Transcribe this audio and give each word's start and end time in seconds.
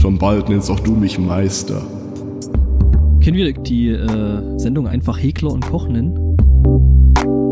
Schon 0.00 0.16
bald 0.16 0.48
nennst 0.48 0.70
auch 0.70 0.80
du 0.80 0.92
mich 0.92 1.18
Meister. 1.18 1.82
Können 3.22 3.36
wir 3.36 3.52
die 3.52 3.90
äh, 3.90 4.58
Sendung 4.58 4.88
einfach 4.88 5.22
Hekler 5.22 5.52
und 5.52 5.66
Koch 5.66 5.88
nennen? 5.88 6.36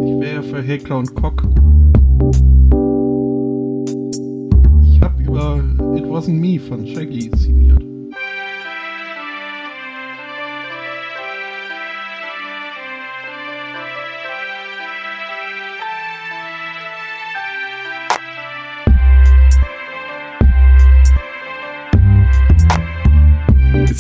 Ich 0.02 0.18
wäre 0.18 0.36
ja 0.36 0.42
für 0.42 0.62
Hekler 0.62 0.96
und 0.96 1.14
Koch. 1.14 1.34
Ich 4.82 5.00
habe 5.02 5.22
über 5.22 5.62
It 5.94 6.04
Wasn't 6.04 6.40
Me 6.40 6.58
von 6.58 6.86
Shaggy 6.86 7.30
signiert. 7.36 7.82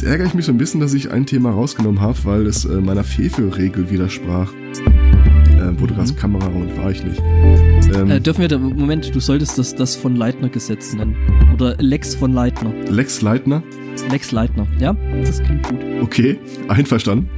Ärgere 0.08 0.26
ich 0.26 0.34
mich 0.34 0.46
so 0.46 0.52
ein 0.52 0.58
bisschen, 0.58 0.80
dass 0.80 0.94
ich 0.94 1.10
ein 1.10 1.26
Thema 1.26 1.50
rausgenommen 1.50 2.00
habe, 2.00 2.18
weil 2.24 2.46
es 2.46 2.64
äh, 2.64 2.80
meiner 2.80 3.04
Fefe-Regel 3.04 3.90
widersprach. 3.90 4.52
Äh, 4.52 5.78
wurde 5.78 5.94
das 5.94 6.16
Kamera 6.16 6.46
und 6.46 6.76
war 6.78 6.90
ich 6.90 7.04
nicht. 7.04 7.20
Ähm, 7.94 8.10
Äh, 8.10 8.20
dürfen 8.20 8.40
wir, 8.40 8.48
da, 8.48 8.58
Moment, 8.58 9.14
du 9.14 9.20
solltest 9.20 9.58
das, 9.58 9.74
das 9.74 9.96
von 9.96 10.16
Leitner 10.16 10.48
Gesetz 10.48 10.94
nennen. 10.94 11.14
Oder 11.52 11.76
Lex 11.78 12.14
von 12.14 12.32
Leitner. 12.32 12.72
Lex 12.88 13.20
Leitner? 13.20 13.62
Lex 14.10 14.32
Leitner, 14.32 14.66
ja? 14.78 14.96
Das 15.24 15.42
klingt 15.42 15.68
gut. 15.68 15.78
Okay, 16.02 16.38
einverstanden. 16.68 17.28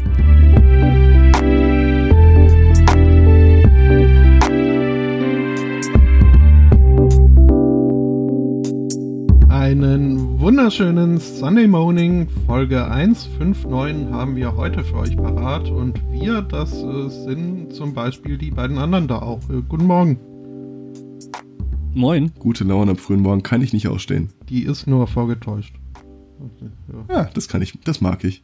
Wunderschönen 10.60 11.18
Sunday 11.18 11.66
Morning, 11.66 12.28
Folge 12.46 12.84
159 12.84 14.12
haben 14.12 14.36
wir 14.36 14.54
heute 14.56 14.84
für 14.84 14.96
euch 14.96 15.16
parat 15.16 15.70
und 15.70 15.98
wir, 16.12 16.42
das 16.42 16.74
äh, 16.74 17.08
sind 17.08 17.72
zum 17.72 17.94
Beispiel 17.94 18.36
die 18.36 18.50
beiden 18.50 18.76
anderen 18.76 19.08
da 19.08 19.20
auch. 19.20 19.40
Äh, 19.48 19.62
guten 19.66 19.86
Morgen. 19.86 20.20
Moin. 21.94 22.30
Gute 22.38 22.64
Laune 22.64 22.90
am 22.90 22.98
frühen 22.98 23.22
Morgen 23.22 23.42
kann 23.42 23.62
ich 23.62 23.72
nicht 23.72 23.88
ausstehen. 23.88 24.28
Die 24.50 24.64
ist 24.64 24.86
nur 24.86 25.06
vorgetäuscht. 25.06 25.74
Okay, 26.38 26.70
ja. 27.08 27.14
Ja, 27.22 27.30
das 27.32 27.48
kann 27.48 27.62
ich, 27.62 27.78
das 27.84 28.02
mag 28.02 28.22
ich. 28.24 28.42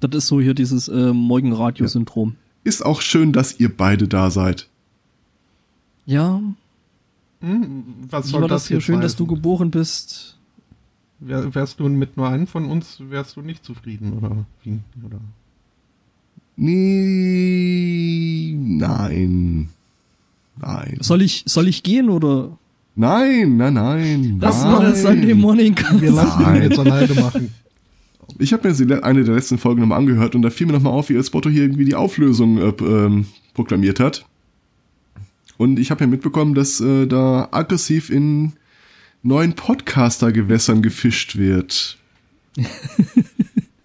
Das 0.00 0.14
ist 0.14 0.28
so 0.28 0.40
hier 0.40 0.54
dieses 0.54 0.88
äh, 0.88 1.12
Morgenradio-Syndrom. 1.12 2.36
Ist 2.64 2.86
auch 2.86 3.02
schön, 3.02 3.34
dass 3.34 3.60
ihr 3.60 3.68
beide 3.68 4.08
da 4.08 4.30
seid. 4.30 4.70
Ja, 6.06 6.40
Hm, 7.42 7.84
was 8.08 8.28
wie 8.28 8.30
soll 8.30 8.40
war 8.42 8.48
das 8.48 8.62
das 8.62 8.68
hier? 8.68 8.80
Schön, 8.80 9.02
dass 9.02 9.16
du 9.16 9.24
heißen? 9.24 9.34
geboren 9.34 9.70
bist. 9.70 10.39
Wär, 11.20 11.54
wärst 11.54 11.78
du 11.80 11.88
mit 11.88 12.16
nur 12.16 12.28
einem 12.28 12.46
von 12.46 12.64
uns, 12.64 13.02
wärst 13.08 13.36
du 13.36 13.42
nicht 13.42 13.62
zufrieden, 13.64 14.14
oder 14.14 14.46
wie? 14.62 14.78
Oder? 15.04 15.20
Nee, 16.56 18.54
nein. 18.58 19.68
Nein. 20.60 20.96
Soll 21.00 21.22
ich, 21.22 21.44
soll 21.46 21.68
ich 21.68 21.82
gehen 21.82 22.08
oder? 22.08 22.58
Nein, 22.96 23.56
nein, 23.56 23.74
nein. 23.74 24.38
Das 24.40 24.62
nein. 24.62 24.72
war 24.72 24.80
der 24.80 24.94
Sunday 24.94 25.34
Morning 25.34 25.74
Cast. 25.74 26.00
Wir 26.00 26.12
lassen 26.12 26.56
ihn 26.56 26.62
jetzt 26.62 26.78
alleine 26.78 27.14
machen. 27.14 27.54
Ich 28.38 28.52
habe 28.52 28.68
mir 28.68 29.04
eine 29.04 29.24
der 29.24 29.34
letzten 29.34 29.58
Folgen 29.58 29.80
nochmal 29.80 29.98
angehört 29.98 30.34
und 30.34 30.42
da 30.42 30.50
fiel 30.50 30.66
mir 30.66 30.72
nochmal 30.72 30.92
auf, 30.92 31.08
wie 31.08 31.14
El 31.14 31.24
Spotto 31.24 31.50
hier 31.50 31.62
irgendwie 31.62 31.84
die 31.84 31.94
Auflösung 31.94 32.58
äh, 32.58 32.72
ähm, 32.80 33.26
proklamiert 33.54 34.00
hat. 34.00 34.24
Und 35.58 35.78
ich 35.78 35.90
habe 35.90 36.02
ja 36.02 36.06
mitbekommen, 36.06 36.54
dass 36.54 36.80
äh, 36.80 37.06
da 37.06 37.48
aggressiv 37.50 38.08
in 38.08 38.52
neuen 39.22 39.54
Podcaster-Gewässern 39.54 40.82
gefischt 40.82 41.36
wird. 41.36 41.98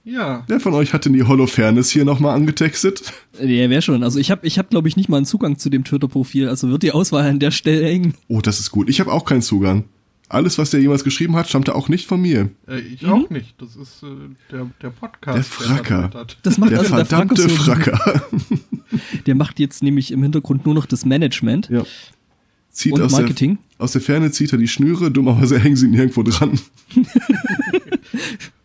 Ja, 0.08 0.44
Wer 0.48 0.60
von 0.60 0.76
euch 0.76 0.94
hat 0.94 1.06
denn 1.06 1.14
die 1.14 1.24
Holofernes 1.24 1.90
hier 1.90 2.06
nochmal 2.06 2.36
angetextet? 2.36 3.12
Ja, 3.42 3.70
wäre 3.72 3.82
schon. 3.82 4.04
Also 4.04 4.20
ich 4.20 4.30
habe, 4.30 4.46
ich 4.46 4.60
hab, 4.60 4.70
glaube 4.70 4.88
ich, 4.88 4.96
nicht 4.96 5.10
mal 5.10 5.18
einen 5.18 5.26
Zugang 5.26 5.58
zu 5.58 5.72
dem 5.72 5.84
Twitter-Profil. 5.84 6.48
Also 6.48 6.70
wird 6.70 6.84
die 6.84 6.92
Auswahl 6.92 7.28
an 7.28 7.40
der 7.40 7.50
Stelle 7.50 7.90
eng. 7.90 8.14
Oh, 8.28 8.40
das 8.40 8.60
ist 8.60 8.70
gut. 8.70 8.88
Ich 8.88 9.00
habe 9.00 9.12
auch 9.12 9.26
keinen 9.26 9.42
Zugang. 9.42 9.86
Alles, 10.30 10.60
was 10.60 10.70
der 10.70 10.80
jemals 10.80 11.04
geschrieben 11.04 11.36
hat, 11.36 11.50
stammte 11.50 11.74
auch 11.74 11.90
nicht 11.90 12.06
von 12.08 12.22
mir. 12.22 12.50
äh, 12.68 12.80
ich 12.82 13.04
auch 13.08 13.32
nicht. 13.32 13.56
Das 13.60 13.76
ist 13.76 14.04
äh, 14.04 14.08
der, 14.52 14.68
der 14.80 14.90
Podcast. 14.92 15.38
Der 15.38 15.44
Fracker. 15.44 16.12
hat. 16.14 16.38
Das 16.44 16.60
macht 16.60 16.72
Der 16.72 16.80
also 16.80 16.94
verdammte 16.94 17.48
der 17.48 17.50
Fracker. 17.50 18.26
Der 19.26 19.34
macht 19.36 19.60
jetzt 19.60 19.82
nämlich 19.82 20.12
im 20.12 20.22
Hintergrund 20.22 20.66
nur 20.68 20.76
noch 20.76 20.86
das 20.86 21.04
Management 21.04 21.68
Ja. 21.70 21.84
Zieht 22.76 22.92
und 22.92 23.02
aus 23.02 23.14
Marketing. 23.14 23.58
Der, 23.78 23.86
aus 23.86 23.94
der 23.94 24.02
Ferne 24.02 24.32
zieht 24.32 24.52
er 24.52 24.58
die 24.58 24.68
Schnüre, 24.68 25.10
dummerweise 25.10 25.58
hängen 25.64 25.78
sie 25.78 25.88
nirgendwo 25.88 26.24
dran. 26.24 26.60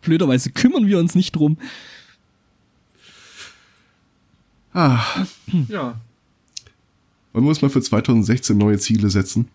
Blöderweise 0.01 0.51
kümmern 0.51 0.85
wir 0.85 0.99
uns 0.99 1.15
nicht 1.15 1.31
drum. 1.33 1.57
Ah, 4.73 5.25
Ja, 5.69 5.95
wollen 7.33 7.45
wir 7.45 7.49
uns 7.49 7.61
mal 7.61 7.69
für 7.69 7.81
2016 7.81 8.57
neue 8.57 8.77
Ziele 8.79 9.09
setzen? 9.09 9.47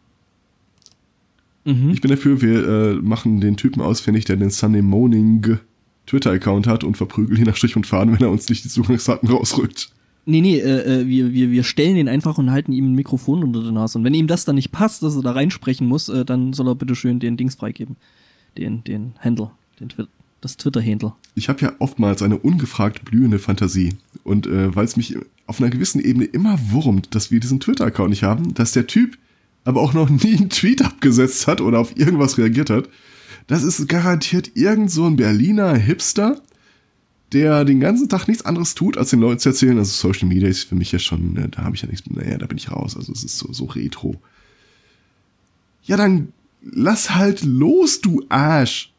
Mhm. 1.65 1.91
Ich 1.91 2.00
bin 2.00 2.11
dafür, 2.11 2.41
wir 2.41 2.66
äh, 2.66 2.95
machen 2.95 3.41
den 3.41 3.59
Typen 3.59 3.83
ausfindig, 3.83 4.25
der 4.25 4.37
den 4.37 4.49
Sunday 4.50 4.81
Morning 4.81 5.59
Twitter-Account 6.06 6.66
hat 6.66 6.84
und 6.84 6.97
verprügeln 6.97 7.39
ihn 7.39 7.45
nach 7.47 7.56
Strich 7.56 7.77
und 7.77 7.87
Faden, 7.87 8.15
wenn 8.15 8.22
er 8.22 8.31
uns 8.31 8.49
nicht 8.49 8.65
die 8.65 8.69
Zugangsdaten 8.71 9.28
rausrückt. 9.28 9.91
Nee, 10.29 10.41
nee, 10.41 10.59
äh, 10.59 11.03
äh, 11.03 11.07
wir, 11.07 11.33
wir, 11.33 11.53
wir 11.53 11.63
stellen 11.63 11.97
ihn 11.97 12.09
einfach 12.09 12.37
und 12.37 12.51
halten 12.51 12.73
ihm 12.73 12.91
ein 12.91 12.95
Mikrofon 12.95 13.45
unter 13.45 13.63
der 13.63 13.71
Nase. 13.71 13.97
Und 13.97 14.05
wenn 14.05 14.13
ihm 14.13 14.27
das 14.27 14.45
dann 14.45 14.57
nicht 14.57 14.73
passt, 14.73 15.05
dass 15.05 15.15
er 15.15 15.23
da 15.23 15.31
reinsprechen 15.31 15.87
muss, 15.87 16.09
äh, 16.09 16.25
dann 16.25 16.53
soll 16.53 16.69
er 16.69 16.75
bitte 16.75 16.97
schön 16.97 17.21
den 17.21 17.37
Dings 17.37 17.55
freigeben. 17.55 17.97
Den, 18.59 18.83
den 18.83 19.15
Handle, 19.21 19.51
den 19.81 19.89
Twi 19.89 20.07
das 20.41 20.57
Twitter-Handle. 20.59 21.15
Ich 21.35 21.49
habe 21.49 21.61
ja 21.61 21.73
oftmals 21.79 22.23
eine 22.23 22.37
ungefragt 22.37 23.05
blühende 23.05 23.39
Fantasie. 23.39 23.95
Und 24.23 24.47
äh, 24.47 24.75
weil 24.75 24.85
es 24.85 24.97
mich 24.97 25.17
auf 25.47 25.61
einer 25.61 25.71
gewissen 25.71 26.01
Ebene 26.01 26.27
immer 26.27 26.59
wurmt, 26.71 27.15
dass 27.15 27.31
wir 27.31 27.41
diesen 27.41 27.61
Twitter-Account 27.61 28.11
nicht 28.11 28.23
haben, 28.23 28.53
dass 28.55 28.73
der 28.73 28.87
Typ 28.87 29.17
aber 29.65 29.81
auch 29.81 29.95
noch 29.95 30.09
nie 30.25 30.37
einen 30.37 30.51
Tweet 30.51 30.83
abgesetzt 30.83 31.47
hat 31.47 31.61
oder 31.61 31.79
auf 31.79 31.97
irgendwas 31.97 32.37
reagiert 32.37 32.71
hat, 32.71 32.89
das 33.47 33.63
ist 33.63 33.89
garantiert 33.89 34.53
irgend 34.55 34.91
so 34.91 35.07
ein 35.07 35.17
Berliner 35.17 35.75
Hipster, 35.77 36.41
der 37.33 37.65
den 37.65 37.81
ganzen 37.81 38.09
Tag 38.09 38.29
nichts 38.29 38.45
anderes 38.45 38.75
tut, 38.75 38.97
als 38.97 39.11
den 39.11 39.21
Leuten 39.21 39.41
zu 39.41 39.49
erzählen, 39.49 39.77
also 39.79 39.91
Social 39.91 40.29
Media 40.29 40.49
ist 40.49 40.65
für 40.65 40.75
mich 40.77 40.93
ja 40.93 40.99
schon, 40.99 41.37
äh, 41.37 41.49
da 41.49 41.63
habe 41.65 41.75
ich 41.75 41.83
ja 41.83 41.89
nichts, 41.89 42.09
naja, 42.09 42.39
da 42.39 42.47
bin 42.47 42.59
ich 42.59 42.71
raus, 42.71 42.97
also 42.97 43.13
es 43.13 43.25
ist 43.25 43.39
so, 43.39 43.53
so 43.53 43.65
retro. 43.65 44.15
Ja, 45.85 45.97
dann 45.97 46.33
lass 46.63 47.15
halt 47.15 47.45
los, 47.45 48.01
du 48.01 48.25
Arsch. 48.29 48.93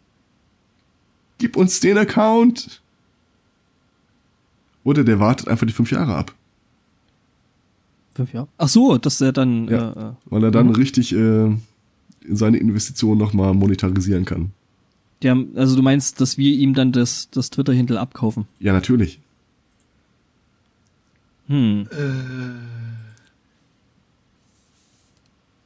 Gib 1.37 1.55
uns 1.55 1.79
den 1.79 1.97
Account. 1.97 2.81
Oder 4.83 5.03
der 5.03 5.19
wartet 5.19 5.47
einfach 5.49 5.67
die 5.67 5.73
fünf 5.73 5.91
Jahre 5.91 6.15
ab, 6.15 6.33
Fünf 8.15 8.33
Jahre? 8.33 8.47
Ach 8.57 8.67
so, 8.67 8.97
dass 8.97 9.21
er 9.21 9.31
dann, 9.31 9.67
Ja. 9.67 9.91
äh, 9.91 10.09
äh, 10.09 10.13
weil 10.25 10.43
er 10.45 10.49
dann 10.51 10.71
richtig 10.71 11.13
äh, 11.13 11.55
seine 12.27 12.57
Investition 12.57 13.15
nochmal 13.17 13.53
monetarisieren 13.53 14.25
kann. 14.25 14.51
Der, 15.21 15.37
also 15.55 15.75
du 15.75 15.81
meinst, 15.81 16.21
dass 16.21 16.37
wir 16.37 16.51
ihm 16.53 16.73
dann 16.73 16.91
das, 16.91 17.29
das 17.31 17.49
Twitter-Handle 17.49 17.99
abkaufen? 17.99 18.45
Ja, 18.59 18.73
natürlich. 18.73 19.19
Hm. 21.47 21.87
äh, 21.91 21.97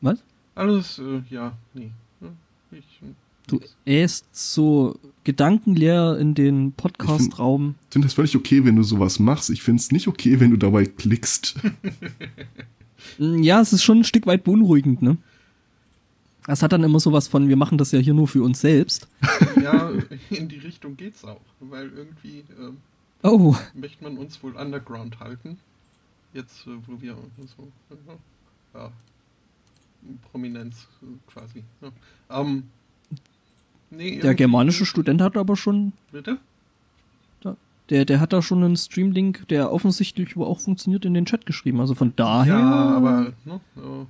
Was? 0.01 0.19
alles, 0.55 0.99
äh, 0.99 1.21
ja, 1.29 1.57
nee. 1.73 1.91
Hm, 2.21 2.29
Ich, 2.71 2.85
Du 3.47 3.59
äst 3.85 4.27
so 4.31 4.97
gedankenleer 5.23 6.17
in 6.17 6.35
den 6.35 6.71
Podcast-Raum. 6.71 7.75
Ich 7.89 7.93
finde 7.93 8.07
das 8.07 8.13
völlig 8.13 8.35
okay, 8.37 8.63
wenn 8.63 8.75
du 8.77 8.83
sowas 8.83 9.19
machst. 9.19 9.49
Ich 9.49 9.61
finde 9.61 9.81
es 9.81 9.91
nicht 9.91 10.07
okay, 10.07 10.39
wenn 10.39 10.51
du 10.51 10.57
dabei 10.57 10.85
klickst. 10.85 11.55
Ja, 13.17 13.59
es 13.59 13.73
ist 13.73 13.83
schon 13.83 13.99
ein 13.99 14.03
Stück 14.03 14.27
weit 14.27 14.43
beunruhigend, 14.43 15.01
ne? 15.01 15.17
Es 16.47 16.63
hat 16.63 16.71
dann 16.71 16.83
immer 16.83 16.99
sowas 16.99 17.27
von, 17.27 17.47
wir 17.47 17.55
machen 17.55 17.77
das 17.77 17.91
ja 17.91 17.99
hier 17.99 18.13
nur 18.13 18.27
für 18.27 18.43
uns 18.43 18.61
selbst. 18.61 19.07
ja, 19.63 19.91
in 20.29 20.49
die 20.49 20.57
Richtung 20.57 20.97
geht's 20.97 21.23
auch. 21.23 21.41
Weil 21.59 21.89
irgendwie 21.89 22.43
ähm, 22.59 22.77
Oh, 23.23 23.55
möchte 23.75 24.03
man 24.03 24.17
uns 24.17 24.41
wohl 24.41 24.55
underground 24.55 25.19
halten. 25.19 25.59
Jetzt, 26.33 26.65
äh, 26.65 26.71
wo 26.87 26.99
wir 27.01 27.15
so, 27.55 27.71
äh, 27.91 28.77
ja, 28.77 28.91
Prominenz 30.31 30.87
äh, 31.03 31.05
quasi. 31.31 31.63
Ja. 31.81 32.41
Ähm, 32.41 32.63
nee, 33.91 34.19
der 34.19 34.33
germanische 34.33 34.85
Student 34.85 35.21
hat 35.21 35.37
aber 35.37 35.55
schon, 35.55 35.93
Bitte? 36.11 36.39
der, 37.89 38.05
der 38.05 38.19
hat 38.21 38.31
da 38.31 38.41
schon 38.41 38.63
einen 38.63 38.77
Streamlink, 38.77 39.47
der 39.49 39.71
offensichtlich 39.71 40.37
auch 40.37 40.59
funktioniert, 40.61 41.03
in 41.03 41.13
den 41.13 41.25
Chat 41.25 41.45
geschrieben. 41.45 41.81
Also 41.81 41.93
von 41.93 42.13
daher. 42.15 42.57
Ja, 42.57 42.95
aber 42.95 43.33
ne, 43.43 43.59
äh, 43.75 44.05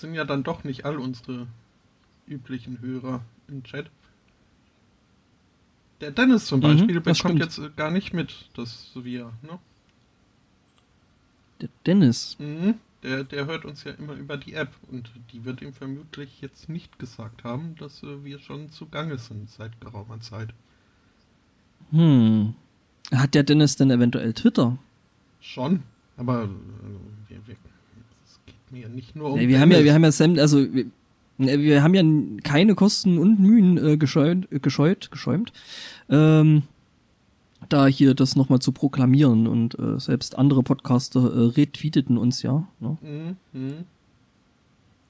sind 0.00 0.14
ja 0.14 0.24
dann 0.24 0.42
doch 0.44 0.64
nicht 0.64 0.84
all 0.84 0.98
unsere 0.98 1.46
üblichen 2.26 2.80
Hörer 2.80 3.24
im 3.48 3.62
Chat. 3.64 3.90
Der 6.00 6.10
Dennis 6.10 6.46
zum 6.46 6.60
Mhm, 6.60 6.62
Beispiel 6.62 7.00
das 7.02 7.18
bekommt 7.18 7.38
jetzt 7.40 7.58
äh, 7.58 7.70
gar 7.76 7.90
nicht 7.90 8.12
mit, 8.14 8.50
dass 8.54 8.90
wir, 8.94 9.32
ne? 9.42 9.58
Der 11.60 11.68
Dennis. 11.84 12.38
Mhm. 12.38 12.80
der, 13.02 13.24
der 13.24 13.46
hört 13.46 13.64
uns 13.64 13.84
ja 13.84 13.92
immer 13.92 14.14
über 14.14 14.36
die 14.36 14.54
App 14.54 14.74
und 14.90 15.10
die 15.32 15.44
wird 15.44 15.62
ihm 15.62 15.72
vermutlich 15.72 16.40
jetzt 16.40 16.68
nicht 16.68 16.98
gesagt 16.98 17.44
haben, 17.44 17.74
dass 17.76 18.02
äh, 18.02 18.24
wir 18.24 18.38
schon 18.38 18.70
zugange 18.70 19.18
sind 19.18 19.50
seit 19.50 19.80
geraumer 19.80 20.20
Zeit. 20.20 20.54
Hm. 21.90 22.54
Hat 23.12 23.34
der 23.34 23.42
Dennis 23.42 23.76
denn 23.76 23.90
eventuell 23.90 24.32
Twitter? 24.34 24.78
Schon, 25.40 25.82
aber 26.16 26.44
äh, 26.44 26.48
wir, 27.28 27.46
wir, 27.46 27.56
mir 28.70 28.82
ja 28.82 28.88
nicht 28.88 29.16
nur 29.16 29.32
um. 29.32 29.38
Nee, 29.38 29.48
wir 29.48 29.60
haben 29.60 29.70
ja, 29.70 29.82
wir 29.82 29.94
haben 29.94 30.04
ja 30.04 30.12
Sam, 30.12 30.38
also 30.38 30.72
wir, 30.72 30.86
ne, 31.38 31.60
wir 31.60 31.82
haben 31.82 31.94
ja 31.94 32.02
keine 32.42 32.74
Kosten 32.74 33.18
und 33.18 33.40
Mühen 33.40 33.78
äh, 33.78 33.96
gescheut, 33.96 34.50
äh, 34.50 34.58
gescheut, 34.58 35.10
geschäumt, 35.10 35.52
ähm, 36.08 36.62
da 37.68 37.86
hier 37.86 38.14
das 38.14 38.36
nochmal 38.36 38.60
zu 38.60 38.72
proklamieren 38.72 39.46
und 39.46 39.78
äh, 39.78 39.98
selbst 39.98 40.38
andere 40.38 40.62
Podcaster 40.62 41.20
äh, 41.20 41.46
retweeteten 41.56 42.18
uns 42.18 42.42
ja. 42.42 42.66
Ne? 42.80 42.96
Mhm, 43.02 43.36
mhm. 43.52 43.74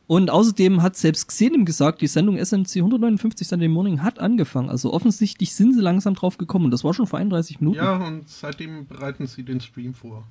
Und 0.06 0.31
außerdem 0.31 0.82
hat 0.82 0.97
selbst 0.97 1.26
Xenim 1.29 1.64
gesagt, 1.64 2.00
die 2.00 2.06
Sendung 2.06 2.38
SMC 2.38 2.76
159 2.76 3.49
Sunday 3.49 3.69
Morning 3.69 4.02
hat 4.02 4.20
angefangen. 4.20 4.70
Also 4.70 4.93
offensichtlich 4.93 5.55
sind 5.55 5.75
sie 5.75 5.81
langsam 5.81 6.14
drauf 6.14 6.38
gekommen. 6.38 6.67
Und 6.67 6.70
das 6.70 6.85
war 6.85 6.94
schon 6.94 7.09
vor 7.09 7.19
31 7.19 7.61
Minuten. 7.61 7.79
Ja, 7.79 7.97
und 7.97 8.29
seitdem 8.29 8.87
bereiten 8.87 9.26
sie 9.26 9.43
den 9.43 9.61
Stream 9.61 9.94
vor. 9.94 10.25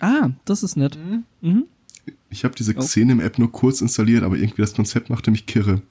Ah, 0.00 0.30
das 0.44 0.64
ist 0.64 0.76
nett. 0.76 0.98
Mhm. 0.98 1.24
Mhm. 1.40 1.64
Ich 2.34 2.42
habe 2.44 2.56
diese 2.56 2.74
Szene 2.82 3.12
im 3.12 3.20
App 3.20 3.38
nur 3.38 3.52
kurz 3.52 3.80
installiert, 3.80 4.24
aber 4.24 4.34
irgendwie 4.36 4.60
das 4.62 4.74
Konzept 4.74 5.08
machte 5.08 5.30
mich 5.30 5.46
kirre. 5.46 5.82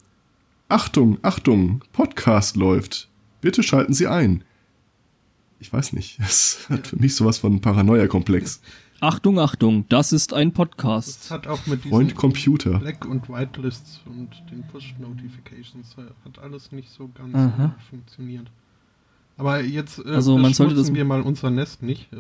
Achtung, 0.68 1.18
Achtung, 1.22 1.82
Podcast 1.94 2.58
läuft. 2.58 3.08
Bitte 3.40 3.64
schalten 3.64 3.94
Sie 3.94 4.08
ein. 4.08 4.44
Ich 5.62 5.72
weiß 5.72 5.94
nicht, 5.94 6.20
es 6.24 6.68
hat 6.70 6.88
für 6.88 6.98
mich 6.98 7.16
sowas 7.16 7.38
von 7.38 7.62
Paranoia-Komplex. 7.62 8.60
Achtung, 9.00 9.40
Achtung, 9.40 9.86
das 9.88 10.12
ist 10.12 10.34
ein 10.34 10.50
Das 10.50 10.56
Podcast. 10.58 11.32
hat 11.32 11.48
auch 11.48 11.66
mit 11.66 11.80
diesen 11.86 11.92
Freund 11.92 12.16
Computer. 12.16 12.78
Black- 12.80 13.06
und 13.06 13.30
Whitelists 13.30 14.02
und 14.06 14.30
den 14.52 14.64
Push-Notifications 14.68 15.96
äh, 15.98 16.02
hat 16.26 16.40
alles 16.40 16.74
nicht 16.74 16.90
so 16.90 17.10
ganz 17.18 17.34
Aha. 17.36 17.76
äh, 17.78 17.90
funktioniert. 17.90 18.52
Aber 19.38 19.62
jetzt 19.62 20.00
äh, 20.00 20.10
Also 20.10 20.38
man 20.38 20.54
sollte 20.54 20.76
das- 20.76 20.94
wir 20.94 21.06
mal 21.06 21.22
unser 21.22 21.50
Nest 21.52 21.82
nicht. 21.84 22.12
Äh, 22.12 22.18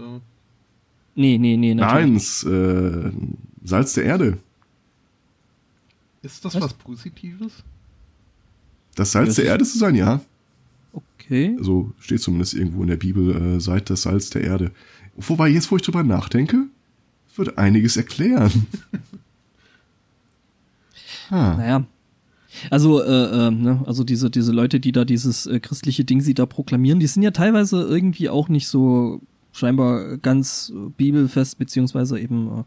Nee, 1.15 1.37
nee, 1.37 1.57
nee, 1.57 1.75
natürlich. 1.75 2.05
Nein, 2.07 2.15
es, 2.15 2.43
äh, 2.43 3.11
Salz 3.63 3.93
der 3.93 4.05
Erde. 4.05 4.37
ist 6.21 6.43
das 6.45 6.55
Was? 6.55 6.61
was, 6.63 6.73
Positives? 6.73 7.63
Das 8.95 9.11
Salz 9.11 9.29
Das 9.29 9.35
der 9.37 9.45
ist- 9.45 9.51
Erde 9.51 9.65
zu 9.65 9.77
sein, 9.77 9.95
ja. 9.95 10.21
Okay. 10.93 11.57
So 11.61 11.91
steht 11.99 12.21
zumindest 12.21 12.53
irgendwo 12.53 12.81
in 12.81 12.89
der 12.89 12.97
Bibel, 12.97 13.55
äh, 13.55 13.59
seid 13.59 13.89
das 13.89 14.03
Salz 14.03 14.29
der 14.29 14.43
Erde. 14.43 14.71
Wobei, 15.15 15.49
jetzt 15.49 15.71
wo 15.71 15.77
ich 15.77 15.81
drüber 15.81 16.03
nachdenke, 16.03 16.65
wird 17.35 17.57
einiges 17.57 17.97
erklären. 17.97 18.67
ah, 21.29 21.55
Naja. 21.57 21.85
Also, 22.69 23.01
äh, 23.03 23.47
äh, 23.47 23.51
ne, 23.51 23.81
also 23.87 24.03
diese, 24.03 24.29
diese 24.29 24.51
Leute, 24.51 24.79
die 24.79 24.91
da 24.91 25.05
dieses 25.05 25.47
äh, 25.47 25.59
christliche 25.59 26.05
Ding 26.05 26.21
sie 26.21 26.35
da 26.35 26.45
proklamieren, 26.45 26.99
die 26.99 27.07
sind 27.07 27.23
ja 27.23 27.31
teilweise 27.31 27.81
irgendwie 27.81 28.29
auch 28.29 28.47
nicht 28.47 28.67
so 28.67 29.21
scheinbar 29.53 30.17
ganz 30.17 30.71
äh, 30.75 30.89
bibelfest, 30.95 31.57
beziehungsweise 31.57 32.19
eben, 32.19 32.59
äh, 32.59 32.63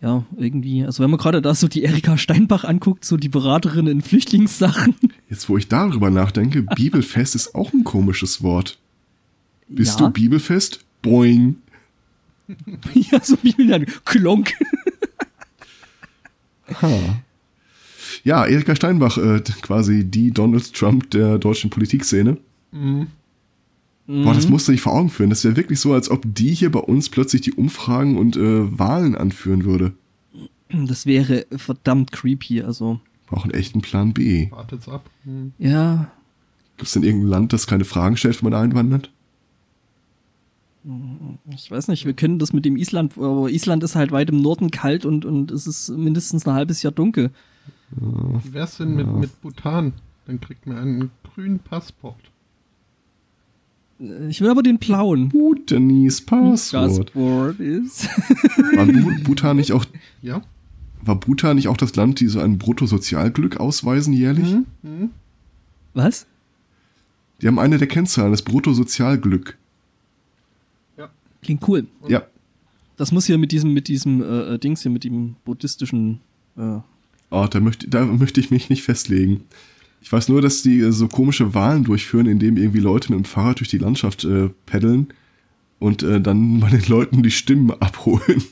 ja, 0.00 0.24
irgendwie, 0.36 0.84
also 0.84 1.02
wenn 1.02 1.10
man 1.10 1.18
gerade 1.18 1.42
da 1.42 1.54
so 1.54 1.66
die 1.66 1.82
Erika 1.82 2.16
Steinbach 2.16 2.64
anguckt, 2.64 3.04
so 3.04 3.16
die 3.16 3.28
Beraterin 3.28 3.88
in 3.88 4.00
Flüchtlingssachen. 4.00 4.94
jetzt 5.28 5.48
wo 5.48 5.56
ich 5.56 5.68
darüber 5.68 6.10
nachdenke, 6.10 6.62
Bibelfest 6.76 7.34
ist 7.34 7.54
auch 7.54 7.72
ein 7.72 7.84
komisches 7.84 8.42
Wort. 8.42 8.78
Bist 9.68 9.98
ja, 9.98 10.06
du 10.06 10.12
Bibelfest? 10.12 10.84
Boing. 11.02 11.56
ja, 12.94 13.20
so 13.22 13.36
Bibel, 13.36 13.86
klonk. 14.04 14.54
Ha. 16.80 17.22
Ja, 18.24 18.46
Erika 18.46 18.76
Steinbach, 18.76 19.18
äh, 19.18 19.40
quasi 19.62 20.04
die 20.04 20.30
Donald 20.30 20.72
Trump 20.74 21.10
der 21.10 21.38
deutschen 21.38 21.70
Politikszene. 21.70 22.36
Mhm. 22.72 23.08
Boah, 24.08 24.32
das 24.34 24.46
Mhm. 24.46 24.52
musst 24.52 24.66
du 24.66 24.72
dich 24.72 24.80
vor 24.80 24.94
Augen 24.94 25.10
führen. 25.10 25.28
Das 25.30 25.44
wäre 25.44 25.54
wirklich 25.56 25.78
so, 25.80 25.92
als 25.92 26.10
ob 26.10 26.22
die 26.24 26.54
hier 26.54 26.72
bei 26.72 26.80
uns 26.80 27.10
plötzlich 27.10 27.42
die 27.42 27.52
Umfragen 27.52 28.16
und 28.16 28.36
äh, 28.36 28.78
Wahlen 28.78 29.14
anführen 29.14 29.64
würde. 29.64 29.92
Das 30.70 31.04
wäre 31.06 31.46
verdammt 31.54 32.10
creepy, 32.10 32.62
also. 32.62 33.00
Brauchen 33.26 33.50
echt 33.52 33.74
einen 33.74 33.82
Plan 33.82 34.14
B. 34.14 34.50
Wartet's 34.50 34.88
ab. 34.88 35.08
Mhm. 35.24 35.52
Ja, 35.58 36.10
Gibt 36.78 36.86
es 36.86 36.92
denn 36.94 37.02
irgendein 37.02 37.28
Land, 37.30 37.52
das 37.52 37.66
keine 37.66 37.84
Fragen 37.84 38.16
stellt, 38.16 38.40
wenn 38.42 38.50
man 38.50 38.62
einwandert? 38.62 39.10
Ich 41.50 41.70
weiß 41.70 41.88
nicht, 41.88 42.06
wir 42.06 42.12
können 42.14 42.38
das 42.38 42.52
mit 42.52 42.64
dem 42.64 42.76
Island, 42.76 43.18
aber 43.18 43.50
Island 43.50 43.82
ist 43.82 43.96
halt 43.96 44.12
weit 44.12 44.30
im 44.30 44.40
Norden 44.40 44.70
kalt 44.70 45.04
und, 45.04 45.24
und 45.24 45.50
es 45.50 45.66
ist 45.66 45.90
mindestens 45.90 46.46
ein 46.46 46.54
halbes 46.54 46.82
Jahr 46.82 46.92
dunkel. 46.92 47.30
Wie 47.90 48.52
wär's 48.52 48.76
denn 48.78 48.94
mit, 48.94 49.06
mit 49.12 49.42
Bhutan? 49.42 49.92
Dann 50.26 50.40
kriegt 50.40 50.66
man 50.66 50.78
einen 50.78 51.10
grünen 51.34 51.58
Passport. 51.58 52.20
Ich 54.28 54.40
will 54.40 54.48
aber 54.48 54.62
den 54.62 54.78
blauen. 54.78 55.28
Bhutanis 55.30 56.20
Passwort. 56.24 57.12
Passport 57.12 57.58
ist. 57.60 58.06
War 58.76 58.86
Bhutan 59.24 59.56
nicht 59.56 59.72
auch, 59.72 59.84
Ja? 60.22 60.42
war 61.02 61.16
Bhutan 61.16 61.56
nicht 61.56 61.68
auch 61.68 61.76
das 61.76 61.96
Land, 61.96 62.20
die 62.20 62.28
so 62.28 62.38
ein 62.40 62.58
Bruttosozialglück 62.58 63.56
ausweisen 63.58 64.12
jährlich? 64.12 64.52
Mhm. 64.52 64.66
Mhm. 64.82 65.10
Was? 65.94 66.26
Die 67.40 67.46
haben 67.48 67.58
eine 67.58 67.78
der 67.78 67.88
Kennzahlen, 67.88 68.30
das 68.30 68.42
Bruttosozialglück. 68.42 69.56
Ja. 70.96 71.08
Klingt 71.42 71.66
cool. 71.68 71.86
Ja, 72.08 72.22
Das 72.96 73.10
muss 73.12 73.26
hier 73.26 73.38
mit 73.38 73.50
diesem, 73.52 73.72
mit 73.74 73.88
diesem 73.88 74.22
äh, 74.22 74.54
äh, 74.54 74.58
Dings 74.58 74.82
hier, 74.82 74.90
mit 74.92 75.04
dem 75.04 75.36
buddhistischen. 75.44 76.20
Äh, 76.56 76.78
oh, 77.30 77.46
da 77.50 77.60
möchte, 77.60 77.88
da 77.88 78.04
möchte 78.04 78.40
ich 78.40 78.50
mich 78.50 78.70
nicht 78.70 78.82
festlegen. 78.82 79.42
Ich 80.00 80.12
weiß 80.12 80.28
nur, 80.28 80.40
dass 80.42 80.62
die 80.62 80.80
äh, 80.80 80.92
so 80.92 81.08
komische 81.08 81.54
Wahlen 81.54 81.84
durchführen, 81.84 82.26
indem 82.26 82.56
irgendwie 82.56 82.80
Leute 82.80 83.12
mit 83.12 83.20
dem 83.20 83.24
Fahrrad 83.24 83.60
durch 83.60 83.68
die 83.68 83.78
Landschaft 83.78 84.24
äh, 84.24 84.48
paddeln 84.66 85.08
und 85.78 86.02
äh, 86.02 86.20
dann 86.20 86.60
bei 86.60 86.70
den 86.70 86.84
Leuten 86.88 87.22
die 87.22 87.30
Stimmen 87.30 87.70
abholen. 87.80 88.42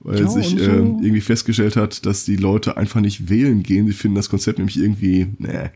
Weil 0.00 0.20
Ja, 0.20 0.28
sich 0.28 0.52
und 0.52 0.58
so- 0.58 0.64
äh, 0.64 0.76
irgendwie 0.76 1.20
festgestellt 1.20 1.76
hat, 1.76 2.06
dass 2.06 2.24
die 2.24 2.36
Leute 2.36 2.76
einfach 2.76 3.00
nicht 3.00 3.28
wählen 3.28 3.62
gehen. 3.62 3.86
Sie 3.86 3.92
finden 3.92 4.14
das 4.16 4.30
Konzept 4.30 4.58
nämlich 4.58 4.78
irgendwie, 4.78 5.26
nee, 5.38 5.70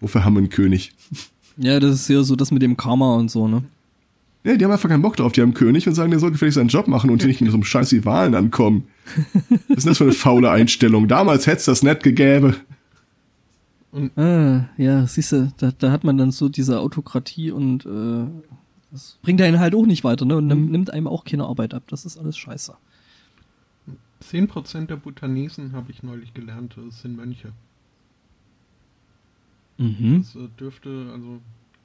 wofür 0.00 0.24
haben 0.24 0.34
wir 0.34 0.38
einen 0.40 0.50
König? 0.50 0.92
ja, 1.56 1.80
das 1.80 1.94
ist 1.94 2.08
ja 2.08 2.22
so 2.22 2.36
das 2.36 2.50
mit 2.50 2.60
dem 2.62 2.76
Karma 2.76 3.14
und 3.16 3.30
so, 3.30 3.48
ne? 3.48 3.64
Nee, 4.44 4.56
die 4.58 4.64
haben 4.64 4.70
einfach 4.72 4.88
keinen 4.88 5.02
Bock 5.02 5.16
drauf. 5.16 5.32
Die 5.32 5.40
haben 5.40 5.48
einen 5.48 5.54
König 5.54 5.88
und 5.88 5.94
sagen, 5.94 6.10
der 6.12 6.20
soll 6.20 6.30
gefällig 6.30 6.54
seinen 6.54 6.68
Job 6.68 6.86
machen 6.86 7.10
und 7.10 7.20
hier 7.20 7.26
nicht 7.28 7.40
mit 7.40 7.50
so 7.50 7.56
einem 7.56 7.64
Scheiß 7.64 7.90
wie 7.92 8.04
Wahlen 8.04 8.34
ankommen. 8.36 8.84
Was 9.68 9.78
ist 9.78 9.84
denn 9.84 9.90
das 9.90 9.98
für 9.98 10.04
eine 10.04 10.12
faule 10.12 10.50
Einstellung? 10.52 11.08
Damals 11.08 11.48
hätte 11.48 11.56
es 11.58 11.64
das 11.64 11.82
nicht 11.82 12.04
gegäbe. 12.04 12.54
Ah, 14.16 14.66
ja, 14.76 15.06
siehst 15.06 15.32
du, 15.32 15.52
da, 15.56 15.70
da 15.72 15.90
hat 15.90 16.04
man 16.04 16.18
dann 16.18 16.30
so 16.30 16.48
diese 16.50 16.80
Autokratie 16.80 17.50
und 17.50 17.86
äh, 17.86 18.26
das 18.90 19.18
bringt 19.22 19.40
einen 19.40 19.58
halt 19.58 19.74
auch 19.74 19.86
nicht 19.86 20.04
weiter, 20.04 20.24
ne? 20.26 20.36
Und 20.36 20.46
nimm- 20.48 20.70
nimmt 20.70 20.90
einem 20.92 21.06
auch 21.06 21.24
keine 21.24 21.44
Arbeit 21.44 21.72
ab. 21.72 21.84
Das 21.88 22.04
ist 22.04 22.18
alles 22.18 22.36
scheiße. 22.36 22.76
10% 24.22 24.86
der 24.90 24.96
Bhutanesen, 24.96 25.72
habe 25.72 25.90
ich 25.92 26.02
neulich 26.02 26.34
gelernt, 26.34 26.76
sind 26.90 27.16
Mönche. 27.16 27.52
Mhm. 29.78 30.18
Das 30.22 30.34
äh, 30.36 30.48
dürfte, 30.58 31.10
also, 31.12 31.40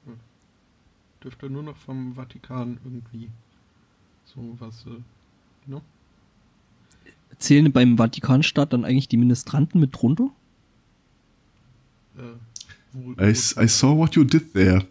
äh, 0.06 1.22
dürfte 1.24 1.48
nur 1.50 1.62
noch 1.62 1.76
vom 1.76 2.14
Vatikan 2.14 2.78
irgendwie 2.84 3.28
so 4.24 4.56
was, 4.58 4.84
äh, 4.86 5.70
ne? 5.70 5.80
Zählen 7.38 7.72
beim 7.72 7.96
Vatikanstaat 7.96 8.72
dann 8.72 8.84
eigentlich 8.84 9.08
die 9.08 9.16
Ministranten 9.16 9.80
mit 9.80 9.90
drunter? 10.00 10.30
Äh, 12.16 13.30
I, 13.30 13.30
I 13.30 13.68
saw 13.68 13.96
what 13.96 14.14
you 14.14 14.24
did 14.24 14.52
there. 14.52 14.86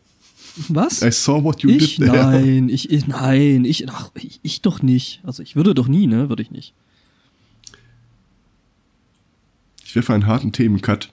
Was? 0.68 1.02
I 1.02 1.12
saw 1.12 1.44
what 1.44 1.62
you 1.62 1.70
ich? 1.70 1.98
did 1.98 2.08
there. 2.08 2.24
Nein, 2.24 2.70
ich, 2.70 2.90
ich, 2.90 3.08
nein, 3.08 3.66
ich, 3.66 3.90
ach, 3.90 4.12
ich, 4.16 4.40
ich 4.44 4.62
doch 4.62 4.82
nicht. 4.82 5.22
Also 5.24 5.44
ich 5.44 5.56
würde 5.56 5.74
doch 5.74 5.88
nie, 5.88 6.08
ne? 6.08 6.30
Würde 6.30 6.42
ich 6.42 6.52
nicht. 6.52 6.74
Ich 9.86 9.96
wäre 9.96 10.04
für 10.04 10.14
einen 10.14 10.26
harten 10.26 10.52
Themencut. 10.52 11.12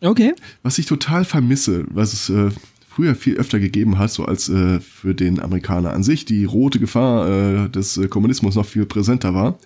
Okay. 0.00 0.34
Was 0.62 0.78
ich 0.78 0.86
total 0.86 1.24
vermisse, 1.24 1.86
was 1.88 2.12
es 2.12 2.28
äh, 2.28 2.50
früher 2.88 3.14
viel 3.14 3.36
öfter 3.36 3.58
gegeben 3.58 3.98
hat, 3.98 4.10
so 4.10 4.24
als 4.24 4.48
äh, 4.48 4.80
für 4.80 5.14
den 5.14 5.40
Amerikaner 5.40 5.92
an 5.92 6.02
sich 6.02 6.24
die 6.24 6.44
rote 6.44 6.78
Gefahr 6.78 7.64
äh, 7.64 7.70
des 7.70 7.96
äh, 7.96 8.08
Kommunismus 8.08 8.54
noch 8.54 8.66
viel 8.66 8.86
präsenter 8.86 9.34
war, 9.34 9.58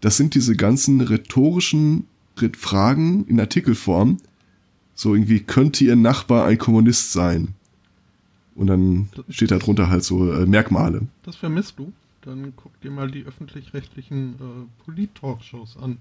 das 0.00 0.16
sind 0.16 0.34
diese 0.34 0.56
ganzen 0.56 1.00
rhetorischen 1.00 2.06
Fragen 2.58 3.24
in 3.26 3.38
Artikelform. 3.38 4.18
So 5.02 5.14
irgendwie, 5.16 5.40
könnte 5.40 5.84
Ihr 5.84 5.96
Nachbar 5.96 6.46
ein 6.46 6.58
Kommunist 6.58 7.12
sein? 7.12 7.54
Und 8.54 8.68
dann 8.68 9.08
steht 9.28 9.50
da 9.50 9.58
drunter 9.58 9.88
halt 9.90 10.04
so 10.04 10.32
äh, 10.32 10.46
Merkmale. 10.46 11.08
Das 11.24 11.34
vermisst 11.34 11.78
du? 11.78 11.92
Dann 12.20 12.52
guck 12.54 12.80
dir 12.82 12.90
mal 12.92 13.10
die 13.10 13.24
öffentlich-rechtlichen 13.24 14.34
äh, 14.34 14.84
Polit-Talkshows 14.84 15.76
an. 15.76 15.98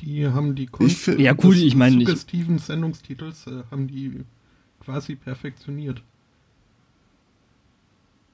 Die 0.00 0.26
haben 0.26 0.54
die 0.54 0.66
Kunst 0.66 1.08
Ich 1.08 1.18
Ja, 1.18 1.34
gut, 1.34 1.56
des 1.56 1.62
ich 1.64 1.76
meine, 1.76 1.96
ich- 1.96 2.06
suggestiven 2.08 2.58
Sendungstitels 2.58 3.46
äh, 3.46 3.62
haben 3.70 3.88
die 3.88 4.20
quasi 4.80 5.14
perfektioniert. 5.16 6.00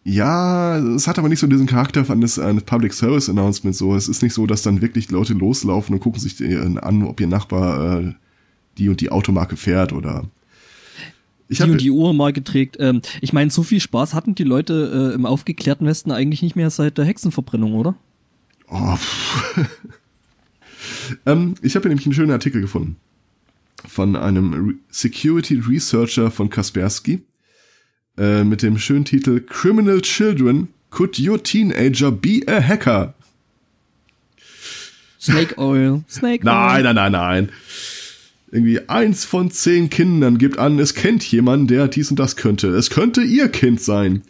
Ja, 0.04 0.76
es 0.78 1.08
hat 1.08 1.18
aber 1.18 1.30
nicht 1.30 1.40
so 1.40 1.46
diesen 1.46 1.66
Charakter 1.66 2.08
eines, 2.10 2.38
eines 2.38 2.62
Public 2.62 2.92
Service 2.92 3.28
Announcements. 3.28 3.78
So, 3.78 3.96
es 3.96 4.06
ist 4.06 4.22
nicht 4.22 4.34
so, 4.34 4.46
dass 4.46 4.62
dann 4.62 4.82
wirklich 4.82 5.10
Leute 5.10 5.32
loslaufen 5.32 5.94
und 5.94 6.00
gucken 6.00 6.20
sich 6.20 6.40
an, 6.46 7.02
ob 7.04 7.20
ihr 7.20 7.26
Nachbar 7.26 8.00
äh, 8.00 8.14
die 8.78 8.88
und 8.88 9.00
die 9.00 9.10
Automarke 9.10 9.56
fährt 9.56 9.92
oder 9.92 10.24
ich 11.48 11.58
die 11.58 11.70
und 11.70 11.80
die 11.80 11.90
Uhrmarke 11.90 12.42
trägt. 12.42 12.76
Ähm, 12.80 13.02
ich 13.20 13.32
meine, 13.32 13.50
so 13.50 13.62
viel 13.62 13.80
Spaß 13.80 14.14
hatten 14.14 14.34
die 14.34 14.44
Leute 14.44 15.10
äh, 15.12 15.14
im 15.14 15.26
aufgeklärten 15.26 15.86
Westen 15.86 16.10
eigentlich 16.10 16.42
nicht 16.42 16.56
mehr 16.56 16.70
seit 16.70 16.98
der 16.98 17.04
Hexenverbrennung, 17.04 17.74
oder? 17.74 17.94
Oh, 18.68 18.96
ähm, 21.26 21.54
ich 21.60 21.74
habe 21.74 21.82
hier 21.82 21.90
nämlich 21.90 22.06
einen 22.06 22.14
schönen 22.14 22.30
Artikel 22.30 22.60
gefunden 22.60 22.96
von 23.86 24.16
einem 24.16 24.54
Re 24.54 24.74
Security 24.90 25.56
Researcher 25.56 26.30
von 26.30 26.48
Kaspersky 26.48 27.22
äh, 28.16 28.42
mit 28.42 28.62
dem 28.62 28.78
schönen 28.78 29.04
Titel 29.04 29.40
Criminal 29.40 30.00
Children 30.00 30.68
Could 30.88 31.20
Your 31.20 31.42
Teenager 31.42 32.10
Be 32.10 32.40
a 32.46 32.62
Hacker? 32.62 33.12
Snake 35.20 35.58
Oil. 35.58 36.02
Snake 36.08 36.44
Oil. 36.46 36.52
Nein, 36.52 36.84
nein, 36.84 36.94
nein, 36.94 37.12
nein 37.12 37.50
irgendwie 38.54 38.88
eins 38.88 39.24
von 39.24 39.50
zehn 39.50 39.90
Kindern 39.90 40.38
gibt 40.38 40.58
an, 40.58 40.78
es 40.78 40.94
kennt 40.94 41.24
jemanden, 41.24 41.66
der 41.66 41.88
dies 41.88 42.10
und 42.10 42.20
das 42.20 42.36
könnte. 42.36 42.68
Es 42.68 42.88
könnte 42.88 43.20
ihr 43.20 43.48
Kind 43.48 43.80
sein. 43.80 44.22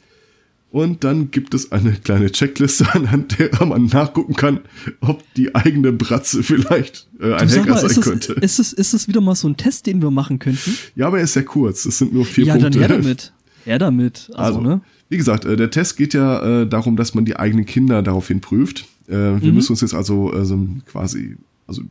Und 0.71 1.05
dann 1.05 1.31
gibt 1.31 1.53
es 1.53 1.73
eine 1.73 1.93
kleine 1.93 2.33
Checkliste, 2.33 2.87
anhand 2.95 3.39
der 3.39 3.65
man 3.67 3.85
nachgucken 3.85 4.35
kann, 4.35 4.61
ob 5.01 5.23
die 5.35 5.55
eigene 5.55 5.93
Bratze 5.93 6.43
vielleicht 6.43 7.07
äh, 7.21 7.35
ein 7.35 7.51
Hacker 7.51 7.71
mal, 7.71 7.81
sein 7.81 7.91
ist 7.91 8.01
könnte. 8.01 8.33
ist, 8.33 8.59
es, 8.59 8.73
ist 8.73 8.95
es 8.95 9.09
wieder 9.09 9.21
mal 9.21 9.35
so 9.35 9.47
ein 9.47 9.59
Test, 9.59 9.87
den 9.87 10.01
wir 10.01 10.11
machen 10.11 10.39
könnten? 10.39 10.75
Ja, 10.97 11.09
aber 11.09 11.19
er 11.19 11.25
ist 11.25 11.35
sehr 11.35 11.45
kurz. 11.45 11.85
Es 11.85 11.99
sind 11.99 12.15
nur 12.15 12.25
vier 12.25 12.47
ja, 12.47 12.55
Punkte. 12.55 12.81
Ja, 12.81 12.89
dann 12.89 12.91
her 12.91 13.03
damit. 13.03 13.33
Her 13.65 13.79
damit. 13.79 14.31
Also, 14.35 14.59
also 14.59 14.61
ne? 14.63 14.81
Wie 15.11 15.19
gesagt, 15.19 15.45
äh, 15.45 15.57
der 15.57 15.71
Test 15.71 15.99
geht 15.99 16.15
ja 16.15 16.63
äh, 16.63 16.67
darum, 16.67 16.97
dass 16.97 17.15
man 17.15 17.27
die 17.27 17.37
eigenen 17.37 17.67
Kinder 17.67 18.03
daraufhin 18.03 18.41
prüft. 18.41 18.87
Äh, 19.07 19.13
wir 19.13 19.41
mhm. 19.43 19.55
müssen 19.55 19.73
uns 19.73 19.83
jetzt 19.83 19.95
also 19.95 20.31
also 20.31 20.67
quasi, 20.87 21.37
also 21.67 21.83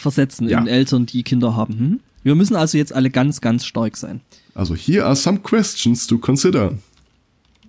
versetzen 0.00 0.48
ja. 0.48 0.58
in 0.58 0.66
Eltern, 0.66 1.06
die 1.06 1.22
Kinder 1.22 1.56
haben. 1.56 1.78
Hm? 1.78 2.00
Wir 2.22 2.34
müssen 2.34 2.56
also 2.56 2.76
jetzt 2.76 2.92
alle 2.92 3.10
ganz, 3.10 3.40
ganz 3.40 3.64
stark 3.64 3.96
sein. 3.96 4.20
Also 4.54 4.74
here 4.74 5.06
are 5.06 5.16
some 5.16 5.38
questions 5.38 6.06
to 6.06 6.18
consider. 6.18 6.74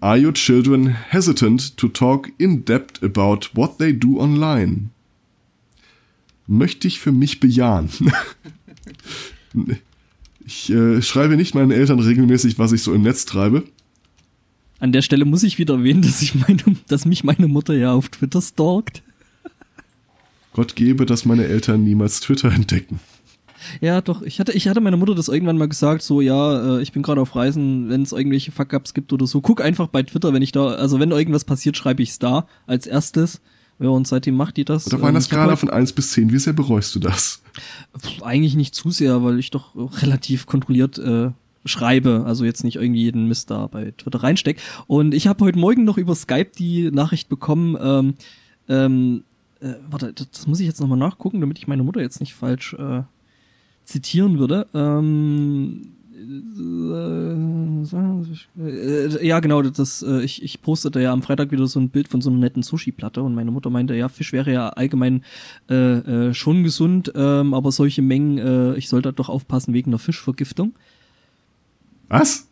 Are 0.01 0.17
your 0.17 0.33
children 0.33 0.88
hesitant 0.88 1.77
to 1.77 1.88
talk 1.88 2.31
in 2.38 2.65
depth 2.65 3.03
about 3.03 3.50
what 3.53 3.77
they 3.77 3.97
do 3.97 4.19
online? 4.19 4.89
Möchte 6.47 6.88
ich 6.88 7.00
für 7.00 7.11
mich 7.11 7.39
bejahen. 7.39 7.89
ich 10.45 10.71
äh, 10.71 11.01
schreibe 11.01 11.38
nicht 11.38 11.53
meinen 11.53 11.71
Eltern 11.71 12.00
regelmäßig, 12.00 12.57
was 12.57 12.71
ich 12.71 12.81
so 12.81 12.93
im 12.93 13.03
Netz 13.03 13.25
treibe. 13.25 13.63
An 14.79 14.91
der 14.91 15.03
Stelle 15.03 15.25
muss 15.25 15.43
ich 15.43 15.59
wieder 15.59 15.75
erwähnen, 15.75 16.01
dass 16.01 16.23
ich 16.23 16.33
meine, 16.33 16.63
dass 16.88 17.05
mich 17.05 17.23
meine 17.23 17.47
Mutter 17.47 17.75
ja 17.75 17.93
auf 17.93 18.09
Twitter 18.09 18.41
stalkt. 18.41 19.03
Gott 20.53 20.75
gebe, 20.75 21.05
dass 21.05 21.25
meine 21.25 21.46
Eltern 21.46 21.84
niemals 21.84 22.20
Twitter 22.20 22.51
entdecken. 22.51 23.00
Ja, 23.79 24.01
doch. 24.01 24.22
Ich 24.24 24.39
hatte, 24.39 24.53
ich 24.53 24.67
hatte 24.67 24.81
meiner 24.81 24.98
Mutter 24.98 25.15
das 25.15 25.27
irgendwann 25.27 25.58
mal 25.58 25.67
gesagt, 25.67 26.01
so, 26.01 26.20
ja, 26.20 26.77
äh, 26.77 26.81
ich 26.81 26.91
bin 26.91 27.03
gerade 27.03 27.22
auf 27.22 27.36
Reisen, 27.36 27.89
wenn 27.89 28.01
es 28.01 28.12
irgendwelche 28.12 28.51
Fuck-Ups 28.51 28.93
gibt 28.93 29.13
oder 29.13 29.27
so, 29.27 29.41
guck 29.41 29.62
einfach 29.62 29.88
bei 29.88 30.03
Twitter, 30.03 30.34
wenn 30.34 30.41
ich 30.41 30.51
da, 30.51 30.67
also 30.67 31.00
wenn 31.00 31.12
irgendwas 31.12 31.46
passiert, 31.46 31.77
schreibe 31.77 32.01
ich 32.01 32.10
es 32.10 32.20
da 32.20 32.48
als 32.65 32.88
erstes. 32.88 33.41
Ja, 33.79 33.89
und 33.89 34.08
seitdem 34.08 34.36
macht 34.36 34.58
die 34.58 34.65
das. 34.65 34.86
Oder 34.86 35.01
war 35.01 35.12
das 35.12 35.27
gerade 35.27 35.58
von 35.58 35.72
eins 35.72 35.91
bis 35.91 36.12
zehn? 36.12 36.31
Wie 36.31 36.38
sehr 36.38 36.53
bereust 36.53 36.93
du 36.93 37.00
das? 37.00 37.41
Eigentlich 38.22 38.55
nicht 38.55 38.75
zu 38.75 38.91
sehr, 38.91 39.24
weil 39.24 39.39
ich 39.39 39.50
doch 39.50 39.75
relativ 40.03 40.46
kontrolliert 40.46 41.00
äh, 41.00 41.31
schreibe, 41.65 42.24
also 42.27 42.46
jetzt 42.46 42.63
nicht 42.63 42.75
irgendwie 42.75 43.01
jeden 43.01 43.27
Mist 43.27 43.50
da 43.50 43.65
bei 43.65 43.91
Twitter 43.98 44.22
reinsteck. 44.22 44.62
Und 44.86 45.15
ich 45.15 45.25
habe 45.25 45.43
heute 45.43 45.58
Morgen 45.58 45.84
noch 45.84 45.98
über 45.98 46.13
Skype 46.13 46.51
die 46.58 46.91
Nachricht 46.91 47.27
bekommen, 47.27 47.75
ähm, 47.81 48.13
ähm, 48.70 49.24
äh, 49.62 49.75
warte, 49.89 50.13
das 50.13 50.48
muss 50.48 50.60
ich 50.60 50.68
jetzt 50.68 50.82
nochmal 50.82 50.98
nachgucken, 50.98 51.41
damit 51.41 51.58
ich 51.60 51.68
meine 51.68 51.84
Mutter 51.84 52.01
jetzt 52.01 52.20
nicht 52.20 52.34
falsch 52.34 52.74
äh, 52.74 53.03
zitieren 53.84 54.39
würde. 54.39 54.68
Ähm, 54.74 55.94
äh, 58.58 58.68
äh, 58.68 59.25
ja, 59.25 59.39
genau, 59.39 59.62
das, 59.62 60.01
äh, 60.03 60.22
ich, 60.22 60.44
ich 60.44 60.62
postete 60.62 61.01
ja 61.01 61.12
am 61.13 61.24
Freitag 61.24 61.51
wieder 61.51 61.68
so 61.68 61.80
ein 61.80 61.89
Bild 61.89 62.08
von 62.08 62.22
so 62.22 62.30
einer 62.30 62.39
netten 62.39 62.63
Sushi-Platte 62.63 63.22
und 63.24 63.36
meine 63.36 63.51
Mutter 63.51 63.70
meinte, 63.70 63.96
ja, 63.96 64.10
Fisch 64.10 64.34
wäre 64.34 64.51
ja 64.51 64.70
allgemein 64.70 65.24
äh, 65.68 66.34
schon 66.34 66.63
gesund, 66.63 67.12
ähm, 67.15 67.53
aber 67.53 67.72
solche 67.72 68.01
Mengen, 68.01 68.75
ich 68.75 68.89
sollte 68.89 69.13
doch 69.13 69.30
aufpassen 69.30 69.74
wegen 69.74 69.91
der 69.91 70.00
Fischvergiftung. 70.00 70.74
Was? 72.08 72.48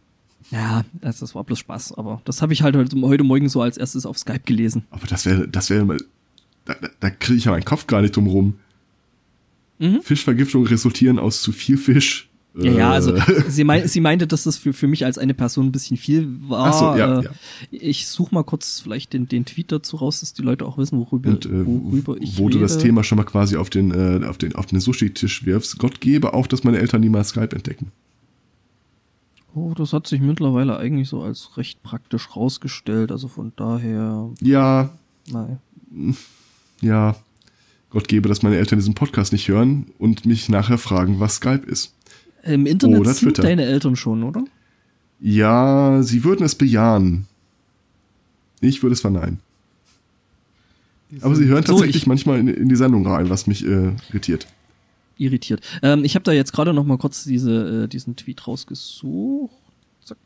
Ja, 0.52 0.84
das, 0.94 1.20
das 1.20 1.36
war 1.36 1.44
bloß 1.44 1.60
Spaß, 1.60 1.94
aber 1.96 2.22
das 2.26 2.42
habe 2.42 2.54
ich 2.54 2.64
halt 2.64 2.76
heute, 2.76 3.00
heute 3.02 3.24
Morgen 3.24 3.50
so 3.50 3.62
als 3.62 3.78
erstes 3.78 4.06
auf 4.06 4.18
Skype 4.18 4.42
gelesen. 4.46 4.86
Aber 4.90 5.06
das 5.06 5.26
wäre, 5.26 5.48
das 5.48 5.70
wäre 5.70 5.86
mal 5.86 5.98
da, 6.70 6.76
da, 6.80 6.90
da 7.00 7.10
kriege 7.10 7.38
ich 7.38 7.46
ja 7.46 7.52
meinen 7.52 7.66
Kopf 7.66 7.88
gar 7.88 8.02
nicht 8.02 8.16
drum 8.16 8.28
rum. 8.28 8.54
Mhm. 9.80 10.02
Fischvergiftung 10.02 10.66
resultieren 10.68 11.20
aus 11.20 11.42
zu 11.42 11.52
viel 11.52 11.78
Fisch. 11.78 12.30
Ja, 12.56 12.72
ja, 12.72 12.92
also 12.92 13.14
äh. 13.14 13.22
sie, 13.50 13.64
mein, 13.64 13.88
sie 13.88 14.02
meinte, 14.02 14.28
dass 14.28 14.44
das 14.44 14.58
für, 14.58 14.74
für 14.74 14.88
mich 14.88 15.06
als 15.06 15.18
eine 15.18 15.34
Person 15.34 15.68
ein 15.68 15.72
bisschen 15.72 15.98
viel 15.98 16.28
war. 16.48 16.68
Ach 16.68 16.74
so, 16.74 16.86
ja, 16.98 17.20
äh, 17.20 17.24
ja. 17.24 17.32
Ich 17.72 18.08
suche 18.08 18.34
mal 18.34 18.44
kurz 18.44 18.82
vielleicht 18.82 19.14
den, 19.14 19.28
den 19.28 19.46
Tweet 19.46 19.72
dazu 19.72 19.98
raus, 19.98 20.20
dass 20.20 20.34
die 20.34 20.42
Leute 20.42 20.66
auch 20.66 20.78
wissen, 20.78 21.00
worüber, 21.00 21.30
Und, 21.30 21.46
äh, 21.46 21.66
worüber 21.66 22.18
ich 22.20 22.38
Wo 22.38 22.48
rede. 22.48 22.58
du 22.58 22.64
das 22.64 22.78
Thema 22.78 23.04
schon 23.04 23.18
mal 23.18 23.24
quasi 23.24 23.56
auf 23.56 23.70
den, 23.70 23.92
äh, 23.92 24.26
auf 24.26 24.38
den, 24.38 24.56
auf 24.56 24.66
den 24.66 24.80
Sushi-Tisch 24.80 25.46
wirfst. 25.46 25.78
Gott 25.78 26.02
gebe 26.02 26.34
auch, 26.34 26.48
dass 26.48 26.64
meine 26.64 26.80
Eltern 26.80 27.02
niemals 27.02 27.30
Skype 27.30 27.56
entdecken. 27.56 27.92
Oh, 29.56 29.74
das 29.76 29.94
hat 29.94 30.08
sich 30.08 30.20
mittlerweile 30.20 30.78
eigentlich 30.78 31.10
so 31.10 31.22
als 31.22 31.58
recht 31.58 31.82
praktisch 31.82 32.36
rausgestellt. 32.36 33.12
Also 33.12 33.28
von 33.28 33.54
daher. 33.56 34.30
Ja. 34.42 34.90
Nein 35.32 35.60
ja, 36.82 37.16
Gott 37.90 38.08
gebe, 38.08 38.30
dass 38.30 38.44
meine 38.44 38.58
Eltern 38.58 38.80
diesen 38.80 38.96
Podcast 38.96 39.34
nicht 39.34 39.48
hören 39.48 39.88
und 39.98 40.26
mich 40.26 40.50
nachher 40.50 40.78
fragen, 40.78 41.20
was 41.20 41.36
Skype 41.36 41.66
ist. 41.66 41.94
Im 42.44 42.66
Internet 42.66 43.00
oder 43.00 43.14
sind 43.14 43.38
deine 43.40 43.66
Eltern 43.66 43.96
schon, 43.96 44.24
oder? 44.24 44.46
Ja, 45.20 46.02
sie 46.02 46.24
würden 46.24 46.46
es 46.46 46.56
bejahen. 46.56 47.26
Ich 48.62 48.82
würde 48.84 48.94
es 48.94 49.02
verneinen. 49.02 49.40
Aber 51.22 51.36
sie 51.36 51.46
hören 51.46 51.64
tatsächlich 51.64 52.04
so, 52.04 52.10
manchmal 52.10 52.40
in, 52.40 52.48
in, 52.48 52.70
die 52.70 52.76
Sendung 52.76 53.06
rein, 53.08 53.30
was 53.30 53.48
mich 53.48 53.66
äh, 53.66 53.94
irritiert. 54.10 54.48
Irritiert. 55.18 55.62
Ähm, 55.82 56.04
ich 56.04 56.16
habe 56.16 56.24
da 56.24 56.32
jetzt 56.32 56.54
gerade 56.54 56.74
noch 56.74 56.86
mal 56.86 56.98
kurz 56.98 57.24
diese, 57.24 57.86
äh, 57.86 57.88
diesen 57.88 58.16
Tweet 58.16 58.48
rausgesucht. 58.48 59.54
Zack. 60.02 60.18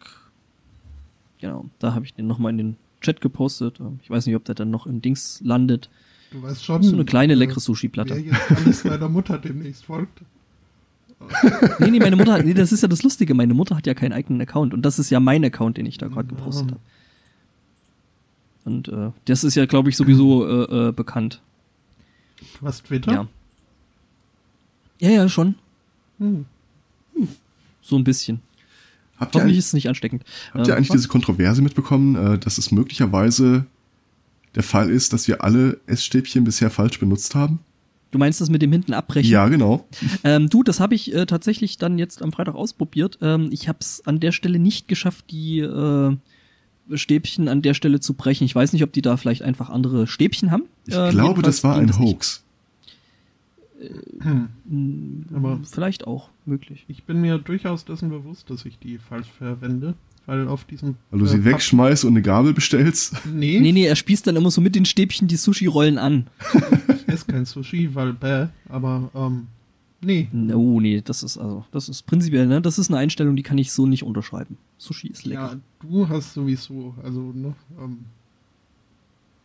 Genau, 1.39 1.65
da 1.79 1.93
habe 1.93 2.05
ich 2.05 2.13
den 2.13 2.27
noch 2.27 2.38
mal 2.38 2.50
in 2.50 2.57
den 2.57 2.75
Chat 3.01 3.22
gepostet. 3.22 3.79
Ähm, 3.79 4.00
ich 4.03 4.10
weiß 4.10 4.25
nicht, 4.25 4.36
ob 4.36 4.43
der 4.43 4.55
dann 4.55 4.72
noch 4.72 4.86
im 4.86 5.01
Dings 5.01 5.39
landet. 5.43 5.89
Du 6.34 6.42
weißt 6.42 6.66
schon. 6.66 6.82
So 6.84 6.94
eine 6.94 7.06
kleine 7.06 7.36
leckere 7.36 7.60
Sushi-Platte. 7.60 8.16
Jetzt 8.16 8.52
alles 8.52 8.84
deiner 8.84 9.08
Mutter 9.08 9.38
demnächst 9.38 9.86
folgt. 9.86 10.22
nee, 11.80 11.92
nee, 11.92 12.00
meine 12.00 12.16
Mutter 12.18 12.34
hat, 12.34 12.46
nee, 12.46 12.54
das 12.54 12.74
ist 12.74 12.82
ja 12.82 12.88
das 12.90 13.04
Lustige. 13.04 13.34
Meine 13.34 13.54
Mutter 13.54 13.78
hat 13.78 13.88
ja 13.88 13.94
keinen 13.94 14.12
eigenen 14.12 14.42
Account 14.42 14.74
und 14.74 14.82
das 14.82 15.00
ist 15.00 15.10
ja 15.10 15.22
mein 15.22 15.46
Account, 15.46 15.78
den 15.78 15.86
ich 15.86 15.98
da 15.98 16.08
gerade 16.08 16.28
gepostet 16.28 16.72
habe. 16.72 16.82
Und 18.66 18.88
äh, 18.90 19.12
das 19.25 19.44
ist 19.44 19.56
ja, 19.56 19.66
glaube 19.66 19.90
ich, 19.90 19.96
sowieso 19.96 20.46
äh, 20.46 20.90
äh, 20.90 20.92
bekannt. 20.92 21.42
Hast 22.62 22.86
Twitter? 22.86 23.12
Ja. 23.12 23.28
Ja, 25.00 25.10
ja, 25.10 25.30
schon. 25.30 25.56
Hm. 26.18 26.46
Hm. 27.13 27.28
So 27.82 27.96
ein 27.96 28.04
bisschen. 28.04 28.42
Habt 29.18 29.36
Hoffentlich 29.36 29.58
ist 29.58 29.68
es 29.68 29.74
nicht 29.74 29.88
ansteckend. 29.88 30.24
Habt 30.54 30.68
ihr 30.68 30.74
ähm, 30.74 30.78
eigentlich 30.78 30.90
was? 30.90 30.98
diese 30.98 31.08
Kontroverse 31.08 31.62
mitbekommen, 31.62 32.16
äh, 32.16 32.40
dass 32.40 32.58
es 32.58 32.72
möglicherweise 32.72 33.66
der 34.55 34.63
Fall 34.63 34.89
ist, 34.89 35.13
dass 35.13 35.27
wir 35.27 35.43
alle 35.43 35.79
Essstäbchen 35.88 36.43
bisher 36.43 36.69
falsch 36.69 37.00
benutzt 37.00 37.36
haben? 37.36 37.60
Du 38.12 38.19
meinst 38.19 38.39
das 38.39 38.50
mit 38.50 38.62
dem 38.62 38.72
hinten 38.72 38.93
abbrechen? 38.93 39.29
Ja, 39.29 39.48
genau. 39.48 39.88
Ähm, 40.24 40.48
du, 40.48 40.62
das 40.62 40.79
habe 40.79 40.93
ich 40.93 41.13
äh, 41.15 41.25
tatsächlich 41.25 41.79
dann 41.79 41.98
jetzt 41.98 42.22
am 42.22 42.31
Freitag 42.31 42.53
ausprobiert. 42.53 43.17
Ähm, 43.22 43.50
ich 43.51 43.67
habe 43.67 43.79
es 43.81 44.05
an 44.05 44.19
der 44.19 44.31
Stelle 44.31 44.60
nicht 44.60 44.88
geschafft, 44.88 45.25
die 45.31 45.60
äh, 45.60 46.15
Stäbchen 46.93 47.48
an 47.48 47.63
der 47.63 47.74
Stelle 47.74 48.00
zu 48.00 48.13
brechen. 48.13 48.43
Ich 48.43 48.53
weiß 48.53 48.72
nicht, 48.74 48.83
ob 48.83 48.93
die 48.93 49.01
da 49.01 49.17
vielleicht 49.17 49.41
einfach 49.41 49.72
andere 49.72 50.05
Stäbchen 50.05 50.51
haben. 50.51 50.65
Ich 50.86 50.95
äh, 50.95 51.10
glaube, 51.10 51.41
das 51.41 51.63
war 51.63 51.75
ein 51.75 51.98
Hoax. 51.98 52.43
Hm. 54.22 55.25
Aber 55.33 55.60
vielleicht 55.63 56.05
auch 56.07 56.29
möglich. 56.45 56.86
Ich 56.88 57.03
bin 57.03 57.19
mir 57.19 57.38
durchaus 57.38 57.83
dessen 57.83 58.10
bewusst, 58.10 58.50
dass 58.50 58.65
ich 58.65 58.77
die 58.77 58.98
falsch 58.98 59.27
verwende. 59.38 59.95
Weil 60.25 60.48
auf 60.48 60.63
diesem. 60.63 60.96
Weil 61.12 61.20
du 61.20 61.25
sie 61.25 61.38
äh, 61.38 61.46
wegschmeißt 61.46 62.06
und 62.06 62.12
eine 62.13 62.22
Gabel 62.22 62.53
bestellst? 62.53 63.15
Nee. 63.25 63.60
Nee, 63.60 63.72
nee, 63.72 63.86
er 63.86 63.96
spießt 63.96 64.25
dann 64.25 64.36
immer 64.36 64.51
so 64.51 64.62
mit 64.62 64.75
den 64.75 64.86
Stäbchen 64.86 65.27
die 65.27 65.36
Sushi-Rollen 65.36 65.98
an. 65.98 66.27
ich 66.88 67.08
esse 67.08 67.25
kein 67.25 67.46
Sushi, 67.46 67.94
weil 67.94 68.13
bäh, 68.13 68.48
aber 68.70 69.10
ähm, 69.13 69.48
nee. 70.01 70.30
No, 70.32 70.80
nee, 70.80 71.01
das 71.03 71.24
ist 71.24 71.38
also, 71.38 71.65
das 71.72 71.89
ist 71.89 72.03
prinzipiell, 72.06 72.48
ne? 72.48 72.62
Das 72.62 72.77
ist 72.80 72.89
eine 72.89 73.00
Einstellung, 73.00 73.36
die 73.36 73.44
kann 73.44 73.58
ich 73.58 73.72
so 73.72 73.86
nicht 73.86 74.03
unterschreiben. 74.03 74.58
Sushi 74.77 75.08
ist 75.08 75.25
lecker. 75.25 75.42
Ja, 75.42 75.60
du 75.82 76.08
hast 76.08 76.34
sowieso, 76.34 76.96
also, 77.03 77.20
ne, 77.34 77.53
ähm, 77.82 78.00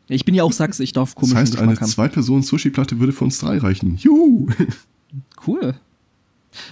ich 0.08 0.24
bin 0.24 0.34
ja 0.34 0.42
auch 0.42 0.52
Sachse, 0.52 0.82
ich 0.82 0.92
darf 0.92 1.14
komisch 1.14 1.34
Das 1.34 1.40
heißt, 1.40 1.58
eine 1.58 1.74
Zwei-Personen-Sushi-Platte 1.74 2.98
würde 2.98 3.12
für 3.12 3.24
uns 3.24 3.38
drei 3.38 3.58
reichen. 3.58 3.96
Juhu! 3.96 4.48
Cool. 5.46 5.74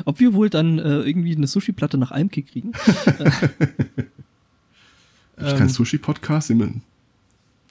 Ob 0.05 0.21
wir 0.21 0.35
wohl 0.35 0.51
dann 0.51 0.79
äh, 0.79 1.01
irgendwie 1.01 1.37
eine 1.37 1.47
Sushi-Platte 1.47 1.99
nach 1.99 2.11
Almke 2.11 2.43
kriegen? 2.43 2.73
Hab 2.75 3.21
ich 5.39 5.53
Ähm. 5.53 5.59
kein 5.59 5.69
Sushi-Podcast? 5.69 6.51
Äh, 6.51 6.71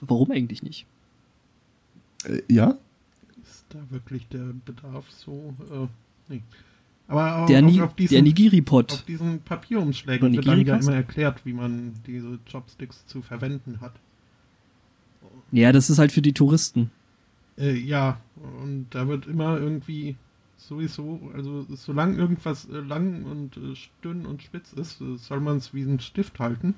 Warum 0.00 0.30
eigentlich 0.30 0.62
nicht? 0.62 0.86
ja? 2.48 2.76
Ist 3.42 3.64
da 3.70 3.78
wirklich 3.90 4.26
der 4.28 4.52
Bedarf 4.64 5.04
so? 5.10 5.54
Äh, 5.70 6.32
nee. 6.32 6.42
Aber 7.08 7.36
auch 7.36 7.46
Der, 7.46 7.64
auf, 7.64 7.70
Ni 7.70 7.80
auf 7.80 7.94
diesen, 7.94 8.14
der 8.14 8.22
Nigiri-Pot. 8.22 8.92
auf 8.92 9.02
diesen 9.02 9.40
Papierumschlägen 9.40 10.32
wird 10.34 10.46
dann 10.46 10.66
ja 10.66 10.76
immer 10.76 10.94
erklärt, 10.94 11.44
wie 11.46 11.52
man 11.52 11.94
diese 12.06 12.38
Chopsticks 12.50 13.06
zu 13.06 13.22
verwenden 13.22 13.80
hat. 13.80 13.92
Ja, 15.52 15.70
das 15.70 15.88
ist 15.88 15.98
halt 15.98 16.10
für 16.10 16.22
die 16.22 16.32
Touristen. 16.32 16.90
Äh, 17.58 17.74
ja, 17.76 18.20
und 18.60 18.86
da 18.90 19.06
wird 19.06 19.26
immer 19.26 19.56
irgendwie 19.58 20.16
sowieso, 20.68 21.30
also 21.34 21.66
solange 21.74 22.16
irgendwas 22.16 22.68
äh, 22.68 22.78
lang 22.78 23.24
und 23.24 23.56
äh, 23.56 23.74
dünn 24.04 24.26
und 24.26 24.42
spitz 24.42 24.72
ist, 24.72 25.00
äh, 25.00 25.16
soll 25.16 25.40
man 25.40 25.58
es 25.58 25.74
wie 25.74 25.82
einen 25.82 26.00
Stift 26.00 26.38
halten. 26.38 26.74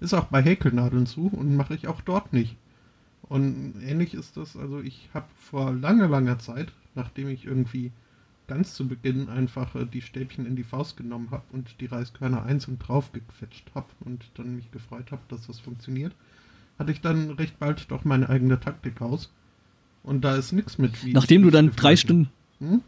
Ist 0.00 0.14
auch 0.14 0.24
bei 0.24 0.42
Häkelnadeln 0.42 1.06
so 1.06 1.22
und 1.22 1.56
mache 1.56 1.74
ich 1.74 1.86
auch 1.88 2.00
dort 2.00 2.32
nicht. 2.32 2.56
Und 3.22 3.74
ähnlich 3.86 4.14
ist 4.14 4.36
das, 4.36 4.56
also 4.56 4.80
ich 4.80 5.08
habe 5.14 5.26
vor 5.36 5.72
langer, 5.72 6.08
langer 6.08 6.38
Zeit, 6.38 6.72
nachdem 6.94 7.28
ich 7.28 7.46
irgendwie 7.46 7.92
ganz 8.48 8.74
zu 8.74 8.88
Beginn 8.88 9.28
einfach 9.28 9.76
die 9.90 10.02
Stäbchen 10.02 10.44
in 10.44 10.56
die 10.56 10.64
Faust 10.64 10.96
genommen 10.96 11.30
habe 11.30 11.44
und 11.52 11.80
die 11.80 11.86
Reiskörner 11.86 12.42
einzeln 12.42 12.78
draufgequetscht 12.78 13.70
habe 13.74 13.86
und 14.00 14.24
dann 14.34 14.56
mich 14.56 14.70
gefreut 14.72 15.12
habe, 15.12 15.22
dass 15.28 15.46
das 15.46 15.60
funktioniert, 15.60 16.14
hatte 16.78 16.92
ich 16.92 17.00
dann 17.00 17.30
recht 17.30 17.58
bald 17.58 17.90
doch 17.90 18.04
meine 18.04 18.28
eigene 18.28 18.58
Taktik 18.58 19.00
aus. 19.00 19.32
Und 20.02 20.24
da 20.24 20.34
ist 20.34 20.52
nichts 20.52 20.78
mit 20.78 21.04
wie. 21.04 21.12
Nachdem 21.12 21.42
du 21.42 21.50
dann 21.50 21.70
drei. 21.70 21.94
Stunden, 21.96 22.28
Hm? 22.62 22.82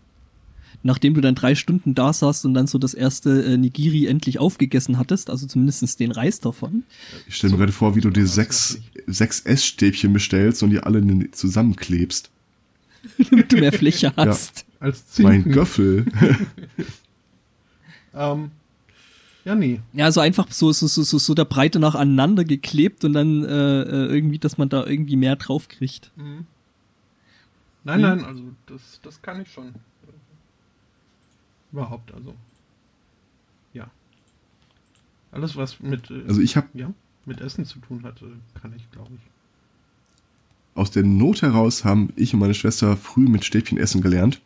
Nachdem 0.83 1.15
du 1.15 1.21
dann 1.21 1.35
drei 1.35 1.55
Stunden 1.55 1.95
da 1.95 2.13
saßt 2.13 2.45
und 2.47 2.55
dann 2.55 2.67
so 2.67 2.79
das 2.79 2.95
erste 2.95 3.45
äh, 3.45 3.57
Nigiri 3.57 4.07
endlich 4.07 4.39
aufgegessen 4.39 4.99
hattest, 4.99 5.31
also 5.31 5.47
zumindest 5.47 6.01
den 6.01 6.13
Reis 6.13 6.41
davon. 6.41 6.85
Ich 7.29 7.37
stelle 7.37 7.53
mir 7.53 7.59
gerade 7.61 7.73
vor, 7.73 7.95
wie 7.97 8.01
du 8.01 8.11
dir 8.11 8.27
sechs, 8.27 8.79
sechs 9.07 9.41
Essstäbchen 9.41 10.13
bestellst 10.13 10.63
und 10.63 10.71
die 10.71 10.81
alle 10.81 11.31
zusammenklebst. 11.31 12.31
damit 13.31 13.53
du 13.53 13.57
mehr 13.57 13.73
Fläche 13.73 14.13
hast. 14.17 14.65
Als 14.81 15.05
Mein 15.19 15.43
Zinken. 15.43 15.53
Göffel. 15.53 16.07
Ähm, 18.17 18.53
ja, 19.45 19.55
nee. 19.57 19.81
Ja, 19.93 20.13
so 20.13 20.21
einfach 20.21 20.51
so, 20.53 20.73
so, 20.73 20.87
so, 20.87 21.03
so, 21.03 21.19
so 21.19 21.35
der 21.35 21.45
Breite 21.45 21.81
nach 21.81 21.97
aneinander 21.97 22.45
geklebt 22.45 23.05
und 23.05 23.13
dann 23.13 23.45
äh, 23.45 23.83
äh, 23.83 24.07
irgendwie, 24.07 24.39
dass 24.39 24.57
man 24.57 24.69
da 24.69 24.87
irgendwie 24.87 25.17
mehr 25.17 25.35
drauf 25.37 25.67
kriegt. 25.67 26.13
Mhm. 26.17 26.47
Nein, 27.83 27.97
Hm? 27.97 28.03
nein, 28.03 28.25
also 28.25 28.43
das, 28.67 29.01
das 29.03 29.21
kann 29.21 29.43
ich 29.43 29.51
schon. 29.51 29.75
Überhaupt, 31.75 32.15
also. 32.15 32.37
Ja. 33.73 33.91
Alles, 35.33 35.57
was 35.57 35.81
mit, 35.81 36.09
äh, 36.09 36.23
Also 36.29 36.41
ich 36.41 36.57
habe 36.57 36.69
ja, 36.75 36.93
mit 37.27 37.41
Essen 37.41 37.65
zu 37.65 37.81
tun 37.81 38.05
hat, 38.05 38.23
äh, 38.23 38.27
kann 38.61 38.73
ich, 38.77 38.89
glaube 38.93 39.11
ich. 39.17 39.21
aus 40.77 40.93
der 40.93 41.03
Not 41.03 41.43
heraus 41.43 41.85
haben 41.85 42.11
ich 42.15 42.33
und 42.33 42.39
meine 42.39 42.55
Schwester 42.55 42.97
früh 42.97 43.27
mit 43.27 43.45
Stäbchen 43.45 43.77
essen 43.77 44.03
gelernt. 44.03 44.41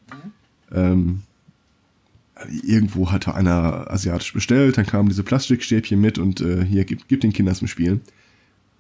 Ähm, 0.73 1.20
irgendwo 2.62 3.11
hatte 3.11 3.35
einer 3.35 3.90
asiatisch 3.90 4.32
bestellt, 4.32 4.78
dann 4.78 4.87
kamen 4.87 5.11
diese 5.11 5.23
Plastikstäbchen 5.23 6.00
mit 6.00 6.16
und 6.16 6.40
äh, 6.40 6.64
hier 6.64 6.87
gibt, 6.87 7.08
gibt 7.08 7.25
den 7.25 7.35
Kindern 7.35 7.56
zum 7.56 7.68
Spielen. 7.68 8.00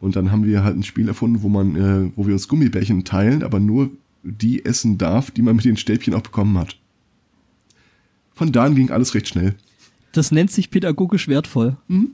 Und 0.00 0.16
dann 0.16 0.32
haben 0.32 0.44
wir 0.44 0.64
halt 0.64 0.76
ein 0.76 0.84
Spiel 0.84 1.08
erfunden, 1.08 1.42
wo 1.42 1.50
man, 1.50 1.76
äh, 1.76 2.10
wo 2.16 2.26
wir 2.26 2.32
uns 2.32 2.48
Gummibärchen 2.48 3.04
teilen, 3.04 3.42
aber 3.42 3.60
nur 3.60 3.90
die 4.22 4.64
essen 4.64 4.96
darf, 4.96 5.30
die 5.30 5.42
man 5.42 5.56
mit 5.56 5.66
den 5.66 5.76
Stäbchen 5.76 6.14
auch 6.14 6.22
bekommen 6.22 6.56
hat. 6.56 6.78
Von 8.38 8.52
da 8.52 8.64
an 8.64 8.76
ging 8.76 8.90
alles 8.92 9.14
recht 9.14 9.26
schnell. 9.26 9.56
Das 10.12 10.30
nennt 10.30 10.52
sich 10.52 10.70
pädagogisch 10.70 11.26
wertvoll. 11.26 11.76
Mhm. 11.88 12.12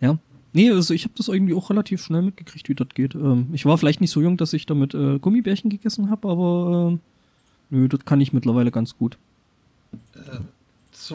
Ja. 0.00 0.18
Nee, 0.52 0.70
also 0.70 0.92
ich 0.92 1.04
habe 1.04 1.14
das 1.16 1.28
irgendwie 1.28 1.54
auch 1.54 1.70
relativ 1.70 2.02
schnell 2.02 2.22
mitgekriegt, 2.22 2.68
wie 2.68 2.74
das 2.74 2.88
geht. 2.92 3.14
Ähm, 3.14 3.46
ich 3.52 3.64
war 3.66 3.78
vielleicht 3.78 4.00
nicht 4.00 4.10
so 4.10 4.20
jung, 4.20 4.36
dass 4.36 4.52
ich 4.52 4.66
damit 4.66 4.92
äh, 4.94 5.20
Gummibärchen 5.20 5.70
gegessen 5.70 6.10
habe, 6.10 6.28
aber 6.28 6.90
ähm, 6.90 7.00
nö, 7.70 7.88
das 7.88 8.04
kann 8.04 8.20
ich 8.20 8.32
mittlerweile 8.32 8.72
ganz 8.72 8.96
gut. 8.98 9.16
Äh, 10.14 10.40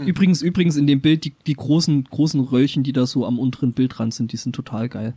Übrigens, 0.06 0.42
übrigens 0.42 0.78
in 0.78 0.88
dem 0.88 1.00
Bild, 1.00 1.26
die, 1.26 1.34
die 1.46 1.54
großen, 1.54 2.06
großen 2.06 2.40
Röllchen, 2.42 2.84
die 2.84 2.92
da 2.92 3.06
so 3.06 3.26
am 3.26 3.38
unteren 3.40 3.72
Bildrand 3.74 4.14
sind, 4.14 4.32
die 4.32 4.38
sind 4.38 4.54
total 4.56 4.90
geil. 4.90 5.14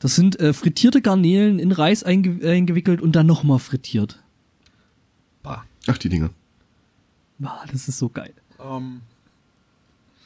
Das 0.00 0.16
sind 0.16 0.40
äh, 0.40 0.52
frittierte 0.52 1.00
Garnelen 1.00 1.58
in 1.58 1.72
Reis 1.72 2.02
einge 2.02 2.46
eingewickelt 2.46 3.00
und 3.00 3.12
dann 3.14 3.26
nochmal 3.26 3.58
frittiert. 3.58 4.18
bah, 5.42 5.64
Ach, 5.86 5.98
die 5.98 6.08
Dinger. 6.08 6.30
Ah, 7.42 7.64
das 7.70 7.88
ist 7.88 7.98
so 7.98 8.08
geil. 8.08 8.32
ähm, 8.60 9.00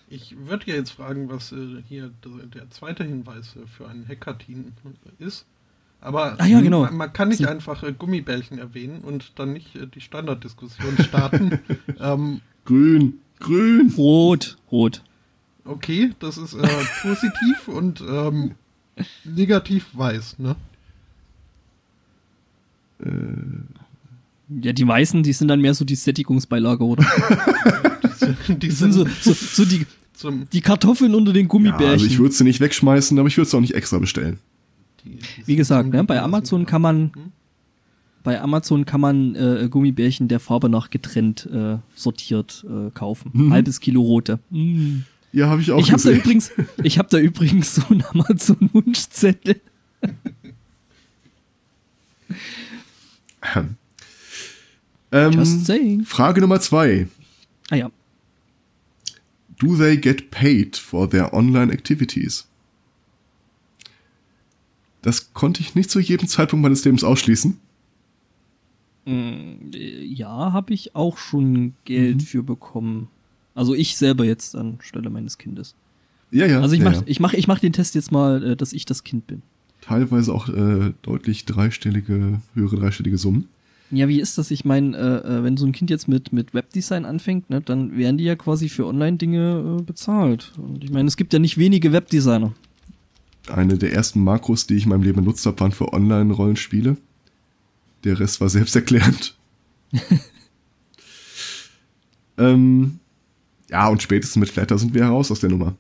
ich 0.09 0.37
würde 0.47 0.67
ja 0.71 0.77
jetzt 0.77 0.91
fragen, 0.91 1.29
was 1.29 1.51
äh, 1.53 1.83
hier 1.89 2.11
der, 2.25 2.47
der 2.47 2.71
zweite 2.71 3.03
Hinweis 3.05 3.57
äh, 3.57 3.67
für 3.67 3.89
einen 3.89 4.07
Hackathon 4.07 4.73
ist. 5.19 5.47
Aber 6.01 6.37
Ah 6.39 6.47
ja, 6.47 6.61
genau. 6.61 6.83
man, 6.83 6.97
man 6.97 7.13
kann 7.13 7.29
nicht 7.31 7.47
einfach 7.47 7.83
äh, 7.83 7.93
Gummibärchen 7.93 8.59
erwähnen 8.59 9.01
und 9.01 9.39
dann 9.39 9.53
nicht 9.55 9.75
äh, 9.75 9.87
die 9.89 10.01
Standarddiskussion 10.01 10.97
starten. 11.03 11.59
ähm, 11.99 12.41
Grün, 12.65 13.19
grün. 13.41 13.93
Rot, 13.97 14.57
rot. 14.71 15.03
okay, 15.65 16.13
das 16.21 16.37
ist 16.39 16.55
äh, 16.55 16.69
positiv 17.03 17.67
und 17.69 18.01
ähm, 18.01 18.55
negativ 19.25 19.89
weiß, 19.93 20.39
ne? 20.39 20.55
Ja, 24.49 24.73
die 24.73 24.87
weißen, 24.87 25.23
die 25.23 25.33
sind 25.33 25.49
dann 25.49 25.61
mehr 25.61 25.75
so 25.75 25.85
die 25.85 25.97
Sättigungsbeilage, 25.97 26.85
oder? 26.85 27.05
Die 28.49 28.71
sind 28.71 28.93
so, 28.93 29.07
so, 29.21 29.33
so 29.35 29.65
die, 29.65 29.87
zum, 30.15 30.49
die 30.53 30.61
Kartoffeln 30.61 31.15
unter 31.15 31.33
den 31.33 31.45
Ja, 31.45 31.49
Gummibärchen. 31.49 31.91
also 31.91 32.07
ich 32.07 32.19
würde 32.19 32.35
sie 32.35 32.45
nicht 32.45 32.61
wegschmeißen, 32.61 33.17
aber 33.19 33.29
ich 33.29 33.37
würde 33.37 33.47
es 33.49 33.55
auch 33.55 33.61
nicht 33.61 33.75
extra 33.75 33.99
bestellen. 33.99 34.39
Wie 35.45 35.55
gesagt, 35.55 35.91
ne, 35.93 36.03
bei 36.03 36.21
Amazon 36.21 36.65
kann 36.67 36.83
man, 36.83 37.13
Hm? 37.15 37.33
bei 38.25 38.41
Amazon 38.41 38.85
kann 38.85 39.01
man 39.01 39.35
äh, 39.37 39.69
Gummibärchen 39.71 40.27
der 40.29 40.41
Farbe 40.41 40.69
nach 40.69 40.91
getrennt 40.91 41.47
äh, 41.53 41.77
sortiert 41.95 42.65
äh, 42.69 42.91
kaufen. 42.91 43.31
Mhm. 43.35 43.53
Halbes 43.53 43.79
Kilo 43.81 44.01
rote. 44.01 44.41
Mm. 44.51 45.01
Ja, 45.33 45.49
habe 45.49 45.61
ich 45.61 45.71
auch 45.71 45.79
Ich 45.79 45.93
habe 45.93 46.03
da 46.03 46.11
übrigens, 46.11 46.51
ich 46.83 46.99
habe 46.99 47.09
da 47.11 47.19
übrigens 47.19 47.75
so 47.77 47.83
einen 47.91 48.03
Amazon-Wunschzettel. 48.13 49.61
Just 53.55 53.86
ähm, 55.13 55.45
saying. 55.45 56.05
Frage 56.05 56.41
Nummer 56.41 56.61
zwei. 56.61 57.09
Ah 57.71 57.77
ja. 57.77 57.91
Do 59.59 59.77
they 59.77 59.97
get 59.97 60.31
paid 60.31 60.77
for 60.77 61.09
their 61.09 61.33
online 61.33 61.73
activities? 61.73 62.47
Das 65.03 65.33
konnte 65.35 65.61
ich 65.61 65.75
nicht 65.75 65.91
zu 65.91 66.01
jedem 66.01 66.29
Zeitpunkt 66.29 66.63
meines 66.63 66.85
Lebens 66.85 67.05
ausschließen. 67.05 67.59
Mm, 69.05 69.73
äh, 69.73 70.05
Ja, 70.05 70.53
habe 70.53 70.75
ich 70.75 70.95
auch 70.97 71.17
schon 71.19 71.75
Geld 71.85 72.17
Mhm. 72.17 72.21
für 72.21 72.43
bekommen. 72.43 73.09
Also 73.55 73.75
ich 73.75 73.97
selber 73.97 74.25
jetzt 74.25 74.55
anstelle 74.57 75.09
meines 75.11 75.39
Kindes. 75.39 75.75
Ja, 76.31 76.45
ja. 76.47 76.61
Also 76.61 76.75
ich 76.75 76.81
ja, 76.81 76.91
mach, 76.91 76.97
ja. 76.97 77.03
ich 77.07 77.21
mach, 77.21 77.33
ich 77.33 77.47
mach 77.47 77.61
den 77.61 77.73
Test 77.73 77.95
jetzt 77.95 78.11
mal, 78.13 78.43
äh, 78.43 78.57
dass 78.57 78.73
ich 78.73 78.85
das 78.85 79.05
Kind 79.05 79.27
bin. 79.27 79.43
Teilweise 79.81 80.35
auch 80.35 80.49
äh, 80.49 80.93
deutlich 81.03 81.45
dreistellige, 81.45 82.41
höhere 82.55 82.77
dreistellige 82.77 83.17
Summen. 83.17 83.49
Ja, 83.91 84.09
wie 84.09 84.21
ist 84.21 84.37
das? 84.37 84.51
Ich 84.51 84.65
meine, 84.65 84.97
äh, 84.97 85.39
äh, 85.39 85.45
wenn 85.45 85.57
so 85.57 85.65
ein 85.65 85.73
Kind 85.73 85.91
jetzt 85.91 86.09
mit, 86.09 86.33
mit 86.33 86.55
Webdesign 86.55 87.05
anfängt, 87.05 87.51
ne, 87.51 87.61
dann 87.61 87.97
werden 87.97 88.19
die 88.19 88.25
ja 88.25 88.35
quasi 88.35 88.69
für 88.69 88.87
Online-Dinge 88.87 89.79
äh, 89.79 89.83
bezahlt. 89.83 90.53
Und 90.57 90.83
ich 90.83 90.91
meine, 90.91 91.07
es 91.07 91.17
gibt 91.17 91.33
ja 91.33 91.39
nicht 91.39 91.57
wenige 91.57 91.93
Webdesigner. 91.93 92.53
Eine 93.49 93.79
der 93.79 93.93
ersten 93.93 94.25
Makros, 94.25 94.67
die 94.67 94.75
ich 94.75 94.85
in 94.85 94.89
meinem 94.89 95.03
Leben 95.03 95.21
benutzt 95.21 95.47
habe, 95.47 95.61
waren 95.61 95.71
für 95.71 95.93
Online-Rollenspiele. 95.93 96.97
Der 98.03 98.19
Rest 98.19 98.41
war 98.41 98.49
selbsterklärend. 98.49 99.37
ähm, 102.39 102.99
ja, 103.71 103.89
und 103.89 104.03
spätestens 104.03 104.41
mit 104.41 104.51
Flatter 104.51 104.79
sind 104.79 104.95
wir 104.95 105.05
heraus 105.05 105.31
aus 105.31 105.41
der 105.41 105.51
Nummer. 105.51 105.77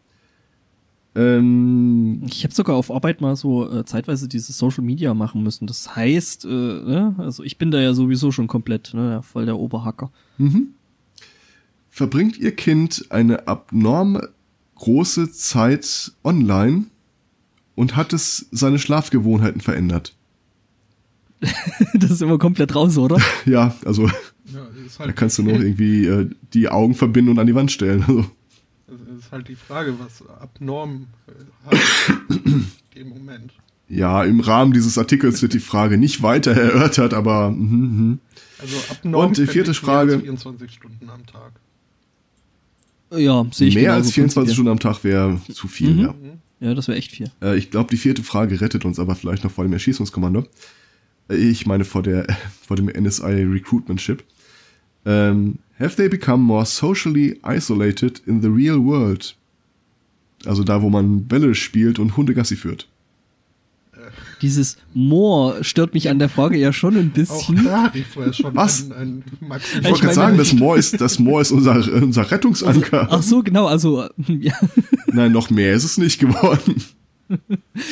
Ähm, 1.17 2.23
Ich 2.27 2.45
habe 2.45 2.55
sogar 2.55 2.77
auf 2.77 2.91
Arbeit 2.91 3.21
mal 3.21 3.35
so 3.37 3.71
äh, 3.71 3.85
zeitweise 3.85 4.29
dieses 4.29 4.59
Social 4.59 4.85
Media 4.85 5.15
machen 5.15 5.43
müssen. 5.43 5.67
Das 5.67 5.97
heißt, 5.97 6.45
äh, 6.45 6.49
ne, 6.49 7.15
also 7.19 7.43
ich 7.43 7.57
bin 7.57 7.71
da 7.71 7.81
ja 7.81 7.95
sowieso 7.95 8.31
schon 8.31 8.47
komplett, 8.47 8.93
ne, 8.95 9.23
voll 9.23 9.47
der 9.47 9.57
Oberhacker. 9.59 10.11
mhm. 10.39 10.69
Verbringt 11.89 12.37
Ihr 12.37 12.55
Kind 12.55 13.07
eine 13.09 13.49
abnorm 13.49 14.21
große 14.75 15.33
Zeit 15.33 16.13
online 16.23 16.85
und 17.75 17.97
hat 17.97 18.13
es 18.13 18.49
seine 18.51 18.79
Schlafgewohnheiten 18.79 19.63
verändert? 19.63 20.15
das 21.95 22.11
ist 22.11 22.21
immer 22.21 22.37
komplett 22.37 22.75
raus, 22.75 22.99
oder? 22.99 23.19
Ja, 23.47 23.75
also 23.87 24.07
Ja, 24.53 24.67
ist 24.87 24.99
da 25.01 25.05
halt, 25.05 25.17
kannst 25.17 25.39
du 25.39 25.43
noch 25.45 25.53
irgendwie 25.53 26.07
äh, 26.07 26.29
die 26.53 26.69
Augen 26.69 26.95
verbinden 26.95 27.31
und 27.31 27.39
an 27.39 27.47
die 27.47 27.55
Wand 27.55 27.73
stellen. 27.73 28.05
Also. 28.07 28.27
Das 28.89 29.01
ist 29.19 29.33
halt 29.33 29.49
die 29.49 29.57
Frage, 29.57 29.95
was 29.99 30.23
abnorm 30.41 31.09
äh, 31.27 31.33
hat 31.67 31.79
in 32.45 32.67
dem 32.95 33.09
Moment. 33.09 33.53
Ja, 33.89 34.25
im 34.25 34.41
Rahmen 34.41 34.73
dieses 34.73 34.99
Artikels 34.99 35.43
wird 35.43 35.55
die 35.55 35.61
Frage 35.61 35.97
nicht 35.99 36.23
weiter 36.23 36.53
erörtert, 36.53 37.15
aber 37.15 37.51
mhm, 37.51 37.81
mhm. 37.81 38.19
Also 38.61 38.77
abnorm. 38.91 39.29
Und 39.29 39.37
die 39.39 39.47
vierte 39.47 39.71
ich 39.73 39.83
mehr 39.83 39.95
als 39.97 40.09
Frage. 40.11 40.21
24 40.21 40.73
Stunden 40.73 41.11
am 41.11 41.27
Tag. 41.27 41.53
ja, 43.13 43.47
sehe 43.53 43.69
ich 43.69 43.75
mehr 43.75 43.93
als 43.95 44.13
24 44.13 44.25
prinzipiell. 44.35 44.55
Stunden 44.55 44.71
am 44.71 44.79
Tag 44.81 45.05
wäre 45.05 45.41
zu 45.53 45.69
viel, 45.69 45.91
Mhm. 45.95 46.01
ja. 46.01 46.15
Ja, 46.59 46.75
das 46.75 46.89
wäre 46.89 46.97
echt 46.97 47.13
viel. 47.13 47.31
Äh, 47.43 47.59
ich 47.59 47.71
glaube, 47.71 47.91
die 47.91 47.99
vierte 47.99 48.23
Frage 48.23 48.61
rettet 48.63 48.85
uns 48.87 48.99
aber 48.99 49.15
vielleicht 49.15 49.45
noch 49.45 49.51
vor 49.51 49.65
dem 49.65 49.75
Erschießungskommando. 49.75 50.47
Äh, 51.29 51.37
ich 51.37 51.67
meine 51.67 51.85
vor 51.85 52.03
der 52.03 52.27
vor 52.67 52.77
dem 52.77 52.87
NSI 52.87 53.43
Recruitmentship. 53.45 54.25
Ähm, 55.05 55.59
have 55.79 55.97
they 55.97 56.09
become 56.09 56.43
more 56.43 56.65
socially 56.67 57.39
isolated 57.43 58.21
in 58.27 58.43
the 58.43 58.49
real 58.49 58.79
world? 58.79 59.35
Also 60.45 60.63
da, 60.63 60.83
wo 60.83 60.91
man 60.91 61.27
Bälle 61.27 61.55
spielt 61.55 61.99
und 61.99 62.17
Hundegassi 62.17 62.57
führt. 62.57 62.89
Dieses 64.43 64.77
Moor 64.93 65.65
stört 65.65 65.95
mich 65.95 66.11
an 66.11 66.19
der 66.19 66.29
Frage 66.29 66.59
ja 66.59 66.73
schon 66.73 66.97
ein 66.97 67.09
Auch 67.11 67.15
bisschen. 67.15 67.65
da 67.65 67.85
hatte 67.85 67.99
ich 67.99 68.07
vorher 68.07 68.33
schon 68.33 68.55
Was? 68.55 68.91
ein, 68.91 68.93
ein 68.93 69.25
Ich 69.41 69.85
wollte 69.85 70.01
gerade 70.01 70.15
sagen, 70.15 70.37
das 70.37 70.53
Moor 70.53 70.77
ist, 70.77 71.01
das 71.01 71.19
Moor 71.19 71.41
ist 71.41 71.51
unser, 71.51 71.77
unser 72.03 72.31
Rettungsanker. 72.31 73.09
Ach 73.11 73.23
so, 73.23 73.43
genau, 73.43 73.67
also 73.67 74.03
äh, 74.03 74.09
ja, 74.29 74.53
Nein, 75.07 75.33
noch 75.33 75.51
mehr 75.51 75.73
ist 75.75 75.85
es 75.85 75.97
nicht 75.99 76.21
geworden. 76.21 76.77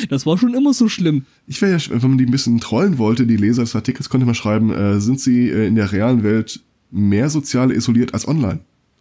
das 0.08 0.26
war 0.26 0.38
schon 0.38 0.54
immer 0.54 0.74
so 0.74 0.88
schlimm. 0.88 1.24
Ich 1.46 1.60
wäre 1.62 1.76
ja, 1.76 1.78
wenn 1.90 2.10
man 2.10 2.18
die 2.18 2.26
ein 2.26 2.30
bisschen 2.30 2.60
trollen 2.60 2.98
wollte, 2.98 3.26
die 3.26 3.36
Leser 3.36 3.62
des 3.62 3.74
Artikels, 3.74 4.08
konnte 4.08 4.26
man 4.26 4.34
schreiben, 4.34 4.70
äh, 4.72 5.00
sind 5.00 5.20
sie 5.20 5.48
äh, 5.48 5.66
in 5.66 5.74
der 5.74 5.90
realen 5.90 6.22
Welt 6.22 6.60
mehr 6.94 7.28
sozial 7.28 7.72
isoliert 7.72 8.14
als 8.14 8.26
online? 8.26 8.60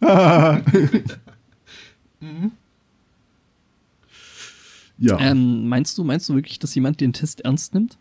ja, 4.98 5.18
Ähm, 5.18 5.68
meinst 5.68 5.96
du, 5.98 6.04
meinst 6.04 6.28
du 6.28 6.34
wirklich, 6.34 6.58
dass 6.58 6.74
jemand 6.74 7.00
den 7.00 7.12
Test 7.12 7.40
ernst 7.42 7.74
nimmt? 7.74 7.96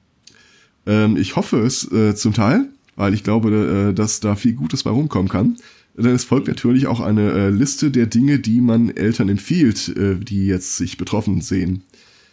ähm, 0.86 1.15
ich 1.17 1.36
hoffe 1.36 1.60
es 1.62 1.89
äh, 1.91 2.13
zum 2.15 2.34
Teil, 2.34 2.67
weil 2.95 3.13
ich 3.13 3.23
glaube, 3.23 3.89
äh, 3.91 3.93
dass 3.93 4.19
da 4.19 4.36
viel 4.36 4.53
Gutes 4.53 4.84
bei 4.84 4.89
rumkommen 4.89 5.29
kann. 5.29 5.56
Denn 5.95 6.08
es 6.15 6.23
folgt 6.23 6.47
natürlich 6.47 6.88
auch 6.88 6.99
eine 6.99 7.32
äh, 7.32 7.49
Liste 7.49 7.91
der 7.91 8.08
Dinge, 8.08 8.39
die 8.39 8.62
man 8.62 8.89
Eltern 8.89 9.29
empfiehlt, 9.29 9.89
äh, 9.95 10.15
die 10.15 10.47
jetzt 10.47 10.75
sich 10.77 10.97
betroffen 10.97 11.39
sehen. 11.41 11.84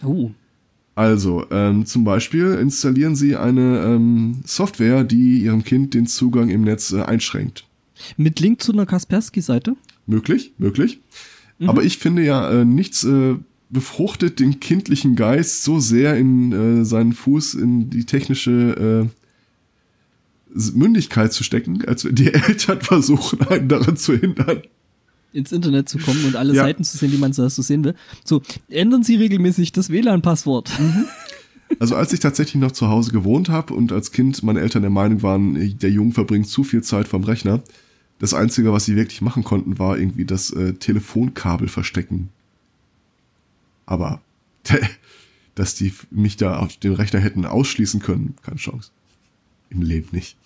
Oh. 0.02 0.30
Also, 1.00 1.46
ähm, 1.50 1.86
zum 1.86 2.04
Beispiel 2.04 2.58
installieren 2.60 3.16
Sie 3.16 3.34
eine 3.34 3.82
ähm, 3.86 4.42
Software, 4.44 5.02
die 5.02 5.38
Ihrem 5.38 5.64
Kind 5.64 5.94
den 5.94 6.06
Zugang 6.06 6.50
im 6.50 6.60
Netz 6.60 6.92
äh, 6.92 7.00
einschränkt. 7.00 7.66
Mit 8.18 8.38
Link 8.38 8.60
zu 8.60 8.72
einer 8.72 8.84
Kaspersky-Seite? 8.84 9.76
Möglich, 10.06 10.52
möglich. 10.58 11.00
Aber 11.64 11.84
ich 11.84 11.96
finde 11.96 12.22
ja, 12.22 12.50
äh, 12.50 12.66
nichts 12.66 13.02
äh, 13.04 13.36
befruchtet 13.70 14.40
den 14.40 14.60
kindlichen 14.60 15.16
Geist 15.16 15.64
so 15.64 15.80
sehr 15.80 16.18
in 16.18 16.52
äh, 16.52 16.84
seinen 16.84 17.14
Fuß 17.14 17.54
in 17.54 17.88
die 17.88 18.04
technische 18.04 19.08
äh, 20.54 20.60
Mündigkeit 20.74 21.32
zu 21.32 21.44
stecken, 21.44 21.82
als 21.86 22.04
wenn 22.04 22.14
die 22.14 22.26
Eltern 22.34 22.82
versuchen, 22.82 23.40
einen 23.48 23.70
daran 23.70 23.96
zu 23.96 24.18
hindern. 24.18 24.64
Ins 25.32 25.52
Internet 25.52 25.88
zu 25.88 25.98
kommen 25.98 26.24
und 26.24 26.36
alle 26.36 26.54
Ja. 26.54 26.62
Seiten 26.64 26.84
zu 26.84 26.96
sehen, 26.96 27.10
die 27.10 27.18
man 27.18 27.32
so 27.32 27.48
sehen 27.48 27.84
will. 27.84 27.94
So, 28.24 28.42
ändern 28.68 29.02
Sie 29.02 29.16
regelmäßig 29.16 29.72
das 29.72 29.90
WLAN-Passwort. 29.90 30.70
Also 31.78 31.94
als 31.94 32.12
ich 32.12 32.20
tatsächlich 32.20 32.60
noch 32.60 32.72
zu 32.72 32.88
Hause 32.88 33.12
gewohnt 33.12 33.48
habe 33.48 33.74
und 33.74 33.92
als 33.92 34.10
Kind 34.10 34.42
meine 34.42 34.60
Eltern 34.60 34.82
der 34.82 34.90
Meinung 34.90 35.22
waren, 35.22 35.78
der 35.78 35.90
Junge 35.90 36.12
verbringt 36.12 36.48
zu 36.48 36.64
viel 36.64 36.82
Zeit 36.82 37.06
vom 37.06 37.22
Rechner, 37.24 37.62
das 38.18 38.34
Einzige, 38.34 38.72
was 38.72 38.84
sie 38.84 38.96
wirklich 38.96 39.22
machen 39.22 39.44
konnten, 39.44 39.78
war 39.78 39.96
irgendwie 39.98 40.24
das 40.24 40.50
äh, 40.50 40.74
Telefonkabel 40.74 41.68
verstecken. 41.68 42.28
Aber 43.86 44.20
dass 45.54 45.74
die 45.74 45.92
mich 46.10 46.36
da 46.36 46.58
auf 46.58 46.76
den 46.76 46.92
Rechner 46.92 47.20
hätten 47.20 47.46
ausschließen 47.46 48.00
können, 48.00 48.34
keine 48.42 48.58
Chance. 48.58 48.90
Im 49.70 49.82
Leben 49.82 50.08
nicht. 50.12 50.36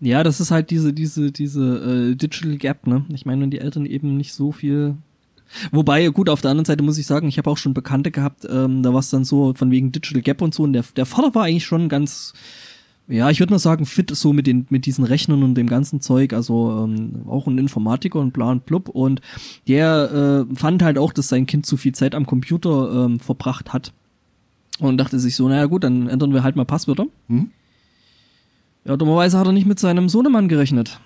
Ja, 0.00 0.22
das 0.22 0.40
ist 0.40 0.50
halt 0.50 0.70
diese, 0.70 0.92
diese, 0.92 1.32
diese 1.32 2.10
äh, 2.10 2.16
Digital 2.16 2.56
Gap, 2.56 2.86
ne? 2.86 3.04
Ich 3.08 3.24
meine, 3.24 3.42
wenn 3.42 3.50
die 3.50 3.60
Eltern 3.60 3.86
eben 3.86 4.16
nicht 4.16 4.34
so 4.34 4.52
viel. 4.52 4.96
Wobei, 5.70 6.06
gut, 6.08 6.28
auf 6.28 6.42
der 6.42 6.50
anderen 6.50 6.66
Seite 6.66 6.82
muss 6.82 6.98
ich 6.98 7.06
sagen, 7.06 7.28
ich 7.28 7.38
habe 7.38 7.48
auch 7.48 7.56
schon 7.56 7.72
Bekannte 7.72 8.10
gehabt, 8.10 8.46
ähm, 8.50 8.82
da 8.82 8.92
war 8.92 9.00
es 9.00 9.10
dann 9.10 9.24
so 9.24 9.54
von 9.54 9.70
wegen 9.70 9.92
Digital 9.92 10.22
Gap 10.22 10.42
und 10.42 10.54
so. 10.54 10.64
Und 10.64 10.74
der, 10.74 10.84
der 10.96 11.06
Vater 11.06 11.34
war 11.34 11.44
eigentlich 11.44 11.64
schon 11.64 11.88
ganz, 11.88 12.34
ja, 13.08 13.30
ich 13.30 13.40
würde 13.40 13.52
mal 13.52 13.58
sagen, 13.58 13.86
fit 13.86 14.14
so 14.14 14.32
mit 14.32 14.46
den, 14.46 14.66
mit 14.68 14.84
diesen 14.84 15.04
Rechnern 15.04 15.42
und 15.42 15.54
dem 15.54 15.68
ganzen 15.68 16.00
Zeug. 16.00 16.34
Also 16.34 16.84
ähm, 16.84 17.22
auch 17.26 17.46
ein 17.46 17.56
Informatiker 17.56 18.18
und 18.18 18.32
bla 18.32 18.50
und 18.50 18.66
blub. 18.66 18.88
Und 18.90 19.22
der 19.66 20.46
äh, 20.50 20.54
fand 20.56 20.82
halt 20.82 20.98
auch, 20.98 21.12
dass 21.12 21.28
sein 21.28 21.46
Kind 21.46 21.64
zu 21.64 21.76
viel 21.78 21.94
Zeit 21.94 22.14
am 22.14 22.26
Computer 22.26 23.06
ähm, 23.06 23.20
verbracht 23.20 23.72
hat. 23.72 23.92
Und 24.78 24.98
dachte 24.98 25.18
sich 25.18 25.36
so, 25.36 25.48
naja 25.48 25.66
gut, 25.66 25.84
dann 25.84 26.08
ändern 26.08 26.34
wir 26.34 26.42
halt 26.42 26.56
mal 26.56 26.66
Passwörter. 26.66 27.06
Hm? 27.28 27.50
Ja, 28.86 28.96
dummerweise 28.96 29.38
hat 29.38 29.46
er 29.46 29.52
nicht 29.52 29.66
mit 29.66 29.78
seinem 29.80 30.08
Sohnemann 30.08 30.48
gerechnet. 30.48 31.00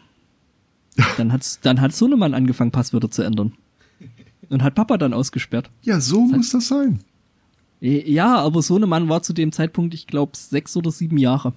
Dann 1.16 1.32
hat's, 1.32 1.60
dann 1.62 1.80
hat 1.80 1.94
Sohnemann 1.94 2.34
angefangen, 2.34 2.72
Passwörter 2.72 3.10
zu 3.10 3.22
ändern. 3.22 3.52
Und 4.48 4.62
hat 4.62 4.74
Papa 4.74 4.98
dann 4.98 5.14
ausgesperrt. 5.14 5.70
Ja, 5.82 6.00
so 6.00 6.22
muss 6.22 6.50
das 6.50 6.68
sein. 6.68 7.00
Ja, 7.80 8.36
aber 8.36 8.60
Sohnemann 8.62 9.08
war 9.08 9.22
zu 9.22 9.32
dem 9.32 9.52
Zeitpunkt, 9.52 9.94
ich 9.94 10.06
glaube, 10.06 10.32
sechs 10.36 10.76
oder 10.76 10.90
sieben 10.90 11.16
Jahre. 11.16 11.54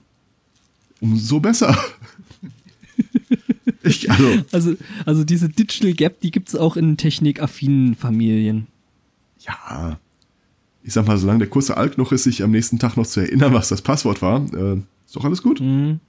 Umso 1.02 1.40
besser. 1.42 1.78
ich, 3.84 4.10
also, 4.10 4.44
Also, 4.52 4.76
also 5.06 5.24
diese 5.26 5.50
Digital 5.50 5.94
Gap, 5.94 6.22
die 6.22 6.32
gibt's 6.32 6.56
auch 6.56 6.78
in 6.78 6.96
technikaffinen 6.98 7.96
Familien. 7.96 8.68
ja. 9.40 10.00
Ich 10.86 10.92
sag 10.92 11.08
mal, 11.08 11.18
solange 11.18 11.40
der 11.40 11.48
kurze 11.48 11.78
alt 11.78 11.98
noch 11.98 12.12
ist, 12.12 12.24
sich 12.24 12.44
am 12.44 12.52
nächsten 12.52 12.78
Tag 12.78 12.98
noch 12.98 13.08
zu 13.08 13.22
erinnern, 13.22 13.54
was 13.54 13.70
das 13.70 13.82
Passwort 13.82 14.22
war, 14.22 14.44
äh, 14.54 14.82
ist 15.06 15.16
doch 15.16 15.24
alles 15.24 15.42
gut. 15.42 15.62
Mhm. 15.62 16.02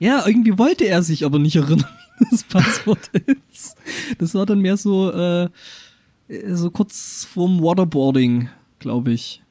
Ja, 0.00 0.26
irgendwie 0.26 0.58
wollte 0.58 0.86
er 0.86 1.02
sich 1.02 1.24
aber 1.26 1.38
nicht 1.38 1.56
erinnern, 1.56 1.86
wie 2.18 2.26
das 2.30 2.42
Passwort 2.42 3.10
ist. 3.52 3.76
Das 4.18 4.34
war 4.34 4.46
dann 4.46 4.60
mehr 4.60 4.76
so, 4.76 5.12
äh, 5.12 5.48
so 6.48 6.70
kurz 6.70 7.28
vorm 7.30 7.62
Waterboarding, 7.62 8.48
glaube 8.78 9.12
ich. 9.12 9.42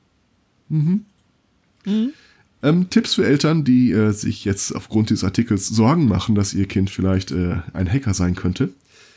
Ähm, 2.62 2.90
Tipps 2.90 3.14
für 3.14 3.26
Eltern, 3.26 3.64
die 3.64 3.92
äh, 3.92 4.12
sich 4.12 4.44
jetzt 4.44 4.76
aufgrund 4.76 5.12
dieses 5.12 5.24
Artikels 5.24 5.68
Sorgen 5.68 6.08
machen, 6.08 6.34
dass 6.34 6.54
ihr 6.54 6.68
Kind 6.68 6.90
vielleicht 6.90 7.32
äh, 7.32 7.58
ein 7.74 7.90
Hacker 7.90 8.16
sein 8.16 8.36
könnte. 8.36 8.70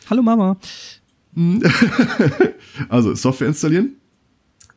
Hallo 0.09 0.23
Mama. 0.23 0.57
Also 2.89 3.15
Software 3.15 3.49
installieren, 3.49 3.93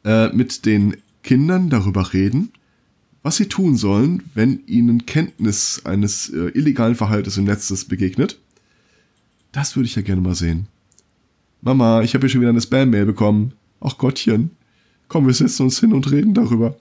äh, 0.03 0.29
mit 0.29 0.65
den 0.65 0.97
Kindern 1.23 1.69
darüber 1.69 2.13
reden, 2.13 2.51
was 3.25 3.37
sie 3.37 3.47
tun 3.47 3.75
sollen, 3.75 4.21
wenn 4.35 4.59
ihnen 4.67 5.07
Kenntnis 5.07 5.81
eines 5.83 6.29
äh, 6.29 6.49
illegalen 6.49 6.93
Verhaltens 6.93 7.37
im 7.37 7.45
Netz 7.45 7.85
begegnet. 7.85 8.37
Das 9.51 9.75
würde 9.75 9.87
ich 9.87 9.95
ja 9.95 10.03
gerne 10.03 10.21
mal 10.21 10.35
sehen. 10.35 10.67
Mama, 11.63 12.03
ich 12.03 12.13
habe 12.13 12.21
hier 12.21 12.29
schon 12.29 12.41
wieder 12.41 12.51
eine 12.51 12.61
Spam-Mail 12.61 13.07
bekommen. 13.07 13.53
Ach 13.81 13.97
Gottchen. 13.97 14.51
Komm, 15.07 15.25
wir 15.25 15.33
setzen 15.33 15.63
uns 15.63 15.79
hin 15.79 15.91
und 15.91 16.11
reden 16.11 16.35
darüber. 16.35 16.77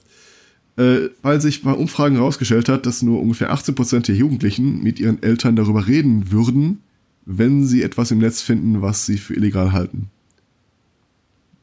Äh, 0.76 1.08
weil 1.22 1.40
sich 1.40 1.62
bei 1.62 1.72
Umfragen 1.72 2.16
herausgestellt 2.16 2.68
hat, 2.68 2.84
dass 2.84 3.00
nur 3.00 3.22
ungefähr 3.22 3.50
18% 3.50 4.00
der 4.04 4.14
Jugendlichen 4.14 4.82
mit 4.82 5.00
ihren 5.00 5.22
Eltern 5.22 5.56
darüber 5.56 5.86
reden 5.86 6.30
würden, 6.30 6.82
wenn 7.24 7.66
sie 7.66 7.82
etwas 7.82 8.10
im 8.10 8.18
Netz 8.18 8.42
finden, 8.42 8.82
was 8.82 9.06
sie 9.06 9.16
für 9.16 9.32
illegal 9.32 9.72
halten. 9.72 10.10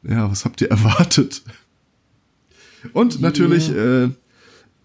Ja, 0.02 0.28
was 0.28 0.44
habt 0.44 0.60
ihr 0.60 0.70
erwartet? 0.72 1.44
Und 2.92 3.20
natürlich, 3.20 3.70
äh, 3.70 4.10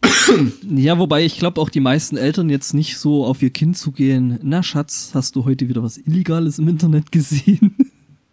Ja, 0.69 0.99
wobei 0.99 1.25
ich 1.25 1.39
glaube 1.39 1.59
auch 1.61 1.69
die 1.69 1.79
meisten 1.79 2.17
Eltern 2.17 2.49
jetzt 2.49 2.73
nicht 2.73 2.97
so 2.97 3.25
auf 3.25 3.41
ihr 3.41 3.49
Kind 3.49 3.77
zugehen. 3.77 4.39
Na 4.43 4.61
Schatz, 4.63 5.11
hast 5.13 5.35
du 5.35 5.45
heute 5.45 5.69
wieder 5.69 5.83
was 5.83 5.97
Illegales 5.97 6.59
im 6.59 6.67
Internet 6.67 7.11
gesehen? 7.11 7.75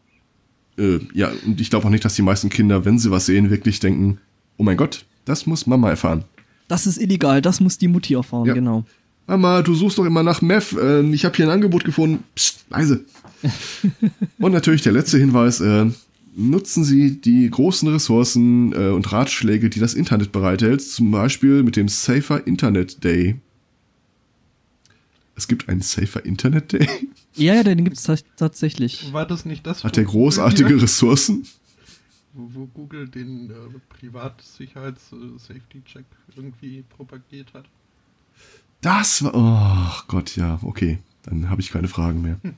äh, 0.79 0.99
ja, 1.13 1.31
und 1.47 1.61
ich 1.61 1.71
glaube 1.71 1.87
auch 1.87 1.91
nicht, 1.91 2.05
dass 2.05 2.15
die 2.15 2.23
meisten 2.23 2.51
Kinder, 2.51 2.85
wenn 2.85 2.99
sie 2.99 3.11
was 3.11 3.27
sehen, 3.27 3.51
wirklich 3.51 3.81
denken, 3.81 4.19
oh 4.57 4.63
mein 4.65 4.77
Gott, 4.77 5.05
das 5.25 5.47
muss 5.47 5.67
Mama 5.67 5.91
erfahren. 5.91 6.25
Das 6.69 6.87
ist 6.87 6.99
illegal, 7.01 7.43
das 7.43 7.61
muss 7.61 7.79
die 7.79 7.89
Mutti 7.89 8.15
erfahren, 8.15 8.47
Ja. 8.47 8.55
genau. 8.55 8.85
Mama, 9.27 9.63
du 9.63 9.75
suchst 9.75 9.97
doch 9.97 10.05
immer 10.05 10.23
nach 10.23 10.43
Meth. 10.43 10.73
Äh, 10.75 11.01
ich 11.13 11.25
habe 11.25 11.35
hier 11.35 11.47
ein 11.47 11.51
Angebot 11.51 11.85
gefunden. 11.85 12.25
Psst, 12.35 12.67
leise. 12.69 13.05
und 14.39 14.53
natürlich 14.53 14.83
der 14.83 14.93
letzte 14.93 15.19
Hinweis. 15.19 15.61
Äh, 15.61 15.87
nutzen 16.37 16.85
Sie 16.85 17.21
die 17.21 17.49
großen 17.49 17.89
Ressourcen 17.89 18.73
äh, 18.73 18.89
und 18.91 19.11
Ratschläge, 19.13 19.71
die 19.71 19.79
das 19.81 19.95
Internet 19.95 20.33
bereithält. 20.33 20.83
Zum 20.83 21.11
Beispiel 21.11 21.63
mit 21.63 21.77
dem 21.77 21.89
Safer 21.89 22.47
Internet 22.47 23.03
Day. 23.05 23.37
Es 25.37 25.49
gibt 25.49 25.69
einen 25.69 25.81
Safer 25.83 26.25
Internet 26.25 26.73
Day. 26.73 26.89
Ja, 27.35 27.55
ja, 27.55 27.63
den 27.65 27.85
gibt's 27.85 28.05
ta 28.05 28.17
tatsächlich. 28.37 29.13
War 29.13 29.27
das 29.27 29.45
nicht 29.45 29.67
das? 29.67 29.83
Hat 29.85 29.97
der 29.97 30.05
Google 30.05 30.21
großartige 30.21 30.69
hier- 30.69 30.83
Ressourcen. 30.83 31.47
Wo, 32.37 32.49
wo 32.53 32.67
Google 32.67 33.07
den 33.09 33.49
äh, 33.51 33.55
Privatsicherheits-Safety-Check 33.91 36.05
irgendwie 36.37 36.83
propagiert 36.89 37.55
hat. 37.55 37.67
Das 38.81 39.23
war. 39.23 39.33
Oh 39.35 40.03
Gott, 40.09 40.35
ja, 40.35 40.59
okay. 40.63 40.99
Dann 41.23 41.49
habe 41.49 41.61
ich 41.61 41.71
keine 41.71 41.87
Fragen 41.89 42.23
mehr. 42.23 42.41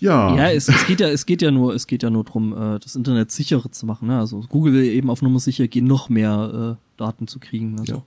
Ja. 0.00 0.36
Ja, 0.36 0.50
es, 0.50 0.68
es 0.68 0.86
geht 0.86 1.00
ja, 1.00 1.08
es 1.08 1.26
geht 1.26 1.42
ja 1.42 1.50
nur, 1.50 1.74
es 1.74 1.86
geht 1.86 2.02
ja 2.02 2.10
nur 2.10 2.24
drum, 2.24 2.52
äh, 2.52 2.78
das 2.78 2.94
Internet 2.94 3.32
sicherer 3.32 3.70
zu 3.72 3.84
machen. 3.86 4.08
Ne? 4.08 4.18
Also 4.18 4.44
Google 4.48 4.72
will 4.72 4.84
eben 4.84 5.10
auf 5.10 5.22
Nummer 5.22 5.40
sicher 5.40 5.66
gehen, 5.66 5.86
noch 5.86 6.08
mehr 6.08 6.76
äh, 6.78 6.98
Daten 6.98 7.26
zu 7.26 7.38
kriegen. 7.38 7.78
Also. 7.80 7.94
Ja. 7.94 8.02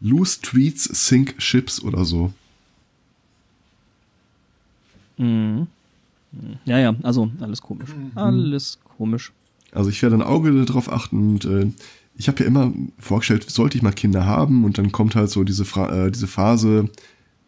Loose 0.00 0.40
Tweets, 0.40 0.84
Sync 0.84 1.38
Chips 1.38 1.82
oder 1.82 2.04
so. 2.04 2.32
Mhm. 5.16 5.66
Ja, 6.64 6.78
ja, 6.78 6.94
also 7.02 7.30
alles 7.40 7.62
komisch. 7.62 7.90
Alles 8.14 8.78
komisch. 8.96 9.32
Also 9.72 9.90
ich 9.90 10.02
werde 10.02 10.16
ein 10.16 10.22
Auge 10.22 10.64
darauf 10.64 10.92
achten 10.92 11.30
und 11.30 11.44
äh, 11.44 11.70
ich 12.18 12.28
habe 12.28 12.40
ja 12.40 12.46
immer 12.46 12.72
vorgestellt, 12.98 13.50
sollte 13.50 13.76
ich 13.76 13.82
mal 13.82 13.92
Kinder 13.92 14.26
haben 14.26 14.64
und 14.64 14.78
dann 14.78 14.92
kommt 14.92 15.14
halt 15.14 15.30
so 15.30 15.44
diese, 15.44 15.64
Fra 15.64 16.06
äh, 16.06 16.10
diese 16.10 16.26
Phase, 16.26 16.88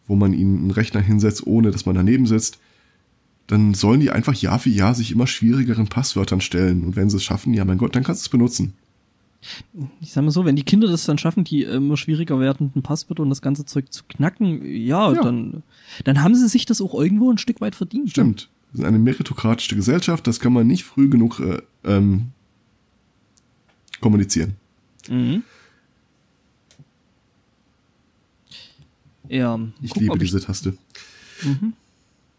wo 0.06 0.16
man 0.16 0.32
ihnen 0.32 0.58
einen 0.58 0.70
Rechner 0.70 1.00
hinsetzt, 1.00 1.46
ohne 1.46 1.70
dass 1.70 1.86
man 1.86 1.94
daneben 1.94 2.26
sitzt, 2.26 2.58
dann 3.48 3.74
sollen 3.74 3.98
die 4.00 4.10
einfach 4.10 4.34
Jahr 4.34 4.58
für 4.60 4.70
Jahr 4.70 4.94
sich 4.94 5.10
immer 5.10 5.26
schwierigeren 5.26 5.88
Passwörtern 5.88 6.40
stellen. 6.40 6.84
Und 6.84 6.94
wenn 6.96 7.10
sie 7.10 7.16
es 7.16 7.24
schaffen, 7.24 7.52
ja 7.54 7.64
mein 7.64 7.78
Gott, 7.78 7.96
dann 7.96 8.04
kannst 8.04 8.22
du 8.22 8.26
es 8.26 8.28
benutzen. 8.28 8.74
Ich 10.00 10.12
sag 10.12 10.22
mal 10.24 10.30
so, 10.30 10.44
wenn 10.44 10.56
die 10.56 10.64
Kinder 10.64 10.88
das 10.88 11.04
dann 11.06 11.16
schaffen, 11.18 11.44
die 11.44 11.62
immer 11.62 11.96
schwieriger 11.96 12.40
werdenden 12.40 12.82
Passwörter 12.82 13.22
und 13.22 13.30
das 13.30 13.40
ganze 13.42 13.64
Zeug 13.64 13.92
zu 13.92 14.02
knacken, 14.08 14.64
ja, 14.64 15.12
Ja. 15.12 15.22
dann 15.22 15.62
dann 16.04 16.22
haben 16.22 16.34
sie 16.34 16.48
sich 16.48 16.66
das 16.66 16.80
auch 16.80 16.94
irgendwo 16.94 17.30
ein 17.30 17.38
Stück 17.38 17.60
weit 17.60 17.74
verdient. 17.76 18.10
Stimmt. 18.10 18.48
Wir 18.72 18.78
sind 18.78 18.86
eine 18.86 18.98
meritokratische 18.98 19.76
Gesellschaft, 19.76 20.26
das 20.26 20.40
kann 20.40 20.52
man 20.52 20.66
nicht 20.66 20.84
früh 20.84 21.08
genug 21.08 21.40
äh, 21.40 21.62
ähm, 21.84 22.32
kommunizieren. 24.00 24.56
Mhm. 25.08 25.42
Ja, 29.28 29.58
Ich 29.82 29.90
guck, 29.90 30.02
liebe 30.02 30.18
diese 30.18 30.40
Taste. 30.40 30.76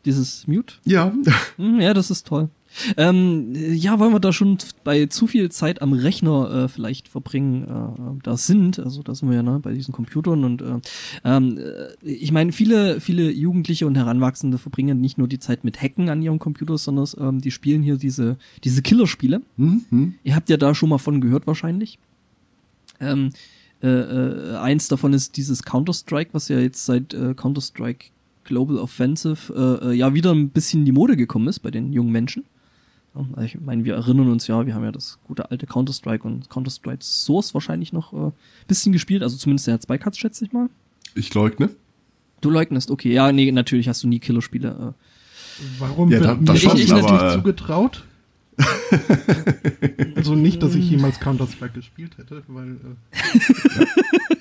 Dieses 0.09 0.47
Mute. 0.47 0.75
Ja, 0.85 1.13
Mhm, 1.57 1.79
Ja, 1.79 1.93
das 1.93 2.09
ist 2.09 2.27
toll. 2.27 2.49
Ähm, 2.97 3.53
ja, 3.55 3.99
wollen 3.99 4.13
wir 4.13 4.19
da 4.19 4.31
schon 4.31 4.57
bei 4.83 5.07
zu 5.07 5.25
viel 5.27 5.49
Zeit 5.49 5.81
am 5.81 5.93
Rechner 5.93 6.51
äh, 6.65 6.67
vielleicht 6.67 7.07
verbringen, 7.07 7.63
äh, 7.63 8.23
da 8.23 8.37
sind, 8.37 8.79
also 8.79 9.01
da 9.01 9.15
sind 9.15 9.29
wir 9.29 9.37
ja 9.37 9.43
ne, 9.43 9.59
bei 9.59 9.73
diesen 9.73 9.91
Computern 9.91 10.43
und 10.43 10.61
äh, 10.61 10.79
ähm, 11.23 11.57
äh, 11.57 12.07
ich 12.07 12.31
meine, 12.31 12.51
viele, 12.51 13.01
viele 13.01 13.31
Jugendliche 13.31 13.87
und 13.87 13.95
Heranwachsende 13.95 14.59
verbringen 14.59 15.01
nicht 15.01 15.17
nur 15.17 15.27
die 15.27 15.39
Zeit 15.39 15.63
mit 15.63 15.81
Hacken 15.81 16.09
an 16.09 16.21
ihrem 16.21 16.37
Computer, 16.37 16.77
sondern 16.77 17.07
ähm, 17.19 17.41
die 17.41 17.51
spielen 17.51 17.81
hier 17.81 17.97
diese, 17.97 18.37
diese 18.63 18.81
Killerspiele. 18.81 19.41
mhm. 19.57 20.15
Ihr 20.23 20.35
habt 20.35 20.49
ja 20.49 20.57
da 20.57 20.75
schon 20.75 20.89
mal 20.89 20.99
von 20.99 21.21
gehört 21.21 21.47
wahrscheinlich. 21.47 21.97
Ähm, 22.99 23.31
äh, 23.81 23.87
äh, 23.87 24.57
eins 24.57 24.89
davon 24.89 25.13
ist 25.13 25.37
dieses 25.37 25.63
Counter-Strike, 25.63 26.29
was 26.33 26.49
ja 26.49 26.59
jetzt 26.59 26.85
seit 26.85 27.13
äh, 27.13 27.33
Counter-Strike 27.33 28.07
Global 28.49 28.77
Offensive 28.77 29.79
äh, 29.83 29.89
äh, 29.91 29.93
ja 29.93 30.13
wieder 30.13 30.31
ein 30.33 30.49
bisschen 30.49 30.81
in 30.81 30.85
die 30.85 30.91
Mode 30.91 31.15
gekommen 31.15 31.47
ist 31.47 31.59
bei 31.59 31.71
den 31.71 31.93
jungen 31.93 32.11
Menschen. 32.11 32.43
Also 33.13 33.41
ich 33.45 33.59
meine, 33.59 33.85
wir 33.85 33.95
erinnern 33.95 34.29
uns 34.29 34.47
ja, 34.47 34.65
wir 34.65 34.75
haben 34.75 34.83
ja 34.83 34.91
das 34.91 35.17
gute 35.25 35.49
alte 35.49 35.65
Counter-Strike 35.65 36.25
und 36.27 36.49
Counter-Strike 36.49 37.03
Source 37.03 37.53
wahrscheinlich 37.53 37.91
noch 37.93 38.13
äh, 38.13 38.31
bisschen 38.67 38.91
gespielt, 38.93 39.23
also 39.23 39.37
zumindest 39.37 39.67
der 39.67 39.79
Zweikatz, 39.79 40.17
schätze 40.17 40.45
ich 40.45 40.51
mal. 40.51 40.69
ich 41.15 41.33
leugne. 41.33 41.69
Du 42.41 42.49
leugnest, 42.49 42.91
okay, 42.91 43.11
ja, 43.13 43.31
nee, 43.31 43.51
natürlich 43.51 43.87
hast 43.89 44.03
du 44.03 44.07
nie 44.07 44.19
Killerspiele. 44.19 44.93
Äh, 44.95 45.03
Warum 45.79 46.09
Ja, 46.11 46.19
da- 46.19 46.35
das 46.39 46.59
schon, 46.61 46.75
nicht 46.75 46.91
aber, 46.91 47.31
äh, 47.31 47.35
zugetraut? 47.35 48.03
Also 50.15 50.35
nicht, 50.35 50.61
dass 50.63 50.75
ich 50.75 50.89
jemals 50.89 51.19
Counter-Strike 51.19 51.73
gespielt 51.73 52.17
hätte, 52.17 52.43
weil 52.47 52.71
äh, 52.71 53.85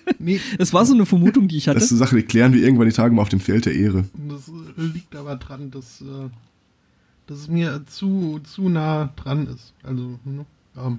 nee, 0.18 0.40
es 0.58 0.72
war 0.72 0.84
so 0.84 0.94
eine 0.94 1.06
Vermutung, 1.06 1.48
die 1.48 1.56
ich 1.56 1.68
hatte. 1.68 1.78
Das 1.78 1.86
ist 1.86 1.92
eine 1.92 1.98
Sache, 1.98 2.16
die 2.16 2.22
klären 2.22 2.52
wir 2.52 2.62
irgendwann 2.62 2.88
die 2.88 2.94
Tage 2.94 3.14
mal 3.14 3.22
auf 3.22 3.28
dem 3.28 3.40
Feld 3.40 3.66
der 3.66 3.74
Ehre. 3.74 4.04
das 4.28 4.48
äh, 4.48 4.80
liegt 4.82 5.14
aber 5.14 5.36
dran, 5.36 5.70
dass, 5.70 6.00
äh, 6.00 6.28
dass 7.26 7.38
es 7.38 7.48
mir 7.48 7.84
zu, 7.86 8.40
zu 8.40 8.68
nah 8.68 9.12
dran 9.16 9.46
ist. 9.46 9.74
Also, 9.82 10.18
ne, 10.24 10.46
ähm, 10.76 10.98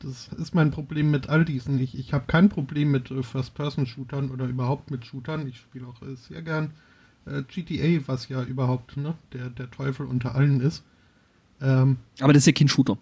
das 0.00 0.28
ist 0.38 0.54
mein 0.54 0.70
Problem 0.70 1.10
mit 1.10 1.28
all 1.28 1.44
diesen. 1.44 1.78
Ich, 1.78 1.98
ich 1.98 2.12
habe 2.12 2.24
kein 2.26 2.48
Problem 2.48 2.90
mit 2.90 3.10
äh, 3.10 3.22
First-Person-Shootern 3.22 4.30
oder 4.30 4.46
überhaupt 4.46 4.90
mit 4.90 5.06
Shootern. 5.06 5.46
Ich 5.46 5.58
spiele 5.58 5.86
auch 5.86 6.00
sehr 6.28 6.42
gern 6.42 6.72
äh, 7.26 7.42
GTA, 7.42 8.06
was 8.06 8.28
ja 8.28 8.42
überhaupt 8.42 8.96
ne, 8.96 9.14
der, 9.32 9.50
der 9.50 9.70
Teufel 9.70 10.06
unter 10.06 10.34
allen 10.34 10.60
ist. 10.60 10.84
Ähm, 11.60 11.98
Aber 12.20 12.32
das 12.32 12.42
ist 12.42 12.46
ja 12.46 12.52
kein 12.52 12.68
Shooter. 12.68 12.98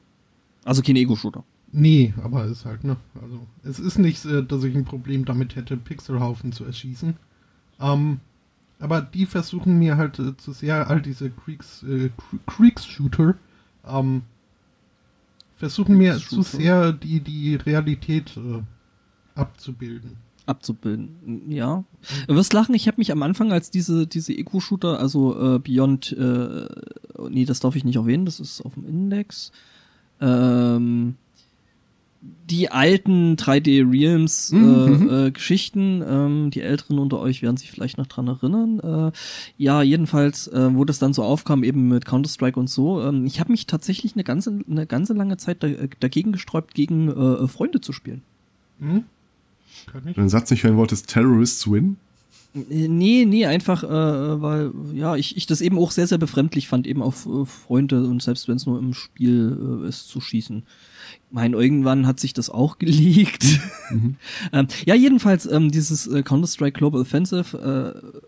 Also 0.64 0.82
kein 0.82 0.96
Ego-Shooter. 0.96 1.44
Nee, 1.72 2.14
aber 2.22 2.44
ist 2.44 2.64
halt, 2.64 2.84
ne? 2.84 2.96
Also, 3.20 3.40
es 3.64 3.80
ist 3.80 3.98
nicht, 3.98 4.24
dass 4.24 4.62
ich 4.62 4.76
ein 4.76 4.84
Problem 4.84 5.24
damit 5.24 5.56
hätte, 5.56 5.76
Pixelhaufen 5.76 6.52
zu 6.52 6.64
erschießen. 6.64 7.16
Ähm, 7.80 8.20
aber 8.78 9.00
die 9.00 9.26
versuchen 9.26 9.78
mir 9.78 9.96
halt 9.96 10.18
äh, 10.18 10.36
zu 10.36 10.52
sehr 10.52 10.88
all 10.88 11.02
diese 11.02 11.30
Kriegs, 11.30 11.82
äh, 11.82 12.10
Kriegsshooter, 12.46 13.34
ähm, 13.86 14.22
versuchen 15.56 15.96
mir 15.96 16.16
zu 16.18 16.42
sehr 16.42 16.92
die, 16.92 17.20
die 17.20 17.56
Realität 17.56 18.36
äh, 18.36 18.62
abzubilden. 19.34 20.16
Abzubilden. 20.46 21.50
Ja. 21.50 21.85
Du 22.28 22.35
wirst 22.35 22.52
lachen, 22.52 22.74
ich 22.74 22.87
habe 22.87 22.98
mich 22.98 23.12
am 23.12 23.22
Anfang 23.22 23.52
als 23.52 23.70
diese, 23.70 24.07
diese 24.07 24.33
Eco-Shooter, 24.33 24.98
also 24.98 25.54
äh, 25.57 25.59
Beyond, 25.59 26.12
äh, 26.12 26.66
nee, 27.30 27.44
das 27.44 27.61
darf 27.61 27.76
ich 27.76 27.85
nicht 27.85 27.96
erwähnen, 27.96 28.26
das 28.26 28.40
ist 28.40 28.61
auf 28.61 28.74
dem 28.74 28.87
Index. 28.87 29.52
Ähm, 30.20 31.16
die 32.48 32.70
alten 32.70 33.37
3D 33.37 33.90
Realms 33.90 34.50
äh, 34.50 34.57
Mhm. 34.57 35.11
äh, 35.11 35.30
Geschichten, 35.30 36.02
ähm, 36.07 36.50
die 36.50 36.62
Älteren 36.62 36.98
unter 36.98 37.18
euch 37.20 37.42
werden 37.42 37.59
sich 37.59 37.70
vielleicht 37.70 37.98
noch 37.98 38.07
dran 38.07 38.28
erinnern. 38.28 38.80
Äh, 38.80 39.12
ja, 39.59 39.83
jedenfalls, 39.83 40.48
äh, 40.48 40.74
wo 40.74 40.85
das 40.87 40.98
dann 40.98 41.12
so 41.12 41.22
aufkam, 41.22 41.64
eben 41.64 41.88
mit 41.88 42.07
Counter-Strike 42.07 42.59
und 42.59 42.70
so. 42.70 43.02
Ähm, 43.02 43.26
ich 43.26 43.40
habe 43.40 43.52
mich 43.52 43.66
tatsächlich 43.66 44.14
eine 44.14 44.24
ganze, 44.24 44.59
eine 44.70 44.87
ganze 44.87 45.12
lange 45.12 45.37
Zeit 45.37 45.62
da, 45.62 45.68
dagegen 46.00 46.33
gesträubt, 46.33 46.74
gegen 46.74 47.09
äh, 47.11 47.46
Freunde 47.46 47.80
zu 47.83 47.92
spielen. 47.92 48.22
Hm? 48.80 49.04
Wenn 49.92 50.14
du 50.14 50.20
den 50.20 50.29
Satz 50.29 50.51
nicht 50.51 50.64
hören 50.64 50.77
wolltest, 50.77 51.09
Terrorists 51.09 51.70
win. 51.70 51.97
Äh, 52.55 52.88
Nee, 52.88 53.25
nee, 53.25 53.47
einfach, 53.47 53.83
äh, 53.83 54.42
weil, 54.42 54.73
ja, 54.92 55.16
ich, 55.16 55.37
ich 55.37 55.47
das 55.47 55.61
eben 55.61 55.77
auch 55.79 55.90
sehr, 55.90 56.07
sehr 56.07 56.18
befremdlich 56.18 56.68
fand, 56.68 56.87
eben 56.87 57.03
auf 57.03 57.27
äh, 57.27 57.44
Freunde 57.44 58.05
und 58.05 58.23
selbst 58.23 58.47
wenn 58.47 58.57
es 58.57 58.66
nur 58.66 58.79
im 58.79 58.94
Spiel 58.94 59.83
äh, 59.83 59.88
ist, 59.88 60.09
zu 60.09 60.20
schießen. 60.20 60.62
Ich 61.27 61.33
meine, 61.33 61.57
irgendwann 61.57 62.07
hat 62.07 62.20
sich 62.20 62.33
das 62.33 62.51
auch 62.51 62.79
geleakt. 62.79 63.44
ähm, 64.53 64.68
ja, 64.87 64.94
jedenfalls, 64.94 65.47
ähm, 65.51 65.73
dieses 65.73 66.07
äh, 66.07 66.23
Counter-Strike 66.23 66.79
Global 66.79 67.01
Offensive 67.01 67.59
äh, 67.59 68.18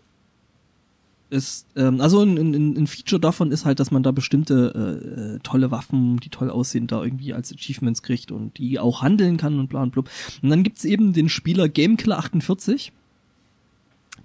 ist, 1.29 1.67
ähm, 1.75 1.99
also 2.01 2.21
ein, 2.21 2.37
ein, 2.37 2.77
ein 2.77 2.87
Feature 2.87 3.19
davon 3.19 3.51
ist 3.51 3.65
halt, 3.65 3.79
dass 3.79 3.91
man 3.91 4.03
da 4.03 4.11
bestimmte 4.11 4.99
äh, 5.05 5.35
äh, 5.35 5.39
tolle 5.43 5.71
Waffen, 5.71 6.17
die 6.17 6.29
toll 6.29 6.49
aussehen, 6.49 6.87
da 6.87 7.03
irgendwie 7.03 7.33
als 7.33 7.53
Achievements 7.53 8.01
kriegt 8.01 8.31
und 8.31 8.57
die 8.57 8.79
auch 8.79 9.01
handeln 9.01 9.37
kann 9.37 9.59
und 9.59 9.67
bla 9.67 9.83
und 9.83 9.91
blub. 9.91 10.09
Und 10.41 10.49
dann 10.49 10.63
gibt's 10.63 10.85
eben 10.85 11.13
den 11.13 11.29
Spieler 11.29 11.67
Gamekiller 11.67 12.17
48. 12.19 12.91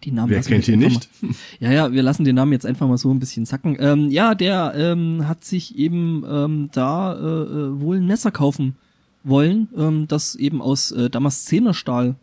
Die 0.05 0.11
Namen 0.11 0.31
Wer 0.31 0.43
kennt 0.43 0.67
ihn 0.69 0.83
einfach 0.83 1.01
nicht? 1.01 1.23
Mal, 1.23 1.35
ja, 1.61 1.73
ja, 1.73 1.93
wir 1.93 2.03
lassen 2.03 2.25
den 2.25 2.35
Namen 2.35 2.53
jetzt 2.53 2.67
einfach 2.67 2.89
mal 2.89 2.99
so 2.99 3.11
ein 3.11 3.21
bisschen 3.21 3.47
sacken. 3.47 3.77
Ähm, 3.79 4.11
ja, 4.11 4.35
der 4.35 4.73
ähm, 4.77 5.29
hat 5.29 5.45
sich 5.45 5.79
eben 5.79 6.25
ähm, 6.29 6.71
da 6.73 7.15
äh, 7.15 7.19
äh, 7.19 7.81
wohl 7.81 7.99
ein 7.99 8.07
Messer 8.07 8.31
kaufen 8.31 8.77
wollen, 9.25 9.69
ähm, 9.77 10.09
das 10.09 10.35
eben 10.35 10.61
aus 10.61 10.91
äh, 10.91 11.09
Damaszenerstahl 11.09 12.17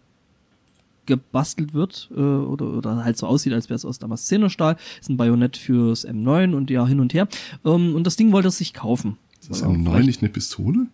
gebastelt 1.10 1.74
wird 1.74 2.10
äh, 2.15 2.19
oder, 2.22 2.67
oder 2.78 3.04
halt 3.04 3.17
so 3.17 3.28
aussieht, 3.28 3.52
als 3.52 3.67
wäre 3.67 3.76
es 3.76 3.84
aus 3.84 4.00
Damaszenerstahl. 4.00 4.78
Ist 5.02 5.10
ein 5.10 5.17
Bajonett 5.17 5.58
fürs 5.58 6.08
M9 6.08 6.56
und 6.56 6.69
ja 6.69 6.88
hin 6.88 7.02
und 7.02 7.13
her. 7.13 7.28
Ähm, 7.65 7.93
und 7.95 8.06
das 8.08 8.15
Ding 8.15 8.32
wollte 8.32 8.48
er 8.48 8.52
sich 8.52 8.74
kaufen. 8.74 9.17
Ist 9.41 9.50
das 9.50 9.62
Weil 9.62 9.69
er 9.72 9.76
am 9.76 9.84
9 9.84 9.91
vielleicht- 9.93 10.08
nicht 10.08 10.22
eine 10.22 10.30
Pistole? 10.30 10.88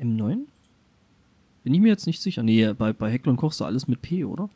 M9? 0.00 0.38
Bin 1.64 1.74
ich 1.74 1.80
mir 1.80 1.88
jetzt 1.88 2.06
nicht 2.06 2.22
sicher. 2.22 2.42
Nee, 2.42 2.72
bei, 2.72 2.92
bei 2.92 3.10
Heckler 3.10 3.32
und 3.32 3.36
Koch 3.36 3.50
ist 3.50 3.60
alles 3.60 3.88
mit 3.88 4.00
P, 4.00 4.24
oder? 4.24 4.48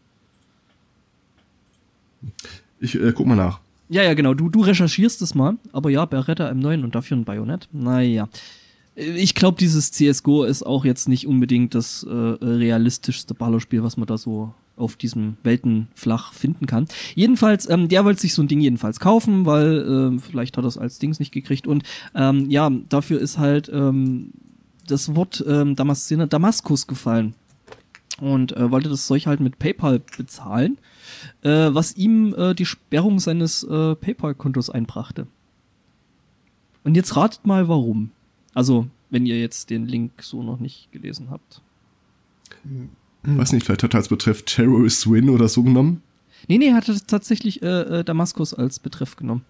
Ich 2.80 2.94
äh, 2.94 3.12
guck 3.12 3.26
mal 3.26 3.34
nach. 3.36 3.60
Ja, 3.88 4.02
ja, 4.02 4.14
genau. 4.14 4.34
Du, 4.34 4.48
du 4.48 4.60
recherchierst 4.62 5.20
es 5.22 5.34
mal. 5.34 5.56
Aber 5.72 5.90
ja, 5.90 6.04
Beretta 6.06 6.48
M9 6.50 6.82
und 6.82 6.94
dafür 6.94 7.16
ein 7.16 7.24
Bajonett. 7.24 7.68
Naja. 7.72 8.28
Ich 8.96 9.34
glaube, 9.34 9.58
dieses 9.58 9.90
CSGO 9.90 10.44
ist 10.44 10.64
auch 10.64 10.84
jetzt 10.84 11.08
nicht 11.08 11.26
unbedingt 11.26 11.74
das 11.74 12.04
äh, 12.04 12.10
realistischste 12.10 13.34
Ballerspiel, 13.34 13.82
was 13.82 13.96
man 13.96 14.06
da 14.06 14.16
so 14.18 14.54
auf 14.76 14.96
diesem 14.96 15.36
Weltenflach 15.42 16.32
finden 16.32 16.66
kann. 16.66 16.86
Jedenfalls, 17.14 17.68
ähm, 17.68 17.88
der 17.88 18.04
wollte 18.04 18.20
sich 18.20 18.34
so 18.34 18.42
ein 18.42 18.48
Ding 18.48 18.60
jedenfalls 18.60 19.00
kaufen, 19.00 19.46
weil 19.46 20.16
äh, 20.16 20.18
vielleicht 20.20 20.56
hat 20.56 20.64
er 20.64 20.68
es 20.68 20.78
als 20.78 20.98
Dings 20.98 21.18
nicht 21.18 21.32
gekriegt. 21.32 21.66
Und 21.66 21.84
ähm, 22.14 22.50
ja, 22.50 22.70
dafür 22.88 23.20
ist 23.20 23.38
halt 23.38 23.68
ähm, 23.72 24.30
das 24.86 25.14
Wort 25.14 25.44
ähm, 25.46 25.76
Damaskus 25.76 26.86
gefallen. 26.86 27.34
Und 28.20 28.56
äh, 28.56 28.70
wollte 28.70 28.88
das 28.88 29.06
Zeug 29.06 29.26
halt 29.26 29.40
mit 29.40 29.58
PayPal 29.58 30.00
bezahlen 30.16 30.78
äh, 31.42 31.48
was 31.72 31.96
ihm 31.96 32.34
äh, 32.34 32.54
die 32.54 32.66
Sperrung 32.66 33.18
seines 33.18 33.62
äh, 33.64 33.94
PayPal-Kontos 33.94 34.70
einbrachte. 34.70 35.26
Und 36.84 36.96
jetzt 36.96 37.16
ratet 37.16 37.46
mal, 37.46 37.68
warum. 37.68 38.10
Also, 38.54 38.86
wenn 39.10 39.26
ihr 39.26 39.38
jetzt 39.38 39.70
den 39.70 39.86
Link 39.86 40.22
so 40.22 40.42
noch 40.42 40.60
nicht 40.60 40.90
gelesen 40.92 41.28
habt. 41.30 41.60
Weiß 43.24 43.52
nicht, 43.52 43.66
vielleicht 43.66 43.82
hat 43.82 43.94
er 43.94 43.98
als 43.98 44.08
Betreff 44.08 44.42
Terrorists 44.42 45.10
win 45.10 45.28
oder 45.30 45.48
so 45.48 45.62
genommen. 45.62 46.02
Nee, 46.48 46.58
nee, 46.58 46.68
er 46.68 46.76
hatte 46.76 46.96
tatsächlich 47.06 47.62
äh, 47.62 48.00
äh, 48.00 48.04
Damaskus 48.04 48.54
als 48.54 48.78
Betreff 48.78 49.16
genommen. 49.16 49.44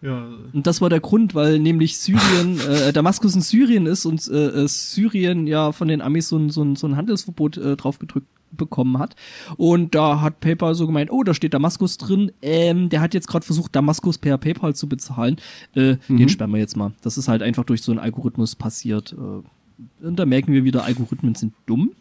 Ja, 0.00 0.26
Und 0.52 0.66
das 0.66 0.80
war 0.80 0.90
der 0.90 1.00
Grund, 1.00 1.34
weil 1.34 1.60
nämlich 1.60 1.96
Syrien, 1.98 2.58
äh, 2.68 2.92
Damaskus 2.92 3.36
in 3.36 3.40
Syrien 3.40 3.86
ist 3.86 4.04
und 4.04 4.26
äh, 4.28 4.64
äh, 4.64 4.68
Syrien 4.68 5.46
ja 5.46 5.70
von 5.72 5.86
den 5.86 6.00
Amis 6.00 6.28
so 6.28 6.38
ein, 6.38 6.50
so 6.50 6.62
ein, 6.62 6.76
so 6.76 6.88
ein 6.88 6.96
Handelsverbot 6.96 7.56
äh, 7.56 7.76
draufgedrückt 7.76 8.26
bekommen 8.56 8.98
hat. 8.98 9.16
Und 9.56 9.94
da 9.94 10.20
hat 10.20 10.40
PayPal 10.40 10.74
so 10.74 10.86
gemeint, 10.86 11.10
oh, 11.10 11.22
da 11.22 11.34
steht 11.34 11.54
Damaskus 11.54 11.98
drin. 11.98 12.32
Ähm, 12.42 12.88
der 12.88 13.00
hat 13.00 13.14
jetzt 13.14 13.28
gerade 13.28 13.44
versucht, 13.44 13.74
Damaskus 13.74 14.18
per 14.18 14.38
PayPal 14.38 14.74
zu 14.74 14.88
bezahlen. 14.88 15.36
Äh, 15.74 15.96
Mhm. 16.08 16.16
Den 16.18 16.28
sperren 16.28 16.50
wir 16.52 16.58
jetzt 16.58 16.76
mal. 16.76 16.92
Das 17.02 17.18
ist 17.18 17.28
halt 17.28 17.42
einfach 17.42 17.64
durch 17.64 17.82
so 17.82 17.92
einen 17.92 17.98
Algorithmus 17.98 18.56
passiert. 18.56 19.12
Äh, 19.12 20.06
und 20.06 20.16
da 20.16 20.26
merken 20.26 20.52
wir 20.52 20.64
wieder, 20.64 20.84
Algorithmen 20.84 21.34
sind 21.34 21.54
dumm 21.66 21.92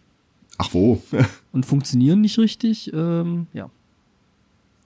Ach 0.58 0.74
wo. 0.74 1.02
und 1.52 1.66
funktionieren 1.66 2.22
nicht 2.22 2.38
richtig. 2.38 2.92
Ähm, 2.94 3.48
ja. 3.54 3.70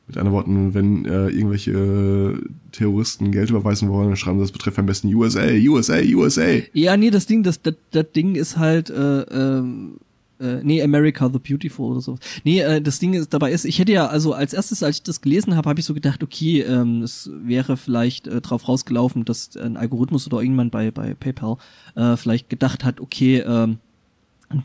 Mit 0.08 0.18
anderen 0.18 0.36
Worten, 0.36 0.74
wenn 0.76 1.06
äh, 1.06 1.30
irgendwelche 1.30 1.72
äh, 1.72 2.50
Terroristen 2.72 3.32
Geld 3.32 3.50
überweisen 3.50 3.90
wollen, 3.90 4.10
dann 4.10 4.16
schreiben 4.16 4.38
sie 4.38 4.44
das 4.44 4.52
betrifft 4.52 4.78
am 4.78 4.86
besten 4.86 5.14
USA, 5.14 5.48
USA, 5.52 5.98
USA. 6.00 6.60
Ja, 6.74 6.96
nee, 6.96 7.10
das 7.10 7.26
Ding, 7.26 7.42
das, 7.42 7.62
das, 7.62 7.74
das 7.92 8.06
Ding 8.16 8.36
ist 8.36 8.58
halt, 8.58 8.92
äh, 8.92 9.22
ähm, 9.22 9.98
äh, 10.40 10.62
nee, 10.64 10.82
America 10.84 11.30
the 11.32 11.40
Beautiful 11.40 11.92
oder 11.92 12.02
so. 12.02 12.18
Nee, 12.44 12.60
äh, 12.62 12.82
das 12.82 13.00
Ding 13.00 13.14
ist, 13.14 13.34
dabei 13.34 13.52
ist, 13.52 13.66
ich 13.66 13.80
hätte 13.80 13.92
ja, 13.92 14.08
also 14.08 14.34
als 14.34 14.54
erstes, 14.54 14.84
als 14.84 14.98
ich 14.98 15.04
das 15.04 15.22
gelesen 15.22 15.56
habe, 15.56 15.70
habe 15.70 15.80
ich 15.80 15.86
so 15.86 15.94
gedacht, 15.94 16.24
okay, 16.24 16.62
ähm, 16.62 17.02
es 17.02 17.30
wäre 17.44 17.78
vielleicht 17.78 18.28
äh, 18.28 18.42
drauf 18.42 18.68
rausgelaufen, 18.68 19.26
dass 19.26 19.56
ein 19.58 19.78
Algorithmus 19.78 20.28
oder 20.28 20.38
irgendjemand 20.38 20.72
bei, 20.72 20.92
bei 20.92 21.14
PayPal 21.14 21.58
äh, 21.96 22.18
vielleicht 22.18 22.50
gedacht 22.50 22.84
hat, 22.84 23.00
okay, 23.00 23.40
ähm, 23.40 23.78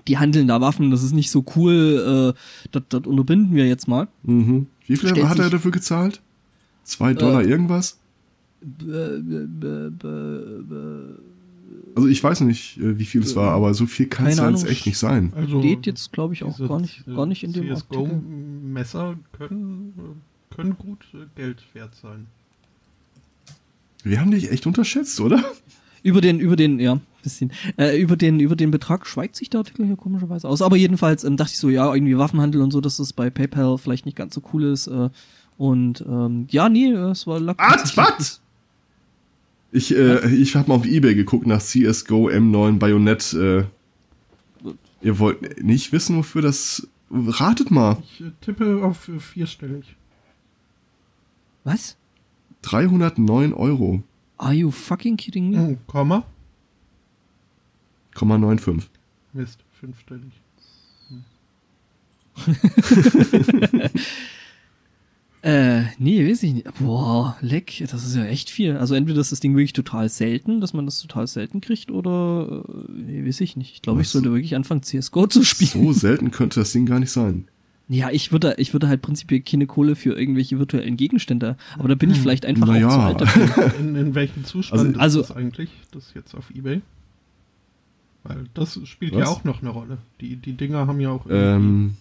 die 0.09 0.19
handeln 0.19 0.47
da 0.49 0.61
Waffen, 0.61 0.91
das 0.91 1.03
ist 1.03 1.13
nicht 1.13 1.31
so 1.31 1.45
cool, 1.57 2.35
äh, 2.37 2.69
das, 2.73 2.83
das 2.89 3.07
unterbinden 3.07 3.55
wir 3.55 3.67
jetzt 3.67 3.89
mal. 3.89 4.09
Mhm. 4.25 4.67
Wie 4.87 4.97
viel 4.97 5.09
Stellt 5.11 5.29
hat 5.29 5.39
er 5.39 5.51
dafür 5.51 5.71
gezahlt? 5.71 6.21
Zwei 6.85 7.15
Dollar 7.15 7.43
Äh, 7.43 7.49
irgendwas? 7.49 7.99
Äh, 8.63 8.67
b- 8.67 9.47
b- 9.47 9.91
b- 9.91 10.63
b- 10.69 11.15
Also 11.95 12.09
ich 12.09 12.23
weiß 12.23 12.41
nicht, 12.43 12.79
äh, 12.79 12.99
wie 12.99 13.05
viel 13.05 13.23
es 13.23 13.37
war, 13.37 13.53
aber 13.53 13.75
so 13.75 13.87
viel 13.87 14.07
kann 14.07 14.27
es 14.27 14.39
jetzt 14.39 14.67
echt 14.67 14.87
nicht 14.87 14.99
sein. 14.99 15.33
Also 15.35 15.59
Steht 15.61 15.87
jetzt, 15.87 16.13
glaube 16.13 16.35
ich, 16.35 16.45
auch 16.45 16.57
gar 16.59 16.81
nicht, 16.81 17.05
äh, 17.07 17.15
gar 17.15 17.27
nicht 17.27 17.43
in 17.43 17.53
dem 17.53 17.71
Artikel. 17.71 18.05
CSGO-Messer 18.07 19.17
können, 19.33 19.95
äh, 19.99 20.55
können 20.55 20.77
gut 20.79 21.05
äh, 21.15 21.27
Geld 21.37 21.63
wert 21.75 21.95
sein. 22.01 22.27
Wir 24.03 24.21
haben 24.21 24.31
dich 24.31 24.51
echt 24.51 24.67
unterschätzt, 24.67 25.21
oder? 25.21 25.45
Über 26.03 26.21
den, 26.21 26.41
über 26.41 26.57
den, 26.57 26.81
ja, 26.81 27.01
bisschen. 27.23 27.53
Äh, 27.77 28.01
über 28.01 28.17
den, 28.17 28.41
über 28.41 28.57
den 28.57 28.71
Betrag 28.71 29.07
schweigt 29.07 29.37
sich 29.37 29.51
der 29.51 29.59
Artikel 29.59 29.85
hier 29.87 29.97
komischerweise 29.97 30.49
aus. 30.49 30.63
Aber 30.63 30.77
jedenfalls 30.77 31.25
ähm, 31.25 31.37
dachte 31.37 31.53
ich 31.53 31.59
so, 31.59 31.69
ja, 31.69 31.93
irgendwie 31.93 32.17
Waffenhandel 32.17 32.63
und 32.63 32.71
so, 32.71 32.81
dass 32.81 32.97
das 32.97 33.13
bei 33.13 33.31
PayPal 33.31 33.77
vielleicht 33.79 34.07
nicht 34.07 34.17
ganz 34.17 34.35
so 34.35 34.43
cool 34.53 34.65
ist. 34.65 34.87
Äh, 34.87 35.11
und 35.59 36.03
ähm, 36.09 36.47
ja, 36.51 36.69
nee, 36.69 36.91
es 36.91 37.27
war 37.27 37.39
lag 37.39 37.57
Ah, 37.59 37.77
was? 37.95 38.41
Ich, 39.73 39.95
äh, 39.95 40.29
ich 40.35 40.57
habe 40.57 40.69
mal 40.69 40.75
auf 40.77 40.87
Ebay 40.87 41.15
geguckt 41.15 41.47
nach 41.47 41.63
CSGO 41.63 42.29
M9 42.29 42.79
Bayonet. 42.79 43.33
Äh, 43.35 43.65
ihr 45.01 45.19
wollt 45.19 45.63
nicht 45.63 45.93
wissen, 45.93 46.17
wofür 46.17 46.43
das... 46.43 46.89
Ratet 47.13 47.73
mal. 47.73 48.01
Ich 48.05 48.21
äh, 48.21 48.31
tippe 48.41 48.85
auf 48.85 49.09
äh, 49.09 49.19
vierstellig. 49.19 49.97
Was? 51.65 51.97
309 52.63 53.53
Euro. 53.53 54.03
Are 54.39 54.53
you 54.55 54.71
fucking 54.71 55.17
kidding 55.17 55.51
me? 55.51 55.57
Hm, 55.57 55.79
Komma. 55.89 56.25
0,95. 58.15 58.85
Mist, 59.33 59.65
fünfstellig. 59.73 60.33
Äh, 65.43 65.85
nee, 65.99 66.29
weiß 66.31 66.43
ich 66.43 66.53
nicht. 66.53 66.67
Boah, 66.79 67.37
leck, 67.41 67.83
das 67.91 68.05
ist 68.07 68.15
ja 68.15 68.25
echt 68.27 68.51
viel. 68.51 68.77
Also 68.77 68.95
entweder 68.95 69.21
ist 69.23 69.33
das 69.33 69.41
Ding 69.41 69.55
wirklich 69.57 69.73
total 69.73 70.09
selten, 70.11 70.61
dass 70.61 70.75
man 70.75 70.85
das 70.85 71.01
total 71.01 71.27
selten 71.27 71.63
kriegt, 71.63 71.91
oder 71.91 72.63
äh, 72.69 72.93
nee, 72.93 73.27
weiß 73.27 73.41
ich 73.41 73.57
nicht. 73.57 73.73
Ich 73.75 73.83
glaube, 73.83 74.03
ich 74.03 74.09
sollte 74.09 74.31
wirklich 74.33 74.55
anfangen, 74.55 74.83
CSGO 74.83 75.27
zu 75.29 75.43
spielen. 75.43 75.71
So 75.87 75.93
selten 75.95 76.31
könnte 76.31 76.61
das 76.61 76.73
Ding 76.73 76.85
gar 76.85 77.01
nicht 77.01 77.11
sein. 77.11 77.47
Ja, 77.89 78.11
ich 78.11 78.31
würde, 78.33 78.55
ich 78.59 78.73
würde 78.73 78.87
halt 78.87 79.03
prinzipiell 79.03 79.41
keine 79.41 79.67
Kohle 79.67 79.97
für 79.97 80.13
irgendwelche 80.17 80.59
virtuellen 80.59 80.97
Gegenstände, 80.97 81.57
aber 81.79 81.89
da 81.89 81.95
bin 81.97 82.11
ich 82.11 82.19
vielleicht 82.21 82.45
einfach 82.47 82.67
Naja. 82.69 82.87
auch 82.89 82.93
zu 82.93 83.01
alt 83.01 83.21
dafür. 83.23 83.75
In, 83.81 83.97
in 83.97 84.15
welchem 84.15 84.45
Zustand 84.45 84.99
Also- 85.01 85.23
ist 85.23 85.31
das 85.31 85.37
eigentlich, 85.37 85.71
das 85.91 86.13
jetzt 86.15 86.35
auf 86.35 86.51
Ebay? 86.55 86.83
Weil 88.23 88.45
das 88.55 88.79
spielt 88.85 89.15
ja 89.15 89.21
Was? 89.21 89.29
auch 89.31 89.45
noch 89.45 89.63
eine 89.63 89.71
Rolle. 89.71 89.97
Die, 90.21 90.37
die 90.37 90.53
Dinger 90.53 90.87
haben 90.87 91.01
ja 91.01 91.09
auch 91.11 91.25
Ähm, 91.31 91.95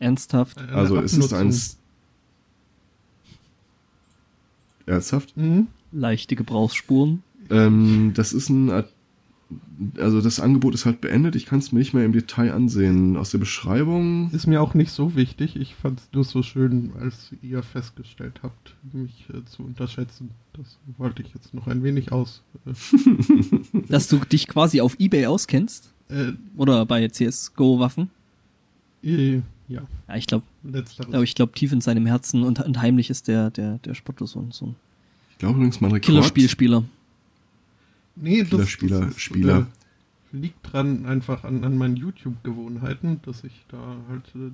Ernsthaft. 0.00 0.58
eine 0.58 0.72
also 0.72 0.96
es 1.02 1.12
ist 1.12 1.32
ein... 1.34 1.54
Ernsthaft? 4.88 5.36
Mhm. 5.36 5.68
Leichte 5.92 6.36
Gebrauchsspuren. 6.36 7.22
Ähm, 7.50 8.12
das 8.14 8.32
ist 8.32 8.48
ein... 8.48 8.70
Art- 8.70 8.92
Also 9.98 10.20
das 10.20 10.38
Angebot 10.40 10.74
ist 10.74 10.84
halt 10.84 11.00
beendet. 11.00 11.34
Ich 11.36 11.46
kann 11.46 11.60
es 11.60 11.72
mir 11.72 11.78
nicht 11.78 11.94
mehr 11.94 12.04
im 12.04 12.12
Detail 12.12 12.52
ansehen. 12.52 13.16
Aus 13.16 13.30
der 13.30 13.38
Beschreibung... 13.38 14.30
Ist 14.32 14.46
mir 14.46 14.60
auch 14.60 14.74
nicht 14.74 14.90
so 14.92 15.14
wichtig. 15.16 15.56
Ich 15.56 15.74
fand 15.74 16.00
es 16.00 16.08
nur 16.12 16.24
so 16.24 16.42
schön, 16.42 16.92
als 17.00 17.30
ihr 17.40 17.62
festgestellt 17.62 18.40
habt, 18.42 18.74
mich 18.92 19.26
äh, 19.32 19.44
zu 19.46 19.62
unterschätzen. 19.62 20.30
Das 20.52 20.76
wollte 20.98 21.22
ich 21.22 21.32
jetzt 21.34 21.54
noch 21.54 21.66
ein 21.68 21.82
wenig 21.82 22.12
aus. 22.12 22.42
Äh, 22.66 22.72
Dass 23.88 24.08
du 24.08 24.18
dich 24.18 24.46
quasi 24.48 24.80
auf 24.82 24.96
Ebay 24.98 25.26
auskennst. 25.26 25.92
äh, 26.10 26.32
Oder 26.56 26.84
bei 26.84 27.08
CSGO-Waffen. 27.08 28.10
äh, 29.02 29.40
ja, 29.68 29.82
Ja, 30.08 30.16
ich 30.16 30.26
glaube, 30.26 30.44
aber 31.12 31.22
ich 31.22 31.34
glaube, 31.34 31.52
tief 31.52 31.72
in 31.72 31.80
seinem 31.80 32.06
Herzen 32.06 32.42
und, 32.42 32.60
und 32.60 32.80
heimlich 32.80 33.10
ist 33.10 33.28
der, 33.28 33.50
der, 33.50 33.78
der 33.78 33.94
Spotto 33.94 34.26
so, 34.26 34.40
ein- 34.40 34.50
so 34.52 34.66
ein 34.66 34.76
Ich 35.32 35.38
glaube 35.38 35.56
übrigens, 35.56 35.80
mein 35.80 35.90
Rekord... 35.92 36.06
Killerspielspieler. 36.06 36.84
nee, 38.16 38.44
Spieler, 38.44 38.66
Spieler, 38.66 39.08
ist, 39.08 39.20
Spieler. 39.20 39.58
Äh, 40.32 40.36
liegt 40.36 40.72
dran 40.72 41.06
einfach 41.06 41.44
an, 41.44 41.64
an 41.64 41.78
meinen 41.78 41.96
YouTube-Gewohnheiten, 41.96 43.20
dass 43.24 43.44
ich 43.44 43.64
da 43.68 43.96
halt 44.10 44.24
äh, 44.34 44.50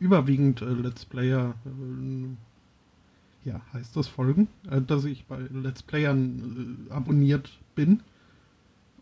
überwiegend 0.00 0.60
äh, 0.62 0.66
Let's 0.66 1.04
Player, 1.04 1.54
äh, 1.64 3.48
ja, 3.48 3.60
heißt 3.72 3.96
das 3.96 4.08
Folgen, 4.08 4.48
äh, 4.70 4.80
dass 4.82 5.04
ich 5.04 5.24
bei 5.24 5.38
Let's 5.52 5.82
Playern 5.82 6.86
äh, 6.88 6.92
abonniert 6.92 7.50
bin. 7.74 8.00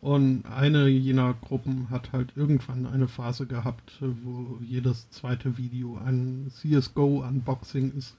Und 0.00 0.44
eine 0.46 0.88
jener 0.88 1.34
Gruppen 1.34 1.90
hat 1.90 2.12
halt 2.12 2.32
irgendwann 2.34 2.86
eine 2.86 3.06
Phase 3.06 3.44
gehabt, 3.46 4.00
wo 4.00 4.58
jedes 4.64 5.10
zweite 5.10 5.58
Video 5.58 5.98
ein 6.02 6.50
CSGO-Unboxing 6.50 7.92
ist, 7.96 8.16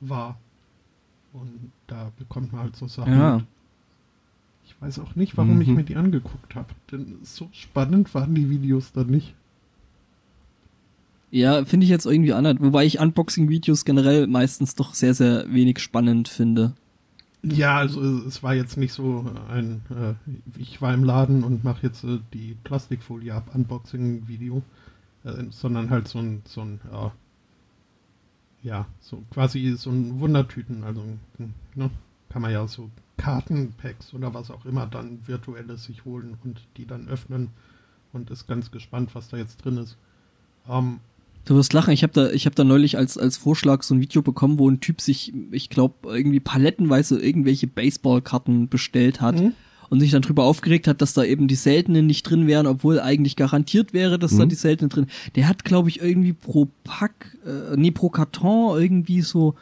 war. 0.00 0.38
Und 1.32 1.70
da 1.86 2.10
bekommt 2.18 2.52
man 2.52 2.62
halt 2.62 2.76
so 2.76 2.88
Sachen. 2.88 3.12
Ja. 3.12 3.42
Ich 4.64 4.74
weiß 4.82 4.98
auch 4.98 5.14
nicht, 5.14 5.36
warum 5.36 5.60
ich 5.60 5.68
Mhm. 5.68 5.74
mir 5.74 5.84
die 5.84 5.96
angeguckt 5.96 6.56
habe. 6.56 6.74
Denn 6.90 7.18
so 7.22 7.48
spannend 7.52 8.12
waren 8.14 8.34
die 8.34 8.50
Videos 8.50 8.90
dann 8.92 9.06
nicht. 9.06 9.34
Ja, 11.30 11.64
finde 11.64 11.84
ich 11.84 11.90
jetzt 11.90 12.06
irgendwie 12.06 12.32
anders. 12.32 12.56
Wobei 12.58 12.84
ich 12.84 12.98
Unboxing-Videos 12.98 13.84
generell 13.84 14.26
meistens 14.26 14.74
doch 14.74 14.94
sehr, 14.94 15.14
sehr 15.14 15.44
wenig 15.52 15.78
spannend 15.78 16.28
finde. 16.28 16.74
Ja, 17.42 17.76
also 17.78 18.02
es- 18.02 18.24
es 18.26 18.42
war 18.42 18.54
jetzt 18.54 18.76
nicht 18.76 18.92
so 18.92 19.24
ein, 19.48 19.82
äh, 19.90 20.14
ich 20.58 20.82
war 20.82 20.92
im 20.92 21.04
Laden 21.04 21.42
und 21.44 21.64
mache 21.64 21.86
jetzt 21.86 22.04
äh, 22.04 22.18
die 22.34 22.54
Plastikfolie 22.64 23.34
ab, 23.34 23.54
Unboxing-Video, 23.54 24.62
äh, 25.24 25.44
sondern 25.50 25.90
halt 25.90 26.08
so 26.08 26.18
ein, 26.20 26.42
so 26.46 26.62
ein, 26.62 26.80
ja, 26.92 27.12
ja, 28.62 28.86
so 29.00 29.22
quasi 29.30 29.74
so 29.76 29.90
ein 29.90 30.20
Wundertüten, 30.20 30.84
also 30.84 31.02
ne, 31.74 31.90
kann 32.28 32.42
man 32.42 32.52
ja 32.52 32.66
so 32.68 32.90
Kartenpacks 33.16 34.12
oder 34.14 34.34
was 34.34 34.50
auch 34.50 34.64
immer 34.66 34.86
dann 34.86 35.26
virtuelles 35.26 35.84
sich 35.84 36.04
holen 36.04 36.36
und 36.44 36.66
die 36.76 36.86
dann 36.86 37.08
öffnen 37.08 37.48
und 38.12 38.30
ist 38.30 38.46
ganz 38.48 38.70
gespannt, 38.70 39.14
was 39.14 39.28
da 39.28 39.36
jetzt 39.38 39.64
drin 39.64 39.78
ist. 39.78 39.96
Ähm, 40.68 41.00
Du 41.50 41.56
wirst 41.56 41.72
lachen, 41.72 41.90
ich 41.92 42.04
habe 42.04 42.12
da, 42.12 42.30
ich 42.30 42.46
hab 42.46 42.54
da 42.54 42.62
neulich 42.62 42.96
als, 42.96 43.18
als 43.18 43.36
Vorschlag 43.36 43.82
so 43.82 43.92
ein 43.92 44.00
Video 44.00 44.22
bekommen, 44.22 44.60
wo 44.60 44.70
ein 44.70 44.78
Typ 44.78 45.00
sich, 45.00 45.32
ich 45.50 45.68
glaube, 45.68 45.94
irgendwie 46.14 46.38
palettenweise 46.38 47.18
irgendwelche 47.20 47.66
Baseballkarten 47.66 48.68
bestellt 48.68 49.20
hat 49.20 49.34
Mhm. 49.40 49.54
und 49.88 49.98
sich 49.98 50.12
dann 50.12 50.22
drüber 50.22 50.44
aufgeregt 50.44 50.86
hat, 50.86 51.02
dass 51.02 51.12
da 51.12 51.24
eben 51.24 51.48
die 51.48 51.56
seltenen 51.56 52.06
nicht 52.06 52.22
drin 52.22 52.46
wären, 52.46 52.68
obwohl 52.68 53.00
eigentlich 53.00 53.34
garantiert 53.34 53.92
wäre, 53.92 54.16
dass 54.16 54.36
da 54.36 54.44
Mhm. 54.44 54.50
die 54.50 54.54
seltenen 54.54 54.90
drin. 54.90 55.06
Der 55.34 55.48
hat, 55.48 55.64
glaube 55.64 55.88
ich, 55.88 56.00
irgendwie 56.00 56.34
pro 56.34 56.68
Pack, 56.84 57.36
äh, 57.44 57.74
nee, 57.76 57.90
pro 57.90 58.10
Karton 58.10 58.80
irgendwie 58.80 59.20
so 59.22 59.56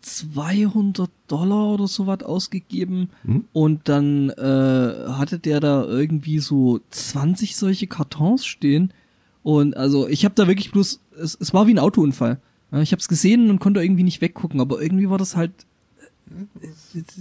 200 0.00 1.10
Dollar 1.28 1.74
oder 1.74 1.86
sowas 1.86 2.22
ausgegeben 2.22 3.10
Mhm. 3.24 3.44
und 3.52 3.88
dann 3.90 4.30
äh, 4.30 4.94
hatte 5.12 5.38
der 5.38 5.60
da 5.60 5.84
irgendwie 5.84 6.38
so 6.38 6.80
20 6.88 7.56
solche 7.56 7.86
Kartons 7.88 8.46
stehen 8.46 8.94
und 9.42 9.74
also 9.76 10.06
ich 10.08 10.24
habe 10.26 10.34
da 10.34 10.46
wirklich 10.48 10.70
bloß, 10.70 11.00
es, 11.20 11.36
es 11.40 11.52
war 11.54 11.66
wie 11.66 11.74
ein 11.74 11.78
Autounfall. 11.78 12.40
Ich 12.72 12.92
habe 12.92 13.00
es 13.00 13.08
gesehen 13.08 13.50
und 13.50 13.58
konnte 13.58 13.82
irgendwie 13.82 14.04
nicht 14.04 14.20
weggucken, 14.20 14.60
aber 14.60 14.80
irgendwie 14.80 15.10
war 15.10 15.18
das 15.18 15.34
halt. 15.36 15.52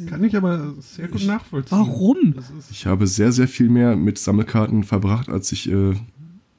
kann 0.07 0.23
ich 0.23 0.35
aber 0.35 0.73
sehr 0.79 1.07
gut 1.07 1.25
nachvollziehen. 1.25 1.77
Warum? 1.77 2.33
Das 2.35 2.45
Ich 2.71 2.85
habe 2.85 3.07
sehr, 3.07 3.31
sehr 3.31 3.47
viel 3.47 3.69
mehr 3.69 3.95
mit 3.95 4.19
Sammelkarten 4.19 4.83
verbracht, 4.83 5.29
als 5.29 5.51
ich 5.51 5.71
äh, 5.71 5.93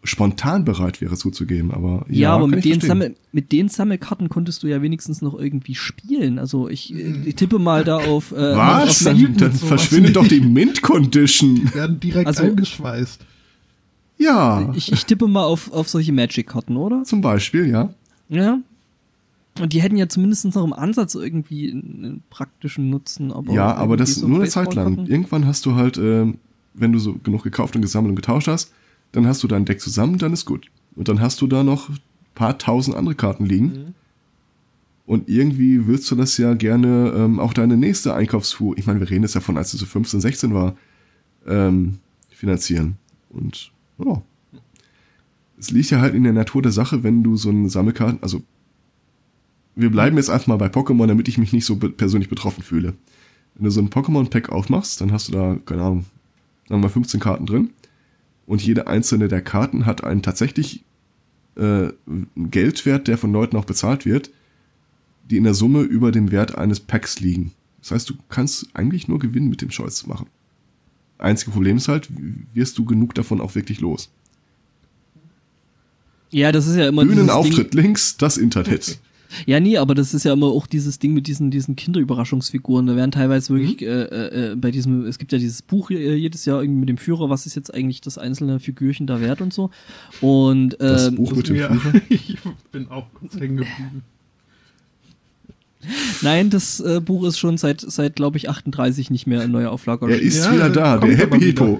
spontan 0.02 0.64
bereit 0.64 1.00
wäre 1.00 1.16
zuzugeben. 1.16 1.70
Aber 1.70 2.04
ja, 2.08 2.14
Ja, 2.20 2.34
aber 2.34 2.48
mit 2.48 2.64
den. 2.64 2.80
Sammel, 2.80 3.14
mit 3.30 3.52
den 3.52 3.68
Sammelkarten 3.68 4.28
konntest 4.28 4.62
du 4.64 4.66
ja 4.66 4.82
wenigstens 4.82 5.22
noch 5.22 5.38
irgendwie 5.38 5.76
spielen. 5.76 6.40
Also 6.40 6.68
ich, 6.68 6.92
äh, 6.92 7.14
ich 7.26 7.36
tippe 7.36 7.60
mal 7.60 7.84
da 7.84 7.98
auf. 7.98 8.32
Äh, 8.32 8.56
Was? 8.56 9.06
Auf, 9.06 9.12
Dann, 9.14 9.36
dann 9.36 9.52
verschwindet 9.52 10.16
doch 10.16 10.26
die 10.26 10.40
Mint 10.40 10.82
Condition. 10.82 11.72
werden 11.74 12.00
direkt 12.00 12.26
Also- 12.26 12.42
eingeschweißt. 12.42 13.20
Ja, 14.20 14.70
Ich, 14.74 14.92
ich 14.92 15.06
tippe 15.06 15.26
mal 15.26 15.44
auf, 15.44 15.72
auf 15.72 15.88
solche 15.88 16.12
Magic-Karten, 16.12 16.76
oder? 16.76 17.04
zum 17.04 17.22
Beispiel, 17.22 17.68
ja. 17.68 17.94
Ja. 18.28 18.60
Und 19.58 19.72
die 19.72 19.80
hätten 19.80 19.96
ja 19.96 20.08
zumindest 20.08 20.44
noch 20.44 20.64
im 20.64 20.72
Ansatz 20.72 21.14
irgendwie 21.14 21.70
einen, 21.72 22.22
praktischen 22.28 22.90
Nutzen. 22.90 23.32
Aber 23.32 23.52
ja, 23.52 23.74
aber 23.74 23.96
das 23.96 24.16
so 24.16 24.28
nur 24.28 24.40
eine 24.40 24.48
Zeit 24.48 24.74
lang. 24.74 25.06
Irgendwann 25.06 25.46
hast 25.46 25.64
du 25.66 25.74
halt, 25.74 25.96
ähm, 25.96 26.38
wenn 26.74 26.92
du 26.92 26.98
so 26.98 27.14
genug 27.14 27.42
gekauft 27.42 27.74
und 27.74 27.82
gesammelt 27.82 28.10
und 28.10 28.16
getauscht 28.16 28.46
hast, 28.46 28.72
dann 29.12 29.26
hast 29.26 29.42
du 29.42 29.48
dein 29.48 29.64
Deck 29.64 29.80
zusammen, 29.80 30.18
dann 30.18 30.32
ist 30.32 30.44
gut. 30.44 30.66
Und 30.96 31.08
dann 31.08 31.20
hast 31.20 31.40
du 31.40 31.46
da 31.46 31.64
noch 31.64 31.88
ein 31.88 31.98
paar 32.34 32.58
tausend 32.58 32.96
andere 32.96 33.14
Karten 33.14 33.46
liegen. 33.46 33.94
Und 35.06 35.28
irgendwie 35.28 35.86
willst 35.88 36.10
du 36.10 36.14
das 36.14 36.36
ja 36.36 36.54
gerne 36.54 37.12
ähm, 37.16 37.40
auch 37.40 37.52
deine 37.52 37.76
nächste 37.76 38.14
Einkaufsfuhr, 38.14 38.78
ich 38.78 38.86
meine, 38.86 39.00
wir 39.00 39.10
reden 39.10 39.24
jetzt 39.24 39.34
davon, 39.34 39.56
als 39.56 39.72
du 39.72 39.78
so 39.78 39.86
15, 39.86 40.20
16 40.20 40.54
war, 40.54 40.76
ähm, 41.48 41.98
finanzieren. 42.30 42.96
Und 43.30 43.72
ja. 44.04 44.22
Es 45.58 45.70
liegt 45.70 45.90
ja 45.90 46.00
halt 46.00 46.14
in 46.14 46.24
der 46.24 46.32
Natur 46.32 46.62
der 46.62 46.72
Sache, 46.72 47.02
wenn 47.02 47.22
du 47.22 47.36
so 47.36 47.50
eine 47.50 47.68
Sammelkarten, 47.68 48.22
also 48.22 48.42
wir 49.76 49.90
bleiben 49.90 50.16
jetzt 50.16 50.30
einfach 50.30 50.48
mal 50.48 50.56
bei 50.56 50.66
Pokémon, 50.66 51.06
damit 51.06 51.28
ich 51.28 51.38
mich 51.38 51.52
nicht 51.52 51.64
so 51.64 51.76
be 51.76 51.90
persönlich 51.90 52.28
betroffen 52.28 52.62
fühle. 52.62 52.94
Wenn 53.54 53.64
du 53.64 53.70
so 53.70 53.80
ein 53.80 53.90
Pokémon-Pack 53.90 54.50
aufmachst, 54.50 55.00
dann 55.00 55.12
hast 55.12 55.28
du 55.28 55.32
da, 55.32 55.56
keine 55.64 55.82
Ahnung, 55.82 56.04
sagen 56.68 56.80
wir 56.80 56.88
mal 56.88 56.88
15 56.88 57.20
Karten 57.20 57.46
drin. 57.46 57.70
Und 58.46 58.62
jede 58.62 58.86
einzelne 58.86 59.28
der 59.28 59.42
Karten 59.42 59.86
hat 59.86 60.02
einen 60.02 60.22
tatsächlich 60.22 60.84
äh, 61.56 61.88
Geldwert, 62.36 63.06
der 63.06 63.18
von 63.18 63.32
Leuten 63.32 63.56
auch 63.56 63.64
bezahlt 63.64 64.06
wird, 64.06 64.30
die 65.30 65.36
in 65.36 65.44
der 65.44 65.54
Summe 65.54 65.82
über 65.82 66.10
dem 66.10 66.30
Wert 66.30 66.56
eines 66.56 66.80
Packs 66.80 67.20
liegen. 67.20 67.52
Das 67.80 67.92
heißt, 67.92 68.10
du 68.10 68.14
kannst 68.28 68.68
eigentlich 68.74 69.08
nur 69.08 69.18
Gewinn 69.18 69.48
mit 69.48 69.62
dem 69.62 69.70
Scholz 69.70 70.06
machen. 70.06 70.26
Einzige 71.20 71.50
Problem 71.50 71.76
ist 71.76 71.88
halt, 71.88 72.08
wirst 72.54 72.78
du 72.78 72.84
genug 72.84 73.14
davon 73.14 73.40
auch 73.40 73.54
wirklich 73.54 73.80
los? 73.80 74.10
Ja, 76.30 76.52
das 76.52 76.66
ist 76.66 76.76
ja 76.76 76.88
immer 76.88 77.02
dieses 77.02 77.16
Ding, 77.16 77.26
Bühnenauftritt 77.26 77.74
links, 77.74 78.16
das 78.16 78.36
Internet. 78.36 78.98
Ja, 79.46 79.60
nee, 79.60 79.76
aber 79.78 79.94
das 79.94 80.12
ist 80.12 80.24
ja 80.24 80.32
immer 80.32 80.48
auch 80.48 80.66
dieses 80.66 80.98
Ding 80.98 81.14
mit 81.14 81.28
diesen, 81.28 81.52
diesen 81.52 81.76
Kinderüberraschungsfiguren. 81.76 82.86
Da 82.86 82.96
werden 82.96 83.12
teilweise 83.12 83.54
wirklich 83.54 83.80
äh, 83.80 84.02
äh, 84.02 84.52
äh, 84.52 84.56
bei 84.56 84.72
diesem, 84.72 85.06
es 85.06 85.18
gibt 85.18 85.30
ja 85.30 85.38
dieses 85.38 85.62
Buch 85.62 85.90
äh, 85.90 86.14
jedes 86.16 86.44
Jahr 86.46 86.60
irgendwie 86.60 86.80
mit 86.80 86.88
dem 86.88 86.98
Führer, 86.98 87.30
was 87.30 87.46
ist 87.46 87.54
jetzt 87.54 87.72
eigentlich 87.72 88.00
das 88.00 88.18
einzelne 88.18 88.58
Figürchen 88.58 89.06
da 89.06 89.20
wert 89.20 89.40
und 89.40 89.52
so. 89.52 89.70
Und 90.20 90.70
Das 90.80 91.06
ähm, 91.06 91.14
Buch 91.14 91.32
mit 91.32 91.48
dem 91.48 91.54
Ja, 91.54 91.72
Führer. 91.72 92.00
ich 92.08 92.38
bin 92.72 92.88
auch 92.88 93.06
kurz 93.14 93.34
hängen 93.34 93.58
geblieben. 93.58 94.02
Nein, 96.22 96.50
das 96.50 96.80
äh, 96.80 97.00
Buch 97.00 97.24
ist 97.26 97.38
schon 97.38 97.56
seit, 97.58 97.80
seit 97.80 98.16
glaube 98.16 98.36
ich, 98.36 98.48
38 98.50 99.10
nicht 99.10 99.26
mehr 99.26 99.42
in 99.42 99.50
neuer 99.50 99.70
Auflage 99.70 100.10
Er 100.10 100.20
ist 100.20 100.44
Ja, 100.44 100.52
wieder 100.52 100.70
da, 100.70 100.98
der 100.98 101.16
Happy. 101.16 101.40
Hippo. 101.40 101.78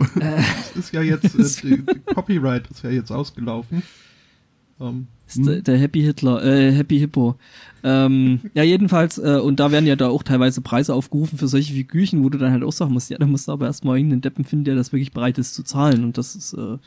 Es 0.73 0.77
ist 0.87 0.93
ja 0.93 1.03
jetzt, 1.03 1.35
äh, 1.65 1.69
die, 1.69 1.77
die 1.83 2.01
Copyright 2.15 2.69
ist 2.71 2.83
ja 2.83 2.91
jetzt 2.91 3.11
ausgelaufen. 3.11 3.83
Ähm, 4.81 5.09
Ist 5.29 5.47
der, 5.47 5.61
der 5.61 5.79
Happy 5.79 6.01
Hitler, 6.01 6.43
äh, 6.43 6.73
Happy 6.73 6.99
Hippo. 6.99 7.37
Ähm, 7.83 8.41
ja, 8.55 8.63
jedenfalls, 8.63 9.19
äh, 9.19 9.39
und 9.43 9.61
da 9.61 9.71
werden 9.71 9.87
ja 9.87 9.97
da 9.97 10.09
auch 10.09 10.23
teilweise 10.23 10.61
Preise 10.63 10.95
aufgerufen 10.95 11.39
für 11.39 11.49
solche 11.49 11.75
Figürchen, 11.75 12.25
wo 12.25 12.29
du 12.31 12.39
dann 12.39 12.53
halt 12.53 12.63
auch 12.63 12.73
sagen 12.73 12.93
musst, 12.93 13.11
ja, 13.11 13.19
da 13.19 13.27
musst 13.27 13.49
du 13.49 13.53
aber 13.53 13.67
erstmal 13.67 13.97
irgendeinen 13.99 14.23
Deppen 14.23 14.45
finden, 14.45 14.65
der 14.65 14.75
das 14.75 14.93
wirklich 14.93 15.13
bereit 15.13 15.39
ist 15.39 15.55
zu 15.55 15.63
zahlen. 15.63 16.05
Und 16.05 16.17
das 16.19 16.35
ist 16.35 16.55
äh, 16.55 16.79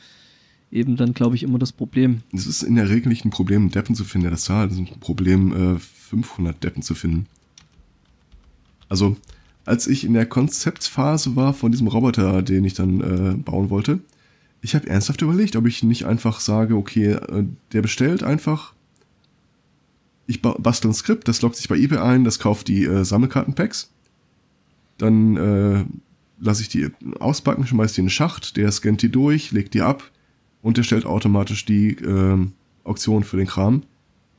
eben 0.72 0.96
dann, 0.96 1.14
glaube 1.14 1.36
ich, 1.36 1.44
immer 1.44 1.58
das 1.58 1.72
Problem. 1.72 2.22
Es 2.32 2.46
ist 2.46 2.62
in 2.64 2.74
der 2.74 2.88
Regel 2.88 3.08
nicht 3.08 3.24
ein 3.24 3.30
Problem, 3.30 3.62
einen 3.62 3.70
Deppen 3.70 3.94
zu 3.94 4.04
finden, 4.04 4.24
der 4.24 4.32
das 4.32 4.42
zahlt. 4.44 4.72
Es 4.72 4.78
ist 4.78 4.88
ein 4.92 5.00
Problem, 5.00 5.76
äh, 5.76 5.78
500 6.08 6.62
Deppen 6.62 6.82
zu 6.82 6.94
finden. 6.94 7.26
Also, 8.88 9.16
als 9.64 9.86
ich 9.86 10.04
in 10.04 10.14
der 10.14 10.26
Konzeptphase 10.26 11.36
war 11.36 11.54
von 11.54 11.72
diesem 11.72 11.88
Roboter, 11.88 12.42
den 12.42 12.64
ich 12.64 12.74
dann 12.74 13.00
äh, 13.00 13.34
bauen 13.34 13.70
wollte, 13.70 14.00
ich 14.60 14.74
habe 14.74 14.88
ernsthaft 14.88 15.22
überlegt, 15.22 15.56
ob 15.56 15.66
ich 15.66 15.82
nicht 15.82 16.04
einfach 16.04 16.40
sage, 16.40 16.76
okay, 16.76 17.12
äh, 17.12 17.44
der 17.72 17.82
bestellt 17.82 18.22
einfach, 18.22 18.74
ich 20.26 20.42
ba 20.42 20.56
bastel 20.58 20.90
ein 20.90 20.94
Skript, 20.94 21.28
das 21.28 21.42
loggt 21.42 21.56
sich 21.56 21.68
bei 21.68 21.76
eBay 21.76 21.98
ein, 21.98 22.24
das 22.24 22.38
kauft 22.38 22.68
die 22.68 22.84
äh, 22.84 23.04
Sammelkartenpacks, 23.04 23.90
dann 24.98 25.36
äh, 25.36 25.84
lasse 26.38 26.62
ich 26.62 26.68
die 26.68 26.90
auspacken, 27.20 27.66
schmeiß 27.66 27.94
die 27.94 28.00
in 28.00 28.06
den 28.06 28.10
Schacht, 28.10 28.56
der 28.56 28.70
scannt 28.70 29.02
die 29.02 29.10
durch, 29.10 29.52
legt 29.52 29.74
die 29.74 29.82
ab 29.82 30.10
und 30.62 30.76
der 30.76 30.82
stellt 30.82 31.06
automatisch 31.06 31.64
die 31.64 31.92
ähm, 31.96 32.52
Auktion 32.84 33.24
für 33.24 33.36
den 33.36 33.46
Kram. 33.46 33.82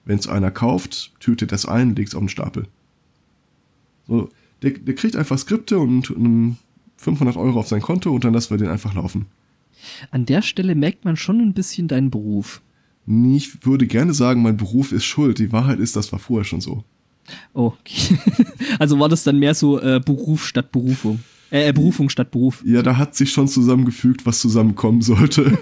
Wenn 0.05 0.19
es 0.19 0.27
einer 0.27 0.51
kauft, 0.51 1.11
tütet 1.19 1.51
das 1.51 1.65
ein, 1.65 1.95
legt 1.95 2.09
es 2.09 2.15
auf 2.15 2.21
den 2.21 2.29
Stapel. 2.29 2.67
So, 4.07 4.29
der, 4.61 4.71
der 4.71 4.95
kriegt 4.95 5.15
einfach 5.15 5.37
Skripte 5.37 5.79
und 5.79 6.11
ähm, 6.11 6.57
500 6.97 7.35
Euro 7.37 7.59
auf 7.59 7.67
sein 7.67 7.81
Konto 7.81 8.11
und 8.13 8.23
dann 8.23 8.33
lassen 8.33 8.51
wir 8.51 8.57
den 8.57 8.69
einfach 8.69 8.93
laufen. 8.93 9.25
An 10.11 10.25
der 10.25 10.41
Stelle 10.41 10.75
merkt 10.75 11.05
man 11.05 11.17
schon 11.17 11.39
ein 11.39 11.53
bisschen 11.53 11.87
deinen 11.87 12.09
Beruf. 12.09 12.61
Ich 13.07 13.65
würde 13.65 13.85
gerne 13.85 14.13
sagen, 14.13 14.41
mein 14.41 14.57
Beruf 14.57 14.91
ist 14.91 15.05
schuld. 15.05 15.37
Die 15.37 15.51
Wahrheit 15.51 15.79
ist, 15.79 15.95
das 15.95 16.11
war 16.11 16.19
vorher 16.19 16.45
schon 16.45 16.61
so. 16.61 16.83
Oh, 17.53 17.73
okay. 17.79 18.17
also 18.79 18.99
war 18.99 19.09
das 19.09 19.23
dann 19.23 19.37
mehr 19.37 19.53
so 19.53 19.79
äh, 19.79 19.99
Beruf 20.03 20.47
statt 20.47 20.71
Berufung. 20.71 21.19
Äh, 21.51 21.69
äh, 21.69 21.73
Berufung 21.73 22.09
statt 22.09 22.31
Beruf. 22.31 22.63
Ja, 22.65 22.81
da 22.81 22.97
hat 22.97 23.15
sich 23.15 23.31
schon 23.31 23.47
zusammengefügt, 23.47 24.25
was 24.25 24.39
zusammenkommen 24.39 25.01
sollte. 25.01 25.57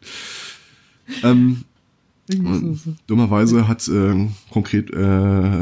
ähm, 1.24 1.64
dummerweise 3.06 3.68
hat 3.68 3.86
äh, 3.88 4.28
konkret 4.50 4.90
äh, 4.90 4.96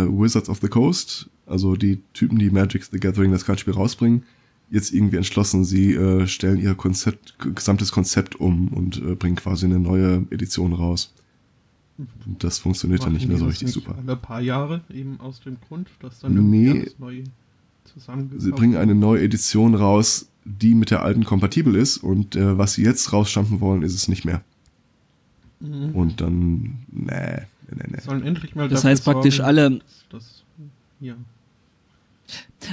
Wizards 0.09 0.49
of 0.49 0.59
the 0.61 0.69
Coast, 0.69 1.29
also 1.47 1.77
die 1.77 2.01
Typen, 2.13 2.39
die 2.39 2.51
Magic 2.51 2.85
the 2.85 2.99
Gathering 2.99 3.33
das 3.33 3.45
Kartenspiel 3.45 3.75
rausbringen, 3.75 4.23
jetzt 4.71 4.93
irgendwie 4.93 5.17
entschlossen, 5.17 5.65
sie 5.65 5.95
äh, 5.95 6.27
stellen 6.27 6.59
ihr 6.59 6.75
Konzept, 6.75 7.37
gesamtes 7.55 7.93
Konzept 7.93 8.37
um 8.37 8.69
und 8.69 8.99
äh, 8.99 9.15
bringen 9.15 9.37
quasi 9.37 9.67
eine 9.67 9.79
neue 9.79 10.27
Edition 10.31 10.73
raus. 10.73 11.13
Und 12.27 12.45
das 12.45 12.59
funktioniert 12.59 13.03
dann 13.03 13.13
nicht 13.13 13.27
mehr 13.27 13.39
so 13.39 13.47
richtig 13.47 13.73
super. 13.73 13.97
Alle 13.99 14.17
paar 14.17 14.41
Jahre 14.41 14.83
eben 14.89 15.19
aus 15.21 15.41
dem 15.41 15.57
Grund, 15.67 15.89
dass 16.01 16.21
dann 16.21 16.49
Nee. 16.49 16.71
alles 16.71 16.99
neu 16.99 17.25
Sie 18.37 18.51
bringen 18.51 18.77
eine 18.77 18.95
neue 18.95 19.23
Edition 19.23 19.75
raus, 19.75 20.29
die 20.45 20.75
mit 20.75 20.91
der 20.91 21.03
alten 21.03 21.25
kompatibel 21.25 21.75
ist 21.75 21.97
und 21.99 22.37
äh, 22.37 22.57
was 22.59 22.75
sie 22.75 22.83
jetzt 22.83 23.13
rausstampfen 23.13 23.61
wollen, 23.61 23.83
ist 23.83 23.95
es 23.95 24.09
nicht 24.09 24.25
mehr. 24.25 24.43
Mhm. 25.61 25.91
Und 25.95 26.21
dann, 26.21 26.79
nee, 26.93 27.11
nee, 27.11 27.77
nee, 27.77 27.85
nee. 27.91 28.01
Sollen 28.01 28.23
endlich 28.25 28.55
mal 28.55 28.69
Das 28.69 28.85
heißt 28.85 29.05
praktisch 29.05 29.37
sorgen, 29.39 29.49
alle- 29.49 29.81
Das, 30.11 30.45
ja. 31.01 31.15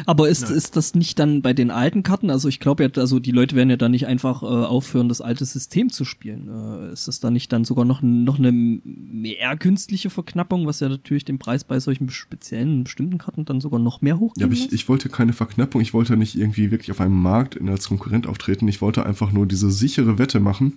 Aber 0.06 0.28
ist, 0.28 0.44
Nein. 0.50 0.54
ist 0.58 0.76
das 0.76 0.96
nicht 0.96 1.18
dann 1.18 1.42
bei 1.42 1.54
den 1.54 1.72
alten 1.72 2.04
Karten? 2.04 2.30
Also 2.30 2.50
ich 2.50 2.60
glaube 2.60 2.84
ja, 2.84 2.90
also 2.98 3.20
die 3.20 3.32
Leute 3.32 3.56
werden 3.56 3.70
ja 3.70 3.78
dann 3.78 3.92
nicht 3.92 4.06
einfach 4.06 4.44
äh, 4.44 4.46
aufhören, 4.46 5.08
das 5.08 5.22
alte 5.22 5.46
System 5.46 5.90
zu 5.90 6.04
spielen. 6.04 6.50
Äh, 6.50 6.92
ist 6.92 7.08
das 7.08 7.22
dann 7.22 7.32
nicht 7.34 7.54
dann 7.54 7.64
sogar 7.64 7.86
noch, 7.86 8.02
noch 8.02 8.38
eine 8.38 8.52
mehr 8.52 9.56
künstliche 9.58 10.10
Verknappung, 10.10 10.66
was 10.68 10.82
ja 10.82 10.90
natürlich 10.90 11.24
den 11.24 11.40
Preis 11.40 11.64
bei 11.64 11.80
solchen 11.80 12.10
speziellen, 12.10 12.84
bestimmten 12.84 13.18
Karten 13.18 13.46
dann 13.46 13.62
sogar 13.62 13.80
noch 13.80 14.02
mehr 14.02 14.20
hochgehen 14.20 14.42
Ja, 14.42 14.48
aber 14.48 14.54
ich, 14.56 14.74
ich 14.74 14.90
wollte 14.90 15.08
keine 15.08 15.32
Verknappung, 15.34 15.80
ich 15.80 15.94
wollte 15.94 16.18
nicht 16.18 16.36
irgendwie 16.36 16.72
wirklich 16.72 16.92
auf 16.92 17.00
einem 17.00 17.22
Markt 17.22 17.56
in- 17.56 17.70
als 17.70 17.88
Konkurrent 17.88 18.28
auftreten. 18.28 18.68
Ich 18.68 18.82
wollte 18.82 19.06
einfach 19.06 19.32
nur 19.32 19.46
diese 19.46 19.72
sichere 19.72 20.18
Wette 20.18 20.40
machen. 20.42 20.74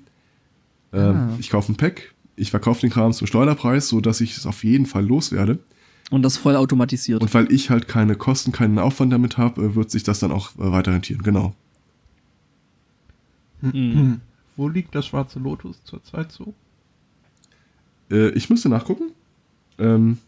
Ähm, 0.92 1.16
Ah. 1.16 1.36
Ich 1.38 1.50
kaufe 1.50 1.72
ein 1.72 1.76
Pack, 1.76 2.14
ich 2.36 2.50
verkaufe 2.50 2.80
den 2.80 2.90
Kram 2.90 3.12
zum 3.12 3.26
Schleuderpreis, 3.26 3.88
so 3.88 4.00
dass 4.00 4.20
ich 4.20 4.36
es 4.36 4.46
auf 4.46 4.64
jeden 4.64 4.86
Fall 4.86 5.04
loswerde. 5.04 5.58
Und 6.10 6.22
das 6.22 6.36
voll 6.38 6.56
automatisiert. 6.56 7.20
Und 7.20 7.34
weil 7.34 7.52
ich 7.52 7.68
halt 7.68 7.86
keine 7.88 8.14
Kosten, 8.14 8.50
keinen 8.52 8.78
Aufwand 8.78 9.12
damit 9.12 9.36
habe, 9.36 9.62
äh, 9.62 9.74
wird 9.74 9.90
sich 9.90 10.02
das 10.04 10.20
dann 10.20 10.32
auch 10.32 10.54
äh, 10.56 10.72
weiter 10.72 10.92
rentieren. 10.92 11.22
Genau. 11.22 11.54
Mhm. 13.60 13.72
Hm. 13.72 14.20
Wo 14.56 14.68
liegt 14.68 14.94
der 14.94 15.02
schwarze 15.02 15.38
Lotus 15.38 15.82
zurzeit 15.84 16.32
so? 16.32 16.54
Äh, 18.10 18.30
ich 18.30 18.48
müsste 18.50 18.68
nachgucken. 18.68 19.10
Ähm, 19.78 20.18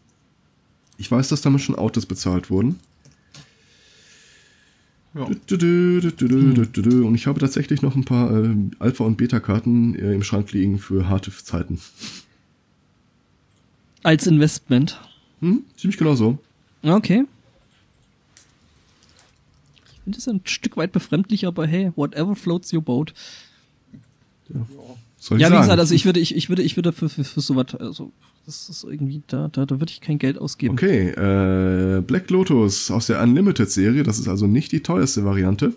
ich 0.97 1.09
weiß, 1.09 1.29
dass 1.29 1.41
damit 1.41 1.61
schon 1.61 1.75
Autos 1.75 2.05
bezahlt 2.05 2.49
wurden. 2.49 2.79
Ja. 5.13 5.23
Und 5.23 7.15
ich 7.15 7.27
habe 7.27 7.39
tatsächlich 7.39 7.81
noch 7.81 7.95
ein 7.95 8.05
paar 8.05 8.31
äh, 8.31 8.55
Alpha- 8.79 9.03
und 9.03 9.17
Beta-Karten 9.17 9.95
äh, 9.95 10.13
im 10.13 10.23
Schrank 10.23 10.53
liegen 10.53 10.79
für 10.79 11.09
harte 11.09 11.31
Zeiten. 11.31 11.81
Als 14.03 14.25
Investment. 14.25 15.01
Hm? 15.41 15.63
Ziemlich 15.75 15.97
genau 15.97 16.15
so. 16.15 16.37
Okay. 16.83 17.25
Ich 19.85 20.03
finde 20.03 20.17
das 20.17 20.27
ein 20.27 20.41
Stück 20.45 20.77
weit 20.77 20.93
befremdlich, 20.93 21.45
aber 21.45 21.67
hey, 21.67 21.91
whatever 21.95 22.35
floats 22.35 22.73
your 22.73 22.81
boat. 22.81 23.13
Soll 25.17 25.37
ich 25.37 25.41
Ja, 25.41 25.51
wie 25.51 25.57
gesagt, 25.57 25.79
also 25.79 25.93
ich 25.93 26.05
würde, 26.05 26.19
ich, 26.19 26.35
ich 26.35 26.49
würde, 26.49 26.63
ich 26.63 26.75
würde 26.77 26.93
für, 26.93 27.09
für, 27.09 27.23
für 27.23 27.41
sowas, 27.41 27.75
also 27.75 28.11
das 28.45 28.69
ist 28.69 28.83
irgendwie, 28.83 29.21
da, 29.27 29.47
da, 29.49 29.65
da 29.65 29.79
würde 29.79 29.91
ich 29.91 30.01
kein 30.01 30.19
Geld 30.19 30.37
ausgeben. 30.37 30.73
Okay, 30.73 31.09
äh, 31.09 32.01
Black 32.01 32.29
Lotus 32.29 32.91
aus 32.91 33.07
der 33.07 33.21
Unlimited-Serie, 33.21 34.03
das 34.03 34.19
ist 34.19 34.27
also 34.27 34.47
nicht 34.47 34.71
die 34.71 34.81
teuerste 34.81 35.25
Variante, 35.25 35.73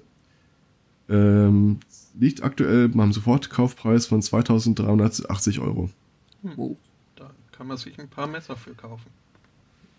ähm, 1.08 1.78
liegt 2.18 2.42
aktuell 2.42 2.88
beim 2.88 3.12
Sofortkaufpreis 3.12 4.06
von 4.06 4.22
2380 4.22 5.60
Euro. 5.60 5.90
Wow. 6.42 6.76
Da 7.16 7.30
kann 7.52 7.66
man 7.66 7.76
sich 7.76 7.98
ein 7.98 8.08
paar 8.08 8.26
Messer 8.26 8.56
für 8.56 8.74
kaufen. 8.74 9.10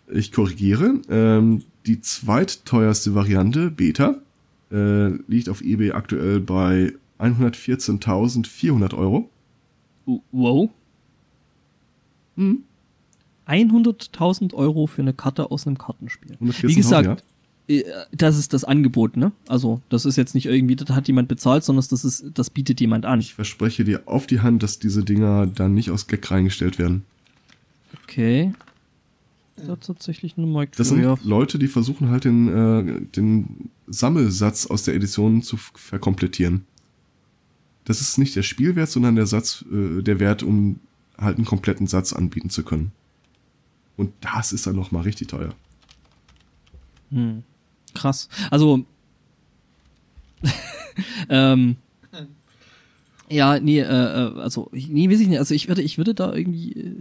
Ich 0.08 0.32
korrigiere, 0.32 1.00
ähm, 1.08 1.64
die 1.86 2.00
zweitteuerste 2.00 3.14
Variante, 3.14 3.70
Beta, 3.70 4.20
äh, 4.70 5.08
liegt 5.28 5.48
auf 5.48 5.62
eBay 5.62 5.92
aktuell 5.92 6.40
bei 6.40 6.92
114.400 7.18 8.94
Euro. 8.94 9.28
Wow. 10.32 10.70
Mhm. 12.36 12.62
100.000 13.48 14.54
Euro 14.54 14.86
für 14.86 15.02
eine 15.02 15.12
Karte 15.12 15.50
aus 15.50 15.66
einem 15.66 15.78
Kartenspiel. 15.78 16.36
114.000, 16.42 16.68
Wie 16.68 16.74
gesagt, 16.74 17.24
ja. 17.68 17.74
äh, 17.76 17.84
das 18.12 18.38
ist 18.38 18.52
das 18.52 18.64
Angebot, 18.64 19.16
ne? 19.16 19.32
Also, 19.46 19.80
das 19.88 20.04
ist 20.04 20.16
jetzt 20.16 20.34
nicht 20.34 20.46
irgendwie, 20.46 20.74
das 20.74 20.90
hat 20.90 21.06
jemand 21.06 21.28
bezahlt, 21.28 21.62
sondern 21.62 21.84
das 21.88 22.04
ist, 22.04 22.24
das 22.34 22.50
bietet 22.50 22.80
jemand 22.80 23.06
an. 23.06 23.20
Ich 23.20 23.34
verspreche 23.34 23.84
dir 23.84 24.02
auf 24.06 24.26
die 24.26 24.40
Hand, 24.40 24.62
dass 24.62 24.78
diese 24.80 25.04
Dinger 25.04 25.46
dann 25.46 25.74
nicht 25.74 25.90
aus 25.90 26.08
Gag 26.08 26.28
reingestellt 26.30 26.78
werden. 26.78 27.04
Okay. 28.02 28.52
Das 29.56 29.68
ist 29.68 29.86
tatsächlich 29.86 30.36
eine 30.36 30.68
Das 30.76 30.88
sind 30.88 31.24
Leute, 31.24 31.58
die 31.58 31.68
versuchen 31.68 32.10
halt 32.10 32.24
den, 32.24 32.48
äh, 32.48 33.00
den 33.16 33.70
Sammelsatz 33.86 34.66
aus 34.66 34.82
der 34.82 34.94
Edition 34.94 35.40
zu 35.42 35.56
verkomplettieren. 35.56 36.66
Das 37.84 38.00
ist 38.00 38.18
nicht 38.18 38.36
der 38.36 38.42
Spielwert, 38.42 38.90
sondern 38.90 39.16
der 39.16 39.26
Satz, 39.26 39.64
äh, 39.72 40.02
der 40.02 40.20
Wert, 40.20 40.42
um 40.42 40.80
halt 41.18 41.36
einen 41.36 41.46
kompletten 41.46 41.86
Satz 41.86 42.12
anbieten 42.12 42.50
zu 42.50 42.62
können. 42.64 42.92
Und 43.96 44.12
das 44.20 44.52
ist 44.52 44.66
dann 44.66 44.76
nochmal 44.76 45.02
richtig 45.02 45.28
teuer. 45.28 45.54
Hm. 47.10 47.42
Krass. 47.94 48.28
Also, 48.50 48.84
ähm, 51.28 51.76
ja, 53.28 53.58
nee, 53.60 53.80
äh, 53.80 53.84
äh, 53.84 54.38
also, 54.40 54.68
ich- 54.72 54.88
nee, 54.88 55.10
weiß 55.10 55.20
ich 55.20 55.28
nicht. 55.28 55.38
Also 55.38 55.54
ich 55.54 55.68
würde, 55.68 55.82
ich 55.82 55.98
würde 55.98 56.14
da 56.14 56.32
irgendwie, 56.34 56.72
äh, 56.72 56.94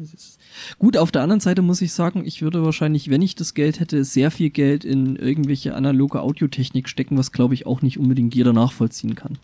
gut, 0.79 0.97
auf 0.97 1.11
der 1.11 1.21
anderen 1.21 1.39
Seite 1.39 1.61
muss 1.61 1.81
ich 1.81 1.93
sagen, 1.93 2.23
ich 2.25 2.41
würde 2.41 2.63
wahrscheinlich, 2.63 3.09
wenn 3.09 3.21
ich 3.21 3.35
das 3.35 3.53
Geld 3.53 3.79
hätte, 3.79 4.03
sehr 4.03 4.31
viel 4.31 4.49
Geld 4.49 4.83
in 4.85 5.15
irgendwelche 5.15 5.75
analoge 5.75 6.21
Audiotechnik 6.21 6.89
stecken, 6.89 7.17
was 7.17 7.31
glaube 7.31 7.53
ich 7.53 7.65
auch 7.65 7.81
nicht 7.81 7.99
unbedingt 7.99 8.33
jeder 8.35 8.53
nachvollziehen 8.53 9.15
kann. 9.15 9.37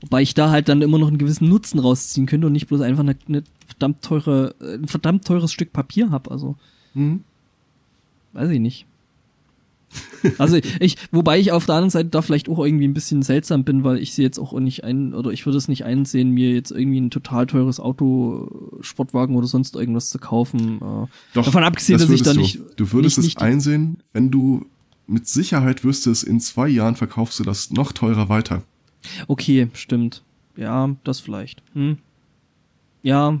Wobei 0.00 0.22
ich 0.22 0.34
da 0.34 0.50
halt 0.50 0.68
dann 0.68 0.82
immer 0.82 0.98
noch 0.98 1.08
einen 1.08 1.18
gewissen 1.18 1.48
Nutzen 1.48 1.78
rausziehen 1.78 2.26
könnte 2.26 2.46
und 2.46 2.52
nicht 2.52 2.68
bloß 2.68 2.80
einfach 2.82 3.02
eine, 3.04 3.16
eine 3.28 3.42
verdammt 3.66 4.02
teure, 4.02 4.54
äh, 4.60 4.74
ein 4.74 4.88
verdammt 4.88 5.24
teures 5.24 5.52
Stück 5.52 5.72
Papier 5.72 6.10
hab. 6.10 6.30
Also, 6.30 6.56
Mhm. 6.94 7.22
weiß 8.32 8.50
ich 8.50 8.60
nicht. 8.60 8.86
Also 10.38 10.58
ich, 10.80 10.96
wobei 11.12 11.38
ich 11.38 11.52
auf 11.52 11.66
der 11.66 11.74
anderen 11.76 11.90
Seite 11.90 12.08
da 12.08 12.22
vielleicht 12.22 12.48
auch 12.48 12.64
irgendwie 12.64 12.88
ein 12.88 12.94
bisschen 12.94 13.22
seltsam 13.22 13.64
bin, 13.64 13.84
weil 13.84 13.98
ich 13.98 14.14
sehe 14.14 14.24
jetzt 14.24 14.38
auch 14.38 14.58
nicht 14.58 14.82
ein, 14.84 15.12
oder 15.14 15.30
ich 15.30 15.44
würde 15.44 15.58
es 15.58 15.68
nicht 15.68 15.84
einsehen, 15.84 16.30
mir 16.30 16.52
jetzt 16.52 16.70
irgendwie 16.70 17.00
ein 17.00 17.10
total 17.10 17.46
teures 17.46 17.78
Auto, 17.78 18.78
Sportwagen 18.80 19.36
oder 19.36 19.46
sonst 19.46 19.76
irgendwas 19.76 20.08
zu 20.08 20.18
kaufen. 20.18 20.76
Äh, 20.76 21.06
Doch, 21.34 21.44
Davon 21.44 21.64
abgesehen, 21.64 21.98
das 21.98 22.08
dass 22.08 22.14
ich 22.14 22.22
da 22.22 22.32
du. 22.32 22.40
nicht. 22.40 22.60
Du 22.76 22.92
würdest 22.92 23.18
nicht, 23.18 23.26
es 23.28 23.34
nicht, 23.34 23.42
einsehen, 23.42 23.98
wenn 24.12 24.30
du 24.30 24.64
mit 25.06 25.28
Sicherheit 25.28 25.84
wüsstest, 25.84 26.24
in 26.24 26.40
zwei 26.40 26.68
Jahren 26.68 26.96
verkaufst 26.96 27.38
du 27.38 27.44
das 27.44 27.70
noch 27.70 27.92
teurer 27.92 28.28
weiter. 28.28 28.62
Okay, 29.28 29.68
stimmt. 29.74 30.22
Ja, 30.56 30.96
das 31.04 31.20
vielleicht. 31.20 31.62
Hm. 31.74 31.98
Ja. 33.02 33.40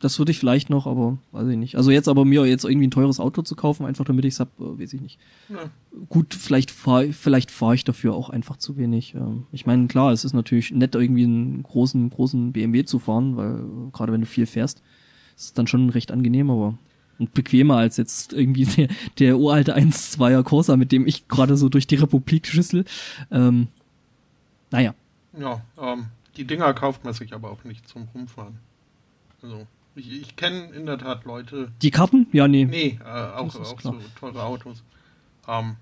Das 0.00 0.18
würde 0.18 0.32
ich 0.32 0.38
vielleicht 0.38 0.70
noch, 0.70 0.86
aber 0.86 1.18
weiß 1.32 1.48
ich 1.48 1.56
nicht. 1.56 1.76
Also 1.76 1.90
jetzt 1.90 2.08
aber 2.08 2.24
mir 2.24 2.44
jetzt 2.46 2.64
irgendwie 2.64 2.86
ein 2.86 2.90
teures 2.90 3.20
Auto 3.20 3.42
zu 3.42 3.56
kaufen, 3.56 3.86
einfach 3.86 4.04
damit 4.04 4.24
ich 4.24 4.34
es 4.34 4.40
hab, 4.40 4.48
äh, 4.60 4.78
weiß 4.80 4.92
ich 4.92 5.00
nicht. 5.00 5.18
Ja. 5.48 5.70
Gut, 6.08 6.34
vielleicht 6.34 6.70
fahre 6.70 7.12
vielleicht 7.12 7.50
fahr 7.50 7.74
ich 7.74 7.84
dafür 7.84 8.14
auch 8.14 8.30
einfach 8.30 8.56
zu 8.56 8.76
wenig. 8.76 9.14
Ähm, 9.14 9.46
Ich 9.52 9.66
meine, 9.66 9.86
klar, 9.86 10.12
es 10.12 10.24
ist 10.24 10.32
natürlich 10.32 10.72
nett, 10.72 10.94
irgendwie 10.94 11.24
einen 11.24 11.62
großen, 11.62 12.10
großen 12.10 12.52
BMW 12.52 12.84
zu 12.84 12.98
fahren, 12.98 13.36
weil 13.36 13.56
äh, 13.56 13.90
gerade 13.92 14.12
wenn 14.12 14.20
du 14.20 14.26
viel 14.26 14.46
fährst, 14.46 14.82
ist 15.36 15.44
es 15.44 15.52
dann 15.52 15.66
schon 15.66 15.90
recht 15.90 16.12
angenehm, 16.12 16.50
aber 16.50 16.78
und 17.18 17.32
bequemer 17.34 17.76
als 17.76 17.96
jetzt 17.96 18.32
irgendwie 18.32 18.64
der, 18.76 18.88
der 19.18 19.38
uralte 19.38 19.76
1-2er 19.76 20.42
Corsa, 20.42 20.76
mit 20.76 20.92
dem 20.92 21.06
ich 21.06 21.28
gerade 21.28 21.56
so 21.56 21.68
durch 21.68 21.86
die 21.86 21.96
Republik 21.96 22.46
schüssel. 22.46 22.84
Ähm, 23.30 23.68
naja. 24.70 24.94
Ja, 25.38 25.62
ähm, 25.80 26.06
die 26.36 26.44
Dinger 26.44 26.72
kauft 26.74 27.04
man 27.04 27.14
sich 27.14 27.32
aber 27.32 27.50
auch 27.50 27.64
nicht 27.64 27.88
zum 27.88 28.08
Rumfahren. 28.14 28.58
Also, 29.44 29.66
ich, 29.94 30.10
ich 30.10 30.36
kenne 30.36 30.70
in 30.74 30.86
der 30.86 30.96
Tat 30.98 31.24
Leute, 31.26 31.70
Die 31.82 31.90
Karten? 31.90 32.26
Ja, 32.32 32.48
nee. 32.48 32.64
nee, 32.64 32.98
äh, 33.04 33.08
auch, 33.08 33.54
auch 33.54 33.76
klar. 33.76 33.94
so 33.94 34.00
teure 34.18 34.42
Autos. 34.42 34.82
Ähm, 35.46 35.76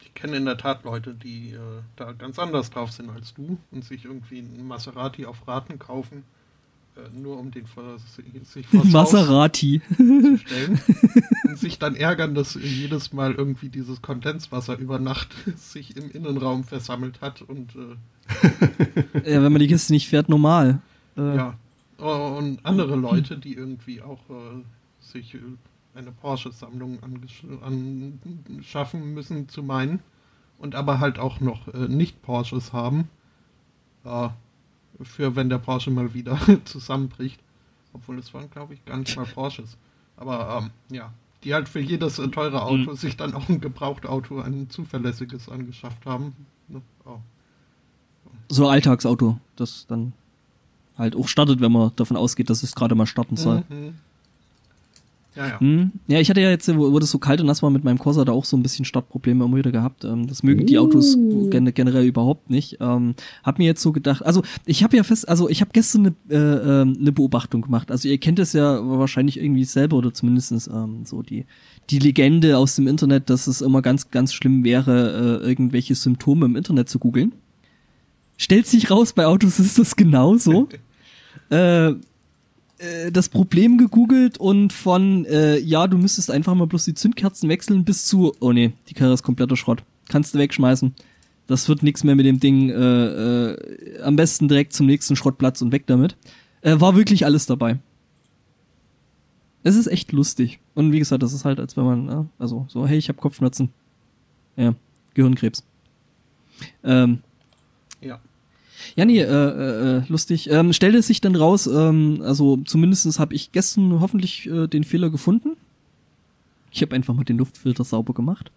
ich 0.00 0.12
kenne 0.14 0.36
in 0.36 0.44
der 0.46 0.58
Tat 0.58 0.82
Leute, 0.82 1.14
die 1.14 1.52
äh, 1.52 1.58
da 1.94 2.10
ganz 2.12 2.38
anders 2.40 2.70
drauf 2.70 2.90
sind 2.90 3.08
als 3.10 3.34
du 3.34 3.56
und 3.70 3.84
sich 3.84 4.04
irgendwie 4.04 4.38
einen 4.40 4.66
Maserati 4.66 5.26
auf 5.26 5.46
Raten 5.46 5.78
kaufen, 5.78 6.24
äh, 6.96 7.16
nur 7.16 7.38
um 7.38 7.52
den 7.52 7.66
vor, 7.68 7.98
sich 7.98 8.66
Haus 8.72 8.84
Maserati. 8.90 9.80
zu 9.96 10.36
stellen 10.38 10.80
und 11.44 11.56
sich 11.58 11.78
dann 11.78 11.94
ärgern, 11.94 12.34
dass 12.34 12.54
jedes 12.54 13.12
Mal 13.12 13.32
irgendwie 13.34 13.68
dieses 13.68 14.02
Kondenswasser 14.02 14.76
über 14.76 14.98
Nacht 14.98 15.28
sich 15.56 15.96
im 15.96 16.10
Innenraum 16.10 16.64
versammelt 16.64 17.20
hat 17.20 17.42
und 17.42 17.70
äh, 17.76 19.30
ja, 19.32 19.42
wenn 19.42 19.52
man 19.52 19.60
die 19.60 19.68
Kiste 19.68 19.92
nicht 19.92 20.08
fährt, 20.08 20.28
normal. 20.28 20.80
Äh, 21.16 21.36
Ja. 21.36 21.54
Oh, 21.98 22.36
Und 22.38 22.64
andere 22.64 22.94
Leute, 22.96 23.38
die 23.38 23.54
irgendwie 23.54 24.00
auch 24.02 24.20
äh, 24.30 24.62
sich 25.00 25.34
äh, 25.34 25.40
eine 25.94 26.12
Porsche-Sammlung 26.12 26.98
angesch- 27.00 27.60
anschaffen 27.62 29.14
müssen, 29.14 29.48
zu 29.48 29.62
meinen. 29.62 30.00
Und 30.58 30.74
aber 30.74 31.00
halt 31.00 31.18
auch 31.18 31.40
noch 31.40 31.68
äh, 31.68 31.88
nicht 31.88 32.22
Porsches 32.22 32.72
haben. 32.72 33.08
Äh, 34.04 34.28
für 35.02 35.36
wenn 35.36 35.48
der 35.48 35.58
Porsche 35.58 35.90
mal 35.90 36.14
wieder 36.14 36.38
zusammenbricht. 36.64 37.40
Obwohl 37.92 38.18
es 38.18 38.32
waren, 38.34 38.50
glaube 38.50 38.74
ich, 38.74 38.84
gar 38.84 38.96
nicht 38.98 39.16
mal 39.16 39.26
Porsches. 39.26 39.76
Aber 40.16 40.62
ähm, 40.62 40.70
ja, 40.96 41.12
die 41.44 41.54
halt 41.54 41.68
für 41.68 41.80
jedes 41.80 42.18
äh, 42.18 42.28
teure 42.28 42.62
Auto 42.62 42.94
sich 42.94 43.16
dann 43.16 43.34
auch 43.34 43.48
ein 43.48 43.60
Gebrauchtauto, 43.60 44.40
ein 44.40 44.68
zuverlässiges 44.70 45.48
angeschafft 45.48 46.04
haben. 46.06 46.34
Ne? 46.68 46.82
Oh. 47.04 47.18
So 48.48 48.66
ein 48.66 48.72
Alltagsauto, 48.74 49.38
das 49.56 49.86
dann 49.86 50.12
halt 50.98 51.16
auch 51.16 51.28
startet, 51.28 51.60
wenn 51.60 51.72
man 51.72 51.92
davon 51.96 52.16
ausgeht, 52.16 52.50
dass 52.50 52.62
es 52.62 52.74
gerade 52.74 52.94
mal 52.94 53.06
starten 53.06 53.36
soll. 53.36 53.62
Mhm. 53.68 53.94
Ja, 55.38 55.46
ja. 55.46 55.60
Hm. 55.60 55.92
Ja, 56.08 56.18
ich 56.18 56.28
hatte 56.30 56.40
ja 56.40 56.50
jetzt, 56.50 56.68
wo, 56.76 56.92
wo 56.92 56.98
das 56.98 57.12
so 57.12 57.18
kalt 57.18 57.40
und 57.40 57.46
nass 57.46 57.62
war 57.62 57.70
mit 57.70 57.84
meinem 57.84 57.98
Corsa, 57.98 58.24
da 58.24 58.32
auch 58.32 58.44
so 58.44 58.56
ein 58.56 58.62
bisschen 58.62 58.84
Startprobleme 58.84 59.44
immer 59.44 59.56
wieder 59.56 59.70
gehabt. 59.70 60.04
Ähm, 60.04 60.26
das 60.26 60.42
mögen 60.42 60.66
die 60.66 60.78
Autos 60.78 61.14
gen 61.14 61.72
generell 61.72 62.04
überhaupt 62.04 62.50
nicht. 62.50 62.78
Ähm, 62.80 63.14
hab 63.44 63.58
mir 63.58 63.66
jetzt 63.66 63.80
so 63.80 63.92
gedacht, 63.92 64.24
also 64.26 64.42
ich 64.66 64.82
habe 64.82 64.96
ja 64.96 65.04
fest, 65.04 65.28
also 65.28 65.48
ich 65.48 65.60
habe 65.60 65.70
gestern 65.72 66.06
eine 66.28 66.36
äh, 66.36 66.82
ähm, 66.82 66.96
eine 67.00 67.12
Beobachtung 67.12 67.62
gemacht. 67.62 67.92
Also 67.92 68.08
ihr 68.08 68.18
kennt 68.18 68.40
es 68.40 68.52
ja 68.52 68.80
wahrscheinlich 68.82 69.38
irgendwie 69.38 69.64
selber 69.64 69.98
oder 69.98 70.12
zumindestens 70.12 70.66
ähm, 70.66 71.04
so 71.04 71.22
die 71.22 71.44
die 71.90 72.00
Legende 72.00 72.58
aus 72.58 72.74
dem 72.74 72.88
Internet, 72.88 73.30
dass 73.30 73.46
es 73.46 73.60
immer 73.60 73.80
ganz 73.80 74.10
ganz 74.10 74.32
schlimm 74.32 74.64
wäre, 74.64 75.40
äh, 75.44 75.48
irgendwelche 75.48 75.94
Symptome 75.94 76.46
im 76.46 76.56
Internet 76.56 76.88
zu 76.88 76.98
googeln. 76.98 77.32
Stellt 78.38 78.66
sich 78.66 78.90
raus, 78.90 79.12
bei 79.12 79.26
Autos 79.26 79.60
ist 79.60 79.78
das 79.78 79.94
genauso. 79.94 80.68
äh, 81.50 81.94
äh, 82.78 83.10
das 83.12 83.28
Problem 83.28 83.78
gegoogelt 83.78 84.38
und 84.38 84.72
von, 84.72 85.24
äh, 85.26 85.58
ja, 85.58 85.86
du 85.86 85.98
müsstest 85.98 86.30
einfach 86.30 86.54
mal 86.54 86.66
bloß 86.66 86.84
die 86.84 86.94
Zündkerzen 86.94 87.48
wechseln 87.48 87.84
bis 87.84 88.06
zu, 88.06 88.34
oh 88.40 88.52
nee, 88.52 88.72
die 88.88 88.94
Karre 88.94 89.12
ist 89.12 89.22
kompletter 89.22 89.56
Schrott. 89.56 89.82
Kannst 90.08 90.34
du 90.34 90.38
wegschmeißen. 90.38 90.94
Das 91.46 91.68
wird 91.68 91.82
nichts 91.82 92.04
mehr 92.04 92.14
mit 92.14 92.26
dem 92.26 92.40
Ding. 92.40 92.70
Äh, 92.70 92.74
äh, 92.74 94.02
am 94.02 94.16
besten 94.16 94.48
direkt 94.48 94.72
zum 94.72 94.86
nächsten 94.86 95.16
Schrottplatz 95.16 95.62
und 95.62 95.72
weg 95.72 95.84
damit. 95.86 96.16
Äh, 96.60 96.78
war 96.78 96.96
wirklich 96.96 97.24
alles 97.24 97.46
dabei. 97.46 97.78
Es 99.62 99.74
ist 99.74 99.86
echt 99.86 100.12
lustig. 100.12 100.60
Und 100.74 100.92
wie 100.92 100.98
gesagt, 100.98 101.22
das 101.22 101.32
ist 101.32 101.44
halt, 101.44 101.58
als 101.58 101.76
wenn 101.76 101.84
man, 101.84 102.08
äh, 102.08 102.24
also 102.38 102.66
so, 102.68 102.86
hey, 102.86 102.98
ich 102.98 103.08
habe 103.08 103.18
Kopfschmerzen. 103.18 103.70
Ja, 104.56 104.74
Gehirnkrebs. 105.14 105.64
Ähm, 106.84 107.22
ja. 108.00 108.20
Ja, 108.96 109.04
nee, 109.04 109.20
äh, 109.20 109.24
äh, 109.24 109.98
äh, 109.98 110.02
lustig. 110.08 110.50
Ähm, 110.50 110.72
stellte 110.72 110.98
es 110.98 111.06
sich 111.06 111.20
dann 111.20 111.36
raus, 111.36 111.66
ähm, 111.66 112.20
also 112.22 112.56
zumindestens 112.58 113.18
habe 113.18 113.34
ich 113.34 113.52
gestern 113.52 114.00
hoffentlich 114.00 114.46
äh, 114.46 114.66
den 114.66 114.84
Fehler 114.84 115.10
gefunden. 115.10 115.56
Ich 116.70 116.82
habe 116.82 116.94
einfach 116.94 117.14
mal 117.14 117.24
den 117.24 117.38
Luftfilter 117.38 117.84
sauber 117.84 118.12
gemacht. 118.14 118.50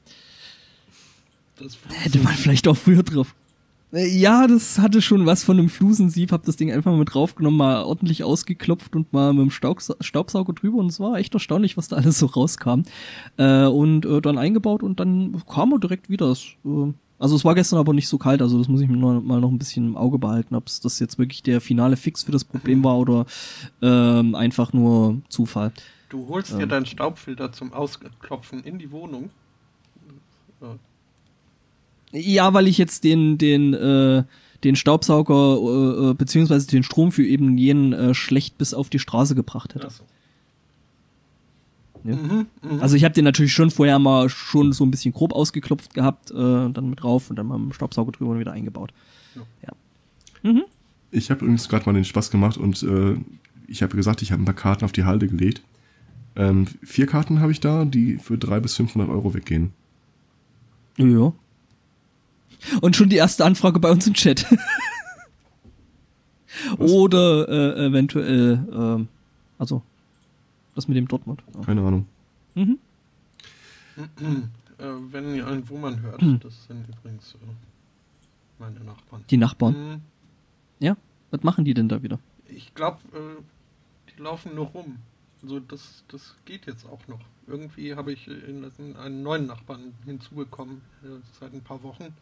Hätte 1.90 2.20
man 2.20 2.34
vielleicht 2.34 2.68
auch 2.68 2.78
früher 2.78 3.04
drauf. 3.04 3.36
Äh, 3.94 4.08
Ja, 4.08 4.48
das 4.48 4.80
hatte 4.80 5.02
schon 5.02 5.26
was 5.26 5.44
von 5.44 5.60
einem 5.60 5.70
Flusensieb, 5.70 6.32
hab 6.32 6.44
das 6.44 6.56
Ding 6.56 6.72
einfach 6.72 6.92
mal 6.92 6.98
mit 6.98 7.14
draufgenommen, 7.14 7.58
mal 7.58 7.84
ordentlich 7.84 8.24
ausgeklopft 8.24 8.96
und 8.96 9.14
mal 9.14 9.34
mit 9.34 9.44
dem 9.44 9.52
Staubsa 9.52 9.96
Staubsauger 10.00 10.54
drüber 10.54 10.78
und 10.78 10.88
es 10.88 11.00
war 11.00 11.18
echt 11.18 11.34
erstaunlich, 11.34 11.78
was 11.78 11.88
da 11.88 11.98
alles 11.98 12.20
so 12.20 12.26
rauskam. 12.26 12.84
Äh, 13.38 13.66
und 13.66 14.06
äh, 14.06 14.22
dann 14.22 14.38
eingebaut 14.38 14.84
und 14.84 15.00
dann 15.00 15.42
kam 15.48 15.74
er 15.74 15.80
direkt 15.80 16.10
wieder. 16.10 16.28
Das, 16.28 16.44
äh, 16.66 16.94
also 17.22 17.36
es 17.36 17.46
war 17.46 17.54
gestern 17.54 17.78
aber 17.78 17.94
nicht 17.94 18.08
so 18.08 18.18
kalt, 18.18 18.42
also 18.42 18.58
das 18.58 18.68
muss 18.68 18.82
ich 18.82 18.90
mir 18.90 18.98
noch, 18.98 19.22
mal 19.22 19.40
noch 19.40 19.52
ein 19.52 19.60
bisschen 19.60 19.86
im 19.86 19.96
Auge 19.96 20.18
behalten, 20.18 20.56
ob 20.56 20.66
das 20.66 21.00
jetzt 21.00 21.20
wirklich 21.20 21.44
der 21.44 21.62
finale 21.62 21.96
Fix 21.96 22.24
für 22.24 22.32
das 22.32 22.44
Problem 22.44 22.84
war 22.84 22.98
oder 22.98 23.28
ähm, 23.82 24.34
einfach 24.34 24.74
nur 24.74 25.22
Zufall. 25.30 25.72
Du 26.10 26.28
holst 26.28 26.58
dir 26.58 26.66
deinen 26.66 26.88
Staubfilter 26.88 27.52
zum 27.52 27.74
Ausklopfen 27.74 28.64
in 28.64 28.80
die 28.80 28.92
Wohnung. 28.92 29.30
Äh, 32.12 32.20
Ja, 32.20 32.54
weil 32.56 32.68
ich 32.68 32.80
jetzt 32.80 33.04
den, 33.04 33.38
den, 33.38 33.76
äh, 33.76 34.24
den 34.64 34.76
Staubsauger 34.76 35.58
äh, 35.58 36.10
äh, 36.10 36.14
beziehungsweise 36.16 36.68
den 36.68 36.84
Strom 36.84 37.12
für 37.12 37.26
eben 37.26 37.58
jenen 37.58 37.94
äh, 37.94 38.14
schlecht 38.16 38.58
bis 38.58 38.74
auf 38.74 38.90
die 38.90 39.00
Straße 39.00 39.36
gebracht 39.36 39.76
hätte. 39.76 39.88
achso. 39.88 40.04
Ja. 42.04 42.16
Mhm, 42.16 42.48
mhm. 42.62 42.82
Also 42.82 42.96
ich 42.96 43.04
habe 43.04 43.14
den 43.14 43.26
natürlich 43.26 43.54
schon 43.54 43.72
vorher 43.72 44.00
mal 44.00 44.30
schon 44.30 44.74
so 44.74 44.84
ein 44.84 44.92
bisschen 44.92 45.14
grob 45.14 45.34
ausgeklopft 45.34 45.94
gehabt, 45.94 46.32
äh, 46.32 46.34
dann 46.34 46.90
mit 46.90 47.04
drauf 47.04 47.30
und 47.30 47.36
dann 47.36 47.48
mal 47.48 47.58
mit 47.58 47.70
dem 47.70 47.74
Staubsauger 47.74 48.12
drüber 48.12 48.32
und 48.32 48.40
wieder 48.40 48.54
eingebaut. 48.54 48.92
Ja. 49.36 49.42
Ja. 49.68 50.52
Mhm. 50.52 50.64
Ich 51.12 51.30
habe 51.30 51.42
übrigens 51.42 51.70
gerade 51.70 51.86
mal 51.86 51.94
den 51.94 52.06
Spaß 52.06 52.32
gemacht 52.32 52.58
und 52.58 52.82
äh, 52.84 53.18
ich 53.68 53.84
habe 53.84 53.96
gesagt, 53.96 54.22
ich 54.22 54.32
habe 54.32 54.42
ein 54.42 54.46
paar 54.46 54.56
Karten 54.56 54.86
auf 54.86 54.92
die 54.92 55.04
Halde 55.04 55.28
gelegt. 55.28 55.62
Ähm, 56.36 56.66
vier 56.84 57.08
Karten 57.08 57.42
habe 57.42 57.52
ich 57.52 57.60
da, 57.60 57.86
die 57.86 58.18
für 58.18 58.38
300 58.38 58.64
bis 58.64 58.76
500 58.76 59.10
Euro 59.10 59.34
weggehen. 59.34 59.74
Ja. 60.98 61.34
Und 62.82 62.96
schon 62.96 63.10
die 63.10 63.18
erste 63.18 63.44
Anfrage 63.44 63.80
bei 63.80 63.92
uns 63.92 64.08
im 64.08 64.14
Chat. 64.14 64.46
Oder 66.78 67.48
äh, 67.50 67.86
eventuell, 67.88 68.66
äh, 68.72 69.06
also 69.58 69.82
das 70.76 70.88
mit 70.88 70.98
dem 70.98 71.08
Dortmund. 71.08 71.44
Ja. 71.56 71.62
Keine 71.62 71.82
Ahnung. 71.82 72.06
Mhm. 72.56 72.78
Äh, 73.98 74.84
wenn 75.12 75.36
ihr 75.36 75.48
einen 75.48 75.68
Wummern 75.70 76.02
hört, 76.02 76.22
Hm. 76.22 76.40
das 76.40 76.66
sind 76.66 76.88
übrigens 76.88 77.36
äh, 77.36 77.38
meine 78.60 78.80
Nachbarn. 78.80 79.24
Die 79.30 79.38
Nachbarn. 79.38 79.76
Hm, 79.76 80.02
Ja, 80.80 80.98
was 81.30 81.44
machen 81.44 81.66
die 81.66 81.74
denn 81.74 81.90
da 81.90 82.02
wieder? 82.02 82.20
Ich 82.48 82.74
glaube, 82.74 82.98
äh, 83.14 83.42
die 84.12 84.22
laufen 84.22 84.56
nur 84.56 84.68
rum. 84.68 84.98
Also 85.44 85.60
das, 85.60 86.04
das 86.08 86.36
geht 86.46 86.66
jetzt 86.68 86.86
auch 86.86 87.08
noch. 87.08 87.20
Irgendwie 87.48 87.96
habe 87.96 88.12
ich 88.14 88.28
äh, 88.28 88.32
einen 88.98 89.24
neuen 89.24 89.46
Nachbarn 89.48 89.94
hinzubekommen 90.06 90.82
äh, 91.04 91.08
seit 91.40 91.54
ein 91.54 91.62
paar 91.62 91.84
Wochen, 91.84 92.14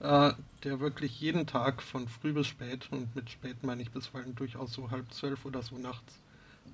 äh, 0.00 0.32
der 0.64 0.80
wirklich 0.80 1.20
jeden 1.20 1.46
Tag 1.46 1.82
von 1.82 2.08
früh 2.08 2.32
bis 2.32 2.46
spät, 2.46 2.88
und 2.90 3.14
mit 3.14 3.30
spät 3.30 3.62
meine 3.64 3.82
ich 3.82 3.90
bisweilen 3.90 4.34
durchaus 4.34 4.72
so 4.72 4.90
halb 4.90 5.12
zwölf 5.12 5.44
oder 5.44 5.62
so 5.62 5.76
nachts, 5.78 6.18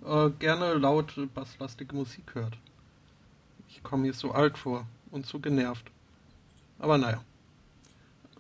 äh, 0.07 0.30
gerne 0.38 0.74
laut 0.74 1.14
basslastige 1.34 1.94
Musik 1.94 2.34
hört. 2.34 2.57
Ich 3.68 3.82
komme 3.82 4.02
mir 4.04 4.12
so 4.14 4.32
alt 4.32 4.57
vor 4.59 4.86
und 5.11 5.26
so 5.26 5.38
genervt. 5.38 5.84
Aber 6.78 6.98
naja. 6.98 7.22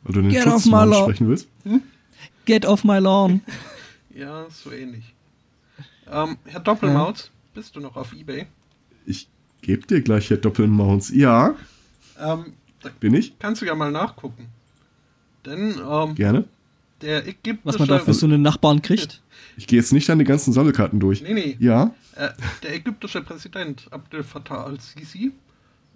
Weil 0.02 0.14
du 0.14 0.22
den 0.22 0.30
Get 0.30 0.46
off 0.46 0.64
my 0.66 0.84
lawn. 0.84 1.04
sprechen 1.04 1.28
willst? 1.28 1.48
Get 2.44 2.64
off 2.66 2.84
my 2.84 2.98
lawn. 2.98 3.42
Ja, 4.14 4.46
so 4.48 4.72
ähnlich. 4.72 5.12
Ähm, 6.10 6.38
Herr 6.46 6.60
Doppelmaus, 6.60 7.30
bist 7.52 7.76
du 7.76 7.80
noch 7.80 7.96
auf 7.96 8.14
Ebay? 8.14 8.46
Ich 9.04 9.28
gebe 9.60 9.86
dir 9.86 10.00
gleich 10.00 10.28
hier 10.28 10.38
Doppelmounts. 10.38 11.10
Ja, 11.10 11.54
Ähm, 12.18 12.54
da 12.80 12.88
bin 12.98 13.12
ich. 13.12 13.38
kannst 13.38 13.60
du 13.60 13.66
ja 13.66 13.74
mal 13.74 13.92
nachgucken. 13.92 14.46
Denn 15.44 15.78
ähm, 15.86 16.14
Gerne. 16.14 16.44
Der 17.02 17.26
ägyptische... 17.26 17.60
Was 17.64 17.78
man 17.78 17.88
da 17.88 17.98
für 17.98 18.14
so 18.14 18.26
einen 18.26 18.42
Nachbarn 18.42 18.82
kriegt. 18.82 19.22
Ich 19.56 19.66
gehe 19.66 19.78
jetzt 19.78 19.92
nicht 19.92 20.08
deine 20.08 20.24
ganzen 20.24 20.52
Sammelkarten 20.52 21.00
durch. 21.00 21.22
Nee, 21.22 21.34
nee. 21.34 21.56
Ja, 21.60 21.94
Äh, 22.16 22.30
der 22.62 22.74
ägyptische 22.74 23.22
Präsident 23.22 23.88
Abdel 23.90 24.24
Fattah 24.24 24.64
al-Sisi 24.64 25.32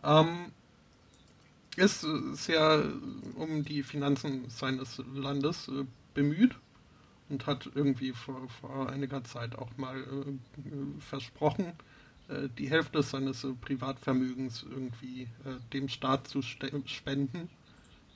ähm, 0.05 0.53
ist 1.77 2.07
sehr 2.35 2.85
um 3.37 3.65
die 3.65 3.83
Finanzen 3.83 4.45
seines 4.49 5.03
Landes 5.15 5.69
äh, 5.69 5.85
bemüht 6.13 6.55
und 7.31 7.47
hat 7.47 7.71
irgendwie 7.75 8.13
vor, 8.13 8.49
vor 8.61 8.91
einiger 8.91 9.25
Zeit 9.25 9.57
auch 9.57 9.71
mal 9.79 9.99
äh, 9.99 11.01
versprochen, 11.01 11.73
äh, 12.29 12.49
die 12.59 12.69
Hälfte 12.69 13.03
seines 13.03 13.45
äh, 13.45 13.53
Privatvermögens 13.59 14.67
irgendwie 14.69 15.23
äh, 15.23 15.59
dem 15.73 15.89
Staat 15.89 16.29
zu 16.29 16.43
spenden 16.43 17.49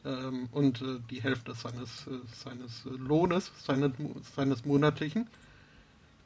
ähm, 0.05 0.49
und 0.53 0.83
äh, 0.83 0.99
die 1.11 1.23
Hälfte 1.23 1.55
seines, 1.55 2.07
äh, 2.07 2.11
seines 2.35 2.87
äh, 2.87 2.91
Lohnes, 2.91 3.51
seines, 3.59 3.93
seines 4.35 4.65
monatlichen. 4.65 5.27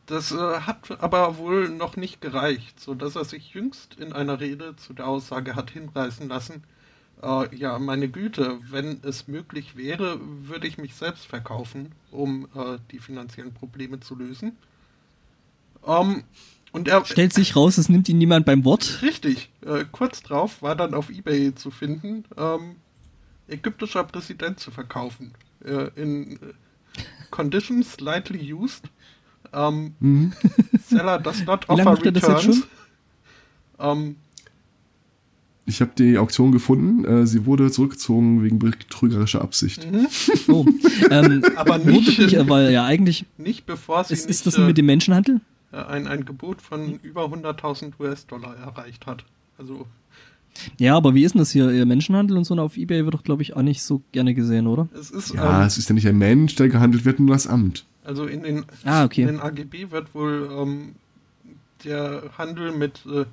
Das 0.07 0.33
äh, 0.33 0.37
hat 0.37 1.03
aber 1.03 1.37
wohl 1.39 1.69
noch 1.69 1.97
nicht 1.97 2.21
gereicht, 2.21 2.81
so 2.81 2.95
dass 2.95 3.17
er 3.17 3.25
sich 3.25 3.53
jüngst 3.55 3.97
in 3.97 4.13
einer 4.13 4.41
Rede 4.41 4.75
zu 4.77 4.95
der 4.95 5.07
Aussage 5.07 5.55
hat 5.55 5.71
hinreißen 5.71 6.29
lassen, 6.29 6.65
äh, 7.23 7.55
ja, 7.55 7.79
meine 7.79 8.09
Güte, 8.09 8.59
wenn 8.71 9.01
es 9.03 9.29
möglich 9.29 9.77
wäre, 9.77 10.19
würde 10.23 10.67
ich 10.67 10.79
mich 10.79 10.95
selbst 10.95 11.27
verkaufen, 11.27 11.93
um 12.11 12.49
die 12.91 13.01
finanziellen 13.01 13.53
Probleme 13.53 14.01
zu 14.01 14.15
lösen. 14.15 14.57
Ähm, 15.87 16.25
und 16.73 16.89
er 16.89 17.05
Stellt 17.05 17.33
sich 17.33 17.57
raus, 17.57 17.79
es 17.79 17.89
nimmt 17.89 18.09
ihn 18.09 18.19
niemand 18.19 18.47
beim 18.47 18.65
Wort. 18.65 19.01
richtig, 19.03 19.51
äh, 19.65 19.85
kurz 19.91 20.23
drauf 20.23 20.63
war 20.63 20.77
dann 20.77 20.95
auf 20.95 21.11
Ebay 21.11 21.55
zu 21.55 21.71
finden, 21.71 22.25
ähm, 22.37 22.77
ägyptischer 23.49 24.05
Präsident 24.05 24.61
zu 24.61 24.71
verkaufen. 24.71 25.33
Äh, 25.65 25.89
in 25.97 26.33
äh, 26.33 26.37
Condition 27.31 27.83
slightly 27.83 28.53
used. 28.53 28.85
Ähm, 29.53 29.95
Mhm. 30.01 30.33
Seller 30.87 31.19
does 31.19 31.45
not 31.45 31.69
Wie 31.69 31.73
lange 31.73 31.83
offer 31.83 31.91
macht 31.93 32.05
er 32.07 32.13
das 32.13 32.23
jetzt 32.23 32.39
returns. 32.47 32.67
Ähm, 33.79 34.17
ich 35.67 35.81
habe 35.83 35.91
die 35.99 36.17
Auktion 36.19 36.51
gefunden. 36.53 37.05
Äh, 37.05 37.27
sie 37.27 37.45
wurde 37.45 37.71
zurückgezogen 37.71 38.43
wegen 38.43 38.59
betrügerischer 38.59 39.43
Absicht. 39.43 39.87
Oh. 40.49 40.65
ähm, 41.11 41.45
aber 41.57 41.77
nicht, 41.77 42.19
nicht, 42.19 42.33
äh, 42.33 42.49
weil 42.49 42.73
ja 42.73 42.87
eigentlich 42.87 43.27
nicht 43.37 43.67
bevor 43.67 44.03
sie 44.05 44.15
ist, 44.15 44.23
nicht, 44.23 44.31
ist 44.31 44.47
das 44.47 44.55
äh, 44.57 44.61
mit 44.61 44.79
dem 44.79 44.87
Menschenhandel? 44.87 45.41
ein, 45.73 46.07
ein 46.07 46.25
Gebot 46.25 46.63
von 46.63 46.99
über 47.01 47.27
100.000 47.27 47.93
US-Dollar 48.01 48.57
erreicht 48.57 49.07
hat. 49.07 49.25
Also 49.59 49.87
Ja, 50.79 50.97
aber 50.97 51.15
wie 51.15 51.25
ist 51.25 51.35
denn 51.35 51.41
das 51.41 51.51
hier? 51.51 51.71
Ihr 51.71 51.87
Menschenhandel 51.87 52.37
und 52.37 52.45
so 52.45 52.55
auf 52.57 52.77
Ebay 52.77 53.05
wird 53.05 53.15
doch, 53.15 53.23
glaube 53.23 53.43
ich, 53.43 53.55
auch 53.57 53.63
nicht 53.63 53.83
so 53.83 54.03
gerne 54.13 54.35
gesehen, 54.35 54.67
oder? 54.67 54.89
es 54.99 55.11
ist 55.11 55.35
Ja, 55.35 55.61
ähm, 55.61 55.67
es 55.67 55.79
ist 55.79 55.89
ja 55.89 55.95
nicht 55.95 56.07
ein 56.09 56.19
Mensch, 56.19 56.55
der 56.57 56.69
gehandelt 56.69 57.05
wird, 57.05 57.21
nur 57.21 57.31
das 57.35 57.47
Amt. 57.47 57.85
Also 58.05 58.27
in 58.27 58.43
den, 58.43 58.65
Ah, 58.85 59.05
okay. 59.05 59.23
in 59.23 59.27
den 59.29 59.41
AGB 59.41 59.91
wird 59.91 60.15
wohl 60.15 60.49
ähm, 60.51 60.95
der 61.85 62.31
Handel 62.39 62.73
mit 62.73 63.05
äh, 63.07 63.25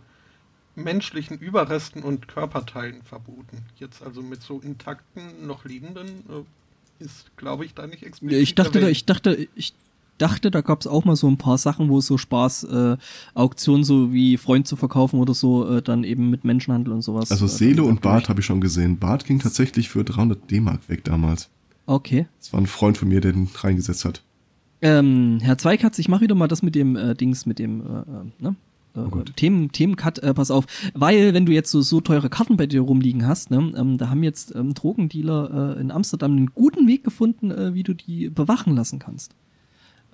menschlichen 0.76 1.38
Überresten 1.40 2.04
und 2.04 2.28
Körperteilen 2.28 3.02
verboten. 3.04 3.60
Jetzt 3.80 4.04
also 4.04 4.22
mit 4.22 4.42
so 4.42 4.60
intakten, 4.60 5.48
noch 5.48 5.64
lebenden 5.66 6.08
äh, 6.30 7.04
ist, 7.04 7.36
glaube 7.38 7.66
ich, 7.66 7.74
da 7.74 7.88
nicht 7.88 8.04
explizit 8.04 8.42
Ich 8.42 8.56
dachte, 8.56 8.74
da, 8.74 8.80
erwähnt. 8.80 8.92
ich 8.98 9.06
dachte, 9.06 9.48
ich 9.56 9.74
dachte, 10.18 10.52
da 10.52 10.62
gab 10.62 10.82
es 10.82 10.88
auch 10.88 11.06
mal 11.06 11.16
so 11.16 11.28
ein 11.28 11.38
paar 11.38 11.58
Sachen, 11.58 11.90
wo 11.90 12.00
es 12.00 12.06
so 12.08 12.18
Spaß, 12.18 12.64
äh, 12.66 12.98
Auktionen 13.34 13.84
so 13.84 14.14
wie 14.14 14.38
Freund 14.38 14.68
zu 14.68 14.76
verkaufen 14.76 15.20
oder 15.20 15.34
so, 15.34 15.68
äh, 15.68 15.82
dann 15.82 16.04
eben 16.04 16.30
mit 16.30 16.44
Menschenhandel 16.44 16.94
und 16.94 17.02
sowas. 17.02 17.32
Also 17.32 17.46
äh, 17.46 17.50
Seele 17.50 17.84
und 17.84 18.02
Bart 18.02 18.30
habe 18.30 18.40
ich 18.40 18.46
schon 18.46 18.62
gesehen. 18.62 18.98
Bart 18.98 19.26
ging 19.26 19.40
tatsächlich 19.40 19.90
für 19.90 20.04
300 20.04 20.50
D-Mark 20.50 20.88
weg 20.90 21.04
damals. 21.04 21.50
Okay. 21.86 22.28
Das 22.40 22.54
war 22.54 22.60
ein 22.60 22.68
Freund 22.68 22.98
von 22.98 23.08
mir, 23.08 23.22
der 23.22 23.34
den 23.34 23.50
reingesetzt 23.54 24.06
hat. 24.06 24.24
Ähm, 24.82 25.40
Herr 25.42 25.58
Zweikatz, 25.58 26.00
ich 26.00 26.10
mache 26.10 26.22
wieder 26.22 26.36
mal 26.36 26.48
das 26.48 26.62
mit 26.62 26.76
dem 26.76 26.96
äh, 26.96 27.16
Dings, 27.16 27.46
mit 27.46 27.60
dem, 27.60 27.82
äh, 27.82 27.84
äh, 27.84 28.04
ne? 28.40 28.56
Äh, 28.96 29.00
Oh. 29.00 29.24
Themen, 29.36 29.72
Themencut, 29.72 30.20
äh, 30.20 30.34
pass 30.34 30.52
auf. 30.52 30.66
Weil, 30.94 31.34
wenn 31.34 31.46
du 31.46 31.52
jetzt 31.52 31.70
so, 31.70 31.82
so 31.82 32.00
teure 32.00 32.30
Karten 32.30 32.56
bei 32.56 32.66
dir 32.66 32.82
rumliegen 32.82 33.28
hast, 33.28 33.52
ne, 33.52 33.74
ähm, 33.76 33.98
da 33.98 34.10
haben 34.10 34.24
jetzt 34.24 34.56
ähm, 34.56 34.74
Drogendealer 34.74 35.76
äh, 35.76 35.82
in 35.82 35.92
Amsterdam 35.92 36.32
einen 36.32 36.52
guten 36.54 36.88
Weg 36.88 37.04
gefunden, 37.04 37.52
äh, 37.52 37.74
wie 37.74 37.84
du 37.84 37.94
die 37.94 38.30
bewachen 38.30 38.74
lassen 38.74 39.00
kannst. 39.00 39.36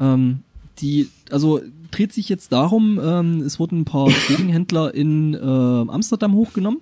Ähm, 0.01 0.39
die, 0.79 1.09
also 1.29 1.61
dreht 1.91 2.11
sich 2.13 2.27
jetzt 2.27 2.51
darum, 2.51 2.99
ähm, 3.01 3.41
es 3.41 3.59
wurden 3.59 3.81
ein 3.81 3.85
paar 3.85 4.09
Drogenhändler 4.27 4.93
in 4.93 5.33
äh, 5.33 5.37
Amsterdam 5.37 6.33
hochgenommen. 6.33 6.81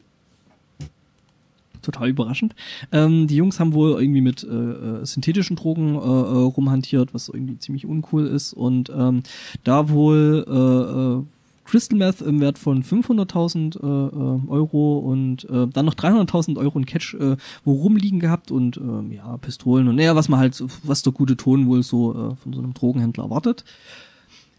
Total 1.82 2.10
überraschend. 2.10 2.56
Ähm, 2.92 3.28
die 3.28 3.38
Jungs 3.38 3.60
haben 3.60 3.74
wohl 3.74 4.00
irgendwie 4.00 4.22
mit 4.22 4.44
äh, 4.44 4.48
äh, 4.48 5.06
synthetischen 5.06 5.56
Drogen 5.56 5.96
äh, 5.96 5.98
äh, 5.98 6.02
rumhantiert, 6.02 7.14
was 7.14 7.30
irgendwie 7.30 7.58
ziemlich 7.58 7.86
uncool 7.86 8.28
ist. 8.28 8.54
Und 8.54 8.90
ähm, 8.90 9.24
da 9.64 9.90
wohl 9.90 10.46
äh, 10.48 11.22
äh, 11.22 11.24
Crystal 11.70 11.98
Meth 11.98 12.22
im 12.22 12.40
Wert 12.40 12.58
von 12.58 12.84
500.000 12.84 13.78
äh, 13.78 13.86
äh, 13.86 14.50
Euro 14.50 14.98
und 14.98 15.48
äh, 15.50 15.68
dann 15.68 15.86
noch 15.86 15.94
300.000 15.94 16.58
Euro 16.58 16.80
in 16.80 16.88
Cash 16.88 17.14
äh, 17.14 17.38
wo 17.64 17.74
rumliegen 17.74 18.20
gehabt 18.20 18.50
und 18.50 18.78
ähm, 18.78 19.12
ja, 19.12 19.38
Pistolen 19.38 19.88
und 19.88 19.96
naja, 19.96 20.16
was 20.16 20.30
man 20.30 20.40
halt, 20.40 20.64
was 20.84 21.04
der 21.04 21.14
gute 21.14 21.38
Ton 21.38 21.68
wohl 21.68 21.84
so 21.84 22.12
äh, 22.12 22.36
von 22.36 22.54
so 22.54 22.60
einem 22.60 22.74
Drogenhändler 22.74 23.26
erwartet. 23.26 23.66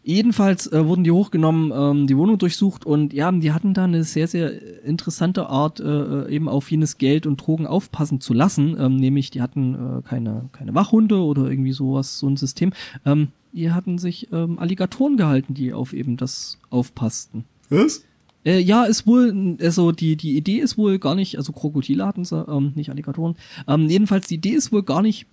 Jedenfalls 0.04 0.68
äh, 0.68 0.86
wurden 0.86 1.02
die 1.02 1.10
hochgenommen, 1.10 1.72
ähm, 1.74 2.06
die 2.06 2.16
Wohnung 2.16 2.38
durchsucht 2.38 2.86
und 2.86 3.12
ja, 3.12 3.30
die 3.32 3.52
hatten 3.52 3.74
da 3.74 3.84
eine 3.84 4.04
sehr, 4.04 4.28
sehr 4.28 4.84
interessante 4.84 5.48
Art, 5.48 5.80
äh, 5.80 6.28
eben 6.28 6.48
auf 6.48 6.70
jenes 6.70 6.96
Geld 6.96 7.26
und 7.26 7.36
Drogen 7.36 7.66
aufpassen 7.66 8.20
zu 8.20 8.32
lassen. 8.32 8.76
Ähm, 8.78 8.96
nämlich, 8.96 9.30
die 9.30 9.42
hatten 9.42 9.74
äh, 9.74 10.08
keine, 10.08 10.48
keine 10.52 10.74
Wachhunde 10.74 11.16
oder 11.16 11.50
irgendwie 11.50 11.72
sowas, 11.72 12.18
so 12.18 12.28
ein 12.28 12.36
System. 12.36 12.72
Ähm, 13.04 13.28
die 13.52 13.72
hatten 13.72 13.98
sich 13.98 14.28
ähm, 14.32 14.58
Alligatoren 14.58 15.16
gehalten, 15.16 15.54
die 15.54 15.72
auf 15.72 15.92
eben 15.92 16.16
das 16.16 16.58
aufpassten. 16.70 17.44
Was? 17.68 18.04
Äh, 18.44 18.60
ja, 18.60 18.84
ist 18.84 19.06
wohl, 19.06 19.56
also 19.60 19.92
die, 19.92 20.16
die 20.16 20.36
Idee 20.36 20.58
ist 20.58 20.78
wohl 20.78 20.98
gar 20.98 21.14
nicht, 21.14 21.36
also 21.36 21.52
Krokodile 21.52 22.06
hatten 22.06 22.24
sie, 22.24 22.44
ähm, 22.48 22.72
nicht 22.74 22.90
Alligatoren. 22.90 23.36
Ähm, 23.68 23.88
jedenfalls, 23.88 24.28
die 24.28 24.36
Idee 24.36 24.50
ist 24.50 24.72
wohl 24.72 24.82
gar 24.82 25.02
nicht 25.02 25.26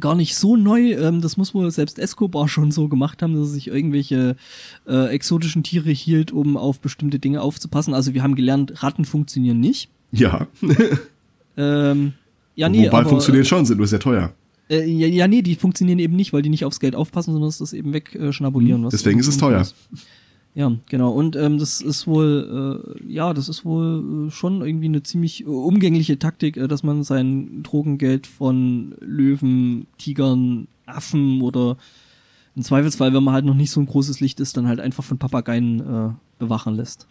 gar 0.00 0.14
nicht 0.14 0.34
so 0.34 0.56
neu. 0.56 0.92
Ähm, 0.92 1.20
das 1.20 1.36
muss 1.36 1.54
wohl 1.54 1.70
selbst 1.70 1.98
Escobar 1.98 2.48
schon 2.48 2.72
so 2.72 2.88
gemacht 2.88 3.22
haben, 3.22 3.34
dass 3.34 3.48
er 3.48 3.54
sich 3.54 3.68
irgendwelche 3.68 4.36
äh, 4.88 5.06
exotischen 5.08 5.62
Tiere 5.62 5.90
hielt, 5.90 6.32
um 6.32 6.56
auf 6.56 6.80
bestimmte 6.80 7.18
Dinge 7.18 7.42
aufzupassen. 7.42 7.94
Also 7.94 8.14
wir 8.14 8.22
haben 8.22 8.34
gelernt, 8.34 8.82
Ratten 8.82 9.04
funktionieren 9.04 9.60
nicht. 9.60 9.88
Ja. 10.10 10.46
Ähm, 11.56 12.14
ja, 12.56 12.68
nee, 12.68 12.86
Wobei 12.86 12.98
aber, 12.98 13.10
funktioniert 13.10 13.46
schon, 13.46 13.64
sind 13.64 13.78
nur 13.78 13.86
sehr 13.86 14.00
teuer. 14.00 14.32
Äh, 14.70 14.88
ja, 14.88 15.06
ja, 15.06 15.28
nee, 15.28 15.42
die 15.42 15.56
funktionieren 15.56 15.98
eben 15.98 16.16
nicht, 16.16 16.32
weil 16.32 16.42
die 16.42 16.48
nicht 16.48 16.64
aufs 16.64 16.80
Geld 16.80 16.96
aufpassen, 16.96 17.32
sondern 17.32 17.48
es 17.48 17.58
das 17.58 17.72
eben 17.72 17.92
wegschnabulieren. 17.92 18.84
Was 18.84 18.92
deswegen 18.92 19.20
ist 19.20 19.28
es 19.28 19.36
teuer. 19.36 19.66
Ja, 20.54 20.72
genau. 20.88 21.10
Und 21.10 21.34
ähm, 21.34 21.58
das 21.58 21.80
ist 21.80 22.06
wohl, 22.06 22.94
äh, 23.02 23.12
ja, 23.12 23.34
das 23.34 23.48
ist 23.48 23.64
wohl 23.64 24.28
äh, 24.28 24.30
schon 24.30 24.62
irgendwie 24.62 24.86
eine 24.86 25.02
ziemlich 25.02 25.42
äh, 25.42 25.46
umgängliche 25.46 26.18
Taktik, 26.18 26.56
äh, 26.56 26.68
dass 26.68 26.84
man 26.84 27.02
sein 27.02 27.64
Drogengeld 27.64 28.28
von 28.28 28.94
Löwen, 29.00 29.88
Tigern, 29.98 30.68
Affen 30.86 31.42
oder 31.42 31.76
im 32.54 32.62
Zweifelsfall, 32.62 33.12
wenn 33.12 33.24
man 33.24 33.34
halt 33.34 33.44
noch 33.44 33.54
nicht 33.54 33.72
so 33.72 33.80
ein 33.80 33.86
großes 33.86 34.20
Licht 34.20 34.38
ist, 34.38 34.56
dann 34.56 34.68
halt 34.68 34.78
einfach 34.78 35.02
von 35.02 35.18
Papageien 35.18 35.80
äh, 35.80 36.10
bewachen 36.38 36.76
lässt. 36.76 37.08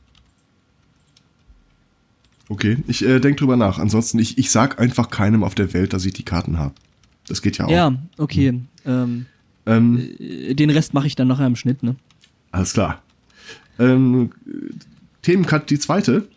Okay, 2.48 2.78
ich 2.88 3.04
äh, 3.04 3.20
denke 3.20 3.40
drüber 3.40 3.58
nach. 3.58 3.78
Ansonsten, 3.78 4.20
ich, 4.20 4.38
ich 4.38 4.52
sag 4.52 4.80
einfach 4.80 5.10
keinem 5.10 5.44
auf 5.44 5.56
der 5.56 5.74
Welt, 5.74 5.92
dass 5.92 6.06
ich 6.06 6.14
die 6.14 6.24
Karten 6.24 6.58
habe. 6.58 6.74
Das 7.28 7.42
geht 7.42 7.58
ja 7.58 7.66
auch. 7.66 7.70
Ja, 7.72 7.96
okay. 8.18 8.60
Ähm, 8.86 9.26
Ähm, 9.66 10.10
äh, 10.20 10.54
den 10.56 10.70
Rest 10.70 10.94
mache 10.94 11.08
ich 11.08 11.16
dann 11.16 11.28
nachher 11.30 11.48
im 11.48 11.56
Schnitt, 11.56 11.84
ne? 11.84 11.96
Alles 12.52 12.74
klar. 12.74 13.02
Ähm, 13.80 14.32
Themencut 15.22 15.70
die 15.70 15.80
zweite. 15.80 16.28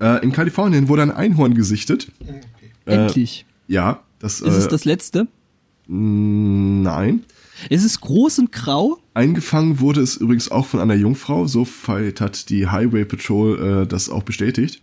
Äh, 0.00 0.22
in 0.24 0.32
Kalifornien 0.32 0.88
wurde 0.88 1.02
ein 1.02 1.12
Einhorn 1.12 1.54
gesichtet. 1.54 2.10
Okay. 2.20 2.40
Äh, 2.86 2.94
Endlich. 2.94 3.46
Ja, 3.68 4.00
das. 4.18 4.40
ist 4.40 4.54
es 4.56 4.66
äh, 4.66 4.68
das 4.68 4.84
letzte? 4.84 5.28
Nein. 5.86 7.24
Es 7.70 7.84
ist 7.84 8.00
groß 8.00 8.40
und 8.40 8.52
grau. 8.52 8.98
Eingefangen 9.14 9.78
wurde 9.78 10.00
es 10.00 10.16
übrigens 10.16 10.50
auch 10.50 10.66
von 10.66 10.80
einer 10.80 10.94
Jungfrau. 10.94 11.46
So 11.46 11.66
weit 11.86 12.20
hat 12.20 12.48
die 12.48 12.66
Highway 12.68 13.04
Patrol 13.04 13.82
äh, 13.82 13.86
das 13.86 14.08
auch 14.08 14.22
bestätigt. 14.22 14.82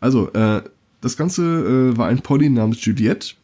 Also, 0.00 0.32
äh, 0.32 0.62
das 1.00 1.16
Ganze 1.16 1.92
äh, 1.92 1.96
war 1.96 2.08
ein 2.08 2.20
Pony 2.20 2.48
namens 2.48 2.84
Juliette, 2.84 3.34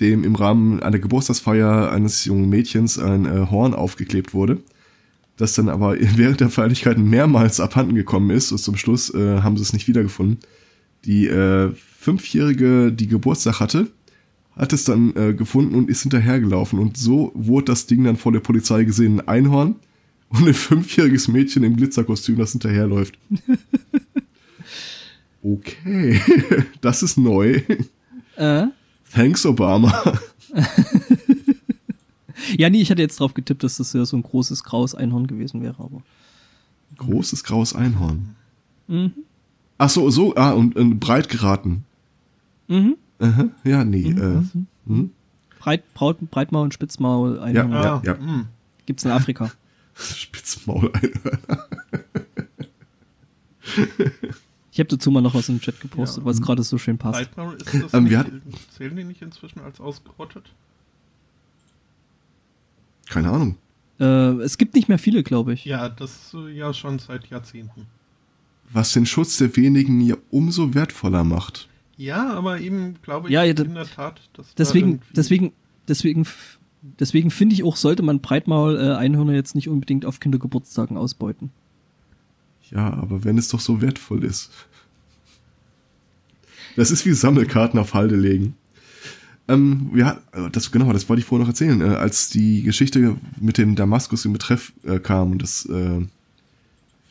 dem 0.00 0.24
im 0.24 0.34
Rahmen 0.34 0.82
einer 0.82 0.98
Geburtstagsfeier 0.98 1.90
eines 1.90 2.24
jungen 2.24 2.48
Mädchens 2.48 2.98
ein 2.98 3.26
äh, 3.26 3.46
Horn 3.50 3.74
aufgeklebt 3.74 4.34
wurde, 4.34 4.58
das 5.36 5.54
dann 5.54 5.68
aber 5.68 5.96
während 6.16 6.40
der 6.40 6.50
Feierlichkeiten 6.50 7.08
mehrmals 7.08 7.60
abhanden 7.60 7.94
gekommen 7.94 8.30
ist 8.30 8.52
und 8.52 8.58
zum 8.58 8.76
Schluss 8.76 9.12
äh, 9.14 9.40
haben 9.40 9.56
sie 9.56 9.62
es 9.62 9.72
nicht 9.72 9.88
wiedergefunden. 9.88 10.38
Die 11.04 11.26
äh, 11.26 11.72
Fünfjährige, 11.98 12.92
die 12.92 13.08
Geburtstag 13.08 13.60
hatte, 13.60 13.88
hat 14.56 14.72
es 14.72 14.84
dann 14.84 15.14
äh, 15.16 15.34
gefunden 15.34 15.74
und 15.74 15.90
ist 15.90 16.02
hinterhergelaufen 16.02 16.78
und 16.78 16.96
so 16.96 17.32
wurde 17.34 17.66
das 17.66 17.86
Ding 17.86 18.04
dann 18.04 18.16
vor 18.16 18.32
der 18.32 18.40
Polizei 18.40 18.84
gesehen, 18.84 19.20
ein 19.20 19.28
Einhorn 19.28 19.76
und 20.30 20.46
ein 20.46 20.54
fünfjähriges 20.54 21.28
Mädchen 21.28 21.62
im 21.62 21.76
Glitzerkostüm, 21.76 22.38
das 22.38 22.52
hinterherläuft. 22.52 23.18
Okay, 25.48 26.20
das 26.80 27.02
ist 27.04 27.18
neu. 27.18 27.60
Äh? 28.36 28.66
Thanks, 29.12 29.44
Obama. 29.46 29.92
Ja, 32.58 32.70
nee, 32.70 32.80
ich 32.80 32.90
hatte 32.90 33.02
jetzt 33.02 33.18
drauf 33.18 33.34
getippt, 33.34 33.64
dass 33.64 33.78
das 33.78 33.92
ja 33.92 34.04
so 34.04 34.16
ein 34.16 34.22
großes 34.22 34.62
graues 34.62 34.94
Einhorn 34.94 35.26
gewesen 35.26 35.62
wäre, 35.62 35.82
aber. 35.82 36.02
Großes 36.96 37.42
graues 37.44 37.74
Einhorn. 37.74 38.36
Mhm. 38.86 39.12
Ach 39.78 39.88
so, 39.88 40.10
so, 40.10 40.36
ah, 40.36 40.52
und, 40.52 40.76
und 40.76 41.00
breit 41.00 41.28
geraten. 41.28 41.84
Mhm. 42.68 42.96
Aha, 43.18 43.48
ja, 43.64 43.84
nee. 43.84 44.10
Äh, 44.10 44.42
hm? 44.86 45.10
Breit, 45.58 45.82
Braut, 45.94 46.18
Breitmaul 46.30 46.64
und 46.64 46.74
Spitzmaul 46.74 47.40
Einhorn. 47.40 47.72
Ja, 47.72 47.96
Ah, 47.96 48.02
ja. 48.04 48.16
hm. 48.18 48.46
Gibt's 48.84 49.04
in 49.04 49.10
Afrika. 49.10 49.50
Spitzmaul 49.94 50.92
Einhörner. 50.92 51.66
Ich 54.76 54.80
habe 54.80 54.88
dazu 54.90 55.10
mal 55.10 55.22
noch 55.22 55.32
was 55.34 55.48
im 55.48 55.58
Chat 55.58 55.80
gepostet, 55.80 56.18
Ja. 56.18 56.24
weil 56.26 56.34
es 56.34 56.42
gerade 56.42 56.62
so 56.62 56.76
schön 56.76 56.98
passt. 56.98 57.14
Breitmaul 57.18 57.54
ist 57.54 57.72
das 57.82 57.94
Ähm, 57.94 58.04
nicht, 58.04 58.72
zählen 58.74 58.94
die 58.94 59.04
nicht 59.04 59.22
inzwischen 59.22 59.60
als 59.60 59.80
ausgerottet? 59.80 60.50
Keine 63.08 63.30
Ahnung. 63.30 63.56
Äh, 63.98 64.04
es 64.42 64.58
gibt 64.58 64.74
nicht 64.74 64.90
mehr 64.90 64.98
viele, 64.98 65.22
glaube 65.22 65.54
ich. 65.54 65.64
Ja, 65.64 65.88
das 65.88 66.34
äh, 66.34 66.50
ja 66.52 66.74
schon 66.74 66.98
seit 66.98 67.26
Jahrzehnten. 67.28 67.86
Was 68.70 68.92
den 68.92 69.06
Schutz 69.06 69.38
der 69.38 69.56
wenigen 69.56 70.02
ja 70.02 70.16
umso 70.30 70.74
wertvoller 70.74 71.24
macht. 71.24 71.68
Ja, 71.96 72.34
aber 72.34 72.60
eben 72.60 72.96
glaube 73.00 73.28
ich 73.28 73.32
Ja, 73.32 73.44
ja, 73.44 73.54
da- 73.54 73.62
in 73.62 73.74
der 73.76 73.86
Tat, 73.86 74.20
dass 74.34 74.48
da 74.48 74.52
Deswegen, 74.58 74.88
irgendwie- 74.88 75.06
deswegen, 75.16 75.52
deswegen, 75.88 76.26
deswegen 77.00 77.30
finde 77.30 77.54
ich 77.54 77.64
auch, 77.64 77.76
sollte 77.76 78.02
man 78.02 78.20
Breitmaul 78.20 78.76
äh, 78.76 78.94
Einhörner 78.96 79.32
jetzt 79.32 79.54
nicht 79.54 79.70
unbedingt 79.70 80.04
auf 80.04 80.20
Kindergeburtstagen 80.20 80.98
ausbeuten. 80.98 81.50
Ja, 82.70 82.92
aber 82.92 83.24
wenn 83.24 83.38
es 83.38 83.48
doch 83.48 83.60
so 83.60 83.80
wertvoll 83.80 84.24
ist. 84.24 84.50
Das 86.76 86.90
ist 86.90 87.06
wie 87.06 87.12
Sammelkarten 87.12 87.78
auf 87.78 87.94
Halde 87.94 88.16
legen. 88.16 88.54
Ähm, 89.48 89.90
ja, 89.94 90.20
äh, 90.32 90.50
das, 90.50 90.72
genau, 90.72 90.92
das 90.92 91.08
wollte 91.08 91.20
ich 91.20 91.26
vorher 91.26 91.44
noch 91.44 91.50
erzählen. 91.50 91.80
Äh, 91.80 91.94
als 91.94 92.28
die 92.28 92.62
Geschichte 92.62 93.16
mit 93.40 93.58
dem 93.58 93.76
Damaskus 93.76 94.24
in 94.24 94.32
Betreff 94.32 94.72
äh, 94.84 94.98
kam, 94.98 95.32
und 95.32 95.42
das 95.42 95.66
äh, 95.66 96.00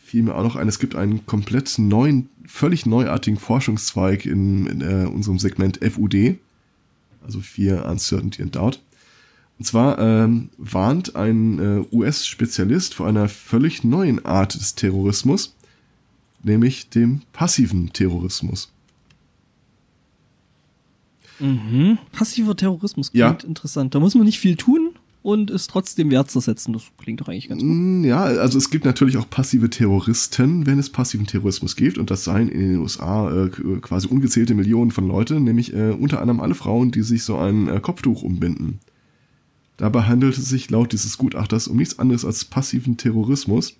fiel 0.03 0.23
mir 0.23 0.35
auch 0.35 0.43
noch 0.43 0.55
ein, 0.55 0.67
es 0.67 0.79
gibt 0.79 0.95
einen 0.95 1.25
komplett 1.25 1.79
neuen, 1.79 2.29
völlig 2.45 2.85
neuartigen 2.85 3.39
Forschungszweig 3.39 4.25
in, 4.25 4.67
in 4.67 4.81
äh, 4.81 5.07
unserem 5.07 5.39
Segment 5.39 5.79
FUD, 5.83 6.37
also 7.23 7.39
Fear, 7.39 7.89
Uncertainty 7.89 8.43
and 8.43 8.55
Doubt. 8.55 8.81
Und 9.57 9.65
zwar 9.65 9.97
ähm, 9.99 10.49
warnt 10.57 11.15
ein 11.15 11.59
äh, 11.59 11.95
US-Spezialist 11.95 12.93
vor 12.93 13.07
einer 13.07 13.29
völlig 13.29 13.83
neuen 13.83 14.25
Art 14.25 14.53
des 14.55 14.75
Terrorismus, 14.75 15.55
nämlich 16.43 16.89
dem 16.89 17.21
passiven 17.31 17.93
Terrorismus. 17.93 18.71
Mhm. 21.39 21.97
Passiver 22.11 22.55
Terrorismus 22.55 23.11
Ja. 23.13 23.27
klingt 23.29 23.43
interessant. 23.43 23.95
Da 23.95 23.99
muss 23.99 24.15
man 24.15 24.25
nicht 24.25 24.39
viel 24.39 24.55
tun 24.55 24.91
und 25.21 25.51
ist 25.51 25.69
trotzdem 25.69 26.11
wertzusetzen. 26.11 26.73
Das 26.73 26.83
klingt 26.97 27.19
doch 27.21 27.27
eigentlich 27.27 27.49
ganz 27.49 27.61
gut. 27.61 27.69
Mm, 27.71 28.03
Ja, 28.05 28.23
also 28.23 28.57
es 28.57 28.69
gibt 28.69 28.85
natürlich 28.85 29.17
auch 29.17 29.29
passive 29.29 29.69
Terroristen, 29.69 30.65
wenn 30.65 30.79
es 30.79 30.89
passiven 30.89 31.27
Terrorismus 31.27 31.75
gibt. 31.75 31.97
Und 31.97 32.11
das 32.11 32.23
seien 32.23 32.47
in 32.49 32.59
den 32.73 32.79
USA 32.79 33.45
äh, 33.45 33.49
quasi 33.81 34.07
ungezählte 34.07 34.53
Millionen 34.53 34.91
von 34.91 35.07
Leuten, 35.07 35.43
nämlich 35.43 35.73
äh, 35.73 35.91
unter 35.91 36.21
anderem 36.21 36.39
alle 36.39 36.55
Frauen, 36.55 36.91
die 36.91 37.01
sich 37.01 37.23
so 37.23 37.37
ein 37.37 37.67
äh, 37.67 37.79
Kopftuch 37.81 38.21
umbinden. 38.21 38.79
Dabei 39.77 40.03
handelt 40.03 40.37
es 40.37 40.49
sich 40.49 40.69
laut 40.69 40.93
dieses 40.93 41.17
Gutachters 41.17 41.67
um 41.67 41.77
nichts 41.77 41.99
anderes 41.99 42.23
als 42.23 42.45
passiven 42.45 42.97
Terrorismus, 42.97 43.75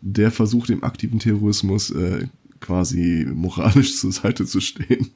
der 0.00 0.30
versucht, 0.30 0.70
dem 0.70 0.82
aktiven 0.82 1.18
Terrorismus 1.18 1.90
äh, 1.90 2.26
quasi 2.60 3.26
moralisch 3.32 3.96
zur 4.00 4.12
Seite 4.12 4.46
zu 4.46 4.60
stehen. 4.60 5.10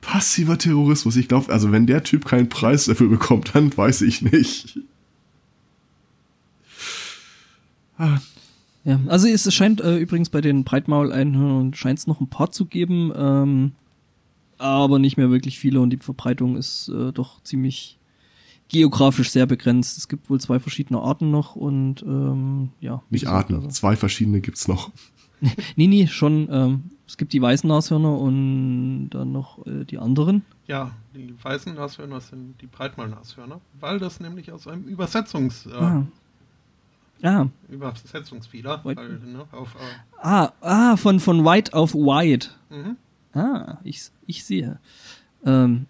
Passiver 0.00 0.58
Terrorismus, 0.58 1.16
ich 1.16 1.28
glaube, 1.28 1.52
also 1.52 1.72
wenn 1.72 1.86
der 1.86 2.04
Typ 2.04 2.24
keinen 2.24 2.48
Preis 2.48 2.84
dafür 2.84 3.08
bekommt, 3.08 3.54
dann 3.54 3.76
weiß 3.76 4.02
ich 4.02 4.22
nicht. 4.22 4.78
Ah, 7.98 8.18
Ja, 8.84 8.98
also 9.06 9.28
es 9.28 9.52
scheint 9.54 9.80
äh, 9.80 9.98
übrigens 9.98 10.28
bei 10.28 10.40
den 10.40 10.64
Breitmaul-Einhörnern 10.64 11.74
scheint 11.74 12.00
es 12.00 12.06
noch 12.08 12.20
ein 12.20 12.28
paar 12.28 12.50
zu 12.50 12.66
geben, 12.66 13.12
ähm, 13.14 13.72
aber 14.62 14.98
nicht 14.98 15.16
mehr 15.16 15.30
wirklich 15.30 15.58
viele 15.58 15.80
und 15.80 15.90
die 15.90 15.96
Verbreitung 15.98 16.56
ist 16.56 16.88
äh, 16.88 17.12
doch 17.12 17.42
ziemlich 17.42 17.98
geografisch 18.68 19.30
sehr 19.30 19.46
begrenzt. 19.46 19.98
Es 19.98 20.08
gibt 20.08 20.30
wohl 20.30 20.40
zwei 20.40 20.58
verschiedene 20.58 21.00
Arten 21.00 21.30
noch 21.30 21.56
und 21.56 22.02
ähm, 22.02 22.70
ja. 22.80 23.02
Nicht 23.10 23.22
gesagt, 23.22 23.36
Arten, 23.36 23.54
also- 23.56 23.68
zwei 23.68 23.96
verschiedene 23.96 24.40
gibt's 24.40 24.68
noch. 24.68 24.90
Nee, 25.74 25.88
nee, 25.88 26.06
schon. 26.06 26.48
Ähm, 26.52 26.84
es 27.04 27.16
gibt 27.16 27.32
die 27.32 27.42
weißen 27.42 27.66
Nashörner 27.68 28.16
und 28.16 29.10
dann 29.10 29.32
noch 29.32 29.66
äh, 29.66 29.84
die 29.84 29.98
anderen. 29.98 30.42
Ja, 30.68 30.92
die 31.16 31.34
weißen 31.42 31.74
Nashörner 31.74 32.20
sind 32.20 32.54
die 32.62 32.68
Breitmaulnashörner, 32.68 33.60
weil 33.80 33.98
das 33.98 34.20
nämlich 34.20 34.52
aus 34.52 34.68
einem 34.68 34.84
Übersetzungs, 34.84 35.66
äh, 35.66 35.72
Ah. 35.74 36.06
Ah, 37.24 37.46
Übersetzungsfehler, 37.68 38.84
White- 38.84 39.00
weil, 39.00 39.18
ne, 39.18 39.44
auf, 39.52 39.74
äh, 39.74 40.22
ah, 40.22 40.52
ah, 40.60 40.96
von, 40.96 41.20
von 41.20 41.44
White 41.44 41.74
auf 41.74 41.94
White. 41.94 42.48
mhm. 42.70 42.96
Ah, 43.34 43.78
ich, 43.84 44.10
ich 44.26 44.44
sehe. 44.44 44.78
Ähm, 45.44 45.86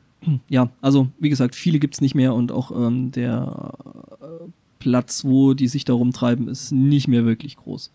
ja, 0.48 0.70
also 0.80 1.08
wie 1.18 1.28
gesagt, 1.28 1.54
viele 1.54 1.78
gibt's 1.78 2.00
nicht 2.00 2.14
mehr 2.14 2.34
und 2.34 2.52
auch 2.52 2.70
ähm, 2.70 3.10
der 3.10 3.72
äh, 4.20 4.26
Platz, 4.78 5.24
wo 5.24 5.54
die 5.54 5.68
sich 5.68 5.84
da 5.84 5.92
rumtreiben, 5.92 6.48
ist 6.48 6.72
nicht 6.72 7.08
mehr 7.08 7.24
wirklich 7.24 7.56
groß. 7.56 7.90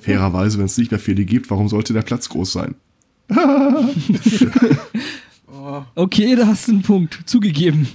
Fairerweise, 0.00 0.58
wenn 0.58 0.66
es 0.66 0.78
nicht 0.78 0.90
mehr 0.90 1.00
viele 1.00 1.24
gibt, 1.24 1.50
warum 1.50 1.68
sollte 1.68 1.92
der 1.92 2.02
Platz 2.02 2.28
groß 2.28 2.52
sein? 2.52 2.74
Okay, 5.94 6.34
da 6.34 6.46
hast 6.46 6.68
du 6.68 6.72
einen 6.72 6.82
Punkt. 6.82 7.20
Zugegeben. 7.26 7.86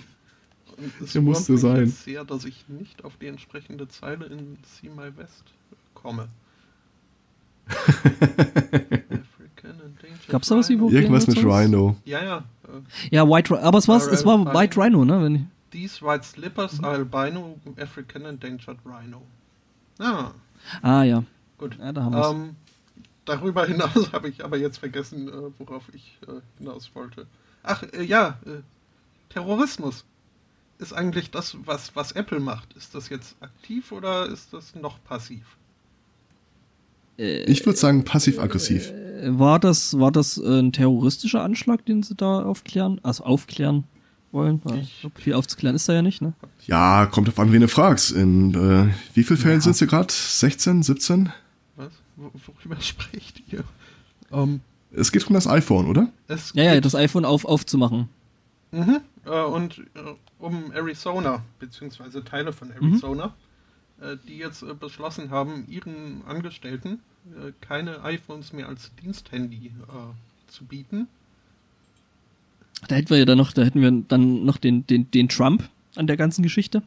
es 1.03 1.13
Der 1.13 1.21
musste 1.21 1.57
sein. 1.57 1.85
jetzt 1.85 2.03
sehr, 2.03 2.23
dass 2.23 2.45
ich 2.45 2.65
nicht 2.69 3.03
auf 3.03 3.17
die 3.17 3.27
entsprechende 3.27 3.87
Zeile 3.87 4.25
in 4.27 4.57
See 4.63 4.89
My 4.89 5.15
West 5.17 5.43
komme. 5.93 6.27
Gab's 10.27 10.47
da 10.47 10.55
was 10.57 10.69
Rhino. 10.69 10.87
über- 10.87 10.97
Irgendwas 10.97 11.27
mit? 11.27 11.37
Rhino. 11.43 11.95
Ja, 12.05 12.23
ja. 12.23 12.43
Ja, 13.11 13.27
White 13.29 13.53
Rhino. 13.53 13.63
Aber 13.65 13.77
es 13.77 13.87
war, 13.87 13.97
es 13.97 14.25
war. 14.25 14.53
White 14.53 14.79
Rhino, 14.81 15.05
ne? 15.05 15.21
Wenn 15.23 15.35
ich, 15.35 15.41
These 15.71 16.01
white 16.05 16.23
slippers 16.25 16.81
are 16.83 16.95
albino 16.95 17.59
African 17.79 18.25
endangered 18.25 18.77
rhino. 18.85 19.21
Ah, 19.99 20.31
ah, 20.81 21.03
ja. 21.03 21.23
gut. 21.57 21.77
Ja, 21.79 21.91
da 21.91 22.03
haben 22.03 22.13
wir's. 22.15 22.31
Ähm, 22.31 22.55
darüber 23.25 23.65
hinaus 23.65 24.11
habe 24.13 24.29
ich 24.29 24.43
aber 24.43 24.57
jetzt 24.57 24.77
vergessen, 24.77 25.27
äh, 25.27 25.31
worauf 25.59 25.83
ich 25.93 26.17
äh, 26.27 26.39
hinaus 26.57 26.91
wollte. 26.93 27.27
Ach, 27.63 27.83
äh, 27.93 28.03
ja, 28.03 28.37
äh, 28.45 28.61
Terrorismus. 29.29 30.05
ist 30.79 30.93
eigentlich 30.93 31.31
das, 31.31 31.57
was, 31.65 31.95
was 31.95 32.11
Apple 32.13 32.39
macht? 32.39 32.73
Ist 32.73 32.95
das 32.95 33.09
jetzt 33.09 33.35
aktiv 33.41 33.91
oder 33.91 34.27
ist 34.27 34.53
das 34.53 34.75
noch 34.75 35.03
passiv? 35.03 35.57
Ich 37.17 37.65
würde 37.65 37.77
sagen 37.79 38.03
passiv-aggressiv. 38.05 38.91
Äh, 38.91 39.37
War 39.39 39.59
das, 39.59 39.97
war 39.99 40.11
das 40.11 40.37
äh, 40.37 40.59
ein 40.59 40.71
terroristischer 40.71 41.41
Anschlag, 41.43 41.85
den 41.85 42.03
sie 42.03 42.15
da 42.15 42.43
aufklären, 42.43 42.99
also 43.03 43.23
aufklären 43.23 43.85
wollen? 44.31 44.61
Weil, 44.63 44.79
ich 44.81 44.99
glaub, 45.01 45.17
viel 45.19 45.33
aufzuklären 45.33 45.75
ist 45.75 45.89
da 45.89 45.93
ja 45.93 46.01
nicht, 46.03 46.21
ne? 46.21 46.33
Ja, 46.67 47.07
kommt 47.07 47.27
auf 47.29 47.39
an, 47.39 47.51
wen 47.51 47.61
du 47.61 47.67
fragst. 47.67 48.11
In 48.11 48.53
äh, 48.53 48.93
wie 49.15 49.23
vielen 49.23 49.39
Fällen 49.39 49.61
sind 49.61 49.75
sie 49.75 49.87
gerade? 49.87 50.13
16, 50.13 50.83
17? 50.83 51.29
Was? 51.75 51.91
Wo- 52.15 52.31
Worüber 52.63 52.75
spricht 52.81 53.41
ihr? 53.51 53.63
Ähm, 54.31 54.59
Es 54.91 55.11
geht 55.11 55.27
um 55.27 55.33
das 55.33 55.47
iPhone, 55.47 55.87
oder? 55.87 56.09
Ja, 56.53 56.63
ja, 56.75 56.81
das 56.81 56.93
iPhone 56.93 57.25
auf, 57.25 57.45
aufzumachen. 57.45 58.09
Mhm. 58.71 58.99
Äh, 59.25 59.43
und 59.43 59.79
äh, 59.79 59.83
um 60.39 60.71
Arizona, 60.73 61.41
beziehungsweise 61.59 62.23
Teile 62.23 62.53
von 62.53 62.67
Mhm. 62.67 62.91
Arizona, 62.91 63.25
äh, 63.25 63.46
die 64.27 64.37
jetzt 64.37 64.63
äh, 64.63 64.73
beschlossen 64.73 65.29
haben, 65.31 65.65
ihren 65.67 66.23
Angestellten 66.25 66.99
äh, 67.35 67.51
keine 67.61 68.03
iPhones 68.03 68.53
mehr 68.53 68.67
als 68.67 68.91
Diensthandy 69.03 69.67
äh, 69.67 70.51
zu 70.51 70.65
bieten. 70.65 71.07
Da 72.87 72.95
hätten 72.95 73.09
wir 73.09 73.17
ja 73.17 73.25
dann 73.25 73.37
noch, 73.37 73.53
da 73.53 73.63
hätten 73.63 73.81
wir 73.81 73.91
dann 74.07 74.45
noch 74.45 74.57
den, 74.57 74.85
den, 74.85 75.09
den 75.09 75.29
Trump 75.29 75.67
an 75.95 76.07
der 76.07 76.15
ganzen 76.15 76.43
Geschichte, 76.43 76.83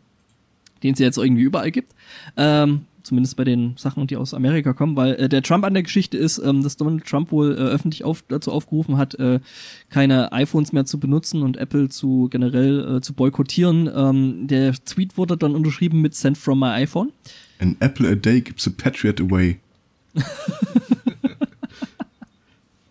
den 0.82 0.94
es 0.94 1.00
ja 1.00 1.06
jetzt 1.06 1.18
irgendwie 1.18 1.42
überall 1.42 1.72
gibt. 1.72 1.94
Ähm, 2.36 2.86
zumindest 3.02 3.36
bei 3.36 3.44
den 3.44 3.76
Sachen, 3.76 4.06
die 4.06 4.16
aus 4.16 4.34
Amerika 4.34 4.72
kommen, 4.72 4.96
weil 4.96 5.14
äh, 5.14 5.28
der 5.28 5.42
Trump 5.42 5.64
an 5.64 5.74
der 5.74 5.82
Geschichte 5.82 6.16
ist, 6.16 6.38
ähm, 6.38 6.62
dass 6.62 6.76
Donald 6.76 7.04
Trump 7.04 7.32
wohl 7.32 7.52
äh, 7.52 7.56
öffentlich 7.56 8.04
auf, 8.04 8.22
dazu 8.28 8.52
aufgerufen 8.52 8.96
hat, 8.96 9.14
äh, 9.16 9.40
keine 9.88 10.32
iPhones 10.32 10.72
mehr 10.72 10.84
zu 10.84 11.00
benutzen 11.00 11.42
und 11.42 11.56
Apple 11.56 11.88
zu 11.88 12.28
generell 12.30 12.96
äh, 12.96 13.00
zu 13.00 13.14
boykottieren. 13.14 13.90
Ähm, 13.94 14.46
der 14.46 14.72
Tweet 14.72 15.16
wurde 15.16 15.36
dann 15.36 15.54
unterschrieben 15.54 16.00
mit 16.00 16.14
Send 16.14 16.38
from 16.38 16.60
my 16.60 16.68
iPhone. 16.68 17.12
An 17.58 17.76
apple 17.80 18.08
a 18.08 18.14
day 18.14 18.40
keeps 18.40 18.66
a 18.66 18.70
patriot 18.76 19.20
away. 19.20 19.58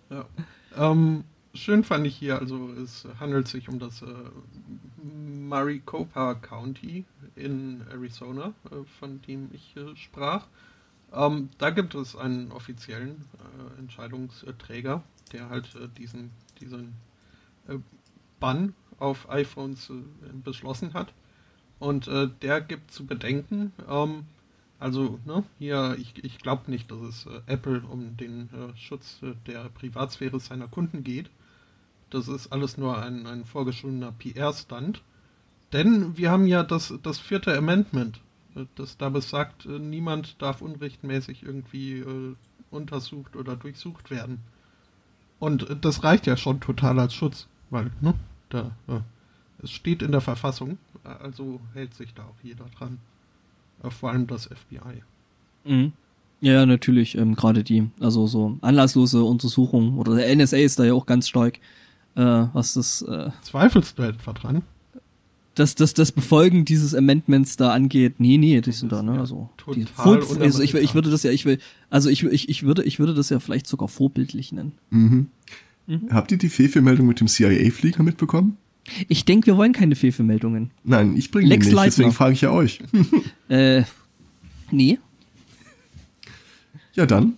Ja. 0.10 0.26
Ähm, 0.78 1.24
schön 1.62 1.84
fand 1.84 2.06
ich 2.08 2.16
hier, 2.16 2.40
also 2.40 2.70
es 2.74 3.08
handelt 3.20 3.48
sich 3.48 3.70
um 3.70 3.80
das 3.80 4.02
äh, 4.02 4.06
Maricopa 5.04 6.36
County 6.36 7.06
in 7.36 7.84
Arizona, 7.92 8.54
äh, 8.72 8.84
von 9.00 9.22
dem 9.24 9.50
ich 9.54 9.76
äh, 9.76 9.96
sprach. 9.96 10.48
Ähm, 11.14 11.50
da 11.58 11.70
gibt 11.70 11.96
es 11.96 12.16
einen 12.16 12.52
offiziellen 12.52 13.26
äh, 13.38 13.80
Entscheidungsträger, 13.80 15.04
der 15.32 15.50
halt 15.50 15.76
äh, 15.76 15.88
diesen, 15.98 16.32
diesen 16.60 16.94
äh, 17.68 17.78
Bann 18.40 18.74
auf 19.00 19.30
iPhones 19.30 19.92
beschlossen 20.44 20.94
hat. 20.94 21.14
Und 21.80 22.10
der 22.42 22.60
gibt 22.60 22.92
zu 22.92 23.06
bedenken, 23.06 23.72
ähm, 23.88 24.26
also, 24.80 25.20
ne, 25.26 25.44
hier, 25.60 25.98
ich, 26.00 26.24
ich 26.24 26.38
glaube 26.40 26.72
nicht, 26.72 26.90
dass 26.90 27.02
es 27.02 27.26
äh, 27.26 27.42
Apple 27.48 27.82
um 27.82 28.16
den 28.16 28.50
äh, 28.54 28.78
Schutz 28.78 29.20
äh, 29.22 29.34
der 29.46 29.68
Privatsphäre 29.70 30.40
seiner 30.40 30.70
Kunden 30.70 31.04
geht. 31.04 31.30
Das 32.10 32.28
ist 32.28 32.52
alles 32.52 32.78
nur 32.78 33.02
ein, 33.02 33.26
ein 33.28 33.46
vorgeschobener 33.46 34.12
PR-Stand. 34.12 35.02
Denn 35.74 36.18
wir 36.18 36.32
haben 36.32 36.48
ja 36.48 36.64
das, 36.64 36.94
das 37.04 37.20
vierte 37.20 37.56
Amendment, 37.56 38.22
äh, 38.56 38.66
das 38.76 38.98
da 38.98 39.10
besagt, 39.10 39.66
äh, 39.66 39.80
niemand 39.80 40.42
darf 40.42 40.62
unrechtmäßig 40.62 41.44
irgendwie 41.44 42.00
äh, 42.00 42.36
untersucht 42.72 43.36
oder 43.36 43.56
durchsucht 43.56 44.10
werden. 44.10 44.40
Und 45.40 45.70
äh, 45.70 45.76
das 45.80 46.04
reicht 46.04 46.26
ja 46.26 46.38
schon 46.38 46.60
total 46.60 47.00
als 47.00 47.14
Schutz, 47.14 47.48
weil, 47.70 47.92
ne, 48.02 48.16
da, 48.50 48.72
äh, 48.88 49.02
es 49.62 49.72
steht 49.72 50.02
in 50.02 50.12
der 50.12 50.22
Verfassung, 50.22 50.78
also 51.04 51.60
hält 51.74 51.94
sich 51.94 52.14
da 52.14 52.24
auch 52.24 52.44
jeder 52.44 52.66
dran. 52.78 53.00
Vor 53.90 54.10
allem 54.10 54.28
das 54.28 54.46
FBI. 54.46 55.04
Mhm. 55.66 55.94
Ja, 56.42 56.54
ja, 56.54 56.66
natürlich, 56.66 57.18
ähm, 57.18 57.36
gerade 57.36 57.64
die, 57.64 57.90
also 58.00 58.26
so 58.26 58.58
anlasslose 58.62 59.24
Untersuchungen 59.24 59.98
oder 59.98 60.16
der 60.16 60.34
NSA 60.34 60.58
ist 60.58 60.80
da 60.80 60.86
ja 60.86 60.94
auch 60.94 61.06
ganz 61.06 61.28
stark, 61.28 61.60
äh, 62.20 62.48
was 62.54 62.74
das, 62.74 63.02
äh, 63.04 63.30
Zweifelst 63.42 63.98
du 63.98 64.04
etwa 64.04 64.34
dran? 64.34 64.62
das, 65.56 65.76
das, 65.76 65.94
das 65.94 66.12
Befolgen 66.12 66.64
dieses 66.64 66.96
Amendments 66.96 67.58
da 67.58 67.74
angeht. 67.74 68.20
Nee, 68.20 68.38
nee, 68.38 68.62
die 68.62 68.72
sind 68.72 68.92
da, 68.92 69.04
ne, 69.04 69.16
ja 69.16 69.20
also, 69.20 69.50
die 69.76 69.86
also 70.40 70.64
ich, 70.64 70.74
ich 70.74 70.96
würde 70.96 71.10
das 71.10 71.24
ja, 71.24 71.32
ich 71.32 71.44
will, 71.46 71.60
also 71.90 72.10
ich, 72.10 72.24
ich, 72.24 72.48
ich 72.48 72.64
würde, 72.64 72.84
ich 72.84 73.00
würde 73.00 73.14
das 73.14 73.30
ja 73.30 73.40
vielleicht 73.40 73.68
sogar 73.68 73.90
vorbildlich 73.90 74.52
nennen. 74.54 74.72
Mhm. 74.90 75.28
Habt 76.12 76.32
ihr 76.32 76.38
die 76.38 76.50
Fehlmeldung 76.50 77.08
mit 77.08 77.20
dem 77.20 77.28
CIA-Flieger 77.28 78.04
mitbekommen? 78.04 78.58
Ich 79.08 79.26
denke, 79.26 79.48
wir 79.48 79.58
wollen 79.58 79.74
keine 79.74 79.96
Fehlvermeldungen. 79.96 80.72
Nein, 80.84 81.18
ich 81.18 81.32
bringe 81.32 81.50
die 81.50 81.58
nicht, 81.58 81.72
Leitner. 81.72 81.86
deswegen 81.86 82.12
frage 82.12 82.34
ich 82.34 82.42
ja 82.42 82.52
euch. 82.52 82.80
Äh, 83.50 83.84
nee, 84.72 85.00
Ja, 86.94 87.06
dann. 87.08 87.34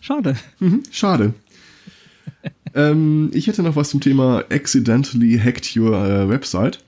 schade. 0.00 0.36
Mhm, 0.60 0.84
schade. 0.92 1.34
Ähm, 2.74 3.30
ich 3.32 3.46
hätte 3.46 3.62
noch 3.62 3.76
was 3.76 3.90
zum 3.90 4.00
Thema 4.00 4.44
Accidentally 4.50 5.38
Hacked 5.38 5.76
Your 5.76 5.96
äh, 5.96 6.28
Website. 6.28 6.82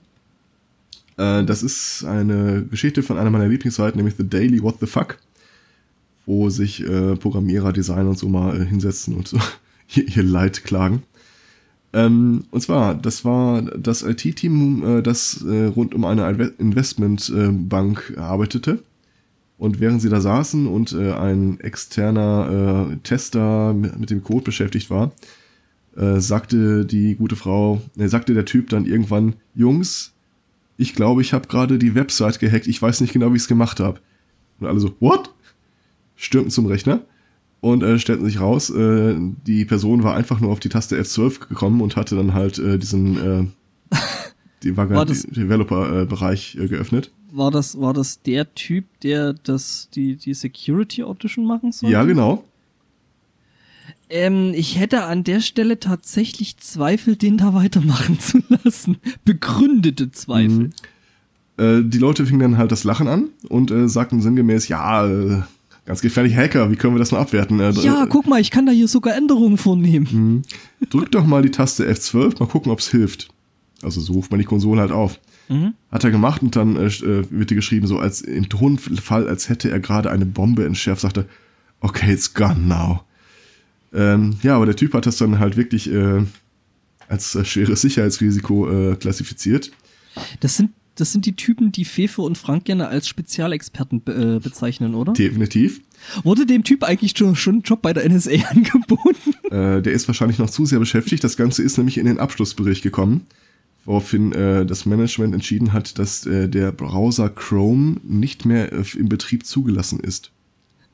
Äh, 1.17 1.45
das 1.45 1.63
ist 1.63 2.05
eine 2.05 2.65
Geschichte 2.71 3.03
von 3.03 3.19
einer 3.19 3.31
meiner 3.31 3.49
Lieblingsseiten, 3.49 3.99
nämlich 3.99 4.17
The 4.17 4.29
Daily 4.29 4.63
What 4.63 4.77
the 4.81 4.87
Fuck, 4.87 5.19
wo 6.27 6.51
sich 6.51 6.83
äh, 6.87 7.17
Programmierer, 7.17 7.73
Designer 7.73 8.11
und 8.11 8.19
so 8.19 8.29
mal 8.29 8.61
äh, 8.61 8.65
hinsetzen 8.65 9.15
und 9.15 9.29
so 9.29 9.39
ihr, 9.95 10.23
Leid 10.23 10.65
klagen. 10.65 11.03
Ähm, 11.93 12.45
und 12.51 12.61
zwar, 12.63 12.95
das 12.95 13.25
war 13.25 13.63
das 13.63 14.03
IT-Team, 14.03 14.99
äh, 14.99 15.03
das 15.03 15.43
äh, 15.43 15.67
rund 15.67 15.95
um 15.95 16.05
eine 16.05 16.23
Inve- 16.23 16.59
Investmentbank 16.59 18.15
arbeitete. 18.17 18.79
Und 19.59 19.79
während 19.79 20.03
sie 20.03 20.09
da 20.09 20.21
saßen 20.21 20.67
und 20.67 20.93
äh, 20.93 21.13
ein 21.13 21.61
externer 21.61 22.89
äh, 22.91 22.97
Tester 23.05 23.75
mit, 23.75 23.97
mit 23.97 24.11
dem 24.11 24.25
Code 24.25 24.43
beschäftigt 24.43 24.91
war, 24.91 25.13
äh, 25.97 26.21
sagte 26.21 26.85
die 26.85 27.15
gute 27.17 27.37
Frau, 27.37 27.81
äh, 27.97 28.09
sagte 28.09 28.35
der 28.35 28.45
Typ 28.45 28.71
dann 28.71 28.87
irgendwann, 28.87 29.35
Jungs, 29.55 30.13
ich 30.77 30.95
glaube, 30.95 31.23
ich 31.23 31.33
habe 31.33 31.49
gerade 31.49 31.79
die 31.79 31.95
Website 31.95 32.41
gehackt, 32.41 32.67
ich 32.67 32.81
weiß 32.81 33.01
nicht 33.01 33.13
genau, 33.13 33.33
wie 33.33 33.37
ich 33.37 33.43
es 33.43 33.49
gemacht 33.49 33.81
habe. 33.81 34.01
Und 34.61 34.67
alle 34.67 34.81
so, 34.81 34.95
what? 35.01 35.35
Stürmten 36.17 36.51
zum 36.51 36.67
Rechner 36.67 37.03
und 37.61 37.83
äh, 37.83 37.99
stellten 37.99 38.25
sich 38.25 38.41
raus, 38.41 38.71
äh, 38.71 39.17
die 39.47 39.65
Person 39.65 40.03
war 40.03 40.15
einfach 40.15 40.41
nur 40.41 40.51
auf 40.51 40.61
die 40.61 40.69
Taste 40.69 41.01
F12 41.01 41.49
gekommen 41.49 41.81
und 41.81 41.97
hatte 41.97 42.17
dann 42.17 42.35
halt 42.35 42.59
äh, 42.59 42.79
diesen 42.79 43.17
äh, 43.17 43.47
die 44.63 44.73
Developer-Bereich 44.73 46.57
äh, 46.57 46.69
geöffnet. 46.69 47.11
War 47.31 47.51
das, 47.51 47.81
war 47.81 47.95
das 47.95 48.21
der 48.23 48.55
Typ, 48.55 48.85
der 49.01 49.33
das, 49.33 49.89
die, 49.95 50.17
die 50.17 50.35
Security 50.35 51.03
Audition 51.03 51.47
machen 51.47 51.73
sollte? 51.73 51.93
Ja, 51.93 52.05
genau. 52.05 52.45
Ähm, 54.13 54.53
ich 54.55 54.79
hätte 54.79 55.05
an 55.05 55.25
der 55.25 55.41
Stelle 55.41 55.81
tatsächlich 55.81 56.59
Zweifel, 56.59 57.17
den 57.17 57.39
da 57.39 57.55
weitermachen 57.55 58.19
zu 58.21 58.43
lassen. 58.63 58.99
Begründete 59.25 60.11
Zweifel. 60.13 60.71
Äh, 61.57 61.81
die 61.83 61.99
Leute 61.99 62.27
fingen 62.27 62.41
dann 62.41 62.59
halt 62.59 62.73
das 62.73 62.85
Lachen 62.85 63.09
an 63.09 63.29
und 63.49 63.71
äh, 63.71 63.89
sagten 63.89 64.21
sinngemäß, 64.21 64.69
ja, 64.69 65.07
äh, 65.07 65.43
ganz 65.87 66.03
gefährlicher 66.03 66.37
Hacker, 66.43 66.71
wie 66.71 66.77
können 66.77 66.95
wir 66.95 66.99
das 66.99 67.11
noch 67.11 67.21
abwerten? 67.21 67.59
Äh, 67.59 67.71
Ja, 67.81 68.05
äh, 68.05 68.07
guck 68.07 68.27
mal, 68.27 68.41
ich 68.41 68.51
kann 68.51 68.67
da 68.67 68.73
hier 68.73 68.87
sogar 68.87 69.17
Änderungen 69.17 69.57
vornehmen. 69.57 70.43
Drück 70.91 71.11
doch 71.11 71.25
mal 71.27 71.43
die 71.43 71.51
Taste 71.51 71.91
F12, 71.91 72.39
mal 72.39 72.47
gucken, 72.47 72.71
ob's 72.71 72.91
hilft. 72.91 73.29
Also 73.83 74.01
so 74.01 74.13
ruft 74.13 74.31
man 74.31 74.39
die 74.39 74.47
Konsole 74.47 74.81
halt 74.83 74.93
auf. 74.93 75.19
Mhm. 75.49 75.73
Hat 75.91 76.05
er 76.05 76.11
gemacht 76.11 76.43
und 76.43 76.55
dann 76.55 76.77
äh, 76.77 76.91
wird 77.31 77.49
hier 77.49 77.57
geschrieben, 77.57 77.87
so 77.87 77.99
als 77.99 78.21
im 78.21 78.49
Tonfall, 78.49 79.27
als 79.27 79.49
hätte 79.49 79.71
er 79.71 79.81
gerade 79.81 80.11
eine 80.11 80.27
Bombe 80.27 80.65
entschärft, 80.67 81.01
sagte, 81.01 81.27
okay, 81.81 82.13
it's 82.13 82.33
gone 82.35 82.61
now. 82.61 83.01
Ähm, 83.95 84.37
ja, 84.43 84.57
aber 84.57 84.67
der 84.67 84.77
Typ 84.77 84.95
hat 84.95 85.07
das 85.07 85.17
dann 85.17 85.39
halt 85.39 85.57
wirklich 85.57 85.91
äh, 85.93 86.25
als 87.09 87.35
äh, 87.35 87.45
schweres 87.45 87.83
Sicherheitsrisiko 87.83 88.93
äh, 88.93 88.97
klassifiziert. 88.97 89.71
Das 90.41 90.57
sind, 90.57 90.71
das 90.95 91.13
sind 91.13 91.27
die 91.27 91.37
Typen, 91.37 91.73
die 91.73 91.85
Fefe 91.85 92.23
und 92.23 92.39
Frank 92.39 92.65
gerne 92.65 92.89
als 92.89 93.07
Spezialexperten 93.07 94.03
be 94.03 94.37
äh, 94.37 94.41
bezeichnen, 94.41 94.95
oder? 94.95 95.13
Definitiv. 95.13 95.83
Wurde 96.25 96.47
dem 96.47 96.65
Typ 96.65 96.83
eigentlich 96.85 97.17
schon, 97.17 97.37
schon 97.37 97.57
ein 97.57 97.63
Job 97.63 97.83
bei 97.83 97.93
der 97.93 98.09
NSA 98.09 98.31
angeboten? 98.51 99.35
Äh, 99.51 99.83
der 99.83 99.93
ist 99.93 100.09
wahrscheinlich 100.09 100.39
noch 100.39 100.51
zu 100.51 100.67
sehr 100.67 100.79
beschäftigt. 100.79 101.23
Das 101.23 101.37
Ganze 101.37 101.63
ist 101.63 101.77
nämlich 101.77 101.99
in 101.99 102.07
den 102.07 102.19
Abschlussbericht 102.19 102.83
gekommen, 102.83 103.27
woraufhin 103.85 104.33
äh, 104.33 104.67
das 104.67 104.87
Management 104.87 105.35
entschieden 105.35 105.73
hat, 105.73 105.99
dass 105.99 106.23
der 106.23 106.73
Browser 106.73 107.29
Chrome 107.29 107.97
nicht 108.03 108.47
mehr 108.47 108.73
im 108.73 109.09
Betrieb 109.09 109.47
zugelassen 109.47 110.01
ist. 110.01 110.31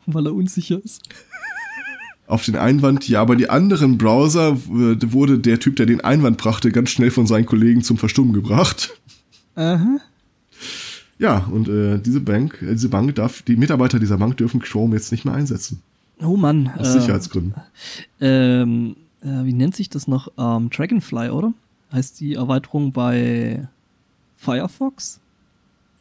Weil 0.06 0.26
er 0.26 0.34
unsicher 0.34 0.80
ist. 0.82 1.02
Auf 2.28 2.44
den 2.44 2.56
Einwand, 2.56 3.08
ja, 3.08 3.22
aber 3.22 3.36
die 3.36 3.48
anderen 3.48 3.96
Browser 3.96 4.50
äh, 4.50 5.12
wurde 5.12 5.38
der 5.38 5.58
Typ, 5.60 5.76
der 5.76 5.86
den 5.86 6.02
Einwand 6.02 6.36
brachte, 6.36 6.70
ganz 6.70 6.90
schnell 6.90 7.10
von 7.10 7.26
seinen 7.26 7.46
Kollegen 7.46 7.82
zum 7.82 7.96
Verstummen 7.96 8.34
gebracht. 8.34 8.90
Aha. 9.54 9.98
Ja, 11.18 11.38
und 11.50 11.68
äh, 11.68 11.98
diese 11.98 12.20
Bank, 12.20 12.60
äh, 12.60 12.72
diese 12.72 12.90
Bank 12.90 13.14
darf, 13.14 13.40
die 13.40 13.56
Mitarbeiter 13.56 13.98
dieser 13.98 14.18
Bank 14.18 14.36
dürfen 14.36 14.60
Chrome 14.60 14.94
jetzt 14.94 15.10
nicht 15.10 15.24
mehr 15.24 15.32
einsetzen. 15.32 15.80
Oh 16.20 16.36
Mann. 16.36 16.70
Aus 16.76 16.92
Sicherheitsgründen. 16.92 17.54
Ähm, 18.20 18.96
äh, 19.22 19.44
wie 19.44 19.54
nennt 19.54 19.74
sich 19.74 19.88
das 19.88 20.06
noch? 20.06 20.30
Ähm, 20.36 20.68
Dragonfly, 20.68 21.30
oder? 21.30 21.54
Heißt 21.92 22.20
die 22.20 22.34
Erweiterung 22.34 22.92
bei 22.92 23.66
Firefox. 24.36 25.20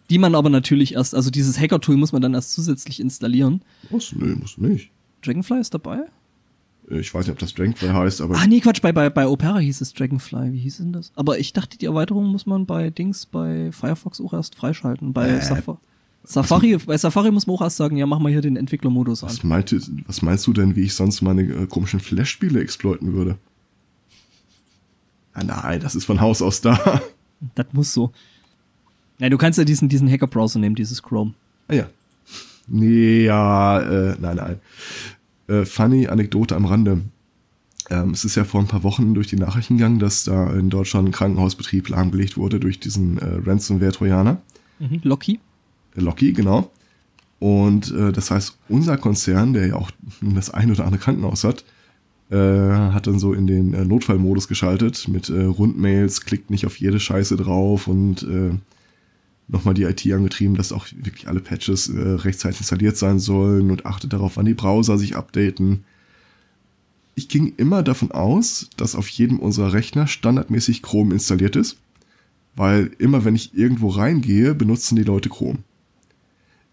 Die 0.10 0.18
man 0.18 0.36
aber 0.36 0.50
natürlich 0.50 0.96
erst, 0.96 1.16
also 1.16 1.30
dieses 1.30 1.58
Hacker-Tool 1.58 1.96
muss 1.96 2.12
man 2.12 2.22
dann 2.22 2.34
erst 2.34 2.52
zusätzlich 2.52 3.00
installieren. 3.00 3.62
Was? 3.90 4.14
Nee, 4.14 4.36
muss 4.36 4.58
nicht. 4.58 4.92
Dragonfly 5.22 5.60
ist 5.60 5.74
dabei? 5.74 6.04
Äh, 6.90 7.00
Ich 7.00 7.14
weiß 7.14 7.26
nicht, 7.26 7.34
ob 7.34 7.40
das 7.40 7.54
Dragonfly 7.54 7.90
heißt, 7.90 8.22
aber 8.22 8.36
Ah, 8.38 8.48
nee, 8.48 8.60
Quatsch, 8.60 8.82
bei, 8.82 8.92
bei, 8.92 9.10
bei 9.10 9.28
Opera 9.28 9.60
hieß 9.60 9.82
es 9.82 9.94
Dragonfly. 9.94 10.54
Wie 10.54 10.60
hieß 10.60 10.78
denn 10.78 10.94
das? 10.94 11.12
Aber 11.16 11.40
ich 11.40 11.54
dachte, 11.54 11.78
die 11.78 11.86
Erweiterung 11.86 12.26
muss 12.28 12.46
man 12.46 12.66
bei 12.66 12.90
Dings, 12.90 13.26
bei 13.26 13.72
Firefox 13.72 14.22
auch 14.22 14.34
erst 14.34 14.56
freischalten. 14.56 15.14
Bei 15.14 15.30
Äh, 15.30 15.42
Safari. 15.42 15.78
Safari, 16.24 16.78
bei 16.86 16.98
Safari 16.98 17.32
muss 17.32 17.48
man 17.48 17.56
auch 17.56 17.62
erst 17.62 17.78
sagen, 17.78 17.96
ja, 17.96 18.06
mach 18.06 18.20
mal 18.20 18.30
hier 18.32 18.42
den 18.42 18.58
Entwicklermodus 18.58 19.24
an. 19.24 19.30
was, 19.30 19.44
meinte, 19.44 19.80
was 20.08 20.22
meinst 20.22 20.46
du 20.46 20.52
denn, 20.54 20.76
wie 20.76 20.82
ich 20.82 20.94
sonst 20.94 21.22
meine 21.22 21.42
äh, 21.44 21.68
komischen 21.68 22.00
Flash-Spiele 22.02 22.60
exploiten 22.60 23.14
würde? 23.14 23.38
Ah, 25.34 25.44
nein, 25.44 25.80
das 25.80 25.96
ist 25.96 26.06
von 26.06 26.20
Haus 26.22 26.42
aus 26.42 26.62
da. 26.62 27.02
Das 27.54 27.68
muss 27.72 27.94
so. 27.94 28.12
Ja, 29.20 29.30
du 29.30 29.38
kannst 29.38 29.60
ja 29.60 29.64
diesen, 29.64 29.88
diesen 29.90 30.10
Hacker-Browser 30.10 30.58
nehmen, 30.58 30.76
dieses 30.76 31.04
Chrome. 31.04 31.34
ah 31.68 31.74
ja. 31.76 31.88
Nee, 32.68 33.26
ja, 33.26 33.80
äh, 33.80 34.16
nein, 34.20 34.36
nein. 34.38 34.60
Äh, 35.48 35.66
funny 35.66 36.08
Anekdote 36.08 36.56
am 36.56 36.66
Rande. 36.66 37.02
Ähm, 37.90 38.12
es 38.12 38.26
ist 38.26 38.36
ja 38.36 38.44
vor 38.44 38.60
ein 38.60 38.68
paar 38.68 38.84
Wochen 38.84 39.14
durch 39.14 39.28
die 39.28 39.38
Nachrichten 39.38 39.78
gegangen, 39.78 40.00
dass 40.00 40.26
da 40.26 40.52
in 40.54 40.70
Deutschland 40.70 41.10
ein 41.10 41.12
Krankenhausbetrieb 41.12 41.90
lahmgelegt 41.90 42.38
wurde 42.38 42.60
durch 42.60 42.80
diesen 42.80 43.18
äh, 43.18 43.40
Ransomware-Trojaner. 43.46 44.42
Mhm. 44.80 45.00
Locky? 45.04 45.40
Der 45.96 46.04
Locky, 46.04 46.34
genau. 46.34 46.72
Und 47.40 47.92
äh, 47.92 48.12
das 48.12 48.32
heißt, 48.32 48.58
unser 48.68 48.98
Konzern, 48.98 49.54
der 49.54 49.68
ja 49.68 49.76
auch 49.76 49.92
das 50.22 50.50
ein 50.50 50.72
oder 50.72 50.86
andere 50.86 51.02
Krankenhaus 51.02 51.44
hat, 51.44 51.64
äh, 52.30 52.36
hat 52.36 53.08
dann 53.08 53.20
so 53.20 53.34
in 53.34 53.48
den 53.48 53.74
äh, 53.74 53.86
Notfallmodus 53.86 54.48
geschaltet 54.48 55.08
mit 55.08 55.30
äh, 55.30 55.44
Rundmails, 55.44 56.26
klickt 56.26 56.50
nicht 56.50 56.66
auf 56.66 56.78
jede 56.78 57.00
Scheiße 57.00 57.38
drauf 57.38 57.88
und 57.88 58.24
äh, 58.24 58.52
nochmal 59.48 59.74
die 59.74 59.84
IT 59.84 60.06
angetrieben, 60.12 60.56
dass 60.56 60.72
auch 60.72 60.88
wirklich 60.92 61.28
alle 61.28 61.40
Patches 61.40 61.90
äh, 61.90 62.00
rechtzeitig 62.00 62.60
installiert 62.60 62.98
sein 62.98 63.20
sollen 63.20 63.72
und 63.72 63.86
achtet 63.86 64.14
darauf, 64.14 64.38
wann 64.38 64.46
die 64.46 64.54
Browser 64.54 64.98
sich 64.98 65.16
updaten. 65.16 65.84
Ich 67.16 67.30
ging 67.30 67.54
immer 67.58 67.82
davon 67.82 68.12
aus, 68.12 68.70
dass 68.78 68.96
auf 68.96 69.08
jedem 69.08 69.40
unserer 69.40 69.74
Rechner 69.74 70.08
standardmäßig 70.08 70.84
Chrome 70.84 71.14
installiert 71.14 71.56
ist, 71.56 71.78
weil 72.56 72.92
immer 73.00 73.26
wenn 73.26 73.36
ich 73.36 73.54
irgendwo 73.56 73.90
reingehe, 73.90 74.54
benutzen 74.54 74.96
die 74.96 75.04
Leute 75.04 75.30
Chrome. 75.30 75.60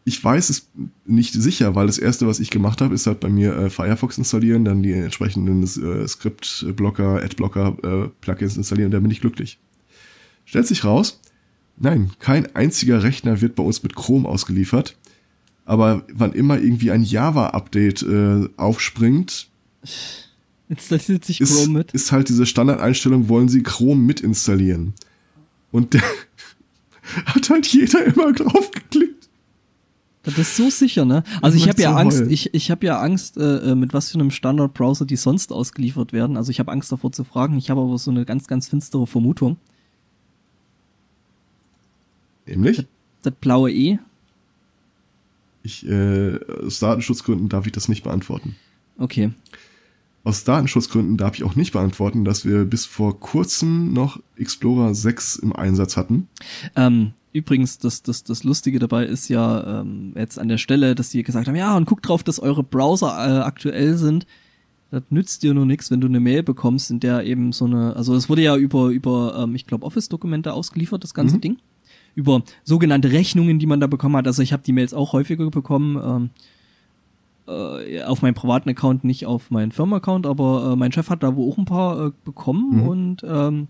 Ich 0.06 0.22
weiß 0.22 0.50
es 0.50 0.68
nicht 1.06 1.32
sicher, 1.32 1.74
weil 1.74 1.86
das 1.86 1.96
erste, 1.96 2.26
was 2.26 2.40
ich 2.40 2.50
gemacht 2.50 2.82
habe, 2.82 2.94
ist 2.94 3.06
halt 3.06 3.20
bei 3.20 3.30
mir 3.30 3.56
äh, 3.56 3.70
Firefox 3.70 4.18
installieren, 4.18 4.64
dann 4.64 4.82
die 4.82 4.92
entsprechenden 4.92 5.62
äh, 5.62 6.06
Script-Blocker, 6.06 7.22
Ad-Blocker-Plugins 7.22 8.58
installieren, 8.58 8.90
dann 8.90 9.02
bin 9.02 9.12
ich 9.12 9.22
glücklich. 9.22 9.58
Stellt 10.44 10.66
sich 10.66 10.84
raus, 10.84 11.20
nein, 11.76 12.10
kein 12.18 12.54
einziger 12.54 13.02
Rechner 13.02 13.40
wird 13.40 13.54
bei 13.54 13.62
uns 13.62 13.82
mit 13.82 13.94
Chrome 13.94 14.28
ausgeliefert, 14.28 14.96
aber 15.64 16.04
wann 16.12 16.32
immer 16.32 16.58
irgendwie 16.58 16.90
ein 16.90 17.02
Java-Update 17.02 18.02
äh, 18.02 18.48
aufspringt, 18.56 19.48
Installiert 20.68 21.24
sich 21.24 21.40
ist, 21.40 21.54
Chrome 21.54 21.78
mit. 21.78 21.92
ist 21.92 22.10
halt 22.10 22.28
diese 22.28 22.46
Standardeinstellung, 22.46 23.28
wollen 23.28 23.48
sie 23.48 23.62
Chrome 23.62 24.02
mit 24.02 24.20
installieren. 24.20 24.94
Und 25.70 25.94
der 25.94 26.02
hat 27.26 27.50
halt 27.50 27.66
jeder 27.66 28.04
immer 28.04 28.32
drauf 28.32 28.70
geklickt. 28.70 29.28
Das 30.22 30.38
ist 30.38 30.56
so 30.56 30.70
sicher, 30.70 31.04
ne? 31.04 31.22
Also 31.42 31.58
ich 31.58 31.68
habe 31.68 31.82
ja 31.82 31.90
so 31.90 31.96
Angst, 31.96 32.22
ich, 32.30 32.54
ich 32.54 32.70
habe 32.70 32.86
ja 32.86 32.98
Angst, 32.98 33.36
äh, 33.36 33.72
äh, 33.72 33.74
mit 33.74 33.92
was 33.92 34.10
für 34.10 34.18
einem 34.18 34.30
Standard-Browser 34.30 35.04
die 35.04 35.16
sonst 35.16 35.52
ausgeliefert 35.52 36.14
werden. 36.14 36.38
Also 36.38 36.50
ich 36.50 36.60
habe 36.60 36.72
Angst 36.72 36.90
davor 36.90 37.12
zu 37.12 37.24
fragen. 37.24 37.58
Ich 37.58 37.68
habe 37.68 37.82
aber 37.82 37.98
so 37.98 38.10
eine 38.10 38.24
ganz, 38.24 38.46
ganz 38.46 38.68
finstere 38.68 39.06
Vermutung. 39.06 39.58
Nämlich, 42.46 42.86
Das 43.22 43.34
blaue 43.40 43.70
E. 43.72 43.98
ich, 45.62 45.86
äh, 45.86 46.38
aus 46.66 46.78
Datenschutzgründen 46.78 47.48
darf 47.48 47.66
ich 47.66 47.72
das 47.72 47.88
nicht 47.88 48.04
beantworten. 48.04 48.56
Okay. 48.98 49.30
Aus 50.24 50.44
Datenschutzgründen 50.44 51.16
darf 51.16 51.36
ich 51.36 51.44
auch 51.44 51.54
nicht 51.54 51.72
beantworten, 51.72 52.24
dass 52.24 52.44
wir 52.44 52.64
bis 52.64 52.86
vor 52.86 53.18
kurzem 53.20 53.92
noch 53.92 54.20
Explorer 54.36 54.94
6 54.94 55.36
im 55.36 55.54
Einsatz 55.54 55.96
hatten. 55.96 56.28
Ähm, 56.76 57.12
übrigens, 57.32 57.78
das, 57.78 58.02
das, 58.02 58.24
das 58.24 58.42
Lustige 58.44 58.78
dabei 58.78 59.04
ist 59.04 59.28
ja 59.28 59.80
ähm, 59.80 60.12
jetzt 60.16 60.38
an 60.38 60.48
der 60.48 60.58
Stelle, 60.58 60.94
dass 60.94 61.10
die 61.10 61.22
gesagt 61.22 61.46
haben, 61.48 61.56
ja, 61.56 61.76
und 61.76 61.86
guckt 61.86 62.08
drauf, 62.08 62.22
dass 62.22 62.40
eure 62.40 62.62
Browser 62.62 63.08
äh, 63.08 63.40
aktuell 63.42 63.96
sind. 63.98 64.26
Das 64.90 65.02
nützt 65.10 65.42
dir 65.42 65.52
nur 65.54 65.66
nichts, 65.66 65.90
wenn 65.90 66.00
du 66.00 66.06
eine 66.06 66.20
Mail 66.20 66.42
bekommst, 66.42 66.90
in 66.90 67.00
der 67.00 67.24
eben 67.24 67.52
so 67.52 67.64
eine, 67.66 67.96
also 67.96 68.14
es 68.14 68.28
wurde 68.28 68.42
ja 68.42 68.56
über, 68.56 68.88
über 68.88 69.34
ähm, 69.42 69.54
ich 69.54 69.66
glaube, 69.66 69.84
Office-Dokumente 69.84 70.52
ausgeliefert, 70.54 71.02
das 71.04 71.12
ganze 71.14 71.36
Mhm. 71.36 71.40
Ding. 71.40 71.56
Über 72.14 72.42
sogenannte 72.62 73.10
Rechnungen, 73.12 73.58
die 73.58 73.66
man 73.66 73.80
da 73.80 73.86
bekommen 73.86 74.16
hat. 74.16 74.26
Also 74.26 74.42
ich 74.42 74.52
habe 74.52 74.62
die 74.64 74.72
Mails 74.72 74.94
auch 74.94 75.12
häufiger 75.12 75.50
bekommen. 75.50 75.96
Ähm, 76.02 76.30
äh, 77.46 78.02
auf 78.04 78.22
meinem 78.22 78.34
privaten 78.34 78.70
Account, 78.70 79.04
nicht 79.04 79.26
auf 79.26 79.50
meinen 79.50 79.70
Firma-Account, 79.72 80.26
aber 80.26 80.70
äh, 80.72 80.76
mein 80.76 80.92
Chef 80.92 81.10
hat 81.10 81.22
da 81.22 81.36
wohl 81.36 81.52
auch 81.52 81.58
ein 81.58 81.66
paar 81.66 82.06
äh, 82.06 82.10
bekommen 82.24 82.76
Mhm. 82.80 82.88
und 82.88 83.16
ähm, 83.24 83.68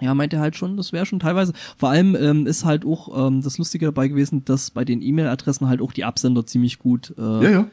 ja, 0.00 0.14
meinte 0.14 0.40
halt 0.40 0.56
schon, 0.56 0.76
das 0.78 0.92
wäre 0.92 1.04
schon 1.06 1.20
teilweise. 1.20 1.52
Vor 1.76 1.90
allem 1.90 2.14
ähm, 2.18 2.46
ist 2.46 2.64
halt 2.64 2.84
auch 2.86 3.26
ähm, 3.28 3.42
das 3.42 3.58
Lustige 3.58 3.86
dabei 3.86 4.08
gewesen, 4.08 4.44
dass 4.46 4.70
bei 4.70 4.84
den 4.84 5.02
E-Mail-Adressen 5.02 5.68
halt 5.68 5.80
auch 5.82 5.92
die 5.92 6.04
Absender 6.04 6.46
ziemlich 6.46 6.78
gut 6.78 7.14
äh, 7.18 7.44
Ja, 7.52 7.66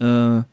ja. 0.00 0.38
äh, 0.38 0.44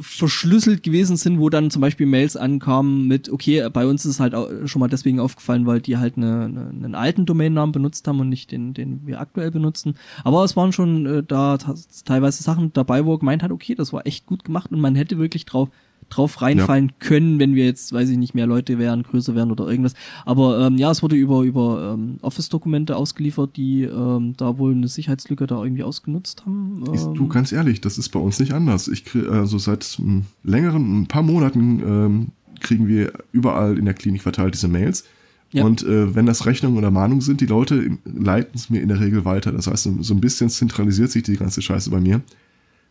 verschlüsselt 0.00 0.82
gewesen 0.82 1.16
sind, 1.16 1.38
wo 1.38 1.48
dann 1.48 1.70
zum 1.70 1.80
Beispiel 1.80 2.06
Mails 2.06 2.36
ankamen 2.36 3.08
mit, 3.08 3.30
okay, 3.30 3.68
bei 3.72 3.86
uns 3.86 4.04
ist 4.04 4.12
es 4.12 4.20
halt 4.20 4.34
au- 4.34 4.66
schon 4.66 4.80
mal 4.80 4.88
deswegen 4.88 5.20
aufgefallen, 5.20 5.66
weil 5.66 5.80
die 5.80 5.96
halt 5.96 6.16
eine, 6.16 6.44
eine, 6.44 6.68
einen 6.68 6.94
alten 6.94 7.24
Domainnamen 7.26 7.72
benutzt 7.72 8.06
haben 8.06 8.20
und 8.20 8.28
nicht 8.28 8.50
den, 8.52 8.74
den 8.74 9.06
wir 9.06 9.20
aktuell 9.20 9.50
benutzen. 9.50 9.94
Aber 10.24 10.44
es 10.44 10.56
waren 10.56 10.72
schon 10.72 11.06
äh, 11.06 11.22
da 11.22 11.58
teilweise 12.04 12.42
Sachen 12.42 12.72
dabei, 12.72 13.04
wo 13.06 13.14
er 13.14 13.18
gemeint 13.18 13.42
hat, 13.42 13.50
okay, 13.50 13.74
das 13.74 13.92
war 13.92 14.06
echt 14.06 14.26
gut 14.26 14.44
gemacht 14.44 14.70
und 14.72 14.80
man 14.80 14.94
hätte 14.94 15.18
wirklich 15.18 15.46
drauf 15.46 15.68
drauf 16.14 16.42
reinfallen 16.42 16.92
können, 16.98 17.38
wenn 17.38 17.54
wir 17.54 17.64
jetzt, 17.64 17.92
weiß 17.92 18.08
ich 18.10 18.18
nicht, 18.18 18.34
mehr 18.34 18.46
Leute 18.46 18.78
wären, 18.78 19.02
größer 19.02 19.34
wären 19.34 19.50
oder 19.50 19.68
irgendwas. 19.68 19.94
Aber 20.24 20.66
ähm, 20.66 20.76
ja, 20.76 20.90
es 20.90 21.02
wurde 21.02 21.16
über 21.16 21.42
über 21.42 21.94
ähm, 21.94 22.18
Office-Dokumente 22.22 22.96
ausgeliefert, 22.96 23.56
die 23.56 23.84
ähm, 23.84 24.34
da 24.36 24.58
wohl 24.58 24.72
eine 24.72 24.88
Sicherheitslücke 24.88 25.46
da 25.46 25.62
irgendwie 25.62 25.82
ausgenutzt 25.82 26.44
haben. 26.44 26.84
Ähm, 26.86 27.14
du, 27.14 27.28
ganz 27.28 27.52
ehrlich, 27.52 27.80
das 27.80 27.98
ist 27.98 28.10
bei 28.10 28.20
uns 28.20 28.38
nicht 28.38 28.52
anders. 28.52 28.88
Ich 28.88 29.04
krieg, 29.04 29.28
also 29.28 29.58
seit 29.58 29.98
ähm, 29.98 30.24
längeren, 30.44 31.02
ein 31.02 31.06
paar 31.06 31.22
Monaten 31.22 31.80
ähm, 31.80 32.26
kriegen 32.60 32.86
wir 32.86 33.12
überall 33.32 33.78
in 33.78 33.84
der 33.84 33.94
Klinik 33.94 34.22
verteilt 34.22 34.54
diese 34.54 34.68
Mails. 34.68 35.04
Ja. 35.52 35.64
Und 35.64 35.82
äh, 35.82 36.14
wenn 36.14 36.26
das 36.26 36.46
Rechnungen 36.46 36.78
oder 36.78 36.90
Mahnungen 36.90 37.20
sind, 37.20 37.40
die 37.40 37.46
Leute 37.46 37.98
leiten 38.04 38.52
es 38.54 38.70
mir 38.70 38.80
in 38.80 38.88
der 38.88 39.00
Regel 39.00 39.24
weiter. 39.24 39.52
Das 39.52 39.66
heißt, 39.66 39.84
so, 39.84 40.02
so 40.02 40.14
ein 40.14 40.20
bisschen 40.20 40.48
zentralisiert 40.48 41.10
sich 41.10 41.24
die 41.24 41.36
ganze 41.36 41.60
Scheiße 41.60 41.90
bei 41.90 42.00
mir. 42.00 42.22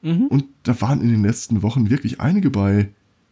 mhm. 0.04 0.28
Und 0.28 0.46
da 0.64 0.80
waren 0.80 1.02
in 1.02 1.10
den 1.10 1.24
letzten 1.24 1.64
Wochen 1.64 1.90
wirklich 1.90 2.22
einige 2.22 2.50
bei. 2.50 2.90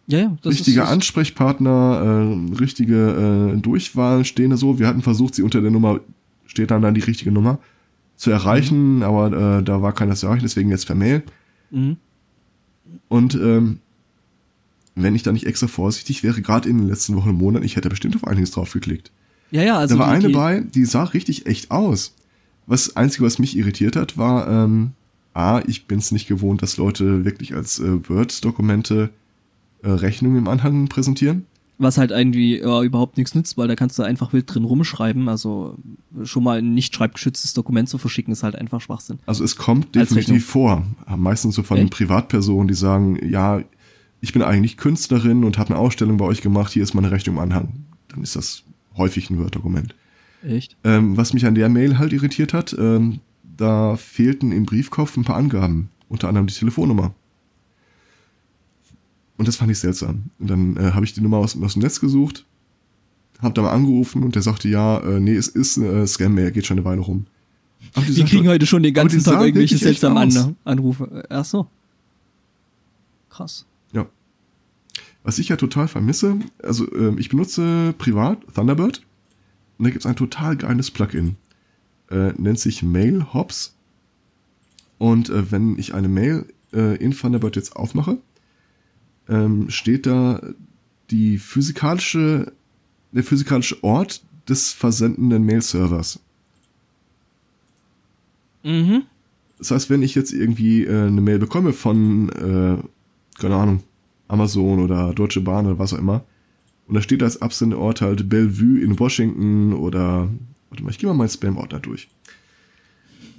Ja, 0.09 0.17
ja, 0.17 0.37
das 0.41 0.55
richtige 0.55 0.81
ist, 0.81 0.87
Ansprechpartner, 0.87 2.33
äh, 2.51 2.55
richtige 2.55 3.53
äh, 3.55 3.61
Durchwahlen 3.61 4.25
stehen 4.25 4.49
da 4.49 4.57
so. 4.57 4.79
Wir 4.79 4.87
hatten 4.87 5.03
versucht, 5.03 5.35
sie 5.35 5.43
unter 5.43 5.61
der 5.61 5.69
Nummer, 5.69 5.99
steht 6.47 6.71
dann 6.71 6.81
dann 6.81 6.95
die 6.95 7.01
richtige 7.01 7.31
Nummer, 7.31 7.59
zu 8.15 8.31
erreichen, 8.31 8.97
Mhm. 8.97 9.03
aber 9.03 9.59
äh, 9.59 9.63
da 9.63 9.83
war 9.83 9.93
keiner 9.93 10.15
zu 10.15 10.25
erreichen, 10.25 10.41
deswegen 10.43 10.71
jetzt 10.71 10.87
per 10.87 10.95
Mail. 10.95 11.21
Mhm. 11.69 11.97
Und 13.07 13.35
ähm, 13.35 13.79
wenn 14.95 15.13
ich 15.13 15.21
da 15.21 15.31
nicht 15.31 15.45
extra 15.45 15.67
vorsichtig 15.67 16.23
wäre, 16.23 16.41
gerade 16.41 16.67
in 16.67 16.79
den 16.79 16.87
letzten 16.87 17.15
Wochen 17.15 17.29
und 17.29 17.37
Monaten, 17.37 17.63
ich 17.63 17.75
hätte 17.75 17.89
bestimmt 17.89 18.15
auf 18.15 18.25
einiges 18.27 18.49
drauf 18.49 18.73
geklickt. 18.73 19.11
Ja, 19.51 19.61
ja, 19.61 19.77
also 19.77 19.95
da 19.95 19.99
war 19.99 20.19
die, 20.19 20.25
eine 20.25 20.33
bei, 20.33 20.61
die 20.61 20.85
sah 20.85 21.03
richtig 21.03 21.45
echt 21.45 21.69
aus. 21.69 22.15
Was 22.65 22.95
Einzige, 22.95 23.25
was 23.25 23.37
mich 23.37 23.55
irritiert 23.55 23.95
hat, 23.95 24.17
war, 24.17 24.47
ähm, 24.47 24.91
A, 25.35 25.61
ich 25.67 25.85
bin 25.85 25.99
es 25.99 26.11
nicht 26.11 26.27
gewohnt, 26.27 26.63
dass 26.63 26.77
Leute 26.77 27.25
wirklich 27.25 27.53
als 27.53 27.79
äh, 27.79 28.09
Word-Dokumente 28.09 29.11
äh, 29.83 29.89
Rechnungen 29.89 30.37
im 30.37 30.47
Anhang 30.47 30.87
präsentieren. 30.87 31.45
was 31.77 31.97
halt 31.97 32.11
irgendwie 32.11 32.59
ja, 32.59 32.83
überhaupt 32.83 33.17
nichts 33.17 33.33
nützt, 33.33 33.57
weil 33.57 33.69
da 33.69 33.75
kannst 33.75 33.97
du 33.97 34.03
einfach 34.03 34.33
wild 34.33 34.53
drin 34.53 34.65
rumschreiben. 34.65 35.29
Also 35.29 35.77
schon 36.23 36.43
mal 36.43 36.59
ein 36.59 36.73
nicht 36.73 36.93
schreibgeschütztes 36.93 37.53
Dokument 37.53 37.87
zu 37.87 37.97
verschicken, 37.97 38.33
ist 38.33 38.43
halt 38.43 38.55
einfach 38.55 38.81
Schwachsinn. 38.81 39.19
Also 39.25 39.43
es 39.43 39.55
kommt 39.55 39.95
definitiv 39.95 40.45
vor. 40.45 40.85
Meistens 41.15 41.55
so 41.55 41.63
von 41.63 41.77
Echt? 41.77 41.91
Privatpersonen, 41.91 42.67
die 42.67 42.73
sagen, 42.73 43.17
ja, 43.25 43.61
ich 44.19 44.33
bin 44.33 44.41
eigentlich 44.41 44.75
Künstlerin 44.75 45.45
und 45.45 45.57
habe 45.57 45.69
eine 45.69 45.79
Ausstellung 45.79 46.17
bei 46.17 46.25
euch 46.25 46.41
gemacht, 46.41 46.73
hier 46.73 46.83
ist 46.83 46.93
meine 46.93 47.11
Rechnung 47.11 47.37
im 47.37 47.41
Anhang. 47.41 47.85
Dann 48.09 48.23
ist 48.23 48.35
das 48.35 48.63
häufig 48.97 49.29
ein 49.29 49.39
Word-Dokument. 49.39 49.95
Echt? 50.43 50.75
Ähm, 50.83 51.15
was 51.15 51.33
mich 51.33 51.45
an 51.45 51.55
der 51.55 51.69
Mail 51.69 51.97
halt 51.97 52.11
irritiert 52.11 52.53
hat, 52.53 52.75
ähm, 52.77 53.19
da 53.55 53.95
fehlten 53.95 54.51
im 54.51 54.65
Briefkopf 54.65 55.15
ein 55.15 55.23
paar 55.23 55.37
Angaben, 55.37 55.89
unter 56.09 56.27
anderem 56.27 56.47
die 56.47 56.53
Telefonnummer. 56.53 57.13
Und 59.39 59.47
das 59.47 59.55
fand 59.55 59.71
ich 59.71 59.79
seltsam. 59.79 60.23
Und 60.37 60.49
dann 60.49 60.75
äh, 60.75 60.91
habe 60.91 61.05
ich 61.05 61.13
die 61.13 61.21
Nummer 61.21 61.37
aus, 61.37 61.57
aus 61.61 61.73
dem 61.73 61.81
Netz 61.81 62.01
gesucht, 62.01 62.45
habe 63.39 63.53
da 63.53 63.61
mal 63.61 63.71
angerufen 63.71 64.23
und 64.23 64.35
der 64.35 64.41
sagte, 64.41 64.67
ja, 64.67 64.99
äh, 64.99 65.21
nee, 65.21 65.33
es 65.33 65.47
ist 65.47 65.77
äh, 65.77 66.05
Scam-Mail, 66.05 66.51
geht 66.51 66.65
schon 66.65 66.77
eine 66.77 66.83
Weile 66.83 66.99
rum. 66.99 67.25
Aber 67.93 68.05
die 68.05 68.11
Die 68.11 68.19
sagt 68.19 68.31
kriegen 68.31 68.49
heute 68.49 68.65
schon 68.65 68.83
den 68.83 68.93
ganzen 68.93 69.23
Tag 69.23 69.41
irgendwelche 69.41 69.77
seltsamen. 69.77 70.35
An 70.35 70.57
Anrufe. 70.65 71.25
Ach 71.29 71.45
so. 71.45 71.67
Krass. 73.29 73.65
Ja. 73.93 74.07
Was 75.23 75.39
ich 75.39 75.47
ja 75.47 75.55
total 75.55 75.87
vermisse, 75.87 76.35
also 76.61 76.93
ähm, 76.93 77.17
ich 77.17 77.29
benutze 77.29 77.95
privat 77.97 78.39
Thunderbird 78.53 79.05
Und 79.77 79.85
da 79.85 79.89
gibt 79.89 80.03
es 80.03 80.05
ein 80.05 80.17
total 80.17 80.57
geiles 80.57 80.91
Plugin. 80.91 81.37
Äh, 82.11 82.33
nennt 82.37 82.59
sich 82.59 82.83
Mail 82.83 83.25
Hops. 83.33 83.73
Und 84.97 85.29
äh, 85.29 85.49
wenn 85.49 85.79
ich 85.79 85.93
eine 85.93 86.09
Mail 86.09 86.45
äh, 86.73 86.97
in 86.97 87.11
Thunderbird 87.11 87.55
jetzt 87.55 87.77
aufmache, 87.77 88.17
ähm, 89.29 89.69
steht 89.69 90.05
da 90.05 90.41
die 91.11 91.37
physikalische, 91.37 92.51
der 93.11 93.23
physikalische 93.23 93.83
Ort 93.83 94.23
des 94.47 94.73
versendenden 94.73 95.43
Mail-Servers. 95.43 96.19
Mhm. 98.63 99.03
Das 99.57 99.71
heißt, 99.71 99.89
wenn 99.89 100.01
ich 100.01 100.15
jetzt 100.15 100.31
irgendwie 100.31 100.85
äh, 100.85 101.07
eine 101.07 101.21
Mail 101.21 101.39
bekomme 101.39 101.73
von, 101.73 102.29
äh, 102.29 103.39
keine 103.39 103.55
Ahnung, 103.55 103.83
Amazon 104.27 104.79
oder 104.79 105.13
Deutsche 105.13 105.41
Bahn 105.41 105.65
oder 105.67 105.79
was 105.79 105.93
auch 105.93 105.99
immer, 105.99 106.23
und 106.87 106.95
da 106.95 107.01
steht 107.01 107.21
als 107.21 107.41
Absendeort 107.41 108.01
halt 108.01 108.29
Bellevue 108.29 108.79
in 108.81 108.97
Washington 108.99 109.73
oder, 109.73 110.29
warte 110.69 110.83
mal, 110.83 110.89
ich 110.89 110.97
gehe 110.97 111.07
mal 111.07 111.15
meinen 111.15 111.29
Spam-Ordner 111.29 111.79
durch. 111.79 112.09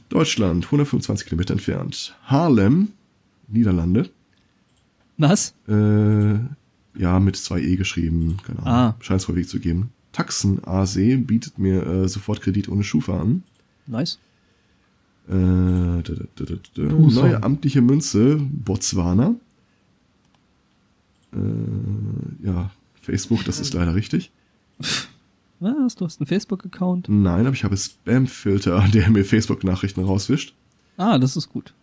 Deutschland, 0.09 0.67
125 0.67 1.27
Kilometer 1.27 1.55
entfernt. 1.55 2.17
Harlem, 2.25 2.89
Niederlande. 3.49 4.11
Was? 5.21 5.55
Äh, 5.69 6.39
ja, 6.99 7.21
mit 7.21 7.37
zwei 7.37 7.61
E 7.61 7.77
geschrieben, 7.77 8.39
keine 8.45 8.61
Ahnung. 8.61 8.73
Ah. 8.73 8.97
Scheint 9.01 9.21
es 9.21 9.35
Weg 9.35 9.49
zu 9.49 9.61
geben. 9.61 9.91
Taxen 10.13 10.65
ASE 10.65 11.19
bietet 11.19 11.59
mir 11.59 11.87
äh, 11.87 12.09
sofort 12.09 12.41
Kredit 12.41 12.69
ohne 12.69 12.83
Schufa 12.83 13.21
an. 13.21 13.43
Nice. 13.87 14.19
Äh, 15.29 15.33
da, 15.33 16.03
da, 16.03 16.15
da, 16.35 16.45
da, 16.45 16.55
da. 16.55 16.89
Tucson. 16.89 17.15
Neue 17.15 17.43
amtliche 17.43 17.83
Münze, 17.83 18.37
Botswana. 18.41 19.35
Äh, 21.33 22.47
ja, 22.47 22.71
Facebook, 23.03 23.45
das 23.45 23.61
ist 23.61 23.75
leider 23.75 23.95
richtig. 23.95 24.33
Was? 25.61 25.95
Du 25.95 26.07
hast 26.07 26.19
einen 26.19 26.27
Facebook-Account? 26.27 27.09
Nein, 27.11 27.47
aber 27.47 27.55
ich 27.55 27.65
habe 27.65 27.77
Spam-Filter, 27.77 28.89
der 28.93 29.11
mir 29.11 29.25
Facebook-Nachrichten 29.25 30.03
rauswischt. 30.03 30.55
Ah, 30.97 31.19
das 31.19 31.37
ist 31.37 31.51
gut. 31.51 31.75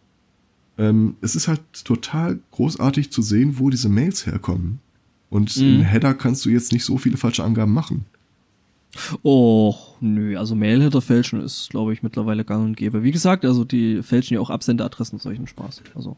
Ähm, 0.77 1.15
es 1.21 1.35
ist 1.35 1.47
halt 1.47 1.61
total 1.83 2.39
großartig 2.51 3.11
zu 3.11 3.21
sehen, 3.21 3.57
wo 3.59 3.69
diese 3.69 3.89
Mails 3.89 4.25
herkommen. 4.25 4.79
Und 5.29 5.55
Mhm. 5.57 5.63
im 5.77 5.81
Header 5.81 6.13
kannst 6.13 6.45
du 6.45 6.49
jetzt 6.49 6.71
nicht 6.71 6.85
so 6.85 6.97
viele 6.97 7.17
falsche 7.17 7.43
Angaben 7.43 7.73
machen. 7.73 8.05
Och, 9.23 9.95
nö, 10.01 10.37
also 10.37 10.55
Mailheader 10.55 11.01
fälschen 11.01 11.41
ist, 11.41 11.69
glaube 11.69 11.93
ich, 11.93 12.01
mittlerweile 12.03 12.43
gang 12.45 12.65
und 12.65 12.77
gäbe. 12.77 13.03
Wie 13.03 13.11
gesagt, 13.11 13.45
also 13.45 13.63
die 13.63 14.01
fälschen 14.01 14.35
ja 14.35 14.39
auch 14.39 14.49
Absenderadressen 14.49 15.15
und 15.17 15.21
solchen 15.21 15.45
Spaß. 15.47 15.81
Also, 15.95 16.15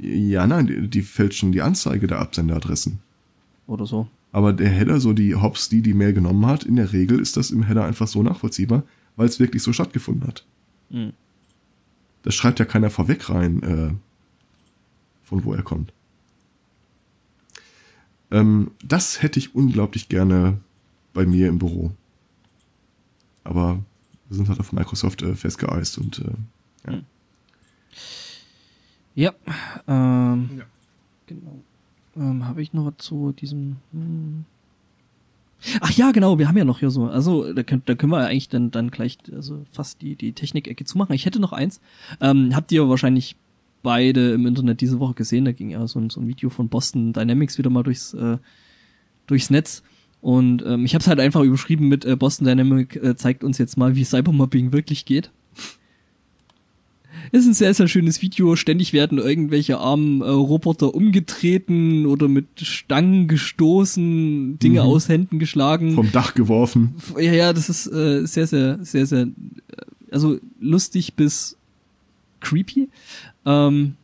Ja, 0.00 0.46
nein, 0.46 0.66
die, 0.66 0.88
die 0.88 1.02
fälschen 1.02 1.52
die 1.52 1.62
Anzeige 1.62 2.06
der 2.06 2.18
Absenderadressen. 2.20 2.98
oder 3.68 3.86
so. 3.86 4.06
Aber 4.32 4.52
der 4.52 4.68
Header, 4.68 5.00
so 5.00 5.12
die 5.12 5.34
Hops, 5.34 5.68
die 5.68 5.82
die 5.82 5.94
Mail 5.94 6.12
genommen 6.12 6.46
hat, 6.46 6.62
in 6.64 6.76
der 6.76 6.92
Regel 6.92 7.20
ist 7.20 7.36
das 7.36 7.50
im 7.50 7.62
Header 7.64 7.84
einfach 7.84 8.06
so 8.06 8.22
nachvollziehbar, 8.22 8.82
weil 9.16 9.26
es 9.28 9.40
wirklich 9.40 9.62
so 9.62 9.72
stattgefunden 9.72 10.26
hat. 10.26 10.44
Mhm. 10.90 11.12
Das 12.26 12.34
schreibt 12.34 12.58
ja 12.58 12.64
keiner 12.64 12.90
vorweg 12.90 13.30
rein, 13.30 13.62
äh, 13.62 13.94
von 15.22 15.44
wo 15.44 15.54
er 15.54 15.62
kommt. 15.62 15.92
Ähm, 18.32 18.72
das 18.84 19.22
hätte 19.22 19.38
ich 19.38 19.54
unglaublich 19.54 20.08
gerne 20.08 20.58
bei 21.14 21.24
mir 21.24 21.46
im 21.46 21.60
Büro. 21.60 21.92
Aber 23.44 23.78
wir 24.28 24.36
sind 24.36 24.48
halt 24.48 24.58
auf 24.58 24.72
Microsoft 24.72 25.22
äh, 25.22 25.36
festgeeist 25.36 25.98
und 25.98 26.18
äh, 26.18 26.90
ja. 26.90 27.02
Ja, 29.14 29.32
ähm, 29.86 30.50
Ja. 30.58 30.64
genau. 31.28 31.62
Ähm, 32.16 32.44
Habe 32.44 32.60
ich 32.60 32.72
noch 32.72 32.86
was 32.86 32.94
zu 32.98 33.30
diesem. 33.30 33.76
Hm. 33.92 34.44
Ach 35.80 35.90
ja, 35.90 36.12
genau, 36.12 36.38
wir 36.38 36.48
haben 36.48 36.56
ja 36.56 36.64
noch 36.64 36.80
hier 36.80 36.90
so, 36.90 37.06
also 37.06 37.52
da, 37.52 37.62
könnt, 37.62 37.88
da 37.88 37.94
können 37.94 38.12
wir 38.12 38.26
eigentlich 38.26 38.48
dann, 38.48 38.70
dann 38.70 38.90
gleich 38.90 39.18
also 39.32 39.64
fast 39.72 40.02
die, 40.02 40.14
die 40.14 40.32
Technik-Ecke 40.32 40.84
zumachen. 40.84 41.14
Ich 41.14 41.26
hätte 41.26 41.40
noch 41.40 41.52
eins. 41.52 41.80
Ähm, 42.20 42.54
habt 42.54 42.70
ihr 42.72 42.88
wahrscheinlich 42.88 43.36
beide 43.82 44.32
im 44.32 44.46
Internet 44.46 44.80
diese 44.80 45.00
Woche 45.00 45.14
gesehen, 45.14 45.44
da 45.44 45.52
ging 45.52 45.70
ja 45.70 45.86
so 45.86 45.98
ein, 45.98 46.10
so 46.10 46.20
ein 46.20 46.28
Video 46.28 46.50
von 46.50 46.68
Boston 46.68 47.12
Dynamics 47.12 47.56
wieder 47.58 47.70
mal 47.70 47.82
durchs, 47.82 48.14
äh, 48.14 48.38
durchs 49.26 49.50
Netz. 49.50 49.82
Und 50.20 50.64
ähm, 50.66 50.84
ich 50.84 50.94
habe 50.94 51.02
es 51.02 51.08
halt 51.08 51.20
einfach 51.20 51.42
überschrieben 51.42 51.88
mit 51.88 52.04
äh, 52.04 52.16
Boston 52.16 52.46
Dynamics 52.46 52.96
äh, 52.96 53.16
zeigt 53.16 53.44
uns 53.44 53.58
jetzt 53.58 53.76
mal, 53.76 53.94
wie 53.94 54.04
Cybermobbing 54.04 54.72
wirklich 54.72 55.04
geht. 55.04 55.30
Ist 57.32 57.46
ein 57.46 57.54
sehr, 57.54 57.74
sehr 57.74 57.88
schönes 57.88 58.22
Video. 58.22 58.56
Ständig 58.56 58.92
werden 58.92 59.18
irgendwelche 59.18 59.78
armen 59.78 60.20
äh, 60.22 60.26
Roboter 60.28 60.94
umgetreten 60.94 62.06
oder 62.06 62.28
mit 62.28 62.46
Stangen 62.60 63.28
gestoßen, 63.28 64.58
Dinge 64.58 64.80
Mhm. 64.82 64.86
aus 64.86 65.08
Händen 65.08 65.38
geschlagen. 65.38 65.94
vom 65.94 66.12
Dach 66.12 66.34
geworfen. 66.34 66.94
Ja, 67.16 67.32
ja, 67.32 67.52
das 67.52 67.68
ist 67.68 67.86
äh, 67.88 68.24
sehr, 68.26 68.46
sehr, 68.46 68.78
sehr, 68.84 69.06
sehr, 69.06 69.22
äh, 69.22 69.28
also 70.10 70.38
lustig 70.60 71.14
bis 71.14 71.56
creepy. 72.40 72.88
Ähm, 73.44 73.94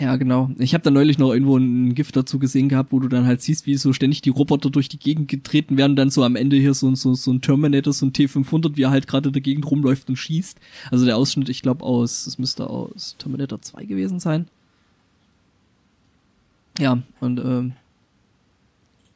ja, 0.00 0.16
genau. 0.16 0.50
Ich 0.58 0.72
habe 0.72 0.82
da 0.82 0.90
neulich 0.90 1.18
noch 1.18 1.30
irgendwo 1.30 1.58
ein 1.58 1.94
Gift 1.94 2.16
dazu 2.16 2.38
gesehen 2.38 2.70
gehabt, 2.70 2.90
wo 2.90 3.00
du 3.00 3.08
dann 3.08 3.26
halt 3.26 3.42
siehst, 3.42 3.66
wie 3.66 3.76
so 3.76 3.92
ständig 3.92 4.22
die 4.22 4.30
Roboter 4.30 4.70
durch 4.70 4.88
die 4.88 4.98
Gegend 4.98 5.28
getreten 5.28 5.76
werden, 5.76 5.94
dann 5.94 6.08
so 6.08 6.24
am 6.24 6.36
Ende 6.36 6.56
hier 6.56 6.72
so, 6.72 6.94
so, 6.94 7.12
so 7.12 7.30
ein 7.30 7.42
Terminator, 7.42 7.92
so 7.92 8.06
ein 8.06 8.12
T500, 8.12 8.76
wie 8.76 8.84
er 8.84 8.90
halt 8.90 9.06
gerade 9.06 9.28
in 9.28 9.34
der 9.34 9.42
Gegend 9.42 9.70
rumläuft 9.70 10.08
und 10.08 10.16
schießt. 10.16 10.58
Also 10.90 11.04
der 11.04 11.18
Ausschnitt, 11.18 11.50
ich 11.50 11.60
glaube 11.60 11.84
aus, 11.84 12.26
es 12.26 12.38
müsste 12.38 12.70
aus 12.70 13.16
Terminator 13.18 13.60
2 13.60 13.84
gewesen 13.84 14.20
sein. 14.20 14.48
Ja, 16.78 17.02
und 17.20 17.38
ähm, 17.38 17.72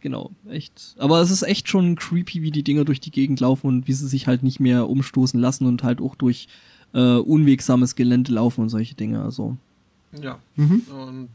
genau, 0.02 0.32
echt. 0.50 0.96
Aber 0.98 1.22
es 1.22 1.30
ist 1.30 1.44
echt 1.44 1.66
schon 1.66 1.96
creepy, 1.96 2.42
wie 2.42 2.50
die 2.50 2.62
Dinger 2.62 2.84
durch 2.84 3.00
die 3.00 3.10
Gegend 3.10 3.40
laufen 3.40 3.68
und 3.68 3.88
wie 3.88 3.94
sie 3.94 4.06
sich 4.06 4.26
halt 4.26 4.42
nicht 4.42 4.60
mehr 4.60 4.86
umstoßen 4.90 5.40
lassen 5.40 5.64
und 5.64 5.82
halt 5.82 6.02
auch 6.02 6.14
durch 6.14 6.46
äh, 6.92 7.16
unwegsames 7.16 7.94
Gelände 7.94 8.32
laufen 8.32 8.60
und 8.60 8.68
solche 8.68 8.94
Dinge. 8.94 9.22
Also, 9.22 9.56
Ja. 10.22 10.38
Mhm. 10.56 10.82
Und 10.90 11.28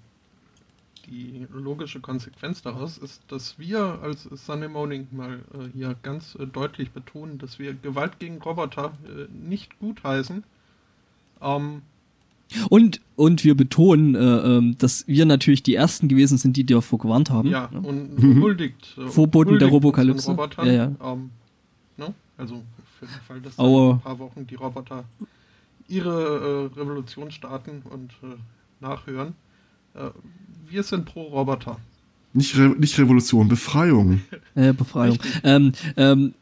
die 1.08 1.48
logische 1.54 2.00
Konsequenz 2.02 2.62
daraus 2.62 2.98
ist, 2.98 3.22
dass 3.30 3.58
wir 3.58 4.00
als 4.04 4.24
Sunday 4.24 4.70
Morning 4.70 5.08
mal 5.12 5.40
äh, 5.54 5.70
hier 5.74 5.96
ganz 6.04 6.36
äh, 6.36 6.46
deutlich 6.46 6.92
betonen, 6.92 7.38
dass 7.40 7.58
wir 7.58 7.74
Gewalt 7.74 8.20
gegen 8.20 8.38
Roboter 8.40 8.94
äh, 9.06 9.26
nicht 9.34 9.80
gutheißen. 9.80 10.44
Ähm, 11.42 11.82
Und, 12.70 13.00
und 13.16 13.44
wir 13.44 13.56
betonen, 13.56 14.14
äh, 14.16 14.20
ähm, 14.20 14.78
dass 14.78 15.08
wir 15.08 15.26
natürlich 15.26 15.64
die 15.64 15.76
Ersten 15.76 16.08
gewesen 16.10 16.38
sind, 16.38 16.58
die 16.58 16.66
davor 16.66 17.00
gewarnt 17.00 17.30
haben. 17.30 17.50
ja, 17.50 17.70
ne? 17.72 17.80
und 17.82 18.20
Mhm. 18.22 18.42
huldigt. 18.42 18.96
Äh, 18.98 19.08
Vorboten 19.08 19.58
der 19.60 19.70
Robokalypse. 19.70 20.36
Ja, 20.58 20.66
ja. 20.66 20.92
Ähm, 21.04 21.32
ne? 21.98 22.14
Also 22.38 22.62
für 23.00 23.06
den 23.06 23.22
Fall, 23.28 23.42
dass 23.42 23.58
in 23.58 23.66
ein 23.66 24.00
paar 24.02 24.20
Wochen 24.20 24.46
die 24.46 24.56
Roboter 24.56 25.06
ihre 25.88 26.70
äh, 26.76 26.80
Revolution 26.80 27.32
starten 27.32 27.82
und 27.90 28.12
nachhören. 28.80 29.34
Äh, 29.96 30.10
wir 30.70 30.84
sind 30.84 31.06
pro 31.06 31.24
Roboter. 31.24 31.80
Nicht, 32.34 32.58
Re 32.58 32.70
nicht 32.70 32.98
Revolution, 33.00 33.48
Befreiung. 33.48 34.22
Äh, 34.56 34.74
Befreiung. 34.74 35.18
Ähm, 35.44 35.72
ähm, 35.98 36.34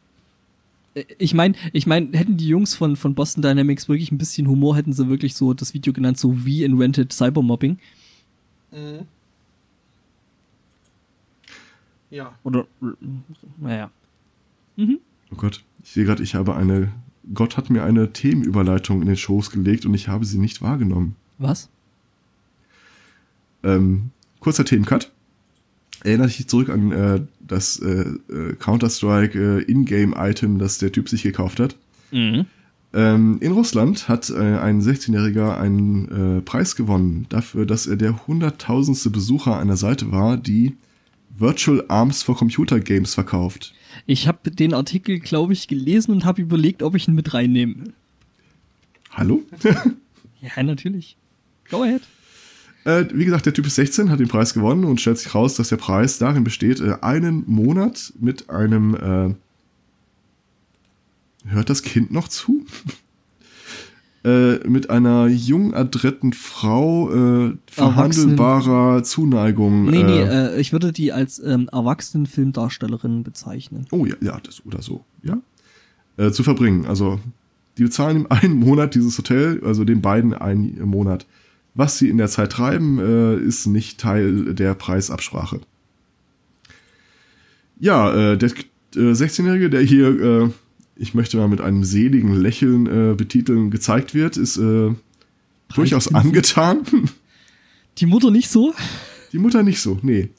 äh, 0.95 1.05
ich 1.17 1.33
meine, 1.33 1.55
ich 1.71 1.87
mein, 1.87 2.13
hätten 2.13 2.37
die 2.37 2.47
Jungs 2.47 2.75
von, 2.75 2.95
von 2.95 3.15
Boston 3.15 3.41
Dynamics 3.41 3.87
wirklich 3.87 4.11
ein 4.11 4.17
bisschen 4.17 4.47
Humor, 4.47 4.75
hätten 4.75 4.93
sie 4.93 5.07
wirklich 5.07 5.35
so 5.35 5.53
das 5.53 5.73
Video 5.73 5.93
genannt, 5.93 6.17
so 6.17 6.45
wie 6.45 6.63
Invented 6.63 7.13
Cybermobbing. 7.13 7.79
Mhm. 8.71 9.07
Ja, 12.09 12.33
Oder, 12.43 12.65
naja. 13.57 13.91
Mhm. 14.77 14.99
Oh 15.31 15.35
Gott, 15.35 15.63
ich 15.83 15.91
sehe 15.91 16.05
gerade, 16.05 16.23
ich 16.23 16.35
habe 16.35 16.55
eine. 16.55 16.91
Gott 17.33 17.57
hat 17.57 17.69
mir 17.69 17.83
eine 17.83 18.13
Themenüberleitung 18.13 19.01
in 19.01 19.07
den 19.07 19.17
Shows 19.17 19.51
gelegt 19.51 19.85
und 19.85 19.93
ich 19.93 20.07
habe 20.07 20.23
sie 20.23 20.37
nicht 20.37 20.61
wahrgenommen. 20.61 21.17
Was? 21.37 21.69
Ähm, 23.67 24.11
kurzer 24.39 24.65
Themencut. 24.65 25.11
Erinnert 26.03 26.37
dich 26.37 26.47
zurück 26.47 26.69
an 26.69 26.91
äh, 26.91 27.21
das 27.39 27.79
äh, 27.79 28.05
äh, 28.31 28.53
Counter-Strike 28.59 29.37
äh, 29.37 29.71
Ingame-Item, 29.71 30.59
das 30.59 30.77
der 30.77 30.91
Typ 30.91 31.09
sich 31.09 31.23
gekauft 31.23 31.59
hat. 31.59 31.75
Mhm. 32.11 32.45
Ähm, 32.93 33.37
in 33.41 33.51
Russland 33.51 34.07
hat 34.07 34.29
äh, 34.29 34.35
ein 34.35 34.81
16-Jähriger 34.81 35.57
einen 35.57 36.43
Preis 36.45 36.75
gewonnen 36.75 37.25
dafür, 37.29 37.65
dass 37.65 37.87
er 37.87 37.97
der 37.97 38.27
hunderttausendste 38.27 39.09
Besucher 39.09 39.59
einer 39.59 39.75
Seite 39.75 40.11
war, 40.11 40.37
die 40.37 40.77
Virtual 41.37 41.83
Arms 41.87 42.23
for 42.23 42.37
Computer 42.37 42.79
Games 42.79 43.13
verkauft. 43.13 43.73
Ich 44.05 44.27
habe 44.27 44.51
den 44.51 44.73
Artikel, 44.73 45.19
glaube 45.19 45.53
ich, 45.53 45.67
gelesen 45.67 46.11
und 46.11 46.25
habe 46.25 46.41
überlegt, 46.41 46.81
ob 46.83 46.95
ich 46.95 47.07
ihn 47.07 47.15
mit 47.15 47.33
reinnehme. 47.33 47.91
Hallo? 49.11 49.43
Ja, 50.39 50.61
natürlich. 50.61 51.17
Go 51.69 51.81
ahead. 51.81 52.03
Äh, 52.87 53.05
wie 53.13 53.25
gesagt, 53.25 53.45
der 53.45 53.53
Typ 53.53 53.67
ist 53.67 53.75
16, 53.75 54.09
hat 54.09 54.21
den 54.21 54.29
Preis 54.29 54.53
gewonnen 54.53 54.85
und 54.85 55.01
stellt 55.01 55.17
sich 55.17 55.35
raus, 55.35 55.55
dass 55.55 55.67
der 55.67 55.75
Preis 55.75 56.19
darin 56.19 56.45
besteht, 56.45 56.79
äh, 56.79 56.95
einen 57.01 57.43
Monat 57.45 58.13
mit 58.17 58.49
einem. 58.49 58.95
Äh, 58.95 59.35
hört 61.49 61.69
das 61.69 61.83
Kind 61.83 62.11
noch 62.13 62.29
zu? 62.29 62.65
äh, 64.23 64.65
mit 64.65 64.89
einer 64.89 65.27
jung 65.27 65.73
adretten 65.73 66.31
Frau 66.31 67.11
äh, 67.49 67.57
verhandelbarer 67.69 69.03
Zuneigung. 69.03 69.91
Nee, 69.91 70.03
nee, 70.03 70.21
äh, 70.21 70.55
äh, 70.55 70.61
ich 70.61 70.71
würde 70.71 70.93
die 70.93 71.11
als 71.11 71.39
ähm, 71.39 71.67
Erwachsenenfilmdarstellerin 71.69 73.23
bezeichnen. 73.23 73.85
oh 73.91 74.05
ja, 74.05 74.15
ja, 74.21 74.39
das 74.41 74.65
oder 74.65 74.81
so, 74.81 75.03
ja. 75.23 75.37
Äh, 76.15 76.31
zu 76.31 76.41
verbringen. 76.41 76.85
Also 76.85 77.19
die 77.77 77.83
bezahlen 77.83 78.21
ihm 78.21 78.27
einen 78.29 78.53
Monat 78.53 78.95
dieses 78.95 79.17
Hotel, 79.17 79.61
also 79.65 79.83
den 79.83 80.01
beiden 80.01 80.33
einen 80.33 80.79
Monat. 80.87 81.25
Was 81.77 81.99
sie 81.99 82.09
in 82.09 82.17
der 82.17 82.27
Zeit 82.27 82.53
treiben, 82.53 82.97
äh, 82.97 83.37
ist 83.37 83.67
nicht 83.67 83.99
Teil 83.99 84.55
der 84.55 84.73
Preisabsprache. 84.73 85.61
Ja, 87.79 88.31
äh, 88.31 88.37
der 88.37 88.49
äh, 88.95 89.11
16-Jährige, 89.11 89.69
der 89.69 89.81
hier, 89.81 90.07
äh, 90.19 90.49
ich 90.95 91.13
möchte 91.13 91.37
mal 91.37 91.47
mit 91.47 91.61
einem 91.61 91.83
seligen 91.83 92.33
Lächeln 92.33 92.87
äh, 92.87 93.13
betiteln, 93.13 93.69
gezeigt 93.69 94.15
wird, 94.15 94.37
ist 94.37 94.57
äh, 94.57 94.89
durchaus 95.75 96.11
angetan. 96.11 96.81
Die 97.99 98.07
Mutter 98.07 98.31
nicht 98.31 98.49
so? 98.49 98.73
Die 99.31 99.37
Mutter 99.37 99.61
nicht 99.61 99.79
so, 99.79 99.99
nee. 100.01 100.29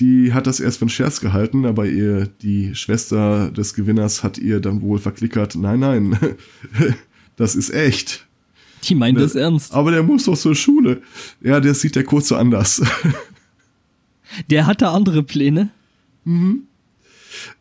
Die 0.00 0.32
hat 0.32 0.48
das 0.48 0.58
erst 0.58 0.78
für 0.78 0.86
einen 0.86 0.90
Scherz 0.90 1.20
gehalten, 1.20 1.66
aber 1.66 1.86
ihr, 1.86 2.26
die 2.26 2.74
Schwester 2.74 3.52
des 3.52 3.74
Gewinners 3.74 4.24
hat 4.24 4.38
ihr 4.38 4.58
dann 4.58 4.80
wohl 4.80 4.98
verklickert, 4.98 5.54
nein, 5.54 5.78
nein, 5.78 6.18
das 7.36 7.54
ist 7.54 7.72
echt. 7.72 8.26
Die 8.84 8.94
meint 8.94 9.18
das 9.18 9.34
ernst. 9.34 9.72
Aber 9.72 9.90
der 9.90 10.02
muss 10.02 10.24
doch 10.24 10.36
zur 10.36 10.54
Schule. 10.54 11.02
Ja, 11.40 11.60
der 11.60 11.74
sieht 11.74 11.94
der 11.94 12.04
kurz 12.04 12.28
so 12.28 12.36
anders. 12.36 12.82
Der 14.48 14.66
hatte 14.66 14.88
andere 14.88 15.22
Pläne. 15.22 15.68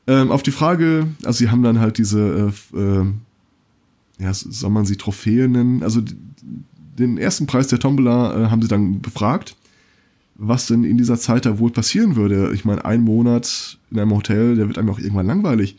ähm, 0.07 0.31
auf 0.31 0.43
die 0.43 0.51
Frage, 0.51 1.07
also 1.23 1.37
sie 1.37 1.49
haben 1.49 1.63
dann 1.63 1.79
halt 1.79 1.97
diese, 1.97 2.53
äh, 2.73 2.77
äh, 2.77 3.05
ja, 4.19 4.33
soll 4.33 4.69
man 4.69 4.85
sie 4.85 4.95
Trophäen 4.95 5.51
nennen? 5.51 5.83
Also 5.83 6.01
den 6.97 7.17
ersten 7.17 7.47
Preis 7.47 7.67
der 7.67 7.79
Tombola 7.79 8.45
äh, 8.45 8.49
haben 8.49 8.61
sie 8.61 8.67
dann 8.67 9.01
befragt, 9.01 9.55
was 10.35 10.67
denn 10.67 10.83
in 10.83 10.97
dieser 10.97 11.17
Zeit 11.17 11.45
da 11.45 11.59
wohl 11.59 11.71
passieren 11.71 12.15
würde. 12.15 12.51
Ich 12.53 12.65
meine, 12.65 12.85
ein 12.85 13.01
Monat 13.01 13.77
in 13.89 13.99
einem 13.99 14.13
Hotel, 14.13 14.55
der 14.55 14.67
wird 14.67 14.77
einem 14.77 14.89
auch 14.89 14.99
irgendwann 14.99 15.27
langweilig. 15.27 15.77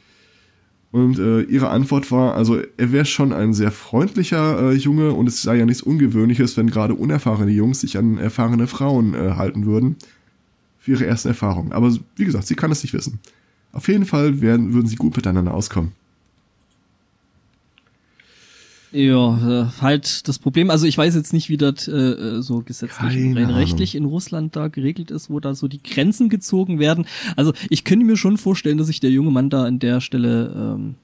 Und 0.92 1.18
äh, 1.18 1.40
ihre 1.42 1.70
Antwort 1.70 2.12
war, 2.12 2.34
also 2.34 2.60
er 2.76 2.92
wäre 2.92 3.06
schon 3.06 3.32
ein 3.32 3.54
sehr 3.54 3.72
freundlicher 3.72 4.72
äh, 4.72 4.74
Junge 4.74 5.12
und 5.12 5.26
es 5.26 5.40
sei 5.40 5.56
ja 5.56 5.64
nichts 5.64 5.82
Ungewöhnliches, 5.82 6.58
wenn 6.58 6.68
gerade 6.68 6.94
unerfahrene 6.94 7.50
Jungs 7.50 7.80
sich 7.80 7.96
an 7.96 8.18
erfahrene 8.18 8.66
Frauen 8.66 9.14
äh, 9.14 9.32
halten 9.36 9.64
würden 9.64 9.96
für 10.78 10.92
ihre 10.92 11.06
ersten 11.06 11.28
Erfahrungen. 11.28 11.72
Aber 11.72 11.96
wie 12.16 12.24
gesagt, 12.26 12.46
sie 12.46 12.56
kann 12.56 12.70
es 12.70 12.82
nicht 12.82 12.92
wissen. 12.92 13.20
Auf 13.72 13.88
jeden 13.88 14.04
Fall 14.04 14.42
werden, 14.42 14.74
würden 14.74 14.86
sie 14.86 14.96
gut 14.96 15.16
miteinander 15.16 15.54
auskommen. 15.54 15.92
Ja, 18.92 19.62
äh, 19.62 19.66
halt 19.80 20.28
das 20.28 20.38
Problem. 20.38 20.70
Also 20.70 20.86
ich 20.86 20.98
weiß 20.98 21.14
jetzt 21.14 21.32
nicht, 21.32 21.48
wie 21.48 21.56
das 21.56 21.88
äh, 21.88 21.92
äh, 21.92 22.42
so 22.42 22.62
gesetzlich 22.62 23.00
rein 23.00 23.36
rechtlich 23.36 23.94
in 23.94 24.04
Russland 24.04 24.54
da 24.54 24.68
geregelt 24.68 25.10
ist, 25.10 25.30
wo 25.30 25.40
da 25.40 25.54
so 25.54 25.66
die 25.66 25.82
Grenzen 25.82 26.28
gezogen 26.28 26.78
werden. 26.78 27.06
Also 27.36 27.52
ich 27.70 27.84
könnte 27.84 28.04
mir 28.04 28.16
schon 28.16 28.36
vorstellen, 28.36 28.78
dass 28.78 28.88
sich 28.88 29.00
der 29.00 29.10
junge 29.10 29.30
Mann 29.30 29.48
da 29.48 29.64
an 29.64 29.78
der 29.78 30.00
Stelle 30.00 30.76
ähm, 30.76 30.94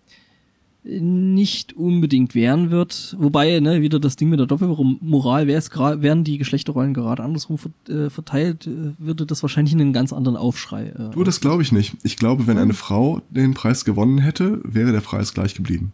nicht 0.84 1.76
unbedingt 1.76 2.34
wehren 2.34 2.70
wird. 2.70 3.16
Wobei, 3.18 3.58
ne, 3.60 3.80
wieder 3.82 4.00
das 4.00 4.16
Ding 4.16 4.28
mit 4.28 4.38
der 4.38 4.46
Doppelmoral, 4.46 5.46
wäre 5.46 5.58
es 5.58 5.70
gerade, 5.70 6.02
wären 6.02 6.24
die 6.24 6.38
Geschlechterrollen 6.38 6.94
gerade 6.94 7.22
andersrum 7.22 7.58
äh, 7.88 8.10
verteilt, 8.10 8.68
würde 8.98 9.26
das 9.26 9.42
wahrscheinlich 9.42 9.74
einen 9.74 9.92
ganz 9.92 10.12
anderen 10.12 10.36
Aufschrei. 10.36 10.88
Äh, 10.88 11.10
Du, 11.10 11.24
das 11.24 11.40
glaube 11.40 11.62
ich 11.62 11.72
nicht. 11.72 11.96
Ich 12.04 12.16
glaube, 12.16 12.46
wenn 12.46 12.58
eine 12.58 12.74
Frau 12.74 13.20
den 13.30 13.54
Preis 13.54 13.84
gewonnen 13.84 14.18
hätte, 14.18 14.60
wäre 14.64 14.92
der 14.92 15.00
Preis 15.00 15.34
gleich 15.34 15.54
geblieben. 15.54 15.92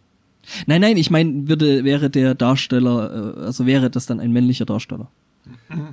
Nein, 0.67 0.81
nein, 0.81 0.97
ich 0.97 1.09
meine, 1.09 1.47
würde 1.47 1.83
wäre 1.83 2.09
der 2.09 2.35
Darsteller, 2.35 3.35
äh, 3.37 3.39
also 3.41 3.65
wäre 3.65 3.89
das 3.89 4.05
dann 4.05 4.19
ein 4.19 4.31
männlicher 4.31 4.65
Darsteller. 4.65 5.09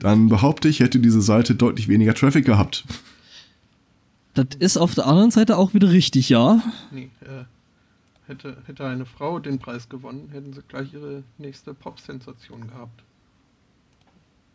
Dann 0.01 0.29
behaupte 0.29 0.69
ich, 0.69 0.81
hätte 0.81 0.99
diese 0.99 1.21
Seite 1.21 1.55
deutlich 1.55 1.89
weniger 1.89 2.15
Traffic 2.15 2.45
gehabt. 2.45 2.85
Das 4.35 4.47
ist 4.59 4.79
auf 4.79 4.95
der 4.95 5.07
anderen 5.07 5.31
Seite 5.31 5.59
auch 5.59 5.75
wieder 5.75 5.91
richtig, 5.91 6.31
ja. 6.31 6.63
Nee, 6.91 7.11
äh, 7.21 7.45
hätte, 8.27 8.57
hätte 8.67 8.87
eine 8.87 9.05
Frau 9.05 9.39
den 9.39 9.59
Preis 9.59 9.89
gewonnen, 9.89 10.31
hätten 10.33 10.55
sie 10.55 10.63
gleich 10.67 10.95
ihre 10.95 11.23
nächste 11.37 11.75
Pop-Sensation 11.75 12.67
gehabt. 12.69 13.03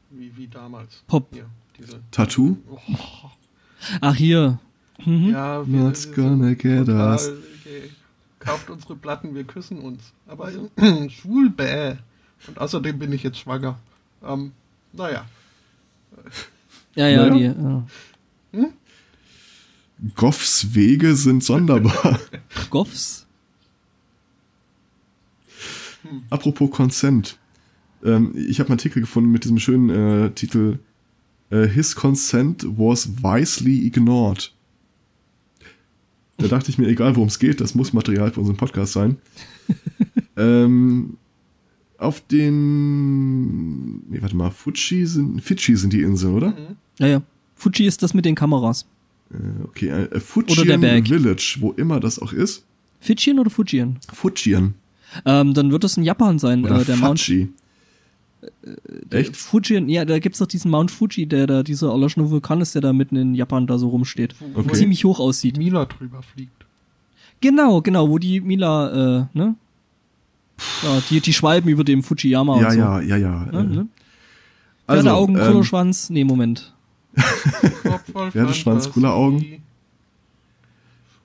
Wie, 0.09 0.35
wie 0.35 0.47
damals. 0.47 1.03
Pop. 1.07 1.27
Hier, 1.31 1.45
diese. 1.77 1.99
Tattoo? 2.11 2.57
Oh, 2.69 2.79
Ach 4.01 4.15
hier. 4.15 4.59
Mhm. 5.05 5.29
ja, 5.29 5.67
wir 5.67 5.93
sind 5.93 6.15
gonna 6.15 6.53
get 6.53 6.87
total, 6.87 7.11
us. 7.11 7.31
Kauft 8.39 8.69
unsere 8.69 8.95
Platten, 8.95 9.35
wir 9.35 9.43
küssen 9.43 9.79
uns. 9.79 10.13
Aber 10.27 10.51
schwul, 11.09 11.49
bäh. 11.49 11.95
Und 12.47 12.59
außerdem 12.59 12.99
bin 12.99 13.11
ich 13.11 13.23
jetzt 13.23 13.39
schwanger. 13.39 13.79
Ähm, 14.23 14.51
naja. 14.93 15.25
Ja, 16.95 17.07
ja, 17.07 17.29
Naja. 17.29 17.83
die. 18.53 18.59
Ja. 18.61 18.67
Goffs 20.15 20.75
Wege 20.75 21.15
sind 21.15 21.43
sonderbar. 21.43 22.19
Goffs. 22.69 23.25
Apropos 26.29 26.69
Consent. 26.71 27.37
Ähm, 28.03 28.33
ich 28.35 28.59
habe 28.59 28.69
einen 28.69 28.79
Artikel 28.79 29.01
gefunden 29.01 29.31
mit 29.31 29.43
diesem 29.43 29.59
schönen 29.59 29.89
äh, 29.89 30.31
Titel 30.31 30.79
äh, 31.49 31.67
His 31.67 31.95
Consent 31.95 32.63
was 32.77 33.23
wisely 33.23 33.85
ignored. 33.87 34.53
Da 36.37 36.47
dachte 36.47 36.69
ich 36.69 36.77
mir, 36.77 36.87
egal 36.87 37.15
worum 37.15 37.29
es 37.29 37.39
geht, 37.39 37.61
das 37.61 37.73
muss 37.73 37.93
Material 37.93 38.31
für 38.31 38.39
unseren 38.41 38.57
Podcast 38.57 38.93
sein. 38.93 39.17
ähm, 40.37 41.17
auf 41.97 42.21
den, 42.21 44.07
nee, 44.09 44.21
warte 44.21 44.35
mal, 44.35 44.51
Fuji 44.51 45.05
sind, 45.07 45.41
Fidschi 45.41 45.75
sind 45.75 45.93
die 45.93 46.01
Inseln, 46.01 46.35
oder? 46.35 46.55
Ja, 46.99 47.07
ja. 47.07 47.21
Fuji 47.55 47.87
ist 47.87 48.03
das 48.03 48.13
mit 48.13 48.25
den 48.25 48.35
Kameras. 48.35 48.85
Äh, 49.31 49.63
okay, 49.63 49.87
äh, 49.87 49.91
Oder 49.91 50.09
der 50.09 50.21
Fujian 50.21 50.81
Berg. 50.81 51.07
Village, 51.07 51.57
wo 51.59 51.71
immer 51.71 51.99
das 51.99 52.19
auch 52.19 52.33
ist. 52.33 52.63
Fijian 52.99 53.39
oder 53.39 53.49
Fujian? 53.49 53.99
Fujian 54.13 54.73
Ähm, 55.25 55.53
dann 55.53 55.71
wird 55.71 55.83
das 55.83 55.97
in 55.97 56.03
Japan 56.03 56.39
sein, 56.39 56.65
oder 56.65 56.81
äh, 56.81 56.85
der 56.85 56.97
Mount 56.97 57.19
Fuji. 57.19 57.49
Echt? 59.09 59.35
Fujian. 59.37 59.89
Ja, 59.89 60.05
da 60.05 60.19
gibt's 60.19 60.39
doch 60.39 60.47
diesen 60.47 60.71
Mount 60.71 60.91
Fuji, 60.91 61.25
der 61.27 61.47
da, 61.47 61.63
dieser 61.63 61.89
erloschene 61.91 62.29
Vulkan 62.29 62.61
ist, 62.61 62.75
der 62.75 62.81
da 62.81 62.93
mitten 62.93 63.15
in 63.15 63.35
Japan 63.35 63.67
da 63.67 63.77
so 63.77 63.89
rumsteht. 63.89 64.35
Wo, 64.39 64.59
Okay. 64.61 64.73
Ziemlich 64.73 65.03
hoch 65.05 65.19
aussieht. 65.19 65.57
Mila 65.57 65.85
drüber 65.85 66.21
fliegt. 66.23 66.65
Genau, 67.41 67.81
genau, 67.81 68.09
wo 68.09 68.17
die 68.17 68.41
Mila, 68.41 69.19
äh, 69.21 69.25
ne? 69.33 69.55
Ja, 70.83 71.01
die, 71.09 71.21
die 71.21 71.33
Schwalben 71.33 71.69
über 71.69 71.83
dem 71.83 72.01
Fujiyama 72.01 72.59
Ja, 72.59 72.67
und 72.67 72.73
so. 72.73 72.79
ja, 72.79 72.99
ja, 73.01 73.17
ja. 73.17 73.45
Ne, 73.51 73.59
äh, 73.59 73.63
ne? 73.63 73.87
Also, 74.87 75.03
Pferdeaugen, 75.03 75.35
ähm, 75.37 75.45
Kullerschwanz. 75.45 76.09
Nee, 76.09 76.23
Moment. 76.23 76.73
Pferdeschwanz, 78.31 78.63
Fantasie. 78.63 78.89
cooler 78.91 79.13
Augen. 79.13 79.63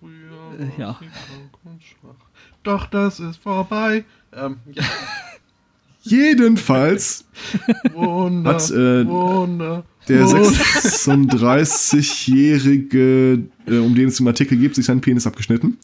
Früher 0.01 0.59
Äh, 0.77 0.81
ja. 0.81 0.99
Doch 2.62 2.86
das 2.86 3.20
ist 3.20 3.39
vorbei. 3.39 4.05
Ähm, 4.35 4.57
ja, 4.73 4.82
Jedenfalls 6.03 7.24
Wunder, 7.95 8.55
Hat, 8.55 8.70
äh, 8.70 9.07
Wunder. 9.07 9.85
der 10.09 10.27
Wunder. 10.29 10.51
36-Jährige, 10.51 13.43
äh, 13.66 13.79
um 13.79 13.95
den 13.95 14.09
es 14.09 14.20
im 14.20 14.27
Artikel 14.27 14.59
geht, 14.59 14.74
sich 14.74 14.85
seinen 14.87 15.01
Penis 15.01 15.27
abgeschnitten. 15.27 15.79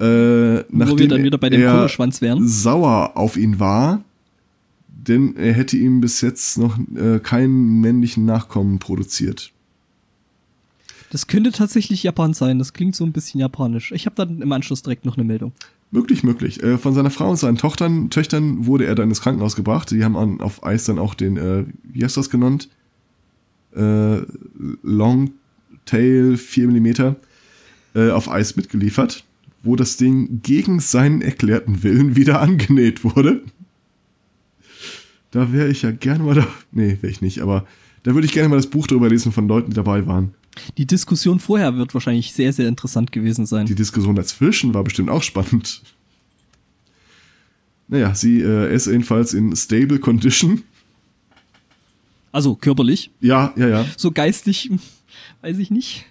Wo 0.00 0.06
wir 0.06 0.64
nachdem 0.70 1.08
dann 1.08 1.22
wieder 1.24 1.38
bei 1.38 1.50
dem 1.50 1.60
er 1.60 1.72
Kullerschwanz 1.72 2.20
wären. 2.20 2.46
sauer 2.46 3.16
auf 3.16 3.36
ihn 3.36 3.58
war, 3.58 4.04
denn 4.88 5.34
er 5.36 5.52
hätte 5.52 5.76
ihm 5.76 6.00
bis 6.00 6.20
jetzt 6.20 6.56
noch 6.58 6.78
äh, 6.96 7.18
keinen 7.18 7.80
männlichen 7.80 8.24
Nachkommen 8.24 8.78
produziert. 8.78 9.50
Das 11.10 11.26
könnte 11.26 11.50
tatsächlich 11.52 12.02
Japan 12.02 12.34
sein. 12.34 12.58
Das 12.58 12.74
klingt 12.74 12.94
so 12.94 13.04
ein 13.04 13.12
bisschen 13.12 13.40
japanisch. 13.40 13.92
Ich 13.92 14.04
habe 14.06 14.14
dann 14.14 14.42
im 14.42 14.52
Anschluss 14.52 14.82
direkt 14.82 15.06
noch 15.06 15.16
eine 15.16 15.24
Meldung. 15.24 15.52
Möglich, 15.90 16.22
möglich. 16.22 16.62
Äh, 16.62 16.76
von 16.76 16.94
seiner 16.94 17.10
Frau 17.10 17.30
und 17.30 17.36
seinen 17.36 17.56
Tochtern, 17.56 18.10
Töchtern 18.10 18.66
wurde 18.66 18.84
er 18.84 18.94
dann 18.94 19.08
ins 19.08 19.22
Krankenhaus 19.22 19.56
gebracht. 19.56 19.90
Die 19.90 20.04
haben 20.04 20.16
an, 20.16 20.40
auf 20.40 20.64
Eis 20.64 20.84
dann 20.84 20.98
auch 20.98 21.14
den, 21.14 21.36
äh, 21.36 21.64
wie 21.82 22.04
hast 22.04 22.16
du 22.16 22.20
das 22.20 22.30
genannt? 22.30 22.68
Äh, 23.74 24.20
Long 24.82 25.30
Tail 25.86 26.36
4 26.36 26.68
mm 26.68 27.16
äh, 27.94 28.10
auf 28.10 28.30
Eis 28.30 28.56
mitgeliefert, 28.56 29.24
wo 29.62 29.76
das 29.76 29.96
Ding 29.96 30.40
gegen 30.42 30.80
seinen 30.80 31.22
erklärten 31.22 31.82
Willen 31.82 32.16
wieder 32.16 32.40
angenäht 32.42 33.04
wurde. 33.04 33.42
Da 35.30 35.52
wäre 35.52 35.68
ich 35.68 35.82
ja 35.82 35.90
gerne 35.90 36.24
mal 36.24 36.34
da. 36.34 36.46
Nee, 36.70 36.98
wäre 37.00 37.10
ich 37.10 37.22
nicht, 37.22 37.40
aber 37.40 37.66
da 38.02 38.14
würde 38.14 38.26
ich 38.26 38.32
gerne 38.32 38.48
mal 38.48 38.56
das 38.56 38.68
Buch 38.68 38.86
drüber 38.86 39.08
lesen 39.08 39.32
von 39.32 39.48
Leuten, 39.48 39.70
die 39.70 39.76
dabei 39.76 40.06
waren. 40.06 40.34
Die 40.76 40.86
Diskussion 40.86 41.38
vorher 41.40 41.76
wird 41.76 41.94
wahrscheinlich 41.94 42.32
sehr, 42.32 42.52
sehr 42.52 42.68
interessant 42.68 43.12
gewesen 43.12 43.46
sein. 43.46 43.66
Die 43.66 43.74
Diskussion 43.74 44.16
dazwischen 44.16 44.74
war 44.74 44.84
bestimmt 44.84 45.10
auch 45.10 45.22
spannend. 45.22 45.82
Naja, 47.86 48.14
sie 48.14 48.40
äh, 48.40 48.74
ist 48.74 48.86
jedenfalls 48.86 49.34
in 49.34 49.54
stable 49.56 49.98
condition. 49.98 50.62
Also 52.32 52.54
körperlich. 52.54 53.10
Ja, 53.20 53.52
ja, 53.56 53.68
ja. 53.68 53.86
So 53.96 54.10
geistig, 54.10 54.70
weiß 55.42 55.58
ich 55.58 55.70
nicht. 55.70 56.06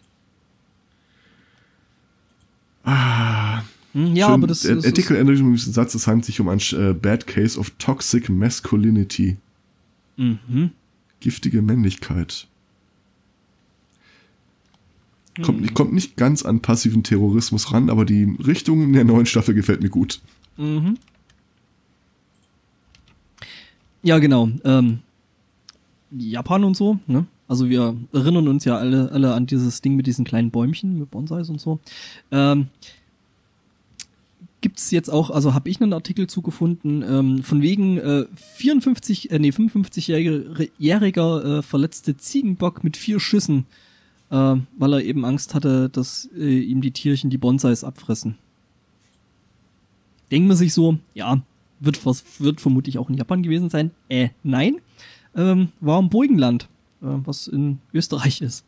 Ah, 2.83 3.61
Hm, 3.97 4.15
ja, 4.15 4.27
Schön, 4.27 4.33
aber 4.35 4.47
das, 4.47 4.61
der 4.61 4.75
das 4.75 4.85
Artikel 4.85 5.15
ist, 5.17 5.39
dem 5.39 5.57
Satz, 5.57 5.95
es 5.95 6.05
handelt 6.05 6.25
sich 6.25 6.39
um 6.39 6.49
ein 6.49 6.59
äh, 6.73 6.93
Bad 6.93 7.25
Case 7.25 7.59
of 7.59 7.71
Toxic 7.79 8.29
Masculinity. 8.29 9.37
mhm. 10.17 10.71
Giftige 11.19 11.63
Männlichkeit. 11.63 12.47
Kommt, 15.43 15.61
nicht, 15.61 15.73
kommt 15.73 15.93
nicht 15.93 16.17
ganz 16.17 16.43
an 16.43 16.61
passiven 16.61 17.03
Terrorismus 17.03 17.71
ran, 17.71 17.89
aber 17.89 18.05
die 18.05 18.35
Richtung 18.45 18.83
in 18.83 18.93
der 18.93 19.03
neuen 19.03 19.25
Staffel 19.25 19.53
gefällt 19.53 19.81
mir 19.81 19.89
gut. 19.89 20.19
Mhm. 20.57 20.97
Ja, 24.03 24.19
genau. 24.19 24.49
Ähm, 24.63 24.99
Japan 26.11 26.63
und 26.63 26.77
so, 26.77 26.99
ne? 27.07 27.25
Also 27.47 27.69
wir 27.69 27.95
erinnern 28.11 28.47
uns 28.47 28.65
ja 28.65 28.77
alle, 28.77 29.11
alle 29.11 29.33
an 29.33 29.47
dieses 29.47 29.81
Ding 29.81 29.95
mit 29.95 30.05
diesen 30.05 30.25
kleinen 30.25 30.51
Bäumchen, 30.51 30.99
mit 30.99 31.11
Bonsais 31.11 31.49
und 31.49 31.61
so. 31.61 31.79
Ähm, 32.31 32.67
gibt's 34.59 34.91
jetzt 34.91 35.09
auch, 35.09 35.29
also 35.29 35.53
habe 35.53 35.69
ich 35.69 35.81
einen 35.81 35.93
Artikel 35.93 36.27
zugefunden, 36.27 37.03
ähm, 37.03 37.43
von 37.43 37.61
wegen 37.61 37.97
äh, 37.99 38.25
54, 38.35 39.31
äh, 39.31 39.39
nee, 39.39 39.49
55-jähriger 39.49 41.59
äh, 41.59 41.61
verletzte 41.61 42.17
Ziegenbock 42.17 42.83
mit 42.83 42.97
vier 42.97 43.19
Schüssen, 43.19 43.65
äh, 44.29 44.55
weil 44.77 44.93
er 44.93 45.03
eben 45.03 45.25
Angst 45.25 45.55
hatte, 45.55 45.89
dass 45.89 46.29
äh, 46.35 46.59
ihm 46.59 46.81
die 46.81 46.91
Tierchen 46.91 47.29
die 47.29 47.37
Bonsais 47.37 47.83
abfressen. 47.83 48.37
Denkt 50.31 50.47
man 50.47 50.57
sich 50.57 50.73
so, 50.73 50.97
ja, 51.13 51.41
wird, 51.79 52.03
wird 52.39 52.61
vermutlich 52.61 52.97
auch 52.97 53.09
in 53.09 53.15
Japan 53.15 53.43
gewesen 53.43 53.69
sein. 53.69 53.91
Äh, 54.09 54.29
nein. 54.43 54.77
Ähm, 55.35 55.69
war 55.79 55.99
im 55.99 56.09
Burgenland, 56.09 56.63
äh, 57.01 57.05
was 57.05 57.47
in 57.47 57.79
Österreich 57.93 58.41
ist. 58.41 58.65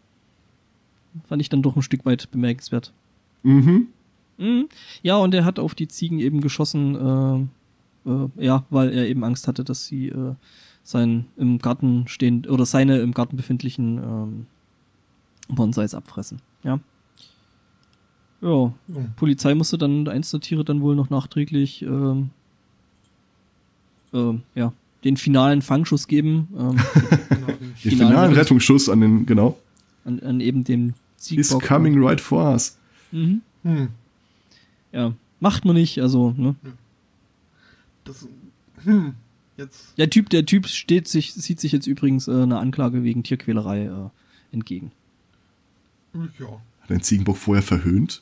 Fand 1.27 1.41
ich 1.41 1.49
dann 1.49 1.63
doch 1.63 1.75
ein 1.75 1.81
Stück 1.81 2.05
weit 2.05 2.29
bemerkenswert. 2.31 2.93
Mhm. 3.43 3.87
Mhm. 4.37 4.69
Ja, 5.01 5.17
und 5.17 5.33
er 5.33 5.43
hat 5.43 5.59
auf 5.59 5.75
die 5.75 5.87
Ziegen 5.87 6.19
eben 6.19 6.39
geschossen, 6.39 7.49
äh, 8.05 8.09
äh, 8.09 8.29
ja, 8.37 8.65
weil 8.69 8.93
er 8.93 9.07
eben 9.07 9.23
Angst 9.23 9.47
hatte, 9.47 9.63
dass 9.63 9.85
sie 9.85 10.09
äh, 10.09 10.35
sein 10.83 11.25
im 11.35 11.59
Garten 11.59 12.07
stehen 12.07 12.45
oder 12.45 12.65
seine 12.65 12.99
im 12.99 13.13
Garten 13.13 13.35
befindlichen 13.35 13.97
ähm, 13.97 14.45
Bonsais 15.49 15.93
abfressen. 15.93 16.39
Ja. 16.63 16.79
Ja, 18.41 18.49
Ja. 18.87 18.95
Polizei 19.17 19.53
musste 19.53 19.77
dann 19.77 20.07
eins 20.07 20.31
der 20.31 20.39
Tiere 20.39 20.63
dann 20.63 20.81
wohl 20.81 20.95
noch 20.95 21.09
nachträglich 21.09 21.81
ähm, 21.81 22.29
ähm, 24.13 24.41
ja, 24.55 24.71
den 25.03 25.17
finalen 25.17 25.61
Fangschuss 25.61 26.07
geben 26.07 26.47
ähm, 26.57 26.77
Genau, 27.29 27.47
die- 27.47 27.89
Den 27.89 27.91
Finalen 27.91 27.97
finalen 28.09 28.31
Rettungs- 28.31 28.37
Rettungsschuss 28.37 28.89
an 28.89 29.01
den, 29.01 29.25
genau. 29.25 29.57
an, 30.05 30.19
an 30.21 30.39
eben 30.39 30.63
dem 30.63 30.93
He's 31.17 31.49
Ziegbock. 31.49 31.63
coming 31.67 32.01
right 32.01 32.21
for 32.21 32.51
us. 32.53 32.77
Mhm. 33.11 33.41
Hm. 33.63 33.89
Ja, 34.93 35.13
macht 35.41 35.65
man 35.65 35.75
nicht, 35.75 35.99
also, 36.01 36.31
ne? 36.37 36.55
Das, 38.05 38.25
hm. 38.83 39.13
Jetzt, 39.57 39.97
Der 39.97 40.09
Typ, 40.09 40.29
der 40.29 40.45
Typ 40.45 40.67
steht 40.67 41.09
sich, 41.09 41.33
sieht 41.33 41.59
sich 41.59 41.73
jetzt 41.73 41.85
übrigens 41.87 42.29
äh, 42.29 42.31
eine 42.43 42.59
Anklage 42.59 43.03
wegen 43.03 43.23
Tierquälerei 43.23 43.83
äh, 43.87 44.09
entgegen. 44.55 44.91
Ja. 46.13 46.61
Hat 46.81 46.91
ein 46.91 47.01
Ziegenbock 47.01 47.37
vorher 47.37 47.63
verhöhnt? 47.63 48.21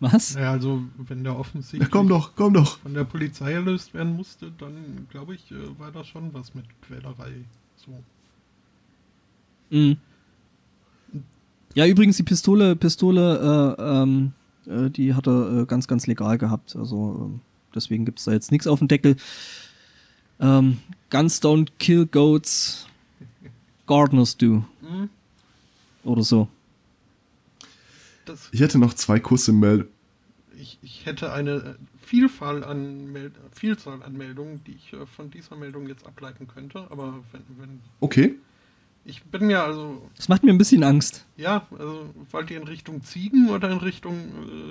Was? 0.00 0.34
Naja, 0.36 0.52
also, 0.52 0.82
wenn 0.96 1.24
der 1.24 1.32
Na 1.32 1.38
offensichtlich 1.40 1.90
komm 1.90 2.08
doch, 2.08 2.36
komm 2.36 2.54
doch. 2.54 2.78
von 2.78 2.94
der 2.94 3.04
Polizei 3.04 3.52
erlöst 3.52 3.94
werden 3.94 4.14
musste, 4.14 4.52
dann 4.58 5.08
glaube 5.10 5.34
ich, 5.34 5.50
äh, 5.50 5.78
war 5.78 5.90
da 5.90 6.04
schon 6.04 6.32
was 6.32 6.54
mit 6.54 6.66
Quälerei. 6.82 7.32
So. 7.76 7.92
Mhm. 9.70 9.96
Ja, 11.74 11.86
übrigens 11.86 12.16
die 12.16 12.22
Pistole, 12.22 12.76
Pistole, 12.76 13.76
äh, 13.78 13.82
ähm, 13.82 14.32
äh, 14.66 14.90
die 14.90 15.14
hat 15.14 15.26
er 15.26 15.62
äh, 15.62 15.66
ganz, 15.66 15.88
ganz 15.88 16.06
legal 16.06 16.38
gehabt. 16.38 16.76
Also 16.76 17.30
ähm, 17.32 17.40
deswegen 17.74 18.04
gibt's 18.04 18.24
da 18.24 18.32
jetzt 18.32 18.52
nichts 18.52 18.66
auf 18.66 18.78
dem 18.78 18.88
Deckel. 18.88 19.16
Ähm, 20.40 20.78
Guns 21.10 21.42
don't 21.42 21.70
kill 21.78 22.06
goats, 22.06 22.86
gardeners 23.86 24.36
do. 24.36 24.64
Hm. 24.80 25.10
Oder 26.08 26.22
so. 26.22 26.48
Das, 28.24 28.48
Ich 28.52 28.60
hätte 28.60 28.78
noch 28.78 28.94
zwei 28.94 29.20
kurze 29.20 29.52
Meldungen. 29.52 29.92
ich, 30.56 30.78
ich 30.82 31.06
hätte 31.06 31.32
eine 31.32 31.76
Vielfalt 32.00 32.64
an 32.64 33.12
Meld 33.12 33.34
Vielzahl 33.52 34.02
an 34.02 34.16
Meldungen, 34.16 34.62
die 34.64 34.72
ich 34.72 34.92
äh, 34.94 35.04
von 35.06 35.30
dieser 35.30 35.56
Meldung 35.56 35.86
jetzt 35.88 36.06
ableiten 36.06 36.48
könnte, 36.48 36.86
aber 36.90 37.22
wenn, 37.32 37.42
wenn 37.58 37.80
Okay. 38.00 38.34
ich 39.04 39.22
bin 39.24 39.50
ja 39.50 39.64
also 39.64 40.08
Das 40.16 40.28
macht 40.28 40.42
mir 40.42 40.50
ein 40.52 40.58
bisschen 40.58 40.82
Angst. 40.82 41.26
ja, 41.36 41.66
also 41.78 42.14
wollt 42.30 42.50
ihr 42.50 42.60
in 42.60 42.66
Richtung 42.66 43.02
Ziegen 43.02 43.50
oder 43.50 43.70
in 43.70 43.78
Richtung 43.78 44.16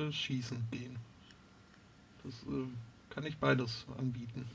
äh, 0.07 0.11
Schießen 0.11 0.57
gehen? 0.71 0.95
Das 2.23 2.33
äh, 2.51 2.65
kann 3.13 3.25
ich 3.25 3.37
beides 3.37 3.85
anbieten. 3.99 4.45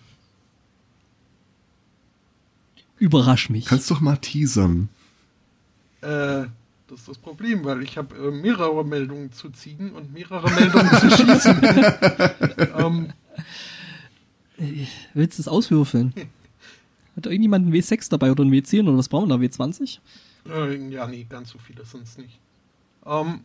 Überrasch 2.98 3.48
mich. 3.50 3.66
Kannst 3.66 3.90
doch 3.90 4.00
mal 4.00 4.16
teasern. 4.16 4.88
Äh, 6.02 6.46
das 6.92 7.00
ist 7.00 7.08
das 7.08 7.18
Problem, 7.18 7.64
weil 7.64 7.82
ich 7.82 7.96
habe 7.96 8.14
äh, 8.14 8.30
mehrere 8.30 8.84
Meldungen 8.84 9.32
zu 9.32 9.48
Ziegen 9.48 9.92
und 9.92 10.12
mehrere 10.12 10.50
Meldungen 10.50 10.90
zu 10.90 11.10
Schießen. 11.10 11.62
ähm, 12.78 13.12
Willst 15.14 15.38
du 15.38 15.42
es 15.42 15.48
auswürfeln? 15.48 16.12
Hat 17.16 17.26
da 17.26 17.30
irgendjemand 17.30 17.64
einen 17.64 17.74
W6 17.74 18.10
dabei 18.10 18.30
oder 18.30 18.42
einen 18.42 18.52
W10 18.52 18.82
oder 18.82 18.98
was 18.98 19.08
brauchen 19.08 19.30
wir 19.30 19.38
da? 19.38 19.42
W20? 19.42 20.00
äh, 20.50 20.88
ja, 20.90 21.06
nee, 21.06 21.24
ganz 21.28 21.50
so 21.50 21.58
viele 21.58 21.84
sind 21.86 22.02
es 22.02 22.18
nicht. 22.18 22.38
Ähm, 23.06 23.40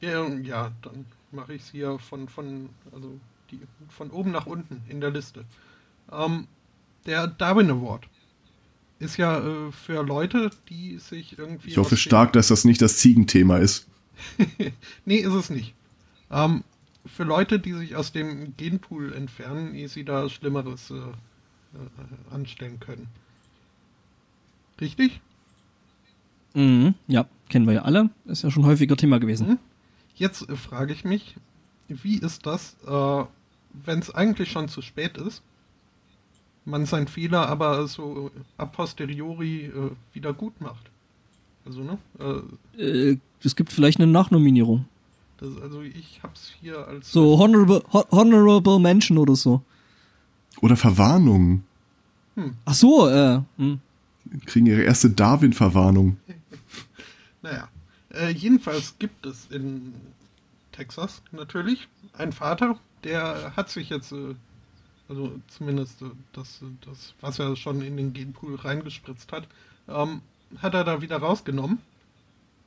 ja, 0.00 0.28
ja, 0.28 0.70
dann 0.82 1.06
mache 1.32 1.54
ich 1.54 1.62
es 1.62 1.70
hier 1.70 1.98
von, 1.98 2.28
von, 2.28 2.68
also 2.92 3.18
die, 3.50 3.60
von 3.88 4.10
oben 4.10 4.32
nach 4.32 4.44
unten 4.44 4.82
in 4.88 5.00
der 5.00 5.10
Liste. 5.10 5.46
Ähm, 6.12 6.46
der 7.06 7.26
Darwin 7.26 7.70
Award 7.70 8.06
ist 9.04 9.16
ja 9.16 9.38
äh, 9.38 9.72
für 9.72 10.02
Leute, 10.02 10.50
die 10.68 10.98
sich 10.98 11.38
irgendwie. 11.38 11.70
Ich 11.70 11.76
hoffe 11.76 11.96
stark, 11.96 12.32
dass 12.32 12.48
das 12.48 12.64
nicht 12.64 12.82
das 12.82 12.98
Ziegenthema 12.98 13.58
ist. 13.58 13.86
nee, 15.04 15.16
ist 15.16 15.32
es 15.34 15.50
nicht. 15.50 15.74
Ähm, 16.30 16.64
für 17.06 17.24
Leute, 17.24 17.58
die 17.58 17.74
sich 17.74 17.96
aus 17.96 18.12
dem 18.12 18.56
Genpool 18.56 19.12
entfernen, 19.12 19.74
ehe 19.74 19.88
sie 19.88 20.04
da 20.04 20.28
Schlimmeres 20.28 20.90
äh, 20.90 20.94
äh, 20.94 22.34
anstellen 22.34 22.80
können. 22.80 23.08
Richtig? 24.80 25.20
Mhm. 26.54 26.94
Ja, 27.06 27.26
kennen 27.48 27.66
wir 27.66 27.74
ja 27.74 27.82
alle. 27.82 28.10
Ist 28.24 28.42
ja 28.42 28.50
schon 28.50 28.64
häufiger 28.64 28.96
Thema 28.96 29.18
gewesen. 29.20 29.48
Mhm. 29.48 29.58
Jetzt 30.14 30.48
äh, 30.48 30.56
frage 30.56 30.92
ich 30.92 31.04
mich, 31.04 31.36
wie 31.88 32.18
ist 32.18 32.46
das, 32.46 32.76
äh, 32.86 33.24
wenn 33.84 33.98
es 33.98 34.14
eigentlich 34.14 34.50
schon 34.50 34.68
zu 34.68 34.80
spät 34.80 35.18
ist, 35.18 35.42
man 36.64 36.86
seinen 36.86 37.08
Fehler 37.08 37.48
aber 37.48 37.86
so 37.88 38.30
a 38.58 38.66
posteriori 38.66 39.66
äh, 39.66 39.90
wieder 40.12 40.32
gut 40.32 40.60
macht? 40.60 40.90
Also, 41.66 41.82
ne? 41.82 41.98
Äh, 42.76 42.82
Äh, 42.82 43.18
es 43.42 43.56
gibt 43.56 43.72
vielleicht 43.72 43.98
eine 44.00 44.10
Nachnominierung. 44.10 44.86
das, 45.38 45.50
also 45.62 45.82
ich 45.82 46.20
hab's 46.22 46.52
hier 46.60 46.86
als 46.88 47.10
So 47.12 47.38
Honorable, 47.38 47.82
Ho- 47.92 48.06
Honorable 48.10 48.78
Mention 48.78 49.18
oder 49.18 49.36
so. 49.36 49.62
Oder 50.60 50.76
Verwarnung. 50.76 51.62
Ach 52.64 52.74
so, 52.74 53.08
äh, 53.08 53.40
hm. 53.58 53.80
Kriegen 54.46 54.66
ihre 54.66 54.82
erste 54.82 55.10
Darwin-Verwarnung. 55.10 56.16
Naja, 57.42 57.68
äh, 58.14 58.30
jedenfalls 58.30 58.94
gibt 58.98 59.26
es 59.26 59.46
in 59.50 59.92
Texas 60.72 61.20
natürlich 61.30 61.88
einen 62.14 62.32
Vater, 62.32 62.78
der 63.04 63.52
hat 63.54 63.68
sich 63.68 63.90
jetzt, 63.90 64.12
äh, 64.12 64.34
also 65.08 65.32
zumindest 65.48 66.02
äh, 66.02 66.06
das, 66.32 66.62
äh, 66.62 66.66
das, 66.86 67.14
was 67.20 67.38
er 67.38 67.56
schon 67.56 67.82
in 67.82 67.96
den 67.96 68.12
Genpool 68.12 68.56
reingespritzt 68.56 69.32
hat, 69.32 69.46
ähm, 69.88 70.22
hat 70.58 70.74
er 70.74 70.84
da 70.84 71.02
wieder 71.02 71.18
rausgenommen. 71.18 71.78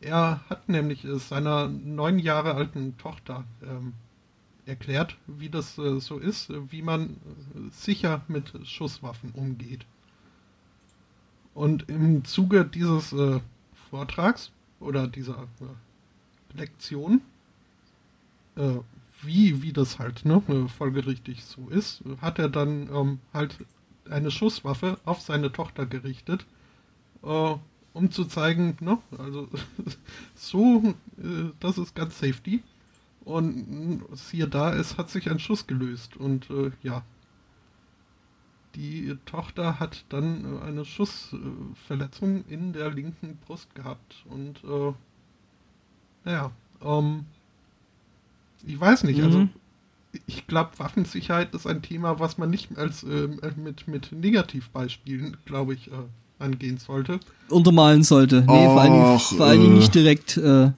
Er 0.01 0.41
hat 0.49 0.69
nämlich 0.69 1.03
äh, 1.05 1.18
seiner 1.18 1.68
neun 1.68 2.19
Jahre 2.19 2.53
alten 2.53 2.97
Tochter 2.97 3.45
ähm, 3.64 3.93
erklärt, 4.65 5.18
wie 5.26 5.49
das 5.49 5.77
äh, 5.77 5.99
so 5.99 6.18
ist, 6.19 6.51
wie 6.72 6.81
man 6.81 7.18
sicher 7.72 8.22
mit 8.27 8.53
Schusswaffen 8.68 9.31
umgeht. 9.31 9.85
Und 11.53 11.89
im 11.89 12.23
Zuge 12.26 12.65
dieses 12.65 13.14
äh, 13.14 13.39
Vortrags 13.89 14.51
oder 14.80 15.07
dieser 15.07 15.47
äh, 15.61 16.57
Lektion, 16.57 17.22
wie, 19.22 19.61
wie 19.61 19.73
das 19.73 19.99
halt 19.99 20.26
ne, 20.26 20.41
äh, 20.48 20.68
folgerichtig 20.68 21.44
so 21.44 21.68
ist, 21.69 22.03
hat 22.22 22.39
er 22.39 22.49
dann 22.49 22.89
ähm, 22.94 23.19
halt 23.34 23.57
eine 24.10 24.31
Schusswaffe 24.31 24.99
auf 25.06 25.22
seine 25.22 25.52
Tochter 25.52 25.85
gerichtet, 25.85 26.45
äh, 27.23 27.56
um 27.94 28.11
zu 28.11 28.26
zeigen, 28.26 28.77
ne, 28.80 28.99
also 29.18 29.49
so, 30.35 30.95
äh, 31.18 31.52
das 31.60 31.77
ist 31.77 31.95
ganz 31.95 32.19
safety. 32.19 32.64
Und 33.26 34.06
siehe 34.14 34.48
da, 34.48 34.73
es 34.73 34.98
hat 34.98 35.10
sich 35.10 35.30
ein 35.30 35.39
Schuss 35.39 35.68
gelöst 35.68 36.15
und 36.15 36.49
äh, 36.49 36.72
ja, 36.81 37.03
die 38.76 39.18
Tochter 39.26 39.80
hat 39.80 40.06
dann 40.10 40.60
äh, 40.60 40.61
eine 40.61 40.85
Schussverletzung 40.85 42.45
in 42.48 42.72
der 42.72 42.91
linken 42.91 43.38
Brust 43.45 43.73
gehabt 43.76 44.23
und 44.30 44.64
äh, 44.64 44.94
naja, 46.23 46.52
ähm, 46.81 47.26
Ich 48.65 48.79
weiß 48.79 49.03
nicht, 49.03 49.21
also 49.21 49.39
Mhm. 49.39 49.49
ich 50.25 50.47
glaube, 50.47 50.71
Waffensicherheit 50.77 51.53
ist 51.53 51.67
ein 51.67 51.81
Thema, 51.81 52.19
was 52.19 52.38
man 52.38 52.49
nicht 52.49 52.77
als 52.77 53.03
ähm, 53.03 53.39
äh, 53.43 53.51
mit, 53.59 53.88
mit 53.88 54.11
Negativbeispielen, 54.11 55.38
glaube 55.45 55.73
ich, 55.75 55.88
äh, 55.88 55.91
angehen 56.39 56.77
sollte. 56.77 57.19
untermalen 57.49 58.03
sollte. 58.03 58.41
Nee, 58.41 58.45
vor 58.65 58.81
allen 58.81 58.93
Dingen, 58.93 59.05
Och, 59.15 59.21
vor 59.38 59.45
allen 59.45 59.61
Dingen 59.61 59.75
äh. 59.75 59.79
nicht 59.79 59.95
direkt. 59.95 60.38
Äh, 60.38 60.71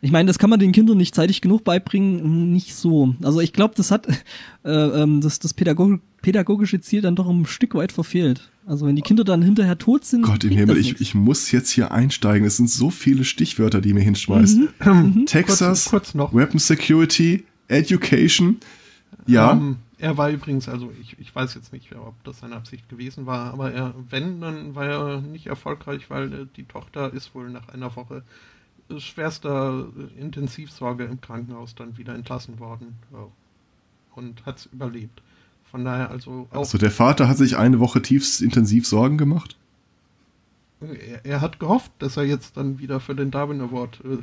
ich 0.00 0.10
meine, 0.10 0.26
das 0.26 0.38
kann 0.38 0.50
man 0.50 0.58
den 0.58 0.72
Kindern 0.72 0.96
nicht 0.96 1.14
zeitig 1.14 1.40
genug 1.40 1.62
beibringen, 1.64 2.52
nicht 2.52 2.74
so. 2.74 3.14
Also 3.22 3.40
ich 3.40 3.52
glaube, 3.52 3.74
das 3.76 3.90
hat 3.90 4.08
äh, 4.64 4.70
ähm, 4.70 5.20
das, 5.20 5.38
das 5.38 5.54
Pädago 5.54 5.98
pädagogische 6.22 6.80
Ziel 6.80 7.02
dann 7.02 7.16
doch 7.16 7.28
ein 7.28 7.44
Stück 7.46 7.74
weit 7.74 7.92
verfehlt. 7.92 8.48
Also 8.64 8.86
wenn 8.86 8.94
die 8.96 9.02
Kinder 9.02 9.24
dann 9.24 9.42
hinterher 9.42 9.76
tot 9.76 10.04
sind, 10.04 10.22
Gott 10.22 10.44
im 10.44 10.50
Himmel, 10.50 10.76
ich, 10.78 11.00
ich 11.00 11.14
muss 11.14 11.50
jetzt 11.50 11.70
hier 11.70 11.90
einsteigen. 11.90 12.46
Es 12.46 12.56
sind 12.56 12.70
so 12.70 12.90
viele 12.90 13.24
Stichwörter, 13.24 13.80
die 13.80 13.92
mir 13.92 14.00
hinschmeißt. 14.02 14.58
Mhm. 14.84 15.26
Texas, 15.26 15.84
Kurz- 15.86 15.90
kurz 15.90 16.14
noch. 16.14 16.32
Weapon 16.32 16.60
Security, 16.60 17.44
Education. 17.68 18.58
Ja, 19.26 19.52
Ähm, 19.52 19.76
er 19.98 20.16
war 20.16 20.30
übrigens, 20.30 20.68
also 20.68 20.92
ich, 21.00 21.18
ich 21.18 21.34
weiß 21.34 21.54
jetzt 21.54 21.72
nicht, 21.72 21.94
ob 21.94 22.14
das 22.24 22.38
seine 22.40 22.56
Absicht 22.56 22.88
gewesen 22.88 23.26
war, 23.26 23.52
aber 23.52 23.72
er, 23.72 23.94
wenn, 24.10 24.40
dann 24.40 24.74
war 24.74 24.86
er 24.86 25.20
nicht 25.20 25.46
erfolgreich, 25.46 26.08
weil 26.08 26.32
äh, 26.32 26.46
die 26.56 26.64
Tochter 26.64 27.12
ist 27.12 27.34
wohl 27.34 27.50
nach 27.50 27.68
einer 27.68 27.94
Woche 27.96 28.22
äh, 28.90 28.98
schwerster 28.98 29.86
äh, 30.16 30.20
Intensivsorge 30.20 31.04
im 31.04 31.20
Krankenhaus 31.20 31.74
dann 31.74 31.98
wieder 31.98 32.14
entlassen 32.14 32.58
worden 32.58 32.94
und 34.14 34.44
hat 34.46 34.58
es 34.58 34.66
überlebt. 34.66 35.22
Von 35.72 35.84
daher 35.84 36.10
also 36.10 36.46
auch, 36.52 36.58
also 36.58 36.78
der 36.78 36.90
Vater 36.92 37.26
hat 37.28 37.38
sich 37.38 37.56
eine 37.56 37.80
Woche 37.80 38.00
tiefst 38.02 38.40
intensiv 38.42 38.86
Sorgen 38.86 39.18
gemacht. 39.18 39.56
er, 40.80 41.24
er 41.24 41.40
hat 41.40 41.58
gehofft, 41.58 41.90
dass 41.98 42.16
er 42.16 42.24
jetzt 42.24 42.56
dann 42.56 42.78
wieder 42.78 43.00
für 43.00 43.14
den 43.14 43.30
Darwin 43.30 43.60
Award 43.60 44.00
äh, 44.04 44.18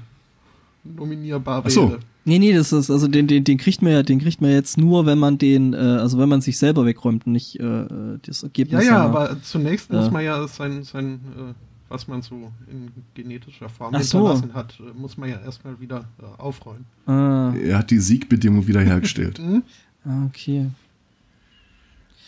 nominierbar 0.83 1.63
Ach 1.65 1.69
so. 1.69 1.89
wäre. 1.89 1.99
Nee, 2.25 2.37
nee, 2.39 2.53
das 2.53 2.71
ist, 2.71 2.91
also 2.91 3.07
den, 3.07 3.25
den, 3.27 3.43
den 3.43 3.57
kriegt 3.57 3.81
man 3.81 3.91
ja, 3.93 4.03
den 4.03 4.19
kriegt 4.19 4.41
man 4.41 4.51
jetzt 4.51 4.77
nur, 4.77 5.05
wenn 5.05 5.17
man 5.17 5.37
den, 5.39 5.73
äh, 5.73 5.77
also 5.77 6.19
wenn 6.19 6.29
man 6.29 6.41
sich 6.41 6.57
selber 6.59 6.85
wegräumt 6.85 7.25
und 7.25 7.33
nicht 7.33 7.59
äh, 7.59 7.85
das 8.21 8.41
Ja, 8.41 8.47
Ergebnis. 8.47 8.85
ja, 8.85 8.91
seiner- 8.91 8.99
aber 9.01 9.41
zunächst 9.41 9.89
Ja. 9.91 9.99
muss 10.01 10.11
man 10.11 10.23
ja 10.23 10.47
sein, 10.47 10.83
sein 10.83 11.19
äh, 11.35 11.53
was 11.91 12.07
man 12.07 12.21
so 12.21 12.51
in 12.69 12.91
genetischer 13.15 13.67
Form 13.69 13.95
Ach 13.95 14.03
so. 14.03 14.19
hinterlassen 14.19 14.53
hat, 14.53 14.79
äh, 14.79 14.99
muss 14.99 15.17
man 15.17 15.29
ja 15.29 15.39
erstmal 15.39 15.79
wieder 15.79 16.05
äh, 16.21 16.39
aufräumen. 16.39 16.85
Ah, 17.07 17.51
Er 17.59 17.79
hat 17.79 17.89
die 17.89 17.97
Siegbedingung 17.99 18.67
wiederhergestellt. 18.67 19.39
Hm? 19.49 19.63
ah, 20.05 20.25
okay. 20.27 20.67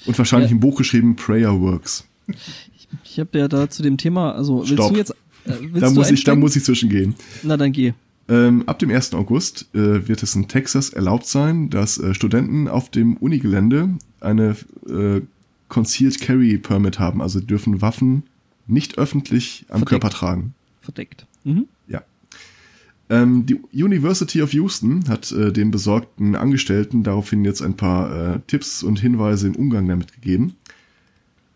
Und 0.06 0.18
wahrscheinlich 0.18 0.50
Ja. 0.52 0.56
im 0.56 0.60
Buch 0.60 0.78
geschrieben 0.78 1.16
Prayer 1.16 1.60
Works. 1.60 2.06
Ich 3.04 3.20
habe 3.20 3.38
ja 3.40 3.48
da 3.48 3.70
zu 3.70 3.84
dem 3.84 3.98
Thema, 3.98 4.34
also 4.34 4.60
willst 4.60 4.74
Stopp. 4.74 4.92
du 4.92 4.98
jetzt, 4.98 5.12
äh, 5.46 5.54
willst 5.62 5.82
Da 5.84 5.90
muss, 5.92 6.12
ich, 6.12 6.24
da 6.24 6.36
muss 6.36 6.56
ich 6.56 6.64
zwischengehen. 6.64 7.16
Na 7.44 7.58
dann 7.58 7.72
geh. 7.72 7.94
Ähm, 8.30 8.64
ab 8.68 8.80
dem 8.80 8.90
1. 8.90 9.14
August 9.14 9.68
äh, 9.74 10.08
wird 10.08 10.24
es 10.24 10.36
in 10.36 10.48
Texas 10.48 10.90
erlaubt 10.90 11.26
sein, 11.26 11.70
dass 11.70 11.98
äh, 11.98 12.14
Studenten 12.14 12.68
auf 12.68 12.90
dem 12.90 13.18
Unigelände 13.18 13.90
eine 14.22 14.56
äh, 14.88 15.22
Concealed 15.68 16.22
Carry 16.22 16.58
Permit 16.58 17.00
haben. 17.00 17.22
Also 17.22 17.40
dürfen 17.40 17.82
Waffen 17.82 18.24
nicht 18.68 18.98
öffentlich 18.98 19.66
am 19.70 19.80
Verdeckt. 19.80 19.90
Körper 19.90 20.10
tragen. 20.10 20.54
Verdeckt. 20.82 21.26
Mhm. 21.44 21.68
Ähm, 23.12 23.46
die 23.46 23.60
University 23.74 24.42
of 24.42 24.54
Houston 24.54 25.04
hat 25.10 25.34
äh, 25.34 25.52
den 25.52 25.70
besorgten 25.70 26.34
Angestellten 26.34 27.04
daraufhin 27.04 27.44
jetzt 27.44 27.62
ein 27.62 27.76
paar 27.76 28.36
äh, 28.36 28.40
Tipps 28.48 28.84
und 28.84 29.02
Hinweise 29.02 29.48
im 29.48 29.56
Umgang 29.58 29.86
damit 29.86 30.14
gegeben. 30.14 30.56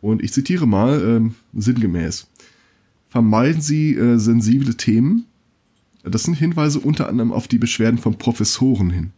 Und 0.02 0.22
ich 0.22 0.34
zitiere 0.34 0.68
mal 0.68 1.02
ähm, 1.02 1.36
sinngemäß. 1.54 2.28
Vermeiden 3.08 3.62
Sie 3.62 3.96
äh, 3.96 4.18
sensible 4.18 4.76
Themen. 4.76 5.28
Das 6.04 6.24
sind 6.24 6.34
Hinweise 6.34 6.82
unter 6.82 7.08
anderem 7.08 7.32
auf 7.32 7.48
die 7.48 7.58
Beschwerden 7.58 8.00
von 8.00 8.18
Professoren 8.18 8.90
hin. 8.90 9.12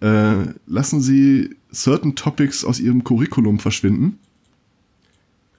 Äh, 0.00 0.54
lassen 0.66 1.00
Sie 1.00 1.50
certain 1.72 2.16
Topics 2.16 2.64
aus 2.64 2.80
Ihrem 2.80 3.04
Curriculum 3.04 3.60
verschwinden. 3.60 4.18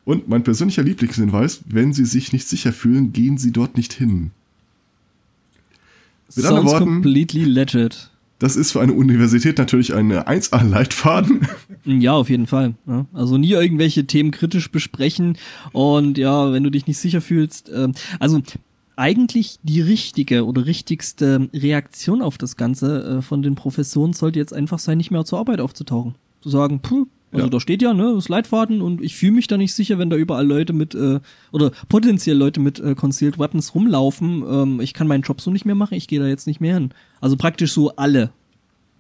Und 0.04 0.28
mein 0.28 0.44
persönlicher 0.44 0.84
Lieblingshinweis, 0.84 1.62
wenn 1.68 1.94
Sie 1.94 2.04
sich 2.04 2.34
nicht 2.34 2.50
sicher 2.50 2.74
fühlen, 2.74 3.14
gehen 3.14 3.38
Sie 3.38 3.52
dort 3.52 3.78
nicht 3.78 3.94
hin. 3.94 4.32
Mit 6.36 6.46
anderen 6.46 6.68
Sounds 6.68 6.72
Worten- 6.74 6.86
completely 7.02 7.44
legit. 7.46 8.10
Das 8.40 8.56
ist 8.56 8.72
für 8.72 8.80
eine 8.80 8.94
Universität 8.94 9.58
natürlich 9.58 9.94
ein 9.94 10.12
1A-Leitfaden. 10.14 11.48
Ja, 11.86 12.14
auf 12.14 12.30
jeden 12.30 12.46
Fall. 12.46 12.76
Ja. 12.88 13.06
Also 13.14 13.38
nie 13.38 13.52
irgendwelche 13.52 14.06
Themen 14.06 14.32
kritisch 14.32 14.70
besprechen 14.70 15.38
und 15.72 16.18
ja, 16.18 16.52
wenn 16.52 16.64
du 16.64 16.70
dich 16.70 16.88
nicht 16.88 16.98
sicher 17.00 17.22
fühlst. 17.22 17.72
Ähm, 17.74 17.94
also 18.20 18.42
eigentlich 18.98 19.60
die 19.64 19.80
richtige 19.82 20.46
oder 20.46 20.66
richtigste 20.66 21.50
Reaktion 21.54 22.22
auf 22.22 22.38
das 22.38 22.58
Ganze 22.58 23.20
äh, 23.20 23.22
von 23.22 23.42
den 23.42 23.56
Professoren 23.56 24.12
sollte 24.14 24.40
jetzt 24.40 24.54
einfach 24.54 24.78
sein, 24.78 24.98
nicht 24.98 25.10
mehr 25.10 25.24
zur 25.26 25.40
Arbeit 25.40 25.62
aufzutauchen. 25.62 26.16
Zu 26.42 26.50
sagen, 26.50 26.82
puh, 26.82 27.08
also 27.32 27.46
Ja. 27.46 27.50
da 27.50 27.60
steht 27.60 27.82
ja, 27.82 27.94
ne, 27.94 28.14
das 28.16 28.28
Leitfaden 28.30 28.82
und 28.82 29.02
ich 29.02 29.16
fühle 29.16 29.34
mich 29.34 29.48
da 29.48 29.58
nicht 29.58 29.74
sicher, 29.74 30.00
wenn 30.00 30.10
da 30.10 30.16
überall 30.16 30.48
Leute 30.48 30.74
mit 30.74 30.96
äh, 30.96 31.20
oder 31.52 31.72
potenziell 31.88 32.38
Leute 32.38 32.60
mit 32.60 32.80
äh, 32.80 32.96
Concealed 32.96 33.38
Weapons 33.38 33.76
rumlaufen. 33.76 34.44
Ähm, 34.50 34.80
ich 34.82 34.94
kann 34.94 35.08
meinen 35.08 35.22
Job 35.22 35.40
so 35.42 35.52
nicht 35.52 35.66
mehr 35.66 35.76
machen, 35.76 35.94
ich 35.94 36.08
gehe 36.08 36.20
da 36.20 36.28
jetzt 36.28 36.48
nicht 36.48 36.60
mehr 36.60 36.74
hin. 36.74 36.90
Also 37.22 37.38
praktisch 37.38 37.72
so 37.74 37.96
alle. 37.96 38.32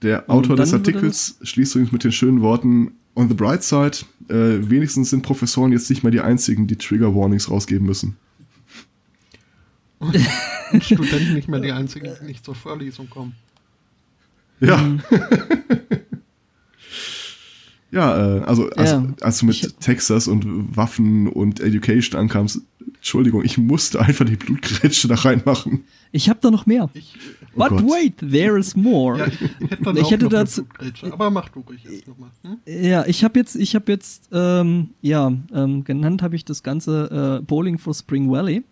Der 0.01 0.29
Autor 0.29 0.55
des 0.55 0.73
Artikels 0.73 1.37
schließt 1.41 1.75
übrigens 1.75 1.91
mit 1.91 2.03
den 2.03 2.11
schönen 2.11 2.41
Worten, 2.41 2.91
on 3.15 3.27
the 3.27 3.33
bright 3.33 3.63
side, 3.63 3.97
äh, 4.29 4.69
wenigstens 4.69 5.09
sind 5.09 5.23
Professoren 5.23 5.71
jetzt 5.71 5.89
nicht 5.89 6.03
mehr 6.03 6.11
die 6.11 6.21
einzigen, 6.21 6.67
die 6.67 6.77
Trigger 6.77 7.13
Warnings 7.15 7.49
rausgeben 7.49 7.85
müssen. 7.85 8.15
Und 9.99 10.83
Studenten 10.83 11.33
nicht 11.33 11.49
mehr 11.49 11.59
die 11.59 11.71
einzigen, 11.71 12.11
die 12.21 12.25
nicht 12.25 12.45
zur 12.45 12.55
Vorlesung 12.55 13.09
kommen. 13.09 13.33
Ja. 14.61 14.97
Ja, 17.91 18.37
äh, 18.37 18.41
also 18.41 18.69
als, 18.71 18.91
Ja. 18.91 19.03
als 19.21 19.39
du 19.39 19.45
mit 19.47 19.55
Ich- 19.55 19.73
Texas 19.75 20.27
und 20.27 20.75
Waffen 20.77 21.27
und 21.27 21.59
Education 21.59 22.19
ankamst, 22.19 22.61
Entschuldigung, 22.95 23.43
ich 23.43 23.57
musste 23.57 23.99
einfach 24.01 24.25
die 24.25 24.35
Blutgrätsche 24.35 25.07
da 25.07 25.15
reinmachen. 25.15 25.85
Ich 26.11 26.29
habe 26.29 26.39
da 26.41 26.51
noch 26.51 26.65
mehr. 26.65 26.89
Ich, 26.93 27.15
Oh 27.55 27.59
But 27.63 27.69
Gott. 27.69 27.83
wait, 27.85 28.17
there 28.19 28.59
is 28.59 28.75
more. 28.75 29.17
ja, 29.17 29.25
ich 29.27 29.39
hätte 29.71 29.83
dann 29.83 29.97
Ich 29.97 30.03
auch 30.03 30.11
hätte 30.11 30.29
dazu- 30.29 30.63
Blutgrätsche, 30.65 31.11
aber 31.13 31.31
mach 31.31 31.49
du 31.49 31.61
ruhig 31.61 31.83
erst 31.85 32.07
nochmal. 32.07 32.29
Hm? 32.43 32.57
Ja, 32.65 33.05
ich 33.07 33.23
habe 33.23 33.39
jetzt, 33.39 33.55
ich 33.55 33.73
habe 33.75 33.91
jetzt, 33.91 34.29
ähm, 34.31 34.89
ja, 35.01 35.31
ähm, 35.53 35.83
genannt 35.83 36.21
habe 36.21 36.35
ich 36.35 36.45
das 36.45 36.61
Ganze 36.61 37.39
äh, 37.39 37.43
Bowling 37.45 37.77
for 37.79 37.93
Spring 37.95 38.29
Valley. 38.29 38.63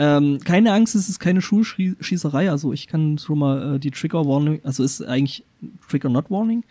Ähm, 0.00 0.38
keine 0.44 0.72
Angst, 0.72 0.94
es 0.94 1.08
ist 1.08 1.18
keine 1.18 1.40
Schulschießerei, 1.42 2.50
also 2.52 2.72
ich 2.72 2.86
kann 2.86 3.18
schon 3.18 3.40
mal 3.40 3.74
äh, 3.76 3.78
die 3.80 3.90
Trigger 3.90 4.24
Warning, 4.26 4.60
also 4.62 4.84
ist 4.84 5.02
eigentlich 5.02 5.44
Trigger 5.88 6.08
Not 6.08 6.30
Warning. 6.30 6.62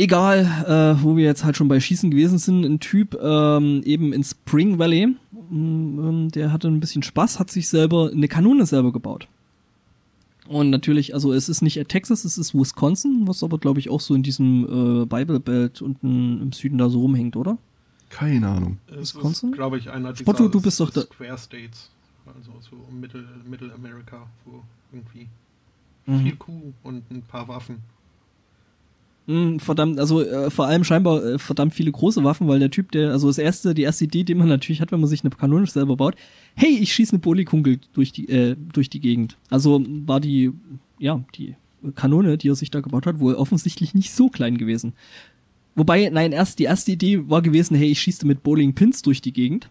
Egal, 0.00 0.44
äh, 0.98 1.02
wo 1.02 1.16
wir 1.16 1.24
jetzt 1.24 1.42
halt 1.44 1.56
schon 1.56 1.66
bei 1.66 1.80
Schießen 1.80 2.10
gewesen 2.10 2.38
sind, 2.38 2.64
ein 2.64 2.78
Typ 2.78 3.18
ähm, 3.20 3.82
eben 3.84 4.12
in 4.12 4.22
Spring 4.22 4.78
Valley, 4.78 5.08
mm, 5.08 5.98
ähm, 5.98 6.28
der 6.30 6.52
hatte 6.52 6.68
ein 6.68 6.78
bisschen 6.78 7.02
Spaß, 7.02 7.40
hat 7.40 7.50
sich 7.50 7.68
selber 7.68 8.10
eine 8.12 8.28
Kanone 8.28 8.64
selber 8.64 8.92
gebaut. 8.92 9.26
Und 10.46 10.70
natürlich, 10.70 11.14
also 11.14 11.32
es 11.32 11.48
ist 11.48 11.62
nicht 11.62 11.84
Texas, 11.88 12.24
es 12.24 12.38
ist 12.38 12.54
Wisconsin, 12.54 13.26
was 13.26 13.42
aber 13.42 13.58
glaube 13.58 13.80
ich 13.80 13.90
auch 13.90 14.00
so 14.00 14.14
in 14.14 14.22
diesem 14.22 15.02
äh, 15.02 15.06
Bible 15.06 15.40
Belt 15.40 15.82
unten 15.82 16.40
im 16.42 16.52
Süden 16.52 16.78
da 16.78 16.88
so 16.88 17.00
rumhängt, 17.00 17.34
oder? 17.36 17.58
Keine 18.08 18.48
Ahnung. 18.48 18.78
Es 18.86 19.14
Wisconsin? 19.16 19.50
glaube 19.52 19.78
ich, 19.78 19.90
einer 19.90 20.12
dieser 20.12 20.22
Spotto, 20.24 20.48
du 20.48 20.60
bist 20.62 20.78
doch 20.80 20.90
da- 20.90 21.02
Square 21.02 21.36
States. 21.38 21.90
Also 22.24 22.52
so 22.60 22.76
Mittel, 22.94 23.26
Mittelamerika, 23.50 24.26
wo 24.44 24.62
irgendwie 24.92 25.26
Mhm. 26.06 26.20
viel 26.22 26.36
Kuh 26.36 26.72
und 26.84 27.10
ein 27.10 27.22
paar 27.22 27.48
Waffen. 27.48 27.78
Mm, 29.28 29.58
verdammt, 29.58 30.00
also 30.00 30.22
äh, 30.22 30.50
vor 30.50 30.68
allem 30.68 30.84
scheinbar 30.84 31.22
äh, 31.22 31.38
verdammt 31.38 31.74
viele 31.74 31.92
große 31.92 32.24
Waffen, 32.24 32.48
weil 32.48 32.60
der 32.60 32.70
Typ, 32.70 32.90
der, 32.92 33.10
also 33.10 33.26
das 33.26 33.36
erste, 33.36 33.74
die 33.74 33.82
erste 33.82 34.04
Idee, 34.04 34.24
die 34.24 34.34
man 34.34 34.48
natürlich 34.48 34.80
hat, 34.80 34.90
wenn 34.90 35.00
man 35.00 35.08
sich 35.08 35.22
eine 35.22 35.28
Kanone 35.28 35.66
selber 35.66 35.96
baut, 35.96 36.14
hey, 36.54 36.70
ich 36.70 36.94
schieße 36.94 37.12
eine 37.12 37.18
Polikugel 37.20 37.78
durch 37.92 38.10
die, 38.10 38.26
äh, 38.30 38.56
durch 38.72 38.88
die 38.88 39.00
Gegend. 39.00 39.36
Also 39.50 39.84
war 40.06 40.20
die, 40.20 40.52
ja, 40.98 41.22
die 41.34 41.56
Kanone, 41.94 42.38
die 42.38 42.48
er 42.48 42.54
sich 42.54 42.70
da 42.70 42.80
gebaut 42.80 43.04
hat, 43.04 43.20
wohl 43.20 43.34
offensichtlich 43.34 43.92
nicht 43.92 44.12
so 44.12 44.30
klein 44.30 44.56
gewesen. 44.56 44.94
Wobei, 45.74 46.08
nein, 46.08 46.32
erst 46.32 46.58
die 46.58 46.64
erste 46.64 46.92
Idee 46.92 47.28
war 47.28 47.42
gewesen, 47.42 47.76
hey, 47.76 47.90
ich 47.90 48.00
schieße 48.00 48.26
mit 48.26 48.42
Bowling 48.42 48.74
Pins 48.74 49.02
durch 49.02 49.20
die 49.20 49.34
Gegend. 49.34 49.68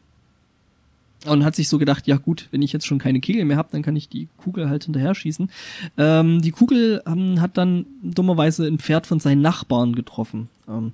Und 1.25 1.43
hat 1.43 1.55
sich 1.55 1.67
so 1.67 1.77
gedacht, 1.77 2.07
ja 2.07 2.17
gut, 2.17 2.47
wenn 2.51 2.61
ich 2.61 2.71
jetzt 2.71 2.85
schon 2.85 2.99
keine 2.99 3.19
Kegel 3.19 3.43
mehr 3.43 3.57
habe, 3.57 3.69
dann 3.71 3.81
kann 3.81 3.95
ich 3.95 4.07
die 4.07 4.27
Kugel 4.37 4.69
halt 4.69 4.83
hinterher 4.83 5.15
schießen. 5.15 5.49
Ähm, 5.97 6.41
die 6.41 6.51
Kugel 6.51 7.01
ähm, 7.07 7.41
hat 7.41 7.57
dann 7.57 7.85
dummerweise 8.03 8.67
ein 8.67 8.77
Pferd 8.77 9.07
von 9.07 9.19
seinen 9.19 9.41
Nachbarn 9.41 9.95
getroffen. 9.95 10.47
Ähm, 10.69 10.93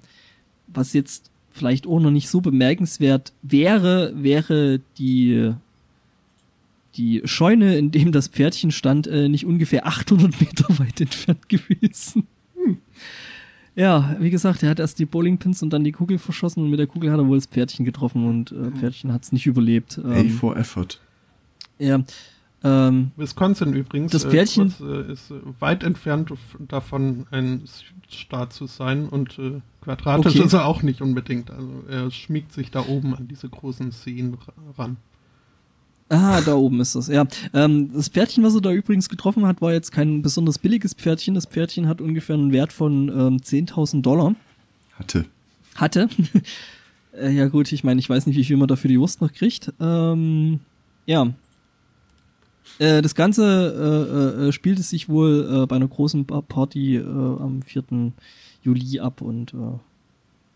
was 0.68 0.94
jetzt 0.94 1.30
vielleicht 1.52 1.86
auch 1.86 2.00
noch 2.00 2.10
nicht 2.10 2.30
so 2.30 2.42
bemerkenswert 2.42 3.34
wäre, 3.42 4.14
wäre 4.16 4.80
die 4.98 5.54
die 6.96 7.22
Scheune, 7.26 7.76
in 7.78 7.92
dem 7.92 8.12
das 8.12 8.28
Pferdchen 8.28 8.72
stand, 8.72 9.08
äh, 9.08 9.28
nicht 9.28 9.46
ungefähr 9.46 9.88
800 9.88 10.40
Meter 10.40 10.80
weit 10.80 11.02
entfernt 11.02 11.50
gewesen. 11.50 12.28
Ja, 13.76 14.16
wie 14.20 14.30
gesagt, 14.30 14.62
er 14.64 14.70
hat 14.70 14.80
erst 14.80 15.00
die 15.00 15.06
Bowlingpins 15.06 15.64
und 15.64 15.72
dann 15.72 15.84
die 15.84 15.92
Kugel 15.92 16.20
verschossen 16.20 16.64
und 16.64 16.70
mit 16.70 16.80
der 16.80 16.88
Kugel 16.88 17.12
hat 17.12 17.20
er 17.20 17.28
wohl 17.28 17.38
das 17.38 17.48
Pferdchen 17.48 17.86
getroffen 17.86 18.28
und 18.28 18.52
äh, 18.52 18.72
Pferdchen 18.72 19.12
hat 19.12 19.24
es 19.24 19.32
nicht 19.32 19.48
überlebt. 19.48 20.00
A 20.04 20.14
Ähm, 20.20 20.30
for 20.30 20.56
Effort. 20.58 21.00
ja. 21.80 22.00
Ähm, 22.66 23.12
Wisconsin 23.18 23.74
übrigens 23.74 24.14
Das 24.14 24.26
Pferdchen- 24.26 24.68
äh, 24.68 24.72
kurz, 24.78 25.10
äh, 25.10 25.12
ist 25.12 25.32
äh, 25.32 25.36
weit 25.60 25.84
entfernt 25.84 26.32
davon, 26.70 27.26
ein 27.30 27.64
Südstaat 27.66 28.54
zu 28.54 28.68
sein 28.68 29.10
und 29.10 29.38
äh, 29.38 29.60
quadratisch 29.82 30.36
Okay. 30.36 30.46
ist 30.46 30.54
er 30.54 30.66
auch 30.66 30.82
nicht 30.82 31.02
unbedingt. 31.02 31.52
Also 31.52 31.84
er 31.90 32.10
schmiegt 32.10 32.54
sich 32.54 32.72
da 32.72 32.86
oben 32.88 33.16
an 33.16 33.28
diese 33.28 33.50
großen 33.50 33.92
Seen 33.92 34.36
ra- 34.36 34.54
ran. 34.78 34.96
Ah, 36.14 36.42
da 36.42 36.56
oben 36.56 36.80
ist 36.80 36.96
das, 36.96 37.08
ja. 37.08 37.26
Ähm, 37.54 37.92
das 37.94 38.08
Pferdchen, 38.10 38.44
was 38.44 38.56
er 38.56 38.62
da 38.62 38.72
übrigens 38.72 39.10
getroffen 39.10 39.46
hat, 39.46 39.62
war 39.62 39.74
jetzt 39.74 39.92
kein 39.92 40.22
besonders 40.22 40.60
billiges 40.60 40.94
Pferdchen. 40.94 41.34
Das 41.36 41.46
Pferdchen 41.46 41.88
hat 41.88 42.02
ungefähr 42.02 42.36
einen 42.36 42.52
Wert 42.52 42.72
von 42.72 43.10
ähm, 43.10 43.38
10.000 43.38 44.02
Dollar. 44.02 44.36
Hatte. 44.98 45.26
Hatte. 45.76 46.08
äh, 47.18 47.32
ja 47.32 47.48
gut, 47.48 47.72
ich 47.72 47.84
meine, 47.84 48.00
ich 48.00 48.10
weiß 48.10 48.28
nicht, 48.28 48.38
wie 48.38 48.46
viel 48.46 48.58
man 48.58 48.68
dafür 48.68 48.90
die 48.90 49.00
Wurst 49.00 49.22
noch 49.22 49.34
kriegt. 49.34 49.74
Ähm, 49.80 50.60
ja. 51.06 51.28
Äh, 52.80 53.02
das 53.02 53.16
Ganze 53.16 53.44
äh, 54.40 54.48
äh, 54.48 54.52
spielte 54.52 54.84
sich 54.84 55.10
wohl 55.10 55.64
äh, 55.64 55.66
bei 55.68 55.76
einer 55.76 55.88
großen 55.88 56.26
Pa- 56.26 56.42
Party 56.42 56.98
äh, 56.98 57.04
am 57.04 57.62
4. 57.62 57.84
Juli 58.64 59.00
ab 59.00 59.22
und 59.22 59.54
äh, 59.54 59.58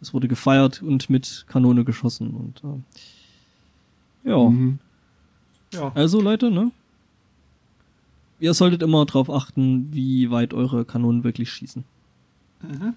es 0.02 0.14
wurde 0.14 0.28
gefeiert 0.28 0.82
und 0.82 1.10
mit 1.10 1.46
Kanone 1.48 1.84
geschossen 1.84 2.30
und 2.30 2.62
äh, 2.64 4.30
ja. 4.30 4.38
Mhm. 4.38 4.80
Ja, 5.74 5.92
Also 5.96 6.22
Leute, 6.22 6.52
ne? 6.52 6.72
Ihr 8.40 8.54
solltet 8.54 8.84
immer 8.84 9.06
darauf 9.06 9.30
achten, 9.30 9.90
wie 9.92 10.30
weit 10.30 10.54
eure 10.54 10.86
Kanonen 10.86 11.24
wirklich 11.24 11.52
schießen. 11.52 11.84
mhm. 12.62 12.94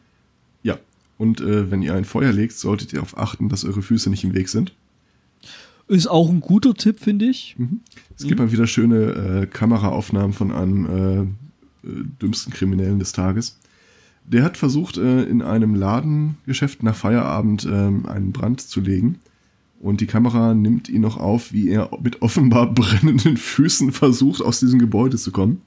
Ja. 0.62 0.78
Und 1.16 1.40
äh, 1.40 1.70
wenn 1.70 1.82
ihr 1.82 1.94
ein 1.94 2.04
Feuer 2.06 2.32
legt, 2.32 2.54
solltet 2.54 2.92
ihr 2.92 2.98
darauf 2.98 3.16
achten, 3.18 3.48
dass 3.50 3.64
eure 3.64 3.82
Füße 3.82 4.08
nicht 4.08 4.24
im 4.24 4.34
Weg 4.34 4.48
sind. 4.48 4.72
Ist 5.86 6.06
auch 6.06 6.30
ein 6.30 6.40
guter 6.40 6.72
Tipp, 6.72 7.00
finde 7.00 7.26
ich. 7.26 7.56
Mhm. 7.58 7.80
Es 8.16 8.24
gibt 8.24 8.38
mal 8.38 8.52
wieder 8.52 8.66
schöne 8.66 9.42
äh, 9.42 9.46
Kameraaufnahmen 9.46 10.32
von 10.32 10.52
einem 10.52 10.86
äh, 10.86 11.20
äh, 11.88 12.04
dümmsten 12.22 12.52
Kriminellen 12.52 12.98
des 12.98 13.12
Tages. 13.12 13.58
Der 14.24 14.44
hat 14.44 14.56
versucht, 14.56 14.96
äh, 14.98 15.24
in 15.24 15.42
einem 15.42 15.74
Ladengeschäft 15.74 16.82
nach 16.82 16.94
Feierabend 16.94 17.64
ähm, 17.64 18.06
einen 18.06 18.32
Brand 18.32 18.60
zu 18.60 18.80
legen. 18.80 19.18
Und 19.80 20.00
die 20.02 20.06
Kamera 20.06 20.52
nimmt 20.54 20.88
ihn 20.90 21.00
noch 21.00 21.16
auf, 21.16 21.52
wie 21.52 21.68
er 21.70 21.90
mit 22.02 22.20
offenbar 22.22 22.72
brennenden 22.74 23.36
Füßen 23.38 23.92
versucht, 23.92 24.42
aus 24.42 24.60
diesem 24.60 24.78
Gebäude 24.78 25.16
zu 25.16 25.32
kommen. 25.32 25.62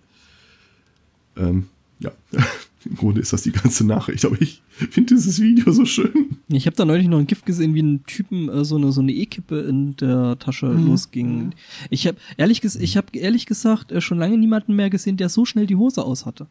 Ähm, 1.35 1.65
ja, 1.99 2.11
im 2.85 2.95
Grunde 2.95 3.21
ist 3.21 3.33
das 3.33 3.41
die 3.43 3.51
ganze 3.51 3.85
Nachricht. 3.87 4.23
Aber 4.25 4.39
ich 4.39 4.61
finde 4.69 5.15
dieses 5.15 5.41
Video 5.41 5.71
so 5.71 5.85
schön. 5.85 6.37
Ich 6.49 6.67
habe 6.67 6.75
da 6.75 6.85
neulich 6.85 7.07
noch 7.07 7.17
ein 7.17 7.27
Gift 7.27 7.45
gesehen, 7.45 7.73
wie 7.73 7.81
ein 7.81 8.03
Typen 8.05 8.49
äh, 8.49 8.63
so 8.65 8.75
eine 8.75 8.91
so 8.91 9.01
eine 9.01 9.13
E-Kippe 9.13 9.61
in 9.61 9.95
der 9.95 10.37
Tasche 10.37 10.67
Mhm. 10.67 10.87
losging. 10.87 11.53
Ich 11.89 12.05
habe 12.05 12.17
ehrlich 12.37 12.61
ges 12.61 12.75
ich 12.75 12.97
habe 12.97 13.07
ehrlich 13.17 13.45
gesagt 13.47 13.91
äh, 13.91 13.99
schon 14.01 14.19
lange 14.19 14.37
niemanden 14.37 14.75
mehr 14.75 14.89
gesehen, 14.91 15.17
der 15.17 15.29
so 15.29 15.45
schnell 15.45 15.65
die 15.65 15.75
Hose 15.75 16.03
aus 16.03 16.25
hatte. 16.27 16.47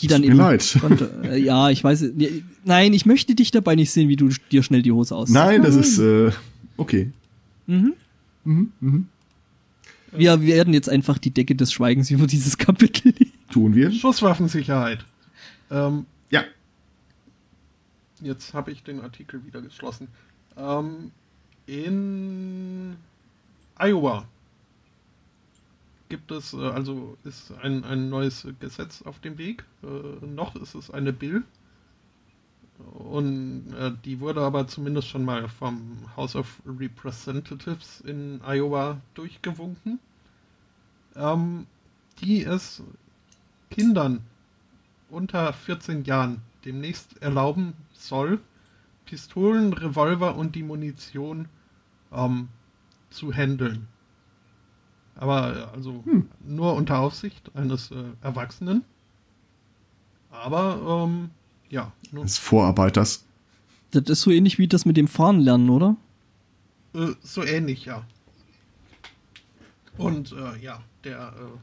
Die 0.00 0.06
dann 0.08 0.22
Tut 0.22 0.30
mir 0.30 0.36
leid. 0.36 0.76
konnte. 0.80 1.10
Äh, 1.24 1.38
ja, 1.40 1.70
ich 1.70 1.82
weiß. 1.84 2.04
Nein, 2.64 2.92
ich 2.92 3.06
möchte 3.06 3.34
dich 3.34 3.50
dabei 3.52 3.74
nicht 3.76 3.90
sehen, 3.92 4.08
wie 4.08 4.16
du 4.16 4.28
dir 4.50 4.62
schnell 4.62 4.82
die 4.82 4.92
Hose 4.92 5.14
aus. 5.14 5.30
Nein, 5.30 5.62
das 5.62 5.76
ist 5.76 5.98
äh, 5.98 6.32
okay. 6.76 7.10
Mhm. 7.66 7.94
Mhm, 8.44 8.72
mhm. 8.80 9.08
Wir 10.12 10.40
werden 10.42 10.74
jetzt 10.74 10.88
einfach 10.88 11.18
die 11.18 11.30
Decke 11.30 11.54
des 11.54 11.72
Schweigens 11.72 12.10
über 12.10 12.26
dieses 12.26 12.58
Kapitel 12.58 13.08
legen. 13.18 13.32
Tun 13.50 13.74
wir. 13.74 13.90
Schusswaffensicherheit. 13.92 15.04
Ähm, 15.70 16.06
Ja. 16.30 16.44
Jetzt 18.22 18.54
habe 18.54 18.70
ich 18.70 18.82
den 18.82 19.00
Artikel 19.00 19.44
wieder 19.44 19.60
geschlossen. 19.60 20.08
Ähm, 20.56 21.10
in 21.66 22.96
Iowa 23.78 24.26
gibt 26.14 26.30
es, 26.30 26.52
äh, 26.52 26.58
also 26.58 27.18
ist 27.24 27.52
ein, 27.60 27.82
ein 27.82 28.08
neues 28.08 28.46
Gesetz 28.60 29.02
auf 29.02 29.18
dem 29.18 29.36
Weg. 29.36 29.64
Äh, 29.82 30.24
noch 30.24 30.54
ist 30.54 30.76
es 30.76 30.88
eine 30.88 31.12
Bill. 31.12 31.42
Und 32.92 33.74
äh, 33.76 33.90
die 34.04 34.20
wurde 34.20 34.40
aber 34.42 34.68
zumindest 34.68 35.08
schon 35.08 35.24
mal 35.24 35.48
vom 35.48 35.98
House 36.16 36.36
of 36.36 36.62
Representatives 36.64 38.00
in 38.02 38.40
Iowa 38.46 39.00
durchgewunken. 39.14 39.98
Ähm, 41.16 41.66
die 42.20 42.44
es 42.44 42.80
Kindern 43.70 44.20
unter 45.10 45.52
14 45.52 46.04
Jahren 46.04 46.42
demnächst 46.64 47.20
erlauben 47.22 47.72
soll, 47.92 48.38
Pistolen, 49.04 49.72
Revolver 49.72 50.36
und 50.36 50.54
die 50.54 50.62
Munition 50.62 51.48
ähm, 52.12 52.50
zu 53.10 53.32
handeln. 53.32 53.88
Aber 55.16 55.70
also 55.72 56.02
Hm. 56.04 56.28
nur 56.46 56.74
unter 56.74 56.98
Aufsicht 56.98 57.50
eines 57.54 57.90
äh, 57.90 58.04
Erwachsenen. 58.22 58.82
Aber 60.30 61.04
ähm, 61.06 61.30
ja, 61.70 61.92
nur, 62.10 62.24
Des 62.24 62.38
Vorarbeiters. 62.38 63.24
Das 63.92 64.04
ist 64.04 64.22
so 64.22 64.30
ähnlich 64.30 64.58
wie 64.58 64.66
das 64.66 64.84
mit 64.84 64.96
dem 64.96 65.08
Fahren 65.08 65.40
lernen, 65.40 65.70
oder? 65.70 65.96
äh, 66.94 67.14
so 67.22 67.44
ähnlich, 67.44 67.84
ja. 67.84 68.04
Und 69.96 70.32
äh, 70.32 70.58
ja, 70.60 70.80
der 71.04 71.32
äh, 71.36 71.58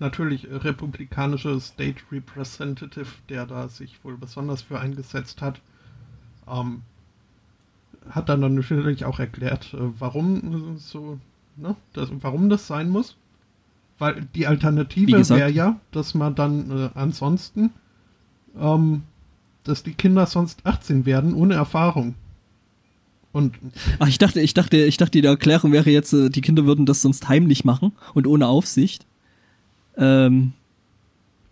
natürlich 0.00 0.48
republikanische 0.50 1.60
State 1.60 2.02
Representative, 2.10 3.06
der 3.28 3.46
da 3.46 3.68
sich 3.68 4.02
wohl 4.04 4.16
besonders 4.16 4.62
für 4.62 4.80
eingesetzt 4.80 5.40
hat, 5.42 5.60
ähm, 6.48 6.82
hat 8.08 8.28
dann 8.28 8.40
natürlich 8.40 9.04
auch 9.04 9.20
erklärt, 9.20 9.74
äh, 9.74 9.78
warum 10.00 10.74
äh, 10.74 10.78
so, 10.78 11.20
ne, 11.60 11.76
das, 11.92 12.10
warum 12.20 12.48
das 12.48 12.66
sein 12.66 12.90
muss. 12.90 13.16
Weil 13.98 14.26
die 14.34 14.46
Alternative 14.46 15.28
wäre 15.28 15.50
ja, 15.50 15.78
dass 15.92 16.14
man 16.14 16.34
dann 16.34 16.70
äh, 16.70 16.90
ansonsten, 16.94 17.70
ähm, 18.58 19.02
dass 19.64 19.82
die 19.82 19.92
Kinder 19.92 20.24
sonst 20.26 20.64
18 20.64 21.04
werden 21.04 21.34
ohne 21.34 21.54
Erfahrung. 21.54 22.14
Und 23.32 23.54
Ach, 23.98 24.08
ich 24.08 24.18
dachte, 24.18 24.40
ich 24.40 24.54
dachte, 24.54 24.78
ich 24.78 24.96
dachte, 24.96 25.20
die 25.20 25.26
Erklärung 25.26 25.72
wäre 25.72 25.90
jetzt, 25.90 26.12
äh, 26.12 26.30
die 26.30 26.40
Kinder 26.40 26.64
würden 26.64 26.86
das 26.86 27.02
sonst 27.02 27.28
heimlich 27.28 27.64
machen 27.64 27.92
und 28.14 28.26
ohne 28.26 28.46
Aufsicht. 28.46 29.06
Ähm, 29.96 30.54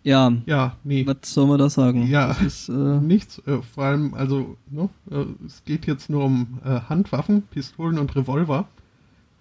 ja, 0.03 0.33
ja, 0.45 0.75
nee. 0.83 1.05
was 1.05 1.17
soll 1.23 1.47
man 1.47 1.59
da 1.59 1.69
sagen? 1.69 2.07
Ja. 2.07 2.31
Ist, 2.31 2.69
äh, 2.69 2.71
Nichts, 2.71 3.41
äh, 3.45 3.61
vor 3.61 3.83
allem, 3.83 4.13
also, 4.13 4.57
ne, 4.69 4.89
äh, 5.11 5.25
es 5.45 5.63
geht 5.65 5.85
jetzt 5.87 6.09
nur 6.09 6.23
um 6.23 6.59
äh, 6.63 6.79
Handwaffen, 6.89 7.43
Pistolen 7.43 7.99
und 7.99 8.15
Revolver, 8.15 8.67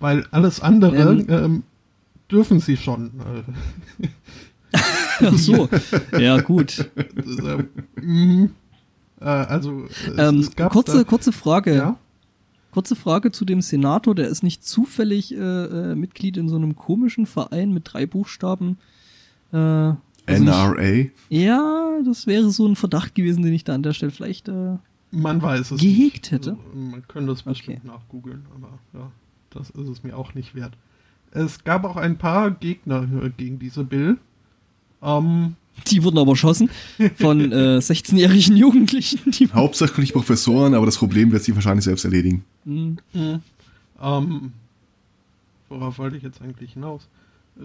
weil 0.00 0.26
alles 0.30 0.60
andere 0.60 0.96
Ähm. 0.96 1.26
ähm, 1.28 1.62
dürfen 2.30 2.60
sie 2.60 2.76
schon. 2.76 3.10
Ach 4.72 5.32
so. 5.38 5.68
ja, 6.18 6.40
gut. 6.40 6.90
das, 7.14 7.38
äh, 7.38 7.64
mhm. 8.00 8.50
äh, 9.20 9.24
also, 9.24 9.84
es, 9.86 10.08
Ähm, 10.18 10.48
kurze, 10.68 10.98
da, 10.98 11.04
kurze 11.04 11.32
Frage. 11.32 11.74
ja, 11.74 11.96
Kurze 12.70 12.94
Frage 12.96 13.32
zu 13.32 13.44
dem 13.46 13.62
Senator, 13.62 14.14
der 14.14 14.28
ist 14.28 14.42
nicht 14.42 14.62
zufällig 14.62 15.34
äh, 15.34 15.38
äh, 15.38 15.94
Mitglied 15.94 16.36
in 16.36 16.48
so 16.50 16.56
einem 16.56 16.76
komischen 16.76 17.24
Verein 17.24 17.72
mit 17.72 17.84
drei 17.92 18.04
Buchstaben. 18.06 18.76
Äh, 19.52 19.56
also 19.56 19.96
nicht- 20.26 20.44
NRA. 20.46 21.06
ja, 21.30 21.98
das 22.04 22.26
wäre 22.26 22.50
so 22.50 22.66
ein 22.68 22.76
Verdacht 22.76 23.14
gewesen, 23.14 23.42
den 23.42 23.54
ich 23.54 23.64
da 23.64 23.74
an 23.74 23.82
der 23.82 23.94
Stelle 23.94 24.12
vielleicht. 24.12 24.48
Äh, 24.48 24.76
man 25.10 25.40
weiß 25.40 25.70
es 25.72 25.80
Gehegt 25.80 26.24
nicht. 26.24 26.32
hätte? 26.32 26.50
Also, 26.50 26.62
man 26.78 27.08
könnte 27.08 27.32
es 27.32 27.42
bestimmt 27.42 27.78
Okay. 27.78 27.86
nachgoogeln, 27.88 28.44
aber 28.54 28.78
ja, 28.92 29.10
das 29.50 29.70
ist 29.70 29.88
es 29.88 30.02
mir 30.02 30.16
auch 30.16 30.34
nicht 30.34 30.54
wert. 30.54 30.72
Es 31.32 31.64
gab 31.64 31.84
auch 31.84 31.96
ein 31.96 32.16
paar 32.18 32.50
Gegner 32.50 33.06
äh, 33.22 33.30
gegen 33.36 33.58
diese 33.58 33.84
Bill. 33.84 34.18
Ähm, 35.02 35.56
die 35.86 36.02
wurden 36.02 36.18
aber 36.18 36.30
erschossen 36.32 36.70
von 37.16 37.40
äh, 37.52 37.78
16-jährigen 37.78 38.56
Jugendlichen. 38.56 39.30
Die, 39.30 39.48
Hauptsächlich 39.52 40.12
Professoren, 40.12 40.74
aber 40.74 40.86
das 40.86 40.96
Problem 40.98 41.30
wird 41.32 41.44
sie 41.44 41.54
wahrscheinlich 41.54 41.84
selbst 41.84 42.04
erledigen. 42.04 42.44
Hm. 42.64 42.98
Ähm, 44.00 44.52
worauf 45.68 45.98
wollte 45.98 46.16
ich 46.16 46.22
jetzt 46.22 46.40
eigentlich 46.42 46.72
hinaus? 46.72 47.06
Äh, 47.58 47.62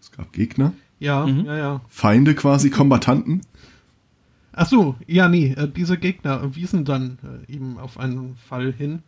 Es 0.00 0.10
gab 0.12 0.32
Gegner, 0.32 0.72
Ja, 1.00 1.26
Mhm. 1.26 1.44
ja, 1.44 1.56
ja. 1.56 1.80
Feinde 1.88 2.34
quasi, 2.34 2.70
Kombattanten. 2.70 3.42
Ach 4.60 4.66
so, 4.66 4.96
ja, 5.06 5.28
nee, 5.28 5.52
äh, 5.52 5.68
diese 5.68 5.96
Gegner 5.98 6.56
wiesen 6.56 6.84
dann 6.84 7.18
äh, 7.48 7.52
eben 7.52 7.78
auf 7.78 7.96
einen 7.96 8.34
Fall 8.34 8.72
hin, 8.72 9.04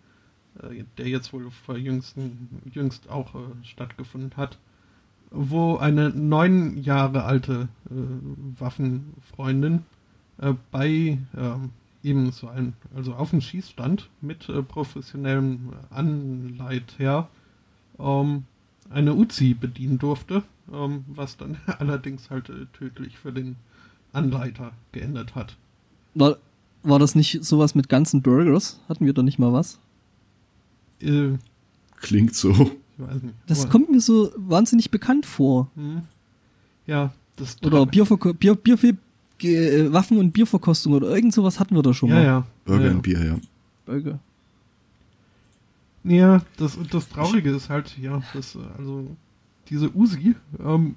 äh, 0.62 0.84
der 0.96 1.08
jetzt 1.08 1.32
wohl 1.32 1.50
vor 1.50 1.76
jüngsten, 1.76 2.62
jüngst 2.72 3.10
auch 3.10 3.34
äh, 3.34 3.38
stattgefunden 3.64 4.36
hat, 4.36 4.58
wo 5.32 5.76
eine 5.76 6.10
neun 6.10 6.80
Jahre 6.80 7.24
alte 7.24 7.66
äh, 7.90 8.60
Waffenfreundin 8.60 9.82
äh, 10.38 10.54
bei 10.70 11.18
ähm, 11.36 11.70
eben 12.04 12.30
so 12.30 12.46
ein, 12.46 12.74
also 12.94 13.14
auf 13.14 13.30
dem 13.30 13.40
Schießstand 13.40 14.08
mit 14.20 14.48
äh, 14.48 14.62
professionellem 14.62 15.72
Anleiter 15.90 17.28
ähm, 17.98 18.44
eine 18.88 19.14
Uzi 19.16 19.54
bedienen 19.54 19.98
durfte, 19.98 20.44
ähm, 20.72 21.04
was 21.08 21.36
dann 21.36 21.56
allerdings 21.80 22.30
halt 22.30 22.50
äh, 22.50 22.66
tödlich 22.72 23.18
für 23.18 23.32
den 23.32 23.56
Anleiter 24.12 24.72
geendet 24.92 25.34
hat. 25.34 25.56
War, 26.14 26.36
war 26.82 26.98
das 26.98 27.14
nicht 27.14 27.44
sowas 27.44 27.74
mit 27.74 27.88
ganzen 27.88 28.22
Burgers? 28.22 28.80
Hatten 28.88 29.06
wir 29.06 29.12
da 29.12 29.22
nicht 29.22 29.38
mal 29.38 29.52
was? 29.52 29.78
Äh, 31.00 31.38
Klingt 31.96 32.34
so. 32.34 32.50
ich 32.50 32.58
weiß 33.06 33.22
nicht. 33.22 33.34
Das 33.46 33.62
aber- 33.62 33.70
kommt 33.70 33.90
mir 33.90 34.00
so 34.00 34.32
wahnsinnig 34.36 34.90
bekannt 34.90 35.26
vor. 35.26 35.68
Hm. 35.76 36.02
Ja, 36.86 37.12
das 37.36 37.56
Oder 37.62 37.86
Bierverko 37.86 38.34
Bier, 38.34 38.54
Bier, 38.54 38.76
Bier, 38.76 38.96
äh, 39.72 39.92
Waffen- 39.92 40.18
und 40.18 40.32
Bierverkostung 40.32 40.92
oder 40.94 41.08
irgend 41.14 41.32
sowas 41.32 41.60
hatten 41.60 41.74
wir 41.74 41.82
da 41.82 41.94
schon 41.94 42.08
Ja, 42.10 42.14
mal. 42.16 42.24
ja. 42.24 42.46
Burger 42.64 42.84
ja, 42.86 42.90
und 42.90 43.02
Bier, 43.02 43.24
ja. 43.24 43.36
Burger. 43.86 44.18
Ja, 46.04 46.42
das, 46.56 46.78
das 46.90 47.08
Traurige 47.08 47.50
ist 47.50 47.68
halt, 47.68 47.96
ja, 47.98 48.22
dass 48.32 48.54
äh, 48.54 48.58
also 48.78 49.06
diese 49.68 49.94
Usi 49.94 50.34
ähm, 50.58 50.96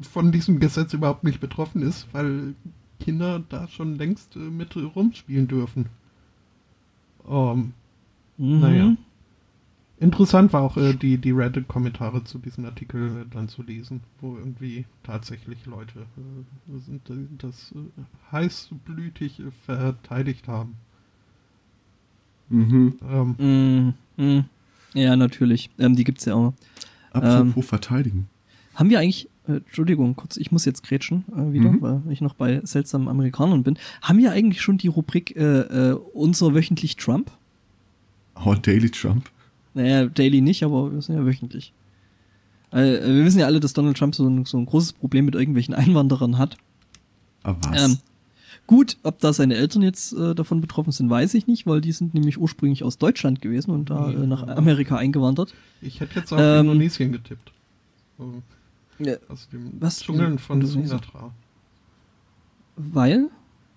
von 0.00 0.32
diesem 0.32 0.60
Gesetz 0.60 0.92
überhaupt 0.92 1.24
nicht 1.24 1.40
betroffen 1.40 1.82
ist, 1.82 2.06
weil 2.12 2.54
Kinder 3.00 3.42
da 3.48 3.68
schon 3.68 3.96
längst 3.96 4.36
äh, 4.36 4.40
mit 4.40 4.76
rumspielen 4.76 5.48
dürfen. 5.48 5.86
Ähm, 7.28 7.72
Mhm. 8.40 8.60
Naja. 8.60 8.96
interessant 9.98 10.52
war 10.52 10.62
auch 10.62 10.76
äh, 10.76 10.94
die, 10.94 11.18
die 11.18 11.32
Reddit-Kommentare 11.32 12.22
zu 12.22 12.38
diesem 12.38 12.64
Artikel 12.64 13.22
äh, 13.22 13.24
dann 13.34 13.48
zu 13.48 13.64
lesen, 13.64 14.00
wo 14.20 14.36
irgendwie 14.36 14.84
tatsächlich 15.02 15.66
Leute 15.66 15.98
äh, 15.98 16.78
sind, 16.78 17.02
das 17.38 17.72
äh, 17.72 18.02
heißblütig 18.30 19.40
äh, 19.40 19.50
verteidigt 19.66 20.46
haben. 20.46 20.76
Mhm. 22.48 22.98
Ähm, 23.10 23.34
Mhm. 23.38 23.94
Mhm. 24.24 24.44
Ja, 24.94 25.16
natürlich. 25.16 25.70
Ähm, 25.78 25.96
die 25.96 26.04
gibt's 26.04 26.24
ja 26.24 26.34
auch. 26.34 26.54
Apropos 27.10 27.66
verteidigen. 27.66 28.28
Haben 28.74 28.90
wir 28.90 29.00
eigentlich, 29.00 29.28
äh, 29.48 29.56
Entschuldigung, 29.56 30.14
kurz, 30.16 30.36
ich 30.36 30.52
muss 30.52 30.64
jetzt 30.64 30.82
grätschen 30.82 31.24
äh, 31.32 31.52
wieder, 31.52 31.70
Mhm. 31.72 31.80
weil 31.82 32.02
ich 32.10 32.20
noch 32.20 32.34
bei 32.34 32.60
seltsamen 32.64 33.08
Amerikanern 33.08 33.62
bin. 33.62 33.78
Haben 34.02 34.18
wir 34.18 34.32
eigentlich 34.32 34.60
schon 34.62 34.78
die 34.78 34.88
Rubrik 34.88 35.34
äh, 35.36 35.42
äh, 35.90 35.92
unser 36.12 36.54
wöchentlich 36.54 36.96
Trump? 36.96 37.30
Our 38.44 38.56
Daily 38.56 38.90
Trump. 38.90 39.30
Naja, 39.74 40.06
daily 40.06 40.40
nicht, 40.40 40.62
aber 40.62 40.92
wir 40.92 41.02
sind 41.02 41.16
ja 41.16 41.24
wöchentlich. 41.24 41.72
Äh, 42.70 42.82
wir 43.02 43.24
wissen 43.24 43.40
ja 43.40 43.46
alle, 43.46 43.60
dass 43.60 43.72
Donald 43.72 43.96
Trump 43.96 44.14
so 44.14 44.26
ein, 44.28 44.44
so 44.44 44.58
ein 44.58 44.66
großes 44.66 44.92
Problem 44.94 45.24
mit 45.24 45.34
irgendwelchen 45.34 45.74
Einwanderern 45.74 46.38
hat. 46.38 46.56
Aber 47.42 47.58
was? 47.70 47.84
Ähm, 47.84 47.98
gut, 48.66 48.96
ob 49.02 49.18
da 49.20 49.32
seine 49.32 49.54
Eltern 49.54 49.82
jetzt 49.82 50.12
äh, 50.12 50.34
davon 50.34 50.60
betroffen 50.60 50.92
sind, 50.92 51.08
weiß 51.08 51.34
ich 51.34 51.46
nicht, 51.46 51.66
weil 51.66 51.80
die 51.80 51.92
sind 51.92 52.14
nämlich 52.14 52.38
ursprünglich 52.38 52.82
aus 52.84 52.98
Deutschland 52.98 53.40
gewesen 53.40 53.70
und 53.70 53.90
da 53.90 54.10
äh, 54.10 54.26
nach 54.26 54.46
Amerika 54.48 54.96
eingewandert. 54.96 55.54
Ich 55.80 56.00
hätte 56.00 56.18
jetzt 56.20 56.32
auf 56.32 56.40
Ähm, 56.40 56.60
Indonesien 56.66 57.12
getippt. 57.12 57.52
So, 58.18 58.42
Ja, 58.98 59.16
aus 59.28 59.48
dem 59.48 59.72
Was? 59.80 60.00
Dschungeln 60.00 60.38
von? 60.38 60.64
Sumatra. 60.64 61.32
weil? 62.76 63.28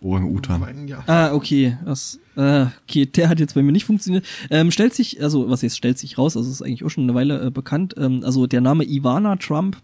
Orang-Utan. 0.01 0.87
Ja. 0.87 1.03
Ah, 1.05 1.31
okay. 1.33 1.77
Das, 1.85 2.19
äh, 2.35 2.65
okay, 2.83 3.05
der 3.05 3.29
hat 3.29 3.39
jetzt 3.39 3.53
bei 3.53 3.61
mir 3.61 3.71
nicht 3.71 3.85
funktioniert. 3.85 4.25
Ähm, 4.49 4.71
stellt 4.71 4.95
sich, 4.95 5.21
also 5.21 5.49
was 5.49 5.61
jetzt 5.61 5.77
stellt 5.77 5.99
sich 5.99 6.17
raus, 6.17 6.35
also 6.35 6.49
ist 6.49 6.63
eigentlich 6.63 6.83
auch 6.83 6.89
schon 6.89 7.03
eine 7.03 7.13
Weile 7.13 7.39
äh, 7.45 7.51
bekannt. 7.51 7.93
Ähm, 7.97 8.21
also 8.23 8.47
der 8.47 8.61
Name 8.61 8.83
Ivana 8.83 9.35
Trump 9.35 9.77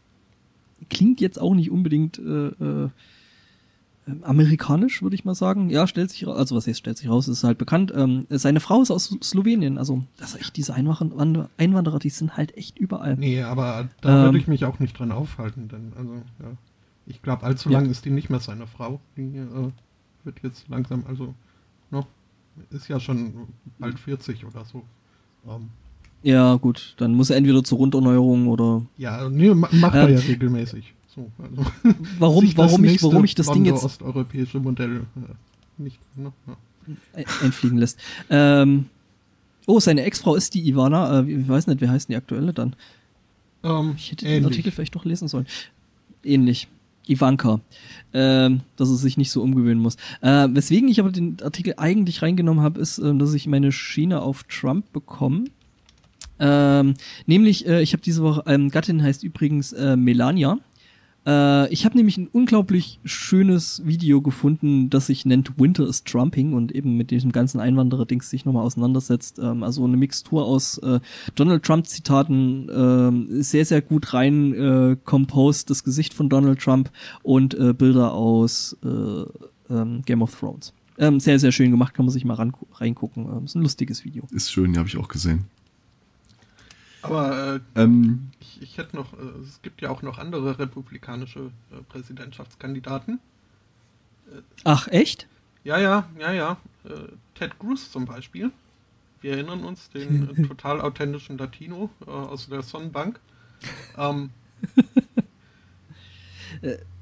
klingt 0.89 1.21
jetzt 1.21 1.39
auch 1.39 1.53
nicht 1.53 1.69
unbedingt 1.69 2.17
äh, 2.17 2.47
äh, 2.47 2.89
amerikanisch, 4.23 5.01
würde 5.01 5.15
ich 5.15 5.25
mal 5.25 5.35
sagen. 5.35 5.69
Ja, 5.69 5.87
stellt 5.87 6.09
sich 6.11 6.25
raus, 6.25 6.37
also 6.37 6.55
was 6.55 6.65
jetzt 6.65 6.77
stellt 6.77 6.97
sich 6.97 7.09
raus, 7.09 7.27
ist 7.27 7.43
halt 7.43 7.57
bekannt. 7.57 7.91
Ähm, 7.95 8.25
seine 8.29 8.59
Frau 8.59 8.81
ist 8.81 8.91
aus 8.91 9.17
Slowenien, 9.23 9.77
also 9.77 10.03
das 10.17 10.33
ist 10.35 10.41
echt 10.41 10.57
diese 10.57 10.73
Einwander- 10.73 11.49
Einwanderer, 11.57 11.99
die 11.99 12.09
sind 12.09 12.37
halt 12.37 12.55
echt 12.57 12.77
überall. 12.77 13.15
Nee, 13.17 13.41
aber 13.43 13.89
da 14.01 14.19
Ähm, 14.19 14.25
würde 14.25 14.37
ich 14.37 14.47
mich 14.47 14.65
auch 14.65 14.79
nicht 14.79 14.97
dran 14.97 15.11
aufhalten, 15.11 15.67
denn 15.67 15.91
also, 15.97 16.13
ja. 16.39 16.51
Ich 17.05 17.21
glaube, 17.21 17.43
allzu 17.43 17.69
Ja. 17.69 17.79
lang 17.79 17.89
ist 17.89 18.03
die 18.05 18.09
nicht 18.09 18.29
mehr 18.29 18.39
seine 18.41 18.67
Frau. 18.67 18.99
Die 19.15 19.37
äh, 19.37 19.71
wird 20.25 20.39
jetzt 20.43 20.67
langsam, 20.67 21.05
also 21.07 21.33
noch, 21.89 22.05
ist 22.69 22.87
ja 22.89 22.99
schon 22.99 23.33
bald 23.79 23.97
40 23.99 24.45
oder 24.45 24.65
so. 24.65 24.83
Ähm, 25.47 25.69
Ja, 26.23 26.55
gut, 26.55 26.95
dann 26.97 27.13
muss 27.13 27.29
er 27.29 27.37
entweder 27.37 27.63
zur 27.63 27.77
Runderneuerung 27.77 28.47
oder 28.47 28.81
ja, 28.97 29.29
nee, 29.29 29.53
ma- 29.53 29.69
macht 29.71 29.95
er 29.95 30.09
Ähm, 30.09 30.15
ja 30.15 30.19
regelmäßig. 30.21 30.93
So, 31.17 31.31
also, 31.43 31.65
warum, 32.19 32.51
warum 32.57 32.83
ich, 32.85 33.01
warum 33.01 33.23
ich 33.25 33.33
das 33.35 33.49
Ding 33.51 33.65
jetzt 33.65 33.83
osteuropäische 33.83 34.59
Modell 34.59 34.97
äh, 35.15 35.81
nicht, 35.81 35.97
ne, 36.15 36.31
ja. 36.47 36.57
ein- 37.15 37.25
einfliegen 37.41 37.77
lässt. 37.79 37.99
Ähm, 38.29 38.85
oh, 39.65 39.79
seine 39.79 40.03
Ex-Frau 40.03 40.35
ist 40.35 40.53
die 40.53 40.67
Ivana. 40.69 41.21
Äh, 41.21 41.31
ich 41.31 41.47
weiß 41.49 41.65
nicht, 41.67 41.81
wer 41.81 41.89
heißt 41.89 42.07
die 42.09 42.15
aktuelle 42.15 42.53
dann? 42.53 42.75
Ähm, 43.63 43.95
Ich 43.97 44.11
hätte 44.11 44.25
den 44.25 44.35
ähnlich. 44.35 44.45
Artikel 44.51 44.71
vielleicht 44.71 44.95
doch 44.95 45.05
lesen 45.05 45.27
sollen. 45.27 45.47
Ähnlich. 46.23 46.67
Ivanka. 47.09 47.61
Ähm, 48.13 48.59
dass 48.75 48.89
er 48.89 48.95
sich 48.97 49.17
nicht 49.17 49.31
so 49.31 49.41
umgewöhnen 49.41 49.81
muss. 49.81 49.95
Äh, 50.21 50.49
weswegen 50.51 50.87
ich 50.89 50.99
aber 50.99 51.11
den 51.11 51.37
Artikel 51.41 51.73
eigentlich 51.77 52.21
reingenommen 52.21 52.61
habe, 52.63 52.79
ist, 52.79 52.99
ähm, 52.99 53.17
dass 53.17 53.33
ich 53.33 53.47
meine 53.47 53.71
Schiene 53.71 54.21
auf 54.21 54.43
Trump 54.43 54.91
bekomme. 54.93 55.45
Ähm, 56.39 56.93
nämlich, 57.25 57.65
äh, 57.65 57.81
ich 57.81 57.93
habe 57.93 58.03
diese 58.03 58.21
Woche, 58.21 58.43
ähm, 58.45 58.69
Gattin 58.69 59.01
heißt 59.01 59.23
übrigens 59.23 59.73
äh, 59.73 59.95
Melania. 59.95 60.59
Äh, 61.27 61.71
ich 61.73 61.85
habe 61.85 61.97
nämlich 61.97 62.17
ein 62.17 62.29
unglaublich 62.31 62.99
schönes 63.03 63.85
Video 63.85 64.21
gefunden, 64.21 64.89
das 64.89 65.07
sich 65.07 65.25
nennt 65.25 65.59
Winter 65.59 65.87
is 65.87 66.03
Trumping 66.05 66.53
und 66.53 66.71
eben 66.71 66.95
mit 66.95 67.11
diesem 67.11 67.31
ganzen 67.31 67.59
Einwanderer-Dings 67.59 68.29
sich 68.29 68.45
nochmal 68.45 68.63
auseinandersetzt. 68.63 69.39
Ähm, 69.39 69.61
also 69.61 69.83
eine 69.83 69.97
Mixtur 69.97 70.45
aus 70.45 70.77
äh, 70.79 71.01
Donald 71.35 71.63
Trump-Zitaten, 71.63 72.69
ähm, 72.73 73.27
sehr, 73.43 73.65
sehr 73.65 73.81
gut 73.81 74.13
rein 74.13 74.53
äh, 74.53 74.97
composed, 75.03 75.69
das 75.69 75.83
Gesicht 75.83 76.13
von 76.13 76.29
Donald 76.29 76.59
Trump 76.59 76.89
und 77.23 77.53
äh, 77.55 77.73
Bilder 77.73 78.13
aus 78.13 78.77
äh, 78.83 79.73
ähm, 79.73 80.01
Game 80.05 80.21
of 80.21 80.39
Thrones. 80.39 80.73
Ähm, 80.97 81.19
sehr, 81.19 81.37
sehr 81.37 81.51
schön 81.51 81.71
gemacht, 81.71 81.93
kann 81.93 82.05
man 82.05 82.13
sich 82.13 82.25
mal 82.25 82.35
ran, 82.35 82.53
reingucken. 82.73 83.25
Ähm, 83.25 83.45
ist 83.45 83.55
ein 83.55 83.61
lustiges 83.61 84.05
Video. 84.05 84.23
Ist 84.31 84.51
schön, 84.51 84.73
ja, 84.73 84.79
habe 84.79 84.87
ich 84.87 84.97
auch 84.97 85.09
gesehen. 85.09 85.45
Aber 87.07 87.55
äh, 87.55 87.59
Ähm, 87.81 88.29
ich, 88.39 88.61
ich 88.61 88.77
hätte 88.77 88.95
noch, 88.95 89.13
äh, 89.13 89.39
es 89.43 89.61
gibt 89.61 89.81
ja 89.81 89.89
auch 89.89 90.01
noch 90.01 90.17
andere 90.17 90.57
republikanische 90.59 91.51
äh, 91.71 91.81
Präsidentschaftskandidaten. 91.89 93.19
Ach, 94.63 94.87
echt? 94.89 95.27
Ja, 95.63 95.79
ja, 95.79 96.07
ja, 96.19 96.31
ja. 96.31 96.57
Äh, 96.85 96.89
Ted 97.35 97.57
Cruz 97.59 97.91
zum 97.91 98.05
Beispiel. 98.05 98.51
Wir 99.21 99.33
erinnern 99.33 99.63
uns, 99.63 99.89
den 99.89 100.29
äh, 100.29 100.43
total 100.47 100.81
authentischen 100.81 101.37
Latino 101.37 101.89
äh, 102.05 102.09
aus 102.09 102.49
der 102.49 102.61
Sonnenbank. 102.61 103.19
Ähm, 103.97 104.31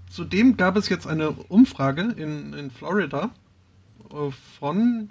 zudem 0.10 0.58
gab 0.58 0.76
es 0.78 0.90
jetzt 0.90 1.08
eine 1.08 1.32
Umfrage 1.32 2.14
in, 2.16 2.54
in 2.54 2.72
Florida 2.72 3.32
äh, 4.12 4.32
von 4.60 5.10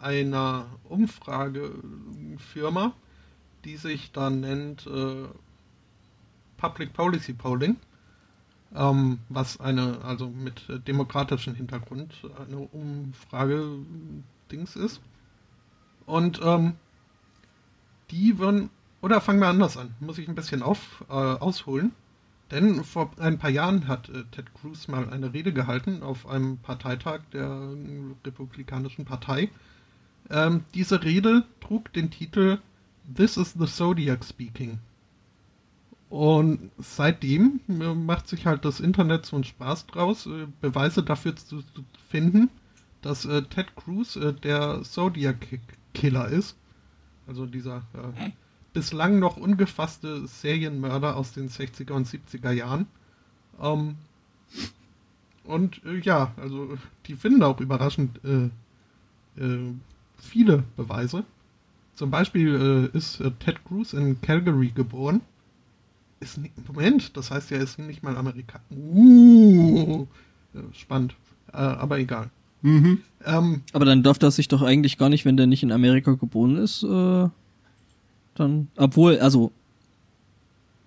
einer 0.00 0.66
Umfragefirma, 0.84 2.92
die 3.68 3.76
sich 3.76 4.10
da 4.12 4.30
nennt 4.30 4.86
äh, 4.86 5.26
Public 6.56 6.94
Policy 6.94 7.34
Polling, 7.34 7.76
ähm, 8.74 9.18
was 9.28 9.60
eine, 9.60 10.02
also 10.02 10.30
mit 10.30 10.66
äh, 10.70 10.80
demokratischem 10.80 11.54
Hintergrund, 11.54 12.14
eine 12.38 12.56
Umfrage-Dings 12.56 14.76
ist. 14.76 15.02
Und 16.06 16.40
ähm, 16.42 16.76
die 18.10 18.38
würden, 18.38 18.70
oder 19.02 19.20
fangen 19.20 19.40
wir 19.40 19.48
anders 19.48 19.76
an, 19.76 19.94
muss 20.00 20.16
ich 20.16 20.28
ein 20.28 20.34
bisschen 20.34 20.62
auf, 20.62 21.04
äh, 21.10 21.12
ausholen. 21.12 21.92
Denn 22.50 22.82
vor 22.84 23.10
ein 23.18 23.38
paar 23.38 23.50
Jahren 23.50 23.86
hat 23.86 24.08
äh, 24.08 24.24
Ted 24.30 24.54
Cruz 24.54 24.88
mal 24.88 25.10
eine 25.10 25.34
Rede 25.34 25.52
gehalten 25.52 26.02
auf 26.02 26.26
einem 26.26 26.56
Parteitag 26.56 27.20
der 27.34 27.74
Republikanischen 28.24 29.04
Partei. 29.04 29.50
Ähm, 30.30 30.64
diese 30.72 31.04
Rede 31.04 31.44
trug 31.60 31.92
den 31.92 32.10
Titel 32.10 32.60
This 33.12 33.36
is 33.36 33.54
the 33.58 33.66
Zodiac 33.66 34.24
Speaking. 34.24 34.78
Und 36.10 36.70
seitdem 36.78 37.60
äh, 37.68 37.94
macht 37.94 38.28
sich 38.28 38.46
halt 38.46 38.64
das 38.64 38.80
Internet 38.80 39.26
so 39.26 39.36
einen 39.36 39.44
Spaß 39.44 39.86
draus, 39.86 40.26
äh, 40.26 40.46
Beweise 40.60 41.02
dafür 41.02 41.36
zu, 41.36 41.62
finden, 42.08 42.50
dass 43.02 43.24
äh, 43.26 43.42
Ted 43.42 43.76
Cruz 43.76 44.16
äh, 44.16 44.32
der 44.32 44.82
Zodiac 44.82 45.60
Killer 45.92 46.28
ist. 46.28 46.56
Also 47.26 47.44
dieser 47.44 47.78
äh, 47.94 48.30
bislang 48.72 49.18
noch 49.18 49.36
ungefasste 49.36 50.26
Serienmörder 50.26 51.16
aus 51.16 51.32
den 51.32 51.50
60er 51.50 51.92
und 51.92 52.06
70er 52.06 52.52
Jahren. 52.52 52.86
Ähm, 53.60 53.96
und 55.44 55.84
äh, 55.84 55.98
ja, 55.98 56.32
also 56.36 56.78
die 57.06 57.16
finden 57.16 57.42
auch 57.42 57.60
überraschend 57.60 58.20
viele 60.16 60.64
Beweise. 60.76 61.24
Zum 61.98 62.12
Beispiel 62.12 62.90
äh, 62.94 62.96
ist 62.96 63.18
äh, 63.20 63.32
Ted 63.40 63.64
Cruz 63.64 63.92
in 63.92 64.20
Calgary 64.20 64.68
geboren. 64.68 65.20
Ist 66.20 66.38
nicht, 66.38 66.52
Moment, 66.68 67.16
das 67.16 67.32
heißt, 67.32 67.50
er 67.50 67.58
ist 67.58 67.76
nicht 67.80 68.04
mal 68.04 68.16
Amerikaner. 68.16 68.62
Uh, 68.70 70.06
spannend. 70.72 71.16
Äh, 71.52 71.56
aber 71.56 71.98
egal. 71.98 72.30
mhm. 72.62 73.00
Ähm, 73.24 73.62
Aber 73.72 73.84
dann 73.84 74.04
darf 74.04 74.16
das 74.20 74.36
sich 74.36 74.46
doch 74.46 74.62
eigentlich 74.62 74.96
gar 74.96 75.08
nicht, 75.08 75.24
wenn 75.24 75.36
der 75.36 75.48
nicht 75.48 75.64
in 75.64 75.72
Amerika 75.72 76.12
geboren 76.12 76.56
ist, 76.56 76.84
äh, 76.84 77.28
dann, 78.36 78.68
obwohl, 78.76 79.18
also, 79.18 79.50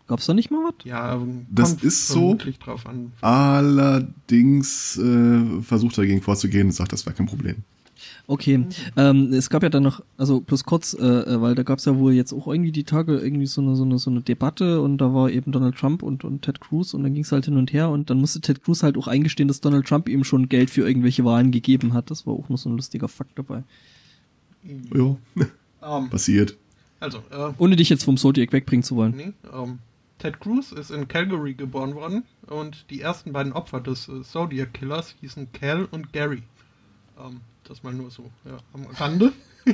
gab's 0.08 0.28
da 0.28 0.34
nicht 0.34 0.50
mal 0.50 0.64
was? 0.64 0.86
ja, 0.86 1.22
Das 1.50 1.74
ist 1.74 2.08
so. 2.08 2.14
vermutlich 2.14 2.58
drauf 2.58 2.88
an. 2.88 3.12
Allerdings 3.20 4.98
äh, 4.98 5.62
versucht 5.62 5.98
er 5.98 6.04
dagegen 6.04 6.22
vorzugehen 6.22 6.68
und 6.68 6.72
sagt, 6.72 6.94
das 6.94 7.06
wäre 7.06 7.18
kein 7.18 7.26
Problem. 7.28 7.58
Okay, 8.32 8.66
ähm, 8.96 9.34
es 9.34 9.50
gab 9.50 9.62
ja 9.62 9.68
dann 9.68 9.84
noch, 9.84 10.02
also 10.16 10.40
bloß 10.40 10.64
kurz, 10.64 10.94
äh, 10.94 11.06
äh, 11.06 11.42
weil 11.42 11.54
da 11.54 11.64
gab 11.64 11.80
es 11.80 11.86
ja 11.86 11.98
wohl 11.98 12.14
jetzt 12.14 12.32
auch 12.32 12.48
irgendwie 12.48 12.72
die 12.72 12.86
Tage 12.86 13.18
irgendwie 13.20 13.46
so 13.46 13.60
eine, 13.60 13.76
so 13.76 13.84
eine, 13.84 14.00
so 14.00 14.10
eine 14.10 14.22
Debatte 14.22 14.80
und 14.82 15.00
da 15.00 15.14
war 15.14 15.30
eben 15.30 15.52
Donald 15.52 15.76
Trump 15.76 16.02
und, 16.02 16.24
und 16.24 16.42
Ted 16.44 16.62
Cruz 16.62 16.94
und 16.94 17.04
dann 17.04 17.14
ging 17.14 17.24
es 17.24 17.34
halt 17.34 17.44
hin 17.44 17.58
und 17.58 17.74
her 17.74 17.90
und 17.90 18.10
dann 18.10 18.20
musste 18.20 18.40
Ted 18.40 18.64
Cruz 18.64 18.84
halt 18.84 18.98
auch 18.98 19.08
eingestehen, 19.08 19.50
dass 19.50 19.60
Donald 19.60 19.86
Trump 19.86 20.08
ihm 20.08 20.24
schon 20.24 20.48
Geld 20.48 20.70
für 20.70 20.88
irgendwelche 20.88 21.26
Wahlen 21.26 21.52
gegeben 21.52 21.94
hat. 21.94 22.10
Das 22.10 22.26
war 22.26 22.34
auch 22.34 22.48
noch 22.48 22.58
so 22.58 22.70
ein 22.70 22.78
lustiger 22.78 23.10
Fakt 23.10 23.38
dabei. 23.38 23.64
Ja, 24.96 25.18
Ähm, 25.84 26.10
passiert. 26.10 26.56
also, 27.02 27.18
äh, 27.32 27.52
Ohne 27.58 27.76
dich 27.76 27.90
jetzt 27.90 28.06
vom 28.06 28.16
Zodiac 28.16 28.54
wegbringen 28.54 28.84
zu 28.84 28.96
wollen. 28.96 29.14
nee, 29.18 29.34
ähm, 29.54 29.80
Ted 30.20 30.40
Cruz 30.40 30.72
ist 30.72 30.92
in 30.92 31.08
Calgary 31.10 31.54
geboren 31.54 31.96
worden 31.96 32.24
und 32.48 32.86
die 32.92 33.02
ersten 33.02 33.34
beiden 33.34 33.52
Opfer 33.52 33.82
des 33.82 34.08
äh, 34.08 34.22
Zodiac 34.22 34.74
Killers 34.74 35.16
hießen 35.20 35.52
Cal 35.52 35.86
und 35.92 36.14
Gary. 36.14 36.44
Ähm, 37.20 37.42
das 37.68 37.84
mal 37.84 37.94
nur 37.94 38.12
so 38.12 38.30
ja, 38.46 38.58
am 38.74 38.86
Rande. 38.98 39.32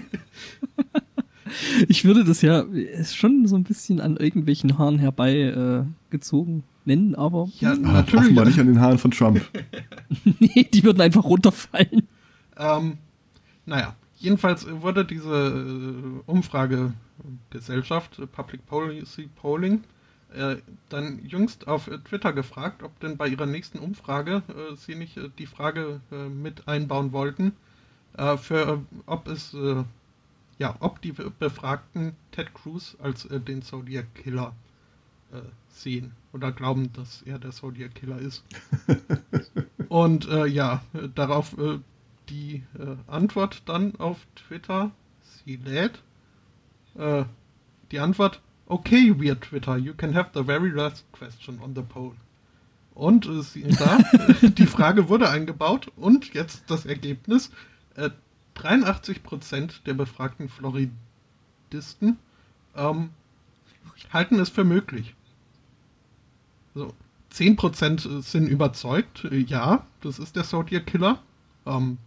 Ich 1.87 2.03
würde 2.03 2.25
das 2.25 2.41
ja 2.41 2.59
ist 2.59 3.15
schon 3.15 3.47
so 3.47 3.55
ein 3.55 3.63
bisschen 3.63 4.01
an 4.01 4.17
irgendwelchen 4.17 4.77
Haaren 4.77 4.99
herbei 4.99 5.33
äh, 5.43 5.85
gezogen 6.09 6.63
nennen, 6.83 7.15
aber 7.15 7.49
Ja, 7.59 7.71
Ah, 7.71 7.75
natürlich. 7.77 8.25
offenbar 8.25 8.45
nicht 8.45 8.59
an 8.59 8.67
den 8.67 8.81
Haaren 8.81 8.97
von 8.97 9.11
Trump. 9.11 9.41
nee, 10.39 10.67
die 10.71 10.83
würden 10.83 10.99
einfach 10.99 11.23
runterfallen. 11.23 12.05
Ähm, 12.57 12.97
naja, 13.65 13.95
jedenfalls 14.17 14.67
wurde 14.81 15.05
diese 15.05 15.29
äh, 16.27 16.29
Umfragegesellschaft, 16.29 18.19
äh, 18.19 18.27
Public 18.27 18.65
Policy 18.65 19.29
Polling, 19.35 19.83
äh, 20.35 20.57
dann 20.89 21.19
jüngst 21.25 21.65
auf 21.67 21.87
äh, 21.87 21.97
Twitter 21.99 22.33
gefragt, 22.33 22.83
ob 22.83 22.99
denn 22.99 23.15
bei 23.15 23.29
ihrer 23.29 23.45
nächsten 23.45 23.79
Umfrage 23.79 24.43
äh, 24.49 24.75
sie 24.75 24.95
nicht 24.95 25.15
äh, 25.15 25.29
die 25.39 25.45
Frage 25.45 26.01
äh, 26.11 26.27
mit 26.27 26.67
einbauen 26.67 27.13
wollten, 27.13 27.53
äh, 28.17 28.37
für 28.37 28.67
äh, 28.67 28.77
ob 29.05 29.27
es 29.27 29.53
äh, 29.53 29.83
ja, 30.59 30.75
ob 30.79 31.01
die 31.01 31.11
Be- 31.11 31.31
Befragten 31.31 32.15
Ted 32.31 32.53
Cruz 32.53 32.97
als 33.01 33.25
äh, 33.25 33.39
den 33.39 33.61
Zodiac 33.61 34.13
Killer 34.15 34.53
äh, 35.31 35.39
sehen 35.69 36.13
oder 36.33 36.51
glauben, 36.51 36.91
dass 36.93 37.21
er 37.23 37.39
der 37.39 37.51
Zodiac 37.51 37.95
Killer 37.95 38.19
ist. 38.19 38.43
Und 39.89 40.27
äh, 40.27 40.45
ja, 40.47 40.83
darauf 41.15 41.55
die 42.29 42.63
Antwort 43.07 43.61
dann 43.67 43.95
auf 43.97 44.27
Twitter, 44.35 44.91
sie 45.45 45.55
lädt. 45.55 46.01
Die 47.91 47.99
Antwort, 47.99 48.41
okay, 48.65 49.13
weird 49.17 49.41
Twitter, 49.41 49.77
you 49.77 49.93
can 49.93 50.13
have 50.13 50.31
the 50.33 50.43
very 50.43 50.69
last 50.69 51.05
question 51.13 51.59
on 51.61 51.73
the 51.73 51.83
poll. 51.83 52.15
Und 52.93 53.27
äh, 53.27 53.41
sie, 53.43 53.63
da, 53.63 53.99
die 54.41 54.65
Frage 54.65 55.07
wurde 55.07 55.29
eingebaut 55.29 55.91
und 55.95 56.33
jetzt 56.33 56.63
das 56.67 56.85
Ergebnis. 56.85 57.51
Äh, 57.97 58.11
83% 58.55 59.83
der 59.85 59.93
befragten 59.93 60.49
Floridisten 60.49 62.17
ähm, 62.75 63.09
halten 64.11 64.39
es 64.39 64.49
für 64.49 64.63
möglich. 64.63 65.15
So, 66.73 66.93
10% 67.33 68.21
sind 68.21 68.47
überzeugt, 68.47 69.25
äh, 69.25 69.37
ja, 69.37 69.85
das 70.01 70.19
ist 70.19 70.35
der 70.35 70.43
Zodiac 70.43 70.85
Killer, 70.87 71.21
ähm, 71.65 71.97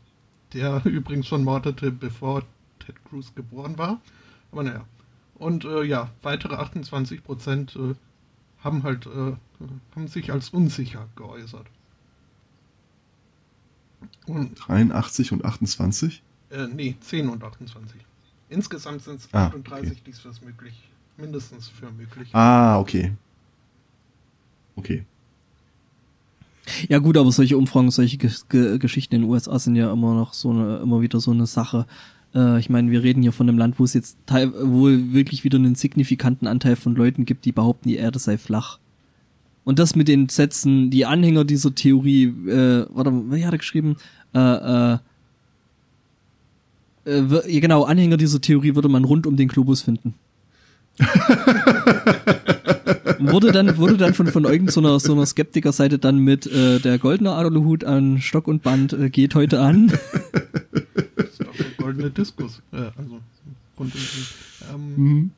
der 0.52 0.82
übrigens 0.86 1.26
schon 1.26 1.44
mordete, 1.44 1.92
bevor 1.92 2.42
Ted 2.78 2.96
Cruz 3.04 3.34
geboren 3.34 3.78
war. 3.78 4.00
Aber 4.52 4.62
naja. 4.62 4.84
Und 5.34 5.64
äh, 5.64 5.82
ja, 5.84 6.10
weitere 6.22 6.54
28% 6.56 7.92
äh, 7.92 7.94
haben 8.62 8.82
halt 8.82 9.06
äh, 9.06 9.32
haben 9.94 10.08
sich 10.08 10.32
als 10.32 10.50
unsicher 10.50 11.08
geäußert. 11.16 11.66
Und, 14.26 14.54
83 14.56 15.32
und 15.32 15.44
28? 15.44 16.22
äh, 16.50 16.66
nee, 16.74 16.96
10 17.00 17.28
und 17.28 17.42
28. 17.42 18.00
Insgesamt 18.48 19.02
sind 19.02 19.20
es 19.20 19.28
Ah, 19.32 19.46
38, 19.46 19.92
okay. 19.92 20.00
die 20.06 20.10
es 20.10 20.18
für 20.18 20.32
möglich, 20.44 20.74
mindestens 21.16 21.68
für 21.68 21.90
möglich. 21.92 22.28
Ah, 22.34 22.78
okay. 22.80 23.12
Okay. 24.76 25.04
Ja 26.88 26.98
gut, 26.98 27.16
aber 27.16 27.32
solche 27.32 27.56
Umfragen, 27.56 27.90
solche 27.90 28.16
Ge 28.16 28.30
Ge 28.48 28.78
Geschichten 28.78 29.14
in 29.16 29.22
den 29.22 29.30
USA 29.30 29.58
sind 29.58 29.76
ja 29.76 29.92
immer 29.92 30.14
noch 30.14 30.34
so 30.34 30.50
eine, 30.50 30.78
immer 30.78 31.00
wieder 31.00 31.20
so 31.20 31.30
eine 31.32 31.46
Sache. 31.46 31.86
Äh, 32.34 32.60
ich 32.60 32.70
meine, 32.70 32.90
wir 32.90 33.02
reden 33.02 33.22
hier 33.22 33.32
von 33.32 33.48
einem 33.48 33.58
Land, 33.58 33.78
wo 33.78 33.84
es 33.84 33.94
jetzt 33.94 34.18
teil 34.26 34.52
wohl 34.52 35.12
wirklich 35.12 35.44
wieder 35.44 35.58
einen 35.58 35.74
signifikanten 35.74 36.46
Anteil 36.46 36.76
von 36.76 36.94
Leuten 36.94 37.24
gibt, 37.24 37.44
die 37.44 37.52
behaupten, 37.52 37.88
die 37.88 37.96
Erde 37.96 38.18
sei 38.18 38.38
flach. 38.38 38.78
Und 39.64 39.78
das 39.78 39.94
mit 39.94 40.08
den 40.08 40.28
Sätzen, 40.28 40.90
die 40.90 41.06
Anhänger 41.06 41.44
dieser 41.44 41.74
Theorie, 41.74 42.24
äh, 42.24 42.86
warte 42.90 43.10
mal, 43.10 43.36
wie 43.36 43.44
hat 43.44 43.52
er 43.52 43.58
geschrieben? 43.58 43.96
Äh, 44.34 44.38
äh, 44.94 44.98
äh, 47.04 47.60
genau, 47.60 47.84
Anhänger 47.84 48.16
dieser 48.16 48.40
Theorie 48.40 48.74
würde 48.74 48.88
man 48.88 49.04
rund 49.04 49.26
um 49.26 49.36
den 49.36 49.48
Globus 49.48 49.82
finden. 49.82 50.14
wurde 53.18 53.52
dann 53.52 53.76
wurde 53.76 53.96
dann 53.96 54.14
von 54.14 54.26
von 54.26 54.44
irgendeiner 54.44 54.98
so 55.00 55.12
einer 55.12 55.24
Skeptikerseite 55.26 55.98
dann 55.98 56.18
mit 56.18 56.46
äh, 56.46 56.78
der 56.78 56.98
goldene 56.98 57.32
Aluhut 57.32 57.84
an 57.84 58.20
Stock 58.20 58.48
und 58.48 58.62
Band 58.62 58.92
äh, 58.92 59.10
geht 59.10 59.34
heute 59.34 59.60
an. 59.60 59.92
Das 61.16 61.28
ist 61.30 61.40
doch 61.40 61.54
der 61.56 61.70
goldene 61.78 62.10
Diskus. 62.10 62.60
Äh, 62.72 62.76
also, 62.76 63.20
rund 63.78 63.94
um 63.94 64.00
den, 64.00 64.00
ähm, 64.74 64.94
Mhm. 64.96 65.30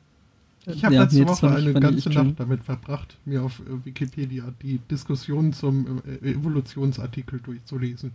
Ich 0.65 0.85
habe 0.85 0.95
Ja, 0.95 1.03
letzte 1.03 1.27
Woche 1.27 1.49
eine 1.55 1.73
ganze. 1.73 2.09
Nacht 2.09 2.35
damit 2.39 2.63
verbracht, 2.63 3.17
mir 3.25 3.43
auf 3.43 3.59
äh, 3.59 3.85
Wikipedia 3.85 4.45
die 4.61 4.79
Diskussion 4.89 5.51
zum 5.53 6.01
äh, 6.21 6.31
Evolutionsartikel 6.31 7.39
durchzulesen. 7.43 8.11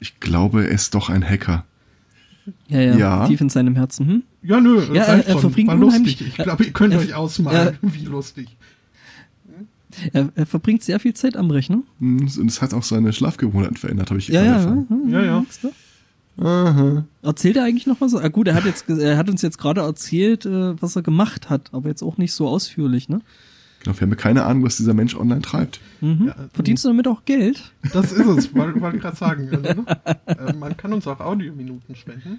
Ich 0.00 0.20
glaube, 0.20 0.64
er 0.66 0.70
ist 0.70 0.94
doch 0.94 1.08
ein 1.08 1.24
Hacker. 1.26 1.64
Ja, 2.68 2.80
ja, 2.80 2.96
Ja. 2.96 3.26
tief 3.26 3.40
in 3.40 3.48
seinem 3.48 3.74
Herzen. 3.76 4.06
Hm? 4.06 4.22
Ja, 4.42 4.60
nö, 4.60 4.82
Ja, 4.92 5.04
er- 5.04 5.26
er 5.26 5.38
verbringt 5.38 5.68
war 5.68 5.76
lustig. 5.76 6.20
Ich 6.20 6.34
glaube, 6.34 6.64
ihr 6.64 6.72
könnt 6.72 6.92
er- 6.92 7.00
euch 7.00 7.14
ausmalen, 7.14 7.78
wie 7.82 8.04
lustig. 8.04 8.48
Er, 10.12 10.30
er 10.34 10.46
verbringt 10.46 10.82
sehr 10.82 10.98
viel 11.00 11.14
Zeit 11.14 11.36
am 11.36 11.50
Rechner. 11.50 11.82
Und 12.00 12.26
es 12.48 12.60
hat 12.62 12.72
auch 12.74 12.82
seine 12.82 13.12
Schlafgewohnheiten 13.12 13.76
verändert, 13.76 14.10
habe 14.10 14.18
ich 14.20 14.28
Ja, 14.28 14.42
gerade 14.42 14.46
ja, 14.48 14.56
erfahren. 14.56 15.10
Ja, 15.10 15.22
ja. 15.22 15.44
Aha. 16.38 17.04
Erzählt 17.22 17.56
er 17.56 17.64
eigentlich 17.64 17.86
noch 17.86 18.00
was? 18.00 18.14
Ah, 18.14 18.28
gut, 18.28 18.48
er 18.48 18.54
hat 18.54 18.64
jetzt, 18.64 18.88
er 18.88 19.16
hat 19.16 19.28
uns 19.28 19.42
jetzt 19.42 19.58
gerade 19.58 19.82
erzählt, 19.82 20.46
äh, 20.46 20.80
was 20.80 20.96
er 20.96 21.02
gemacht 21.02 21.50
hat, 21.50 21.70
aber 21.72 21.88
jetzt 21.88 22.02
auch 22.02 22.16
nicht 22.16 22.32
so 22.32 22.48
ausführlich, 22.48 23.08
ne? 23.08 23.20
Genau, 23.82 23.96
wir 23.96 24.02
haben 24.02 24.10
ja 24.10 24.16
keine 24.16 24.44
Ahnung, 24.44 24.62
was 24.62 24.76
dieser 24.76 24.94
Mensch 24.94 25.16
online 25.16 25.42
treibt. 25.42 25.80
Mhm. 26.00 26.28
Ja, 26.28 26.36
Verdienst 26.52 26.84
du 26.84 26.88
damit 26.88 27.08
auch 27.08 27.24
Geld? 27.24 27.72
Das 27.92 28.12
ist 28.12 28.26
es, 28.26 28.54
wollte 28.54 28.96
ich 28.96 29.02
gerade 29.02 29.16
sagen. 29.16 29.48
Also, 29.50 29.82
ne? 29.82 29.84
äh, 30.26 30.52
man 30.52 30.76
kann 30.76 30.92
uns 30.92 31.06
auch 31.06 31.18
Audiominuten 31.20 31.96
spenden. 31.96 32.38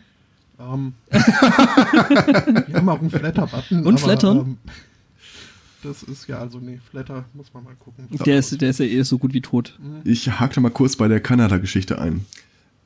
Ähm, 0.59 0.93
wir 1.09 2.75
haben 2.75 2.89
auch 2.89 2.99
einen 2.99 3.09
Flatter-Button. 3.09 3.79
Und 3.79 3.87
aber, 3.87 3.97
Flattern? 3.97 4.37
Ähm, 4.37 4.57
das 5.83 6.03
ist 6.03 6.27
ja, 6.27 6.39
also 6.39 6.59
nee, 6.59 6.79
Flatter 6.89 7.25
muss 7.33 7.53
man 7.53 7.65
mal 7.65 7.75
gucken. 7.75 8.07
Der 8.25 8.39
ist, 8.39 8.61
der 8.61 8.69
ist 8.69 8.79
ja 8.79 8.85
eh 8.85 9.03
so 9.03 9.17
gut 9.17 9.33
wie 9.33 9.41
tot. 9.41 9.77
Ich 10.05 10.39
hake 10.39 10.55
da 10.55 10.61
mal 10.61 10.71
kurz 10.71 10.95
bei 10.95 11.09
der 11.09 11.19
Kanada-Geschichte 11.19 11.99
ein. 11.99 12.25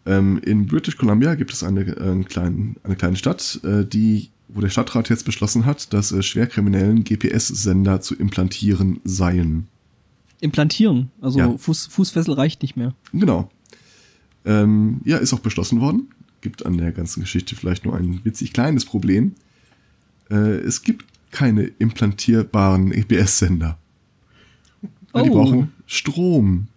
Ähm, 0.08 0.40
in 0.44 0.66
British 0.68 0.98
Columbia 0.98 1.36
gibt 1.36 1.52
es 1.54 1.64
eine, 1.64 1.82
äh, 1.82 2.02
einen 2.02 2.26
kleinen, 2.26 2.78
eine 2.84 2.96
kleine 2.96 3.18
Stadt, 3.18 3.60
äh, 3.64 3.86
die, 3.86 4.30
wo 4.48 4.62
der 4.62 4.70
Stadtrat 4.70 5.10
jetzt 5.10 5.26
beschlossen 5.26 5.66
hat, 5.66 5.92
dass 5.94 6.12
äh, 6.14 6.24
Schwerkriminellen 6.24 7.04
GPS-Sender 7.04 8.00
zu 8.02 8.16
implantieren 8.16 9.02
seien. 9.04 9.68
Implantieren. 10.40 11.12
Also 11.20 11.40
Ja. 11.40 11.58
Fuß, 11.58 11.88
Fußfessel 11.88 12.34
reicht 12.36 12.62
nicht 12.62 12.78
mehr. 12.78 12.96
Genau. 13.12 13.50
Ähm, 14.46 15.02
ja, 15.04 15.18
ist 15.18 15.34
auch 15.34 15.40
beschlossen 15.40 15.82
worden. 15.82 16.08
Gibt 16.42 16.66
an 16.66 16.78
der 16.78 16.92
ganzen 16.94 17.20
Geschichte 17.22 17.56
vielleicht 17.56 17.84
nur 17.84 17.96
ein 17.98 18.22
witzig 18.24 18.54
kleines 18.54 18.86
Problem. 18.86 19.34
Äh, 20.30 20.36
es 20.60 20.84
gibt 20.84 21.06
keine 21.32 21.64
implantierbaren 21.64 22.94
EBS-Sender. 22.94 23.78
Weil 25.12 25.24
Die 25.24 25.30
Oh. 25.32 25.34
brauchen 25.34 25.74
Strom. 25.86 26.68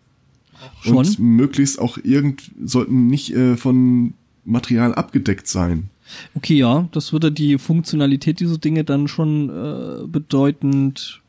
Schon? 0.82 0.96
Und 0.98 1.18
möglichst 1.18 1.78
auch 1.78 1.98
irgend, 2.02 2.50
sollten 2.64 3.06
nicht 3.06 3.34
äh, 3.34 3.56
von 3.56 4.14
Material 4.44 4.94
abgedeckt 4.94 5.46
sein. 5.46 5.90
Okay, 6.34 6.56
ja, 6.56 6.88
das 6.92 7.12
würde 7.12 7.30
die 7.30 7.58
Funktionalität 7.58 8.40
dieser 8.40 8.58
Dinge 8.58 8.82
dann 8.84 9.06
schon 9.06 9.48
äh, 9.48 10.06
bedeutend 10.08 11.20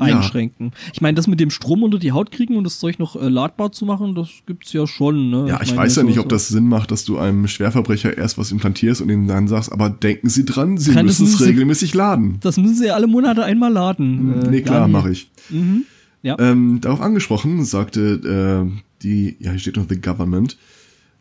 Ja. 0.00 0.06
einschränken. 0.06 0.72
Ich 0.92 1.00
meine, 1.00 1.14
das 1.14 1.28
mit 1.28 1.38
dem 1.38 1.50
Strom 1.50 1.84
unter 1.84 2.00
die 2.00 2.10
Haut 2.10 2.32
kriegen 2.32 2.56
und 2.56 2.64
das 2.64 2.80
Zeug 2.80 2.98
noch 2.98 3.14
äh, 3.14 3.28
ladbar 3.28 3.70
zu 3.70 3.84
machen, 3.86 4.16
das 4.16 4.28
gibt's 4.44 4.72
ja 4.72 4.88
schon. 4.88 5.30
Ne? 5.30 5.46
Ja, 5.48 5.60
ich, 5.62 5.68
meine, 5.70 5.82
weiß 5.82 5.94
ja 5.96 6.02
so- 6.02 6.08
nicht, 6.08 6.18
ob 6.18 6.28
das 6.28 6.48
Sinn 6.48 6.66
macht, 6.66 6.90
dass 6.90 7.04
du 7.04 7.16
einem 7.16 7.46
Schwerverbrecher 7.46 8.18
erst 8.18 8.36
was 8.36 8.50
implantierst 8.50 9.00
und 9.02 9.08
ihm 9.10 9.28
dann 9.28 9.46
sagst, 9.46 9.70
aber 9.70 9.88
denken 9.90 10.28
Sie 10.28 10.44
dran, 10.44 10.78
Sie 10.78 10.92
Kann 10.92 11.06
müssen 11.06 11.26
es 11.26 11.40
regelmäßig 11.40 11.94
laden. 11.94 12.38
Das 12.40 12.56
müssen 12.56 12.74
sie 12.74 12.86
ja 12.86 12.94
alle 12.94 13.06
Monate 13.06 13.44
einmal 13.44 13.72
laden. 13.72 14.42
Äh, 14.42 14.50
nee, 14.50 14.60
klar, 14.62 14.80
ja, 14.80 14.88
mache 14.88 15.12
ich. 15.12 15.30
Mhm. 15.50 15.84
Ja. 16.24 16.36
Ähm, 16.40 16.80
darauf 16.80 17.00
angesprochen, 17.00 17.64
sagte 17.64 18.66
äh, 18.66 18.80
die, 19.02 19.36
ja, 19.38 19.50
hier 19.50 19.58
steht 19.60 19.76
noch 19.76 19.86
The 19.88 20.00
Government, 20.00 20.56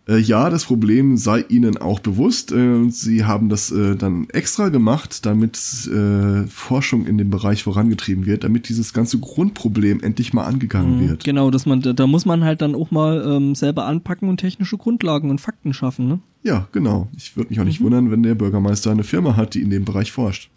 äh, 0.08 0.18
ja, 0.18 0.50
das 0.50 0.66
Problem 0.66 1.16
sei 1.18 1.46
ihnen 1.48 1.78
auch 1.78 2.00
bewusst. 2.00 2.52
Äh, 2.52 2.90
sie 2.90 3.24
haben 3.26 3.50
das 3.50 3.72
äh, 3.72 3.96
dann 3.96 4.30
extra 4.30 4.70
gemacht, 4.70 5.26
damit 5.26 5.58
äh, 5.88 6.46
Forschung 6.48 7.06
in 7.06 7.18
dem 7.18 7.30
Bereich 7.30 7.64
vorangetrieben 7.64 8.26
wird, 8.26 8.44
damit 8.44 8.68
dieses 8.70 8.94
ganze 8.94 9.20
Grundproblem 9.20 10.02
endlich 10.02 10.34
mal 10.34 10.46
angegangen 10.46 10.98
Mhm, 11.00 11.10
wird. 11.10 11.24
Genau, 11.24 11.52
dass 11.52 11.66
man, 11.66 11.82
da, 11.82 12.08
muss 12.08 12.26
man 12.26 12.44
halt 12.44 12.62
dann 12.62 12.76
auch 12.76 12.92
mal 12.92 13.24
ähm, 13.26 13.56
selber 13.56 13.86
anpacken 13.86 14.28
und 14.30 14.38
technische 14.38 14.78
Grundlagen 14.78 15.30
und 15.30 15.40
Fakten 15.40 15.74
schaffen, 15.74 16.08
ne? 16.08 16.20
Ja, 16.44 16.68
genau. 16.74 17.08
Ich 17.16 17.38
würde 17.38 17.50
mich 17.50 17.60
auch 17.62 17.66
nicht 17.66 17.80
wundern, 17.80 18.12
wenn 18.12 18.24
der 18.24 18.36
Bürgermeister 18.36 18.92
eine 18.92 19.04
Firma 19.04 19.38
hat, 19.38 19.54
die 19.54 19.62
in 19.62 19.70
dem 19.70 19.86
Bereich 19.86 20.12
forscht. 20.12 20.50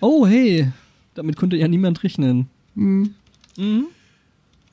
Oh, 0.00 0.26
hey, 0.26 0.72
damit 1.14 1.36
konnte 1.36 1.56
ja 1.56 1.68
niemand 1.68 2.02
rechnen. 2.02 2.46
Hm. 2.74 3.10
Mhm. 3.56 3.86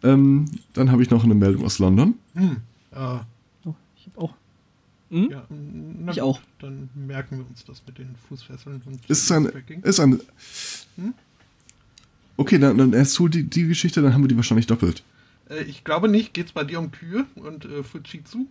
Ähm, 0.03 0.45
dann 0.73 0.91
habe 0.91 1.03
ich 1.03 1.09
noch 1.09 1.23
eine 1.23 1.35
Meldung 1.35 1.63
aus 1.65 1.79
London. 1.79 2.15
Hm. 2.33 2.57
Äh, 2.91 3.19
Oh, 3.65 3.75
ich 3.95 4.07
habe 4.07 4.19
auch. 4.21 4.33
Hm? 5.11 5.27
ja, 5.29 5.43
na 5.49 6.11
Ich 6.11 6.17
gut, 6.17 6.23
auch. 6.23 6.41
Dann 6.59 6.89
merken 6.95 7.37
wir 7.37 7.45
uns 7.47 7.63
das 7.65 7.83
mit 7.85 7.97
den 7.99 8.15
Fußfesseln 8.27 8.81
und 8.85 8.99
Es 9.07 9.23
ist 9.23 9.31
ein, 9.31 9.45
Tracking. 9.45 9.81
ist 9.83 9.99
ein. 9.99 10.19
Hm? 10.95 11.13
Okay, 12.37 12.57
dann, 12.57 12.77
dann 12.77 12.93
erst 12.93 13.19
hol 13.19 13.29
die, 13.29 13.43
die 13.43 13.67
Geschichte, 13.67 14.01
dann 14.01 14.13
haben 14.13 14.23
wir 14.23 14.27
die 14.29 14.35
wahrscheinlich 14.37 14.65
doppelt. 14.67 15.03
Äh, 15.49 15.63
ich 15.63 15.83
glaube 15.83 16.07
nicht. 16.07 16.33
Geht's 16.33 16.53
bei 16.53 16.63
dir 16.63 16.79
um 16.79 16.91
Kühe 16.91 17.25
und 17.35 17.65
äh, 17.65 17.83
Fujitsu? 17.83 18.47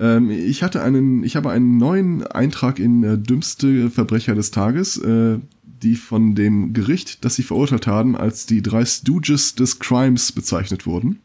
Ähm, 0.00 0.30
ich 0.30 0.62
hatte 0.62 0.82
einen, 0.82 1.22
ich 1.22 1.36
habe 1.36 1.50
einen 1.50 1.76
neuen 1.76 2.26
Eintrag 2.26 2.78
in 2.80 3.04
äh, 3.04 3.18
dümmste 3.18 3.90
Verbrecher 3.90 4.34
des 4.34 4.50
Tages, 4.50 4.96
äh, 4.96 5.38
die 5.82 5.96
von 5.96 6.34
dem 6.34 6.72
Gericht, 6.72 7.24
das 7.24 7.36
sie 7.36 7.42
verurteilt 7.42 7.86
haben, 7.86 8.16
als 8.16 8.46
die 8.46 8.62
drei 8.62 8.84
Stooges 8.84 9.54
des 9.54 9.78
Crimes 9.78 10.32
bezeichnet 10.32 10.86
wurden. 10.86 11.18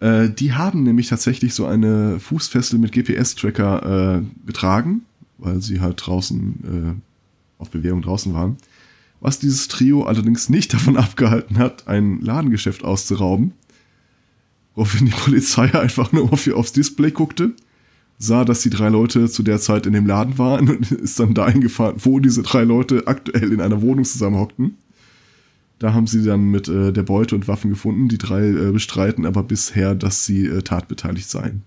Äh, 0.00 0.30
die 0.30 0.52
haben 0.52 0.82
nämlich 0.82 1.08
tatsächlich 1.08 1.54
so 1.54 1.66
eine 1.66 2.20
Fußfessel 2.20 2.78
mit 2.78 2.92
GPS-Tracker 2.92 4.18
äh, 4.18 4.46
getragen, 4.46 5.02
weil 5.38 5.60
sie 5.60 5.80
halt 5.80 6.04
draußen 6.04 7.00
äh, 7.00 7.60
auf 7.60 7.70
Bewährung 7.70 8.02
draußen 8.02 8.34
waren. 8.34 8.56
Was 9.20 9.38
dieses 9.38 9.68
Trio 9.68 10.04
allerdings 10.04 10.48
nicht 10.48 10.72
davon 10.74 10.96
abgehalten 10.96 11.58
hat, 11.58 11.88
ein 11.88 12.20
Ladengeschäft 12.20 12.84
auszurauben. 12.84 13.52
Woraufhin 14.74 15.06
die 15.06 15.12
Polizei 15.12 15.72
einfach 15.80 16.12
nur 16.12 16.32
auf, 16.32 16.46
aufs 16.48 16.72
Display 16.72 17.10
guckte, 17.10 17.54
sah, 18.24 18.44
dass 18.44 18.62
die 18.62 18.70
drei 18.70 18.88
Leute 18.88 19.28
zu 19.28 19.42
der 19.42 19.60
Zeit 19.60 19.86
in 19.86 19.92
dem 19.92 20.06
Laden 20.06 20.38
waren 20.38 20.68
und 20.68 20.90
ist 20.92 21.20
dann 21.20 21.34
dahin 21.34 21.60
gefahren, 21.60 21.96
wo 21.98 22.18
diese 22.20 22.42
drei 22.42 22.64
Leute 22.64 23.06
aktuell 23.06 23.52
in 23.52 23.60
einer 23.60 23.82
Wohnung 23.82 24.04
zusammenhockten. 24.04 24.76
Da 25.78 25.92
haben 25.92 26.06
sie 26.06 26.24
dann 26.24 26.50
mit 26.50 26.68
äh, 26.68 26.92
der 26.92 27.02
Beute 27.02 27.34
und 27.34 27.48
Waffen 27.48 27.70
gefunden. 27.70 28.08
Die 28.08 28.18
drei 28.18 28.48
äh, 28.48 28.72
bestreiten 28.72 29.26
aber 29.26 29.42
bisher, 29.42 29.94
dass 29.94 30.24
sie 30.24 30.46
äh, 30.46 30.62
tatbeteiligt 30.62 31.28
seien. 31.28 31.62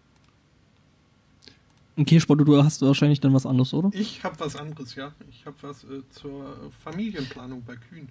Okay, 1.97 2.19
Spotto, 2.19 2.43
du 2.43 2.63
hast 2.63 2.81
wahrscheinlich 2.81 3.19
dann 3.19 3.33
was 3.33 3.45
anderes, 3.45 3.73
oder? 3.73 3.89
Ich 3.93 4.23
habe 4.23 4.39
was 4.39 4.55
anderes, 4.55 4.95
ja. 4.95 5.11
Ich 5.29 5.45
habe 5.45 5.55
was 5.61 5.83
äh, 5.83 6.01
zur 6.11 6.55
Familienplanung 6.83 7.63
bei 7.65 7.75
Kühen. 7.75 8.09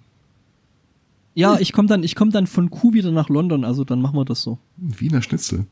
Ja, 1.33 1.59
ich 1.59 1.71
komme 1.71 1.87
dann, 1.87 2.03
ich 2.03 2.15
komm 2.15 2.31
dann 2.31 2.47
von 2.47 2.69
Kuh 2.69 2.93
wieder 2.93 3.11
nach 3.11 3.29
London, 3.29 3.63
also 3.63 3.83
dann 3.83 4.01
machen 4.01 4.15
wir 4.15 4.25
das 4.25 4.41
so. 4.41 4.57
Wiener 4.75 5.21
Schnitzel. 5.21 5.65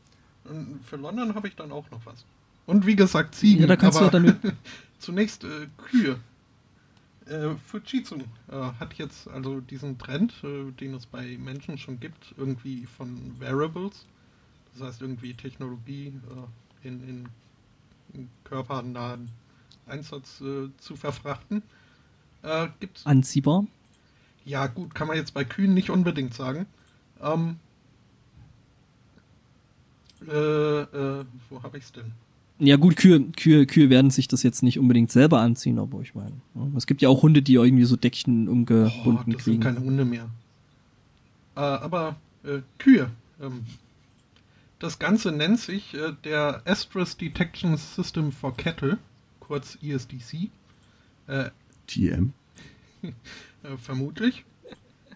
Und 0.44 0.80
für 0.84 0.96
London 0.96 1.34
habe 1.34 1.48
ich 1.48 1.56
dann 1.56 1.72
auch 1.72 1.90
noch 1.90 2.00
was. 2.04 2.24
Und 2.66 2.86
wie 2.86 2.96
gesagt, 2.96 3.34
Ziegen. 3.34 3.60
Ja, 3.62 3.66
da 3.68 3.76
kannst 3.76 4.00
du 4.00 4.04
aber 4.04 4.18
ja 4.20 4.32
dann- 4.32 4.52
zunächst 4.98 5.44
äh, 5.44 5.66
Kühe. 5.76 6.18
Äh, 7.26 7.54
Fujitsu 7.56 8.16
äh, 8.48 8.54
hat 8.78 8.94
jetzt 8.94 9.28
also 9.28 9.60
diesen 9.60 9.98
Trend, 9.98 10.32
äh, 10.44 10.70
den 10.72 10.94
es 10.94 11.06
bei 11.06 11.36
Menschen 11.38 11.76
schon 11.78 11.98
gibt, 11.98 12.34
irgendwie 12.36 12.86
von 12.86 13.38
Wearables, 13.40 14.06
das 14.72 14.86
heißt 14.88 15.02
irgendwie 15.02 15.34
Technologie 15.34 16.12
äh, 16.84 16.86
in, 16.88 17.08
in, 17.08 17.28
in 18.14 18.28
körpernahen 18.44 19.28
Einsatz 19.86 20.40
äh, 20.40 20.68
zu 20.78 20.94
verfrachten. 20.96 21.62
Äh, 22.42 22.68
gibt's 22.78 23.04
Anziehbar. 23.06 23.66
ja, 24.44 24.68
gut, 24.68 24.94
kann 24.94 25.08
man 25.08 25.16
jetzt 25.16 25.34
bei 25.34 25.44
Kühen 25.44 25.74
nicht 25.74 25.90
unbedingt 25.90 26.32
sagen. 26.34 26.66
Ähm, 27.20 27.58
äh, 30.28 30.32
äh, 30.82 31.24
wo 31.50 31.62
habe 31.62 31.78
ich's 31.78 31.92
denn? 31.92 32.12
Ja 32.58 32.76
gut, 32.76 32.96
Kühe, 32.96 33.20
Kühe, 33.32 33.66
Kühe 33.66 33.90
werden 33.90 34.10
sich 34.10 34.28
das 34.28 34.42
jetzt 34.42 34.62
nicht 34.62 34.78
unbedingt 34.78 35.12
selber 35.12 35.40
anziehen, 35.40 35.78
aber 35.78 36.00
ich 36.00 36.14
meine, 36.14 36.32
ne? 36.54 36.72
es 36.76 36.86
gibt 36.86 37.02
ja 37.02 37.08
auch 37.10 37.22
Hunde, 37.22 37.42
die 37.42 37.54
irgendwie 37.54 37.84
so 37.84 37.96
Deckchen 37.96 38.48
Oh, 38.48 38.52
umgebunden 38.52 39.32
das 39.32 39.44
sind 39.44 39.60
kriegen. 39.60 39.60
keine 39.60 39.80
Hunde 39.80 40.04
mehr. 40.06 40.30
Äh, 41.54 41.60
aber 41.60 42.16
äh, 42.44 42.60
Kühe. 42.78 43.10
Ähm, 43.42 43.66
das 44.78 44.98
Ganze 44.98 45.32
nennt 45.32 45.60
sich 45.60 45.92
äh, 45.94 46.12
der 46.24 46.62
Estrus 46.64 47.16
Detection 47.16 47.76
System 47.76 48.32
for 48.32 48.56
Cattle, 48.56 48.98
kurz 49.40 49.76
ESDC. 49.82 50.48
Äh, 51.26 51.50
TM. 51.86 52.32
äh, 53.02 53.12
vermutlich. 53.76 54.44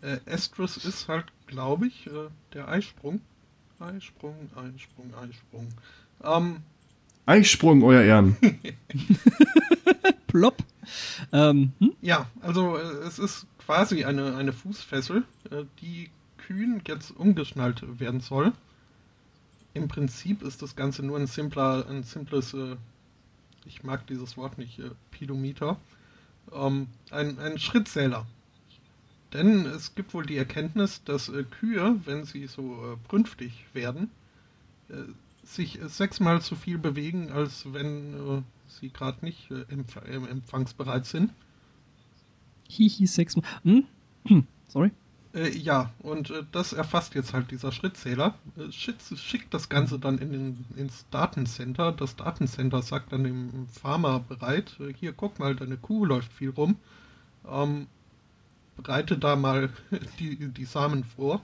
Äh, 0.03 0.19
Estrus 0.27 0.77
ist 0.79 1.09
halt, 1.09 1.27
glaube 1.47 1.87
ich, 1.87 2.07
äh, 2.07 2.29
der 2.53 2.69
Eisprung. 2.69 3.21
Eisprung, 3.79 4.35
Eisprung, 4.55 5.15
Eisprung. 5.15 5.69
Ähm, 6.23 6.57
Eisprung, 7.27 7.83
euer 7.83 8.03
Ehren. 8.03 8.37
Plopp. 10.27 10.63
Ähm, 11.33 11.73
hm? 11.79 11.93
Ja, 12.01 12.27
also 12.41 12.77
äh, 12.77 12.81
es 13.07 13.19
ist 13.19 13.47
quasi 13.59 14.05
eine, 14.05 14.37
eine 14.37 14.53
Fußfessel, 14.53 15.25
äh, 15.51 15.65
die 15.81 16.11
Kühen 16.39 16.83
jetzt 16.87 17.11
umgeschnallt 17.13 18.01
werden 18.01 18.21
soll. 18.21 18.53
Im 19.75 19.87
Prinzip 19.87 20.43
ist 20.43 20.63
das 20.63 20.75
Ganze 20.75 21.05
nur 21.05 21.19
ein 21.19 21.27
simpler, 21.27 21.87
ein 21.89 22.03
simples, 22.03 22.55
äh, 22.55 22.77
ich 23.67 23.85
mag 23.85 24.07
dieses 24.09 24.37
Wort 24.37 24.59
nicht, 24.59 24.81
äh, 24.81 24.91
Pedometer, 25.13 25.77
ähm, 26.53 26.89
ein, 27.11 27.39
ein 27.39 27.59
Schrittzähler. 27.59 28.27
Denn 29.33 29.67
es 29.67 29.95
gibt 29.95 30.13
wohl 30.13 30.27
die 30.27 30.37
Erkenntnis, 30.37 31.05
dass 31.05 31.31
Kühe, 31.61 32.01
wenn 32.05 32.25
sie 32.25 32.49
so 32.49 32.99
brünftig 33.07 33.65
werden, 33.73 34.11
äh, 34.89 34.95
sich 35.45 35.79
sechsmal 35.87 36.41
so 36.41 36.55
viel 36.55 36.79
bewegen, 36.79 37.31
als 37.33 37.73
wenn 37.73 38.15
äh, 38.15 38.43
sie 38.69 38.91
gerade 38.91 39.25
nicht 39.25 39.51
äh, 39.51 39.63
empf 39.73 39.97
äh, 39.97 40.15
empfangsbereit 40.15 41.07
sind. 41.07 41.33
Hihi, 42.69 43.07
Sex. 43.07 43.37
Hm? 43.65 43.85
Hm, 44.27 44.47
Sorry. 44.69 44.93
Äh, 45.33 45.57
ja, 45.57 45.93
und 46.01 46.31
äh, 46.31 46.43
das 46.51 46.73
erfasst 46.73 47.15
jetzt 47.15 47.33
halt 47.33 47.51
dieser 47.51 47.71
Schrittzähler, 47.71 48.35
äh, 48.57 48.73
schickt, 48.73 49.55
das 49.55 49.69
Ganze 49.69 49.99
dann 49.99 50.19
in 50.19 50.33
den, 50.33 50.65
ins 50.77 51.07
Datencenter. 51.11 51.93
Das 51.93 52.17
Datencenter 52.17 52.83
sagt 52.83 53.13
dann 53.13 53.25
dem 53.25 53.69
Farmer 53.69 54.21
bereit, 54.21 54.77
hier 54.99 55.13
guck 55.13 55.39
mal, 55.39 55.55
deine 55.55 55.77
Kuh 55.77 56.05
läuft 56.05 56.33
viel 56.33 56.51
rum. 56.51 56.77
Ähm, 57.49 57.87
bereite 58.77 59.19
da 59.19 59.37
mal 59.37 59.71
die, 60.19 60.49
die 60.49 60.65
Samen 60.65 61.05
vor. 61.05 61.41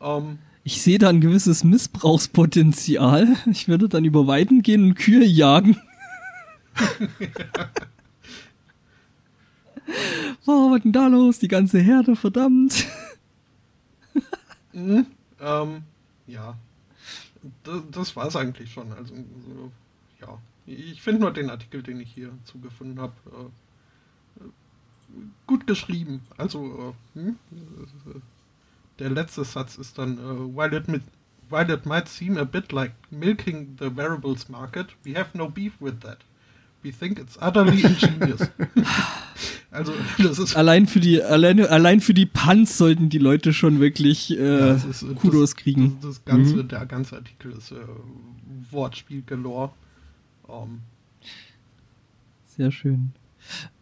Ähm, 0.00 0.38
Ich 0.66 0.82
sehe 0.82 0.98
da 0.98 1.08
ein 1.10 1.20
gewisses 1.20 1.62
Missbrauchspotenzial. 1.62 3.36
Ich 3.48 3.68
würde 3.68 3.88
dann 3.88 4.04
über 4.04 4.26
Weiden 4.26 4.62
gehen 4.62 4.82
und 4.82 4.96
Kühe 4.96 5.24
jagen. 5.24 5.80
oh, 10.44 10.72
was 10.72 10.82
denn 10.82 10.90
da 10.90 11.06
los? 11.06 11.38
Die 11.38 11.46
ganze 11.46 11.78
Herde, 11.78 12.16
verdammt. 12.16 12.84
Mhm. 14.72 15.06
Ähm, 15.40 15.84
ja. 16.26 16.58
Das, 17.62 17.82
das 17.90 18.16
war 18.16 18.26
es 18.26 18.36
eigentlich 18.36 18.70
schon. 18.72 18.92
Also, 18.92 19.14
so, 19.14 19.72
ja. 20.20 20.38
Ich 20.66 21.00
finde 21.00 21.22
nur 21.22 21.32
den 21.32 21.48
Artikel, 21.48 21.82
den 21.82 21.98
ich 21.98 22.12
hier 22.12 22.30
zugefunden 22.44 23.00
habe, 23.00 23.14
äh, 23.24 24.44
äh, 24.44 24.48
gut 25.46 25.66
geschrieben. 25.66 26.20
Also, 26.36 26.94
äh, 27.14 27.18
hm? 27.18 27.38
Der 28.98 29.10
letzte 29.10 29.44
Satz 29.44 29.76
ist 29.76 29.98
dann, 29.98 30.18
äh, 30.18 30.56
while, 30.56 30.74
it 30.76 30.88
mit, 30.88 31.02
while 31.50 31.72
it 31.72 31.84
might 31.86 32.08
seem 32.08 32.38
a 32.38 32.44
bit 32.44 32.72
like 32.72 32.92
milking 33.10 33.76
the 33.78 33.94
variables 33.94 34.48
market, 34.48 34.86
we 35.04 35.14
have 35.14 35.28
no 35.34 35.48
beef 35.48 35.74
with 35.80 36.00
that. 36.00 36.18
We 36.82 36.92
think 36.92 37.18
it's 37.18 37.36
utterly 37.40 37.82
ingenious. 37.84 38.48
also, 39.70 39.92
das 40.18 40.38
ist 40.38 40.56
Allein 40.56 40.86
für 40.86 41.00
die, 41.00 41.22
allein, 41.22 41.60
allein 41.66 42.00
für 42.00 42.14
die 42.14 42.26
Punts 42.26 42.78
sollten 42.78 43.08
die 43.08 43.18
Leute 43.18 43.52
schon 43.52 43.80
wirklich 43.80 44.30
äh, 44.38 44.58
Ja, 44.58 44.74
ist, 44.74 45.02
äh, 45.02 45.14
Kudos 45.14 45.50
das, 45.50 45.56
kriegen. 45.56 45.98
Das, 46.00 46.16
das 46.16 46.24
ganze, 46.24 46.56
Mhm. 46.56 46.68
Der 46.68 46.86
ganze 46.86 47.16
Artikel 47.16 47.52
ist 47.52 47.72
äh, 47.72 47.76
Wortspiel 48.70 49.22
galore. 49.22 49.72
Ähm, 50.48 50.80
Sehr 52.56 52.70
schön. 52.70 53.12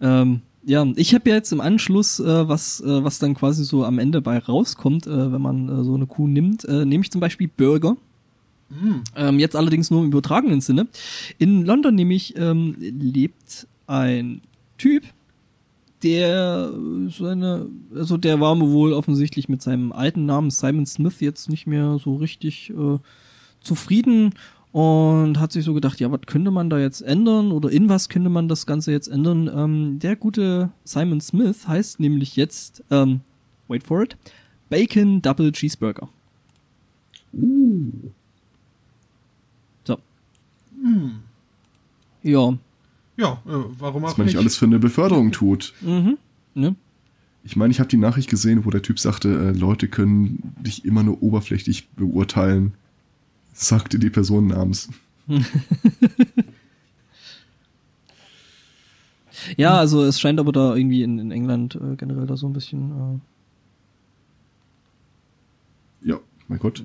Ähm, 0.01 0.43
ja, 0.67 0.87
ich 0.97 1.15
habe 1.15 1.29
ja 1.31 1.37
jetzt 1.37 1.53
im 1.53 1.61
Anschluss, 1.61 2.21
äh, 2.21 2.49
was, 2.49 2.81
äh, 2.81 3.05
was 3.05 3.19
dann 3.19 3.35
quasi 3.35 3.65
so 3.65 3.85
am 3.85 3.99
Ende 3.99 4.21
bei 4.21 4.39
rauskommt, 4.39 5.07
äh, 5.07 5.33
wenn 5.33 5.43
man 5.43 5.69
äh, 5.69 5.85
so 5.85 5.95
eine 5.95 6.07
Kuh 6.07 6.27
nimmt, 6.27 6.65
äh, 6.65 6.85
nehme 6.85 7.05
ich 7.05 7.11
zum 7.11 7.21
Beispiel 7.21 7.49
Burger. 7.55 7.97
mh, 8.71 9.03
Ähm, 9.17 9.39
jetzt 9.39 9.57
allerdings 9.57 9.91
nur 9.91 10.03
im 10.03 10.09
übertragenen 10.09 10.61
Sinne. 10.61 10.87
In 11.39 11.65
London 11.65 11.95
nämlich 11.95 12.35
ähm, 12.37 12.77
lebt 12.79 13.67
ein 13.87 14.41
Typ, 14.79 15.05
der 16.03 16.73
seine, 17.09 17.67
also 17.95 18.17
der 18.17 18.41
war 18.41 18.59
wohl 18.61 18.93
offensichtlich 18.93 19.49
mit 19.49 19.63
seinem 19.63 19.93
alten 19.93 20.27
Namen 20.27 20.51
Simon 20.51 20.87
Smith 20.87 21.21
jetzt 21.21 21.49
nicht 21.49 21.67
mehr 21.67 21.99
so 22.03 22.17
richtig 22.17 22.71
äh, 22.71 22.99
zufrieden 23.61 24.35
und 24.75 25.39
hat 25.39 25.53
sich 25.53 25.65
so 25.65 25.73
gedacht, 25.73 26.01
ja, 26.01 26.11
was 26.11 26.23
könnte 26.27 26.51
man 26.51 26.69
da 26.69 26.81
jetzt 26.81 27.01
ändern 27.01 27.53
oder 27.53 27.71
in 27.71 27.89
was 27.89 28.09
könnte 28.09 28.29
man 28.29 28.49
das 28.49 28.67
Ganze 28.67 28.91
jetzt 28.91 29.07
ändern? 29.07 29.49
Ähm, 29.55 30.01
der 30.01 30.17
gute 30.17 30.71
Simon 30.83 31.21
Smith 31.21 31.69
heißt 31.69 32.01
nämlich 32.01 32.35
jetzt, 32.35 32.83
ähm, 32.91 33.21
wait 33.69 33.85
for 33.85 34.03
it, 34.03 34.17
Bacon 34.71 35.23
Double 35.23 35.53
Cheeseburger. 35.53 36.09
So. 39.85 39.99
Ja. 42.25 42.59
Ja, 43.17 43.33
äh, 43.47 43.53
warum 43.79 44.05
auch 44.05 44.09
Was 44.09 44.19
man 44.19 44.25
nicht 44.25 44.35
nicht? 44.35 44.39
alles 44.39 44.57
für 44.57 44.65
eine 44.67 44.81
Beförderung 44.81 45.31
tut. 45.31 45.73
Mhm. 45.83 46.19
Ne? 46.55 46.75
Ich 47.45 47.55
meine, 47.55 47.71
ich 47.71 47.79
habe 47.79 47.89
die 47.89 47.97
Nachricht 47.97 48.29
gesehen, 48.29 48.65
wo 48.65 48.71
der 48.71 48.83
Typ 48.83 48.99
sagte, 48.99 49.29
äh, 49.29 49.57
Leute 49.57 49.87
können 49.87 50.53
dich 50.61 50.85
immer 50.85 51.05
nur 51.05 51.23
oberflächlich 51.23 51.91
beurteilen. 51.91 52.75
Sagte 53.55 53.99
die 53.99 54.11
Person 54.11 54.49
namens. 54.49 54.89
Ja, 59.57 59.77
also 59.79 60.03
es 60.05 60.21
scheint 60.21 60.39
aber 60.41 60.53
da 60.53 60.75
irgendwie 60.75 61.03
in, 61.03 61.19
in 61.19 61.31
England 61.31 61.75
äh, 61.75 61.97
generell 61.97 62.27
da 62.27 62.37
so 62.37 62.47
ein 62.47 62.53
bisschen. 62.53 63.21
Ja, 66.03 66.19
mein 66.49 66.59
Gott. 66.59 66.85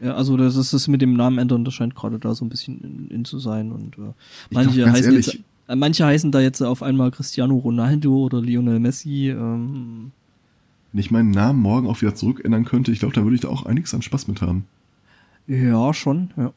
Äh, 0.00 0.06
ja, 0.06 0.14
also 0.14 0.36
das 0.36 0.56
ist 0.56 0.72
das 0.72 0.88
mit 0.88 1.00
dem 1.02 1.14
Namen 1.14 1.38
ändern, 1.38 1.64
das 1.64 1.72
scheint 1.74 1.94
gerade 1.94 2.18
da 2.18 2.34
so 2.34 2.44
ein 2.44 2.48
bisschen 2.48 2.80
in, 2.82 3.08
in 3.16 3.24
zu 3.24 3.38
sein 3.38 3.70
und 3.72 3.96
äh, 3.96 4.12
manche 4.50 4.74
glaub, 4.82 4.90
heißen 4.90 5.04
ehrlich- 5.12 5.26
jetzt, 5.26 5.38
äh, 5.68 5.76
manche 5.76 6.04
heißen 6.04 6.30
da 6.32 6.40
jetzt 6.40 6.60
auf 6.62 6.82
einmal 6.82 7.10
Cristiano 7.10 7.56
Ronaldo 7.56 8.24
oder 8.24 8.42
Lionel 8.42 8.80
Messi. 8.80 9.30
Ähm, 9.30 10.10
wenn 10.92 11.00
ich 11.00 11.10
meinen 11.10 11.30
Namen 11.30 11.60
morgen 11.60 11.86
auch 11.86 12.00
wieder 12.02 12.14
zurückändern 12.14 12.64
könnte, 12.64 12.92
ich 12.92 12.98
glaube, 12.98 13.14
da 13.14 13.22
würde 13.22 13.36
ich 13.36 13.40
da 13.42 13.48
auch 13.48 13.64
einiges 13.66 13.94
an 13.94 14.02
Spaß 14.02 14.28
mit 14.28 14.42
haben. 14.42 14.66
Ja, 15.46 15.94
schon. 15.94 16.30
Ja. 16.36 16.52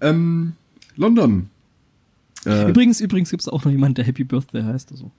Ähm, 0.00 0.52
London. 0.96 1.48
Äh, 2.44 2.68
Übrigens, 2.70 3.00
übrigens 3.00 3.30
gibt 3.30 3.40
es 3.42 3.48
auch 3.48 3.64
noch 3.64 3.70
jemanden, 3.70 3.94
der 3.94 4.04
Happy 4.04 4.24
Birthday 4.24 4.62
heißt, 4.62 4.90
also 4.90 5.10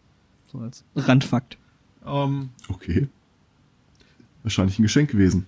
so 0.51 0.59
als 0.59 0.83
Randfakt. 0.95 1.57
Ähm, 2.05 2.49
Okay. 2.67 3.07
Wahrscheinlich 4.43 4.77
ein 4.77 4.83
Geschenk 4.83 5.09
gewesen. 5.11 5.45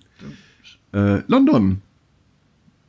Äh, 0.92 1.20
London. 1.28 1.82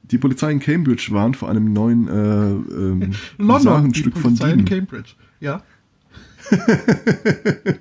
Die 0.04 0.18
Polizei 0.18 0.52
in 0.54 0.60
Cambridge 0.60 1.10
warnt 1.12 1.36
vor 1.36 1.50
einem 1.50 1.74
neuen 1.74 2.08
äh, 2.08 2.12
ähm, 2.14 3.14
London, 3.38 3.92
die 3.92 4.04
von 4.04 4.14
Polizei 4.22 4.52
in 4.52 4.60
Dieben. 4.66 4.70
Cambridge. 4.70 5.12
Ja. 5.42 5.62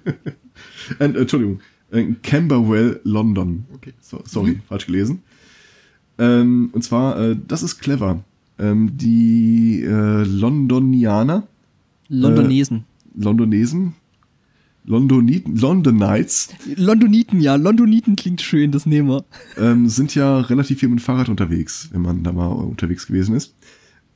Äh, 1.01 1.05
Entschuldigung. 1.05 1.61
Äh, 1.91 2.13
Camberwell, 2.23 3.01
London. 3.05 3.65
Okay. 3.75 3.93
So, 4.01 4.23
sorry, 4.25 4.61
falsch 4.69 4.87
gelesen. 4.87 5.23
Ähm, 6.19 6.71
und 6.73 6.83
zwar, 6.83 7.19
äh, 7.19 7.37
das 7.47 7.63
ist 7.63 7.79
clever. 7.79 8.23
Ähm, 8.59 8.97
die 8.97 9.83
äh, 9.83 10.25
Londonianer, 10.25 11.47
Londonesen. 12.09 12.85
Londonesen, 13.15 13.95
Londoniten, 14.85 15.57
Londonites 15.57 16.49
Londoniten, 16.77 17.41
ja, 17.41 17.57
Londoniten 17.57 18.15
klingt 18.17 18.41
schön, 18.41 18.71
das 18.71 18.87
nehmen 18.87 19.09
wir. 19.09 19.25
ähm, 19.59 19.89
sind 19.89 20.15
ja 20.15 20.41
relativ 20.41 20.79
viel 20.79 20.89
mit 20.89 21.01
dem 21.01 21.03
Fahrrad 21.03 21.29
unterwegs, 21.29 21.89
wenn 21.93 22.03
man 22.03 22.23
da 22.23 22.33
mal 22.33 22.47
unterwegs 22.47 23.07
gewesen 23.07 23.35
ist. 23.35 23.55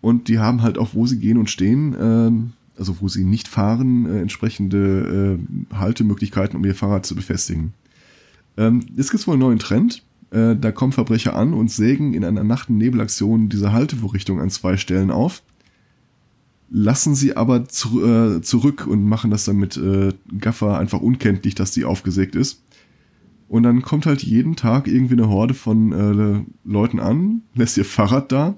Und 0.01 0.29
die 0.29 0.39
haben 0.39 0.63
halt 0.63 0.79
auch, 0.79 0.95
wo 0.95 1.07
sie 1.07 1.19
gehen 1.19 1.37
und 1.37 1.51
stehen, 1.51 1.95
ähm, 2.01 2.53
also 2.79 2.97
wo 3.01 3.09
sie 3.09 3.25
nicht 3.25 3.49
fahren, 3.49 4.07
äh, 4.07 4.21
entsprechende 4.21 5.39
äh, 5.73 5.75
Haltemöglichkeiten, 5.75 6.57
um 6.57 6.65
ihr 6.65 6.75
Fahrrad 6.75 7.05
zu 7.05 7.15
befestigen. 7.15 7.75
Ähm, 8.57 8.87
jetzt 8.97 9.11
gibt's 9.11 9.27
wohl 9.27 9.35
einen 9.35 9.43
neuen 9.43 9.59
Trend. 9.59 10.03
Äh, 10.31 10.57
da 10.57 10.73
kommen 10.73 10.93
Verbrecher 10.93 11.35
an 11.35 11.55
und 11.55 11.71
sägen 11.71 12.15
in 12.15 12.25
einer 12.25 12.45
Nacht- 12.45 12.71
und 12.71 12.79
Nebelaktion 12.79 13.49
diese 13.49 13.73
Haltevorrichtung 13.73 14.41
an 14.41 14.51
zwei 14.51 14.77
Stellen 14.77 15.11
auf, 15.11 15.43
lassen 16.71 17.15
sie 17.15 17.37
aber 17.37 17.67
zu, 17.69 18.05
äh, 18.05 18.41
zurück 18.41 18.87
und 18.87 19.05
machen 19.05 19.31
das 19.31 19.45
dann 19.45 19.57
mit 19.57 19.77
äh, 19.77 20.13
Gaffer 20.39 20.79
einfach 20.79 21.01
unkenntlich, 21.01 21.55
dass 21.55 21.73
die 21.73 21.85
aufgesägt 21.85 22.37
ist. 22.37 22.63
Und 23.49 23.65
dann 23.65 23.83
kommt 23.83 24.07
halt 24.07 24.23
jeden 24.23 24.55
Tag 24.55 24.87
irgendwie 24.87 25.15
eine 25.15 25.29
Horde 25.29 25.55
von 25.55 25.93
äh, 25.93 26.45
Leuten 26.65 27.01
an, 27.01 27.43
lässt 27.55 27.77
ihr 27.77 27.85
Fahrrad 27.85 28.31
da. 28.31 28.55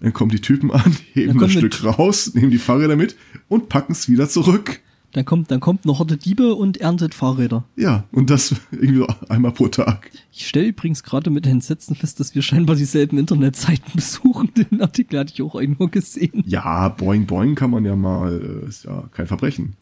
Dann 0.00 0.12
kommen 0.12 0.32
die 0.32 0.40
Typen 0.40 0.72
an, 0.72 0.96
heben 1.12 1.38
das 1.38 1.52
Stück 1.52 1.84
raus, 1.84 2.34
nehmen 2.34 2.50
die 2.50 2.58
Fahrräder 2.58 2.96
mit 2.96 3.14
und 3.46 3.68
packen 3.68 3.92
es 3.92 4.08
wieder 4.08 4.28
zurück. 4.28 4.80
Dann 5.12 5.26
kommt, 5.26 5.50
dann 5.50 5.60
kommt 5.60 5.84
eine 5.84 5.98
Horde 5.98 6.16
Diebe 6.16 6.54
und 6.54 6.78
erntet 6.78 7.14
Fahrräder. 7.14 7.64
Ja, 7.76 8.04
und 8.12 8.30
das 8.30 8.54
irgendwie 8.70 9.06
einmal 9.28 9.52
pro 9.52 9.68
Tag. 9.68 10.10
Ich 10.32 10.48
stelle 10.48 10.68
übrigens 10.68 11.02
gerade 11.02 11.28
mit 11.28 11.46
Entsetzen 11.46 11.94
fest, 11.94 12.18
dass 12.18 12.34
wir 12.34 12.40
scheinbar 12.40 12.76
dieselben 12.76 13.18
Internetseiten 13.18 13.92
besuchen. 13.94 14.52
Den 14.54 14.80
Artikel 14.80 15.20
hatte 15.20 15.32
ich 15.34 15.42
auch 15.42 15.54
irgendwo 15.54 15.88
gesehen. 15.88 16.42
Ja, 16.46 16.88
Boing 16.88 17.26
Boing 17.26 17.54
kann 17.54 17.70
man 17.70 17.84
ja 17.84 17.94
mal, 17.94 18.62
äh, 18.64 18.68
ist 18.68 18.84
ja 18.84 19.04
kein 19.12 19.26
Verbrechen. 19.26 19.76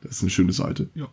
Das 0.00 0.12
ist 0.12 0.22
eine 0.22 0.30
schöne 0.30 0.52
Seite. 0.52 0.88
Ja. 0.94 1.08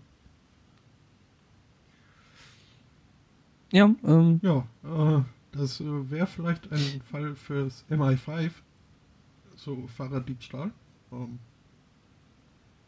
Ja, 3.72 3.94
ähm, 4.06 4.40
Ja, 4.44 4.66
äh, 4.84 5.22
das 5.52 5.82
äh, 5.82 6.10
wäre 6.10 6.28
vielleicht 6.28 6.72
ein 6.72 7.02
Fall 7.12 7.36
fürs 7.36 7.84
MI5. 7.90 8.52
So 9.58 9.88
Fahrraddiebstahl. 9.98 10.72
Ähm, 11.12 11.20
Äh, 11.22 11.55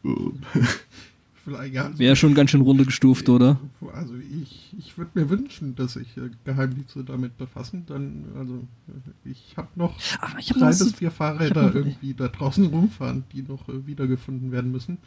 also, 1.46 1.98
wäre 1.98 2.16
schon 2.16 2.34
ganz 2.34 2.50
schön 2.50 2.60
runtergestuft, 2.60 3.28
oder? 3.28 3.58
also 3.94 4.14
ich, 4.42 4.74
ich 4.78 4.98
würde 4.98 5.10
mir 5.14 5.30
wünschen, 5.30 5.74
dass 5.76 5.94
sich 5.94 6.16
äh, 6.16 6.30
Geheimdienste 6.44 7.04
damit 7.04 7.38
befassen. 7.38 7.84
Dann, 7.86 8.24
also 8.38 8.54
äh, 8.88 9.30
ich 9.30 9.54
habe 9.56 9.68
noch 9.76 9.96
Ach, 10.20 10.38
ich 10.38 10.50
habe 10.50 10.60
drei 10.60 10.66
noch 10.70 10.78
bis 10.78 10.90
so, 10.90 10.96
vier 10.96 11.10
Fahrräder 11.10 11.62
hab 11.62 11.68
noch- 11.68 11.74
irgendwie 11.74 12.14
da 12.14 12.28
draußen 12.28 12.66
rumfahren, 12.66 13.24
die 13.32 13.42
noch 13.42 13.68
äh, 13.68 13.86
wiedergefunden 13.86 14.52
werden 14.52 14.70
müssen. 14.72 14.98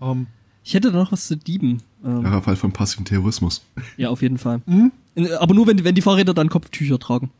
Ähm, 0.00 0.26
ich 0.66 0.72
hätte 0.72 0.90
da 0.90 0.98
noch 0.98 1.12
was 1.12 1.26
zu 1.26 1.36
Dieben. 1.36 1.82
Ähm, 2.02 2.20
klarer 2.22 2.40
Fall 2.42 2.56
von 2.56 2.72
passiven 2.72 3.04
Terrorismus. 3.04 3.62
ja, 3.98 4.08
auf 4.08 4.22
jeden 4.22 4.38
Fall. 4.38 4.62
hm? 4.66 4.90
In- 5.14 5.32
Aber 5.34 5.54
nur, 5.54 5.66
wenn, 5.66 5.76
die- 5.76 5.84
wenn 5.84 5.94
die 5.94 6.02
Fahrräder 6.02 6.32
dann 6.34 6.48
Kopftücher 6.48 6.98
tragen. 6.98 7.30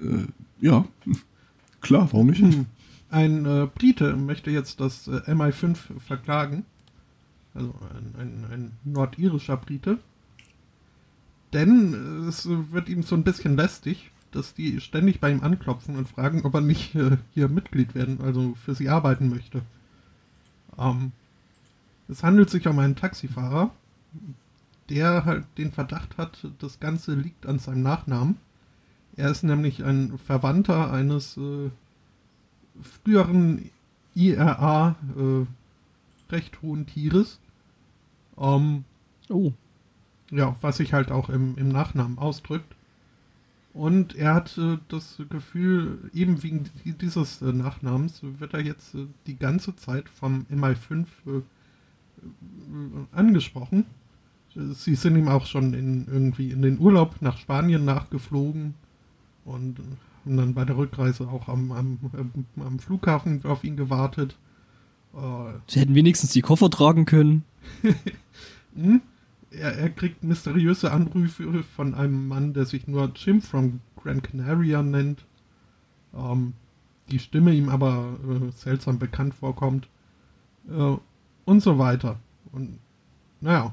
Äh, 0.00 0.26
ja, 0.60 0.84
klar, 1.80 2.08
warum 2.12 2.28
nicht? 2.28 2.40
Hm. 2.42 2.66
Ein 3.10 3.46
äh, 3.46 3.66
Brite 3.66 4.16
möchte 4.16 4.50
jetzt 4.50 4.80
das 4.80 5.06
äh, 5.08 5.20
MI5 5.26 6.00
verklagen. 6.00 6.64
Also 7.54 7.74
ein, 7.94 8.20
ein, 8.20 8.44
ein 8.52 8.72
nordirischer 8.84 9.56
Brite. 9.56 9.98
Denn 11.52 11.94
äh, 12.24 12.28
es 12.28 12.46
wird 12.46 12.88
ihm 12.88 13.02
so 13.02 13.14
ein 13.14 13.24
bisschen 13.24 13.56
lästig, 13.56 14.10
dass 14.32 14.54
die 14.54 14.80
ständig 14.80 15.20
bei 15.20 15.30
ihm 15.30 15.42
anklopfen 15.42 15.96
und 15.96 16.08
fragen, 16.08 16.42
ob 16.44 16.54
er 16.54 16.60
nicht 16.60 16.94
äh, 16.94 17.16
hier 17.32 17.48
Mitglied 17.48 17.94
werden, 17.94 18.20
also 18.20 18.54
für 18.54 18.74
sie 18.74 18.88
arbeiten 18.88 19.28
möchte. 19.30 19.62
Ähm, 20.78 21.12
es 22.08 22.22
handelt 22.22 22.50
sich 22.50 22.66
um 22.68 22.78
einen 22.78 22.96
Taxifahrer, 22.96 23.70
der 24.90 25.24
halt 25.24 25.44
den 25.58 25.72
Verdacht 25.72 26.18
hat, 26.18 26.46
das 26.58 26.78
Ganze 26.80 27.14
liegt 27.14 27.46
an 27.46 27.58
seinem 27.58 27.82
Nachnamen. 27.82 28.36
Er 29.16 29.30
ist 29.30 29.42
nämlich 29.42 29.82
ein 29.82 30.18
Verwandter 30.18 30.92
eines 30.92 31.36
äh, 31.36 31.70
früheren 32.82 33.70
IRA 34.14 34.96
äh, 35.16 36.32
recht 36.32 36.62
hohen 36.62 36.86
Tieres. 36.86 37.38
Ähm, 38.38 38.84
Oh. 39.28 39.52
ja, 40.30 40.54
was 40.60 40.76
sich 40.76 40.92
halt 40.92 41.10
auch 41.10 41.28
im, 41.30 41.56
im 41.56 41.68
Nachnamen 41.68 42.18
ausdrückt. 42.18 42.74
Und 43.74 44.14
er 44.14 44.34
hat 44.34 44.56
äh, 44.56 44.78
das 44.88 45.20
Gefühl, 45.28 46.10
eben 46.14 46.42
wegen 46.42 46.64
di- 46.84 46.92
dieses 46.92 47.42
äh, 47.42 47.52
Nachnamens 47.52 48.20
wird 48.22 48.54
er 48.54 48.60
jetzt 48.60 48.94
äh, 48.94 49.06
die 49.26 49.36
ganze 49.36 49.76
Zeit 49.76 50.08
vom 50.08 50.46
MI5 50.50 51.06
äh, 51.26 51.30
äh, 51.38 51.42
angesprochen. 53.12 53.84
Äh, 54.54 54.72
Sie 54.72 54.94
sind 54.94 55.16
ihm 55.16 55.28
auch 55.28 55.44
schon 55.46 55.74
in, 55.74 56.06
irgendwie 56.06 56.50
in 56.52 56.62
den 56.62 56.78
Urlaub 56.78 57.16
nach 57.20 57.36
Spanien 57.38 57.84
nachgeflogen 57.84 58.74
und 59.44 59.76
haben 60.26 60.36
dann 60.36 60.54
bei 60.54 60.64
der 60.64 60.76
Rückreise 60.76 61.28
auch 61.28 61.48
am, 61.48 61.70
am, 61.72 61.98
am 62.58 62.78
Flughafen 62.78 63.44
auf 63.44 63.62
ihn 63.62 63.76
gewartet. 63.76 64.36
Äh, 65.14 65.52
Sie 65.68 65.80
hätten 65.80 65.94
wenigstens 65.94 66.32
die 66.32 66.42
Koffer 66.42 66.68
tragen 66.68 67.04
können. 67.04 67.44
hm? 68.74 69.00
Er, 69.52 69.78
er 69.78 69.90
kriegt 69.90 70.24
mysteriöse 70.24 70.90
Anrufe 70.90 71.62
von 71.62 71.94
einem 71.94 72.26
Mann, 72.26 72.52
der 72.52 72.66
sich 72.66 72.88
nur 72.88 73.12
Jim 73.14 73.40
from 73.40 73.80
Gran 74.02 74.20
Canaria 74.20 74.82
nennt. 74.82 75.24
Ähm, 76.14 76.54
die 77.10 77.20
Stimme 77.20 77.52
ihm 77.52 77.68
aber 77.68 78.18
äh, 78.28 78.50
seltsam 78.50 78.98
bekannt 78.98 79.34
vorkommt. 79.34 79.88
Äh, 80.68 80.96
und 81.44 81.60
so 81.60 81.78
weiter. 81.78 82.18
Und 82.50 82.80
naja. 83.40 83.72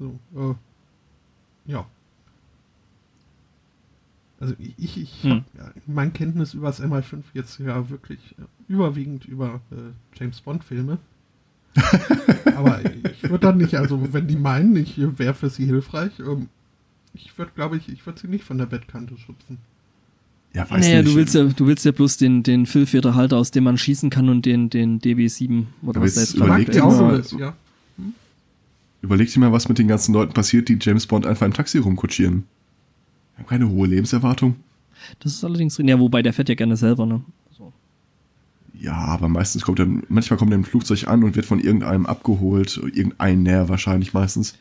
So, 0.00 0.18
äh, 0.34 1.70
ja. 1.70 1.86
Also 4.42 4.54
ich, 4.58 5.00
ich 5.00 5.22
Hm. 5.22 5.44
habe 5.56 5.72
mein 5.86 6.12
Kenntnis 6.12 6.52
über 6.54 6.66
das 6.66 6.82
MI5 6.82 7.22
jetzt 7.32 7.60
ja 7.60 7.88
wirklich 7.90 8.18
äh, 8.38 8.42
überwiegend 8.72 9.24
über 9.24 9.60
äh, 9.70 9.76
James 10.18 10.40
Bond 10.40 10.64
Filme. 10.64 10.98
Aber 12.56 12.80
ich 12.84 13.22
würde 13.22 13.38
dann 13.38 13.58
nicht, 13.58 13.76
also 13.76 14.12
wenn 14.12 14.26
die 14.26 14.34
meinen, 14.36 14.74
ich 14.74 14.96
wäre 14.98 15.34
für 15.34 15.48
sie 15.48 15.64
hilfreich, 15.64 16.10
ähm, 16.18 16.48
ich 17.14 17.38
würde, 17.38 17.52
glaube 17.54 17.76
ich, 17.76 17.88
ich 17.88 18.04
würde 18.04 18.18
sie 18.20 18.26
nicht 18.26 18.42
von 18.42 18.58
der 18.58 18.66
Bettkante 18.66 19.16
schubsen. 19.16 19.58
Ja, 20.54 20.68
weiß 20.68 20.80
naja, 20.84 21.02
nicht. 21.02 21.12
du 21.12 21.16
willst 21.16 21.34
ja, 21.36 21.44
du 21.44 21.66
willst 21.68 21.84
ja 21.84 21.92
bloß 21.92 22.16
den, 22.16 22.42
den 22.42 22.66
Füllfederhalter, 22.66 23.36
aus 23.38 23.52
dem 23.52 23.62
man 23.64 23.78
schießen 23.78 24.10
kann 24.10 24.28
und 24.28 24.44
den, 24.44 24.68
den 24.70 25.00
DB7 25.00 25.66
oder 25.82 25.98
Aber 26.00 26.06
was 26.06 26.14
da 26.14 26.20
jetzt 26.22 26.34
überleg 26.34 26.66
Mag 26.68 26.74
dir 26.74 26.82
mal- 26.84 27.20
ist, 27.20 27.32
ja. 27.32 27.54
Überleg 29.02 29.32
dir 29.32 29.38
mal, 29.40 29.52
was 29.52 29.68
mit 29.68 29.78
den 29.78 29.86
ganzen 29.88 30.12
Leuten 30.12 30.32
passiert, 30.32 30.68
die 30.68 30.78
James 30.80 31.06
Bond 31.06 31.26
einfach 31.26 31.46
im 31.46 31.52
Taxi 31.54 31.78
rumkutschieren. 31.78 32.44
Keine 33.46 33.68
hohe 33.68 33.86
Lebenserwartung. 33.86 34.56
Das 35.20 35.32
ist 35.32 35.44
allerdings 35.44 35.76
drin. 35.76 35.88
Ja, 35.88 35.98
wobei 35.98 36.22
der 36.22 36.32
fährt 36.32 36.48
ja 36.48 36.54
gerne 36.54 36.76
selber, 36.76 37.06
ne? 37.06 37.22
So. 37.56 37.72
Ja, 38.78 38.94
aber 38.94 39.28
meistens 39.28 39.62
kommt 39.62 39.78
er, 39.78 39.86
manchmal 40.08 40.38
kommt 40.38 40.52
er 40.52 40.56
im 40.56 40.64
Flugzeug 40.64 41.08
an 41.08 41.24
und 41.24 41.36
wird 41.36 41.46
von 41.46 41.60
irgendeinem 41.60 42.06
abgeholt, 42.06 42.76
irgendein 42.76 43.42
näher 43.42 43.68
wahrscheinlich 43.68 44.12
meistens. 44.14 44.54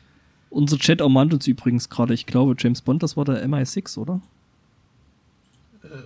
Unser 0.50 0.78
Chat 0.78 1.00
ermahnt 1.00 1.34
uns 1.34 1.48
übrigens 1.48 1.90
gerade, 1.90 2.14
ich 2.14 2.26
glaube, 2.26 2.56
James 2.58 2.82
Bond, 2.82 3.02
das 3.04 3.16
war 3.16 3.26
der 3.26 3.48
MI6, 3.48 3.98
oder? 3.98 4.22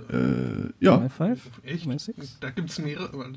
Äh, 0.09 0.69
ja, 0.79 0.97
MI5? 0.97 1.37
Echt? 1.63 1.87
MI6? 1.87 2.13
Da 2.39 2.49
gibt's 2.51 2.79
mehrere. 2.79 3.33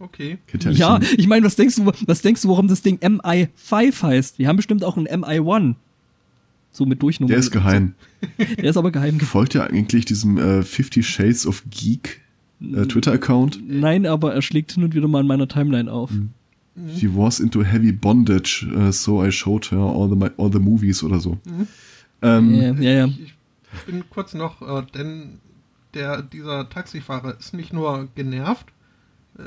Okay. 0.00 0.38
ja 0.70 1.00
ich 1.16 1.26
meine, 1.26 1.44
was 1.44 1.56
denkst 1.56 1.76
du, 1.76 1.86
was 2.06 2.22
denkst 2.22 2.42
du, 2.42 2.48
warum 2.48 2.68
das 2.68 2.82
Ding 2.82 2.98
MI5 2.98 4.02
heißt? 4.02 4.38
Die 4.38 4.46
haben 4.46 4.56
bestimmt 4.56 4.84
auch 4.84 4.96
einen 4.96 5.08
MI1. 5.08 5.74
So 6.70 6.86
mit 6.86 7.02
Durchnummern. 7.02 7.30
der 7.30 7.38
ist 7.38 7.50
geheim. 7.50 7.94
Der 8.38 8.64
ist 8.70 8.76
aber 8.76 8.90
geheim. 8.90 9.18
Folgt 9.20 9.54
ja 9.54 9.64
eigentlich 9.64 10.04
diesem 10.04 10.38
äh, 10.38 10.62
Fifty 10.62 11.02
Shades 11.02 11.46
of 11.46 11.62
Geek 11.70 12.20
äh, 12.60 12.84
Twitter-Account. 12.84 13.60
Nein, 13.66 14.06
aber 14.06 14.34
er 14.34 14.42
schlägt 14.42 14.72
hin 14.72 14.82
und 14.84 14.94
wieder 14.94 15.06
mal 15.08 15.20
in 15.20 15.26
meiner 15.26 15.46
Timeline 15.48 15.90
auf. 15.90 16.10
Mhm. 16.10 16.30
She 16.96 17.08
was 17.14 17.40
into 17.40 17.64
heavy 17.64 17.90
bondage, 17.92 18.66
uh, 18.72 18.92
so 18.92 19.24
I 19.24 19.32
showed 19.32 19.70
her 19.70 19.78
all 19.78 20.08
the, 20.08 20.30
all 20.36 20.52
the 20.52 20.58
movies 20.60 21.02
oder 21.02 21.18
so. 21.18 21.38
Ähm, 22.22 22.54
Ja, 22.54 22.72
ja, 22.74 22.92
ja. 22.92 23.04
Ich, 23.06 23.34
ich 23.74 23.80
bin 23.86 24.04
kurz 24.10 24.34
noch, 24.34 24.62
äh, 24.62 24.84
denn 24.94 25.38
der, 25.94 26.22
dieser 26.22 26.68
Taxifahrer 26.68 27.36
ist 27.38 27.54
nicht 27.54 27.72
nur 27.72 28.08
genervt, 28.14 28.66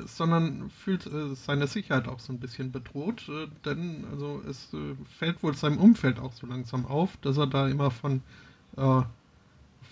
sondern 0.06 0.70
fühlt 0.70 1.06
äh, 1.06 1.36
seine 1.36 1.68
Sicherheit 1.68 2.08
auch 2.08 2.20
so 2.20 2.32
ein 2.34 2.40
bisschen 2.40 2.72
bedroht, 2.72 3.28
äh, 3.30 3.48
denn 3.66 4.06
also 4.12 4.42
es 4.50 4.74
äh, 4.74 4.96
fällt 5.18 5.44
wohl 5.44 5.56
seinem 5.56 5.78
Umfeld 5.78 6.20
auch 6.20 6.34
so 6.34 6.48
langsam 6.48 6.86
auf, 6.86 7.18
dass 7.18 7.38
er 7.38 7.48
da 7.48 7.68
immer 7.68 7.92
von 7.92 8.22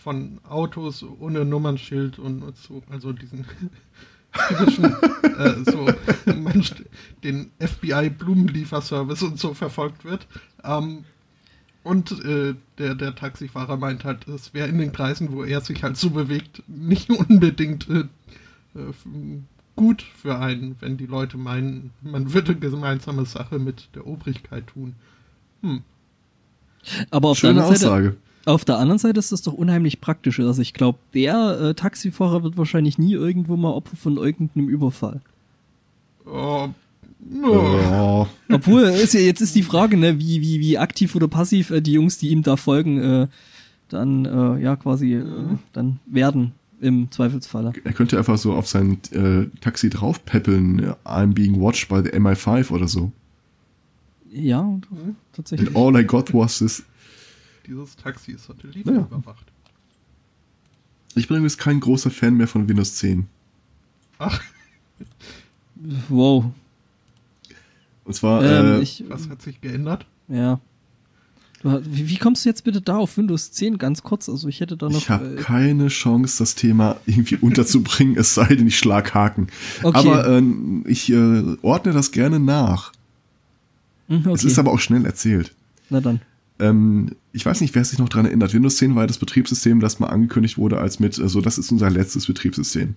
von 0.01 0.39
Autos 0.47 1.03
ohne 1.03 1.43
Nummernschild 1.43 2.17
und, 2.17 2.55
so, 2.55 2.81
also 2.89 3.11
diesen 3.11 3.45
typischen 4.47 4.95
so 5.65 5.85
Mensch, 6.33 6.75
den 7.21 7.51
FBI 7.59 8.09
Blumenlieferservice 8.09 9.23
und 9.23 9.37
so 9.37 9.53
verfolgt 9.53 10.05
wird. 10.05 10.27
Ähm, 10.63 11.03
und 11.83 12.23
äh, 12.23 12.55
der, 12.77 12.95
der 12.95 13.15
Taxifahrer 13.15 13.77
meint 13.77 14.03
halt, 14.03 14.27
es 14.27 14.53
wäre 14.53 14.67
in 14.67 14.77
den 14.77 14.91
Kreisen, 14.91 15.31
wo 15.31 15.43
er 15.43 15.61
sich 15.61 15.83
halt 15.83 15.97
so 15.97 16.09
bewegt, 16.09 16.61
nicht 16.67 17.09
unbedingt 17.09 17.89
äh, 17.89 18.05
gut 19.79 20.01
für 20.01 20.37
einen, 20.37 20.75
wenn 20.81 20.97
die 20.97 21.05
Leute 21.05 21.37
meinen, 21.37 21.91
man 22.01 22.33
würde 22.33 22.53
gemeinsame 22.53 23.25
Sache 23.25 23.59
mit 23.59 23.87
der 23.95 24.05
Obrigkeit 24.05 24.67
tun. 24.67 24.95
Hm. 25.61 25.83
Aber 27.11 27.29
auf 27.29 27.39
der, 27.39 27.47
schöne 27.47 27.61
anderen 27.61 27.77
Seite, 27.77 27.91
Aussage. 27.93 28.17
auf 28.43 28.65
der 28.65 28.77
anderen 28.77 28.99
Seite 28.99 29.19
ist 29.19 29.31
das 29.31 29.41
doch 29.41 29.53
unheimlich 29.53 30.01
praktisch. 30.01 30.41
Also 30.41 30.61
ich 30.61 30.73
glaube, 30.73 30.99
der 31.13 31.61
äh, 31.61 31.73
Taxifahrer 31.75 32.43
wird 32.43 32.57
wahrscheinlich 32.57 32.97
nie 32.97 33.13
irgendwo 33.13 33.55
mal 33.55 33.71
Opfer 33.71 33.95
von 33.95 34.17
irgendeinem 34.17 34.67
Überfall. 34.67 35.21
Oh, 36.25 36.67
oh. 37.41 37.47
Oh, 37.47 38.27
Obwohl, 38.51 38.83
ist 38.83 39.13
ja, 39.13 39.21
jetzt 39.21 39.39
ist 39.39 39.55
die 39.55 39.63
Frage, 39.63 39.95
ne, 39.95 40.19
wie, 40.19 40.41
wie, 40.41 40.59
wie 40.59 40.77
aktiv 40.77 41.15
oder 41.15 41.29
passiv 41.29 41.71
äh, 41.71 41.79
die 41.79 41.93
Jungs, 41.93 42.17
die 42.17 42.31
ihm 42.31 42.43
da 42.43 42.57
folgen, 42.57 42.97
äh, 43.01 43.27
dann 43.87 44.25
äh, 44.25 44.61
ja 44.61 44.75
quasi 44.75 45.13
äh, 45.13 45.25
dann 45.71 46.01
werden 46.05 46.51
im 46.81 47.11
Zweifelsfalle. 47.11 47.73
er 47.83 47.93
könnte 47.93 48.17
einfach 48.17 48.37
so 48.37 48.53
auf 48.53 48.67
sein 48.67 48.99
äh, 49.11 49.45
Taxi 49.61 49.89
draufpäppeln, 49.89 50.79
äh, 50.79 50.93
I'm 51.05 51.33
being 51.33 51.59
watched 51.59 51.89
by 51.89 52.01
the 52.03 52.09
MI5 52.17 52.71
oder 52.71 52.87
so. 52.87 53.11
Ja, 54.31 54.79
tatsächlich. 55.33 55.67
And 55.69 55.77
all 55.77 55.99
I 55.99 56.03
got 56.05 56.33
was 56.33 56.59
this. 56.59 56.83
Dieses 57.67 57.95
Taxi 57.95 58.33
ist 58.33 58.45
Satellit 58.45 58.85
Ja. 58.85 58.93
überwacht. 58.93 59.45
Ich 61.15 61.27
bin 61.27 61.37
übrigens 61.37 61.57
kein 61.57 61.79
großer 61.79 62.11
Fan 62.11 62.35
mehr 62.35 62.47
von 62.47 62.67
Windows 62.69 62.95
10. 62.95 63.27
Ach, 64.19 64.41
Wow. 66.09 66.45
Und 68.03 68.13
zwar, 68.13 68.43
Ähm, 68.43 68.79
äh, 68.79 68.83
ich, 68.83 69.03
was 69.07 69.29
hat 69.29 69.41
sich 69.41 69.61
geändert? 69.61 70.05
ja. 70.27 70.59
Du, 71.61 71.81
wie, 71.85 72.09
wie 72.09 72.17
kommst 72.17 72.45
du 72.45 72.49
jetzt 72.49 72.63
bitte 72.63 72.81
da 72.81 72.97
auf 72.97 73.17
Windows 73.17 73.51
10 73.51 73.77
ganz 73.77 74.01
kurz? 74.01 74.29
Also 74.29 74.47
ich 74.47 74.61
hätte 74.61 74.77
da 74.77 74.87
noch. 74.87 74.97
ich 74.97 75.09
habe 75.09 75.35
äh, 75.35 75.35
keine 75.35 75.89
Chance, 75.89 76.37
das 76.39 76.55
Thema 76.55 76.97
irgendwie 77.05 77.35
unterzubringen, 77.35 78.17
es 78.17 78.33
sei 78.33 78.55
denn, 78.55 78.67
ich 78.67 78.77
schlag 78.77 79.13
Haken. 79.13 79.47
Okay. 79.83 79.97
Aber 79.97 80.27
ähm, 80.27 80.83
ich 80.87 81.11
äh, 81.11 81.57
ordne 81.61 81.91
das 81.91 82.11
gerne 82.11 82.39
nach. 82.39 82.93
hm, 84.07 84.19
okay. 84.19 84.33
Es 84.33 84.43
ist 84.45 84.57
aber 84.57 84.71
auch 84.71 84.79
schnell 84.79 85.05
erzählt. 85.05 85.53
Na 85.89 85.99
dann. 85.99 86.21
Ähm, 86.59 87.15
ich 87.31 87.45
weiß 87.45 87.61
nicht, 87.61 87.75
wer 87.75 87.83
sich 87.83 87.99
noch 87.99 88.09
dran 88.09 88.25
erinnert. 88.25 88.53
Windows 88.53 88.77
10 88.77 88.95
war 88.95 89.07
das 89.07 89.17
Betriebssystem, 89.17 89.79
das 89.79 89.99
mal 89.99 90.07
angekündigt 90.07 90.57
wurde 90.57 90.77
als 90.79 90.99
mit, 90.99 91.17
äh, 91.17 91.27
so 91.27 91.41
das 91.41 91.57
ist 91.57 91.71
unser 91.71 91.89
letztes 91.89 92.27
Betriebssystem. 92.27 92.95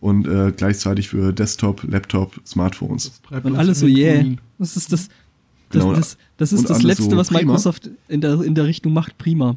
Und 0.00 0.26
äh, 0.26 0.52
gleichzeitig 0.54 1.08
für 1.08 1.32
Desktop, 1.32 1.82
Laptop, 1.84 2.40
Smartphones. 2.44 3.20
Und 3.30 3.56
alles 3.56 3.80
so, 3.80 3.86
yeah. 3.86 4.24
Das 4.58 4.76
ist 4.76 4.92
das. 4.92 5.08
Das, 5.74 5.82
Genau. 5.82 5.94
das, 5.94 6.16
das 6.36 6.52
ist 6.52 6.60
Und 6.60 6.70
das 6.70 6.82
Letzte, 6.82 7.10
so 7.10 7.16
was 7.16 7.28
prima. 7.28 7.52
Microsoft 7.52 7.90
in 8.08 8.20
der, 8.20 8.40
in 8.42 8.54
der 8.54 8.64
Richtung 8.66 8.92
macht. 8.92 9.18
Prima. 9.18 9.56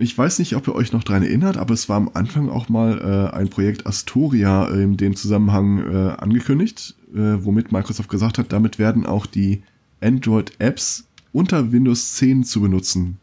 Ich 0.00 0.16
weiß 0.16 0.38
nicht, 0.38 0.54
ob 0.54 0.68
ihr 0.68 0.74
euch 0.76 0.92
noch 0.92 1.02
dran 1.02 1.24
erinnert, 1.24 1.56
aber 1.56 1.74
es 1.74 1.88
war 1.88 1.96
am 1.96 2.10
Anfang 2.14 2.48
auch 2.48 2.68
mal 2.68 2.98
äh, 3.32 3.36
ein 3.36 3.48
Projekt 3.48 3.84
Astoria 3.86 4.68
in 4.68 4.96
dem 4.96 5.16
Zusammenhang 5.16 5.78
äh, 5.92 6.10
angekündigt, 6.18 6.94
äh, 7.12 7.18
womit 7.44 7.72
Microsoft 7.72 8.08
gesagt 8.08 8.38
hat, 8.38 8.52
damit 8.52 8.78
werden 8.78 9.06
auch 9.06 9.26
die 9.26 9.62
Android-Apps 10.00 11.04
unter 11.32 11.72
Windows 11.72 12.14
10 12.14 12.44
zu 12.44 12.60
benutzen. 12.60 13.18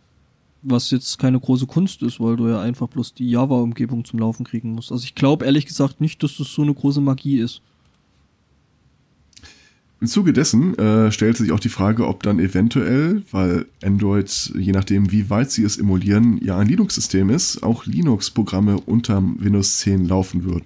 Was 0.64 0.92
jetzt 0.92 1.18
keine 1.18 1.40
große 1.40 1.68
Kunst 1.68 2.02
ist, 2.02 2.20
weil 2.20 2.36
du 2.36 2.50
ja 2.50 2.60
einfach 2.60 2.88
bloß 2.88 3.14
die 3.14 3.30
Java-Umgebung 3.30 4.04
zum 4.04 4.20
Laufen 4.20 4.44
kriegen 4.46 4.72
musst. 4.72 4.92
Also 4.92 5.04
ich 5.06 5.16
glaube 5.16 5.46
ehrlich 5.46 5.68
gesagt 5.68 6.02
nicht, 6.02 6.24
dass 6.24 6.38
das 6.38 6.52
so 6.52 6.64
eine 6.64 6.74
große 6.74 7.02
Magie 7.02 7.38
ist. 7.38 7.62
Im 10.02 10.08
Zuge 10.08 10.34
dessen 10.34 10.78
äh, 10.78 11.12
stellt 11.12 11.38
sich 11.38 11.52
auch 11.52 11.60
die 11.60 11.70
Frage, 11.70 12.08
ob 12.08 12.22
dann 12.24 12.40
eventuell, 12.40 13.24
weil 13.32 13.66
Android, 13.82 14.52
je 14.58 14.74
nachdem 14.74 15.12
wie 15.12 15.30
weit 15.30 15.52
sie 15.52 15.64
es 15.64 15.78
emulieren, 15.78 16.38
ja 16.44 16.58
ein 16.58 16.68
Linux-System 16.68 17.30
ist, 17.30 17.64
auch 17.64 17.86
Linux-Programme 17.86 18.80
unter 18.82 19.24
Windows 19.38 19.80
10 19.80 20.06
laufen 20.06 20.44
würden. 20.44 20.66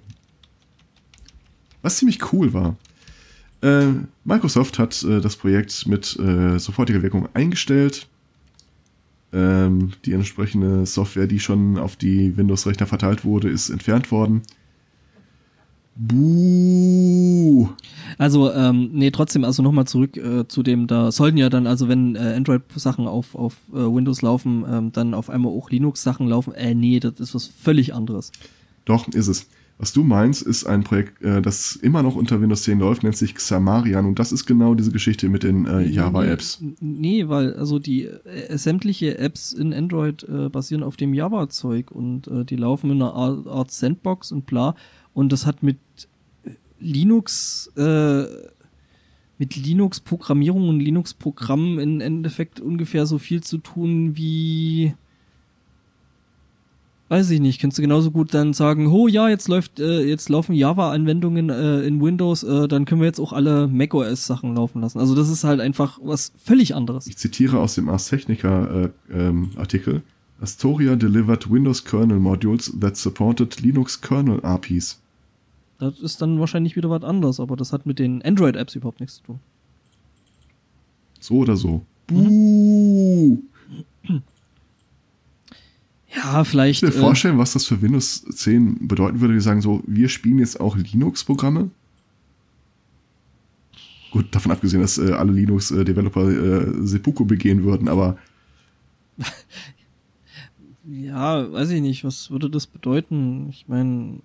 Was 1.82 1.98
ziemlich 1.98 2.32
cool 2.32 2.52
war. 2.52 2.76
Äh, 3.62 3.92
Microsoft 4.24 4.78
hat 4.78 5.02
äh, 5.04 5.20
das 5.20 5.36
Projekt 5.36 5.86
mit 5.86 6.18
äh, 6.18 6.58
sofortiger 6.58 7.02
Wirkung 7.02 7.28
eingestellt. 7.32 8.08
Ähm, 9.32 9.92
die 10.04 10.12
entsprechende 10.12 10.86
Software, 10.86 11.28
die 11.28 11.38
schon 11.38 11.78
auf 11.78 11.94
die 11.94 12.36
Windows-Rechner 12.36 12.86
verteilt 12.86 13.24
wurde, 13.24 13.48
ist 13.48 13.70
entfernt 13.70 14.10
worden. 14.10 14.42
Buh. 15.96 17.68
Also, 18.18 18.52
ähm, 18.52 18.90
nee, 18.92 19.10
trotzdem, 19.10 19.44
also 19.44 19.62
nochmal 19.62 19.86
zurück 19.86 20.16
äh, 20.16 20.46
zu 20.46 20.62
dem, 20.62 20.86
da 20.86 21.12
sollten 21.12 21.36
ja 21.36 21.48
dann, 21.48 21.66
also 21.66 21.88
wenn 21.88 22.16
äh, 22.16 22.34
Android-Sachen 22.36 23.06
auf, 23.06 23.34
auf 23.34 23.56
äh, 23.72 23.76
Windows 23.76 24.22
laufen, 24.22 24.64
ähm, 24.68 24.92
dann 24.92 25.14
auf 25.14 25.30
einmal 25.30 25.52
auch 25.52 25.70
Linux-Sachen 25.70 26.26
laufen. 26.28 26.54
Äh, 26.54 26.74
nee, 26.74 27.00
das 27.00 27.20
ist 27.20 27.34
was 27.34 27.46
völlig 27.46 27.94
anderes. 27.94 28.32
Doch, 28.84 29.08
ist 29.08 29.28
es. 29.28 29.46
Was 29.80 29.94
du 29.94 30.04
meinst, 30.04 30.42
ist 30.42 30.66
ein 30.66 30.84
Projekt, 30.84 31.22
äh, 31.22 31.40
das 31.40 31.74
immer 31.74 32.02
noch 32.02 32.14
unter 32.14 32.42
Windows 32.42 32.64
10 32.64 32.80
läuft, 32.80 33.02
nennt 33.02 33.16
sich 33.16 33.34
Xamarian 33.34 34.04
und 34.04 34.18
das 34.18 34.30
ist 34.30 34.44
genau 34.44 34.74
diese 34.74 34.92
Geschichte 34.92 35.30
mit 35.30 35.42
den 35.42 35.64
äh, 35.64 35.80
Java-Apps. 35.80 36.60
Nee, 36.60 36.74
nee, 36.80 37.28
weil 37.28 37.54
also 37.54 37.78
die 37.78 38.04
äh, 38.04 38.58
sämtliche 38.58 39.16
Apps 39.16 39.54
in 39.54 39.72
Android 39.72 40.22
äh, 40.24 40.50
basieren 40.50 40.82
auf 40.82 40.98
dem 40.98 41.14
Java-Zeug 41.14 41.90
und 41.92 42.28
äh, 42.28 42.44
die 42.44 42.56
laufen 42.56 42.90
in 42.90 43.00
einer 43.00 43.14
Art, 43.14 43.46
Art 43.46 43.70
Sandbox 43.70 44.32
und 44.32 44.44
bla. 44.44 44.74
Und 45.20 45.32
das 45.32 45.46
hat 45.46 45.62
mit 45.62 45.78
Linux, 46.80 47.70
äh, 47.76 48.24
mit 49.38 49.54
Linux-Programmierung 49.54 50.68
und 50.68 50.80
Linux-Programmen 50.80 51.78
im 51.78 52.00
Endeffekt 52.00 52.58
ungefähr 52.58 53.04
so 53.06 53.18
viel 53.18 53.42
zu 53.42 53.58
tun 53.58 54.16
wie 54.16 54.94
Weiß 57.10 57.28
ich 57.30 57.40
nicht, 57.40 57.60
kannst 57.60 57.76
du 57.76 57.82
genauso 57.82 58.12
gut 58.12 58.32
dann 58.34 58.52
sagen, 58.52 58.86
oh 58.86 59.08
ja, 59.08 59.28
jetzt 59.28 59.48
läuft, 59.48 59.80
äh, 59.80 60.04
jetzt 60.04 60.28
laufen 60.28 60.54
Java-Anwendungen 60.54 61.50
äh, 61.50 61.80
in 61.82 62.00
Windows, 62.00 62.44
äh, 62.44 62.68
dann 62.68 62.84
können 62.84 63.00
wir 63.00 63.08
jetzt 63.08 63.18
auch 63.18 63.32
alle 63.32 63.66
macOS-Sachen 63.66 64.54
laufen 64.54 64.80
lassen. 64.80 65.00
Also 65.00 65.16
das 65.16 65.28
ist 65.28 65.42
halt 65.42 65.60
einfach 65.60 65.98
was 66.00 66.32
völlig 66.42 66.76
anderes. 66.76 67.08
Ich 67.08 67.16
zitiere 67.16 67.58
aus 67.58 67.74
dem 67.74 67.88
Ars 67.88 68.06
Technica 68.08 68.84
äh, 68.84 68.90
ähm, 69.12 69.50
Artikel. 69.56 70.02
Astoria 70.40 70.94
delivered 70.94 71.50
Windows 71.50 71.84
kernel 71.84 72.20
modules 72.20 72.72
that 72.80 72.96
supported 72.96 73.60
Linux 73.60 74.00
kernel 74.00 74.38
APIs. 74.44 75.00
Das 75.80 75.98
ist 75.98 76.20
dann 76.22 76.38
wahrscheinlich 76.38 76.76
wieder 76.76 76.90
was 76.90 77.02
anderes, 77.02 77.40
aber 77.40 77.56
das 77.56 77.72
hat 77.72 77.86
mit 77.86 77.98
den 77.98 78.22
Android-Apps 78.22 78.74
überhaupt 78.76 79.00
nichts 79.00 79.16
zu 79.16 79.22
tun. 79.22 79.40
So 81.18 81.38
oder 81.38 81.56
so. 81.56 81.84
Buh. 82.06 83.38
Ja, 86.14 86.44
vielleicht. 86.44 86.82
Ich 86.82 86.88
mir 86.88 86.94
Äh, 86.94 87.00
vorstellen, 87.00 87.38
was 87.38 87.52
das 87.52 87.66
für 87.66 87.80
Windows 87.82 88.22
10 88.24 88.88
bedeuten 88.88 89.20
würde, 89.20 89.34
wir 89.34 89.40
sagen 89.40 89.62
so, 89.62 89.82
wir 89.86 90.08
spielen 90.08 90.38
jetzt 90.38 90.60
auch 90.60 90.76
Linux-Programme. 90.76 91.70
Gut, 94.10 94.34
davon 94.34 94.50
abgesehen, 94.52 94.82
dass 94.82 94.98
äh, 94.98 95.12
alle 95.12 95.32
Linux-Developer 95.32 96.28
äh, 96.28 96.86
Seppuku 96.86 97.24
begehen 97.24 97.62
würden, 97.64 97.88
aber 97.88 98.18
Ja, 100.84 101.50
weiß 101.52 101.70
ich 101.70 101.80
nicht, 101.82 102.04
was 102.04 102.30
würde 102.30 102.50
das 102.50 102.66
bedeuten? 102.66 103.48
Ich 103.50 103.68
meine, 103.68 104.20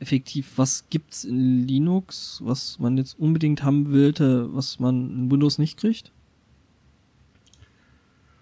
effektiv, 0.00 0.52
was 0.56 0.84
gibt's 0.90 1.24
in 1.24 1.66
Linux, 1.66 2.40
was 2.44 2.78
man 2.78 2.96
jetzt 2.98 3.18
unbedingt 3.18 3.62
haben 3.62 3.92
wollte, 3.92 4.54
was 4.54 4.78
man 4.78 5.10
in 5.10 5.30
Windows 5.30 5.58
nicht 5.58 5.78
kriegt? 5.78 6.12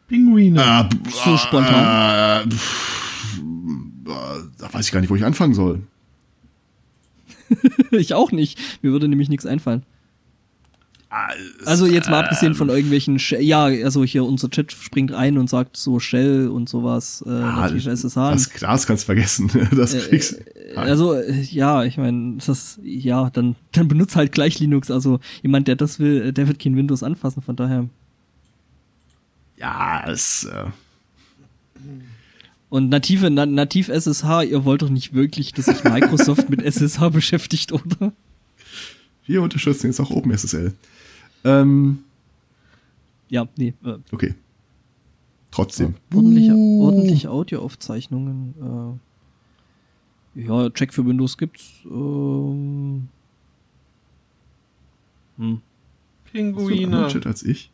Pinguine. 0.09 0.61
Äh, 0.61 1.11
So 1.11 1.37
spontan. 1.37 2.47
Äh, 2.47 2.51
pff, 2.51 3.41
äh, 4.07 4.11
da 4.59 4.73
weiß 4.73 4.87
ich 4.87 4.93
gar 4.93 5.01
nicht, 5.01 5.11
wo 5.11 5.17
ich 5.17 5.25
anfangen 5.25 5.55
soll. 5.55 5.83
ich 7.91 8.15
auch 8.15 8.33
nicht. 8.33 8.59
Mir 8.83 8.93
würde 8.93 9.09
nämlich 9.09 9.29
nichts 9.29 9.47
einfallen. 9.47 9.85
Also 11.65 11.87
jetzt 11.87 12.11
mal 12.11 12.25
abgesehen 12.25 12.55
von 12.55 12.69
irgendwelchen, 12.69 13.19
Sh 13.19 13.33
ja, 13.39 13.65
also 13.65 14.05
hier 14.05 14.25
unser 14.25 14.51
Chat 14.51 14.73
springt 14.73 15.13
ein 15.13 15.39
und 15.39 15.49
sagt 15.49 15.77
so 15.77 16.01
Shell 16.01 16.49
und 16.49 16.69
sowas, 16.69 17.23
äh, 17.27 17.31
natürlich 17.31 17.87
SSH. 17.87 18.15
Das, 18.17 18.51
das 18.59 18.87
kannst 18.87 19.03
du 19.05 19.07
vergessen. 19.07 19.51
Das 19.77 19.97
kriegst 20.09 20.41
Äh, 20.57 20.77
Also 20.77 21.15
äh, 21.15 21.41
ja, 21.43 21.85
ich 21.85 21.99
meine, 21.99 22.39
das 22.45 22.81
ja, 22.83 23.31
dann 23.31 23.55
dann 23.73 23.87
benutzt 23.87 24.17
halt 24.17 24.33
gleich 24.33 24.59
Linux. 24.59 24.91
Also 24.91 25.21
jemand, 25.43 25.69
der 25.69 25.77
das 25.77 26.01
will, 26.01 26.23
äh, 26.23 26.33
der 26.33 26.49
wird 26.49 26.59
kein 26.59 26.77
Windows 26.77 27.03
anfassen. 27.03 27.43
Von 27.43 27.55
daher 27.55 27.89
ja, 29.57 30.05
es, 30.09 30.45
äh, 30.45 30.65
und 32.71 32.89
native 32.89 33.31
na, 33.31 33.47
nativ 33.47 33.89
SSH. 33.89 34.43
Ihr 34.51 34.65
wollt 34.65 34.83
doch 34.83 34.89
nicht 34.91 35.15
wirklich, 35.15 35.53
dass 35.53 35.67
sich 35.67 35.85
Microsoft 35.85 36.51
mit 36.51 36.61
SSH 36.61 37.09
beschäftigt, 37.11 37.71
oder? 37.71 38.13
wir 39.27 39.43
unterstützen 39.43 39.87
jetzt 39.87 40.01
auch 40.01 40.11
OpenSSL. 40.11 40.75
Ähm, 41.45 41.99
Ja, 43.29 43.47
nee. 43.57 43.75
Äh, 43.85 43.97
okay. 44.13 44.35
Trotzdem. 45.51 45.95
ordentliche, 46.15 46.53
Uh. 46.53 46.85
ordentliche 46.85 47.31
Audioaufzeichnungen. 47.31 48.99
Äh, 50.37 50.43
ja, 50.47 50.69
Check 50.71 50.93
für 50.93 51.07
Windows 51.07 51.39
gibt's. 51.39 51.65
Ähm, 51.85 53.09
hm. 55.39 55.61
Hast 56.25 56.33
du 56.35 56.39
Pinguine. 56.39 57.09
Als 57.25 57.43
ich? 57.45 57.71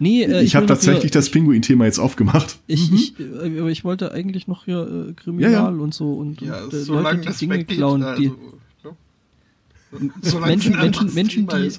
Nee, 0.00 0.24
äh, 0.24 0.42
ich 0.42 0.56
habe 0.56 0.64
will 0.64 0.68
noch 0.68 0.74
tatsächlich 0.76 1.02
hier, 1.04 1.10
das 1.12 1.30
Pinguin-Thema 1.30 1.84
jetzt 1.84 2.00
aufgemacht. 2.00 2.58
Ich, 2.66 2.92
ich, 2.92 3.20
äh, 3.20 3.60
aber 3.60 3.70
ich 3.70 3.84
wollte 3.84 4.10
eigentlich 4.12 4.48
noch 4.48 4.64
hier 4.64 5.08
äh, 5.10 5.12
Kriminal 5.12 5.52
Ja, 5.52 5.58
ja. 5.60 5.68
und 5.68 5.94
so 5.94 6.12
und, 6.14 6.40
Ja, 6.40 6.64
und 6.64 6.72
äh, 6.74 6.82
Leute, 6.84 7.18
die 7.18 7.26
das 7.26 7.38
Dinge 7.38 7.54
weggeht, 7.54 7.76
klauen. 7.78 8.02
also, 8.02 8.20
die, 8.20 8.28
ne? 8.28 10.10
Solange 10.22 10.46
Menschen- 10.52 10.76
Menschen- 10.76 11.14
Menschen, 11.14 11.46
die- 11.46 11.72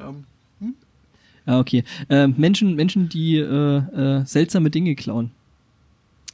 Ähm, 0.00 0.24
Ah, 1.48 1.60
okay. 1.60 1.82
Äh, 2.10 2.26
Menschen, 2.26 2.74
Menschen, 2.74 3.08
die 3.08 3.36
äh, 3.36 3.76
äh, 3.78 4.26
seltsame 4.26 4.68
Dinge 4.68 4.94
klauen. 4.94 5.30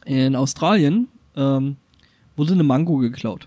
In 0.05 0.35
Australien 0.35 1.07
ähm, 1.37 1.77
wurde 2.35 2.55
eine 2.55 2.65
Mango 2.65 2.97
geklaut. 2.97 3.47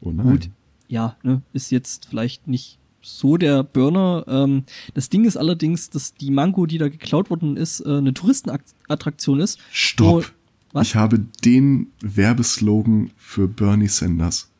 Oh 0.00 0.10
nein. 0.10 0.26
Gut. 0.26 0.50
Ja, 0.88 1.16
ne, 1.22 1.42
ist 1.52 1.70
jetzt 1.70 2.06
vielleicht 2.06 2.48
nicht 2.48 2.78
so 3.00 3.36
der 3.36 3.62
Burner. 3.62 4.24
Ähm, 4.26 4.64
das 4.94 5.08
Ding 5.08 5.24
ist 5.26 5.36
allerdings, 5.36 5.90
dass 5.90 6.14
die 6.14 6.32
Mango, 6.32 6.66
die 6.66 6.78
da 6.78 6.88
geklaut 6.88 7.30
worden 7.30 7.56
ist, 7.56 7.78
äh, 7.80 7.98
eine 7.98 8.12
Touristenattraktion 8.12 9.38
ist. 9.38 9.60
Stopp. 9.70 10.32
Was? 10.72 10.88
Ich 10.88 10.96
habe 10.96 11.20
den 11.44 11.92
Werbeslogan 12.00 13.12
für 13.16 13.46
Bernie 13.46 13.86
Sanders. 13.86 14.50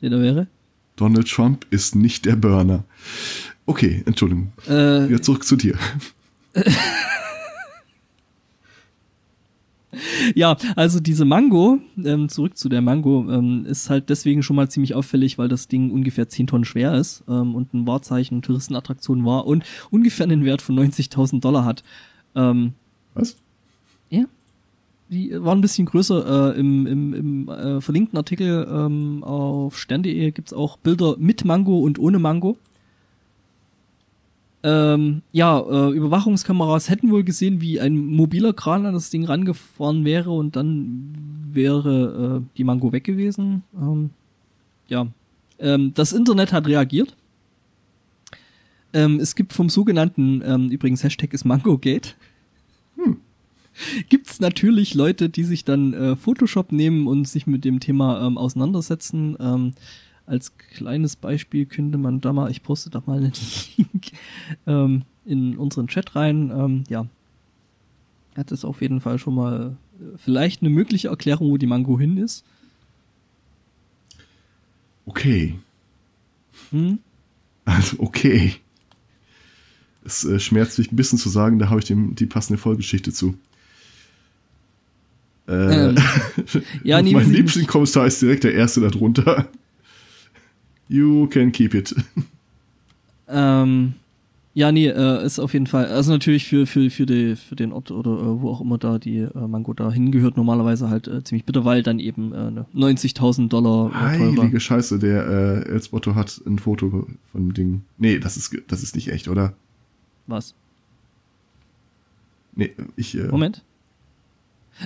Der 0.00 0.08
da 0.08 0.20
wäre. 0.20 0.46
Donald 0.96 1.28
Trump 1.28 1.66
ist 1.70 1.94
nicht 1.94 2.24
der 2.24 2.36
Burner. 2.36 2.84
Okay, 3.66 4.02
Entschuldigung. 4.06 4.52
Äh, 4.66 5.08
Wieder 5.08 5.22
zurück 5.22 5.44
zu 5.44 5.56
dir. 5.56 5.78
Ja, 10.34 10.56
also 10.74 11.00
diese 11.00 11.24
Mango, 11.24 11.78
ähm, 12.04 12.28
zurück 12.28 12.56
zu 12.56 12.68
der 12.68 12.82
Mango, 12.82 13.26
ähm, 13.30 13.64
ist 13.66 13.88
halt 13.88 14.10
deswegen 14.10 14.42
schon 14.42 14.56
mal 14.56 14.68
ziemlich 14.68 14.94
auffällig, 14.94 15.38
weil 15.38 15.48
das 15.48 15.68
Ding 15.68 15.90
ungefähr 15.90 16.28
10 16.28 16.48
Tonnen 16.48 16.64
schwer 16.64 16.94
ist 16.94 17.24
ähm, 17.28 17.54
und 17.54 17.72
ein 17.72 17.86
Wahrzeichen 17.86 18.42
Touristenattraktion 18.42 19.24
war 19.24 19.46
und 19.46 19.64
ungefähr 19.90 20.24
einen 20.24 20.44
Wert 20.44 20.62
von 20.62 20.78
90.000 20.78 21.40
Dollar 21.40 21.64
hat. 21.64 21.82
Ähm, 22.34 22.72
Was? 23.14 23.36
Die 25.08 25.32
war 25.42 25.54
ein 25.54 25.60
bisschen 25.60 25.86
größer. 25.86 26.54
Äh, 26.54 26.60
Im 26.60 26.86
im, 26.86 27.14
im 27.14 27.48
äh, 27.48 27.80
verlinkten 27.80 28.16
Artikel 28.16 28.66
ähm, 28.70 29.22
auf 29.22 29.78
stern.de 29.78 30.30
gibt's 30.32 30.52
auch 30.52 30.76
Bilder 30.78 31.16
mit 31.18 31.44
Mango 31.44 31.78
und 31.78 31.98
ohne 31.98 32.18
Mango. 32.18 32.56
Ähm, 34.62 35.22
ja, 35.30 35.60
äh, 35.60 35.92
Überwachungskameras 35.92 36.90
hätten 36.90 37.12
wohl 37.12 37.22
gesehen, 37.22 37.60
wie 37.60 37.80
ein 37.80 37.96
mobiler 37.96 38.52
Kran 38.52 38.84
an 38.84 38.94
das 38.94 39.10
Ding 39.10 39.24
rangefahren 39.24 40.04
wäre 40.04 40.32
und 40.32 40.56
dann 40.56 41.14
wäre 41.52 42.42
äh, 42.42 42.56
die 42.56 42.64
Mango 42.64 42.90
weg 42.90 43.04
gewesen. 43.04 43.62
Ähm, 43.80 44.10
ja, 44.88 45.06
ähm, 45.60 45.92
das 45.94 46.12
Internet 46.12 46.52
hat 46.52 46.66
reagiert. 46.66 47.14
Ähm, 48.92 49.20
es 49.20 49.36
gibt 49.36 49.52
vom 49.52 49.68
sogenannten, 49.68 50.42
ähm, 50.44 50.68
übrigens 50.70 51.04
Hashtag 51.04 51.32
ist 51.32 51.44
MangoGate, 51.44 52.14
gibt's 54.08 54.40
natürlich 54.40 54.94
Leute, 54.94 55.28
die 55.28 55.44
sich 55.44 55.64
dann 55.64 55.92
äh, 55.92 56.16
Photoshop 56.16 56.72
nehmen 56.72 57.06
und 57.06 57.26
sich 57.28 57.46
mit 57.46 57.64
dem 57.64 57.80
Thema 57.80 58.26
ähm, 58.26 58.38
auseinandersetzen. 58.38 59.36
Ähm, 59.40 59.72
als 60.26 60.56
kleines 60.56 61.16
Beispiel 61.16 61.66
könnte 61.66 61.98
man 61.98 62.20
da 62.20 62.32
mal, 62.32 62.50
ich 62.50 62.62
poste 62.62 62.90
da 62.90 63.02
mal 63.06 63.18
einen 63.18 63.32
Link 63.76 64.12
ähm, 64.66 65.02
in 65.24 65.56
unseren 65.56 65.88
Chat 65.88 66.16
rein. 66.16 66.50
Ähm, 66.50 66.84
ja, 66.88 67.06
hat 68.36 68.52
es 68.52 68.64
auf 68.64 68.82
jeden 68.82 69.00
Fall 69.00 69.18
schon 69.18 69.34
mal 69.34 69.76
äh, 70.00 70.16
vielleicht 70.16 70.62
eine 70.62 70.70
mögliche 70.70 71.08
Erklärung, 71.08 71.50
wo 71.50 71.56
die 71.56 71.66
Mango 71.66 71.98
hin 71.98 72.16
ist. 72.16 72.44
Okay. 75.06 75.54
Hm? 76.70 76.98
Also, 77.64 77.96
okay. 78.00 78.54
Es 80.04 80.24
äh, 80.24 80.38
schmerzt 80.38 80.78
mich 80.78 80.92
ein 80.92 80.96
bisschen 80.96 81.18
zu 81.18 81.28
sagen, 81.28 81.58
da 81.58 81.68
habe 81.68 81.80
ich 81.80 81.86
dem 81.86 82.14
die 82.14 82.26
passende 82.26 82.58
Vollgeschichte 82.58 83.12
zu. 83.12 83.36
Äh, 85.48 85.88
Ähm, 85.88 85.96
ja, 86.84 87.00
nee, 87.02 87.12
mein 87.12 87.22
weiß 87.22 87.30
ich 87.30 87.36
Lieblingskommentar 87.36 88.06
ist 88.06 88.20
direkt 88.22 88.44
der 88.44 88.54
erste 88.54 88.80
darunter. 88.80 89.48
You 90.88 91.26
can 91.28 91.52
keep 91.52 91.74
it. 91.74 91.94
Ähm, 93.28 93.94
ja, 94.54 94.72
nee, 94.72 94.86
äh, 94.86 95.22
ist 95.22 95.38
auf 95.38 95.52
jeden 95.52 95.66
Fall, 95.66 95.86
also 95.86 96.12
natürlich 96.12 96.46
für, 96.46 96.66
für, 96.66 96.88
für, 96.90 97.04
die, 97.04 97.36
für 97.36 97.56
den 97.56 97.72
Ort 97.72 97.90
oder 97.90 98.12
äh, 98.12 98.40
wo 98.40 98.48
auch 98.50 98.60
immer 98.62 98.78
da 98.78 98.98
die 98.98 99.18
äh, 99.18 99.46
Mango 99.46 99.74
da 99.74 99.92
hingehört, 99.92 100.36
normalerweise 100.36 100.88
halt 100.88 101.08
äh, 101.08 101.22
ziemlich 101.22 101.44
bitter, 101.44 101.64
weil 101.64 101.82
dann 101.82 101.98
eben 101.98 102.32
äh, 102.32 102.50
ne 102.50 102.66
90.000 102.74 103.48
Dollar 103.48 103.88
äh, 103.88 104.16
teurer. 104.16 104.36
Heilige 104.36 104.60
Scheiße, 104.60 104.98
der 104.98 105.26
äh, 105.26 105.68
Elsbotto 105.68 106.14
hat 106.14 106.40
ein 106.46 106.58
Foto 106.58 107.06
von 107.32 107.48
dem 107.48 107.52
Ding. 107.52 107.82
Nee, 107.98 108.18
das 108.18 108.36
ist, 108.36 108.56
das 108.68 108.82
ist 108.82 108.94
nicht 108.94 109.08
echt, 109.08 109.28
oder? 109.28 109.52
Was? 110.26 110.54
Nee, 112.54 112.72
ich. 112.96 113.14
Moment. 113.30 113.62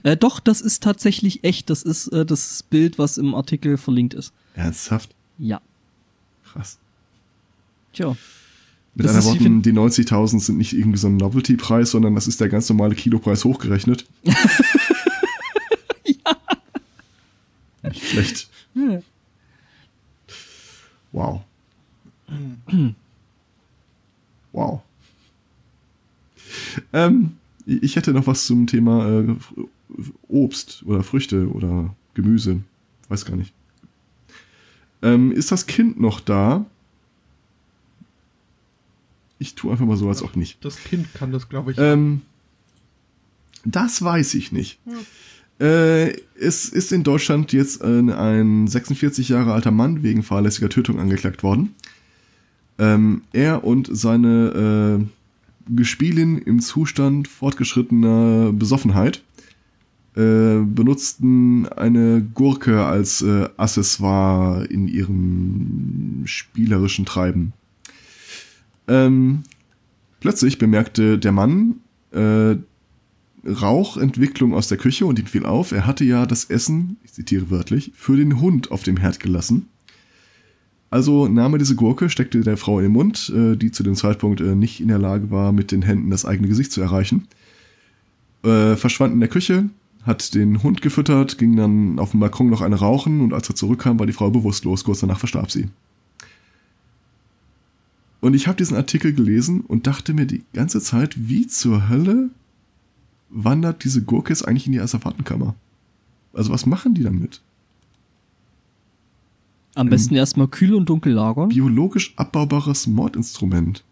Äh, 0.02 0.16
doch, 0.16 0.40
das 0.40 0.60
ist 0.60 0.82
tatsächlich 0.82 1.44
echt. 1.44 1.70
Das 1.70 1.82
ist 1.82 2.08
äh, 2.08 2.24
das 2.24 2.62
Bild, 2.62 2.98
was 2.98 3.18
im 3.18 3.34
Artikel 3.34 3.76
verlinkt 3.76 4.14
ist. 4.14 4.32
Ernsthaft? 4.54 5.10
Ja. 5.38 5.60
Krass. 6.44 6.78
Tja. 7.92 8.16
Mit 8.94 9.06
Das 9.06 9.14
anderen 9.16 9.38
Worten, 9.40 9.62
die 9.62 9.72
90.000 9.72 10.40
sind 10.40 10.58
nicht 10.58 10.72
irgendwie 10.72 10.98
so 10.98 11.06
ein 11.06 11.16
Novelty-Preis, 11.16 11.92
sondern 11.92 12.14
das 12.14 12.26
ist 12.26 12.40
der 12.40 12.48
ganz 12.48 12.68
normale 12.68 12.94
Kilopreis 12.94 13.44
hochgerechnet. 13.44 14.04
Nicht 17.82 18.04
schlecht. 18.04 18.48
Ja. 18.74 19.00
Wow. 21.12 21.42
wow. 24.52 24.82
Ähm, 26.92 27.36
ich 27.66 27.96
hätte 27.96 28.12
noch 28.12 28.26
was 28.26 28.46
zum 28.46 28.66
Thema 28.66 29.20
äh, 29.20 29.36
Obst 30.28 30.82
oder 30.86 31.02
Früchte 31.02 31.48
oder 31.50 31.94
Gemüse. 32.14 32.60
Weiß 33.08 33.24
gar 33.24 33.36
nicht. 33.36 33.52
Ähm, 35.02 35.32
ist 35.32 35.50
das 35.50 35.66
Kind 35.66 36.00
noch 36.00 36.20
da? 36.20 36.66
Ich 39.38 39.54
tue 39.54 39.72
einfach 39.72 39.86
mal 39.86 39.96
so, 39.96 40.08
als 40.08 40.22
ob 40.22 40.36
nicht. 40.36 40.62
Das 40.64 40.76
Kind 40.76 41.12
kann 41.14 41.32
das, 41.32 41.48
glaube 41.48 41.72
ich. 41.72 41.78
Ähm, 41.78 42.20
das 43.64 44.02
weiß 44.02 44.34
ich 44.34 44.52
nicht. 44.52 44.78
Äh, 45.58 46.12
es 46.38 46.68
ist 46.68 46.92
in 46.92 47.02
Deutschland 47.02 47.52
jetzt 47.52 47.82
ein, 47.82 48.10
ein 48.10 48.66
46 48.66 49.28
Jahre 49.30 49.52
alter 49.52 49.70
Mann 49.70 50.02
wegen 50.02 50.22
fahrlässiger 50.22 50.68
Tötung 50.68 50.98
angeklagt 50.98 51.42
worden. 51.42 51.74
Ähm, 52.78 53.22
er 53.32 53.64
und 53.64 53.88
seine 53.90 55.00
äh, 55.00 55.74
Gespielin 55.74 56.38
im 56.38 56.60
Zustand 56.60 57.28
fortgeschrittener 57.28 58.52
Besoffenheit 58.52 59.22
äh, 60.16 60.64
benutzten 60.64 61.68
eine 61.68 62.20
Gurke 62.34 62.84
als 62.84 63.22
äh, 63.22 63.48
Accessoire 63.56 64.64
in 64.64 64.88
ihrem 64.88 66.22
spielerischen 66.24 67.06
Treiben. 67.06 67.52
Ähm, 68.88 69.44
plötzlich 70.18 70.58
bemerkte 70.58 71.16
der 71.16 71.30
Mann, 71.30 71.76
äh, 72.10 72.56
Rauchentwicklung 73.46 74.52
aus 74.52 74.66
der 74.66 74.78
Küche 74.78 75.06
und 75.06 75.20
ihm 75.20 75.26
fiel 75.26 75.46
auf, 75.46 75.70
er 75.70 75.86
hatte 75.86 76.04
ja 76.04 76.26
das 76.26 76.44
Essen, 76.44 76.96
ich 77.04 77.12
zitiere 77.12 77.48
wörtlich, 77.50 77.92
für 77.94 78.16
den 78.16 78.40
Hund 78.40 78.72
auf 78.72 78.82
dem 78.82 78.96
Herd 78.96 79.20
gelassen. 79.20 79.68
Also 80.90 81.28
nahm 81.28 81.54
er 81.54 81.58
diese 81.58 81.76
Gurke, 81.76 82.10
steckte 82.10 82.40
der 82.40 82.56
Frau 82.56 82.80
in 82.80 82.86
den 82.86 82.92
Mund, 82.92 83.32
äh, 83.34 83.56
die 83.56 83.70
zu 83.70 83.84
dem 83.84 83.94
Zeitpunkt 83.94 84.40
äh, 84.40 84.56
nicht 84.56 84.80
in 84.80 84.88
der 84.88 84.98
Lage 84.98 85.30
war, 85.30 85.52
mit 85.52 85.70
den 85.70 85.82
Händen 85.82 86.10
das 86.10 86.24
eigene 86.24 86.48
Gesicht 86.48 86.72
zu 86.72 86.80
erreichen, 86.80 87.28
verschwand 88.42 89.12
in 89.12 89.20
der 89.20 89.28
Küche, 89.28 89.68
hat 90.02 90.34
den 90.34 90.62
Hund 90.62 90.82
gefüttert, 90.82 91.38
ging 91.38 91.56
dann 91.56 91.98
auf 91.98 92.12
dem 92.12 92.20
Balkon 92.20 92.48
noch 92.48 92.62
eine 92.62 92.76
rauchen 92.76 93.20
und 93.20 93.34
als 93.34 93.48
er 93.48 93.54
zurückkam, 93.54 93.98
war 93.98 94.06
die 94.06 94.12
Frau 94.12 94.30
bewusstlos. 94.30 94.84
Kurz 94.84 95.00
danach 95.00 95.18
verstarb 95.18 95.50
sie. 95.50 95.68
Und 98.20 98.34
ich 98.34 98.46
habe 98.46 98.56
diesen 98.56 98.76
Artikel 98.76 99.12
gelesen 99.12 99.62
und 99.62 99.86
dachte 99.86 100.12
mir 100.12 100.26
die 100.26 100.42
ganze 100.52 100.80
Zeit, 100.80 101.28
wie 101.28 101.46
zur 101.46 101.88
Hölle 101.88 102.30
wandert 103.30 103.84
diese 103.84 104.02
Gurke 104.02 104.30
jetzt 104.30 104.46
eigentlich 104.46 104.66
in 104.66 104.72
die 104.72 104.80
Asservatenkammer? 104.80 105.54
Also 106.32 106.52
was 106.52 106.66
machen 106.66 106.94
die 106.94 107.02
damit? 107.02 107.40
Am 109.74 109.88
besten 109.88 110.16
erstmal 110.16 110.48
kühl 110.48 110.74
und 110.74 110.88
dunkel 110.88 111.12
lagern. 111.12 111.48
Biologisch 111.48 112.12
abbaubares 112.16 112.86
Mordinstrument. 112.86 113.84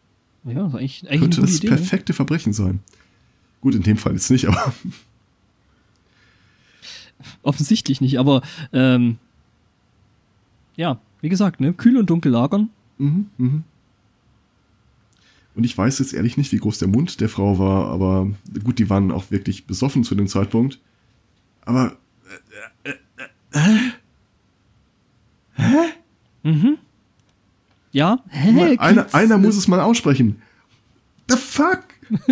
Ja, 0.45 0.67
ist 0.67 0.75
eigentlich, 0.75 1.09
eigentlich 1.09 1.21
Könnte 1.21 1.41
das 1.41 1.57
Idee. 1.57 1.71
ne? 1.71 1.77
perfekte 1.77 2.13
Verbrechen 2.13 2.53
sein. 2.53 2.81
Gut, 3.61 3.75
in 3.75 3.83
dem 3.83 3.97
Fall 3.97 4.13
jetzt 4.13 4.31
nicht, 4.31 4.47
aber 4.47 4.73
Offensichtlich 7.43 8.01
nicht, 8.01 8.19
aber 8.19 8.43
ähm, 8.73 9.19
ja, 10.77 10.99
wie 11.21 11.29
gesagt, 11.29 11.61
ne, 11.61 11.73
kühl 11.73 11.97
und 11.97 12.11
dunkel 12.11 12.33
lagern. 12.33 12.71
Mhm, 12.99 13.27
mhm. 13.39 13.65
Und 15.55 15.65
ich 15.65 15.77
weiß 15.77 15.99
jetzt 15.99 16.15
ehrlich 16.15 16.37
nicht, 16.37 16.53
wie 16.53 16.59
groß 16.59 16.79
der 16.79 16.87
Mund 16.87 17.21
der 17.21 17.29
Frau 17.29 17.59
war, 17.59 17.87
aber 17.89 18.29
gut, 18.63 18.79
die 18.79 18.89
waren 18.89 19.11
auch 19.11 19.33
wirklich 19.33 19.67
besoffen 19.67 20.05
zu 20.05 20.15
dem 20.15 20.29
Zeitpunkt. 20.29 20.79
Aber 21.65 21.97
Ja, 27.93 28.23
hä? 28.29 28.53
mal, 28.53 28.79
einer, 28.79 29.15
einer 29.15 29.35
äh, 29.35 29.39
muss 29.39 29.57
es 29.57 29.67
mal 29.67 29.81
aussprechen. 29.81 30.41
The 31.29 31.37
fuck? 31.37 31.85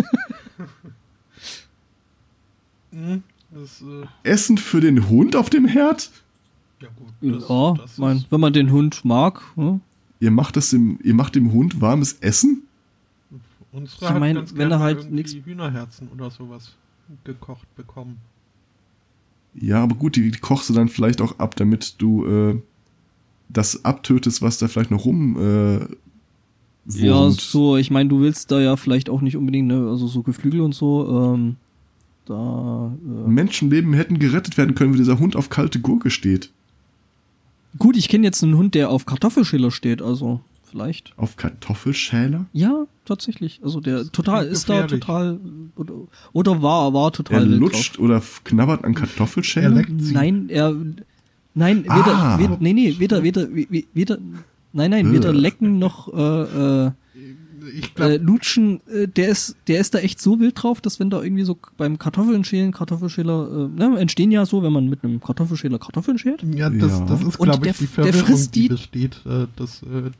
Hm, 2.89 3.21
das, 3.61 3.81
äh, 3.81 4.05
Essen 4.29 4.57
für 4.57 4.81
den 4.81 5.09
Hund 5.09 5.35
auf 5.35 5.49
dem 5.49 5.65
Herd? 5.65 6.11
ja 6.81 6.87
gut. 6.95 7.07
Das, 7.41 7.49
Ja, 7.49 7.73
das 7.73 7.97
mein, 7.97 8.25
wenn 8.29 8.39
man 8.39 8.53
den 8.53 8.71
Hund 8.71 9.03
mag. 9.05 9.41
Ne? 9.55 9.79
Ihr 10.19 10.31
macht 10.31 10.55
das 10.55 10.69
dem, 10.69 10.99
ihr 11.03 11.13
macht 11.13 11.35
dem 11.35 11.51
Hund 11.51 11.79
warmes 11.81 12.13
Essen? 12.21 12.63
unsere 13.71 14.05
ich 14.05 14.09
hat 14.11 14.19
mein, 14.19 14.35
ganz 14.35 14.55
wenn 14.55 14.71
er 14.71 14.79
halt 14.79 15.11
nix- 15.11 15.33
Hühnerherzen 15.33 16.07
oder 16.13 16.31
sowas 16.31 16.71
gekocht 17.23 17.67
bekommen. 17.75 18.17
Ja, 19.53 19.83
aber 19.83 19.95
gut, 19.95 20.15
die, 20.15 20.31
die 20.31 20.39
kochst 20.39 20.69
du 20.69 20.73
dann 20.73 20.87
vielleicht 20.89 21.21
auch 21.21 21.39
ab, 21.39 21.55
damit 21.55 21.95
du 21.99 22.25
äh, 22.25 22.61
das 23.49 23.85
abtötest, 23.85 24.41
was 24.41 24.57
da 24.57 24.67
vielleicht 24.67 24.91
noch 24.91 25.05
rum 25.05 25.37
äh, 25.39 25.87
Ja, 26.89 27.29
so, 27.31 27.77
ich 27.77 27.89
meine, 27.91 28.09
du 28.09 28.19
willst 28.21 28.51
da 28.51 28.59
ja 28.59 28.75
vielleicht 28.77 29.09
auch 29.09 29.21
nicht 29.21 29.35
unbedingt, 29.37 29.67
ne, 29.67 29.87
also 29.89 30.07
so 30.07 30.21
Geflügel 30.21 30.61
und 30.61 30.73
so, 30.75 31.33
ähm, 31.33 31.55
da, 32.27 32.91
äh, 33.05 33.29
Menschenleben 33.29 33.93
hätten 33.93 34.19
gerettet 34.19 34.57
werden 34.57 34.75
können, 34.75 34.91
wenn 34.93 34.99
dieser 34.99 35.19
Hund 35.19 35.35
auf 35.35 35.49
kalte 35.49 35.79
Gurke 35.79 36.09
steht. 36.09 36.51
Gut, 37.79 37.95
ich 37.97 38.09
kenne 38.09 38.25
jetzt 38.25 38.43
einen 38.43 38.55
Hund, 38.57 38.75
der 38.75 38.89
auf 38.89 39.05
Kartoffelschiller 39.05 39.71
steht, 39.71 40.01
also 40.01 40.41
vielleicht. 40.63 41.13
Auf 41.17 41.35
Kartoffelschäler? 41.37 42.45
Ja, 42.53 42.85
tatsächlich. 43.05 43.59
Also 43.63 43.79
der 43.79 44.11
total 44.11 44.45
ist 44.47 44.67
da 44.69 44.83
total 44.87 45.39
oder, 45.75 45.93
oder 46.33 46.61
war 46.61 46.93
war 46.93 47.07
Er 47.07 47.11
total 47.13 47.49
wild 47.49 47.59
lutscht 47.59 47.99
oder 47.99 48.21
knabbert 48.43 48.83
an 48.83 48.93
Er 48.93 48.99
Kartoffelschäler? 48.99 49.83
sie. 49.97 50.13
Nein, 50.13 50.49
er 50.49 50.75
nein, 51.53 51.83
weder, 51.83 52.15
Ah. 52.17 52.39
weder 52.39 52.57
nee, 52.59 52.73
nee, 52.73 52.95
weder 52.99 53.23
weder 53.23 53.47
we- 53.53 53.85
weder 53.93 54.17
nein, 54.73 54.91
nein, 54.91 55.11
weder 55.13 55.29
Ugh. 55.29 55.35
lecken 55.37 55.79
noch 55.79 56.11
äh, 56.13 56.85
äh, 56.87 56.91
Ich 57.77 57.95
glaube, 57.95 58.13
äh, 58.13 58.17
lutschen, 58.17 58.81
äh, 58.87 59.07
der 59.07 59.29
ist 59.29 59.55
der 59.67 59.79
ist 59.79 59.93
da 59.93 59.99
echt 59.99 60.21
so 60.21 60.39
wild 60.39 60.61
drauf, 60.61 60.79
dass 60.81 60.99
wenn 60.99 61.09
da 61.09 61.21
irgendwie 61.23 61.43
so 61.43 61.57
beim 61.77 61.97
Kartoffeln 61.97 62.43
schälen, 62.43 62.71
Kartoffelschäler 62.71 63.69
äh, 63.75 63.79
ne, 63.89 63.97
entstehen 63.99 64.31
ja 64.31 64.45
so, 64.45 64.61
wenn 64.63 64.71
man 64.71 64.87
mit 64.87 65.03
einem 65.03 65.19
Kartoffelschäler 65.21 65.79
Kartoffeln 65.79 66.17
schält. 66.17 66.43
ja, 66.55 66.69
das, 66.69 66.99
Ja. 66.99 67.05
das 67.05 67.23
ist, 67.23 67.37
glaube 67.37 67.59
der- 67.63 67.71
ich, 67.71 67.77
die 67.79 67.87
Verwirrung, 67.87 68.37
die 68.53 68.61
die- 68.61 68.67
besteht, 68.69 69.21
äh, 69.25 69.47
dass 69.55 69.81
äh, 69.83 70.11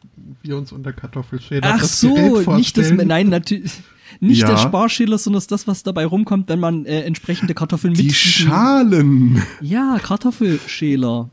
wir 0.42 0.58
uns 0.58 0.72
unter 0.72 0.94
Kartoffelschäler 0.94 1.68
Ach 1.76 1.80
das 1.80 2.02
so, 2.02 2.42
nicht 2.56 2.78
das, 2.78 2.92
nein, 2.92 3.30
natürlich, 3.30 3.72
nicht 4.20 4.42
Ja. 4.42 4.48
der 4.50 4.58
Sparschäler, 4.58 5.18
sondern 5.18 5.44
das, 5.48 5.68
was 5.68 5.84
dabei 5.84 6.06
rumkommt, 6.06 6.50
wenn 6.50 6.60
man 6.60 6.86
äh, 6.86 7.02
entsprechende 7.02 7.54
Kartoffeln 7.54 7.94
Die 7.94 8.04
mit 8.04 8.12
diesem- 8.12 8.48
Schalen. 8.50 9.42
Ja, 9.62 10.00
Kartoffelschäler. 10.02 11.30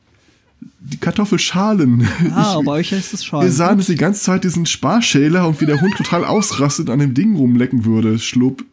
Die 0.80 0.96
Kartoffelschalen. 0.98 2.06
Ah, 2.34 2.56
Ich- 2.60 2.66
bei 2.66 2.72
euch 2.72 2.92
heißt 2.92 3.14
es 3.14 3.20
Wir 3.22 3.26
Schalen. 3.26 3.50
sahen 3.50 3.78
es 3.78 3.86
die 3.86 3.94
ganze 3.96 4.22
Zeit 4.22 4.44
diesen 4.44 4.66
Sparschäler 4.66 5.46
und 5.48 5.60
wie 5.60 5.66
der 5.66 5.80
Hund 5.80 5.94
total 5.96 6.24
ausrastet 6.24 6.90
an 6.90 6.98
dem 6.98 7.14
Ding 7.14 7.36
rumlecken 7.36 7.84
würde. 7.84 8.18
Schlupp. 8.18 8.64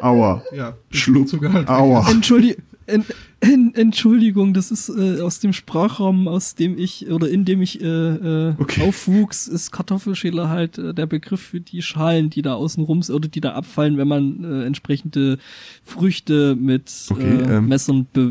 Aua. 0.00 0.42
Ja, 0.56 0.74
Schlupp. 0.90 1.28
sogar 1.28 1.52
halt 1.52 1.68
Aua. 1.68 2.08
Entschuldi 2.10 2.56
en, 2.86 3.04
en, 3.40 3.72
Entschuldigung, 3.76 4.52
das 4.54 4.70
ist 4.72 4.88
äh, 4.88 5.20
aus 5.20 5.38
dem 5.38 5.52
Sprachraum, 5.52 6.26
aus 6.26 6.54
dem 6.56 6.76
ich 6.78 7.08
oder 7.10 7.28
in 7.28 7.44
dem 7.44 7.62
ich 7.62 7.80
äh, 7.80 7.86
äh, 7.86 8.54
Okay. 8.58 8.82
aufwuchs, 8.88 9.46
ist 9.46 9.70
Kartoffelschäler 9.70 10.48
halt 10.48 10.78
äh, 10.78 10.92
der 10.94 11.06
Begriff 11.06 11.40
für 11.40 11.60
die 11.60 11.82
Schalen, 11.82 12.30
die 12.30 12.42
da 12.42 12.54
außen 12.54 12.82
rum 12.82 13.02
oder 13.12 13.28
die 13.28 13.40
da 13.40 13.52
abfallen, 13.52 13.96
wenn 13.98 14.08
man 14.08 14.42
äh, 14.42 14.64
entsprechende 14.64 15.38
Früchte 15.84 16.56
mit 16.56 16.90
Okay, 17.10 17.22
äh, 17.22 17.56
ähm, 17.58 17.68
Messern 17.68 18.06
Herr 18.14 18.24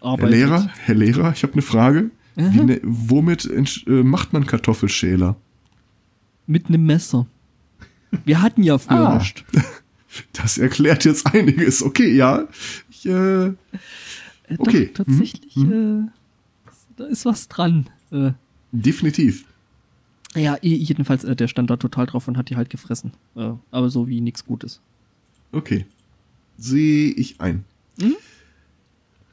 bearbeitet. 0.00 0.30
Lehrer, 0.30 0.70
Herr 0.80 0.94
Lehrer, 0.94 1.32
ich 1.36 1.42
habe 1.44 1.52
eine 1.52 1.62
Frage. 1.62 2.10
Wie 2.36 2.42
Aha. 2.44 2.62
ne, 2.64 2.80
womit 2.82 3.44
äh, 3.46 3.90
macht 4.02 4.32
man 4.32 4.46
Kartoffelschäler? 4.46 5.36
Mit 6.46 6.66
einem 6.68 6.86
Messer. 6.86 7.26
Wir 8.24 8.42
hatten 8.42 8.62
ja 8.62 8.78
früher 8.78 9.08
Ah. 9.10 9.18
nicht. 9.18 9.44
Das 10.32 10.58
erklärt 10.58 11.04
jetzt 11.04 11.24
einiges. 11.32 11.84
Okay, 11.84 12.12
ja. 12.16 12.48
Ich, 12.90 13.06
äh, 13.06 13.44
Äh, 13.46 13.52
Okay. 14.58 14.86
Doch, 14.92 15.04
tatsächlich, 15.04 15.54
Mhm. 15.54 16.10
Äh, 16.66 16.70
da 16.96 17.04
ist 17.04 17.24
was 17.24 17.46
dran. 17.46 17.88
Äh, 18.10 18.32
definitiv. 18.72 19.44
ja, 20.34 20.56
jedenfalls, 20.62 21.22
äh, 21.22 21.36
der 21.36 21.46
stand 21.46 21.70
da 21.70 21.76
total 21.76 22.06
drauf 22.06 22.26
und 22.26 22.36
hat 22.36 22.50
die 22.50 22.56
halt 22.56 22.70
gefressen. 22.70 23.12
Äh, 23.36 23.52
aber 23.70 23.88
so 23.90 24.08
wie 24.08 24.20
nichts 24.20 24.44
Gutes. 24.44 24.80
Okay. 25.52 25.86
Sehe 26.58 27.12
ich 27.12 27.40
ein. 27.40 27.64
Mhm. 28.00 28.16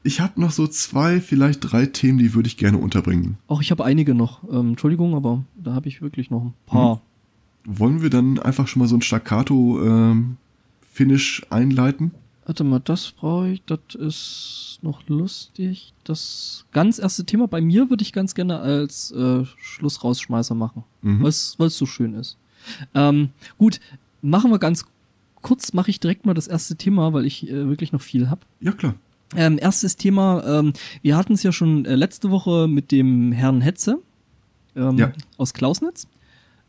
Ich 0.08 0.20
habe 0.20 0.40
noch 0.40 0.52
so 0.52 0.66
zwei, 0.66 1.20
vielleicht 1.20 1.70
drei 1.70 1.84
Themen, 1.84 2.16
die 2.16 2.32
würde 2.32 2.46
ich 2.46 2.56
gerne 2.56 2.78
unterbringen. 2.78 3.36
Auch 3.46 3.60
ich 3.60 3.70
habe 3.70 3.84
einige 3.84 4.14
noch. 4.14 4.42
Ähm, 4.50 4.70
Entschuldigung, 4.70 5.14
aber 5.14 5.44
da 5.62 5.74
habe 5.74 5.86
ich 5.86 6.00
wirklich 6.00 6.30
noch 6.30 6.44
ein 6.46 6.54
paar. 6.64 7.02
Wollen 7.66 8.00
wir 8.00 8.08
dann 8.08 8.38
einfach 8.38 8.66
schon 8.68 8.80
mal 8.80 8.88
so 8.88 8.96
ein 8.96 9.02
Staccato-Finish 9.02 11.42
einleiten? 11.50 12.12
Warte 12.46 12.64
mal, 12.64 12.80
das 12.80 13.10
brauche 13.12 13.50
ich. 13.50 13.62
Das 13.66 13.80
ist 13.98 14.78
noch 14.80 15.06
lustig. 15.08 15.92
Das 16.04 16.64
ganz 16.72 16.98
erste 16.98 17.26
Thema 17.26 17.46
bei 17.46 17.60
mir 17.60 17.90
würde 17.90 18.00
ich 18.02 18.14
ganz 18.14 18.34
gerne 18.34 18.60
als 18.60 19.10
äh, 19.10 19.44
Schlussrausschmeißer 19.58 20.54
machen, 20.54 20.84
Mhm. 21.02 21.20
weil 21.22 21.28
es 21.28 21.58
so 21.76 21.84
schön 21.84 22.14
ist. 22.14 22.38
Ähm, 22.94 23.28
gut, 23.58 23.78
machen 24.22 24.50
wir 24.50 24.58
ganz 24.58 24.86
kurz, 25.42 25.74
mache 25.74 25.90
ich 25.90 26.00
direkt 26.00 26.24
mal 26.24 26.32
das 26.32 26.46
erste 26.46 26.76
Thema, 26.76 27.12
weil 27.12 27.26
ich 27.26 27.46
äh, 27.46 27.68
wirklich 27.68 27.92
noch 27.92 28.00
viel 28.00 28.30
habe. 28.30 28.40
Ja, 28.60 28.72
klar. 28.72 28.94
Ähm, 29.36 29.58
erstes 29.60 29.96
Thema, 29.96 30.42
ähm, 30.60 30.72
wir 31.02 31.16
hatten 31.16 31.34
es 31.34 31.42
ja 31.42 31.52
schon 31.52 31.84
äh, 31.84 31.94
letzte 31.94 32.30
Woche 32.30 32.66
mit 32.66 32.92
dem 32.92 33.32
Herrn 33.32 33.60
Hetze 33.60 33.98
ähm, 34.74 34.96
Ja. 34.96 35.12
aus 35.36 35.52
Klausnitz. 35.54 36.06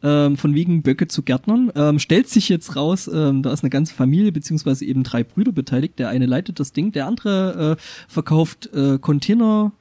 Ähm, 0.01 0.37
von 0.37 0.55
wegen 0.55 0.81
Böcke 0.81 1.09
zu 1.09 1.23
Gärtnern. 1.23 1.73
Ähm, 1.75 1.99
stellt 1.99 2.29
sich 2.29 2.47
jetzt 2.47 2.77
raus, 2.77 3.09
ähm, 3.13 3.43
da 3.43 3.51
ist 3.51 3.63
eine 3.63 3.69
ganze 3.69 3.93
Familie, 3.93 4.31
beziehungsweise 4.31 4.85
eben 4.85 5.03
drei 5.03 5.25
Brüder 5.25 5.51
beteiligt. 5.51 5.99
Der 5.99 6.07
eine 6.07 6.25
leitet 6.25 6.61
das 6.61 6.71
Ding, 6.71 6.93
der 6.93 7.05
andere 7.05 7.77
äh, 7.77 7.81
verkauft 8.07 8.69
äh, 8.73 8.97
Container 8.97 9.73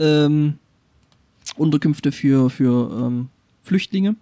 ähm, 0.00 0.54
Unterkünfte 1.56 2.10
für, 2.10 2.50
für 2.50 2.90
ähm, 3.06 3.28
Flüchtlinge. 3.62 4.16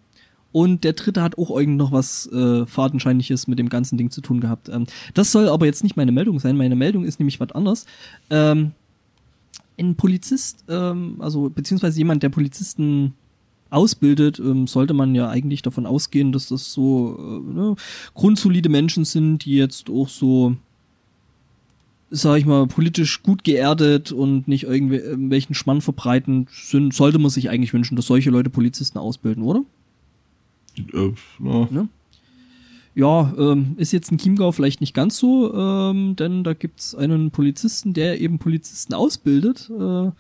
Und 0.57 0.85
der 0.85 0.95
dritte 0.95 1.23
hat 1.23 1.37
auch 1.37 1.51
irgend 1.51 1.77
noch 1.77 1.93
was 1.93 2.33
äh, 2.33 2.65
Fadenscheinliches 2.65 3.47
mit 3.47 3.59
dem 3.59 3.69
ganzen 3.69 3.99
Ding 3.99 4.11
zu 4.11 4.23
tun 4.23 4.41
gehabt. 4.41 4.70
Ähm, 4.70 4.87
das 5.12 5.31
soll 5.31 5.51
aber 5.51 5.66
jetzt 5.66 5.83
nicht 5.83 5.99
meine 5.99 6.12
Meldung 6.12 6.41
sein. 6.41 6.57
Meine 6.57 6.77
Meldung 6.77 7.05
ist 7.05 7.20
nämlich 7.20 7.39
was 7.41 7.53
anderes. 7.53 7.85
Ähm, 8.31 8.70
ein 9.78 9.97
Polizist, 9.97 10.65
ähm, 10.70 11.16
also 11.19 11.51
beziehungsweise 11.51 11.99
jemand, 11.99 12.23
der 12.23 12.31
Polizisten 12.31 13.12
ausbildet, 13.69 14.39
ähm, 14.39 14.66
sollte 14.66 14.95
man 14.95 15.15
ja 15.15 15.28
eigentlich 15.28 15.61
davon 15.61 15.85
ausgehen, 15.85 16.33
dass 16.33 16.49
das 16.49 16.73
so 16.73 17.19
äh, 17.19 17.53
ne, 17.53 17.77
grundsolide 18.15 18.70
Menschen 18.70 19.05
sind, 19.05 19.45
die 19.45 19.57
jetzt 19.57 19.91
auch 19.91 20.09
so, 20.09 20.57
sag 22.09 22.39
ich 22.39 22.47
mal, 22.47 22.66
politisch 22.66 23.23
gut 23.23 23.45
geerdet 23.45 24.11
und 24.11 24.49
nicht 24.49 24.65
irgendw 24.65 24.97
irgendwelchen 24.97 25.55
Schmann 25.55 25.83
verbreiten 25.83 26.47
sind, 26.51 26.95
sollte 26.95 27.19
man 27.19 27.31
sich 27.31 27.51
eigentlich 27.51 27.74
wünschen, 27.74 27.95
dass 27.95 28.07
solche 28.07 28.31
Leute 28.31 28.49
Polizisten 28.49 28.97
ausbilden, 28.97 29.43
oder? 29.43 29.62
Äh, 30.78 31.12
na, 31.39 31.69
Ne? 31.70 31.89
Ja, 32.97 33.35
ähm, 33.36 33.74
ist 33.77 33.93
jetzt 33.93 34.11
in 34.11 34.16
Chiemgau 34.16 34.53
vielleicht 34.53 34.81
nicht 34.81 34.94
ganz 34.94 35.19
so, 35.19 35.53
ähm, 35.55 36.16
denn 36.16 36.44
da 36.44 36.55
gibt's 36.55 36.94
einen 36.94 37.31
Polizisten, 37.31 37.93
der 37.93 38.23
eben 38.23 38.39
Polizisten 38.39 38.94
ausbildet. 38.94 39.70
Äh, 39.70 40.11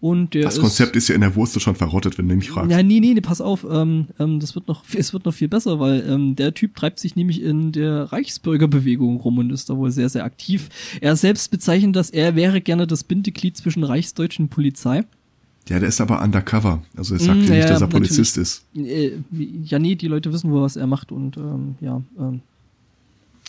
und 0.00 0.34
der 0.34 0.42
Das 0.42 0.58
Konzept 0.58 0.96
ist 0.96 1.06
ja 1.06 1.14
in 1.14 1.20
der 1.20 1.36
Wurst 1.36 1.60
schon 1.60 1.76
verrottet, 1.76 2.18
wenn 2.18 2.28
du 2.28 2.34
mich 2.34 2.50
fragst. 2.50 2.68
Ja, 2.72 2.82
nee, 2.82 2.98
nee, 2.98 3.14
nee, 3.14 3.20
pass 3.20 3.40
auf, 3.40 3.64
ähm, 3.70 4.08
ähm, 4.18 4.40
das 4.40 4.56
wird 4.56 4.66
noch, 4.66 4.82
es 4.96 5.12
wird 5.12 5.24
noch 5.24 5.34
viel 5.34 5.46
besser, 5.46 5.78
weil 5.78 6.04
ähm, 6.08 6.34
der 6.34 6.52
Typ 6.52 6.74
treibt 6.74 6.98
sich 6.98 7.14
nämlich 7.14 7.42
in 7.42 7.70
der 7.70 8.12
Reichsbürgerbewegung 8.12 9.20
rum 9.20 9.38
und 9.38 9.50
ist 9.50 9.70
da 9.70 9.76
wohl 9.76 9.92
sehr, 9.92 10.08
sehr 10.08 10.24
aktiv. 10.24 10.68
Er 11.00 11.14
selbst 11.14 11.52
bezeichnet 11.52 11.94
das, 11.94 12.10
er 12.10 12.34
wäre 12.34 12.60
gerne 12.60 12.88
das 12.88 13.04
Bindeglied 13.04 13.56
zwischen 13.56 13.84
Reichsdeutschen 13.84 14.48
Polizei. 14.48 15.04
Ja, 15.68 15.80
der 15.80 15.88
ist 15.88 16.00
aber 16.00 16.22
undercover. 16.22 16.82
Also 16.96 17.14
er 17.14 17.20
sagt 17.20 17.38
Mm, 17.38 17.42
ja 17.42 17.50
nicht, 17.50 17.50
ja, 17.50 17.68
dass 17.68 17.80
er 17.80 17.88
natürlich. 17.88 18.08
Polizist 18.08 18.38
ist. 18.38 18.64
Äh, 18.76 19.12
ja, 19.64 19.78
nee, 19.78 19.96
die 19.96 20.06
Leute 20.06 20.32
wissen 20.32 20.50
wohl, 20.50 20.62
was 20.62 20.76
er 20.76 20.86
macht 20.86 21.10
und 21.10 21.36
ähm, 21.36 21.74
ja, 21.80 22.00
ähm, 22.18 22.40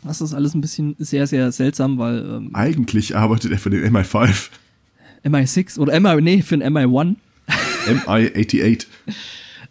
das 0.04 0.22
ist 0.22 0.34
alles 0.34 0.54
ein 0.54 0.62
bisschen 0.62 0.96
sehr, 1.00 1.28
sehr 1.28 1.52
seltsam, 1.52 1.98
weil 1.98 2.20
ähm, 2.20 2.50
Eigentlich 2.54 3.16
arbeitet 3.16 3.52
er 3.52 3.60
für 3.60 3.70
den 3.70 3.84
MI5. 3.96 4.50
MI6 5.24 5.80
oder 5.80 6.00
MI, 6.00 6.22
nee, 6.22 6.42
für 6.42 6.56
ein 6.56 6.64
MI1. 6.64 7.16
MI88. 7.88 8.86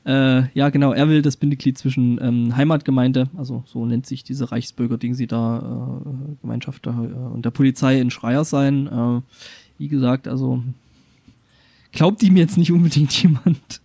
Äh, 0.05 0.45
ja, 0.55 0.69
genau, 0.69 0.93
er 0.93 1.09
will 1.09 1.21
das 1.21 1.37
Bindeglied 1.37 1.77
zwischen 1.77 2.21
ähm, 2.23 2.57
Heimatgemeinde, 2.57 3.29
also 3.37 3.65
so 3.67 3.85
nennt 3.87 4.07
sich 4.07 4.23
diese 4.23 4.53
Reichsbürger-Ding 4.53 5.15
sie 5.15 5.27
da, 5.27 5.59
äh, 6.05 6.37
Gemeinschaft 6.43 6.87
da, 6.87 6.91
äh, 6.91 7.35
und 7.35 7.45
der 7.45 7.51
Polizei 7.51 8.01
in 8.01 8.11
Schreier 8.11 8.45
sein. 8.45 8.87
Äh, 8.87 9.21
wie 9.79 9.89
gesagt, 9.89 10.29
also 10.29 10.63
glaubt 11.97 12.23
ihm 12.23 12.37
jetzt 12.37 12.57
nicht 12.57 12.71
unbedingt 12.71 13.13
jemand. 13.23 13.81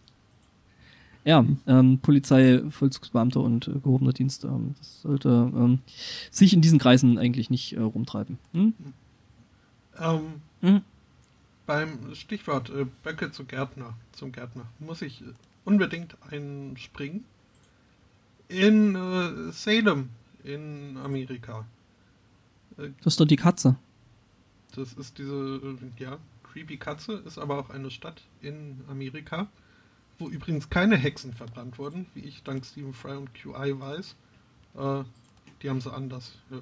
Ja, 1.23 1.45
ähm, 1.67 1.99
Polizei, 1.99 2.61
Vollzugsbeamter 2.69 3.41
und 3.41 3.67
äh, 3.67 3.73
gehobener 3.73 4.11
Dienst, 4.13 4.43
ähm, 4.43 4.75
das 4.77 5.01
sollte 5.01 5.29
ähm, 5.29 5.79
sich 6.31 6.53
in 6.53 6.61
diesen 6.61 6.79
Kreisen 6.79 7.17
eigentlich 7.19 7.49
nicht 7.49 7.73
äh, 7.73 7.79
rumtreiben. 7.79 8.39
Hm? 8.53 8.73
Ähm, 9.99 10.21
Hm? 10.61 10.81
beim 11.65 12.13
Stichwort 12.15 12.69
äh, 12.69 12.85
Böcke 13.03 13.31
zu 13.31 13.45
Gärtner, 13.45 13.93
zum 14.11 14.31
Gärtner, 14.31 14.65
muss 14.79 15.01
ich 15.01 15.21
äh, 15.21 15.25
unbedingt 15.63 16.17
einspringen. 16.29 17.23
In 18.49 18.95
äh, 18.95 19.51
Salem 19.51 20.09
in 20.43 20.97
Amerika. 20.97 21.65
Das 22.75 23.13
ist 23.13 23.19
doch 23.19 23.25
die 23.25 23.35
Katze. 23.37 23.75
Das 24.75 24.93
ist 24.93 25.17
diese, 25.17 25.61
äh, 25.63 26.03
ja, 26.03 26.17
creepy 26.51 26.77
Katze, 26.77 27.13
ist 27.25 27.37
aber 27.37 27.57
auch 27.59 27.69
eine 27.69 27.91
Stadt 27.91 28.21
in 28.41 28.81
Amerika, 28.89 29.47
wo 30.19 30.29
übrigens 30.29 30.69
keine 30.69 30.97
Hexen 30.97 31.33
verbrannt 31.33 31.77
wurden, 31.79 32.05
wie 32.13 32.21
ich 32.21 32.43
dank 32.43 32.65
Stephen 32.65 32.93
Fry 32.93 33.15
und 33.15 33.33
QI 33.33 33.79
weiß. 33.79 34.15
Äh, 34.77 35.03
die 35.61 35.69
haben 35.69 35.81
sie 35.81 35.91
anders. 35.93 36.33
Äh, 36.51 36.55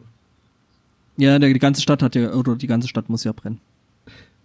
Ja, 1.18 1.40
der, 1.40 1.54
die 1.54 1.60
ganze 1.60 1.82
Stadt 1.82 2.02
hat 2.02 2.16
ja, 2.16 2.34
oder 2.34 2.56
die 2.56 2.68
ganze 2.68 2.88
Stadt 2.88 3.10
muss 3.10 3.24
ja 3.24 3.32
brennen. 3.32 3.60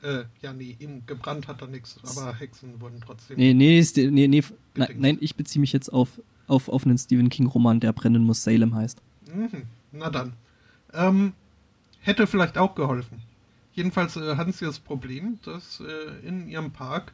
äh, 0.03 0.25
ja, 0.43 0.53
nee, 0.53 0.77
in, 0.79 1.05
gebrannt 1.07 1.49
hat 1.49 1.61
er 1.63 1.69
nichts, 1.69 1.99
aber 2.05 2.35
Hexen 2.35 2.81
wurden 2.81 3.01
trotzdem. 3.05 3.37
Nee, 3.37 3.55
nee, 3.55 3.83
nee, 3.97 4.29
nee, 4.29 4.43
nein, 4.75 4.95
nein, 4.99 5.19
ich 5.21 5.35
beziehe 5.37 5.61
mich 5.61 5.73
jetzt 5.73 5.91
auf, 5.93 6.21
auf, 6.47 6.69
auf 6.69 6.85
einen 6.85 6.99
Stephen 6.99 7.29
King-Roman, 7.31 7.81
der 7.81 7.93
brennen 7.93 8.25
muss, 8.25 8.43
Salem 8.45 8.75
heißt. 8.75 9.01
Mhm, 9.35 9.63
na 9.93 10.11
dann. 10.11 10.35
Ähm, 10.93 11.33
hätte 12.01 12.27
vielleicht 12.27 12.59
auch 12.59 12.75
geholfen. 12.75 13.23
Jedenfalls 13.75 14.17
äh, 14.17 14.37
hatten 14.37 14.53
sie 14.53 14.65
das 14.65 14.79
Problem, 14.79 15.39
dass 15.45 15.81
äh, 15.81 16.27
in 16.27 16.49
ihrem 16.49 16.71
Park 16.71 17.13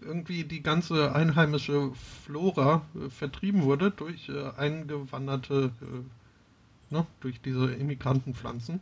irgendwie 0.00 0.44
die 0.44 0.62
ganze 0.62 1.14
einheimische 1.14 1.92
Flora 2.24 2.82
äh, 2.94 3.08
vertrieben 3.10 3.62
wurde 3.62 3.90
durch 3.90 4.28
äh, 4.28 4.50
eingewanderte, 4.56 5.72
äh, 5.80 6.94
ne, 6.94 7.06
durch 7.20 7.40
diese 7.40 7.72
Immigrantenpflanzen. 7.72 8.80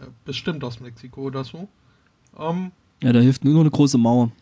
Äh, 0.00 0.06
bestimmt 0.24 0.64
aus 0.64 0.80
Mexiko 0.80 1.22
oder 1.22 1.44
so. 1.44 1.68
Ähm, 2.38 2.72
Ja, 3.02 3.12
da 3.12 3.20
hilft 3.20 3.44
nur 3.44 3.60
eine 3.60 3.70
große 3.70 3.98
Mauer. 3.98 4.32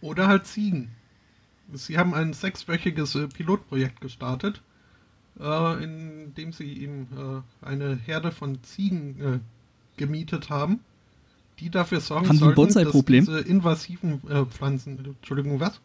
oder 0.00 0.26
halt 0.28 0.46
Ziegen. 0.46 0.90
Sie 1.72 1.98
haben 1.98 2.14
ein 2.14 2.32
sechswöchiges 2.32 3.18
Pilotprojekt 3.34 4.00
gestartet, 4.00 4.62
äh, 5.38 5.84
in 5.84 6.34
dem 6.34 6.52
sie 6.52 6.72
ihm 6.72 7.06
äh, 7.16 7.64
eine 7.66 7.94
Herde 7.96 8.32
von 8.32 8.62
Ziegen 8.62 9.42
gemietet 9.98 10.48
haben, 10.48 10.80
die 11.60 11.68
dafür 11.68 12.00
sorgen 12.00 12.28
Haben 12.28 12.36
ein 12.36 12.54
sollten, 12.54 12.84
dass 12.84 13.04
diese 13.04 13.40
invasiven 13.40 14.22
äh, 14.28 14.46
Pflanzen, 14.46 14.98
Entschuldigung, 15.04 15.60
was? 15.60 15.80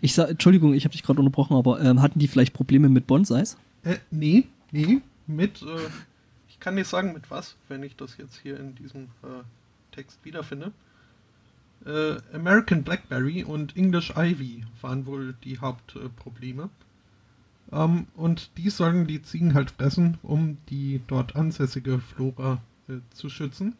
Ich 0.00 0.14
sag, 0.14 0.30
Entschuldigung, 0.30 0.72
ich 0.74 0.84
habe 0.84 0.92
dich 0.92 1.02
gerade 1.02 1.20
unterbrochen, 1.20 1.56
aber 1.56 1.80
ähm, 1.80 2.00
hatten 2.00 2.18
die 2.18 2.28
vielleicht 2.28 2.54
Probleme 2.54 2.88
mit 2.88 3.06
Bonsais? 3.06 3.56
Äh, 3.82 3.96
nee, 4.10 4.44
nee, 4.72 5.00
mit, 5.26 5.62
äh, 5.62 5.66
ich 6.48 6.60
kann 6.60 6.74
nicht 6.74 6.88
sagen 6.88 7.12
mit 7.12 7.30
was, 7.30 7.56
wenn 7.68 7.82
ich 7.82 7.96
das 7.96 8.16
jetzt 8.16 8.38
hier 8.42 8.58
in 8.58 8.74
diesem 8.74 9.04
äh, 9.22 9.42
Text 9.92 10.18
wiederfinde. 10.24 10.72
Äh, 11.86 12.16
American 12.34 12.82
Blackberry 12.82 13.42
und 13.42 13.76
English 13.76 14.12
Ivy 14.16 14.64
waren 14.82 15.06
wohl 15.06 15.34
die 15.44 15.58
Hauptprobleme. 15.58 16.68
Ähm, 17.72 18.06
und 18.16 18.50
die 18.56 18.70
sollen 18.70 19.06
die 19.06 19.22
Ziegen 19.22 19.54
halt 19.54 19.70
fressen, 19.72 20.18
um 20.22 20.56
die 20.68 21.00
dort 21.06 21.36
ansässige 21.36 21.98
Flora 21.98 22.60
äh, 22.88 22.94
zu 23.14 23.28
schützen. 23.28 23.74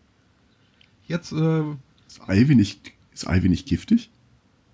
Jetzt, 1.06 1.32
äh, 1.32 1.62
Ist 2.06 2.20
Ivy 2.28 2.54
nicht, 2.54 2.92
ist 3.12 3.26
Ivy 3.28 3.48
nicht 3.48 3.66
giftig? 3.66 4.10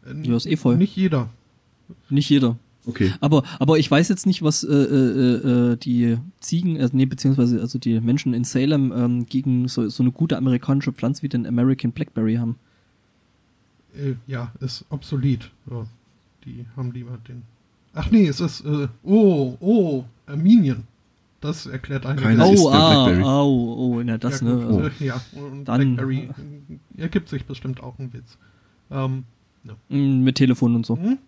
äh, 0.06 0.14
Ja, 0.22 0.36
ist 0.36 0.46
eh 0.46 0.56
voll. 0.56 0.76
nicht 0.76 0.94
jeder. 0.96 1.30
Nicht 2.10 2.28
jeder. 2.28 2.56
Okay. 2.84 3.12
Aber, 3.20 3.42
aber 3.58 3.78
ich 3.78 3.90
weiß 3.90 4.08
jetzt 4.08 4.26
nicht, 4.26 4.42
was 4.42 4.62
äh, 4.62 4.72
äh, 4.72 5.72
äh, 5.72 5.76
die 5.76 6.18
Ziegen, 6.38 6.76
äh, 6.76 6.88
nee, 6.92 7.06
beziehungsweise 7.06 7.60
also 7.60 7.80
die 7.80 8.00
Menschen 8.00 8.32
in 8.32 8.44
Salem 8.44 8.92
ähm, 8.94 9.26
gegen 9.26 9.66
so, 9.66 9.88
so 9.88 10.02
eine 10.04 10.12
gute 10.12 10.36
amerikanische 10.36 10.92
Pflanze 10.92 11.22
wie 11.22 11.28
den 11.28 11.46
American 11.46 11.90
Blackberry 11.90 12.36
haben. 12.36 12.56
Äh, 13.96 14.14
ja, 14.28 14.52
ist 14.60 14.84
obsolet. 14.90 15.50
Ja, 15.68 15.86
die 16.44 16.64
haben 16.76 16.92
lieber 16.92 17.18
den. 17.26 17.42
Ach 17.98 18.10
nee, 18.10 18.28
es 18.28 18.40
ist. 18.40 18.60
Äh, 18.64 18.88
oh, 19.02 19.56
oh, 19.60 20.04
Armenian. 20.26 20.84
Das 21.40 21.66
erklärt 21.66 22.06
einiges. 22.06 22.24
Keiner 22.24 22.52
ist 22.52 22.60
oh, 22.60 22.70
ah, 22.70 23.04
Blackberry. 23.06 23.24
oh, 23.24 23.74
oh, 23.78 24.02
na 24.04 24.18
das, 24.18 24.40
ja, 24.40 24.46
ne? 24.48 24.66
gut, 24.66 24.84
Also, 24.84 25.04
ja, 25.04 25.20
und 25.34 25.64
Dann- 25.64 25.96
Blackberry 25.96 26.28
äh, 26.96 27.02
ergibt 27.02 27.28
sich 27.28 27.44
bestimmt 27.46 27.82
auch 27.82 27.98
ein 27.98 28.12
Witz. 28.12 28.38
Ähm, 28.90 29.24
mm, 29.88 30.22
mit 30.24 30.36
Telefon 30.36 30.74
und 30.76 30.86
so. 30.86 30.96
mhm. 30.96 31.18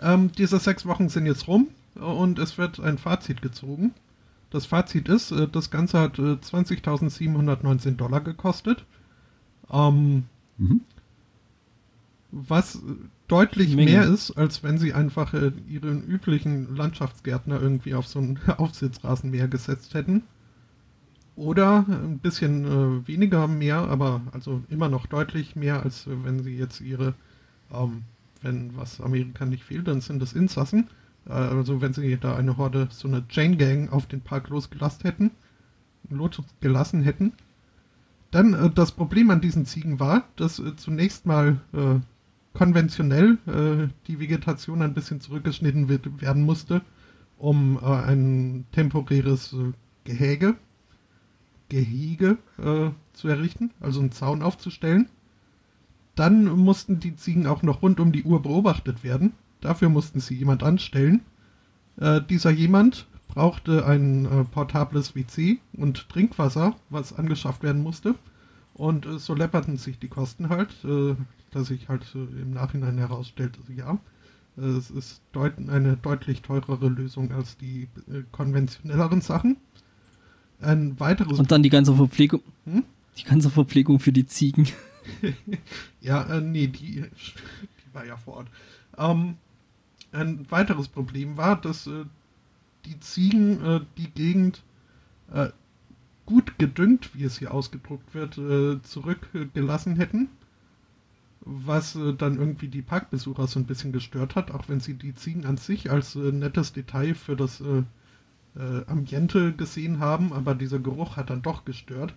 ähm, 0.00 0.30
diese 0.36 0.58
sechs 0.58 0.84
Wochen 0.86 1.08
sind 1.08 1.26
jetzt 1.26 1.46
rum 1.48 1.68
äh, 1.96 2.00
und 2.00 2.38
es 2.38 2.58
wird 2.58 2.80
ein 2.80 2.98
Fazit 2.98 3.40
gezogen. 3.42 3.92
Das 4.50 4.66
Fazit 4.66 5.08
ist, 5.08 5.30
äh, 5.32 5.46
das 5.48 5.70
Ganze 5.70 5.98
hat 6.00 6.18
äh, 6.18 6.22
20.719 6.34 7.96
Dollar 7.96 8.20
gekostet. 8.20 8.84
Ähm, 9.70 10.24
Mhm. 10.58 10.82
was 12.30 12.80
deutlich 13.28 13.74
Menge. 13.74 13.90
mehr 13.90 14.04
ist, 14.04 14.32
als 14.32 14.62
wenn 14.62 14.78
sie 14.78 14.92
einfach 14.92 15.34
äh, 15.34 15.52
ihren 15.68 16.02
üblichen 16.04 16.76
Landschaftsgärtner 16.76 17.60
irgendwie 17.60 17.94
auf 17.94 18.06
so 18.06 18.18
ein 18.18 18.38
Aufsitzrasenmäher 18.56 19.48
gesetzt 19.48 19.94
hätten. 19.94 20.24
Oder 21.36 21.84
ein 21.88 22.18
bisschen 22.20 22.64
äh, 22.64 23.08
weniger 23.08 23.48
mehr, 23.48 23.78
aber 23.78 24.20
also 24.32 24.62
immer 24.68 24.88
noch 24.88 25.06
deutlich 25.06 25.56
mehr, 25.56 25.82
als 25.82 26.06
äh, 26.06 26.10
wenn 26.22 26.42
sie 26.42 26.56
jetzt 26.56 26.80
ihre, 26.80 27.14
ähm, 27.72 28.02
wenn 28.42 28.76
was 28.76 29.00
Amerika 29.00 29.44
nicht 29.44 29.64
fehlt, 29.64 29.88
dann 29.88 30.00
sind 30.00 30.22
das 30.22 30.32
Insassen. 30.32 30.88
Äh, 31.26 31.32
also 31.32 31.80
wenn 31.80 31.92
sie 31.92 32.16
da 32.18 32.36
eine 32.36 32.56
Horde, 32.56 32.88
so 32.90 33.08
eine 33.08 33.26
Chain 33.28 33.58
Gang 33.58 33.90
auf 33.90 34.06
den 34.06 34.20
Park 34.20 34.48
losgelassen 34.48 35.02
hätten, 35.02 35.30
losgelassen 36.08 37.02
hätten. 37.02 37.32
Dann 38.30 38.54
äh, 38.54 38.70
das 38.70 38.92
Problem 38.92 39.30
an 39.30 39.40
diesen 39.40 39.66
Ziegen 39.66 39.98
war, 39.98 40.28
dass 40.36 40.60
äh, 40.60 40.76
zunächst 40.76 41.26
mal 41.26 41.60
konventionell 42.54 43.38
äh, 43.46 43.88
die 44.06 44.20
Vegetation 44.20 44.80
ein 44.80 44.94
bisschen 44.94 45.20
zurückgeschnitten 45.20 45.88
wird, 45.88 46.20
werden 46.20 46.44
musste, 46.44 46.82
um 47.36 47.78
äh, 47.82 47.86
ein 47.86 48.64
temporäres 48.72 49.52
äh, 49.52 49.72
Gehege, 50.04 50.54
Gehege 51.68 52.38
äh, 52.58 52.90
zu 53.12 53.28
errichten, 53.28 53.70
also 53.80 54.00
einen 54.00 54.12
Zaun 54.12 54.42
aufzustellen. 54.42 55.08
Dann 56.14 56.44
mussten 56.44 57.00
die 57.00 57.16
Ziegen 57.16 57.46
auch 57.46 57.62
noch 57.62 57.82
rund 57.82 57.98
um 57.98 58.12
die 58.12 58.22
Uhr 58.22 58.40
beobachtet 58.40 59.02
werden. 59.02 59.32
Dafür 59.60 59.88
mussten 59.88 60.20
sie 60.20 60.36
jemand 60.36 60.62
anstellen. 60.62 61.22
Äh, 61.98 62.20
dieser 62.22 62.50
jemand 62.50 63.08
brauchte 63.26 63.84
ein 63.84 64.26
äh, 64.26 64.44
portables 64.44 65.16
WC 65.16 65.58
und 65.72 66.08
Trinkwasser, 66.08 66.76
was 66.90 67.12
angeschafft 67.12 67.64
werden 67.64 67.82
musste. 67.82 68.14
Und 68.74 69.06
äh, 69.06 69.18
so 69.18 69.34
läpperten 69.34 69.76
sich 69.76 69.98
die 69.98 70.08
Kosten 70.08 70.50
halt, 70.50 70.70
äh, 70.84 71.16
dass 71.54 71.68
sich 71.68 71.88
halt 71.88 72.04
im 72.14 72.52
Nachhinein 72.52 72.98
herausstellte, 72.98 73.60
ja, 73.74 73.98
äh, 74.56 74.62
es 74.62 74.90
ist 74.90 75.22
deut 75.32 75.54
eine 75.68 75.96
deutlich 75.96 76.42
teurere 76.42 76.88
Lösung 76.88 77.32
als 77.32 77.56
die 77.56 77.88
äh, 78.08 78.22
konventionelleren 78.32 79.20
Sachen. 79.20 79.56
Ein 80.60 80.98
weiteres 81.00 81.38
Und 81.38 81.50
dann 81.50 81.62
die 81.62 81.70
ganze 81.70 81.94
Verpflegung. 81.94 82.40
Hm? 82.64 82.84
Die 83.18 83.24
ganze 83.24 83.50
Verpflegung 83.50 84.00
für 84.00 84.12
die 84.12 84.26
Ziegen. 84.26 84.68
Ja, 86.00 86.22
äh, 86.24 86.40
nee, 86.40 86.66
die, 86.66 87.02
die 87.04 87.94
war 87.94 88.04
ja 88.04 88.16
vor 88.16 88.34
Ort. 88.34 88.48
Ähm, 88.98 89.36
ein 90.12 90.46
weiteres 90.50 90.88
Problem 90.88 91.36
war, 91.36 91.60
dass 91.60 91.86
äh, 91.86 92.04
die 92.84 93.00
Ziegen 93.00 93.64
äh, 93.64 93.80
die 93.96 94.10
Gegend 94.10 94.62
äh, 95.32 95.48
gut 96.26 96.58
gedüngt, 96.58 97.10
wie 97.14 97.24
es 97.24 97.38
hier 97.38 97.52
ausgedruckt 97.52 98.14
wird, 98.14 98.38
äh, 98.38 98.82
zurückgelassen 98.82 99.96
hätten. 99.96 100.28
Was 101.44 101.94
äh, 101.96 102.14
dann 102.14 102.38
irgendwie 102.38 102.68
die 102.68 102.82
Parkbesucher 102.82 103.46
so 103.46 103.60
ein 103.60 103.66
bisschen 103.66 103.92
gestört 103.92 104.34
hat, 104.34 104.50
auch 104.50 104.68
wenn 104.68 104.80
sie 104.80 104.94
die 104.94 105.14
Ziegen 105.14 105.46
an 105.46 105.56
sich 105.56 105.90
als 105.90 106.16
äh, 106.16 106.32
nettes 106.32 106.72
Detail 106.72 107.14
für 107.14 107.36
das 107.36 107.60
äh, 107.60 107.82
äh, 108.56 108.86
Ambiente 108.86 109.52
gesehen 109.52 109.98
haben, 110.00 110.32
aber 110.32 110.54
dieser 110.54 110.78
Geruch 110.78 111.16
hat 111.16 111.30
dann 111.30 111.42
doch 111.42 111.64
gestört. 111.64 112.14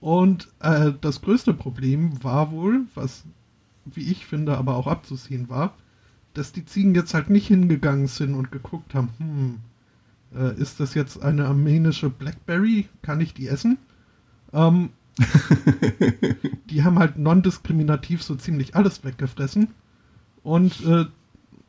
Und 0.00 0.48
äh, 0.60 0.92
das 1.00 1.22
größte 1.22 1.54
Problem 1.54 2.22
war 2.22 2.52
wohl, 2.52 2.82
was 2.94 3.24
wie 3.94 4.10
ich 4.10 4.26
finde 4.26 4.56
aber 4.56 4.76
auch 4.76 4.86
abzusehen 4.86 5.48
war, 5.48 5.74
dass 6.34 6.52
die 6.52 6.64
Ziegen 6.64 6.94
jetzt 6.94 7.14
halt 7.14 7.30
nicht 7.30 7.48
hingegangen 7.48 8.06
sind 8.06 8.34
und 8.34 8.52
geguckt 8.52 8.94
haben, 8.94 9.10
hm, 9.18 9.58
äh, 10.34 10.60
ist 10.60 10.80
das 10.80 10.94
jetzt 10.94 11.22
eine 11.22 11.46
armenische 11.46 12.10
Blackberry? 12.10 12.88
Kann 13.02 13.20
ich 13.20 13.34
die 13.34 13.48
essen? 13.48 13.78
Ähm, 14.52 14.90
die 16.70 16.84
haben 16.84 16.98
halt 16.98 17.18
non-diskriminativ 17.18 18.22
so 18.22 18.34
ziemlich 18.34 18.74
alles 18.74 19.04
weggefressen 19.04 19.68
und 20.42 20.84
äh, 20.84 21.06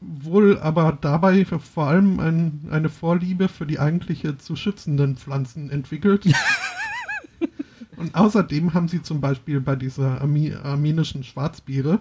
wohl 0.02 0.60
aber 0.60 0.98
dabei 1.00 1.46
vor 1.46 1.88
allem 1.88 2.20
ein, 2.20 2.68
eine 2.72 2.90
Vorliebe 2.90 3.48
für 3.48 3.66
die 3.66 3.80
eigentliche 3.80 4.38
zu 4.38 4.56
schützenden 4.56 5.18
Pflanzen 5.18 5.70
entwickelt. 5.70 6.26
und 7.98 8.16
außerdem 8.16 8.74
haben 8.74 8.88
sie 8.88 9.02
zum 9.02 9.20
Beispiel 9.20 9.60
bei 9.60 9.76
dieser 9.76 10.22
Arme 10.22 10.60
armenischen 10.64 11.24
Schwarzbiere, 11.24 12.00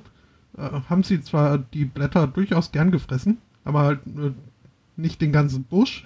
äh, 0.57 0.71
haben 0.89 1.03
sie 1.03 1.21
zwar 1.23 1.59
die 1.59 1.85
Blätter 1.85 2.27
durchaus 2.27 2.71
gern 2.71 2.91
gefressen, 2.91 3.39
aber 3.65 3.81
halt 3.81 4.01
äh, 4.07 4.33
nicht 4.97 5.21
den 5.21 5.33
ganzen 5.33 5.65
Busch. 5.65 6.05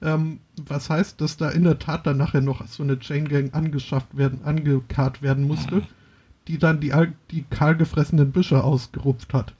Ähm, 0.00 0.38
was 0.66 0.90
heißt, 0.90 1.20
dass 1.20 1.36
da 1.36 1.50
in 1.50 1.64
der 1.64 1.78
Tat 1.78 2.06
dann 2.06 2.18
nachher 2.18 2.40
noch 2.40 2.66
so 2.66 2.82
eine 2.82 2.98
Chain 2.98 3.28
Gang 3.28 3.52
angeschafft 3.54 4.16
werden, 4.16 4.40
angekarrt 4.44 5.22
werden 5.22 5.46
musste, 5.46 5.82
die 6.46 6.58
dann 6.58 6.80
die, 6.80 6.92
die 7.30 7.44
kahl 7.50 7.76
gefressenen 7.76 8.30
Büsche 8.30 8.62
ausgerupft 8.62 9.34
hat. 9.34 9.54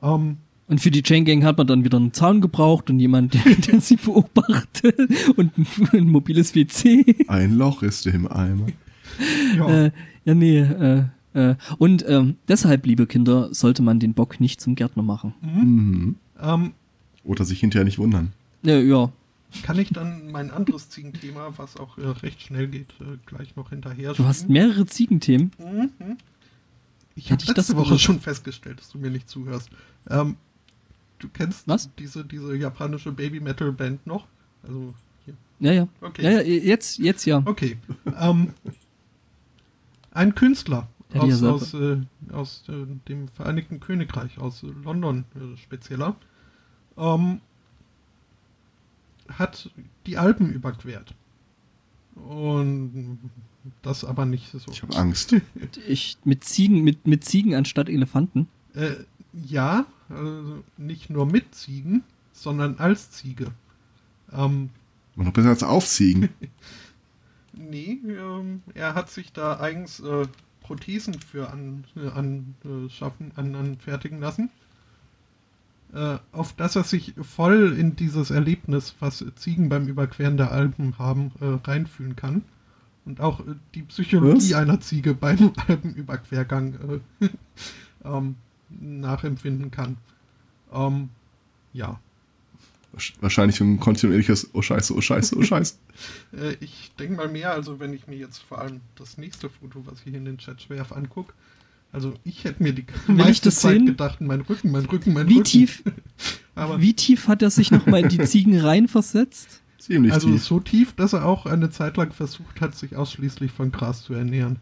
Ähm, 0.00 0.38
und 0.68 0.80
für 0.80 0.90
die 0.90 1.02
Chain 1.02 1.24
Gang 1.24 1.44
hat 1.44 1.58
man 1.58 1.66
dann 1.66 1.84
wieder 1.84 1.98
einen 1.98 2.12
Zaun 2.12 2.40
gebraucht 2.40 2.88
und 2.90 2.98
jemand, 2.98 3.34
der, 3.34 3.42
der 3.56 3.80
sie 3.80 3.96
beobachtet 3.96 4.96
und 5.36 5.58
ein, 5.58 5.66
ein, 5.92 6.08
mobiles 6.08 6.54
WC. 6.54 7.26
Ein 7.28 7.56
Loch 7.56 7.82
ist 7.82 8.06
im 8.06 8.30
Eimer. 8.30 8.66
Ja, 9.56 9.68
äh, 9.68 9.90
ja 10.24 10.34
nee, 10.34 10.60
äh, 10.60 11.04
äh, 11.34 11.56
und 11.78 12.04
ähm, 12.08 12.36
deshalb, 12.48 12.86
liebe 12.86 13.06
Kinder, 13.06 13.52
sollte 13.52 13.82
man 13.82 14.00
den 14.00 14.14
Bock 14.14 14.40
nicht 14.40 14.60
zum 14.60 14.74
Gärtner 14.74 15.02
machen. 15.02 15.34
Mhm. 15.40 15.60
Mhm. 15.60 16.16
Ähm, 16.40 16.72
Oder 17.24 17.44
sich 17.44 17.60
hinterher 17.60 17.84
nicht 17.84 17.98
wundern. 17.98 18.32
Ja, 18.62 18.78
ja. 18.78 19.10
Kann 19.62 19.78
ich 19.78 19.90
dann 19.90 20.30
mein 20.30 20.50
anderes 20.50 20.88
Ziegenthema, 20.88 21.52
was 21.56 21.76
auch 21.76 21.98
äh, 21.98 22.06
recht 22.06 22.42
schnell 22.42 22.68
geht, 22.68 22.90
äh, 23.00 23.18
gleich 23.26 23.54
noch 23.56 23.70
hinterher 23.70 24.14
Du 24.14 24.24
hast 24.24 24.48
mehrere 24.48 24.86
Ziegenthemen? 24.86 25.52
Mhm. 25.58 26.18
Ich 27.14 27.30
habe 27.30 27.42
letzte 27.42 27.54
das 27.54 27.76
Woche 27.76 27.98
schon 27.98 28.20
festgestellt, 28.20 28.80
dass 28.80 28.90
du 28.90 28.98
mir 28.98 29.10
nicht 29.10 29.28
zuhörst. 29.28 29.70
Ähm, 30.08 30.36
du 31.18 31.28
kennst 31.28 31.68
was? 31.68 31.90
Diese, 31.98 32.24
diese 32.24 32.56
japanische 32.56 33.12
Baby-Metal-Band 33.12 34.06
noch? 34.06 34.26
Also 34.62 34.94
hier. 35.24 35.34
Ja, 35.60 35.72
ja. 35.72 35.88
Okay. 36.00 36.22
Ja, 36.22 36.30
ja, 36.30 36.40
jetzt, 36.40 36.98
jetzt 36.98 37.26
ja. 37.26 37.42
Okay. 37.44 37.76
ähm, 38.18 38.54
ein 40.12 40.34
Künstler 40.34 40.88
aus, 41.14 41.42
aus, 41.42 41.74
äh, 41.74 41.98
aus 42.32 42.64
äh, 42.68 42.86
dem 43.08 43.28
Vereinigten 43.28 43.80
Königreich, 43.80 44.38
aus 44.38 44.62
London 44.62 45.24
äh, 45.34 45.56
spezieller, 45.58 46.16
ähm, 46.96 47.40
hat 49.38 49.70
die 50.06 50.18
Alpen 50.18 50.52
überquert. 50.52 51.14
Und 52.14 53.18
das 53.82 54.04
aber 54.04 54.26
nicht 54.26 54.50
so. 54.50 54.70
Ich 54.70 54.82
habe 54.82 54.96
Angst. 54.96 55.34
ich, 55.88 56.18
mit 56.24 56.44
Ziegen, 56.44 56.82
mit, 56.82 57.06
mit 57.06 57.24
Ziegen 57.24 57.54
anstatt 57.54 57.88
Elefanten? 57.88 58.48
Äh, 58.74 58.94
ja, 59.32 59.86
also 60.08 60.62
nicht 60.76 61.10
nur 61.10 61.26
mit 61.26 61.54
Ziegen, 61.54 62.04
sondern 62.32 62.78
als 62.78 63.10
Ziege. 63.12 63.52
Ähm, 64.32 64.70
Und 65.16 65.26
noch 65.26 65.32
besser 65.32 65.50
als 65.50 65.62
auf 65.62 65.86
Ziegen. 65.86 66.28
nee, 67.52 68.00
ähm, 68.04 68.62
er 68.74 68.94
hat 68.94 69.10
sich 69.10 69.32
da 69.32 69.60
eigens 69.60 70.00
äh, 70.00 70.26
Prothesen 70.62 71.14
für 71.14 71.50
anschaffen, 71.50 73.32
an, 73.36 73.54
an, 73.54 73.54
anfertigen 73.54 74.20
lassen. 74.20 74.50
Äh, 75.94 76.18
auf 76.32 76.54
das 76.54 76.74
er 76.76 76.84
sich 76.84 77.14
voll 77.20 77.76
in 77.78 77.96
dieses 77.96 78.30
Erlebnis, 78.30 78.94
was 79.00 79.24
Ziegen 79.36 79.68
beim 79.68 79.88
Überqueren 79.88 80.38
der 80.38 80.50
Alpen 80.50 80.98
haben, 80.98 81.32
äh, 81.40 81.68
reinfühlen 81.68 82.16
kann. 82.16 82.42
Und 83.04 83.20
auch 83.20 83.40
äh, 83.40 83.54
die 83.74 83.82
Psychologie 83.82 84.52
was? 84.52 84.54
einer 84.54 84.80
Ziege 84.80 85.14
beim 85.20 85.52
Alpenüberquergang 85.68 87.00
äh, 87.20 87.28
ähm, 88.04 88.36
nachempfinden 88.70 89.70
kann. 89.70 89.98
Ähm, 90.72 91.10
ja. 91.74 92.00
Wahrscheinlich 93.20 93.60
ein 93.60 93.80
kontinuierliches 93.80 94.50
Oh 94.52 94.60
Scheiße, 94.60 94.94
oh 94.94 95.00
Scheiße, 95.00 95.36
oh 95.36 95.42
Scheiße. 95.42 95.76
äh, 96.36 96.56
ich 96.60 96.92
denke 96.98 97.16
mal 97.16 97.28
mehr, 97.28 97.52
also 97.52 97.80
wenn 97.80 97.92
ich 97.92 98.06
mir 98.06 98.16
jetzt 98.16 98.38
vor 98.38 98.60
allem 98.60 98.80
das 98.96 99.18
nächste 99.18 99.50
Foto, 99.50 99.84
was 99.86 99.98
ich 99.98 100.04
hier 100.04 100.18
in 100.18 100.24
den 100.24 100.38
Chat 100.38 100.62
schwerf, 100.62 100.92
angucke, 100.92 101.34
also 101.92 102.14
ich 102.24 102.44
hätte 102.44 102.62
mir 102.62 102.72
die 102.72 102.86
Will 103.06 103.16
meiste 103.16 103.50
Zeit 103.50 103.74
sehen? 103.74 103.86
gedacht, 103.86 104.20
mein 104.20 104.40
Rücken, 104.40 104.70
mein 104.70 104.86
Rücken, 104.86 105.12
mein 105.12 105.28
wie 105.28 105.34
Rücken. 105.34 105.44
Tief, 105.44 105.82
Aber 106.54 106.80
wie 106.80 106.94
tief 106.94 107.28
hat 107.28 107.42
er 107.42 107.50
sich 107.50 107.70
nochmal 107.70 108.00
in 108.00 108.08
die 108.08 108.24
Ziegen 108.24 108.58
reinversetzt? 108.58 109.60
Ziemlich 109.78 110.12
also 110.12 110.30
tief. 110.30 110.44
so 110.44 110.60
tief, 110.60 110.92
dass 110.94 111.12
er 111.12 111.26
auch 111.26 111.44
eine 111.46 111.70
Zeit 111.70 111.96
lang 111.96 112.12
versucht 112.12 112.60
hat, 112.60 112.74
sich 112.74 112.96
ausschließlich 112.96 113.52
von 113.52 113.72
Gras 113.72 114.02
zu 114.02 114.14
ernähren. 114.14 114.58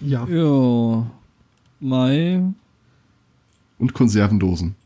Ja. 0.00 0.26
Ja. 0.26 1.10
Mai. 1.80 2.42
Und 3.78 3.92
Konservendosen. 3.92 4.76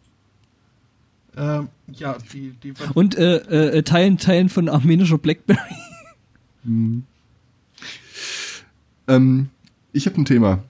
Ähm, 1.37 1.69
ja, 1.89 2.17
die, 2.33 2.53
die 2.63 2.75
Und 2.95 3.17
äh, 3.17 3.37
äh, 3.79 3.83
Teilen, 3.83 4.19
Teilen 4.19 4.49
von 4.49 4.69
armenischer 4.69 5.19
Blackberry. 5.19 5.59
Hm. 6.65 7.05
Ähm, 9.09 9.49
ich 9.93 10.07
habe 10.07 10.21
ein 10.21 10.25
Thema. 10.25 10.63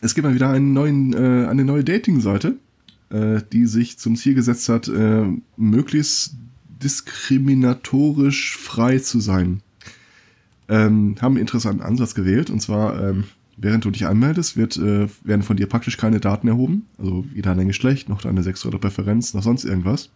Es 0.00 0.14
gibt 0.14 0.26
mal 0.26 0.34
wieder 0.34 0.58
neuen, 0.58 1.12
äh, 1.12 1.46
eine 1.46 1.64
neue 1.64 1.84
Dating-Seite, 1.84 2.56
äh, 3.10 3.40
die 3.52 3.66
sich 3.66 3.98
zum 3.98 4.16
Ziel 4.16 4.34
gesetzt 4.34 4.68
hat, 4.68 4.88
äh, 4.88 5.26
möglichst 5.56 6.34
diskriminatorisch 6.82 8.56
frei 8.56 8.98
zu 8.98 9.20
sein. 9.20 9.60
Ähm, 10.68 11.16
haben 11.20 11.34
einen 11.34 11.42
interessanten 11.42 11.82
Ansatz 11.82 12.14
gewählt, 12.14 12.48
und 12.48 12.60
zwar 12.60 13.02
ähm, 13.02 13.24
während 13.62 13.84
du 13.84 13.90
dich 13.90 14.06
anmeldest, 14.06 14.56
wird, 14.56 14.76
äh, 14.76 15.08
werden 15.22 15.42
von 15.42 15.56
dir 15.56 15.66
praktisch 15.66 15.96
keine 15.96 16.20
Daten 16.20 16.48
erhoben. 16.48 16.86
Also 16.98 17.24
weder 17.32 17.54
dein 17.54 17.68
Geschlecht, 17.68 18.08
noch 18.08 18.22
deine 18.22 18.42
sexuelle 18.42 18.78
Präferenz, 18.78 19.34
noch 19.34 19.42
sonst 19.42 19.64
irgendwas. 19.64 20.10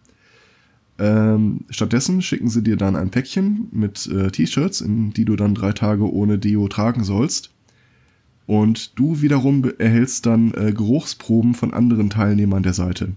Ähm, 0.97 1.65
stattdessen 1.69 2.21
schicken 2.21 2.49
sie 2.49 2.63
dir 2.63 2.77
dann 2.77 2.95
ein 2.95 3.11
Päckchen 3.11 3.67
mit 3.71 4.07
äh, 4.07 4.31
T-Shirts, 4.31 4.81
in 4.81 5.11
die 5.11 5.25
du 5.25 5.35
dann 5.35 5.55
drei 5.55 5.73
Tage 5.73 6.11
ohne 6.11 6.39
Deo 6.39 6.67
tragen 6.67 7.03
sollst. 7.03 7.51
Und 8.47 8.97
du 8.97 9.21
wiederum 9.21 9.69
erhältst 9.77 10.25
dann 10.25 10.53
äh, 10.53 10.71
Geruchsproben 10.71 11.53
von 11.53 11.73
anderen 11.73 12.09
Teilnehmern 12.09 12.63
der 12.63 12.73
Seite. 12.73 13.13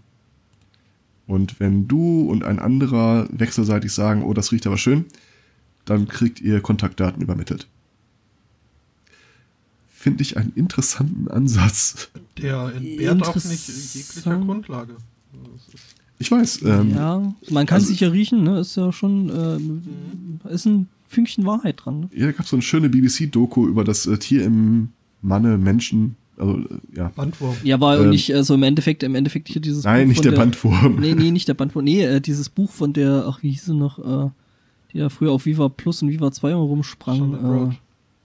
Und 1.27 1.61
wenn 1.61 1.87
du 1.87 2.23
und 2.23 2.43
ein 2.43 2.59
anderer 2.59 3.29
wechselseitig 3.31 3.93
sagen, 3.93 4.23
oh, 4.23 4.33
das 4.33 4.51
riecht 4.51 4.67
aber 4.67 4.79
schön, 4.79 5.05
dann 5.85 6.09
kriegt 6.09 6.41
ihr 6.41 6.61
Kontaktdaten 6.61 7.23
übermittelt 7.23 7.69
finde 9.99 10.23
ich 10.23 10.37
einen 10.37 10.53
interessanten 10.55 11.29
Ansatz. 11.29 12.09
Der 12.41 12.73
entbehrt 12.75 13.27
auch 13.27 13.35
nicht 13.35 13.69
jeglicher 13.95 14.39
Grundlage. 14.39 14.97
Ich 16.19 16.31
weiß. 16.31 16.63
Ähm, 16.63 16.91
ja, 16.91 17.35
man 17.51 17.67
kann 17.67 17.77
also, 17.77 17.89
sich 17.89 18.01
ja 18.01 18.09
riechen, 18.09 18.43
ne? 18.43 18.61
Ist 18.61 18.77
ja 18.77 18.93
schon, 18.93 19.31
äh, 20.45 20.53
ist 20.53 20.67
ein 20.67 20.89
Fünkchen 21.07 21.47
Wahrheit 21.47 21.81
dran. 21.85 22.01
Ne? 22.01 22.11
Ja, 22.15 22.27
da 22.27 22.33
gab 22.33 22.45
es 22.45 22.51
so 22.51 22.57
eine 22.57 22.63
schöne 22.63 22.89
BBC-Doku 22.89 23.67
über 23.67 23.85
das 23.85 24.07
äh, 24.07 24.19
Tier 24.19 24.45
im 24.45 24.91
Manne, 25.23 25.59
Menschen, 25.59 26.17
also 26.37 26.59
äh, 26.59 26.97
ja. 26.97 27.13
Bandwurm. 27.15 27.57
Ja, 27.63 27.81
war 27.81 28.01
ähm, 28.01 28.11
nicht, 28.11 28.35
also 28.35 28.55
im 28.55 28.63
Endeffekt, 28.63 29.03
im 29.03 29.15
Endeffekt 29.15 29.49
hier 29.49 29.61
dieses 29.61 29.85
Nein, 29.85 30.03
Buch 30.03 30.09
nicht 30.09 30.25
der, 30.25 30.33
der, 30.33 30.39
Bandwurm. 30.39 31.01
Nee, 31.01 31.15
nee, 31.15 31.31
nicht 31.33 31.49
der 31.49 31.55
Bandwurm. 31.55 31.85
Nee, 31.85 32.03
äh, 32.03 32.21
dieses 32.21 32.49
Buch 32.49 32.71
von 32.71 32.93
der, 32.93 33.25
ach, 33.27 33.43
wie 33.43 33.51
hieß 33.51 33.67
sie 33.67 33.75
noch, 33.75 33.99
äh, 33.99 34.31
die 34.93 34.99
ja 34.99 35.09
früher 35.09 35.33
auf 35.33 35.47
Viva 35.47 35.69
Plus 35.69 36.03
und 36.03 36.11
Viva 36.11 36.31
2 36.31 36.55
rumsprang. 36.55 37.19
Charlotte, 37.19 37.45
äh, 37.45 37.47
Roach. 37.47 37.81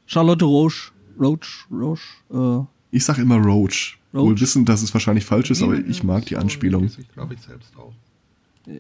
Charlotte 0.06 0.46
Roche. 0.46 0.92
Roach, 1.20 1.68
Roach, 1.72 2.24
äh. 2.32 2.66
Ich 2.92 3.06
sag 3.06 3.18
immer 3.20 3.38
Roach. 3.38 4.00
Roach. 4.14 4.26
Wohl 4.26 4.40
wissen, 4.40 4.66
dass 4.66 4.84
es 4.84 4.94
wahrscheinlich 4.94 5.26
falsch 5.26 5.50
ist, 5.52 5.64
aber 5.64 5.78
ich 5.78 6.04
mag 6.04 6.26
die 6.26 6.38
Anspielung. 6.38 6.86
Ich 6.86 7.12
glaube 7.14 7.34
ich 7.34 7.42
selbst 7.42 7.76
auch. 7.78 7.94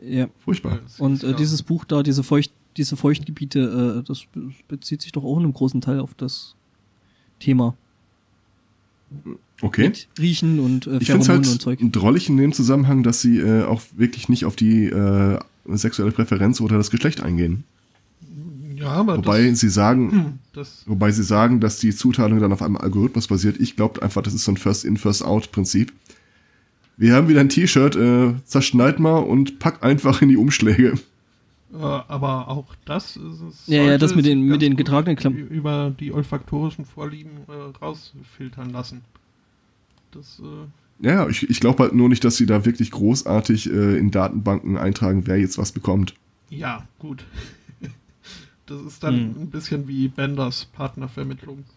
Ja. 0.05 0.27
Furchtbar. 0.43 0.79
Und 0.99 1.23
äh, 1.23 1.33
dieses 1.33 1.63
Buch 1.63 1.85
da, 1.85 2.03
diese 2.03 2.23
Feucht, 2.23 2.51
diese 2.77 2.95
Feuchtgebiete, 2.95 4.01
äh, 4.01 4.07
das 4.07 4.25
bezieht 4.67 5.01
sich 5.01 5.11
doch 5.11 5.23
auch 5.23 5.37
in 5.37 5.43
einem 5.43 5.53
großen 5.53 5.81
Teil 5.81 5.99
auf 5.99 6.13
das 6.13 6.55
Thema. 7.39 7.75
Okay. 9.61 9.83
Mit 9.89 10.07
Riechen 10.19 10.59
und 10.59 10.87
äh, 10.87 10.97
Ich 10.99 11.07
finde 11.07 11.27
halt 11.27 11.47
und 11.47 11.61
Zeug. 11.61 11.79
drollig 11.91 12.29
in 12.29 12.37
dem 12.37 12.51
Zusammenhang, 12.51 13.03
dass 13.03 13.21
sie 13.21 13.39
äh, 13.39 13.63
auch 13.63 13.81
wirklich 13.95 14.29
nicht 14.29 14.45
auf 14.45 14.55
die 14.55 14.85
äh, 14.85 15.39
sexuelle 15.67 16.11
Präferenz 16.11 16.61
oder 16.61 16.77
das 16.77 16.89
Geschlecht 16.91 17.21
eingehen. 17.21 17.63
Ja, 18.83 18.91
aber 18.91 19.17
Wobei 19.17 19.49
das, 19.49 19.59
sie 19.59 19.69
sagen, 19.69 20.11
hm, 20.11 20.39
das, 20.53 20.83
wobei 20.87 21.11
sie 21.11 21.23
sagen, 21.23 21.59
dass 21.59 21.77
die 21.79 21.95
Zuteilung 21.95 22.39
dann 22.39 22.51
auf 22.51 22.61
einem 22.61 22.77
Algorithmus 22.77 23.27
basiert. 23.27 23.59
Ich 23.59 23.75
glaube 23.75 24.01
einfach, 24.01 24.21
das 24.21 24.33
ist 24.33 24.43
so 24.45 24.51
ein 24.51 24.57
First-in, 24.57 24.97
First-out-Prinzip. 24.97 25.93
Wir 26.97 27.15
haben 27.15 27.27
wieder 27.27 27.39
ein 27.41 27.49
T-Shirt, 27.49 27.95
äh, 27.95 28.33
zerschneid 28.45 28.99
mal 28.99 29.17
und 29.19 29.59
pack 29.59 29.83
einfach 29.83 30.21
in 30.21 30.29
die 30.29 30.37
Umschläge. 30.37 30.93
äh, 31.73 31.77
aber 31.77 32.49
auch 32.49 32.75
das 32.85 33.15
ist 33.15 33.41
es. 33.41 33.63
Ja, 33.67 33.83
ja, 33.83 33.97
das 33.97 34.15
mit 34.15 34.25
den- 34.25 34.41
mit 34.43 34.61
den 34.61 34.75
getragenen 34.75 35.15
Klamotten. 35.15 35.47
Über 35.47 35.93
die 35.99 36.11
olfaktorischen 36.11 36.85
Vorlieben 36.85 37.31
äh, 37.47 37.77
rausfiltern 37.83 38.69
lassen. 38.69 39.01
Das, 40.11 40.39
äh, 40.39 41.05
Ja, 41.07 41.27
ich, 41.27 41.49
ich 41.49 41.59
glaube 41.59 41.81
halt 41.83 41.93
nur 41.95 42.09
nicht, 42.09 42.23
dass 42.23 42.37
sie 42.37 42.45
da 42.45 42.63
wirklich 42.65 42.91
großartig 42.91 43.71
äh, 43.71 43.97
in 43.97 44.11
Datenbanken 44.11 44.77
eintragen, 44.77 45.25
wer 45.25 45.39
jetzt 45.39 45.57
was 45.57 45.71
bekommt. 45.71 46.13
ja, 46.49 46.83
gut. 46.99 47.25
Das 48.65 48.81
ist 48.81 49.03
dann 49.03 49.15
Hm. 49.35 49.41
ein 49.43 49.49
bisschen 49.49 49.87
wie 49.87 50.07
Benders 50.07 50.65
Partnervermittlung. 50.65 51.63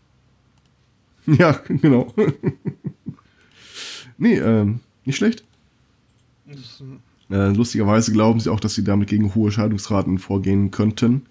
Ja, 1.26 1.50
genau. 1.66 2.14
nee, 4.16 4.38
ähm, 4.38 4.78
nicht 5.04 5.16
schlecht. 5.16 5.42
Äh, 7.28 7.48
lustigerweise 7.50 8.12
glauben 8.12 8.38
sie 8.38 8.48
auch, 8.48 8.60
dass 8.60 8.76
sie 8.76 8.84
damit 8.84 9.08
gegen 9.08 9.34
hohe 9.34 9.50
Scheidungsraten 9.50 10.20
vorgehen 10.20 10.70
könnten. 10.70 11.26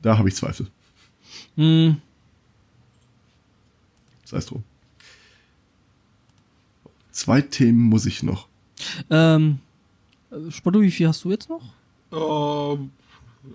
Da 0.00 0.16
habe 0.16 0.30
ich 0.30 0.36
Zweifel. 0.36 0.68
Hm, 1.56 1.98
Sei 4.24 4.38
es 4.38 4.46
drum. 4.46 4.62
Zwei 7.10 7.42
Themen 7.42 7.80
muss 7.90 8.06
ich 8.06 8.22
noch. 8.22 8.48
ähm, 9.10 9.58
äh, 10.30 10.50
Spotto, 10.50 10.80
wie 10.80 10.90
viel 10.90 11.08
hast 11.08 11.24
du 11.24 11.30
jetzt 11.30 11.50
noch? 11.50 11.74
ähm, 12.12 12.90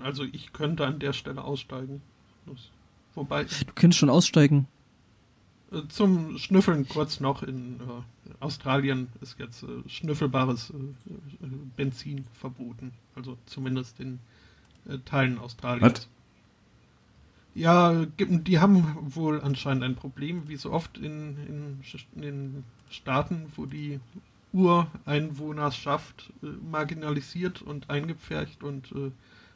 also 0.01 0.23
ich 0.23 0.53
könnte 0.53 0.85
an 0.85 0.99
der 0.99 1.13
Stelle 1.13 1.43
aussteigen. 1.43 2.01
Das, 2.45 2.69
wobei, 3.15 3.43
Du 3.45 3.73
kannst 3.75 3.97
schon 3.97 4.09
aussteigen. 4.09 4.67
äh, 5.71 5.81
zum 5.89 6.37
Schnüffeln 6.37 6.87
kurz 6.87 7.19
noch 7.19 7.43
in 7.43 7.79
äh, 7.79 8.33
Australien 8.39 9.07
ist 9.21 9.39
jetzt 9.39 9.63
äh, 9.63 9.87
schnüffelbares 9.87 10.69
äh, 10.71 10.73
äh, 10.73 11.49
Benzin 11.75 12.25
verboten. 12.33 12.91
Also 13.15 13.37
zumindest 13.45 13.99
in 13.99 14.19
äh, 14.87 14.97
Teilen 15.05 15.37
Australiens. 15.39 15.93
Was? 15.93 16.07
Ja, 17.57 18.05
die 18.19 18.59
haben 18.59 18.97
wohl 19.15 19.39
anscheinend 19.39 19.83
ein 19.85 19.95
Problem, 19.95 20.49
wie 20.49 20.57
so 20.57 20.71
oft 20.73 20.97
in, 20.97 21.37
in, 21.47 21.79
in 22.15 22.21
den 22.21 22.63
Staaten, 22.89 23.49
wo 23.55 23.65
die 23.65 24.01
Ureinwohnerschaft 24.51 26.33
marginalisiert 26.69 27.61
und 27.61 27.89
eingepfercht 27.89 28.61
und 28.61 28.93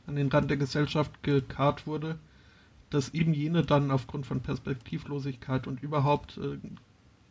an 0.09 0.15
den 0.15 0.27
Rand 0.27 0.49
der 0.49 0.57
Gesellschaft 0.57 1.23
gekarrt 1.23 1.87
wurde, 1.87 2.17
dass 2.89 3.13
eben 3.13 3.33
jene 3.33 3.63
dann 3.63 3.91
aufgrund 3.91 4.25
von 4.25 4.41
Perspektivlosigkeit 4.41 5.67
und 5.67 5.81
überhaupt 5.81 6.37
äh, 6.37 6.57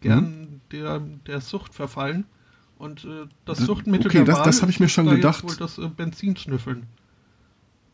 gern 0.00 0.60
der, 0.72 1.00
der 1.26 1.40
Sucht 1.40 1.74
verfallen. 1.74 2.24
Und 2.78 3.04
äh, 3.04 3.26
das 3.44 3.58
Suchtmittel 3.58 4.06
okay, 4.06 4.18
der 4.18 4.26
das- 4.26 4.36
Wahl 4.38 4.44
das 4.44 4.62
ich 4.70 4.78
mir 4.80 4.88
schon 4.88 5.06
da 5.06 5.14
gedacht. 5.16 5.42
wohl 5.42 5.56
das 5.56 5.78
äh, 5.78 5.88
Benzinschnüffeln. 5.88 6.86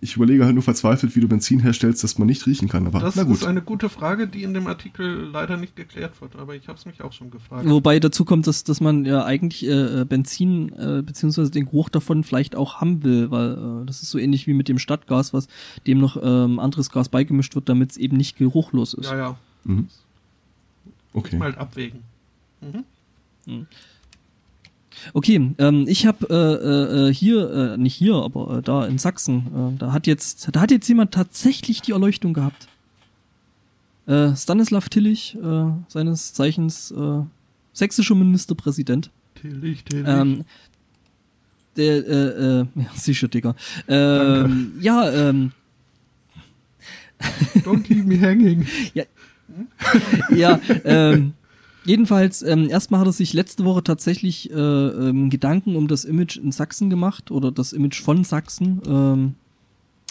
Ich 0.05 0.17
überlege 0.17 0.45
halt 0.45 0.53
nur 0.53 0.63
verzweifelt, 0.63 1.17
wie 1.17 1.21
du 1.21 1.29
Benzin 1.29 1.61
herstellst, 1.61 2.05
das 2.05 2.19
man 2.19 2.27
nicht 2.27 2.47
riechen 2.47 2.69
kann. 2.69 2.87
Aber 2.87 3.01
Das 3.01 3.17
na 3.17 3.23
gut. 3.23 3.37
ist 3.37 3.45
eine 3.47 3.63
gute 3.63 3.89
Frage, 3.89 4.29
die 4.29 4.43
in 4.43 4.53
dem 4.53 4.67
Artikel 4.67 5.31
leider 5.33 5.57
nicht 5.57 5.77
geklärt 5.77 6.21
wird, 6.21 6.37
aber 6.37 6.55
ich 6.55 6.69
habe 6.69 6.79
es 6.79 6.85
mich 6.85 7.01
auch 7.01 7.13
schon 7.15 7.31
gefragt. 7.31 7.67
Wobei 7.67 7.99
dazu 8.01 8.27
kommt, 8.27 8.47
dass, 8.47 8.65
dass 8.65 8.83
man 8.83 9.07
ja 9.07 9.25
eigentlich 9.25 9.65
äh, 9.67 10.03
äh, 10.03 10.05
Benzin 10.05 10.69
äh, 10.75 11.03
beziehungsweise 11.03 11.51
den 11.51 11.65
Geruch 11.65 11.89
davon 11.89 12.23
vielleicht 12.23 12.55
auch 12.55 12.83
haben 12.83 13.03
will, 13.03 13.31
weil 13.31 13.53
äh, 13.83 13.87
das 13.87 14.03
ist 14.03 14.11
so 14.11 14.19
ähnlich 14.19 14.47
wie 14.47 14.53
mit 14.53 14.69
dem 14.69 14.79
Stadtgas, 14.79 15.33
was 15.33 15.49
dem 15.87 16.01
noch 16.01 16.19
ähm, 16.23 16.59
anderes 16.59 16.91
Gas 16.91 17.09
beigemischt 17.09 17.55
wird, 17.55 17.71
damit 17.71 17.93
es 17.93 17.97
eben 17.97 18.19
nicht 18.19 18.37
geruchlos 18.37 18.93
ist. 18.93 19.11
Ja, 19.11 19.17
ja, 19.17 19.37
Mhm. 19.65 19.89
Okay. 21.15 21.37
mal 21.39 21.55
abwägen. 21.55 22.01
Mhm. 22.61 23.67
Okay, 25.13 25.55
ähm, 25.59 25.85
ich 25.89 26.07
habe 26.07 26.27
äh, 26.31 27.09
äh, 27.09 27.15
hier, 27.15 27.51
äh, 27.51 27.77
nicht 27.77 27.95
hier, 27.95 28.15
aber 28.15 28.59
äh, 28.59 28.63
da 28.63 28.87
in 28.87 28.99
Sachsen, 28.99 29.75
äh, 29.75 29.79
da 29.79 29.93
hat 29.93 30.07
jetzt, 30.07 30.49
da 30.53 30.61
hat 30.61 30.71
jetzt 30.71 30.89
jemand 30.89 31.13
tatsächlich 31.13 31.83
die 31.83 31.93
Erleuchtung 31.93 32.33
gehabt. 32.35 32.69
Äh, 34.07 34.37
Stanislav 34.37 34.89
Tillich, 34.89 35.37
äh, 35.43 35.67
seines 35.89 36.35
Zeichens 36.35 36.91
äh, 36.91 37.23
sächsischer 37.73 38.15
Ministerpräsident. 38.15 39.11
Tillich, 39.35 39.85
Tillich. 39.85 40.09
Ähm, 40.09 40.45
der, 41.77 42.07
äh, 42.07 42.61
äh, 42.61 42.67
ja, 42.77 42.91
sicher, 42.95 43.29
Digga. 43.29 43.55
Ähm, 43.89 44.75
ja, 44.81 45.11
ähm, 45.11 45.53
Don't 47.65 47.83
keep 47.83 48.05
me 48.05 48.21
hanging. 48.21 48.67
ja, 50.35 50.61
ähm, 50.85 51.35
jedenfalls, 51.85 52.43
ähm, 52.43 52.69
erstmal 52.69 53.01
hat 53.01 53.07
er 53.07 53.13
sich 53.13 53.33
letzte 53.33 53.65
Woche 53.65 53.83
tatsächlich 53.83 54.51
äh, 54.51 54.55
ähm, 54.55 55.31
Gedanken 55.31 55.77
um 55.77 55.89
das 55.89 56.05
Image 56.05 56.37
in 56.37 56.53
Sachsen 56.53 56.91
gemacht 56.91 57.31
oder 57.31 57.53
das 57.53 57.73
Image 57.73 58.01
von 58.01 58.25
Sachsen, 58.25 58.81
ähm, 58.87 59.35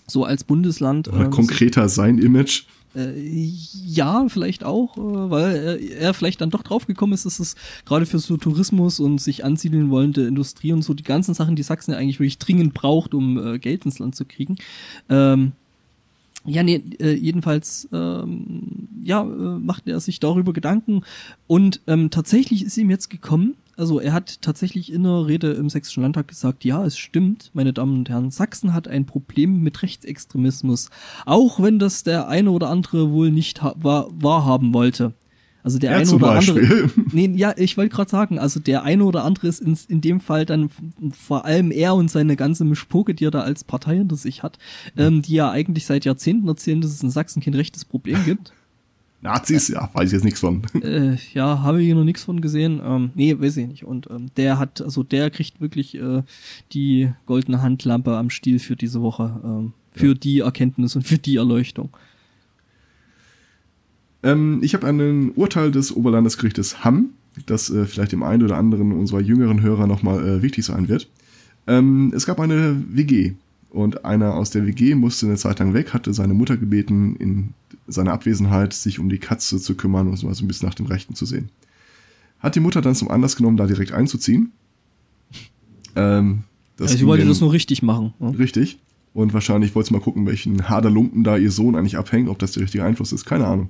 so 0.07 0.25
als 0.25 0.43
Bundesland. 0.43 1.07
Oder 1.07 1.25
äh, 1.25 1.29
konkreter 1.29 1.89
sein 1.89 2.17
Image. 2.17 2.63
Äh, 2.95 3.19
ja, 3.85 4.27
vielleicht 4.27 4.63
auch, 4.63 4.97
äh, 4.97 5.01
weil 5.01 5.55
er, 5.55 5.79
er 5.79 6.13
vielleicht 6.13 6.41
dann 6.41 6.51
doch 6.51 6.61
draufgekommen 6.61 7.13
ist, 7.13 7.25
dass 7.25 7.39
es 7.39 7.55
gerade 7.85 8.05
für 8.05 8.19
so 8.19 8.37
Tourismus 8.37 8.99
und 8.99 9.19
sich 9.19 9.43
ansiedeln 9.43 9.89
wollende 9.89 10.27
Industrie 10.27 10.73
und 10.73 10.83
so 10.83 10.93
die 10.93 11.03
ganzen 11.03 11.33
Sachen, 11.33 11.55
die 11.55 11.63
Sachsen 11.63 11.91
ja 11.91 11.97
eigentlich 11.97 12.19
wirklich 12.19 12.37
dringend 12.37 12.73
braucht, 12.73 13.13
um 13.13 13.37
äh, 13.37 13.59
Geld 13.59 13.85
ins 13.85 13.99
Land 13.99 14.15
zu 14.15 14.25
kriegen. 14.25 14.57
Ähm, 15.09 15.53
ja, 16.45 16.61
nee, 16.61 16.83
äh, 16.99 17.13
jedenfalls 17.13 17.87
ähm, 17.93 18.82
ja, 19.03 19.21
äh, 19.21 19.25
macht 19.25 19.87
er 19.87 19.99
sich 19.99 20.19
darüber 20.19 20.53
Gedanken 20.53 21.03
und 21.47 21.81
ähm, 21.87 22.09
tatsächlich 22.09 22.63
ist 22.63 22.77
ihm 22.77 22.89
jetzt 22.89 23.09
gekommen, 23.09 23.55
also 23.75 23.99
er 23.99 24.13
hat 24.13 24.41
tatsächlich 24.41 24.91
in 24.91 25.05
einer 25.05 25.27
Rede 25.27 25.51
im 25.53 25.69
Sächsischen 25.69 26.03
Landtag 26.03 26.27
gesagt, 26.27 26.63
ja, 26.63 26.85
es 26.85 26.97
stimmt, 26.97 27.49
meine 27.53 27.73
Damen 27.73 27.97
und 27.99 28.09
Herren, 28.09 28.29
Sachsen 28.29 28.73
hat 28.73 28.87
ein 28.87 29.05
Problem 29.05 29.61
mit 29.61 29.81
Rechtsextremismus, 29.81 30.89
auch 31.25 31.61
wenn 31.61 31.79
das 31.79 32.03
der 32.03 32.27
eine 32.27 32.51
oder 32.51 32.69
andere 32.69 33.11
wohl 33.11 33.31
nicht 33.31 33.63
wahr 33.63 34.07
wahrhaben 34.11 34.73
wollte. 34.73 35.13
Also 35.63 35.79
der 35.79 35.91
Er 35.91 35.97
eine 35.99 36.11
oder 36.11 36.31
andere. 36.31 36.59
Beispiel. 36.59 36.89
Nee, 37.13 37.31
ja, 37.35 37.53
ich 37.55 37.77
wollte 37.77 37.95
gerade 37.95 38.11
sagen, 38.11 38.37
also 38.37 38.59
der 38.59 38.83
eine 38.83 39.05
oder 39.05 39.23
andere 39.23 39.47
ist 39.47 39.61
in, 39.61 39.77
in 39.87 40.01
dem 40.01 40.19
Fall 40.19 40.45
dann 40.45 40.69
vor 41.11 41.45
allem 41.45 41.71
er 41.71 41.95
und 41.95 42.11
seine 42.11 42.35
ganze 42.35 42.65
Mischpoke, 42.65 43.13
die 43.13 43.25
er 43.25 43.31
da 43.31 43.41
als 43.41 43.63
Partei 43.63 43.95
hinter 43.95 44.17
sich 44.17 44.43
hat, 44.43 44.57
ähm, 44.97 45.21
die 45.21 45.35
ja 45.35 45.49
eigentlich 45.49 45.85
seit 45.85 46.03
Jahrzehnten 46.03 46.47
erzählen, 46.49 46.81
dass 46.81 46.91
es 46.91 47.01
in 47.01 47.09
Sachsen 47.09 47.41
kein 47.41 47.53
rechtes 47.53 47.85
Problem 47.85 48.25
gibt. 48.25 48.51
Nazis, 49.23 49.69
ja, 49.69 49.89
weiß 49.93 50.07
ich 50.09 50.13
jetzt 50.13 50.23
nichts 50.25 50.41
von. 50.41 50.61
äh, 50.83 51.15
ja, 51.33 51.61
habe 51.63 51.79
ich 51.81 51.85
hier 51.87 51.95
noch 51.95 52.03
nichts 52.03 52.23
von 52.23 52.41
gesehen. 52.41 52.81
Ähm, 52.85 53.11
nee, 53.15 53.39
weiß 53.39 53.57
ich 53.57 53.67
nicht. 53.67 53.83
Und 53.85 54.07
ähm, 54.11 54.27
der 54.37 54.59
hat, 54.59 54.81
also 54.81 55.01
der 55.03 55.29
kriegt 55.31 55.61
wirklich 55.61 55.95
äh, 55.95 56.23
die 56.73 57.09
goldene 57.25 57.61
Handlampe 57.61 58.17
am 58.17 58.29
Stiel 58.29 58.59
für 58.59 58.75
diese 58.75 59.01
Woche, 59.01 59.39
ähm, 59.43 59.73
für 59.91 60.07
Ja. 60.09 60.13
die 60.13 60.39
Erkenntnis 60.39 60.95
und 60.95 61.03
für 61.03 61.17
die 61.17 61.37
Erleuchtung. 61.37 61.89
Ähm, 64.23 64.59
ich 64.61 64.73
habe 64.73 64.87
ein 64.87 65.31
Urteil 65.35 65.71
des 65.71 65.95
Oberlandesgerichtes 65.95 66.83
Hamm, 66.83 67.11
das 67.45 67.69
äh, 67.69 67.85
vielleicht 67.85 68.11
dem 68.11 68.23
einen 68.23 68.43
oder 68.43 68.57
anderen 68.57 68.91
unserer 68.91 69.21
jüngeren 69.21 69.61
Hörer 69.61 69.87
nochmal 69.87 70.25
äh, 70.27 70.41
wichtig 70.41 70.65
sein 70.65 70.87
wird. 70.87 71.09
Ähm, 71.67 72.11
es 72.15 72.25
gab 72.25 72.39
eine 72.39 72.81
WG 72.89 73.33
und 73.73 74.05
einer 74.05 74.35
aus 74.35 74.51
der 74.51 74.67
WG 74.67 74.93
musste 74.93 75.25
eine 75.25 75.35
Zeit 75.35 75.57
lang 75.57 75.73
weg, 75.73 75.93
hatte 75.93 76.13
seine 76.13 76.35
Mutter 76.35 76.57
gebeten, 76.57 77.15
in 77.15 77.53
seiner 77.87 78.13
Abwesenheit 78.13 78.71
sich 78.73 78.99
um 78.99 79.09
die 79.09 79.17
Katze 79.17 79.59
zu 79.59 79.75
kümmern 79.75 80.07
und 80.07 80.15
so 80.15 80.27
ein 80.27 80.47
bisschen 80.47 80.67
nach 80.67 80.75
dem 80.75 80.85
Rechten 80.85 81.15
zu 81.15 81.25
sehen. 81.25 81.49
Hat 82.39 82.55
die 82.55 82.59
Mutter 82.59 82.81
dann 82.81 82.93
zum 82.93 83.09
Anlass 83.09 83.35
genommen, 83.35 83.57
da 83.57 83.67
direkt 83.67 83.91
einzuziehen. 83.91 84.51
Ähm, 85.95 86.41
das 86.75 86.85
also 86.85 86.93
ich 86.95 86.99
ging 87.01 87.07
wollte 87.07 87.27
das 87.27 87.39
nur 87.39 87.53
richtig 87.53 87.83
machen. 87.83 88.15
Ne? 88.17 88.35
Richtig. 88.39 88.79
Und 89.13 89.31
wahrscheinlich 89.31 89.75
wollte 89.75 89.89
sie 89.89 89.93
mal 89.93 90.01
gucken, 90.01 90.25
welchen 90.25 90.67
Haderlumpen 90.67 91.23
da 91.23 91.37
ihr 91.37 91.51
Sohn 91.51 91.75
eigentlich 91.75 91.99
abhängt, 91.99 92.29
ob 92.29 92.39
das 92.39 92.53
der 92.53 92.63
richtige 92.63 92.83
Einfluss 92.83 93.11
ist, 93.11 93.25
keine 93.25 93.45
Ahnung. 93.45 93.69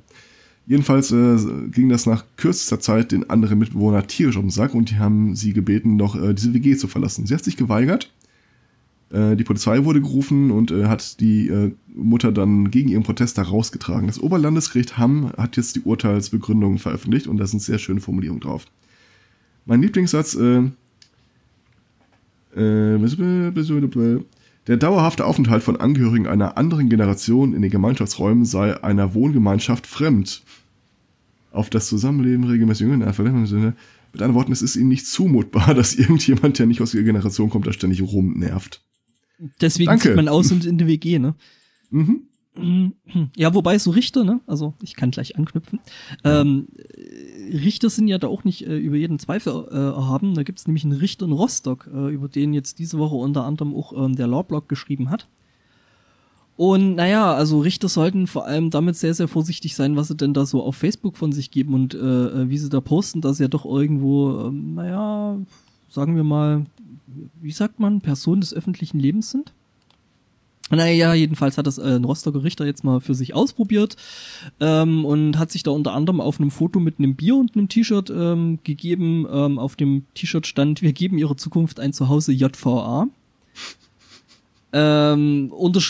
Jedenfalls 0.65 1.11
äh, 1.11 1.35
ging 1.69 1.89
das 1.89 2.05
nach 2.05 2.23
kürzester 2.37 2.79
Zeit 2.79 3.11
den 3.11 3.29
anderen 3.29 3.59
Mitbewohner 3.59 4.07
tierisch 4.07 4.37
um 4.37 4.45
den 4.45 4.51
Sack 4.51 4.73
und 4.73 4.89
die 4.89 4.99
haben 4.99 5.35
sie 5.35 5.51
gebeten, 5.51 5.97
noch 5.97 6.15
äh, 6.15 6.33
diese 6.33 6.53
WG 6.53 6.77
zu 6.77 6.87
verlassen. 6.87 7.27
Sie 7.27 7.33
hat 7.33 7.43
sich 7.43 7.57
geweigert. 7.57 8.09
Äh, 9.13 9.35
die 9.35 9.43
Polizei 9.43 9.85
wurde 9.85 10.01
gerufen 10.01 10.51
und 10.51 10.71
äh, 10.71 10.85
hat 10.85 11.19
die 11.19 11.47
äh, 11.47 11.71
Mutter 11.93 12.31
dann 12.31 12.71
gegen 12.71 12.89
ihren 12.89 13.03
Protest 13.03 13.37
da 13.37 13.43
rausgetragen. 13.43 14.07
Das 14.07 14.19
Oberlandesgericht 14.19 14.97
Hamm 14.97 15.31
hat 15.37 15.55
jetzt 15.55 15.75
die 15.75 15.81
Urteilsbegründung 15.81 16.79
veröffentlicht 16.79 17.27
und 17.27 17.37
da 17.37 17.45
sind 17.45 17.61
sehr 17.61 17.77
schöne 17.77 18.01
Formulierungen 18.01 18.41
drauf. 18.41 18.65
Mein 19.65 19.81
Lieblingssatz, 19.81 20.35
äh, 20.35 20.63
äh, 22.55 24.19
der 24.67 24.77
dauerhafte 24.77 25.25
Aufenthalt 25.25 25.63
von 25.63 25.77
Angehörigen 25.77 26.27
einer 26.27 26.57
anderen 26.57 26.89
Generation 26.89 27.53
in 27.53 27.61
den 27.61 27.71
Gemeinschaftsräumen 27.71 28.45
sei 28.45 28.83
einer 28.83 29.13
Wohngemeinschaft 29.13 29.85
fremd. 29.87 30.43
auf 31.51 31.69
das 31.69 31.87
Zusammenleben 31.87 32.45
regelmäßig 32.45 32.87
mit 32.87 33.03
anderen 33.03 34.33
Worten, 34.33 34.51
es 34.51 34.63
ist 34.63 34.75
ihnen 34.75 34.89
nicht 34.89 35.05
zumutbar, 35.05 35.73
dass 35.75 35.93
irgendjemand, 35.93 36.57
der 36.57 36.65
nicht 36.65 36.81
aus 36.81 36.95
ihrer 36.95 37.03
Generation 37.03 37.51
kommt, 37.51 37.67
da 37.67 37.73
ständig 37.73 38.01
rumnervt. 38.01 38.81
Deswegen 39.61 39.89
Danke. 39.89 40.09
zieht 40.09 40.15
man 40.15 40.27
aus 40.27 40.51
und 40.51 40.65
in 40.65 40.77
die 40.77 40.87
WG, 40.87 41.19
ne? 41.19 41.35
Mhm. 41.89 42.23
Ja, 43.35 43.55
wobei 43.55 43.79
so 43.79 43.89
Richter, 43.89 44.23
ne? 44.23 44.39
Also 44.45 44.75
ich 44.81 44.95
kann 44.95 45.09
gleich 45.09 45.37
anknüpfen. 45.37 45.79
Ähm, 46.23 46.67
äh, 46.77 47.57
Richter 47.57 47.89
sind 47.89 48.07
ja 48.07 48.19
da 48.19 48.27
auch 48.27 48.43
nicht 48.43 48.67
äh, 48.67 48.77
über 48.77 48.95
jeden 48.95 49.17
Zweifel 49.17 49.67
äh, 49.71 49.75
erhaben. 49.75 50.35
Da 50.35 50.43
gibt's 50.43 50.67
nämlich 50.67 50.83
einen 50.83 50.93
Richter 50.93 51.25
in 51.25 51.31
Rostock, 51.31 51.89
äh, 51.91 52.13
über 52.13 52.27
den 52.27 52.53
jetzt 52.53 52.77
diese 52.77 52.99
Woche 52.99 53.15
unter 53.15 53.45
anderem 53.45 53.73
auch 53.73 53.93
ähm, 53.93 54.15
der 54.15 54.27
Lawblog 54.27 54.69
geschrieben 54.69 55.09
hat. 55.09 55.27
Und 56.55 56.95
naja, 56.95 57.33
also 57.33 57.59
Richter 57.61 57.89
sollten 57.89 58.27
vor 58.27 58.45
allem 58.45 58.69
damit 58.69 58.95
sehr, 58.95 59.15
sehr 59.15 59.27
vorsichtig 59.27 59.75
sein, 59.75 59.95
was 59.95 60.09
sie 60.09 60.15
denn 60.15 60.35
da 60.35 60.45
so 60.45 60.61
auf 60.61 60.75
Facebook 60.75 61.17
von 61.17 61.31
sich 61.31 61.49
geben 61.49 61.73
und 61.73 61.95
äh, 61.95 61.97
äh, 61.97 62.49
wie 62.49 62.59
sie 62.59 62.69
da 62.69 62.79
posten, 62.79 63.21
dass 63.21 63.37
sie 63.37 63.43
ja 63.43 63.49
doch 63.49 63.65
irgendwo, 63.65 64.47
ähm, 64.47 64.75
naja, 64.75 65.39
sagen 65.89 66.15
wir 66.15 66.23
mal, 66.23 66.65
wie 67.41 67.51
sagt 67.51 67.79
man, 67.79 68.01
Personen 68.01 68.41
des 68.41 68.53
öffentlichen 68.53 68.99
Lebens 68.99 69.31
sind. 69.31 69.53
Naja, 70.69 71.13
jedenfalls 71.13 71.57
hat 71.57 71.67
das 71.67 71.77
äh, 71.77 71.95
ein 71.95 72.05
Rostocker 72.05 72.43
Richter 72.43 72.65
jetzt 72.65 72.83
mal 72.83 73.01
für 73.01 73.13
sich 73.13 73.35
ausprobiert 73.35 73.95
ähm, 74.59 75.05
und 75.05 75.37
hat 75.37 75.51
sich 75.51 75.63
da 75.63 75.71
unter 75.71 75.93
anderem 75.93 76.21
auf 76.21 76.39
einem 76.39 76.51
Foto 76.51 76.79
mit 76.79 76.99
einem 76.99 77.15
Bier 77.15 77.35
und 77.35 77.55
einem 77.55 77.69
T-Shirt 77.69 78.09
ähm, 78.09 78.59
gegeben. 78.63 79.27
Ähm, 79.29 79.59
auf 79.59 79.75
dem 79.75 80.05
T-Shirt 80.15 80.47
stand, 80.47 80.81
wir 80.81 80.93
geben 80.93 81.17
ihrer 81.17 81.37
Zukunft 81.37 81.79
ein 81.79 81.93
Zuhause 81.93 82.31
JVA. 82.31 83.07
Ähm, 84.75 85.51
unter, 85.51 85.81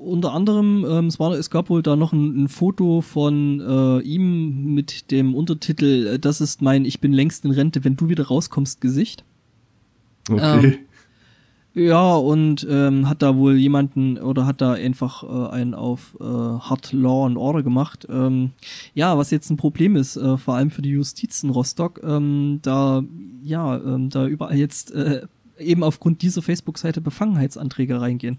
unter 0.00 0.32
anderem, 0.32 0.84
ähm, 0.88 1.06
es, 1.06 1.20
war, 1.20 1.32
es 1.34 1.48
gab 1.48 1.70
wohl 1.70 1.82
da 1.82 1.94
noch 1.94 2.12
ein, 2.12 2.44
ein 2.44 2.48
Foto 2.48 3.02
von 3.02 3.60
äh, 3.60 4.00
ihm 4.00 4.74
mit 4.74 5.12
dem 5.12 5.36
Untertitel, 5.36 6.14
äh, 6.14 6.18
das 6.18 6.40
ist 6.40 6.60
mein 6.60 6.84
Ich 6.84 7.00
bin 7.00 7.12
längst 7.12 7.44
in 7.44 7.52
Rente, 7.52 7.84
wenn 7.84 7.96
du 7.96 8.08
wieder 8.08 8.26
rauskommst, 8.26 8.80
Gesicht. 8.80 9.24
Okay. 10.30 10.78
Ja, 11.78 12.14
und 12.14 12.66
ähm, 12.70 13.06
hat 13.06 13.20
da 13.20 13.36
wohl 13.36 13.54
jemanden 13.56 14.16
oder 14.16 14.46
hat 14.46 14.62
da 14.62 14.72
einfach 14.72 15.22
äh, 15.22 15.52
einen 15.52 15.74
auf 15.74 16.16
äh, 16.18 16.24
Hard 16.24 16.94
Law 16.94 17.26
and 17.26 17.36
Order 17.36 17.62
gemacht. 17.62 18.06
Ähm, 18.08 18.52
ja, 18.94 19.18
was 19.18 19.30
jetzt 19.30 19.50
ein 19.50 19.58
Problem 19.58 19.94
ist, 19.94 20.16
äh, 20.16 20.38
vor 20.38 20.54
allem 20.54 20.70
für 20.70 20.80
die 20.80 20.88
Justiz 20.88 21.42
in 21.42 21.50
Rostock, 21.50 22.00
ähm, 22.02 22.60
da 22.62 23.04
ja, 23.42 23.76
ähm, 23.76 24.08
da 24.08 24.26
überall 24.26 24.56
jetzt 24.56 24.90
äh, 24.92 25.26
eben 25.58 25.82
aufgrund 25.82 26.22
dieser 26.22 26.40
Facebook-Seite 26.40 27.02
Befangenheitsanträge 27.02 28.00
reingehen. 28.00 28.38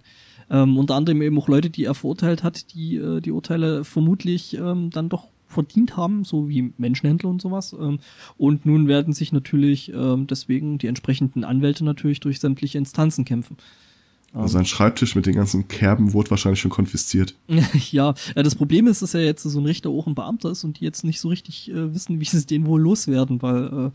Ähm, 0.50 0.76
unter 0.76 0.96
anderem 0.96 1.22
eben 1.22 1.38
auch 1.38 1.48
Leute, 1.48 1.70
die 1.70 1.84
er 1.84 1.94
verurteilt 1.94 2.42
hat, 2.42 2.74
die 2.74 2.96
äh, 2.96 3.22
die 3.22 3.32
Urteile 3.32 3.84
vermutlich 3.84 4.58
ähm, 4.58 4.90
dann 4.90 5.10
doch 5.10 5.28
verdient 5.58 5.98
haben, 5.98 6.24
so 6.24 6.50
wie 6.50 6.72
Menschenhändler 6.77 7.32
und 7.32 7.42
sowas. 7.42 7.74
Ähm, 7.74 7.98
und 8.38 8.68
nun 8.68 8.88
werden 8.88 9.14
sich 9.14 9.32
natürlich 9.32 9.92
ähm, 9.92 10.27
deswegen 10.27 10.77
die 10.77 10.86
entsprechenden 10.86 11.44
Anwälte 11.44 11.84
natürlich 11.84 12.19
durch 12.19 12.40
sämtliche 12.40 12.77
Instanzen 12.77 13.26
kämpfen. 13.26 13.58
Also 14.34 14.53
sein 14.53 14.66
Schreibtisch 14.66 15.16
mit 15.16 15.26
den 15.26 15.34
ganzen 15.34 15.68
Kerben 15.68 16.14
wurde 16.14 16.30
wahrscheinlich 16.30 16.60
schon 16.60 16.69
konfisziert. 16.69 17.34
ja, 17.92 18.14
äh, 18.36 18.44
das 18.44 18.53
Problem 18.53 18.86
ist, 18.86 19.02
dass 19.02 19.16
er 19.16 19.24
jetzt 19.24 19.42
so 19.42 19.60
ein 19.60 19.66
Richter 19.66 19.90
auch 19.90 20.06
ein 20.06 20.14
Beamter 20.14 20.52
ist 20.52 20.64
und 20.64 20.80
die 20.80 20.86
jetzt 20.86 21.03
nicht 21.03 21.19
so 21.19 21.30
richtig 21.30 21.72
äh, 21.72 21.94
wissen, 21.95 22.19
wie 22.19 22.26
sie 22.26 22.45
den 22.45 22.68
wohl 22.68 22.82
loswerden, 22.82 23.42
weil 23.42 23.88
äh, 23.88 23.92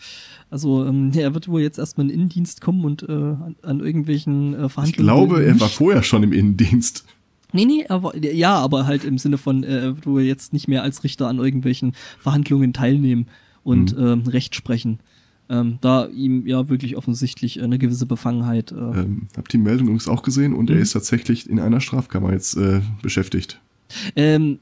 also 0.50 0.84
ähm, 0.84 1.12
er 1.14 1.34
wird 1.34 1.46
wohl 1.46 1.60
jetzt 1.60 1.78
erstmal 1.78 2.06
in 2.06 2.08
den 2.08 2.14
Innendienst 2.18 2.60
kommen 2.60 2.84
und 2.84 3.02
äh, 3.08 3.12
an, 3.12 3.56
an 3.62 3.80
irgendwelchen 3.80 4.54
äh, 4.54 4.66
Ich 4.66 4.72
Verhandlungen. 4.72 5.06
glaube, 5.06 5.44
er 5.44 5.60
war 5.60 5.68
vorher 5.68 6.02
schon 6.02 6.22
im 6.24 6.32
Innendienst. 6.32 7.04
Nee, 7.52 7.64
nee, 7.66 7.86
aber 7.88 8.16
ja, 8.16 8.54
aber 8.56 8.86
halt 8.86 9.04
im 9.04 9.18
Sinne 9.18 9.38
von, 9.38 9.62
äh, 9.64 9.78
er 9.80 9.96
wird 9.96 10.06
wohl 10.06 10.22
jetzt 10.22 10.52
nicht 10.52 10.68
mehr 10.68 10.82
als 10.82 11.04
Richter 11.04 11.28
an 11.28 11.38
irgendwelchen 11.38 11.92
Verhandlungen 12.18 12.72
teilnehmen 12.72 13.26
und 13.62 13.96
Mhm. 13.96 14.02
ähm, 14.06 14.22
Recht 14.26 14.54
sprechen. 14.54 15.00
Ähm, 15.48 15.78
da 15.82 16.06
ihm 16.06 16.46
ja 16.46 16.68
wirklich 16.70 16.96
offensichtlich 16.96 17.58
äh, 17.58 17.62
eine 17.62 17.78
gewisse 17.78 18.06
Befangenheit. 18.06 18.72
Äh, 18.72 18.76
Ähm, 18.76 19.28
hab 19.36 19.48
die 19.48 19.58
Meldung 19.58 19.88
übrigens 19.88 20.08
auch 20.08 20.22
gesehen 20.22 20.54
und 20.54 20.70
er 20.70 20.76
Mhm. 20.76 20.82
ist 20.82 20.92
tatsächlich 20.92 21.48
in 21.50 21.58
einer 21.60 21.80
Strafkammer 21.80 22.32
jetzt 22.32 22.56
äh, 22.56 22.80
beschäftigt. 23.02 23.60
ähm, 24.16 24.58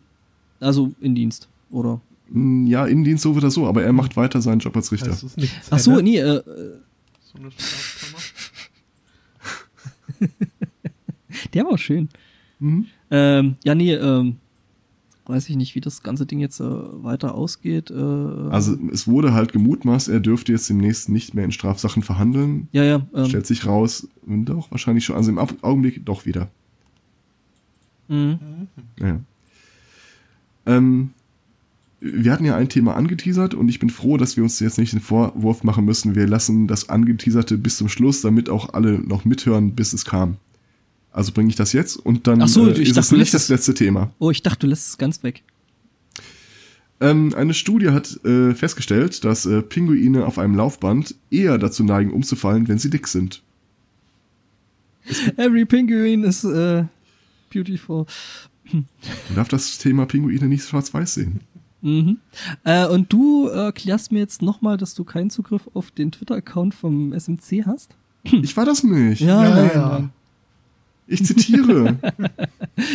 also 0.59 0.93
in 1.01 1.15
Dienst, 1.15 1.49
oder? 1.71 2.01
Hm, 2.33 2.67
Ja, 2.67 2.87
Innendienst 2.87 3.23
so 3.23 3.33
oder 3.33 3.51
so, 3.51 3.67
aber 3.67 3.83
er 3.85 3.93
macht 3.93 4.17
weiter 4.17 4.41
seinen 4.43 4.59
Job 4.59 4.75
als 4.77 4.91
Richter. 4.91 5.17
Ach 5.71 5.79
so, 5.79 6.01
nee, 6.01 6.17
äh, 6.19 6.23
äh, 6.37 6.43
So 7.23 7.39
eine 7.39 7.51
Strafkammer? 7.53 8.19
der 11.55 11.65
war 11.65 11.79
schön. 11.79 12.09
Mhm. 12.61 12.87
Ähm, 13.11 13.55
ja, 13.65 13.75
nee, 13.75 13.95
ähm, 13.95 14.37
weiß 15.27 15.49
ich 15.49 15.57
nicht, 15.57 15.75
wie 15.75 15.81
das 15.81 16.03
ganze 16.03 16.27
Ding 16.27 16.41
jetzt 16.41 16.61
äh, 16.61 16.65
weiter 16.65 17.35
ausgeht. 17.35 17.91
Äh, 17.91 17.95
Also 17.95 18.77
es 18.93 19.07
wurde 19.07 19.33
halt 19.33 19.53
gemutmaßt, 19.53 20.09
er 20.09 20.21
dürfte 20.21 20.53
jetzt 20.53 20.69
demnächst 20.69 21.09
nicht 21.09 21.35
mehr 21.35 21.45
in 21.45 21.53
Strafsachen 21.53 22.03
verhandeln. 22.03 22.69
ja, 22.73 22.83
ja, 22.85 23.07
ähm, 23.15 23.27
Stellt 23.27 23.47
sich 23.47 23.67
raus, 23.67 24.09
und 24.27 24.47
doch 24.47 24.71
wahrscheinlich 24.71 25.05
schon, 25.05 25.17
also 25.17 25.31
im 25.31 25.39
Augenblick 25.39 26.05
doch 26.05 26.27
wieder. 26.27 26.49
mh. 28.09 28.17
Mhm. 28.17 28.39
Ja. 29.01 29.21
Ähm, 30.67 31.11
wir 32.01 32.33
hatten 32.33 32.45
ja 32.45 32.57
ein 32.57 32.69
Thema 32.69 32.97
angeteasert 32.97 33.55
und 33.55 33.69
ich 33.69 33.79
bin 33.79 33.91
froh, 33.91 34.17
dass 34.17 34.37
wir 34.37 34.43
uns 34.43 34.59
jetzt 34.61 34.79
nicht 34.79 34.93
den 34.93 35.01
Vorwurf 35.01 35.65
machen 35.65 35.85
müssen, 35.85 36.15
wir 36.15 36.27
lassen 36.27 36.67
das 36.67 36.89
Angeteaserte 36.89 37.59
bis 37.59 37.77
zum 37.77 37.89
Schluss, 37.89 38.23
damit 38.23 38.49
auch 38.49 38.73
alle 38.75 38.99
noch 39.01 39.25
mithören, 39.25 39.73
bis 39.75 39.93
es 39.93 40.05
kam. 40.05 40.37
Also 41.13 41.33
bringe 41.33 41.51
ich 41.51 41.57
das 41.57 41.73
jetzt 41.73 41.97
und 41.97 42.27
dann 42.27 42.43
Ach 42.43 42.49
so, 42.49 42.69
äh, 42.69 42.73
ich 42.73 42.89
ist 42.89 42.97
dachte, 42.97 43.01
es 43.01 43.13
nicht 43.13 43.19
lässt 43.21 43.35
das 43.35 43.49
letzte 43.49 43.75
Thema. 43.75 44.13
Oh, 44.19 44.31
ich 44.31 44.43
dachte, 44.43 44.61
du 44.61 44.67
lässt 44.69 44.89
es 44.89 44.99
ganz 44.99 45.23
weg. 45.23 45.43
Ähm, 47.01 47.35
eine 47.35 47.55
Studie 47.55 47.91
hat 47.91 48.25
äh, 48.25 48.55
festgestellt, 48.55 49.25
dass 49.25 49.47
äh, 49.47 49.63
Pinguine 49.63 50.27
auf 50.27 50.39
einem 50.39 50.55
Laufband 50.55 51.15
eher 51.31 51.59
dazu 51.59 51.83
neigen, 51.83 52.13
umzufallen, 52.13 52.69
wenn 52.69 52.79
sie 52.79 52.91
dick 52.91 53.09
sind. 53.09 53.43
Every 55.37 55.65
penguin 55.65 56.25
is 56.25 56.45
äh, 56.45 56.85
beautiful. 57.53 58.07
Man 58.73 58.87
darf 59.35 59.49
das 59.49 59.79
Thema 59.79 60.07
Pinguine 60.07 60.47
nicht 60.47 60.69
schwarz-weiß 60.69 61.15
sehen. 61.15 61.41
Mhm. 61.81 62.19
Äh, 62.65 62.87
und 62.87 63.13
du 63.13 63.47
erklärst 63.47 64.13
mir 64.13 64.19
jetzt 64.19 64.43
nochmal, 64.43 64.77
dass 64.77 64.95
du 64.95 65.05
keinen 65.05 65.31
Zugriff 65.31 65.69
auf 65.73 65.91
den 65.91 66.13
Twitter-Account 66.13 66.75
vom 66.75 67.13
SMC 67.19 67.65
hast? 67.67 67.97
Ich 68.23 68.57
war 68.57 68.67
das 68.67 68.85
nicht. 68.85 69.23
Ja, 69.23 69.49
nein, 69.49 69.71
ja. 69.75 69.89
nein. 69.89 70.11
Ich 71.11 71.25
zitiere. 71.27 71.99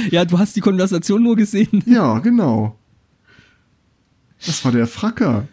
Ja, 0.09 0.25
du 0.25 0.39
hast 0.39 0.55
die 0.55 0.61
Konversation 0.61 1.21
nur 1.21 1.35
gesehen. 1.35 1.83
ja, 1.85 2.17
genau. 2.19 2.75
Das 4.43 4.65
war 4.65 4.71
der 4.71 4.87
Fracker. 4.87 5.47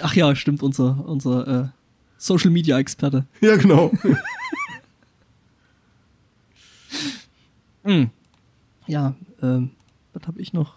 Ach 0.00 0.14
ja, 0.16 0.34
stimmt, 0.34 0.62
unser, 0.64 1.06
unser 1.06 1.46
äh, 1.46 1.68
Social-Media-Experte. 2.18 3.26
Ja, 3.40 3.56
genau. 3.56 3.92
Mhm. 7.84 8.10
Ja, 8.88 9.14
ähm, 9.42 9.70
was 10.12 10.26
habe 10.26 10.40
ich 10.40 10.52
noch? 10.52 10.76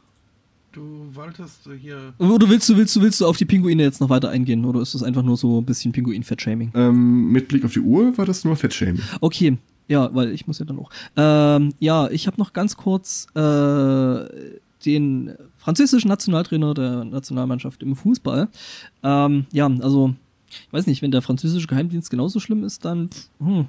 Du 0.72 1.10
wolltest 1.14 1.68
hier. 1.82 2.14
Oder 2.20 2.50
willst 2.50 2.70
du, 2.70 2.78
willst 2.78 2.96
du, 2.96 3.02
willst 3.02 3.22
du 3.22 3.26
auf 3.28 3.38
die 3.38 3.46
Pinguine 3.46 3.82
jetzt 3.84 4.02
noch 4.02 4.10
weiter 4.10 4.30
eingehen? 4.30 4.66
Oder 4.66 4.82
ist 4.82 4.94
das 4.96 5.02
einfach 5.04 5.24
nur 5.24 5.38
so 5.38 5.60
ein 5.62 5.66
bisschen 5.66 5.92
Pinguin-Fat-Shaming? 5.92 6.72
ähm, 6.76 7.32
mit 7.32 7.48
Blick 7.48 7.66
auf 7.66 7.74
die 7.74 7.80
Uhr 7.80 8.16
war 8.18 8.26
das 8.26 8.44
nur 8.46 8.56
Fettshaming. 8.56 9.02
Okay, 9.22 9.58
ja, 9.90 10.14
weil 10.14 10.32
ich 10.32 10.48
muss 10.48 10.60
ja 10.60 10.66
dann 10.66 10.80
auch. 10.80 10.92
Ähm, 11.18 11.74
ja, 11.80 12.10
ich 12.10 12.28
habe 12.28 12.38
noch 12.38 12.54
ganz 12.54 12.78
kurz 12.78 13.28
äh, 13.36 14.60
den 14.86 15.34
französischen 15.58 16.08
Nationaltrainer 16.08 16.74
der 16.74 17.04
Nationalmannschaft 17.04 17.84
im 17.84 17.96
Fußball. 17.96 18.48
Ähm, 19.04 19.46
ja, 19.52 19.70
also 19.82 20.16
ich 20.50 20.72
weiß 20.72 20.88
nicht, 20.88 21.02
wenn 21.02 21.12
der 21.12 21.22
französische 21.22 21.68
Geheimdienst 21.68 22.10
genauso 22.10 22.40
schlimm 22.40 22.64
ist, 22.64 22.86
dann 22.86 23.10
pff, 23.10 23.30
hm, 23.40 23.68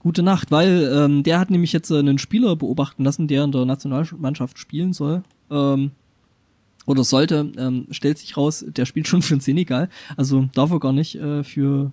gute 0.00 0.22
Nacht, 0.22 0.50
weil 0.50 0.90
ähm, 0.92 1.22
der 1.22 1.38
hat 1.38 1.50
nämlich 1.50 1.72
jetzt 1.72 1.90
äh, 1.90 1.98
einen 1.98 2.18
Spieler 2.18 2.56
beobachten 2.56 3.04
lassen, 3.04 3.28
der 3.28 3.44
in 3.44 3.52
der 3.52 3.64
Nationalmannschaft 3.64 4.58
spielen 4.58 4.92
soll. 4.92 5.22
Ähm, 5.50 5.92
oder 6.86 7.04
sollte, 7.04 7.52
ähm, 7.58 7.86
stellt 7.90 8.18
sich 8.18 8.36
raus, 8.36 8.64
der 8.66 8.86
spielt 8.86 9.06
schon 9.08 9.20
für 9.20 9.34
den 9.34 9.40
Senegal, 9.40 9.90
also 10.16 10.48
darf 10.54 10.70
er 10.70 10.80
gar 10.80 10.94
nicht 10.94 11.16
äh, 11.16 11.44
für 11.44 11.92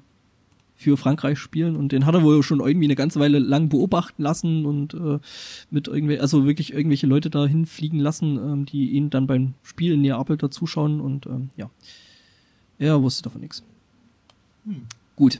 für 0.76 0.98
Frankreich 0.98 1.40
spielen 1.40 1.76
und 1.76 1.92
den 1.92 2.06
hat 2.06 2.16
er 2.16 2.24
wohl 2.24 2.44
schon 2.44 2.60
irgendwie 2.60 2.86
eine 2.86 2.95
ganze 2.95 3.20
Weile 3.20 3.40
lang 3.40 3.70
beobachten 3.70 4.22
lassen 4.22 4.66
und 4.66 4.94
äh, 4.94 5.20
mit 5.70 5.88
irgendwie, 5.88 6.20
also 6.20 6.45
wirklich 6.45 6.74
irgendwelche 6.74 7.08
Leute 7.08 7.30
da 7.30 7.45
hinfliegen 7.45 8.00
lassen, 8.00 8.38
ähm, 8.38 8.66
die 8.66 8.92
ihn 8.92 9.10
dann 9.10 9.26
beim 9.26 9.54
Spiel 9.64 9.94
in 9.94 10.02
Neapel 10.02 10.38
da 10.38 10.52
zuschauen 10.52 11.00
und 11.00 11.26
ähm, 11.28 11.50
ja, 11.56 11.70
er 12.78 13.02
wusste 13.02 13.24
davon 13.24 13.42
nichts. 13.42 13.64
Hm. 14.66 14.84
Gut. 15.16 15.40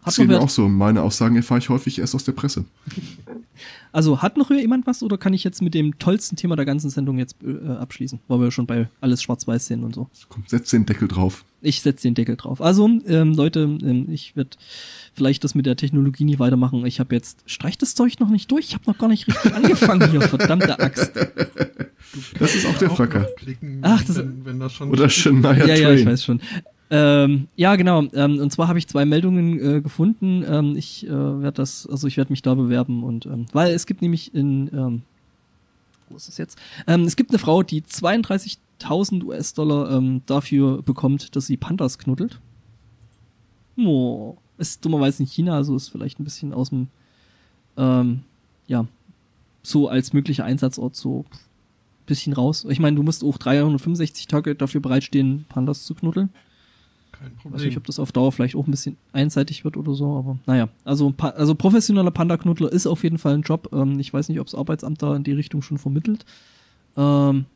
Hat 0.00 0.06
Das 0.08 0.16
geht 0.16 0.28
mir 0.28 0.40
auch 0.40 0.48
so. 0.48 0.68
Meine 0.68 1.02
Aussagen 1.02 1.36
erfahre 1.36 1.58
ich 1.58 1.68
häufig 1.68 1.98
erst 1.98 2.14
aus 2.14 2.24
der 2.24 2.32
Presse. 2.32 2.64
also 3.92 4.22
hat 4.22 4.36
noch 4.36 4.50
jemand 4.50 4.86
was 4.86 5.02
oder 5.02 5.18
kann 5.18 5.34
ich 5.34 5.44
jetzt 5.44 5.60
mit 5.60 5.74
dem 5.74 5.98
tollsten 5.98 6.36
Thema 6.36 6.56
der 6.56 6.64
ganzen 6.64 6.88
Sendung 6.90 7.18
jetzt 7.18 7.36
äh, 7.42 7.68
abschließen, 7.72 8.20
weil 8.28 8.40
wir 8.40 8.50
schon 8.50 8.66
bei 8.66 8.88
alles 9.00 9.22
schwarz-weiß 9.22 9.66
sehen 9.66 9.82
und 9.84 9.94
so. 9.94 10.08
Komm, 10.28 10.44
setz 10.46 10.70
den 10.70 10.86
Deckel 10.86 11.08
drauf. 11.08 11.44
Ich 11.60 11.82
setze 11.82 12.04
den 12.04 12.14
Deckel 12.14 12.36
drauf. 12.36 12.62
Also, 12.62 12.88
ähm, 13.06 13.32
Leute, 13.34 13.62
ähm, 13.82 14.06
ich 14.10 14.36
werde 14.36 14.50
vielleicht 15.14 15.42
das 15.42 15.56
mit 15.56 15.66
der 15.66 15.74
Technologie 15.74 16.22
nicht 16.24 16.38
weitermachen. 16.38 16.86
Ich 16.86 17.00
habe 17.00 17.14
jetzt, 17.16 17.42
streich 17.46 17.76
das 17.76 17.96
Zeug 17.96 18.20
noch 18.20 18.28
nicht 18.28 18.50
durch. 18.52 18.66
Ich 18.66 18.74
habe 18.74 18.84
noch 18.86 18.96
gar 18.96 19.08
nicht 19.08 19.26
richtig 19.26 19.52
angefangen 19.52 20.08
hier, 20.12 20.20
verdammte 20.22 20.78
Axt. 20.78 21.12
Das 22.38 22.54
ist 22.54 22.64
auch 22.64 22.78
der 22.78 22.90
Fracker. 22.90 23.26
Ach, 23.82 24.04
das- 24.04 24.16
wenn, 24.18 24.44
wenn 24.44 24.60
das 24.60 24.72
schon 24.72 24.90
Oder 24.90 25.08
Shania 25.10 25.52
ja, 25.52 25.66
Train. 25.66 25.82
ja, 25.82 25.90
ich 25.92 26.06
weiß 26.06 26.24
schon. 26.24 26.40
Ähm, 26.90 27.48
ja, 27.56 27.76
genau. 27.76 28.04
Ähm, 28.14 28.38
und 28.38 28.50
zwar 28.50 28.68
habe 28.68 28.78
ich 28.78 28.86
zwei 28.88 29.04
Meldungen 29.04 29.58
äh, 29.58 29.80
gefunden. 29.80 30.44
Ähm, 30.48 30.76
ich 30.76 31.06
äh, 31.06 31.10
werde 31.10 31.52
das, 31.52 31.86
also 31.86 32.06
ich 32.06 32.16
werde 32.16 32.32
mich 32.32 32.42
da 32.42 32.54
bewerben 32.54 33.04
und 33.04 33.26
ähm, 33.26 33.46
weil 33.52 33.72
es 33.72 33.86
gibt 33.86 34.00
nämlich 34.00 34.34
in 34.34 34.70
ähm, 34.72 35.02
wo 36.08 36.16
ist 36.16 36.28
es 36.28 36.38
jetzt? 36.38 36.58
Ähm, 36.86 37.02
es 37.02 37.16
gibt 37.16 37.30
eine 37.30 37.38
Frau, 37.38 37.62
die 37.62 37.82
32.000 37.82 39.24
US-Dollar 39.24 39.90
ähm, 39.90 40.22
dafür 40.24 40.82
bekommt, 40.82 41.36
dass 41.36 41.46
sie 41.46 41.58
Pandas 41.58 41.98
knuddelt. 41.98 42.40
Oh, 43.76 44.36
ist 44.56 44.84
dummerweise 44.84 45.22
in 45.22 45.28
China, 45.28 45.54
also 45.54 45.76
ist 45.76 45.88
vielleicht 45.88 46.18
ein 46.18 46.24
bisschen 46.24 46.54
aus 46.54 46.70
dem 46.70 46.88
ähm, 47.76 48.20
ja 48.66 48.86
so 49.62 49.88
als 49.88 50.14
möglicher 50.14 50.44
Einsatzort 50.44 50.96
so 50.96 51.26
bisschen 52.06 52.32
raus. 52.32 52.66
Ich 52.68 52.80
meine, 52.80 52.96
du 52.96 53.02
musst 53.02 53.22
auch 53.22 53.36
365 53.36 54.26
Tage 54.26 54.54
dafür 54.54 54.80
bereitstehen, 54.80 55.44
Pandas 55.50 55.84
zu 55.84 55.94
knuddeln. 55.94 56.30
Kein 57.18 57.34
Weiß 57.34 57.42
Problem. 57.42 57.66
nicht, 57.66 57.76
ob 57.76 57.86
das 57.86 57.98
auf 57.98 58.12
Dauer 58.12 58.32
vielleicht 58.32 58.56
auch 58.56 58.66
ein 58.66 58.70
bisschen 58.70 58.96
einseitig 59.12 59.64
wird 59.64 59.76
oder 59.76 59.94
so, 59.94 60.16
aber 60.16 60.38
naja. 60.46 60.68
Also, 60.84 61.12
also 61.18 61.54
professioneller 61.54 62.10
Panda-Knuddler 62.10 62.72
ist 62.72 62.86
auf 62.86 63.02
jeden 63.02 63.18
Fall 63.18 63.34
ein 63.34 63.42
Job. 63.42 63.70
Ähm, 63.72 63.98
ich 63.98 64.12
weiß 64.12 64.28
nicht, 64.28 64.40
ob 64.40 64.46
das 64.46 64.54
Arbeitsamt 64.54 65.02
da 65.02 65.16
in 65.16 65.24
die 65.24 65.32
Richtung 65.32 65.62
schon 65.62 65.78
vermittelt. 65.78 66.24
Ähm, 66.96 67.46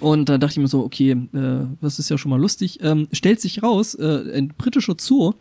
und 0.00 0.28
da 0.28 0.38
dachte 0.38 0.52
ich 0.52 0.58
mir 0.58 0.68
so, 0.68 0.84
okay, 0.84 1.10
äh, 1.10 1.66
das 1.80 1.98
ist 1.98 2.08
ja 2.08 2.18
schon 2.18 2.30
mal 2.30 2.40
lustig. 2.40 2.78
Ähm, 2.82 3.08
stellt 3.12 3.40
sich 3.40 3.62
raus, 3.62 3.94
äh, 3.94 4.36
ein 4.36 4.48
britischer 4.48 4.96
Zoo 4.98 5.34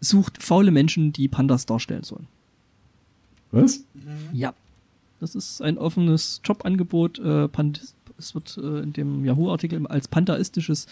sucht 0.00 0.42
faule 0.42 0.70
Menschen, 0.70 1.12
die 1.12 1.28
Pandas 1.28 1.66
darstellen 1.66 2.04
sollen. 2.04 2.26
Was? 3.50 3.84
Ja. 4.32 4.54
Das 5.20 5.36
ist 5.36 5.62
ein 5.62 5.78
offenes 5.78 6.40
Jobangebot. 6.44 7.20
Äh, 7.20 7.46
Pand 7.48 7.94
es 8.18 8.34
wird 8.34 8.58
äh, 8.58 8.80
in 8.80 8.92
dem 8.92 9.24
Yahoo-Artikel 9.24 9.86
als 9.86 10.08
pandaistisches 10.08 10.86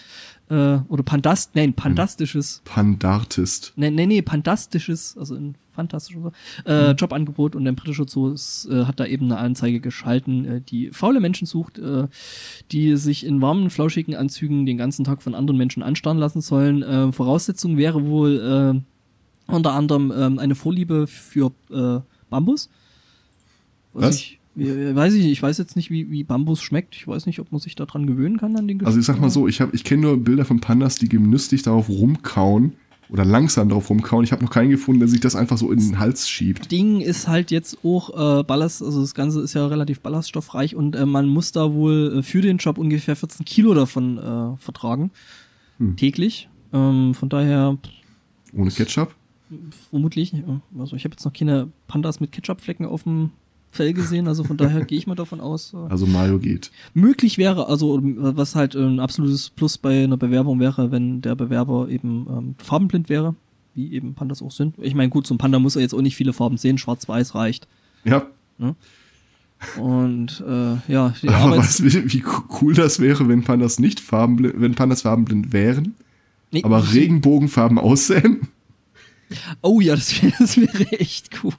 äh, 0.49 0.79
oder 0.89 1.03
Pandast, 1.03 1.55
nein, 1.55 1.75
pandastisches, 1.75 2.63
Pandartist. 2.65 3.73
nee, 3.77 3.91
nee, 3.91 4.07
nee, 4.07 4.23
pandastisches, 4.23 5.17
also 5.17 5.35
ein 5.35 5.55
fantastisches 5.71 6.33
äh, 6.67 6.93
Jobangebot 6.93 7.57
und 7.57 7.65
der 7.65 7.73
britische 7.73 8.07
Zoo 8.07 8.31
ist, 8.31 8.69
äh, 8.71 8.85
hat 8.85 9.01
da 9.01 9.07
eben 9.07 9.27
eine 9.27 9.39
Anzeige 9.39 9.81
geschalten, 9.81 10.45
äh, 10.45 10.61
die 10.61 10.91
faule 10.91 11.21
Menschen 11.21 11.47
sucht, 11.47 11.79
äh, 11.79 12.09
die 12.73 12.97
sich 12.97 13.25
in 13.25 13.41
warmen, 13.41 13.71
flauschigen 13.71 14.15
Anzügen 14.15 14.67
den 14.67 14.77
ganzen 14.77 15.05
Tag 15.05 15.23
von 15.23 15.35
anderen 15.35 15.59
Menschen 15.59 15.83
anstarren 15.83 16.19
lassen 16.19 16.41
sollen. 16.41 16.83
Äh, 16.83 17.13
Voraussetzung 17.13 17.77
wäre 17.77 18.07
wohl 18.07 18.83
äh, 19.49 19.53
unter 19.53 19.73
anderem 19.73 20.13
ähm, 20.15 20.39
eine 20.39 20.55
Vorliebe 20.55 21.07
für 21.07 21.53
äh, 21.71 22.01
Bambus. 22.29 22.69
Was? 23.93 24.17
Ich, 24.17 24.35
äh, 24.35 24.40
weiß 24.57 25.15
ich, 25.15 25.23
nicht, 25.23 25.33
ich 25.33 25.43
weiß 25.43 25.59
jetzt 25.59 25.77
nicht, 25.77 25.91
wie, 25.91 26.11
wie 26.11 26.25
Bambus 26.25 26.61
schmeckt. 26.63 26.95
Ich 26.97 27.07
weiß 27.07 27.27
nicht, 27.27 27.39
ob 27.41 27.53
man 27.53 27.61
sich 27.61 27.75
daran 27.77 28.07
gewöhnen 28.07 28.37
kann 28.39 28.57
an 28.57 28.67
den 28.69 28.79
Geschmack. 28.79 28.89
Also 28.89 29.01
ich 29.01 29.07
sag 29.07 29.21
mal 29.21 29.31
so, 29.31 29.47
ich, 29.49 29.61
hab- 29.61 29.73
ich 29.75 29.85
kenne 29.85 30.03
nur 30.03 30.17
Bilder 30.17 30.45
von 30.45 30.61
Pandas, 30.61 30.97
die 30.97 31.09
genüsslich 31.09 31.63
darauf 31.63 31.89
rumkauen 31.89 32.73
oder 33.09 33.25
langsam 33.25 33.69
darauf 33.69 33.91
rumkauen. 33.91 34.23
Ich 34.25 34.33
habe 34.33 34.45
noch 34.45 34.51
keinen 34.53 34.71
gefunden, 34.71 35.01
der 35.01 35.09
sich 35.09 35.21
das 35.21 35.35
einfach 35.37 35.57
so 35.59 35.71
in 35.73 35.79
den 35.79 35.99
Hals 35.99 36.29
schiebt. 36.29 36.71
Ding 36.71 37.01
ist 37.01 37.27
halt 37.29 37.51
jetzt 37.51 37.79
auch 37.85 38.41
äh, 38.41 38.43
Ballast, 38.45 38.83
also 38.83 39.01
das 39.01 39.15
Ganze 39.15 39.41
ist 39.41 39.55
ja 39.55 39.67
relativ 39.67 40.01
ballaststoffreich 40.01 40.75
und 40.77 40.95
äh, 40.97 41.07
man 41.07 41.27
muss 41.29 41.53
da 41.53 41.73
wohl 41.73 42.19
äh, 42.19 42.23
für 42.23 42.41
den 42.41 42.59
Job 42.59 42.79
ungefähr 42.79 43.17
14 43.17 43.45
Kilo 43.45 43.75
davon 43.75 44.19
äh, 44.19 44.57
vertragen. 44.59 45.11
Hm. 45.79 45.97
Täglich. 45.97 46.49
Ähm, 46.73 47.15
von 47.15 47.29
daher 47.29 47.79
Ohne 48.53 48.71
Ketchup? 48.71 49.15
vermutlich, 49.91 50.33
also 50.79 50.95
ich 50.95 51.03
habe 51.05 51.15
jetzt 51.15 51.25
noch 51.25 51.33
keine 51.33 51.69
Pandas 51.89 52.21
mit 52.21 52.31
Ketchupflecken 52.31 52.87
auf 52.87 53.03
dem 53.03 53.31
Fell 53.73 53.93
gesehen, 53.93 54.27
also 54.27 54.43
von 54.43 54.57
daher 54.57 54.85
gehe 54.85 54.99
ich 54.99 55.07
mal 55.07 55.15
davon 55.15 55.41
aus. 55.41 55.75
Also 55.89 56.07
Mayo 56.07 56.39
geht. 56.39 56.73
möglich 56.93 57.39
wäre, 57.39 57.69
also 57.69 58.01
was 58.03 58.57
halt 58.57 58.75
ein 58.75 58.99
absolutes 58.99 59.51
Plus 59.51 59.79
bei 59.79 60.05
einer 60.05 60.17
Bewerbung 60.17 60.59
wäre, 60.59 60.91
wenn 60.91 61.21
der 61.23 61.37
Bewerber 61.37 61.89
eben 61.89 62.27
ähm, 62.29 62.55
farbenblind 62.59 63.09
wäre, 63.09 63.37
wie 63.75 63.93
eben 63.93 64.15
Pandas 64.15 64.43
auch 64.43 64.51
sind. 64.51 64.75
Ich 64.81 64.95
meine, 64.95 65.11
gut, 65.11 65.27
so 65.27 65.35
ein 65.35 65.39
Panda 65.39 65.61
muss 65.61 65.77
er 65.77 65.83
jetzt 65.83 65.95
auch 65.95 66.03
nicht 66.03 66.17
viele 66.17 66.33
Farben 66.33 66.57
sehen, 66.57 66.79
schwarz-weiß 66.79 67.37
reicht. 67.37 67.69
Ja, 68.05 68.27
Und 69.79 70.43
äh, 70.47 70.93
ja, 70.93 71.15
die 71.23 71.29
aber 71.29 71.37
Arbeits 71.37 71.83
weißt 71.83 71.95
du, 71.95 72.13
wie, 72.13 72.25
cool 72.61 72.75
das 72.75 72.99
wäre, 72.99 73.29
wenn 73.29 73.45
Pandas 73.45 73.79
nicht 73.79 74.01
farbenblind, 74.01 74.55
wenn 74.59 74.75
Pandas 74.75 75.03
farbenblind 75.03 75.53
wären, 75.53 75.95
Nee, 76.51 76.65
aber 76.65 76.93
Regenbogenfarben 76.93 77.79
aussähen? 77.79 78.49
Oh 79.63 79.81
ja, 79.81 79.95
das 79.95 80.23
wäre 80.23 80.33
das 80.39 80.57
wäre 80.57 80.93
echt 80.99 81.31
cool. 81.45 81.53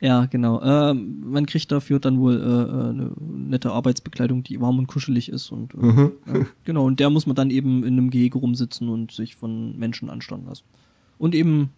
Ja, 0.00 0.26
genau. 0.26 0.62
Ähm, 0.62 1.24
man 1.30 1.46
kriegt 1.46 1.72
dafür 1.72 1.98
dann 1.98 2.20
wohl 2.20 2.34
äh, 2.36 2.40
äh, 2.40 2.88
eine 2.90 3.10
nette 3.18 3.72
Arbeitsbekleidung, 3.72 4.44
die 4.44 4.60
warm 4.60 4.78
und 4.78 4.86
kuschelig 4.86 5.28
ist 5.28 5.50
und 5.50 5.74
äh, 5.74 5.78
Mhm. 5.78 6.12
ja, 6.26 6.46
genau. 6.64 6.84
Und 6.86 7.00
der 7.00 7.10
muss 7.10 7.26
man 7.26 7.34
dann 7.34 7.50
eben 7.50 7.82
in 7.82 7.94
einem 7.94 8.10
Gehege 8.10 8.38
rumsitzen 8.38 8.88
und 8.88 9.10
sich 9.10 9.34
von 9.34 9.76
Menschen 9.78 10.08
anstarren 10.08 10.46
lassen. 10.46 10.62
Und 11.18 11.34
eben 11.34 11.70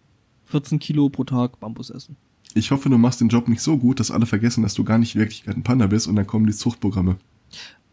14 0.46 0.78
Kilo 0.78 1.08
pro 1.08 1.24
Tag 1.24 1.60
Bambus 1.60 1.88
essen. 1.88 2.16
Ich 2.54 2.70
hoffe, 2.72 2.90
du 2.90 2.98
machst 2.98 3.20
den 3.20 3.28
Job 3.28 3.48
nicht 3.48 3.62
so 3.62 3.78
gut, 3.78 4.00
dass 4.00 4.10
alle 4.10 4.26
vergessen, 4.26 4.62
dass 4.62 4.74
du 4.74 4.84
gar 4.84 4.98
nicht 4.98 5.14
in 5.14 5.20
Wirklichkeit 5.20 5.56
ein 5.56 5.62
Panda 5.62 5.86
bist 5.86 6.06
und 6.08 6.16
dann 6.16 6.26
kommen 6.26 6.46
die 6.46 6.52
Zuchtprogramme. 6.52 7.16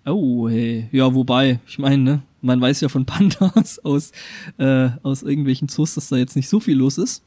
Oh, 0.06 0.50
hey. 0.50 0.90
Ja, 0.92 1.14
wobei, 1.14 1.60
ich 1.68 1.80
meine, 1.80 2.04
ne, 2.04 2.22
man 2.42 2.60
weiß 2.60 2.82
ja 2.82 2.90
von 2.90 3.06
Pandas 3.06 3.80
aus, 3.86 4.12
äh, 4.58 4.90
aus 5.04 5.22
irgendwelchen 5.24 5.68
Zoos, 5.70 5.94
dass 5.96 6.10
da 6.10 6.18
jetzt 6.18 6.36
nicht 6.36 6.50
so 6.50 6.60
viel 6.60 6.78
los 6.78 6.98
ist. 6.98 7.24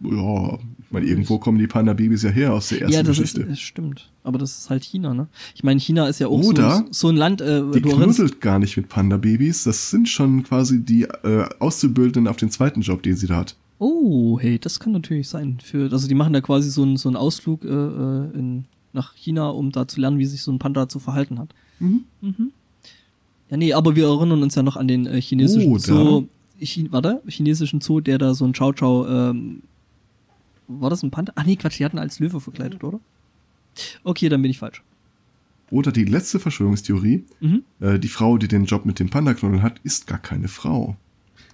Ja, 0.00 0.58
ich 0.90 0.94
meine, 0.94 1.06
irgendwo 1.06 1.38
kommen 1.38 1.56
die 1.56 1.68
Panda-Babys 1.68 2.24
ja 2.24 2.30
her 2.30 2.52
aus 2.52 2.70
der 2.70 2.80
ersten 2.80 2.94
ja, 2.94 3.04
das 3.04 3.16
Geschichte. 3.16 3.42
ist, 3.42 3.50
das 3.50 3.60
stimmt. 3.60 4.10
Aber 4.24 4.38
das 4.38 4.58
ist 4.58 4.70
halt 4.70 4.82
China, 4.82 5.14
ne? 5.14 5.28
Ich 5.54 5.62
meine, 5.62 5.78
China 5.78 6.08
ist 6.08 6.18
ja 6.18 6.26
auch 6.26 6.42
Oder 6.42 6.78
so, 6.78 6.86
so 6.90 7.08
ein 7.10 7.16
Land, 7.16 7.40
äh, 7.40 7.62
die 7.70 7.80
knuddelt 7.80 8.40
gar 8.40 8.58
nicht 8.58 8.76
mit 8.76 8.88
Panda-Babys. 8.88 9.62
Das 9.62 9.90
sind 9.90 10.08
schon 10.08 10.42
quasi 10.42 10.80
die 10.84 11.04
äh, 11.04 11.48
Auszubildenden 11.60 12.26
auf 12.26 12.38
den 12.38 12.50
zweiten 12.50 12.80
Job, 12.80 13.04
den 13.04 13.14
sie 13.14 13.28
da 13.28 13.36
hat. 13.36 13.54
Oh, 13.78 14.40
hey, 14.40 14.58
das 14.58 14.80
kann 14.80 14.92
natürlich 14.92 15.28
sein. 15.28 15.58
Für, 15.62 15.92
also 15.92 16.08
die 16.08 16.14
machen 16.16 16.32
da 16.32 16.40
quasi 16.40 16.70
so 16.70 16.82
einen 16.82 16.96
so 16.96 17.08
einen 17.08 17.14
Ausflug 17.14 17.64
äh, 17.64 17.68
äh, 17.68 18.36
in, 18.36 18.64
nach 18.92 19.14
China, 19.14 19.48
um 19.50 19.70
da 19.70 19.86
zu 19.86 20.00
lernen, 20.00 20.18
wie 20.18 20.26
sich 20.26 20.42
so 20.42 20.50
ein 20.50 20.58
Panda 20.58 20.88
zu 20.88 20.98
verhalten 20.98 21.38
hat. 21.38 21.50
Mhm. 21.78 22.00
Ja, 23.48 23.56
nee, 23.56 23.72
aber 23.74 23.94
wir 23.94 24.08
erinnern 24.08 24.42
uns 24.42 24.56
ja 24.56 24.64
noch 24.64 24.76
an 24.76 24.88
den 24.88 25.06
äh, 25.06 25.20
chinesischen 25.20 25.72
da. 25.72 25.78
Zoo. 25.78 26.26
Chi 26.60 26.88
warte, 26.90 27.22
chinesischen 27.28 27.80
Zoo, 27.80 28.00
der 28.00 28.18
da 28.18 28.34
so 28.34 28.44
ein 28.44 28.52
Chow 28.52 28.74
Chow, 28.74 29.06
ähm, 29.08 29.62
war 30.80 30.90
das 30.90 31.02
ein 31.02 31.10
Panda? 31.10 31.32
Ach 31.36 31.44
nee, 31.44 31.56
Quatsch, 31.56 31.78
die 31.78 31.84
hatten 31.84 31.98
als 31.98 32.18
Löwe 32.20 32.40
verkleidet, 32.40 32.84
oder? 32.84 33.00
Okay, 34.04 34.28
dann 34.28 34.42
bin 34.42 34.50
ich 34.50 34.58
falsch. 34.58 34.82
Oder 35.70 35.92
die 35.92 36.04
letzte 36.04 36.40
Verschwörungstheorie, 36.40 37.24
Mhm. 37.40 37.62
äh, 37.80 37.98
die 37.98 38.08
Frau, 38.08 38.38
die 38.38 38.48
den 38.48 38.64
Job 38.64 38.84
mit 38.86 38.98
dem 38.98 39.08
Panda-Knuddeln 39.10 39.62
hat, 39.62 39.80
ist 39.84 40.06
gar 40.06 40.18
keine 40.18 40.48
Frau. 40.48 40.96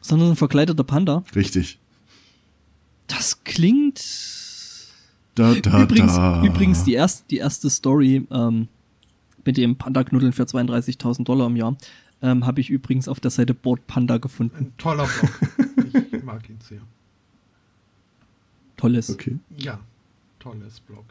Sondern 0.01 0.31
ein 0.31 0.36
verkleideter 0.36 0.85
Panda. 0.85 1.23
Richtig. 1.35 1.78
Das 3.09 3.45
klingt 3.45 4.03
Da, 5.35 5.55
da, 5.55 5.83
übrigens, 5.83 6.15
da. 6.15 6.43
übrigens 6.45 6.85
die, 6.85 6.95
erst, 6.95 7.31
die 7.31 7.36
erste 7.36 7.69
Story 7.69 8.27
ähm, 8.31 8.69
mit 9.45 9.57
dem 9.59 9.77
Panda-Knuddeln 9.77 10.33
für 10.33 10.45
32.000 10.45 11.25
Dollar 11.25 11.47
im 11.49 11.57
Jahr 11.57 11.77
ähm, 12.23 12.47
habe 12.47 12.61
ich 12.62 12.70
übrigens 12.70 13.09
auf 13.09 13.20
der 13.20 13.31
Seite 13.31 13.53
Board 13.53 13.86
Panda 13.86 14.17
gefunden. 14.17 14.57
Ein 14.57 14.73
toller 14.78 15.07
Blog. 15.07 15.41
Ich 16.12 16.23
mag 16.25 16.49
ihn 16.49 16.59
sehr. 16.67 16.81
Tolles. 18.77 19.11
Okay. 19.11 19.39
Ja, 19.57 19.79
tolles 20.39 20.81
Blog. 20.81 21.05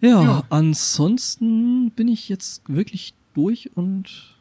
Ja, 0.00 0.22
Ja. 0.22 0.44
ansonsten 0.50 1.90
bin 1.92 2.08
ich 2.08 2.28
jetzt 2.28 2.62
wirklich 2.68 3.14
durch 3.34 3.70
und 3.74 4.36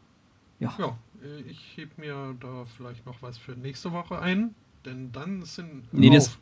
ja. 0.59 0.73
Ja, 0.77 0.97
äh, 1.23 1.41
ich 1.49 1.77
heb 1.77 1.97
mir 1.97 2.35
da 2.39 2.65
vielleicht 2.77 3.05
noch 3.05 3.21
was 3.21 3.37
für 3.37 3.53
nächste 3.53 3.91
Woche 3.91 4.19
ein, 4.19 4.53
denn 4.85 5.11
dann 5.11 5.43
sind. 5.45 5.91
Nee, 5.93 6.09
das-. 6.09 6.37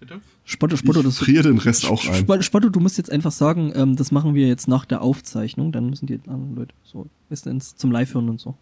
Bitte? 0.00 0.20
Spotto, 0.44 0.76
Spotto, 0.76 0.98
Ich 1.00 1.06
das 1.06 1.18
friere 1.18 1.44
den 1.44 1.58
Rest 1.58 1.86
auch 1.86 2.04
ein. 2.06 2.14
Spotto, 2.14 2.42
Spotto, 2.42 2.68
du 2.68 2.80
musst 2.80 2.98
jetzt 2.98 3.10
einfach 3.12 3.30
sagen, 3.32 3.72
ähm, 3.74 3.96
das 3.96 4.10
machen 4.10 4.34
wir 4.34 4.48
jetzt 4.48 4.66
nach 4.66 4.84
der 4.84 5.00
Aufzeichnung, 5.02 5.70
dann 5.72 5.88
müssen 5.88 6.06
die 6.06 6.20
anderen 6.26 6.56
Leute 6.56 6.74
so, 6.82 7.06
du, 7.30 7.46
ins, 7.46 7.76
zum 7.76 7.90
Live-Hören 7.92 8.28
und 8.28 8.40
so 8.40 8.56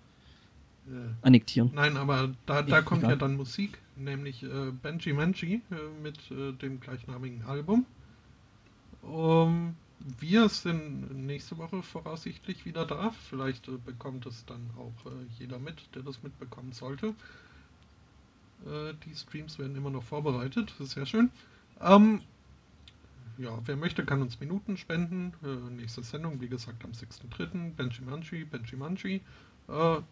Äh, 0.89 0.93
annektieren. 1.23 1.71
nein, 1.75 1.97
aber 1.97 2.31
da, 2.47 2.63
da 2.63 2.77
Ja, 2.77 2.83
kommt 2.83 3.01
egal. 3.01 3.13
ja 3.13 3.17
dann 3.17 3.37
Musik, 3.37 3.79
nämlich 3.97 4.43
äh, 4.43 4.71
Benji 4.71 5.13
Manji 5.13 5.61
äh, 5.71 6.03
mit 6.03 6.19
äh, 6.31 6.53
dem 6.53 6.81
gleichnamigen 6.81 7.45
Album. 7.45 7.87
Um, 9.03 9.75
wir 10.21 10.49
sind 10.49 11.27
nächste 11.27 11.59
Woche 11.59 11.83
voraussichtlich 11.83 12.65
wieder 12.65 12.87
da. 12.87 13.11
Vielleicht 13.29 13.69
äh, 13.69 13.73
bekommt 13.85 14.27
es 14.27 14.45
dann 14.47 14.71
auch 14.77 15.07
äh, 15.11 15.15
jeder 15.39 15.59
mit, 15.59 15.95
der 15.95 16.03
das 16.03 16.23
mitbekommen 16.23 16.73
sollte. 16.73 17.15
Äh, 18.67 18.95
die 19.07 19.15
Streams 19.15 19.59
werden 19.59 19.77
immer 19.77 19.91
noch 19.91 20.03
vorbereitet, 20.03 20.73
das 20.79 20.89
ist 20.89 20.95
sehr 20.95 21.07
schön. 21.07 21.31
Ähm, 21.81 22.21
ja, 23.39 23.59
wer 23.65 23.77
möchte, 23.77 24.05
kann 24.05 24.21
uns 24.21 24.39
Minuten 24.41 24.77
spenden. 24.77 25.33
Nächste 25.75 26.03
Sendung, 26.03 26.41
wie 26.41 26.49
gesagt, 26.49 26.85
am 26.85 26.93
6.3. 26.93 27.75
Benji 27.75 28.03
Manji, 28.03 28.45
Benji 28.45 28.77
Manji. 28.77 29.23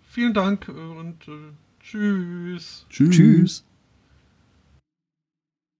Vielen 0.08 0.32
Dank 0.32 0.68
und 0.68 1.28
tschüss. 1.80 2.86
Tschüss. 2.88 3.10
Tschüss. 3.10 3.64